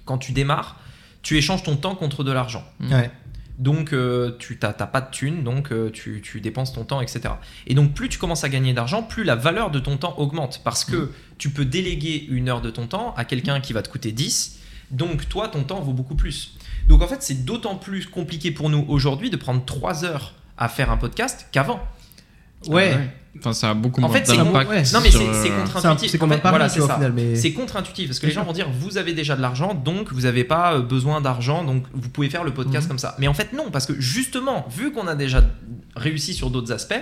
quand 0.06 0.20
tu 0.20 0.32
démarres, 0.32 0.78
tu 1.24 1.38
échanges 1.38 1.64
ton 1.64 1.76
temps 1.76 1.96
contre 1.96 2.24
de 2.24 2.32
l'argent. 2.32 2.64
Ouais. 2.80 3.10
Donc 3.60 3.94
euh, 3.94 4.36
tu 4.40 4.58
n'as 4.62 4.72
pas 4.74 5.02
de 5.02 5.12
thunes, 5.12 5.44
donc 5.44 5.72
euh, 5.72 5.92
tu, 5.92 6.22
tu 6.24 6.42
dépenses 6.42 6.74
ton 6.74 6.86
temps, 6.86 7.02
etc. 7.02 7.22
Et 7.68 7.76
donc 7.76 7.94
plus 7.94 8.10
tu 8.10 8.18
commences 8.18 8.44
à 8.44 8.50
gagner 8.50 8.74
d'argent, 8.74 9.04
plus 9.04 9.24
la 9.24 9.36
valeur 9.36 9.70
de 9.70 9.80
ton 9.80 9.98
temps 9.98 10.16
augmente, 10.18 10.62
parce 10.64 10.84
que 10.86 10.96
Mm. 10.96 11.10
tu 11.38 11.50
peux 11.52 11.66
déléguer 11.66 12.26
une 12.30 12.50
heure 12.50 12.62
de 12.62 12.70
ton 12.72 12.88
temps 12.88 13.14
à 13.16 13.26
quelqu'un 13.26 13.60
qui 13.60 13.74
va 13.74 13.82
te 13.82 13.90
coûter 13.90 14.12
10, 14.14 14.60
donc 14.92 15.28
toi, 15.30 15.50
ton 15.50 15.64
temps 15.64 15.82
vaut 15.82 15.94
beaucoup 15.94 16.16
plus. 16.16 16.56
Donc 16.88 17.02
en 17.04 17.08
fait, 17.08 17.22
c'est 17.22 17.46
d'autant 17.46 17.76
plus 17.76 18.08
compliqué 18.08 18.50
pour 18.52 18.70
nous 18.70 18.84
aujourd'hui 18.88 19.30
de 19.30 19.38
prendre 19.38 19.64
3 19.64 20.06
heures 20.06 20.34
à 20.58 20.68
faire 20.70 20.90
un 20.90 20.98
podcast 20.98 21.48
qu'avant. 21.52 21.80
Ouais. 22.68 22.94
Ah 22.96 23.19
Enfin, 23.38 23.54
ça 23.54 23.70
a 23.70 23.74
beaucoup 23.76 24.02
En 24.02 24.08
moins 24.08 24.18
fait, 24.18 24.26
c'est- 24.26 24.36
d'impact. 24.36 24.70
ouais. 24.70 24.84
Non 24.94 25.00
mais 25.02 25.12
sur, 25.12 25.20
c'est 25.22 25.34
c'est 25.34 25.44
C'est 25.44 25.52
un- 25.52 25.58
contre-intuitif. 25.64 26.12
C'est 26.12 26.18
contre-intuitif 27.54 28.08
parce 28.08 28.20
que 28.20 28.26
les 28.26 28.32
gens 28.32 28.44
vont 28.44 28.54
dire 28.54 28.68
vous 28.72 28.98
avez 28.98 29.14
déjà 29.14 29.36
de 29.36 29.42
l'argent 29.42 29.74
donc 29.76 30.12
vous 30.12 30.22
n'avez 30.22 30.44
pas 30.44 30.74
euh, 30.74 30.82
besoin 30.82 31.22
d'argent 31.22 31.64
donc 31.64 31.84
vous 31.94 32.10
pouvez 32.10 32.30
faire 32.30 32.44
le 32.44 32.52
podcast 32.54 32.86
Mhm. 32.86 32.90
comme 32.90 32.98
ça. 33.00 33.16
Mais 33.20 33.28
en 33.28 33.34
fait 33.34 33.54
non 33.54 33.70
parce 33.72 33.86
que 33.86 33.94
justement 34.00 34.66
vu 34.76 34.92
qu'on 34.92 35.08
a 35.08 35.16
déjà 35.16 35.44
réussi 35.96 36.34
sur 36.34 36.50
d'autres 36.50 36.72
aspects 36.74 37.00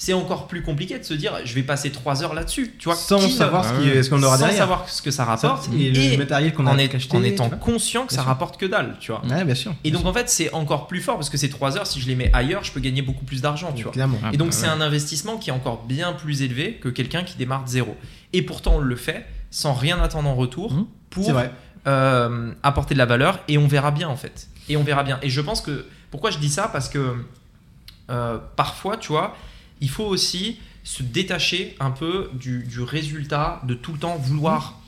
c'est 0.00 0.12
encore 0.12 0.46
plus 0.46 0.62
compliqué 0.62 0.96
de 0.96 1.02
se 1.02 1.12
dire 1.12 1.32
je 1.44 1.52
vais 1.54 1.64
passer 1.64 1.90
3 1.90 2.22
heures 2.22 2.32
là-dessus 2.32 2.72
tu 2.78 2.84
vois 2.84 2.94
Sans 2.94 3.18
qui 3.18 3.26
ne- 3.26 3.30
savoir 3.32 3.64
ce 3.64 3.70
Ah 3.76 3.80
qui- 3.82 3.90
ouais. 3.90 4.02
ce 4.04 4.10
qu'on 4.10 4.22
aura 4.22 4.36
sans 4.36 4.44
derrière. 4.44 4.58
savoir 4.58 4.88
ce 4.88 5.02
que 5.02 5.10
ça 5.10 5.24
Ça, 5.24 5.48
rapporte 5.48 5.68
et 5.74 5.90
le 5.90 5.98
et 6.00 6.16
matériel 6.16 6.54
qu'on 6.54 6.66
a 6.68 6.72
en, 6.72 6.78
est- 6.78 6.94
acheté. 6.94 7.16
en 7.16 7.22
étant 7.24 7.50
conscient 7.50 8.04
que 8.04 8.10
Bien 8.10 8.16
ça 8.16 8.22
sûr. 8.22 8.28
rapporte 8.28 8.56
que 8.58 8.66
dalle 8.66 8.94
tu 9.00 9.10
vois. 9.10 9.22
Ouais, 9.26 9.44
bien 9.44 9.56
sûr. 9.56 9.74
Et 9.82 9.90
donc 9.90 10.06
en 10.06 10.12
fait 10.12 10.30
c'est 10.30 10.52
encore 10.52 10.86
plus 10.86 11.00
fort 11.00 11.16
parce 11.16 11.28
que 11.30 11.36
ces 11.36 11.50
3 11.50 11.76
heures 11.76 11.86
si 11.88 12.00
je 12.00 12.06
les 12.06 12.14
mets 12.14 12.30
ailleurs 12.32 12.62
je 12.62 12.70
peux 12.72 12.78
gagner 12.80 13.02
beaucoup 13.02 13.24
plus 13.24 13.42
d'argent 13.42 13.72
tu 13.74 13.82
vois. 13.82 13.92
Clairement. 13.92 14.18
Ah, 14.22 14.30
Et 14.32 14.36
donc 14.36 14.50
bah 14.50 14.56
c'est 14.56 14.66
ouais. 14.66 14.72
un 14.72 14.80
investissement 14.80 15.36
qui 15.36 15.50
est 15.50 15.52
encore 15.52 15.82
bien 15.84 16.12
plus 16.12 16.42
élevé 16.42 16.74
que 16.74 16.88
quelqu'un 16.88 17.24
qui 17.24 17.36
démarre 17.36 17.64
de 17.64 17.68
zéro. 17.68 17.96
Et 18.32 18.42
pourtant 18.42 18.76
on 18.76 18.80
le 18.80 18.94
fait 18.96 19.26
sans 19.50 19.72
rien 19.74 20.00
attendre 20.00 20.28
en 20.28 20.34
retour 20.36 20.72
Mhm. 20.72 20.86
pour 21.10 21.32
euh, 21.88 22.52
apporter 22.62 22.94
de 22.94 22.98
la 22.98 23.06
valeur 23.06 23.40
et 23.48 23.58
on 23.58 23.66
verra 23.66 23.90
bien 23.90 24.08
en 24.08 24.16
fait. 24.16 24.46
Et 24.68 24.76
on 24.76 24.84
verra 24.84 25.02
bien. 25.02 25.18
Et 25.22 25.30
je 25.30 25.40
pense 25.40 25.60
que 25.60 25.86
pourquoi 26.12 26.30
je 26.30 26.38
dis 26.38 26.50
ça? 26.50 26.68
Parce 26.68 26.88
que 26.88 27.16
euh, 28.10 28.38
parfois 28.56 28.96
tu 28.96 29.08
vois 29.08 29.34
il 29.80 29.90
faut 29.90 30.04
aussi 30.04 30.58
se 30.84 31.02
détacher 31.02 31.76
un 31.80 31.90
peu 31.90 32.30
du, 32.34 32.64
du 32.64 32.80
résultat 32.80 33.60
de 33.64 33.74
tout 33.74 33.92
le 33.92 33.98
temps 33.98 34.16
vouloir 34.16 34.80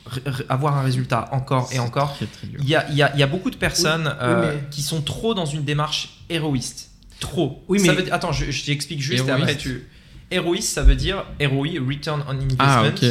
avoir 0.49 0.77
un 0.79 0.83
résultat 0.83 1.29
encore 1.33 1.69
et 1.73 1.79
encore. 1.79 2.15
très, 2.15 2.27
très 2.27 2.47
dur. 2.47 2.59
Il 2.63 2.69
y 2.69 2.75
a, 2.75 2.89
il 2.91 2.97
y 2.97 3.03
a- 3.03 3.13
il 3.15 3.21
y 3.21 3.23
a 3.23 3.27
beaucoup 3.27 3.51
de 3.51 3.57
personnes 3.57 4.07
Oui, 4.09 4.15
euh, 4.23 4.55
mais- 4.55 4.69
qui 4.71 4.83
sont 4.83 5.03
trop 5.03 5.35
dans 5.35 5.45
une 5.45 5.63
démarche 5.63 6.21
héroïste. 6.31 6.91
Trop. 7.21 7.63
Oui, 7.69 7.79
Ça 7.79 7.89
mais- 7.93 7.99
veut 7.99 8.03
dire- 8.05 8.15
attends, 8.15 8.33
je, 8.33 8.51
je 8.51 8.65
t'explique 8.65 9.01
juste 9.03 9.25
et 9.25 9.29
Héroïste. 9.29 9.43
après 9.43 9.57
tu. 9.57 9.87
Héroïste, 10.31 10.73
ça 10.73 10.83
veut 10.83 10.95
dire 10.97 11.25
ROI, 11.41 11.79
Return 11.87 12.23
on 12.27 12.31
Investment. 12.33 12.57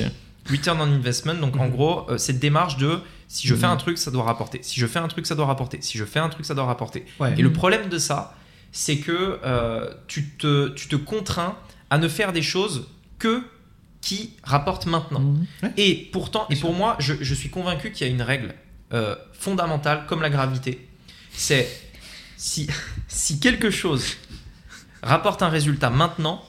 Ah. 0.07 0.49
Return 0.51 0.79
on 0.81 0.83
Investment, 0.91 1.35
donc 1.35 1.57
en 1.57 1.65
Mhm. 1.65 1.71
gros, 1.71 2.09
euh, 2.09 2.17
cette 2.17 2.39
démarche 2.39 2.77
de 2.77 2.99
si 3.27 3.47
je 3.47 3.53
fais 3.53 3.67
Mhm. 3.67 3.73
un 3.73 3.77
truc, 3.77 3.97
ça 3.99 4.09
doit 4.09 4.23
rapporter. 4.23 4.59
Si 4.63 4.79
je 4.79 4.85
fais 4.87 4.99
un 4.99 5.07
truc, 5.07 5.27
ça 5.27 5.35
doit 5.35 5.45
rapporter. 5.45 5.77
Si 5.81 5.97
je 5.97 6.05
fais 6.05 6.19
un 6.19 6.29
truc, 6.29 6.43
ça 6.45 6.55
doit 6.55 6.65
rapporter. 6.65 7.05
Ouais. 7.19 7.35
Et 7.37 7.43
le 7.43 7.53
problème 7.53 7.87
de 7.87 7.97
ça, 7.99 8.35
c'est 8.71 8.97
que 8.97 9.39
euh, 9.45 9.89
tu, 10.07 10.29
te, 10.31 10.69
tu 10.69 10.87
te 10.87 10.95
contrains 10.95 11.55
à 11.89 11.97
ne 11.97 12.07
faire 12.07 12.33
des 12.33 12.41
choses 12.41 12.87
que 13.17 13.43
qui 14.01 14.33
rapportent 14.43 14.85
maintenant. 14.85 15.19
Mhm. 15.19 15.47
Et 15.77 16.09
pourtant, 16.11 16.47
et 16.49 16.55
pour 16.55 16.73
moi, 16.73 16.95
je, 16.99 17.15
je 17.19 17.33
suis 17.33 17.49
convaincu 17.49 17.91
qu'il 17.91 18.07
y 18.07 18.09
a 18.09 18.13
une 18.13 18.21
règle 18.21 18.55
euh, 18.93 19.15
fondamentale 19.33 20.05
comme 20.07 20.21
la 20.21 20.29
gravité. 20.29 20.87
C'est 21.31 21.67
si, 22.37 22.67
si 23.07 23.39
quelque 23.39 23.69
chose 23.69 24.17
rapporte 25.03 25.43
un 25.43 25.49
résultat 25.49 25.89
maintenant, 25.89 26.43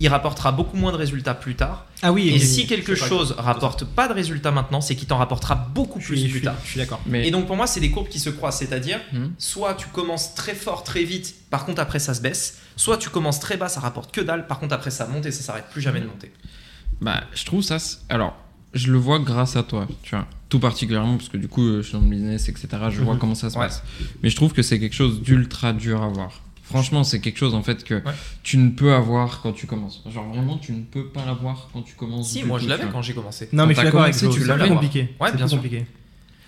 il 0.00 0.08
rapportera 0.08 0.52
beaucoup 0.52 0.76
moins 0.76 0.92
de 0.92 0.96
résultats 0.96 1.34
plus 1.34 1.54
tard. 1.56 1.86
Ah 2.02 2.12
oui. 2.12 2.28
Et 2.28 2.32
oui, 2.34 2.40
si 2.40 2.60
oui. 2.60 2.66
quelque 2.68 2.92
pas 2.92 3.06
chose 3.08 3.32
grave. 3.32 3.44
rapporte 3.46 3.84
pas 3.84 4.06
de 4.08 4.12
résultat 4.12 4.50
maintenant, 4.52 4.80
c'est 4.80 4.94
qu'il 4.94 5.08
t'en 5.08 5.18
rapportera 5.18 5.54
beaucoup 5.56 5.98
plus 5.98 6.16
suis, 6.18 6.28
plus 6.28 6.40
tard. 6.42 6.54
je 6.64 6.70
suis 6.70 6.78
d'accord. 6.78 7.00
Mais 7.06 7.26
Et 7.26 7.30
donc 7.30 7.46
pour 7.46 7.56
moi, 7.56 7.66
c'est 7.66 7.80
des 7.80 7.90
courbes 7.90 8.08
qui 8.08 8.20
se 8.20 8.30
croisent, 8.30 8.58
c'est-à-dire 8.58 9.00
Mhm. 9.12 9.32
soit 9.38 9.74
tu 9.74 9.88
commences 9.88 10.34
très 10.34 10.54
fort 10.54 10.84
très 10.84 11.02
vite, 11.04 11.34
par 11.50 11.66
contre 11.66 11.80
après 11.82 11.98
ça 11.98 12.14
se 12.14 12.20
baisse, 12.22 12.58
soit 12.76 12.96
tu 12.98 13.08
commences 13.10 13.40
très 13.40 13.56
bas, 13.56 13.68
ça 13.68 13.80
rapporte 13.80 14.12
que 14.14 14.20
dalle, 14.20 14.46
par 14.46 14.60
contre 14.60 14.74
après 14.74 14.90
ça 14.90 15.06
monte 15.06 15.26
et 15.26 15.32
ça 15.32 15.42
s'arrête 15.42 15.66
plus 15.72 15.80
jamais 15.82 16.00
de 16.00 16.06
monter. 16.06 16.30
Bah, 17.00 17.24
je 17.34 17.44
trouve 17.44 17.62
ça. 17.62 17.78
Alors, 18.08 18.36
je 18.74 18.92
le 18.92 18.98
vois 18.98 19.18
grâce 19.18 19.56
à 19.56 19.62
toi, 19.62 19.86
tu 20.02 20.14
vois. 20.14 20.26
Tout 20.48 20.60
particulièrement 20.60 21.16
parce 21.16 21.28
que 21.28 21.36
du 21.36 21.46
coup, 21.48 21.62
euh, 21.62 21.82
je 21.82 21.88
suis 21.88 21.92
dans 21.94 22.00
le 22.04 22.08
business, 22.08 22.48
etc. 22.48 22.68
Je 22.90 23.02
vois 23.02 23.14
Mhm. 23.14 23.20
comment 23.20 23.34
ça 23.34 23.50
se 23.50 23.58
Ouais. 23.58 23.66
passe. 23.66 23.82
Mais 24.22 24.30
je 24.30 24.36
trouve 24.36 24.52
que 24.52 24.62
c'est 24.62 24.78
quelque 24.80 24.94
chose 24.94 25.20
d'ultra 25.22 25.72
dur 25.72 26.02
à 26.02 26.08
voir. 26.08 26.40
Franchement, 26.68 27.02
c'est 27.04 27.20
quelque 27.20 27.38
chose 27.38 27.54
en 27.54 27.62
fait 27.62 27.82
que 27.84 27.94
Ouais. 27.94 28.12
tu 28.42 28.58
ne 28.58 28.70
peux 28.70 28.92
avoir 28.92 29.40
quand 29.40 29.52
tu 29.52 29.66
commences. 29.66 30.02
Genre 30.12 30.26
vraiment, 30.28 30.58
tu 30.58 30.72
ne 30.72 30.82
peux 30.82 31.06
pas 31.08 31.24
l'avoir 31.24 31.70
quand 31.72 31.82
tu 31.82 31.94
commences. 31.94 32.28
Si, 32.30 32.42
moi 32.44 32.58
tout, 32.58 32.64
je 32.64 32.68
l'avais 32.70 32.84
quand 32.92 33.00
j'ai 33.02 33.14
commencé. 33.14 33.48
Non, 33.52 33.66
mais 33.66 33.74
je 33.74 33.78
suis 33.80 33.84
d'accord 33.86 34.02
avec 34.02 34.16
toi. 34.16 34.28
tu 34.32 34.44
l'avais, 34.44 34.68
compliqué. 34.68 35.14
Ouais, 35.20 35.28
C'est 35.30 35.36
bien 35.36 35.48
sûr. 35.48 35.56
compliqué. 35.58 35.86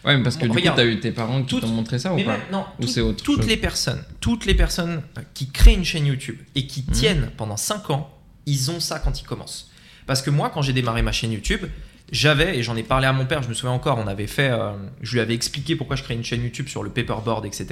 Ouais, 0.04 0.16
mais 0.16 0.22
parce 0.22 0.36
que 0.36 0.46
Bon, 0.46 0.52
du 0.54 0.58
regarde. 0.60 0.78
coup, 0.78 0.82
t'as 0.84 0.88
eu 0.90 1.00
tes 1.00 1.10
parents 1.12 1.40
qui 1.40 1.46
Toutes- 1.48 1.60
t'ont 1.62 1.68
montré 1.68 1.98
ça 1.98 2.12
Mais 2.14 2.22
ou 2.22 2.26
pas? 2.26 2.32
même, 2.32 2.40
non, 2.52 2.64
Ou 2.78 2.82
tout- 2.82 2.88
c'est 2.88 3.00
autre 3.02 3.22
toutes 3.22 3.40
chose? 3.40 3.46
les 3.48 3.56
personnes, 3.58 4.02
toutes 4.20 4.46
les 4.46 4.54
personnes 4.54 5.02
qui 5.34 5.50
créent 5.50 5.74
une 5.74 5.84
chaîne 5.84 6.06
YouTube 6.06 6.36
et 6.54 6.66
qui 6.66 6.84
Mhm. 6.86 6.94
tiennent 6.94 7.30
pendant 7.36 7.56
5 7.58 7.90
ans, 7.90 8.10
ils 8.46 8.70
ont 8.70 8.80
ça 8.80 8.98
quand 8.98 9.20
ils 9.20 9.24
commencent. 9.24 9.70
Parce 10.06 10.22
que 10.22 10.30
moi, 10.30 10.50
quand 10.52 10.62
j'ai 10.62 10.72
démarré 10.72 11.02
ma 11.02 11.12
chaîne 11.12 11.32
YouTube, 11.32 11.60
j'avais, 12.12 12.58
et 12.58 12.62
j'en 12.62 12.76
ai 12.76 12.82
parlé 12.82 13.06
à 13.06 13.12
mon 13.12 13.24
père, 13.24 13.42
je 13.42 13.48
me 13.48 13.54
souviens 13.54 13.74
encore, 13.74 13.98
on 13.98 14.06
avait 14.06 14.26
fait, 14.26 14.50
euh, 14.50 14.72
je 15.00 15.12
lui 15.12 15.20
avais 15.20 15.34
expliqué 15.34 15.76
pourquoi 15.76 15.96
je 15.96 16.02
créais 16.02 16.16
une 16.16 16.24
chaîne 16.24 16.42
YouTube 16.42 16.68
sur 16.68 16.82
le 16.82 16.90
paperboard, 16.90 17.46
etc. 17.46 17.66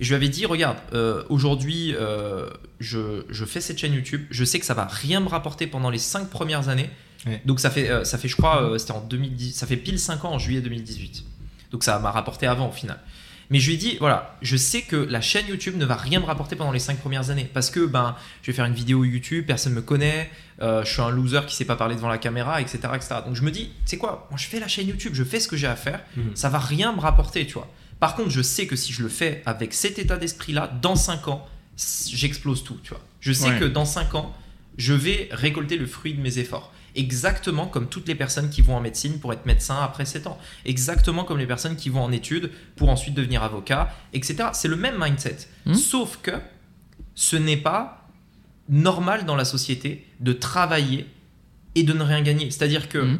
Et 0.00 0.04
je 0.04 0.08
lui 0.08 0.14
avais 0.14 0.28
dit, 0.28 0.46
regarde, 0.46 0.78
euh, 0.94 1.22
aujourd'hui, 1.28 1.94
euh, 1.94 2.48
je, 2.80 3.24
je 3.28 3.44
fais 3.44 3.60
cette 3.60 3.78
chaîne 3.78 3.92
YouTube, 3.92 4.24
je 4.30 4.44
sais 4.44 4.58
que 4.58 4.64
ça 4.64 4.74
va 4.74 4.86
rien 4.86 5.20
me 5.20 5.28
rapporter 5.28 5.66
pendant 5.66 5.90
les 5.90 5.98
5 5.98 6.28
premières 6.28 6.68
années. 6.68 6.88
Ouais. 7.26 7.42
Donc 7.44 7.60
ça 7.60 7.70
fait, 7.70 8.04
ça 8.04 8.16
fait, 8.16 8.28
je 8.28 8.36
crois, 8.36 8.78
c'était 8.78 8.92
en 8.92 9.00
2010, 9.00 9.52
ça 9.52 9.66
fait 9.66 9.76
pile 9.76 9.98
5 9.98 10.24
ans 10.24 10.32
en 10.32 10.38
juillet 10.38 10.60
2018. 10.60 11.24
Donc 11.72 11.84
ça 11.84 11.98
m'a 11.98 12.10
rapporté 12.10 12.46
avant 12.46 12.68
au 12.68 12.72
final. 12.72 12.98
Mais 13.50 13.60
je 13.60 13.68
lui 13.68 13.74
ai 13.74 13.78
dit, 13.78 13.96
voilà, 13.98 14.36
je 14.42 14.56
sais 14.58 14.82
que 14.82 14.96
la 14.96 15.20
chaîne 15.22 15.46
YouTube 15.48 15.76
ne 15.78 15.86
va 15.86 15.96
rien 15.96 16.20
me 16.20 16.26
rapporter 16.26 16.54
pendant 16.54 16.70
les 16.72 16.78
5 16.78 16.98
premières 16.98 17.30
années. 17.30 17.48
Parce 17.54 17.70
que 17.70 17.80
ben, 17.86 18.14
je 18.42 18.50
vais 18.50 18.52
faire 18.54 18.66
une 18.66 18.74
vidéo 18.74 19.04
YouTube, 19.04 19.46
personne 19.46 19.72
me 19.72 19.80
connaît, 19.80 20.30
euh, 20.60 20.84
je 20.84 20.92
suis 20.92 21.00
un 21.00 21.08
loser 21.08 21.40
qui 21.46 21.54
sait 21.56 21.64
pas 21.64 21.76
parler 21.76 21.94
devant 21.94 22.08
la 22.08 22.18
caméra, 22.18 22.60
etc. 22.60 22.78
etc. 22.94 23.14
Donc 23.24 23.36
je 23.36 23.42
me 23.42 23.50
dis, 23.50 23.70
sais 23.86 23.96
quoi, 23.96 24.26
moi 24.30 24.38
je 24.38 24.46
fais 24.46 24.60
la 24.60 24.68
chaîne 24.68 24.86
YouTube, 24.88 25.12
je 25.14 25.24
fais 25.24 25.40
ce 25.40 25.48
que 25.48 25.56
j'ai 25.56 25.66
à 25.66 25.76
faire, 25.76 26.00
Mhm. 26.16 26.32
ça 26.36 26.50
va 26.50 26.58
rien 26.58 26.92
me 26.92 27.00
rapporter, 27.00 27.46
tu 27.46 27.54
vois. 27.54 27.70
Par 28.00 28.16
contre, 28.16 28.30
je 28.30 28.42
sais 28.42 28.66
que 28.66 28.76
si 28.76 28.92
je 28.92 29.02
le 29.02 29.08
fais 29.08 29.42
avec 29.46 29.72
cet 29.72 29.98
état 29.98 30.18
d'esprit-là, 30.18 30.70
dans 30.82 30.94
5 30.94 31.28
ans, 31.28 31.46
j'explose 32.06 32.64
tout, 32.64 32.78
tu 32.82 32.90
vois. 32.90 33.00
Je 33.20 33.32
sais 33.32 33.48
Ouais. 33.50 33.58
que 33.58 33.64
dans 33.64 33.84
5 33.84 34.14
ans, 34.14 34.34
je 34.76 34.92
vais 34.92 35.28
récolter 35.32 35.76
le 35.76 35.86
fruit 35.86 36.14
de 36.14 36.20
mes 36.20 36.38
efforts. 36.38 36.72
Exactement 36.98 37.66
comme 37.66 37.88
toutes 37.88 38.08
les 38.08 38.14
personnes 38.16 38.50
qui 38.50 38.60
vont 38.60 38.74
en 38.76 38.80
médecine 38.80 39.20
pour 39.20 39.32
être 39.32 39.46
médecin 39.46 39.76
après 39.80 40.04
7 40.04 40.26
ans. 40.26 40.38
Exactement 40.64 41.24
comme 41.24 41.38
les 41.38 41.46
personnes 41.46 41.76
qui 41.76 41.88
vont 41.90 42.02
en 42.02 42.10
études 42.12 42.50
pour 42.76 42.88
ensuite 42.88 43.14
devenir 43.14 43.42
avocat, 43.42 43.94
etc. 44.12 44.48
C'est 44.52 44.68
le 44.68 44.76
même 44.76 44.96
mindset. 44.98 45.38
Hmm. 45.66 45.74
Sauf 45.74 46.18
que 46.22 46.32
ce 47.14 47.36
n'est 47.36 47.56
pas 47.56 48.08
normal 48.68 49.24
dans 49.24 49.36
la 49.36 49.44
société 49.44 50.06
de 50.20 50.32
travailler 50.32 51.06
et 51.74 51.82
de 51.84 51.92
ne 51.92 52.02
rien 52.02 52.20
gagner. 52.22 52.50
C'est-à-dire 52.50 52.88
que 52.88 52.98
Mhm. 52.98 53.18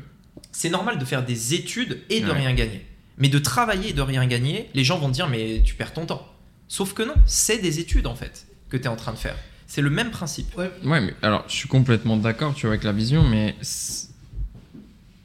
c'est 0.53 0.71
normal 0.71 0.99
de 0.99 1.05
faire 1.05 1.25
des 1.25 1.55
études 1.55 2.03
et 2.11 2.21
de 2.21 2.27
Ouais. 2.27 2.37
rien 2.39 2.53
gagner. 2.55 2.85
Mais 3.17 3.29
de 3.29 3.39
travailler 3.39 3.91
et 3.91 3.93
de 3.93 4.03
rien 4.03 4.27
gagner, 4.27 4.69
les 4.75 4.85
gens 4.85 4.99
vont 4.99 5.09
te 5.09 5.15
dire 5.15 5.29
mais 5.29 5.63
tu 5.65 5.75
perds 5.75 5.93
ton 5.93 6.07
temps. 6.07 6.27
Sauf 6.69 6.93
que 6.95 7.03
non, 7.03 7.15
c'est 7.27 7.59
des 7.59 7.79
études 7.81 8.07
en 8.07 8.15
fait 8.15 8.47
que 8.69 8.77
tu 8.77 8.85
es 8.85 8.89
en 8.89 8.97
train 8.97 9.13
de 9.13 9.19
faire. 9.19 9.37
C'est 9.71 9.83
le 9.83 9.91
même 9.91 10.11
principe. 10.11 10.57
Ouais, 10.57 10.71
mais 10.83 11.15
alors 11.23 11.45
je 11.47 11.53
suis 11.55 11.69
complètement 11.69 12.17
d'accord, 12.17 12.55
tu 12.55 12.63
vois, 12.63 12.71
avec 12.71 12.85
la 12.85 12.93
vision, 12.93 13.23
mais 13.23 13.55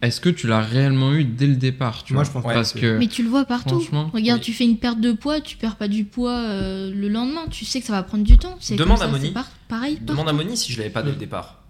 est-ce 0.01 0.19
que 0.19 0.27
tu 0.29 0.47
l'as 0.47 0.59
réellement 0.59 1.13
eu 1.13 1.23
dès 1.23 1.47
le 1.47 1.55
départ, 1.55 2.03
tu 2.03 2.11
Moi, 2.13 2.23
vois 2.23 2.29
je 2.29 2.33
pense 2.33 2.43
Ouais. 2.43 2.49
pas. 2.53 2.59
Parce 2.59 2.73
que 2.73 2.97
Mais 2.97 3.07
tu 3.07 3.23
le 3.23 3.29
vois 3.29 3.45
partout. 3.45 3.79
franchement, 3.79 4.11
Regarde, 4.13 4.39
oui. 4.41 4.45
tu 4.45 4.51
fais 4.51 4.65
une 4.65 4.77
perte 4.77 4.99
de 4.99 5.13
poids, 5.13 5.39
tu 5.39 5.55
perds 5.55 5.77
pas 5.77 5.87
du 5.87 6.03
poids 6.03 6.37
euh, 6.37 6.91
le 6.93 7.07
lendemain. 7.07 7.45
Tu 7.49 7.63
sais 7.63 7.79
que 7.79 7.85
ça 7.87 7.93
va 7.93 8.03
prendre 8.03 8.25
du 8.25 8.37
temps. 8.37 8.57
C'est 8.59 8.75
Demande 8.75 8.97
comme 8.99 9.07
à 9.07 9.11
ça, 9.11 9.17
Moni. 9.17 9.31
par- 9.31 9.49
pareil. 9.69 9.97
Demande 10.01 10.27
à. 10.27 10.33
Moni 10.33 10.57
si 10.57 10.73
je 10.73 10.77
l'avais 10.77 10.89
pas 10.89 11.03
dès 11.03 11.11
le 11.11 11.15
départ. 11.15 11.63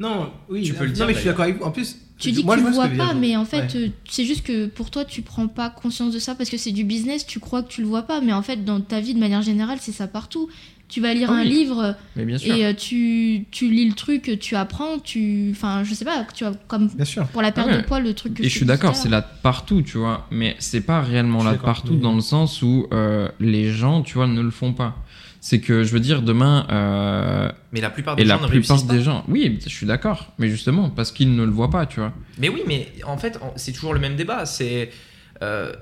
Non, 0.00 0.32
oui, 0.48 0.62
Tu 0.62 0.74
peux 0.74 0.82
le 0.84 0.88
non, 0.90 0.94
dire, 0.96 1.06
mais 1.06 1.12
je 1.14 1.18
suis 1.20 1.28
d'accord 1.28 1.44
avec 1.44 1.58
vous. 1.58 1.64
En 1.64 1.70
plus, 1.70 1.96
Tu 2.18 2.32
dis 2.32 2.42
moi, 2.42 2.56
que 2.56 2.60
je 2.62 2.66
tu 2.66 2.70
le 2.70 2.74
vois 2.74 2.88
pas, 2.88 3.14
mais 3.14 3.36
en 3.36 3.44
fait, 3.44 3.72
Ouais. 3.74 3.76
euh, 3.76 3.88
c'est 4.08 4.24
juste 4.24 4.44
que 4.44 4.66
pour 4.66 4.90
toi, 4.90 5.04
tu 5.04 5.22
prends 5.22 5.46
pas 5.46 5.70
conscience 5.70 6.12
de 6.12 6.18
ça 6.18 6.34
parce 6.34 6.50
que 6.50 6.56
c'est 6.56 6.72
du 6.72 6.82
business. 6.84 7.24
Tu 7.24 7.38
crois 7.38 7.62
que 7.62 7.68
tu 7.70 7.82
le 7.82 7.86
vois 7.86 8.02
pas, 8.02 8.20
mais 8.20 8.32
en 8.32 8.42
fait, 8.42 8.64
dans 8.64 8.80
ta 8.80 8.98
vie 9.00 9.14
de 9.14 9.20
manière 9.20 9.42
générale, 9.42 9.78
c'est 9.80 9.92
ça 9.92 10.08
partout. 10.08 10.48
Tu 10.90 11.00
vas 11.00 11.14
lire 11.14 11.28
Ah 11.30 11.36
un 11.36 11.42
oui. 11.42 11.48
livre 11.48 11.94
mais 12.16 12.24
bien 12.24 12.36
sûr. 12.36 12.54
et 12.54 12.66
euh, 12.66 12.72
tu, 12.74 13.46
tu 13.50 13.70
lis 13.70 13.88
le 13.88 13.94
truc, 13.94 14.36
tu 14.40 14.56
apprends, 14.56 14.98
tu, 14.98 15.48
enfin, 15.52 15.84
je 15.84 15.94
sais 15.94 16.04
pas, 16.04 16.26
tu 16.34 16.44
vois, 16.44 16.52
comme 16.68 16.88
Bien 16.88 17.04
sûr. 17.04 17.26
pour 17.28 17.42
la 17.42 17.52
perte 17.52 17.68
Ah 17.70 17.76
ouais. 17.76 17.82
de 17.82 17.86
poids, 17.86 18.00
le 18.00 18.12
truc 18.12 18.34
que 18.34 18.42
Et 18.42 18.48
je 18.48 18.56
suis 18.56 18.66
d'accord, 18.66 18.96
c'est 18.96 19.08
là 19.08 19.22
partout, 19.22 19.82
tu 19.82 19.98
vois, 19.98 20.26
mais 20.30 20.56
c'est 20.58 20.80
pas 20.80 21.00
réellement 21.00 21.44
là 21.44 21.54
partout 21.54 21.96
dans 21.96 22.14
le 22.14 22.20
sens 22.20 22.60
où 22.62 22.88
euh, 22.92 23.28
les 23.38 23.70
gens, 23.70 24.02
tu 24.02 24.14
vois, 24.14 24.26
ne 24.26 24.40
le 24.42 24.50
font 24.50 24.72
pas. 24.72 24.96
C'est 25.42 25.60
que 25.60 25.84
je 25.84 25.92
veux 25.92 26.00
dire, 26.00 26.20
demain, 26.20 26.66
euh, 26.70 27.50
Mais 27.72 27.80
la 27.80 27.88
plupart 27.88 28.14
des 28.16 28.22
et 28.22 28.24
la 28.26 28.34
gens 28.36 28.42
ne 28.42 28.48
plupart 28.48 28.76
réussissent 28.76 28.86
pas. 28.88 28.94
des 28.94 29.02
gens, 29.02 29.24
oui, 29.28 29.58
je 29.64 29.68
suis 29.70 29.86
d'accord, 29.86 30.32
mais 30.38 30.48
justement, 30.50 30.90
parce 30.90 31.12
qu'ils 31.12 31.34
ne 31.34 31.44
le 31.44 31.50
voient 31.50 31.70
pas, 31.70 31.86
tu 31.86 32.00
vois. 32.00 32.12
Mais 32.38 32.48
oui, 32.50 32.60
mais 32.66 32.92
en 33.06 33.16
fait, 33.16 33.38
c'est 33.56 33.72
toujours 33.72 33.94
le 33.94 34.00
même 34.00 34.16
débat. 34.16 34.44
C'est, 34.44 34.90
euh, 35.42 35.72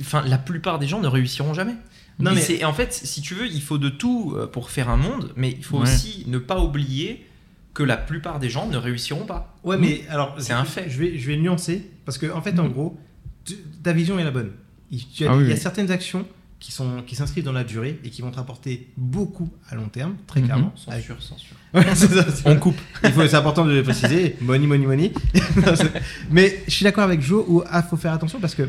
enfin, 0.00 0.22
la 0.26 0.36
plupart 0.36 0.78
des 0.78 0.86
gens 0.86 1.00
ne 1.00 1.06
réussiront 1.08 1.54
jamais. 1.54 1.74
Non, 2.20 2.32
Et 2.32 2.34
mais- 2.36 2.40
c'est- 2.40 2.56
et 2.56 2.64
en 2.64 2.72
fait, 2.72 2.92
si 2.92 3.20
tu 3.22 3.34
veux, 3.34 3.46
il 3.46 3.62
faut 3.62 3.78
de 3.78 3.88
tout 3.88 4.34
euh, 4.36 4.46
pour 4.46 4.70
faire 4.70 4.88
un 4.88 4.96
monde, 4.96 5.32
mais 5.36 5.50
il 5.50 5.64
faut 5.64 5.78
Ouais. 5.78 5.82
aussi 5.84 6.24
ne 6.28 6.38
pas 6.38 6.60
oublier 6.60 7.26
que 7.74 7.82
la 7.82 7.96
plupart 7.96 8.38
des 8.40 8.50
gens 8.50 8.66
ne 8.66 8.76
réussiront 8.76 9.24
pas. 9.26 9.56
Ouais, 9.64 9.76
mais 9.78 10.02
alors, 10.10 10.34
C'est 10.38 10.52
un 10.52 10.64
fait. 10.64 10.90
Je 10.90 10.98
vais, 10.98 11.18
je 11.18 11.26
vais 11.28 11.36
nuancer 11.36 11.88
parce 12.04 12.18
que 12.18 12.30
en 12.30 12.42
fait, 12.42 12.58
en 12.58 12.64
Mhm. 12.64 12.72
gros, 12.72 12.98
tu- 13.44 13.56
ta 13.82 13.92
vision 13.92 14.18
est 14.18 14.24
la 14.24 14.30
bonne. 14.32 14.50
Il, 14.90 15.06
tu 15.06 15.24
as- 15.26 15.30
Ah 15.30 15.36
oui, 15.36 15.44
il 15.44 15.48
y 15.48 15.52
a 15.52 15.54
oui. 15.54 15.60
certaines 15.60 15.90
actions 15.90 16.26
qui 16.58 16.72
sont 16.72 17.02
qui 17.06 17.14
s'inscrivent 17.16 17.44
dans 17.44 17.52
la 17.52 17.64
durée 17.64 17.98
et 18.04 18.10
qui 18.10 18.20
vont 18.20 18.30
te 18.30 18.36
rapporter 18.36 18.88
beaucoup 18.98 19.48
à 19.70 19.76
long 19.76 19.88
terme, 19.88 20.16
très 20.26 20.40
Mhm. 20.40 20.46
clairement. 20.46 20.74
Avec- 20.88 21.04
Censure, 21.06 21.22
censure. 21.22 21.56
Ouais, 21.72 21.84
c'est 21.94 22.08
ça, 22.08 22.26
c'est 22.30 22.46
On 22.46 22.50
vrai. 22.50 22.58
coupe. 22.60 22.76
Il 23.04 23.12
faut, 23.12 23.26
c'est 23.26 23.36
important 23.36 23.64
de 23.64 23.72
le 23.72 23.82
préciser. 23.84 24.36
Money, 24.42 24.66
money, 24.66 24.84
money. 24.86 25.12
Non, 25.56 25.72
Mais 26.30 26.62
je 26.66 26.72
suis 26.74 26.84
d'accord 26.84 27.04
avec 27.04 27.22
Joe 27.22 27.44
où 27.48 27.62
il 27.62 27.82
faut 27.88 27.96
faire 27.96 28.12
attention 28.12 28.40
parce 28.40 28.54
que 28.54 28.68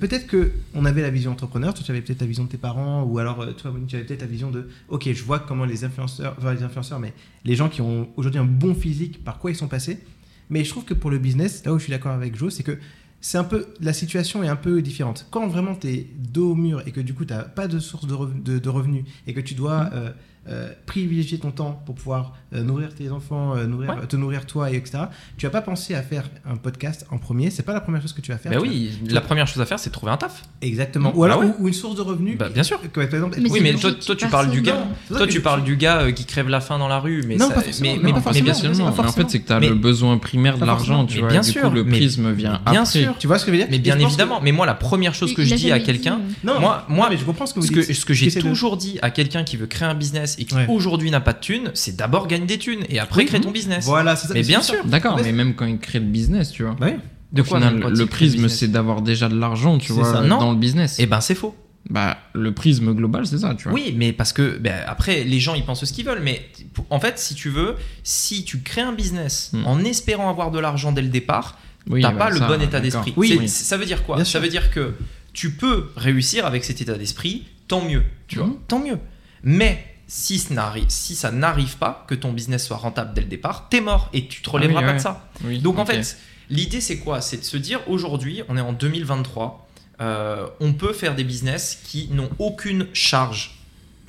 peut-être 0.00 0.26
que 0.26 0.50
on 0.74 0.84
avait 0.84 1.02
la 1.02 1.10
vision 1.10 1.32
entrepreneur, 1.32 1.72
toi 1.74 1.82
tu 1.84 1.90
avais 1.90 2.00
peut-être 2.02 2.20
la 2.20 2.26
vision 2.26 2.44
de 2.44 2.48
tes 2.48 2.58
parents 2.58 3.02
ou 3.04 3.18
alors 3.18 3.40
euh, 3.42 3.52
toi 3.52 3.72
tu 3.86 3.96
avais 3.96 4.04
peut-être 4.04 4.22
la 4.22 4.26
vision 4.26 4.50
de 4.50 4.68
ok 4.88 5.08
je 5.12 5.22
vois 5.24 5.38
comment 5.38 5.64
les 5.64 5.84
influenceurs, 5.84 6.34
enfin 6.38 6.52
les 6.54 6.62
influenceurs, 6.62 6.98
mais 7.00 7.12
les 7.44 7.54
gens 7.56 7.68
qui 7.68 7.80
ont 7.80 8.08
aujourd'hui 8.16 8.40
un 8.40 8.44
bon 8.44 8.74
physique, 8.74 9.22
par 9.24 9.38
quoi 9.38 9.50
ils 9.50 9.56
sont 9.56 9.68
passés. 9.68 9.98
Mais 10.50 10.64
je 10.64 10.70
trouve 10.70 10.84
que 10.84 10.94
pour 10.94 11.10
le 11.10 11.18
business, 11.18 11.62
là 11.64 11.72
où 11.74 11.78
je 11.78 11.84
suis 11.84 11.90
d'accord 11.92 12.12
avec 12.12 12.34
Joe, 12.34 12.52
c'est 12.54 12.62
que 12.62 12.78
c'est 13.20 13.36
un 13.38 13.44
peu 13.44 13.66
la 13.80 13.92
situation 13.92 14.42
est 14.44 14.48
un 14.48 14.56
peu 14.56 14.80
différente. 14.80 15.26
Quand 15.30 15.46
vraiment 15.48 15.74
tu 15.74 15.88
es 15.88 16.06
dos 16.16 16.52
au 16.52 16.54
mur 16.54 16.82
et 16.86 16.92
que 16.92 17.00
du 17.00 17.14
coup 17.14 17.24
tu 17.24 17.34
n'as 17.34 17.42
pas 17.42 17.68
de 17.68 17.78
source 17.78 18.06
de, 18.06 18.14
rev- 18.14 18.42
de- 18.42 18.58
de 18.58 18.68
revenus 18.68 19.04
et 19.26 19.34
que 19.34 19.40
tu 19.40 19.54
dois 19.54 19.90
euh, 19.92 20.10
euh, 20.48 20.70
privilégier 20.86 21.38
ton 21.38 21.50
temps 21.50 21.82
pour 21.86 21.94
pouvoir 21.94 22.34
euh, 22.54 22.62
nourrir 22.62 22.94
tes 22.94 23.10
enfants, 23.10 23.54
euh, 23.56 23.66
nourrir, 23.66 23.90
Ouais. 23.90 24.06
te 24.06 24.16
nourrir 24.16 24.46
toi, 24.46 24.70
et 24.72 24.76
etc. 24.76 24.98
Tu 25.36 25.46
vas 25.46 25.50
pas 25.50 25.60
penser 25.62 25.94
à 25.94 26.02
faire 26.02 26.24
un 26.48 26.56
podcast 26.56 27.06
en 27.10 27.18
premier. 27.18 27.50
C'est 27.50 27.62
pas 27.62 27.72
la 27.74 27.80
première 27.80 28.00
chose 28.02 28.12
que 28.12 28.20
tu 28.20 28.32
vas 28.32 28.38
faire. 28.38 28.52
Bah 28.52 28.58
oui, 28.60 28.90
la 29.08 29.20
première 29.20 29.46
chose 29.46 29.60
à 29.62 29.66
faire, 29.66 29.78
c'est 29.78 29.90
trouver 29.90 30.12
un 30.12 30.16
taf. 30.16 30.42
exactement. 30.62 31.10
Mm. 31.12 31.18
Ou 31.18 31.24
alors 31.24 31.40
Ah 31.42 31.46
ouais. 31.46 31.52
ou, 31.58 31.64
ou 31.64 31.68
une 31.68 31.74
source 31.74 31.94
de 31.96 32.00
revenus. 32.02 32.38
Bah, 32.38 32.48
bien 32.48 32.62
sûr. 32.62 32.80
Que, 32.80 32.88
par 32.88 33.02
exemple, 33.04 33.38
Mais 33.40 33.50
Oui, 33.50 33.60
mais 33.62 33.74
toi, 33.74 33.92
toi, 33.92 34.16
tu 34.16 34.26
parles 34.28 34.50
du 34.50 34.62
gars. 34.62 34.86
Toi, 35.08 35.26
tu 35.26 35.40
parles 35.40 35.64
du 35.64 35.76
gars 35.76 36.02
euh, 36.02 36.12
qui 36.12 36.24
crève 36.24 36.48
la 36.48 36.60
faim 36.60 36.78
dans 36.78 36.88
la 36.88 36.98
rue, 37.00 37.22
mais 37.26 37.36
Non, 37.36 37.48
ça- 37.48 37.54
pas 37.54 37.60
mais, 37.80 37.96
non, 37.96 38.00
mais, 38.02 38.12
pas 38.14 38.30
mais 38.32 38.42
bien 38.42 38.54
sûr, 38.54 38.70
en 38.86 38.92
fait, 38.92 39.24
c'est 39.28 39.40
que 39.40 39.46
tu 39.46 39.52
as 39.52 39.60
Mais- 39.60 39.68
le 39.68 39.74
besoin 39.74 40.18
primaire 40.18 40.58
de 40.58 40.64
l'argent, 40.64 41.04
tu 41.06 41.18
vois. 41.20 41.28
bien 41.28 41.42
sûr, 41.42 41.62
coup, 41.62 41.70
le 41.70 41.84
prisme 41.86 42.32
vient 42.32 42.60
bien 42.70 42.82
après. 42.82 42.86
sûr. 42.86 43.14
Tu 43.18 43.26
vois 43.26 43.38
ce 43.38 43.44
que 43.44 43.50
je 43.52 43.56
veux 43.56 43.62
dire? 43.62 43.68
Mais 43.70 43.78
bien 43.78 43.98
évidemment, 43.98 44.40
mais 44.42 44.52
moi, 44.52 44.66
la 44.66 44.74
première 44.74 45.14
chose 45.14 45.34
que 45.34 45.44
je 45.44 45.54
a 45.54 45.56
dis 45.56 45.72
à 45.72 45.80
quelqu'un, 45.80 46.20
moi, 46.44 46.84
moi, 46.88 47.08
mais 47.10 47.16
je 47.16 47.24
comprends 47.24 47.46
ce 47.46 47.54
que 47.54 47.60
vous 47.60 47.66
ce 47.66 47.72
que, 47.72 47.80
dites. 47.80 47.94
ce 47.94 48.04
que 48.04 48.14
j'ai 48.14 48.30
toujours 48.32 48.76
dit 48.76 48.98
à 49.02 49.10
quelqu'un 49.10 49.44
qui 49.44 49.56
veut 49.56 49.66
créer 49.66 49.88
un 49.88 49.94
business 49.94 50.36
et 50.38 50.44
qui 50.44 50.54
Ouais. 50.54 50.66
aujourd'hui 50.68 51.10
n'a 51.10 51.20
pas 51.20 51.32
de 51.32 51.40
thunes, 51.40 51.70
c'est 51.74 51.96
d'abord 51.96 52.26
gagne 52.26 52.46
des 52.46 52.58
thunes 52.58 52.84
et 52.88 52.98
après 52.98 53.22
Oui. 53.22 53.26
crée 53.26 53.40
ton 53.40 53.50
business. 53.50 53.84
Voilà, 53.84 54.16
c'est 54.16 54.28
ça. 54.28 54.34
Mais 54.34 54.42
bien 54.42 54.62
sûr. 54.62 54.84
D'accord, 54.84 55.18
mais 55.22 55.32
même 55.32 55.54
quand 55.54 55.66
il 55.66 55.78
crée 55.78 55.98
le 55.98 56.06
business, 56.06 56.50
tu 56.52 56.62
vois. 56.64 56.76
Bah 56.78 56.86
oui. 56.90 56.96
De 57.32 57.42
quoi 57.42 57.58
final, 57.60 57.78
le 57.92 58.06
prisme, 58.06 58.34
business 58.36 58.58
c'est 58.58 58.68
d'avoir 58.68 59.02
déjà 59.02 59.28
de 59.28 59.38
l'argent, 59.38 59.76
tu 59.78 59.92
vois, 59.92 60.10
ça. 60.10 60.22
Non. 60.22 60.38
dans 60.38 60.52
le 60.52 60.56
business. 60.58 60.96
Eh 60.98 61.04
ben, 61.06 61.20
c'est 61.20 61.34
faux. 61.34 61.54
Bah, 61.90 62.18
le 62.34 62.52
prisme 62.52 62.92
global, 62.94 63.26
c'est 63.26 63.38
ça, 63.38 63.54
tu 63.54 63.64
vois. 63.64 63.72
Oui, 63.72 63.94
mais 63.96 64.12
parce 64.12 64.32
que 64.32 64.58
ben, 64.58 64.74
après, 64.86 65.24
les 65.24 65.38
gens 65.40 65.54
ils 65.54 65.64
pensent 65.64 65.84
ce 65.84 65.92
qu'ils 65.92 66.04
veulent, 66.06 66.22
mais 66.22 66.42
en 66.90 67.00
fait, 67.00 67.18
si 67.18 67.34
tu 67.34 67.48
veux, 67.50 67.76
si 68.02 68.44
tu 68.44 68.60
crées 68.60 68.80
un 68.82 68.92
business 68.92 69.50
Hmm. 69.52 69.66
en 69.66 69.78
espérant 69.84 70.28
avoir 70.30 70.50
de 70.50 70.58
l'argent 70.58 70.92
dès 70.92 71.02
le 71.02 71.08
départ, 71.08 71.58
Oui, 71.88 72.02
t'as 72.02 72.10
bah, 72.12 72.26
pas 72.26 72.30
le 72.30 72.40
bon 72.40 72.60
état 72.62 72.80
d'esprit. 72.80 73.12
Oui. 73.16 73.48
Ça 73.48 73.76
veut 73.78 73.86
dire 73.86 74.04
quoi? 74.04 74.16
Bien 74.16 74.24
Ça 74.24 74.32
sûr. 74.32 74.40
veut 74.40 74.48
dire 74.48 74.70
que 74.70 74.94
tu 75.32 75.50
peux 75.52 75.90
réussir 75.96 76.44
avec 76.46 76.64
cet 76.64 76.80
état 76.82 76.94
d'esprit, 76.94 77.44
tant 77.68 77.82
mieux, 77.82 78.02
tu 78.26 78.38
vois, 78.38 78.50
tant 78.68 78.80
mieux. 78.80 78.98
Mais 79.42 79.82
si, 80.08 80.38
ça 80.38 81.30
n'arrive 81.30 81.76
pas, 81.76 82.04
que 82.08 82.14
ton 82.14 82.32
business 82.32 82.66
soit 82.66 82.78
rentable 82.78 83.12
dès 83.14 83.20
le 83.20 83.28
départ, 83.28 83.68
t'es 83.68 83.80
mort 83.80 84.08
et 84.12 84.26
tu 84.26 84.42
te 84.42 84.50
relèveras 84.50 84.80
Ah 84.80 84.82
oui, 84.82 84.86
pas 84.86 84.92
ouais. 84.92 84.98
de 84.98 85.02
ça. 85.02 85.28
Oui, 85.44 85.58
Donc 85.60 85.78
en 85.78 85.84
fait, 85.86 86.16
l'idée 86.50 86.80
c'est 86.80 86.98
quoi? 86.98 87.20
C'est 87.20 87.36
de 87.38 87.44
se 87.44 87.56
dire 87.58 87.80
aujourd'hui, 87.88 88.42
on 88.48 88.56
est 88.56 88.60
en 88.62 88.72
2023, 88.72 89.68
euh, 90.00 90.46
on 90.60 90.72
peut 90.72 90.92
faire 90.92 91.14
des 91.14 91.24
business 91.24 91.80
qui 91.84 92.08
n'ont 92.10 92.30
aucune 92.38 92.86
charge 92.94 93.58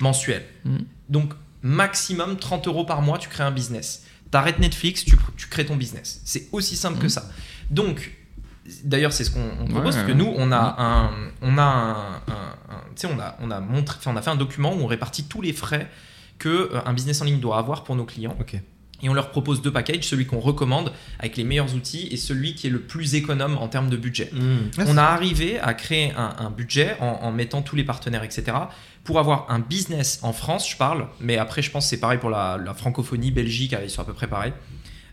mensuelle. 0.00 0.46
Mhm. 0.64 0.84
Donc 1.10 1.34
maximum 1.62 2.38
30 2.38 2.66
euros 2.68 2.84
par 2.84 3.02
mois, 3.02 3.18
tu 3.18 3.28
crées 3.28 3.44
un 3.44 3.50
business. 3.50 4.04
T'arrêtes 4.30 4.58
Netflix, 4.60 5.04
tu, 5.04 5.16
tu 5.36 5.48
crées 5.48 5.66
ton 5.66 5.76
business. 5.76 6.22
C'est 6.24 6.48
aussi 6.52 6.76
simple 6.76 6.98
que 6.98 7.04
Mhm. 7.04 7.08
ça. 7.10 7.28
Donc, 7.70 8.12
d'ailleurs, 8.84 9.12
c'est 9.12 9.24
ce 9.24 9.30
qu'on 9.30 9.40
on 9.60 9.64
propose, 9.66 9.94
Ouais, 9.96 10.02
parce 10.02 10.02
que 10.04 10.12
nous, 10.12 10.32
on 10.36 10.52
a 10.52 10.76
un, 10.78 11.10
on 11.42 11.58
a 11.58 11.62
un, 11.62 11.90
un- 11.90 12.54
un- 12.68 12.82
tu 12.94 13.06
sais, 13.06 13.08
on 13.14 13.18
a, 13.18 13.36
on 13.40 13.50
a 13.50 13.60
montré, 13.60 13.96
enfin, 13.98 14.12
on 14.12 14.16
a 14.16 14.22
fait 14.22 14.30
un 14.30 14.36
document 14.36 14.74
où 14.74 14.80
on 14.82 14.86
répartit 14.86 15.24
tous 15.24 15.40
les 15.42 15.52
frais 15.52 15.88
que 16.38 16.48
euh, 16.48 16.80
un 16.86 16.92
business 16.92 17.20
en 17.22 17.24
ligne 17.24 17.40
doit 17.40 17.58
avoir 17.58 17.84
pour 17.84 17.96
nos 17.96 18.04
clients. 18.04 18.36
Ok. 18.40 18.54
Et 19.02 19.08
on 19.08 19.14
leur 19.14 19.30
propose 19.30 19.62
deux 19.62 19.72
packages, 19.72 20.04
celui 20.04 20.26
qu'on 20.26 20.40
recommande 20.40 20.92
avec 21.18 21.38
les 21.38 21.44
meilleurs 21.44 21.74
outils 21.74 22.08
et 22.10 22.18
celui 22.18 22.54
qui 22.54 22.66
est 22.66 22.70
le 22.70 22.80
plus 22.82 23.14
économe 23.14 23.56
en 23.56 23.66
termes 23.66 23.88
de 23.88 23.96
budget. 23.96 24.30
Mm. 24.32 24.82
On 24.88 24.98
a 24.98 25.02
arrivé 25.04 25.58
à 25.58 25.72
créer 25.72 26.12
un, 26.18 26.34
un 26.38 26.50
budget 26.50 26.96
en, 27.00 27.06
en 27.22 27.32
mettant 27.32 27.62
tous 27.62 27.76
les 27.76 27.84
partenaires, 27.84 28.24
etc. 28.24 28.52
Pour 29.04 29.18
avoir 29.18 29.46
un 29.50 29.58
business 29.58 30.18
en 30.22 30.34
France, 30.34 30.68
je 30.70 30.76
parle, 30.76 31.08
mais 31.18 31.38
après 31.38 31.62
je 31.62 31.70
pense 31.70 31.86
que 31.86 31.90
c'est 31.90 32.00
pareil 32.00 32.18
pour 32.18 32.28
la, 32.28 32.58
la 32.58 32.74
francophonie, 32.74 33.30
Belgique, 33.30 33.74
ils 33.82 33.88
sont 33.88 34.02
à 34.02 34.04
peu 34.04 34.12
près 34.12 34.26
pareils. 34.26 34.52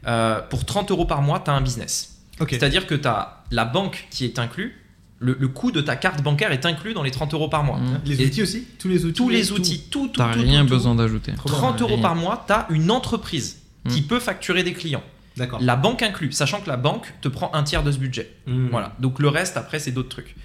Euh, 0.05 0.41
pour 0.41 0.65
30 0.65 0.91
euros 0.91 1.05
par 1.05 1.21
mois, 1.21 1.39
tu 1.39 1.49
as 1.49 1.53
un 1.53 1.61
business. 1.61 2.16
C'est-à-dire 2.49 2.85
que 2.87 2.95
tu 2.95 3.07
as 3.07 3.43
la 3.51 3.65
banque 3.65 4.07
qui 4.11 4.25
est 4.25 4.39
inclus, 4.39 4.77
le, 5.19 5.35
le 5.39 5.47
coût 5.47 5.71
de 5.71 5.81
ta 5.81 5.95
carte 5.95 6.21
bancaire 6.21 6.51
est 6.51 6.65
inclus 6.65 6.93
dans 6.93 7.01
les 7.03 7.09
30 7.11 7.33
euros 7.33 7.47
par 7.49 7.63
mois. 7.63 7.77
Mhm. 7.79 8.01
Les 8.05 8.21
Et 8.21 8.25
outils 8.27 8.41
aussi 8.43 8.65
Tous 8.77 8.87
les 8.87 9.03
outils 9.05 9.13
Tous 9.13 9.29
les 9.29 9.51
outils, 9.51 9.79
tout, 9.89 10.07
tout, 10.09 10.13
T'as 10.19 10.33
tout, 10.33 10.41
rien 10.41 10.63
tout, 10.63 10.69
besoin 10.69 10.93
d'ajouter. 10.95 11.33
Trop 11.33 11.49
bien. 11.49 11.57
30 11.57 11.81
euros 11.81 11.93
Rien. 11.95 12.01
par 12.03 12.15
mois, 12.15 12.43
tu 12.45 12.53
as 12.53 12.67
une 12.69 12.91
entreprise 12.91 13.57
qui 13.89 14.01
Mm. 14.01 14.07
peut 14.07 14.19
facturer 14.19 14.63
des 14.63 14.73
clients. 14.73 15.03
D'accord. 15.37 15.59
La 15.61 15.75
banque 15.75 16.03
inclus, 16.03 16.31
sachant 16.31 16.59
que 16.61 16.67
la 16.69 16.77
banque 16.77 17.13
te 17.21 17.27
prend 17.27 17.51
un 17.55 17.63
tiers 17.63 17.83
de 17.83 17.91
ce 17.91 17.97
budget. 17.97 18.31
Mm. 18.45 18.67
Voilà. 18.69 18.93
Donc 18.99 19.19
le 19.19 19.29
reste, 19.29 19.57
après, 19.57 19.79
c'est 19.79 19.91
d'autres 19.91 20.09
trucs. 20.09 20.35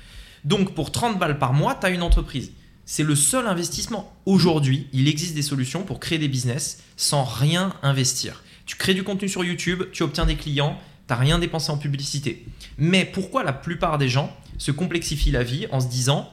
Donc 0.45 0.75
pour 0.75 0.91
30 0.93 1.19
balles 1.19 1.39
par 1.39 1.53
mois, 1.53 1.75
tu 1.79 1.87
as 1.87 1.91
une 1.91 2.03
entreprise. 2.03 2.53
C'est 2.87 3.03
le 3.05 3.15
seul 3.15 3.47
investissement. 3.47 4.13
Aujourd'hui, 4.27 4.87
il 4.93 5.07
existe 5.09 5.35
des 5.35 5.43
solutions 5.43 5.83
pour 5.83 6.01
créer 6.01 6.19
des 6.19 6.29
business 6.29 6.83
sans 6.97 7.25
rien 7.25 7.75
investir. 7.83 8.43
Tu 8.67 8.77
crées 8.77 8.95
du 8.95 9.03
contenu 9.05 9.29
sur 9.29 9.45
YouTube, 9.45 9.83
tu 9.93 10.03
obtiens 10.03 10.25
des 10.27 10.35
clients, 10.37 10.79
tu 11.15 11.21
rien 11.21 11.39
dépensé 11.39 11.71
en 11.71 11.77
publicité. 11.79 12.47
Mais 12.79 13.05
pourquoi 13.05 13.43
la 13.45 13.53
plupart 13.53 13.99
des 13.99 14.09
gens 14.09 14.35
se 14.59 14.71
complexifient 14.71 15.31
la 15.31 15.43
vie 15.43 15.67
en 15.71 15.81
se 15.81 15.89
disant 15.89 16.31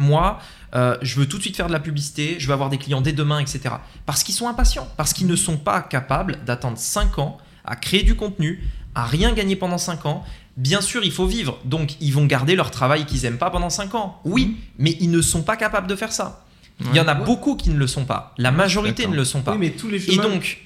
moi, 0.00 0.38
euh, 0.76 0.96
je 1.02 1.16
veux 1.18 1.26
tout 1.26 1.38
de 1.38 1.42
suite 1.42 1.56
faire 1.56 1.66
de 1.66 1.72
la 1.72 1.80
publicité, 1.80 2.36
je 2.38 2.46
veux 2.46 2.52
avoir 2.52 2.70
des 2.70 2.78
clients 2.78 3.00
dès 3.00 3.12
demain, 3.12 3.40
etc. 3.40 3.74
Parce 4.06 4.22
qu'ils 4.22 4.34
sont 4.34 4.46
impatients, 4.48 4.86
parce 4.96 5.12
qu'ils 5.12 5.26
ne 5.26 5.34
sont 5.34 5.56
pas 5.56 5.82
capables 5.82 6.38
d'attendre 6.46 6.78
5 6.78 7.18
ans 7.18 7.38
à 7.64 7.74
créer 7.74 8.04
du 8.04 8.14
contenu, 8.14 8.62
à 8.94 9.04
rien 9.04 9.32
gagner 9.32 9.56
pendant 9.56 9.78
5 9.78 10.06
ans. 10.06 10.24
Bien 10.56 10.80
sûr, 10.80 11.02
il 11.04 11.10
faut 11.10 11.26
vivre, 11.26 11.58
donc 11.64 11.96
ils 12.00 12.12
vont 12.12 12.26
garder 12.26 12.54
leur 12.54 12.70
travail 12.70 13.06
qu'ils 13.06 13.24
aiment 13.24 13.38
pas 13.38 13.50
pendant 13.50 13.70
5 13.70 13.94
ans. 13.96 14.20
Oui, 14.24 14.56
mais 14.78 14.96
ils 15.00 15.10
ne 15.10 15.20
sont 15.20 15.42
pas 15.42 15.56
capables 15.56 15.88
de 15.88 15.96
faire 15.96 16.12
ça. 16.12 16.44
Il 16.80 16.94
y 16.96 17.00
en 17.00 17.08
a 17.08 17.18
Ouais. 17.18 17.24
beaucoup 17.24 17.56
qui 17.56 17.70
ne 17.70 17.76
le 17.76 17.88
sont 17.88 18.04
pas. 18.04 18.34
La 18.38 18.52
majorité 18.52 19.08
ne 19.08 19.16
le 19.16 19.24
sont 19.24 19.42
pas. 19.42 19.52
Oui, 19.52 19.58
mais 19.58 19.70
tous 19.70 19.88
les 19.88 19.96
Et 20.10 20.12
chemins. 20.14 20.22
donc, 20.28 20.58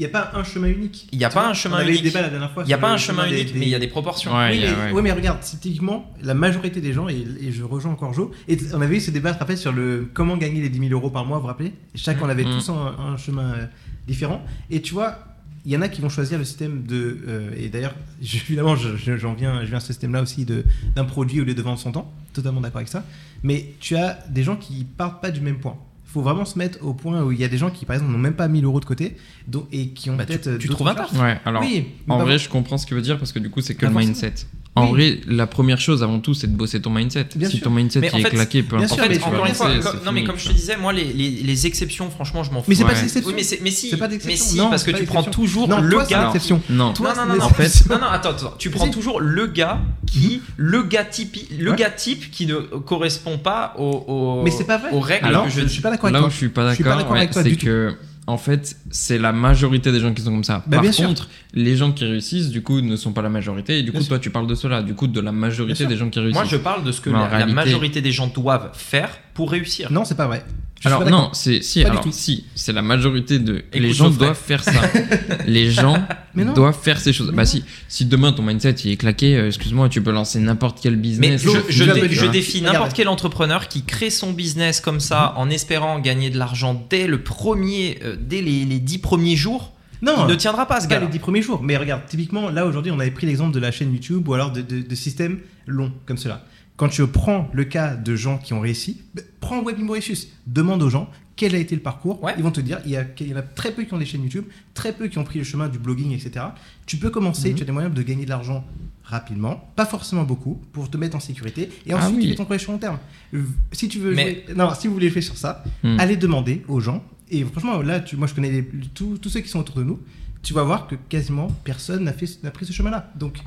il 0.00 0.04
n'y 0.04 0.06
a 0.06 0.18
pas 0.18 0.30
un 0.34 0.44
chemin 0.44 0.68
unique. 0.68 1.08
Il 1.12 1.18
y 1.18 1.24
a 1.26 1.28
pas 1.28 1.46
un 1.46 1.52
chemin 1.52 1.76
on 1.76 1.78
avait 1.80 1.88
eu 1.88 1.90
unique. 1.92 2.04
le 2.04 2.10
débat 2.10 2.22
la 2.22 2.30
dernière 2.30 2.50
fois 2.52 2.62
il 2.62 2.66
n'y 2.68 2.72
a 2.72 2.78
pas 2.78 2.90
un 2.90 2.96
chemin 2.96 3.26
unique, 3.26 3.52
mais 3.54 3.66
il 3.66 3.68
y 3.68 3.74
a 3.74 3.78
des 3.78 3.86
proportions. 3.88 4.32
Oui, 4.34 5.02
mais, 5.02 5.12
regarde, 5.12 5.40
typiquement, 5.40 6.10
la 6.22 6.32
majorité 6.32 6.80
des 6.80 6.94
gens, 6.94 7.06
et, 7.08 7.26
je 7.50 7.62
rejoins 7.62 7.92
encore 7.92 8.14
Joe, 8.14 8.30
et 8.48 8.56
on 8.72 8.80
avait 8.80 8.96
eu 8.96 9.00
ce 9.00 9.10
débat, 9.10 9.36
je 9.48 9.54
sur 9.56 9.72
le 9.72 10.08
comment 10.14 10.38
gagner 10.38 10.62
les 10.62 10.70
10 10.70 10.78
000 10.88 10.92
euros 10.92 11.10
par 11.10 11.26
mois, 11.26 11.36
vous 11.36 11.42
vous 11.42 11.48
rappelez? 11.48 11.74
Et 11.94 11.98
Chacun, 11.98 12.20
on 12.22 12.28
avait 12.30 12.44
Mhm. 12.44 12.50
tous 12.58 12.70
un, 12.70 13.16
chemin 13.18 13.52
euh, 13.52 13.66
différent. 14.06 14.42
Et 14.70 14.80
tu 14.80 14.94
vois, 14.94 15.18
il 15.66 15.72
y 15.72 15.76
en 15.76 15.82
a 15.82 15.88
qui 15.88 16.00
vont 16.00 16.08
choisir 16.08 16.38
le 16.38 16.44
système 16.44 16.84
de. 16.84 17.18
euh, 17.28 17.50
et 17.58 17.68
d'ailleurs, 17.68 17.94
évidemment, 18.22 18.76
je- 18.76 18.96
je- 18.96 19.18
j'en 19.18 19.34
viens, 19.34 19.60
je 19.60 19.66
viens 19.66 19.76
à 19.76 19.80
ce 19.80 19.88
système-là 19.88 20.22
aussi 20.22 20.46
de- 20.46 20.64
d'un 20.96 21.04
produit 21.04 21.42
au 21.42 21.44
lieu 21.44 21.52
de 21.54 21.60
vendre 21.62 21.78
son 21.78 21.92
temps. 21.92 22.10
Totalement 22.32 22.62
d'accord 22.62 22.78
avec 22.78 22.88
ça. 22.88 23.04
Mais 23.42 23.74
tu 23.80 23.96
as 23.96 24.18
des 24.30 24.42
gens 24.42 24.56
qui 24.56 24.84
partent 24.84 25.20
pas 25.20 25.30
du 25.30 25.40
même 25.42 25.58
point. 25.58 25.76
Il 26.10 26.12
faut 26.12 26.22
vraiment 26.22 26.44
se 26.44 26.58
mettre 26.58 26.84
au 26.84 26.92
point 26.92 27.22
où 27.22 27.30
il 27.30 27.38
y 27.38 27.44
a 27.44 27.48
des 27.48 27.56
gens 27.56 27.70
qui, 27.70 27.84
par 27.86 27.94
exemple, 27.94 28.10
n'ont 28.10 28.18
même 28.18 28.34
pas 28.34 28.48
1000 28.48 28.64
euros 28.64 28.80
de 28.80 28.84
côté 28.84 29.16
donc- 29.46 29.68
et 29.70 29.90
qui 29.90 30.10
ont 30.10 30.16
Bah, 30.16 30.26
tu- 30.26 30.38
peut-être. 30.38 30.58
tu 30.58 30.66
d'autres 30.66 30.78
trouves 30.78 30.88
un 30.88 30.94
taf. 30.96 31.12
Ouais, 31.12 31.38
alors 31.44 31.62
Oui, 31.62 31.86
en 32.08 32.18
pas- 32.18 32.24
vrai, 32.24 32.36
je 32.36 32.48
comprends 32.48 32.78
ce 32.78 32.86
que 32.86 32.96
veut 32.96 33.00
dire 33.00 33.16
parce 33.16 33.30
que 33.30 33.38
du 33.38 33.48
coup, 33.48 33.60
c'est 33.60 33.76
que 33.76 33.86
Pas 33.86 33.92
le 33.92 33.98
mindset. 34.06 34.34
En 34.76 34.84
Oui. 34.84 34.90
vrai, 34.90 35.20
la 35.26 35.48
première 35.48 35.80
chose 35.80 36.04
avant 36.04 36.20
tout, 36.20 36.32
c'est 36.32 36.46
de 36.46 36.56
bosser 36.56 36.80
ton 36.80 36.90
mindset. 36.90 37.26
Bien 37.34 37.48
si 37.50 37.56
sûr. 37.56 37.64
ton 37.64 37.70
mindset 37.70 37.98
Mais 38.00 38.14
en 38.14 38.18
il 38.18 38.20
est 38.20 38.30
fait, 38.30 38.36
claqué, 38.36 38.62
peu 38.62 38.76
importe. 38.76 38.92
En 38.92 39.02
fait, 39.02 39.20
encore 39.24 39.46
une 39.46 39.54
fois, 39.54 39.68
comme- 39.82 40.00
non 40.06 40.12
mais 40.12 40.22
comme 40.22 40.38
je 40.38 40.46
te 40.48 40.52
disais, 40.52 40.76
moi 40.76 40.92
les, 40.92 41.04
les- 41.12 41.30
les 41.42 41.66
exceptions, 41.66 42.08
franchement, 42.08 42.44
je 42.44 42.52
m'en 42.52 42.60
fous. 42.62 42.66
Mais 42.68 42.76
c'est 42.76 42.84
pas 42.84 42.90
Ouais. 42.90 42.94
des 42.94 43.02
exceptions. 43.02 43.32
Oui, 43.34 43.44
mais, 43.50 43.58
mais 43.64 43.70
si, 43.72 43.90
C'est 43.90 43.96
pas 43.96 44.06
mais 44.08 44.36
si, 44.36 44.56
Non, 44.56 44.70
parce 44.70 44.84
que 44.84 44.92
tu 44.92 45.04
prends 45.06 45.24
toujours 45.24 45.66
Non, 45.66 45.80
le 45.80 45.90
toi, 45.90 46.04
gars. 46.06 46.32
Non, 46.70 46.92
Toi, 46.92 47.14
non, 47.16 47.26
non, 47.26 47.34
non, 47.36 47.44
en 47.44 47.48
fait, 47.48 47.88
non, 47.90 47.98
non, 47.98 48.06
attends, 48.06 48.30
attends, 48.30 48.54
tu 48.58 48.70
prends 48.70 48.88
toujours 48.88 49.20
le 49.20 49.48
gars 49.48 49.80
qui, 50.06 50.40
le 50.56 50.84
gars 50.84 51.04
type, 51.04 51.36
le 51.58 51.72
Ouais. 51.72 51.76
gars 51.76 51.90
type 51.90 52.30
qui 52.30 52.46
ne 52.46 52.54
correspond 52.54 53.38
pas 53.38 53.74
aux, 53.76 53.82
aux- 54.06 54.42
Mais 54.44 54.52
c'est 54.52 54.64
pas 54.64 54.78
vrai. 54.78 54.90
aux 54.92 55.00
règles 55.00 55.26
Alors, 55.26 55.44
que 55.46 55.50
je, 55.50 55.62
je, 55.62 55.66
suis 55.66 55.82
pas 55.82 55.90
d'accord 55.90 56.06
avec 56.06 56.14
Là 56.14 56.20
toi. 56.20 56.28
où 56.28 56.30
je 56.30 56.36
suis 56.36 56.48
pas 56.48 56.70
Je 56.70 56.74
suis 56.76 56.84
pas 56.84 56.96
d'accord, 56.96 57.16
c'est 57.32 57.56
que 57.56 57.94
en 58.30 58.38
fait, 58.38 58.76
c'est 58.90 59.18
la 59.18 59.32
majorité 59.32 59.92
des 59.92 60.00
gens 60.00 60.14
qui 60.14 60.22
sont 60.22 60.30
comme 60.30 60.44
ça. 60.44 60.62
Bah, 60.66 60.76
Par 60.76 60.82
bien 60.82 60.92
sûr. 60.92 61.06
contre, 61.06 61.28
les 61.54 61.76
gens 61.76 61.92
qui 61.92 62.04
réussissent, 62.04 62.50
du 62.50 62.62
coup, 62.62 62.80
ne 62.80 62.96
sont 62.96 63.12
pas 63.12 63.22
la 63.22 63.28
majorité. 63.28 63.78
Et 63.78 63.82
du 63.82 63.90
Bien 63.90 63.98
coup, 64.00 64.04
sûr. 64.04 64.10
toi, 64.10 64.18
tu 64.18 64.30
parles 64.30 64.46
de 64.46 64.54
cela. 64.54 64.82
Du 64.82 64.94
coup, 64.94 65.06
de 65.06 65.20
la 65.20 65.30
Bien 65.30 65.40
majorité 65.40 65.74
sûr. 65.80 65.88
des 65.88 65.96
gens 65.96 66.08
qui 66.10 66.20
réussissent. 66.20 66.34
Moi, 66.34 66.44
je 66.44 66.56
parle 66.56 66.84
de 66.84 66.92
ce 66.92 67.00
que 67.00 67.10
la, 67.10 67.46
majorité 67.46 68.00
des 68.00 68.12
gens 68.12 68.28
doivent 68.28 68.70
faire 68.74 69.10
pour 69.34 69.50
réussir. 69.50 69.90
Non, 69.92 70.04
c'est 70.04 70.16
pas 70.16 70.26
vrai. 70.26 70.44
Je 70.80 70.88
Alors 70.88 71.08
non, 71.10 71.28
c'est 71.34 71.62
si. 71.62 71.82
Pas 71.82 71.90
alors 71.90 72.04
si, 72.10 72.46
c'est 72.54 72.72
la 72.72 72.80
majorité 72.82 73.38
de. 73.38 73.62
les 73.74 73.78
Écoute 73.84 73.96
gens 73.96 74.04
Geoffrey. 74.06 74.24
doivent 74.24 74.38
faire 74.42 74.64
ça. 74.64 74.72
les 75.46 75.70
gens 75.70 76.02
Mais 76.34 76.44
doivent 76.46 76.78
faire 76.80 76.98
ces 76.98 77.12
choses. 77.12 77.28
Mais 77.30 77.36
bah 77.36 77.42
non. 77.42 77.46
si, 77.48 77.64
si 77.88 78.06
demain 78.06 78.32
ton 78.32 78.42
mindset 78.42 78.72
il 78.84 78.92
est 78.92 78.96
claqué, 78.96 79.36
euh, 79.36 79.46
excuse-moi, 79.48 79.88
tu 79.90 80.00
peux 80.02 80.10
lancer 80.10 80.38
n'importe 80.40 80.78
quel 80.80 80.94
Mais 80.96 81.02
business. 81.02 81.42
je, 81.42 81.48
Joe, 81.50 81.62
je 81.68 81.84
dé- 81.84 82.28
défie 82.30 82.62
n'importe 82.62 82.94
quel 82.94 83.08
entrepreneur 83.08 83.68
qui 83.68 83.82
crée 83.84 84.08
son 84.10 84.32
business 84.32 84.80
comme 84.80 85.00
ça 85.00 85.34
en 85.36 85.50
espérant 85.50 85.98
gagner 85.98 86.30
de 86.30 86.38
l'argent 86.38 86.82
dès 86.88 87.06
le 87.06 87.22
premier, 87.22 87.98
euh, 88.02 88.16
dès 88.18 88.40
les, 88.40 88.64
les 88.64 88.78
dix 88.80 88.98
premiers 88.98 89.36
jours. 89.36 89.72
Non, 90.02 90.24
Il 90.26 90.30
ne 90.30 90.34
tiendra 90.34 90.64
pas 90.66 90.80
ce 90.80 90.88
gars. 90.88 90.98
les 90.98 91.08
10 91.08 91.18
premiers 91.18 91.42
jours. 91.42 91.60
Mais 91.62 91.76
regarde, 91.76 92.06
typiquement, 92.08 92.48
là 92.48 92.64
aujourd'hui, 92.64 92.90
on 92.90 92.98
avait 93.00 93.10
pris 93.10 93.26
l'exemple 93.26 93.52
de 93.54 93.60
la 93.60 93.70
chaîne 93.70 93.92
YouTube 93.92 94.26
ou 94.28 94.32
alors 94.32 94.50
de, 94.50 94.62
de, 94.62 94.80
de 94.80 94.94
systèmes 94.94 95.40
longs 95.66 95.92
comme 96.06 96.16
cela. 96.16 96.46
Quand 96.80 96.88
tu 96.88 97.06
prends 97.06 97.46
le 97.52 97.64
cas 97.64 97.94
de 97.94 98.16
gens 98.16 98.38
qui 98.38 98.54
ont 98.54 98.60
réussi, 98.60 99.02
bah, 99.14 99.20
prends 99.40 99.62
Webby 99.62 99.82
Mauritius. 99.82 100.28
Demande 100.46 100.82
aux 100.82 100.88
gens 100.88 101.10
quel 101.36 101.54
a 101.54 101.58
été 101.58 101.74
le 101.74 101.82
parcours. 101.82 102.22
Ouais. 102.22 102.32
Ils 102.38 102.42
vont 102.42 102.50
te 102.50 102.60
dire, 102.62 102.80
il 102.86 102.90
y, 102.92 102.96
a, 102.96 103.04
il 103.20 103.28
y 103.28 103.34
en 103.34 103.36
a 103.36 103.42
très 103.42 103.72
peu 103.72 103.84
qui 103.84 103.92
ont 103.92 103.98
des 103.98 104.06
chaînes 104.06 104.22
YouTube, 104.22 104.44
très 104.72 104.92
peu 104.94 105.08
qui 105.08 105.18
ont 105.18 105.24
pris 105.24 105.38
le 105.38 105.44
chemin 105.44 105.68
du 105.68 105.78
blogging, 105.78 106.12
etc. 106.12 106.46
Tu 106.86 106.96
peux 106.96 107.10
commencer, 107.10 107.50
Mhm. 107.50 107.56
tu 107.56 107.62
as 107.62 107.66
des 107.66 107.72
moyens 107.72 107.94
de 107.94 108.02
gagner 108.02 108.24
de 108.24 108.30
l'argent 108.30 108.64
rapidement, 109.04 109.68
pas 109.76 109.84
forcément 109.86 110.22
beaucoup, 110.24 110.60
pour 110.72 110.88
te 110.90 110.96
mettre 110.96 111.16
en 111.16 111.20
sécurité, 111.20 111.68
et 111.86 111.92
Ah 111.92 111.98
ensuite 111.98 112.16
oui. 112.16 112.22
tu 112.24 112.28
fais 112.30 112.34
ton 112.36 112.44
projet 112.46 112.60
sur 112.60 112.72
long 112.72 112.78
terme. 112.78 112.98
Euh, 113.34 113.42
Si 113.72 113.88
tu 113.88 113.98
veux 113.98 114.14
Mais- 114.14 114.44
jouer- 114.46 114.54
non, 114.56 114.72
si 114.74 114.86
vous 114.86 114.94
voulez 114.94 115.10
jouer 115.10 115.20
sur 115.22 115.36
ça, 115.36 115.64
Hmm. 115.82 115.96
allez 115.98 116.16
demander 116.16 116.62
aux 116.68 116.80
gens. 116.80 117.04
Et 117.30 117.44
franchement, 117.44 117.82
là, 117.82 118.00
tu, 118.00 118.16
moi, 118.16 118.26
je 118.26 118.34
connais 118.34 118.50
les- 118.50 118.68
tous, 118.94 119.18
tous 119.18 119.28
ceux 119.28 119.40
qui 119.40 119.48
sont 119.48 119.60
autour 119.60 119.76
de 119.76 119.84
nous. 119.84 119.98
Tu 120.42 120.54
vas 120.54 120.62
voir 120.62 120.86
que 120.86 120.94
quasiment 121.08 121.48
personne 121.64 122.04
n'a 122.04 122.12
pris 122.12 122.64
ce 122.66 122.72
chemin-là. 122.72 123.10
Donc, 123.16 123.38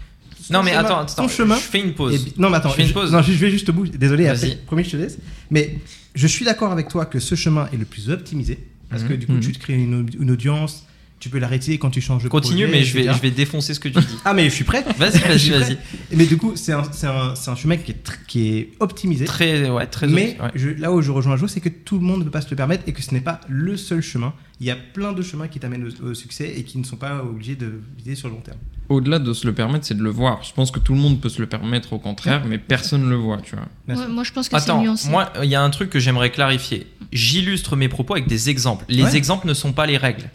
Non, 0.51 0.63
mais 0.63 0.71
chemin- 0.71 0.79
attends, 0.85 0.99
attends, 1.01 1.27
chemin. 1.27 1.55
je 1.55 1.61
fais 1.61 1.79
une 1.81 1.93
pause. 1.93 2.25
bi- 2.25 2.33
non, 2.37 2.49
mais 2.49 2.57
attends, 2.57 2.69
Je 2.69 2.75
fais 2.75 2.81
une 2.83 2.87
je- 2.89 2.93
pause. 2.93 3.11
non, 3.11 3.21
je, 3.21 3.31
vais 3.31 3.49
juste 3.51 3.69
au 3.69 3.73
bout. 3.73 3.87
Désolé, 3.87 4.25
Vas-y. 4.25 4.33
après, 4.51 4.59
promis, 4.65 4.83
je 4.83 4.89
te 4.91 4.97
laisse. 4.97 5.17
Mais 5.51 5.77
je 6.15 6.27
suis 6.27 6.45
d'accord 6.45 6.71
avec 6.71 6.87
toi 6.87 7.05
que 7.05 7.19
ce 7.19 7.35
chemin 7.35 7.69
est 7.73 7.77
le 7.77 7.85
plus 7.85 8.09
optimisé. 8.09 8.59
Parce 8.89 9.03
que 9.03 9.13
Mhm. 9.13 9.19
du 9.19 9.25
coup, 9.25 9.33
Mhm. 9.33 9.39
tu 9.39 9.51
te 9.53 9.59
crées 9.59 9.73
une, 9.73 10.07
une 10.19 10.29
audience, 10.31 10.85
tu 11.19 11.29
peux 11.29 11.39
l'arrêter 11.39 11.77
quand 11.77 11.89
tu 11.89 12.01
changes 12.01 12.23
de 12.23 12.27
Continue, 12.27 12.63
projet, 12.65 12.79
mais 12.79 12.83
je 12.83 12.93
vais, 12.93 13.03
je 13.13 13.21
vais 13.21 13.31
défoncer 13.31 13.73
ce 13.73 13.79
que 13.79 13.87
tu 13.87 13.97
dis. 13.99 14.05
Ah, 14.25 14.33
mais 14.33 14.43
je 14.49 14.53
suis 14.53 14.65
prêt. 14.65 14.83
Vas-y, 14.99 15.17
vas-y, 15.27 15.49
vas-y. 15.51 15.77
Mais 16.11 16.25
du 16.25 16.35
coup, 16.37 16.51
c'est 16.55 16.73
un, 16.73 16.83
un, 17.03 17.33
un 17.47 17.55
chemin 17.55 17.77
qui 17.77 17.91
est, 17.91 18.03
qui 18.27 18.49
est 18.49 18.69
optimisé. 18.81 19.23
Très, 19.25 19.69
ouais, 19.69 19.87
très 19.87 20.05
Mais 20.07 20.37
ouais. 20.41 20.51
je- 20.53 20.69
là 20.69 20.91
où 20.91 21.01
je 21.01 21.11
rejoins 21.11 21.37
Joe, 21.37 21.49
c'est 21.49 21.61
que 21.61 21.69
tout 21.69 21.95
le 21.97 22.03
monde 22.03 22.19
ne 22.19 22.23
peut 22.25 22.29
pas 22.31 22.41
se 22.41 22.49
le 22.49 22.57
permettre 22.57 22.83
et 22.87 22.91
que 22.91 23.01
ce 23.01 23.13
n'est 23.13 23.21
pas 23.21 23.39
le 23.47 23.77
seul 23.77 24.01
chemin. 24.01 24.33
Il 24.63 24.67
y 24.67 24.71
a 24.71 24.77
plein 24.77 25.11
de 25.11 25.21
chemins 25.21 25.49
qui 25.49 25.59
t'amènent 25.59 25.85
au, 26.01 26.05
au 26.11 26.13
succès 26.13 26.53
et 26.55 26.63
qui 26.63 26.77
ne 26.77 26.85
sont 26.85 26.95
pas 26.95 27.21
obligés 27.21 27.57
de 27.57 27.81
viser 27.97 28.15
sur 28.15 28.29
le 28.29 28.35
long 28.35 28.39
terme. 28.39 28.57
Au-delà 28.87 29.19
de 29.19 29.33
se 29.33 29.45
le 29.45 29.53
permettre, 29.53 29.85
c'est 29.85 29.97
de 29.97 30.01
le 30.01 30.09
voir. 30.09 30.41
Je 30.41 30.53
pense 30.53 30.71
que 30.71 30.79
tout 30.79 30.93
le 30.93 30.99
monde 31.01 31.19
peut 31.19 31.27
se 31.27 31.41
le 31.41 31.47
permettre 31.47 31.91
au 31.91 31.99
contraire, 31.99 32.45
mais 32.47 32.57
personne 32.57 33.09
le 33.09 33.15
voit, 33.17 33.41
tu 33.41 33.57
vois. 33.57 33.65
Ouais, 33.93 34.07
moi, 34.07 34.23
je 34.23 34.31
pense 34.31 34.47
que 34.47 34.57
c'est 34.57 34.63
Attends, 34.69 34.81
nuancé. 34.81 35.09
moi, 35.09 35.33
il 35.43 35.49
y 35.49 35.55
a 35.55 35.61
un 35.61 35.69
truc 35.69 35.89
que 35.89 35.99
j'aimerais 35.99 36.31
clarifier. 36.31 36.87
J'illustre 37.11 37.75
mes 37.75 37.89
propos 37.89 38.13
avec 38.13 38.27
des 38.27 38.49
exemples. 38.49 38.85
Les 38.87 39.03
Ouais. 39.03 39.15
exemples 39.17 39.47
ne 39.47 39.53
sont 39.53 39.73
pas 39.73 39.85
les 39.85 39.97
règles. 39.97 40.29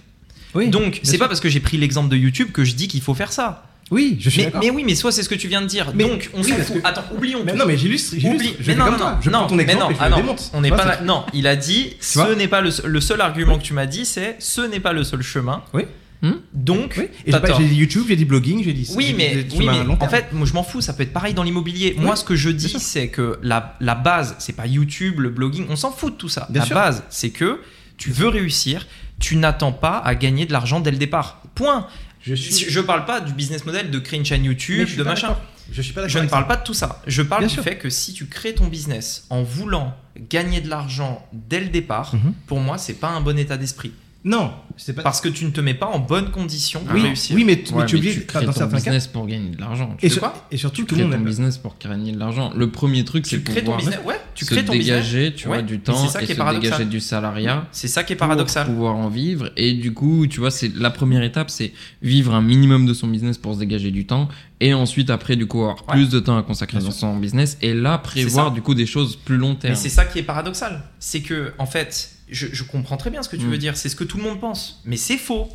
Oui, 0.55 0.68
Donc, 0.68 1.00
c'est 1.02 1.12
sûr. 1.12 1.18
pas 1.20 1.28
parce 1.28 1.40
que 1.40 1.48
j'ai 1.48 1.60
pris 1.60 1.78
l'exemple 1.78 2.10
de 2.10 2.16
YouTube 2.16 2.48
que 2.52 2.64
je 2.64 2.74
dis 2.74 2.86
qu'il 2.88 3.00
faut 3.00 3.14
faire 3.14 3.32
ça. 3.32 3.64
Oui, 3.90 4.16
je 4.20 4.28
suis 4.31 4.43
Mais, 4.43 4.52
mais 4.60 4.70
oui, 4.70 4.82
mais 4.85 4.94
soit 4.94 5.12
c'est 5.12 5.23
ce 5.23 5.28
que 5.28 5.35
tu 5.35 5.48
viens 5.48 5.62
de 5.62 5.66
dire. 5.66 5.93
Mais- 5.94 6.05
Donc, 6.05 6.31
on 6.35 6.43
oui, 6.43 6.51
s'en 6.51 6.56
fout. 6.56 6.82
que- 6.82 6.86
Attends, 6.86 7.05
oublions 7.15 7.40
Mais 7.44 7.52
tout. 7.52 7.59
non, 7.59 7.65
mais 7.66 7.77
j'illustre. 7.78 8.16
Oublie. 8.24 8.55
Mais 8.66 8.74
non, 8.74 8.86
non, 8.90 8.98
non, 8.98 9.06
Je 9.23 9.31
non, 9.31 9.39
prends 9.39 9.47
ton 9.48 9.55
mais 9.56 9.62
exemple 9.62 9.82
non, 9.85 9.90
et 9.90 9.94
je 9.94 9.98
ah 10.01 10.09
le 10.10 10.16
démonte. 10.16 10.51
on 10.52 10.60
n'est 10.60 10.70
pas 10.70 10.85
là. 10.85 11.01
Non, 11.02 11.24
il 11.32 11.47
a 11.47 11.56
dit 11.56 11.97
ce 12.01 12.35
n'est 12.35 12.48
pas 12.48 12.60
le, 12.60 12.70
le 12.85 13.01
seul 13.01 13.20
argument 13.20 13.56
que 13.59 13.62
tu 13.62 13.73
m'as 13.73 13.86
dit, 13.86 14.05
c'est 14.05 14.36
ce 14.40 14.60
n'est 14.60 14.81
pas 14.81 14.93
le 14.93 15.05
seul 15.05 15.23
chemin. 15.23 15.62
Oui. 15.73 15.85
Hmm 16.20 16.32
Donc, 16.52 16.94
Oui, 16.98 17.09
j'ai 17.27 17.65
dit 17.69 17.74
YouTube, 17.77 18.05
j'ai 18.09 18.16
dit 18.16 18.24
blogging, 18.24 18.65
j'ai 18.65 18.73
dit 18.73 18.90
Oui, 18.97 19.15
mais, 19.16 19.36
dit 19.44 19.56
oui, 19.56 19.69
mais 19.70 19.94
en 20.01 20.09
fait, 20.09 20.32
moi 20.32 20.47
je 20.48 20.52
m'en 20.52 20.65
fous, 20.65 20.81
ça 20.81 20.93
peut 20.93 21.05
être 21.05 21.12
pareil 21.12 21.32
dans 21.32 21.44
l'immobilier. 21.44 21.94
Oui, 21.97 22.05
Moi, 22.05 22.16
ce 22.16 22.24
que 22.24 22.35
je 22.35 22.51
dis, 22.51 22.74
c'est 22.81 23.06
que 23.06 23.39
la, 23.43 23.77
la 23.81 23.94
base, 23.94 24.35
c'est 24.40 24.52
pas 24.56 24.66
YouTube, 24.66 25.20
le 25.20 25.31
blogging, 25.31 25.66
on 25.70 25.77
s'en 25.77 25.93
fout 25.93 26.15
de 26.15 26.19
tout 26.19 26.28
ça. 26.28 26.48
Bien 26.51 26.62
la 26.62 26.66
sûr. 26.66 26.74
base, 26.74 27.05
c'est 27.09 27.31
que 27.31 27.60
tu 27.97 28.10
veux 28.10 28.27
réussir, 28.28 28.86
tu 29.20 29.36
n'attends 29.36 29.70
pas 29.73 29.97
à 29.98 30.16
gagner 30.16 30.44
de 30.44 30.52
l'argent 30.52 30.81
dès 30.81 30.90
le 30.90 30.97
départ. 30.97 31.40
Point. 31.55 31.86
Je 32.34 32.50
suis. 32.50 32.66
Je 32.70 32.80
parle 32.80 33.05
pas 33.05 33.20
du 33.20 33.32
business 33.32 33.64
model 33.64 33.90
de 33.90 33.98
créer 33.98 34.18
une 34.18 34.24
chaîne 34.24 34.44
YouTube, 34.44 34.88
de 34.96 35.02
machin. 35.02 35.36
Je 35.72 35.82
suis 35.82 35.92
pas 35.92 36.00
d'accord. 36.02 36.16
Je 36.16 36.24
ne 36.24 36.28
parle 36.28 36.44
ça. 36.44 36.48
pas 36.48 36.56
de 36.56 36.64
tout 36.64 36.74
ça. 36.74 37.02
Je 37.06 37.22
parle 37.22 37.42
Bien 37.42 37.48
du 37.48 37.55
sûr. 37.55 37.62
fait 37.62 37.76
que 37.76 37.90
si 37.90 38.12
tu 38.14 38.26
crées 38.26 38.55
ton 38.55 38.66
business 38.68 39.26
en 39.30 39.42
voulant 39.42 39.94
gagner 40.30 40.60
de 40.60 40.68
l'argent 40.70 41.26
dès 41.32 41.60
le 41.60 41.68
départ, 41.68 42.14
Mhm. 42.14 42.32
pour 42.46 42.60
moi, 42.60 42.78
c'est 42.78 42.94
pas 42.94 43.09
un 43.09 43.20
bon 43.20 43.38
état 43.38 43.56
d'esprit. 43.56 43.92
Non, 44.28 44.52
c'est 44.76 44.92
pas. 44.92 45.02
Parce 45.02 45.20
que 45.22 45.28
tu 45.28 45.44
ne 45.46 45.50
te 45.50 45.60
mets 45.60 45.72
pas 45.74 45.86
en 45.86 45.98
bonne 46.00 46.30
condition 46.30 46.80
pour 46.80 46.94
oui, 46.94 47.02
réussir. 47.02 47.34
oui, 47.34 47.44
mais, 47.44 47.62
tu- 47.62 47.72
mais 47.72 47.80
Ouais, 47.80 47.86
tu 47.86 47.96
es 47.96 47.98
mais 48.00 48.05
obligé, 48.06 48.20
tu 48.20 48.26
crées 48.26 48.40
dans 48.44 48.52
ton 48.52 48.59
certains 48.59 48.76
cas. 48.76 48.82
business 48.84 49.06
pour 49.06 49.26
gagner 49.26 49.50
de 49.50 49.60
l'argent. 49.60 49.96
Et, 50.02 50.09
Tu, 50.09 50.10
sur- 50.14 50.20
quoi 50.20 50.46
et 50.50 50.56
surtout, 50.59 50.82
tu 50.82 50.86
tout 50.86 50.94
le 50.96 51.00
crées 51.02 51.10
monde 51.10 51.18
ton 51.20 51.24
business 51.24 51.56
pour 51.56 51.76
gagner 51.82 52.12
de 52.12 52.18
l'argent. 52.18 52.52
Le 52.55 52.70
premier 52.70 53.05
truc, 53.05 53.26
c'est 53.26 53.38
Tu 53.38 53.42
crées 53.42 53.55
ton 53.56 53.72
pouvoir 53.72 53.78
business. 53.78 53.98
Ouais, 54.05 54.20
tu 54.34 54.44
se 54.44 54.50
crées 54.50 54.64
ton 54.64 54.72
business. 54.74 54.86
dégager, 54.96 55.34
tu 55.34 55.46
vois, 55.48 55.56
Ouais, 55.56 55.62
du 55.62 55.80
temps 55.80 55.94
et 55.94 56.24
qui 56.26 56.32
est 56.32 56.34
se 56.36 56.60
dégager 56.60 56.84
du 56.84 57.00
salariat. 57.00 57.66
C'est 57.72 57.88
ça 57.88 58.05
qui 58.05 58.12
est 58.12 58.16
pour 58.16 58.26
paradoxal. 58.26 58.66
pouvoir 58.66 58.96
en 58.96 59.09
vivre 59.09 59.50
et 59.56 59.72
du 59.72 59.94
coup 59.94 60.26
tu 60.26 60.40
vois 60.40 60.50
c'est 60.50 60.74
la 60.76 60.90
première 60.90 61.22
étape 61.22 61.48
c'est 61.50 61.72
vivre 62.02 62.34
un 62.34 62.42
minimum 62.42 62.84
de 62.86 62.92
son 62.94 63.06
business 63.09 63.38
pour 63.38 63.55
se 63.55 63.60
dégager 63.60 63.90
du 63.90 64.05
temps 64.06 64.28
et 64.60 64.74
ensuite 64.74 65.09
après 65.10 65.36
du 65.36 65.46
coup 65.46 65.60
avoir 65.62 65.76
Ouais. 65.88 65.94
plus 65.94 66.09
de 66.10 66.20
temps 66.20 66.36
à 66.36 66.42
consacrer 66.42 66.78
dans 66.80 66.90
son 66.90 67.16
business 67.16 67.56
et 67.62 67.72
là 67.74 67.96
prévoir 67.98 68.50
du 68.52 68.60
coup 68.62 68.74
des 68.74 68.86
choses 68.86 69.16
plus 69.16 69.36
long 69.38 69.55
terme 69.55 69.72
Mais 69.74 69.78
c'est 69.80 69.88
ça 69.88 70.05
qui 70.05 70.18
est 70.18 70.22
paradoxal. 70.22 70.82
C'est 70.98 71.20
que, 71.22 71.52
en 71.59 71.66
fait, 71.66 72.10
je, 72.30 72.46
je 72.52 72.62
comprends 72.64 72.96
très 72.96 73.10
bien 73.10 73.22
ce 73.22 73.28
que 73.28 73.36
tu 73.36 73.44
Mm. 73.46 73.50
veux 73.50 73.59
dire. 73.59 73.76
C'est 73.76 73.88
ce 73.88 73.96
que 73.96 74.05
tout 74.05 74.16
le 74.16 74.22
monde 74.22 74.40
pense. 74.40 74.80
Mais 74.84 74.96
c'est 74.96 75.18
faux. 75.18 75.48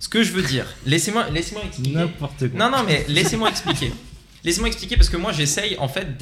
Ce 0.00 0.08
que 0.08 0.22
je 0.22 0.30
veux 0.32 0.42
dire, 0.42 0.66
laissez-moi 0.86 1.28
laissez 1.30 1.56
expliquer. 1.66 1.90
N'importe 1.96 2.48
quoi. 2.50 2.58
Non, 2.58 2.70
non, 2.76 2.84
mais 2.84 3.04
laissez-moi 3.08 3.50
expliquer. 3.50 3.92
Laissez-moi 4.44 4.68
expliquer 4.68 4.96
parce 4.96 5.08
que 5.08 5.16
moi, 5.16 5.32
j'essaye 5.32 5.76
en 5.78 5.88
fait 5.88 6.16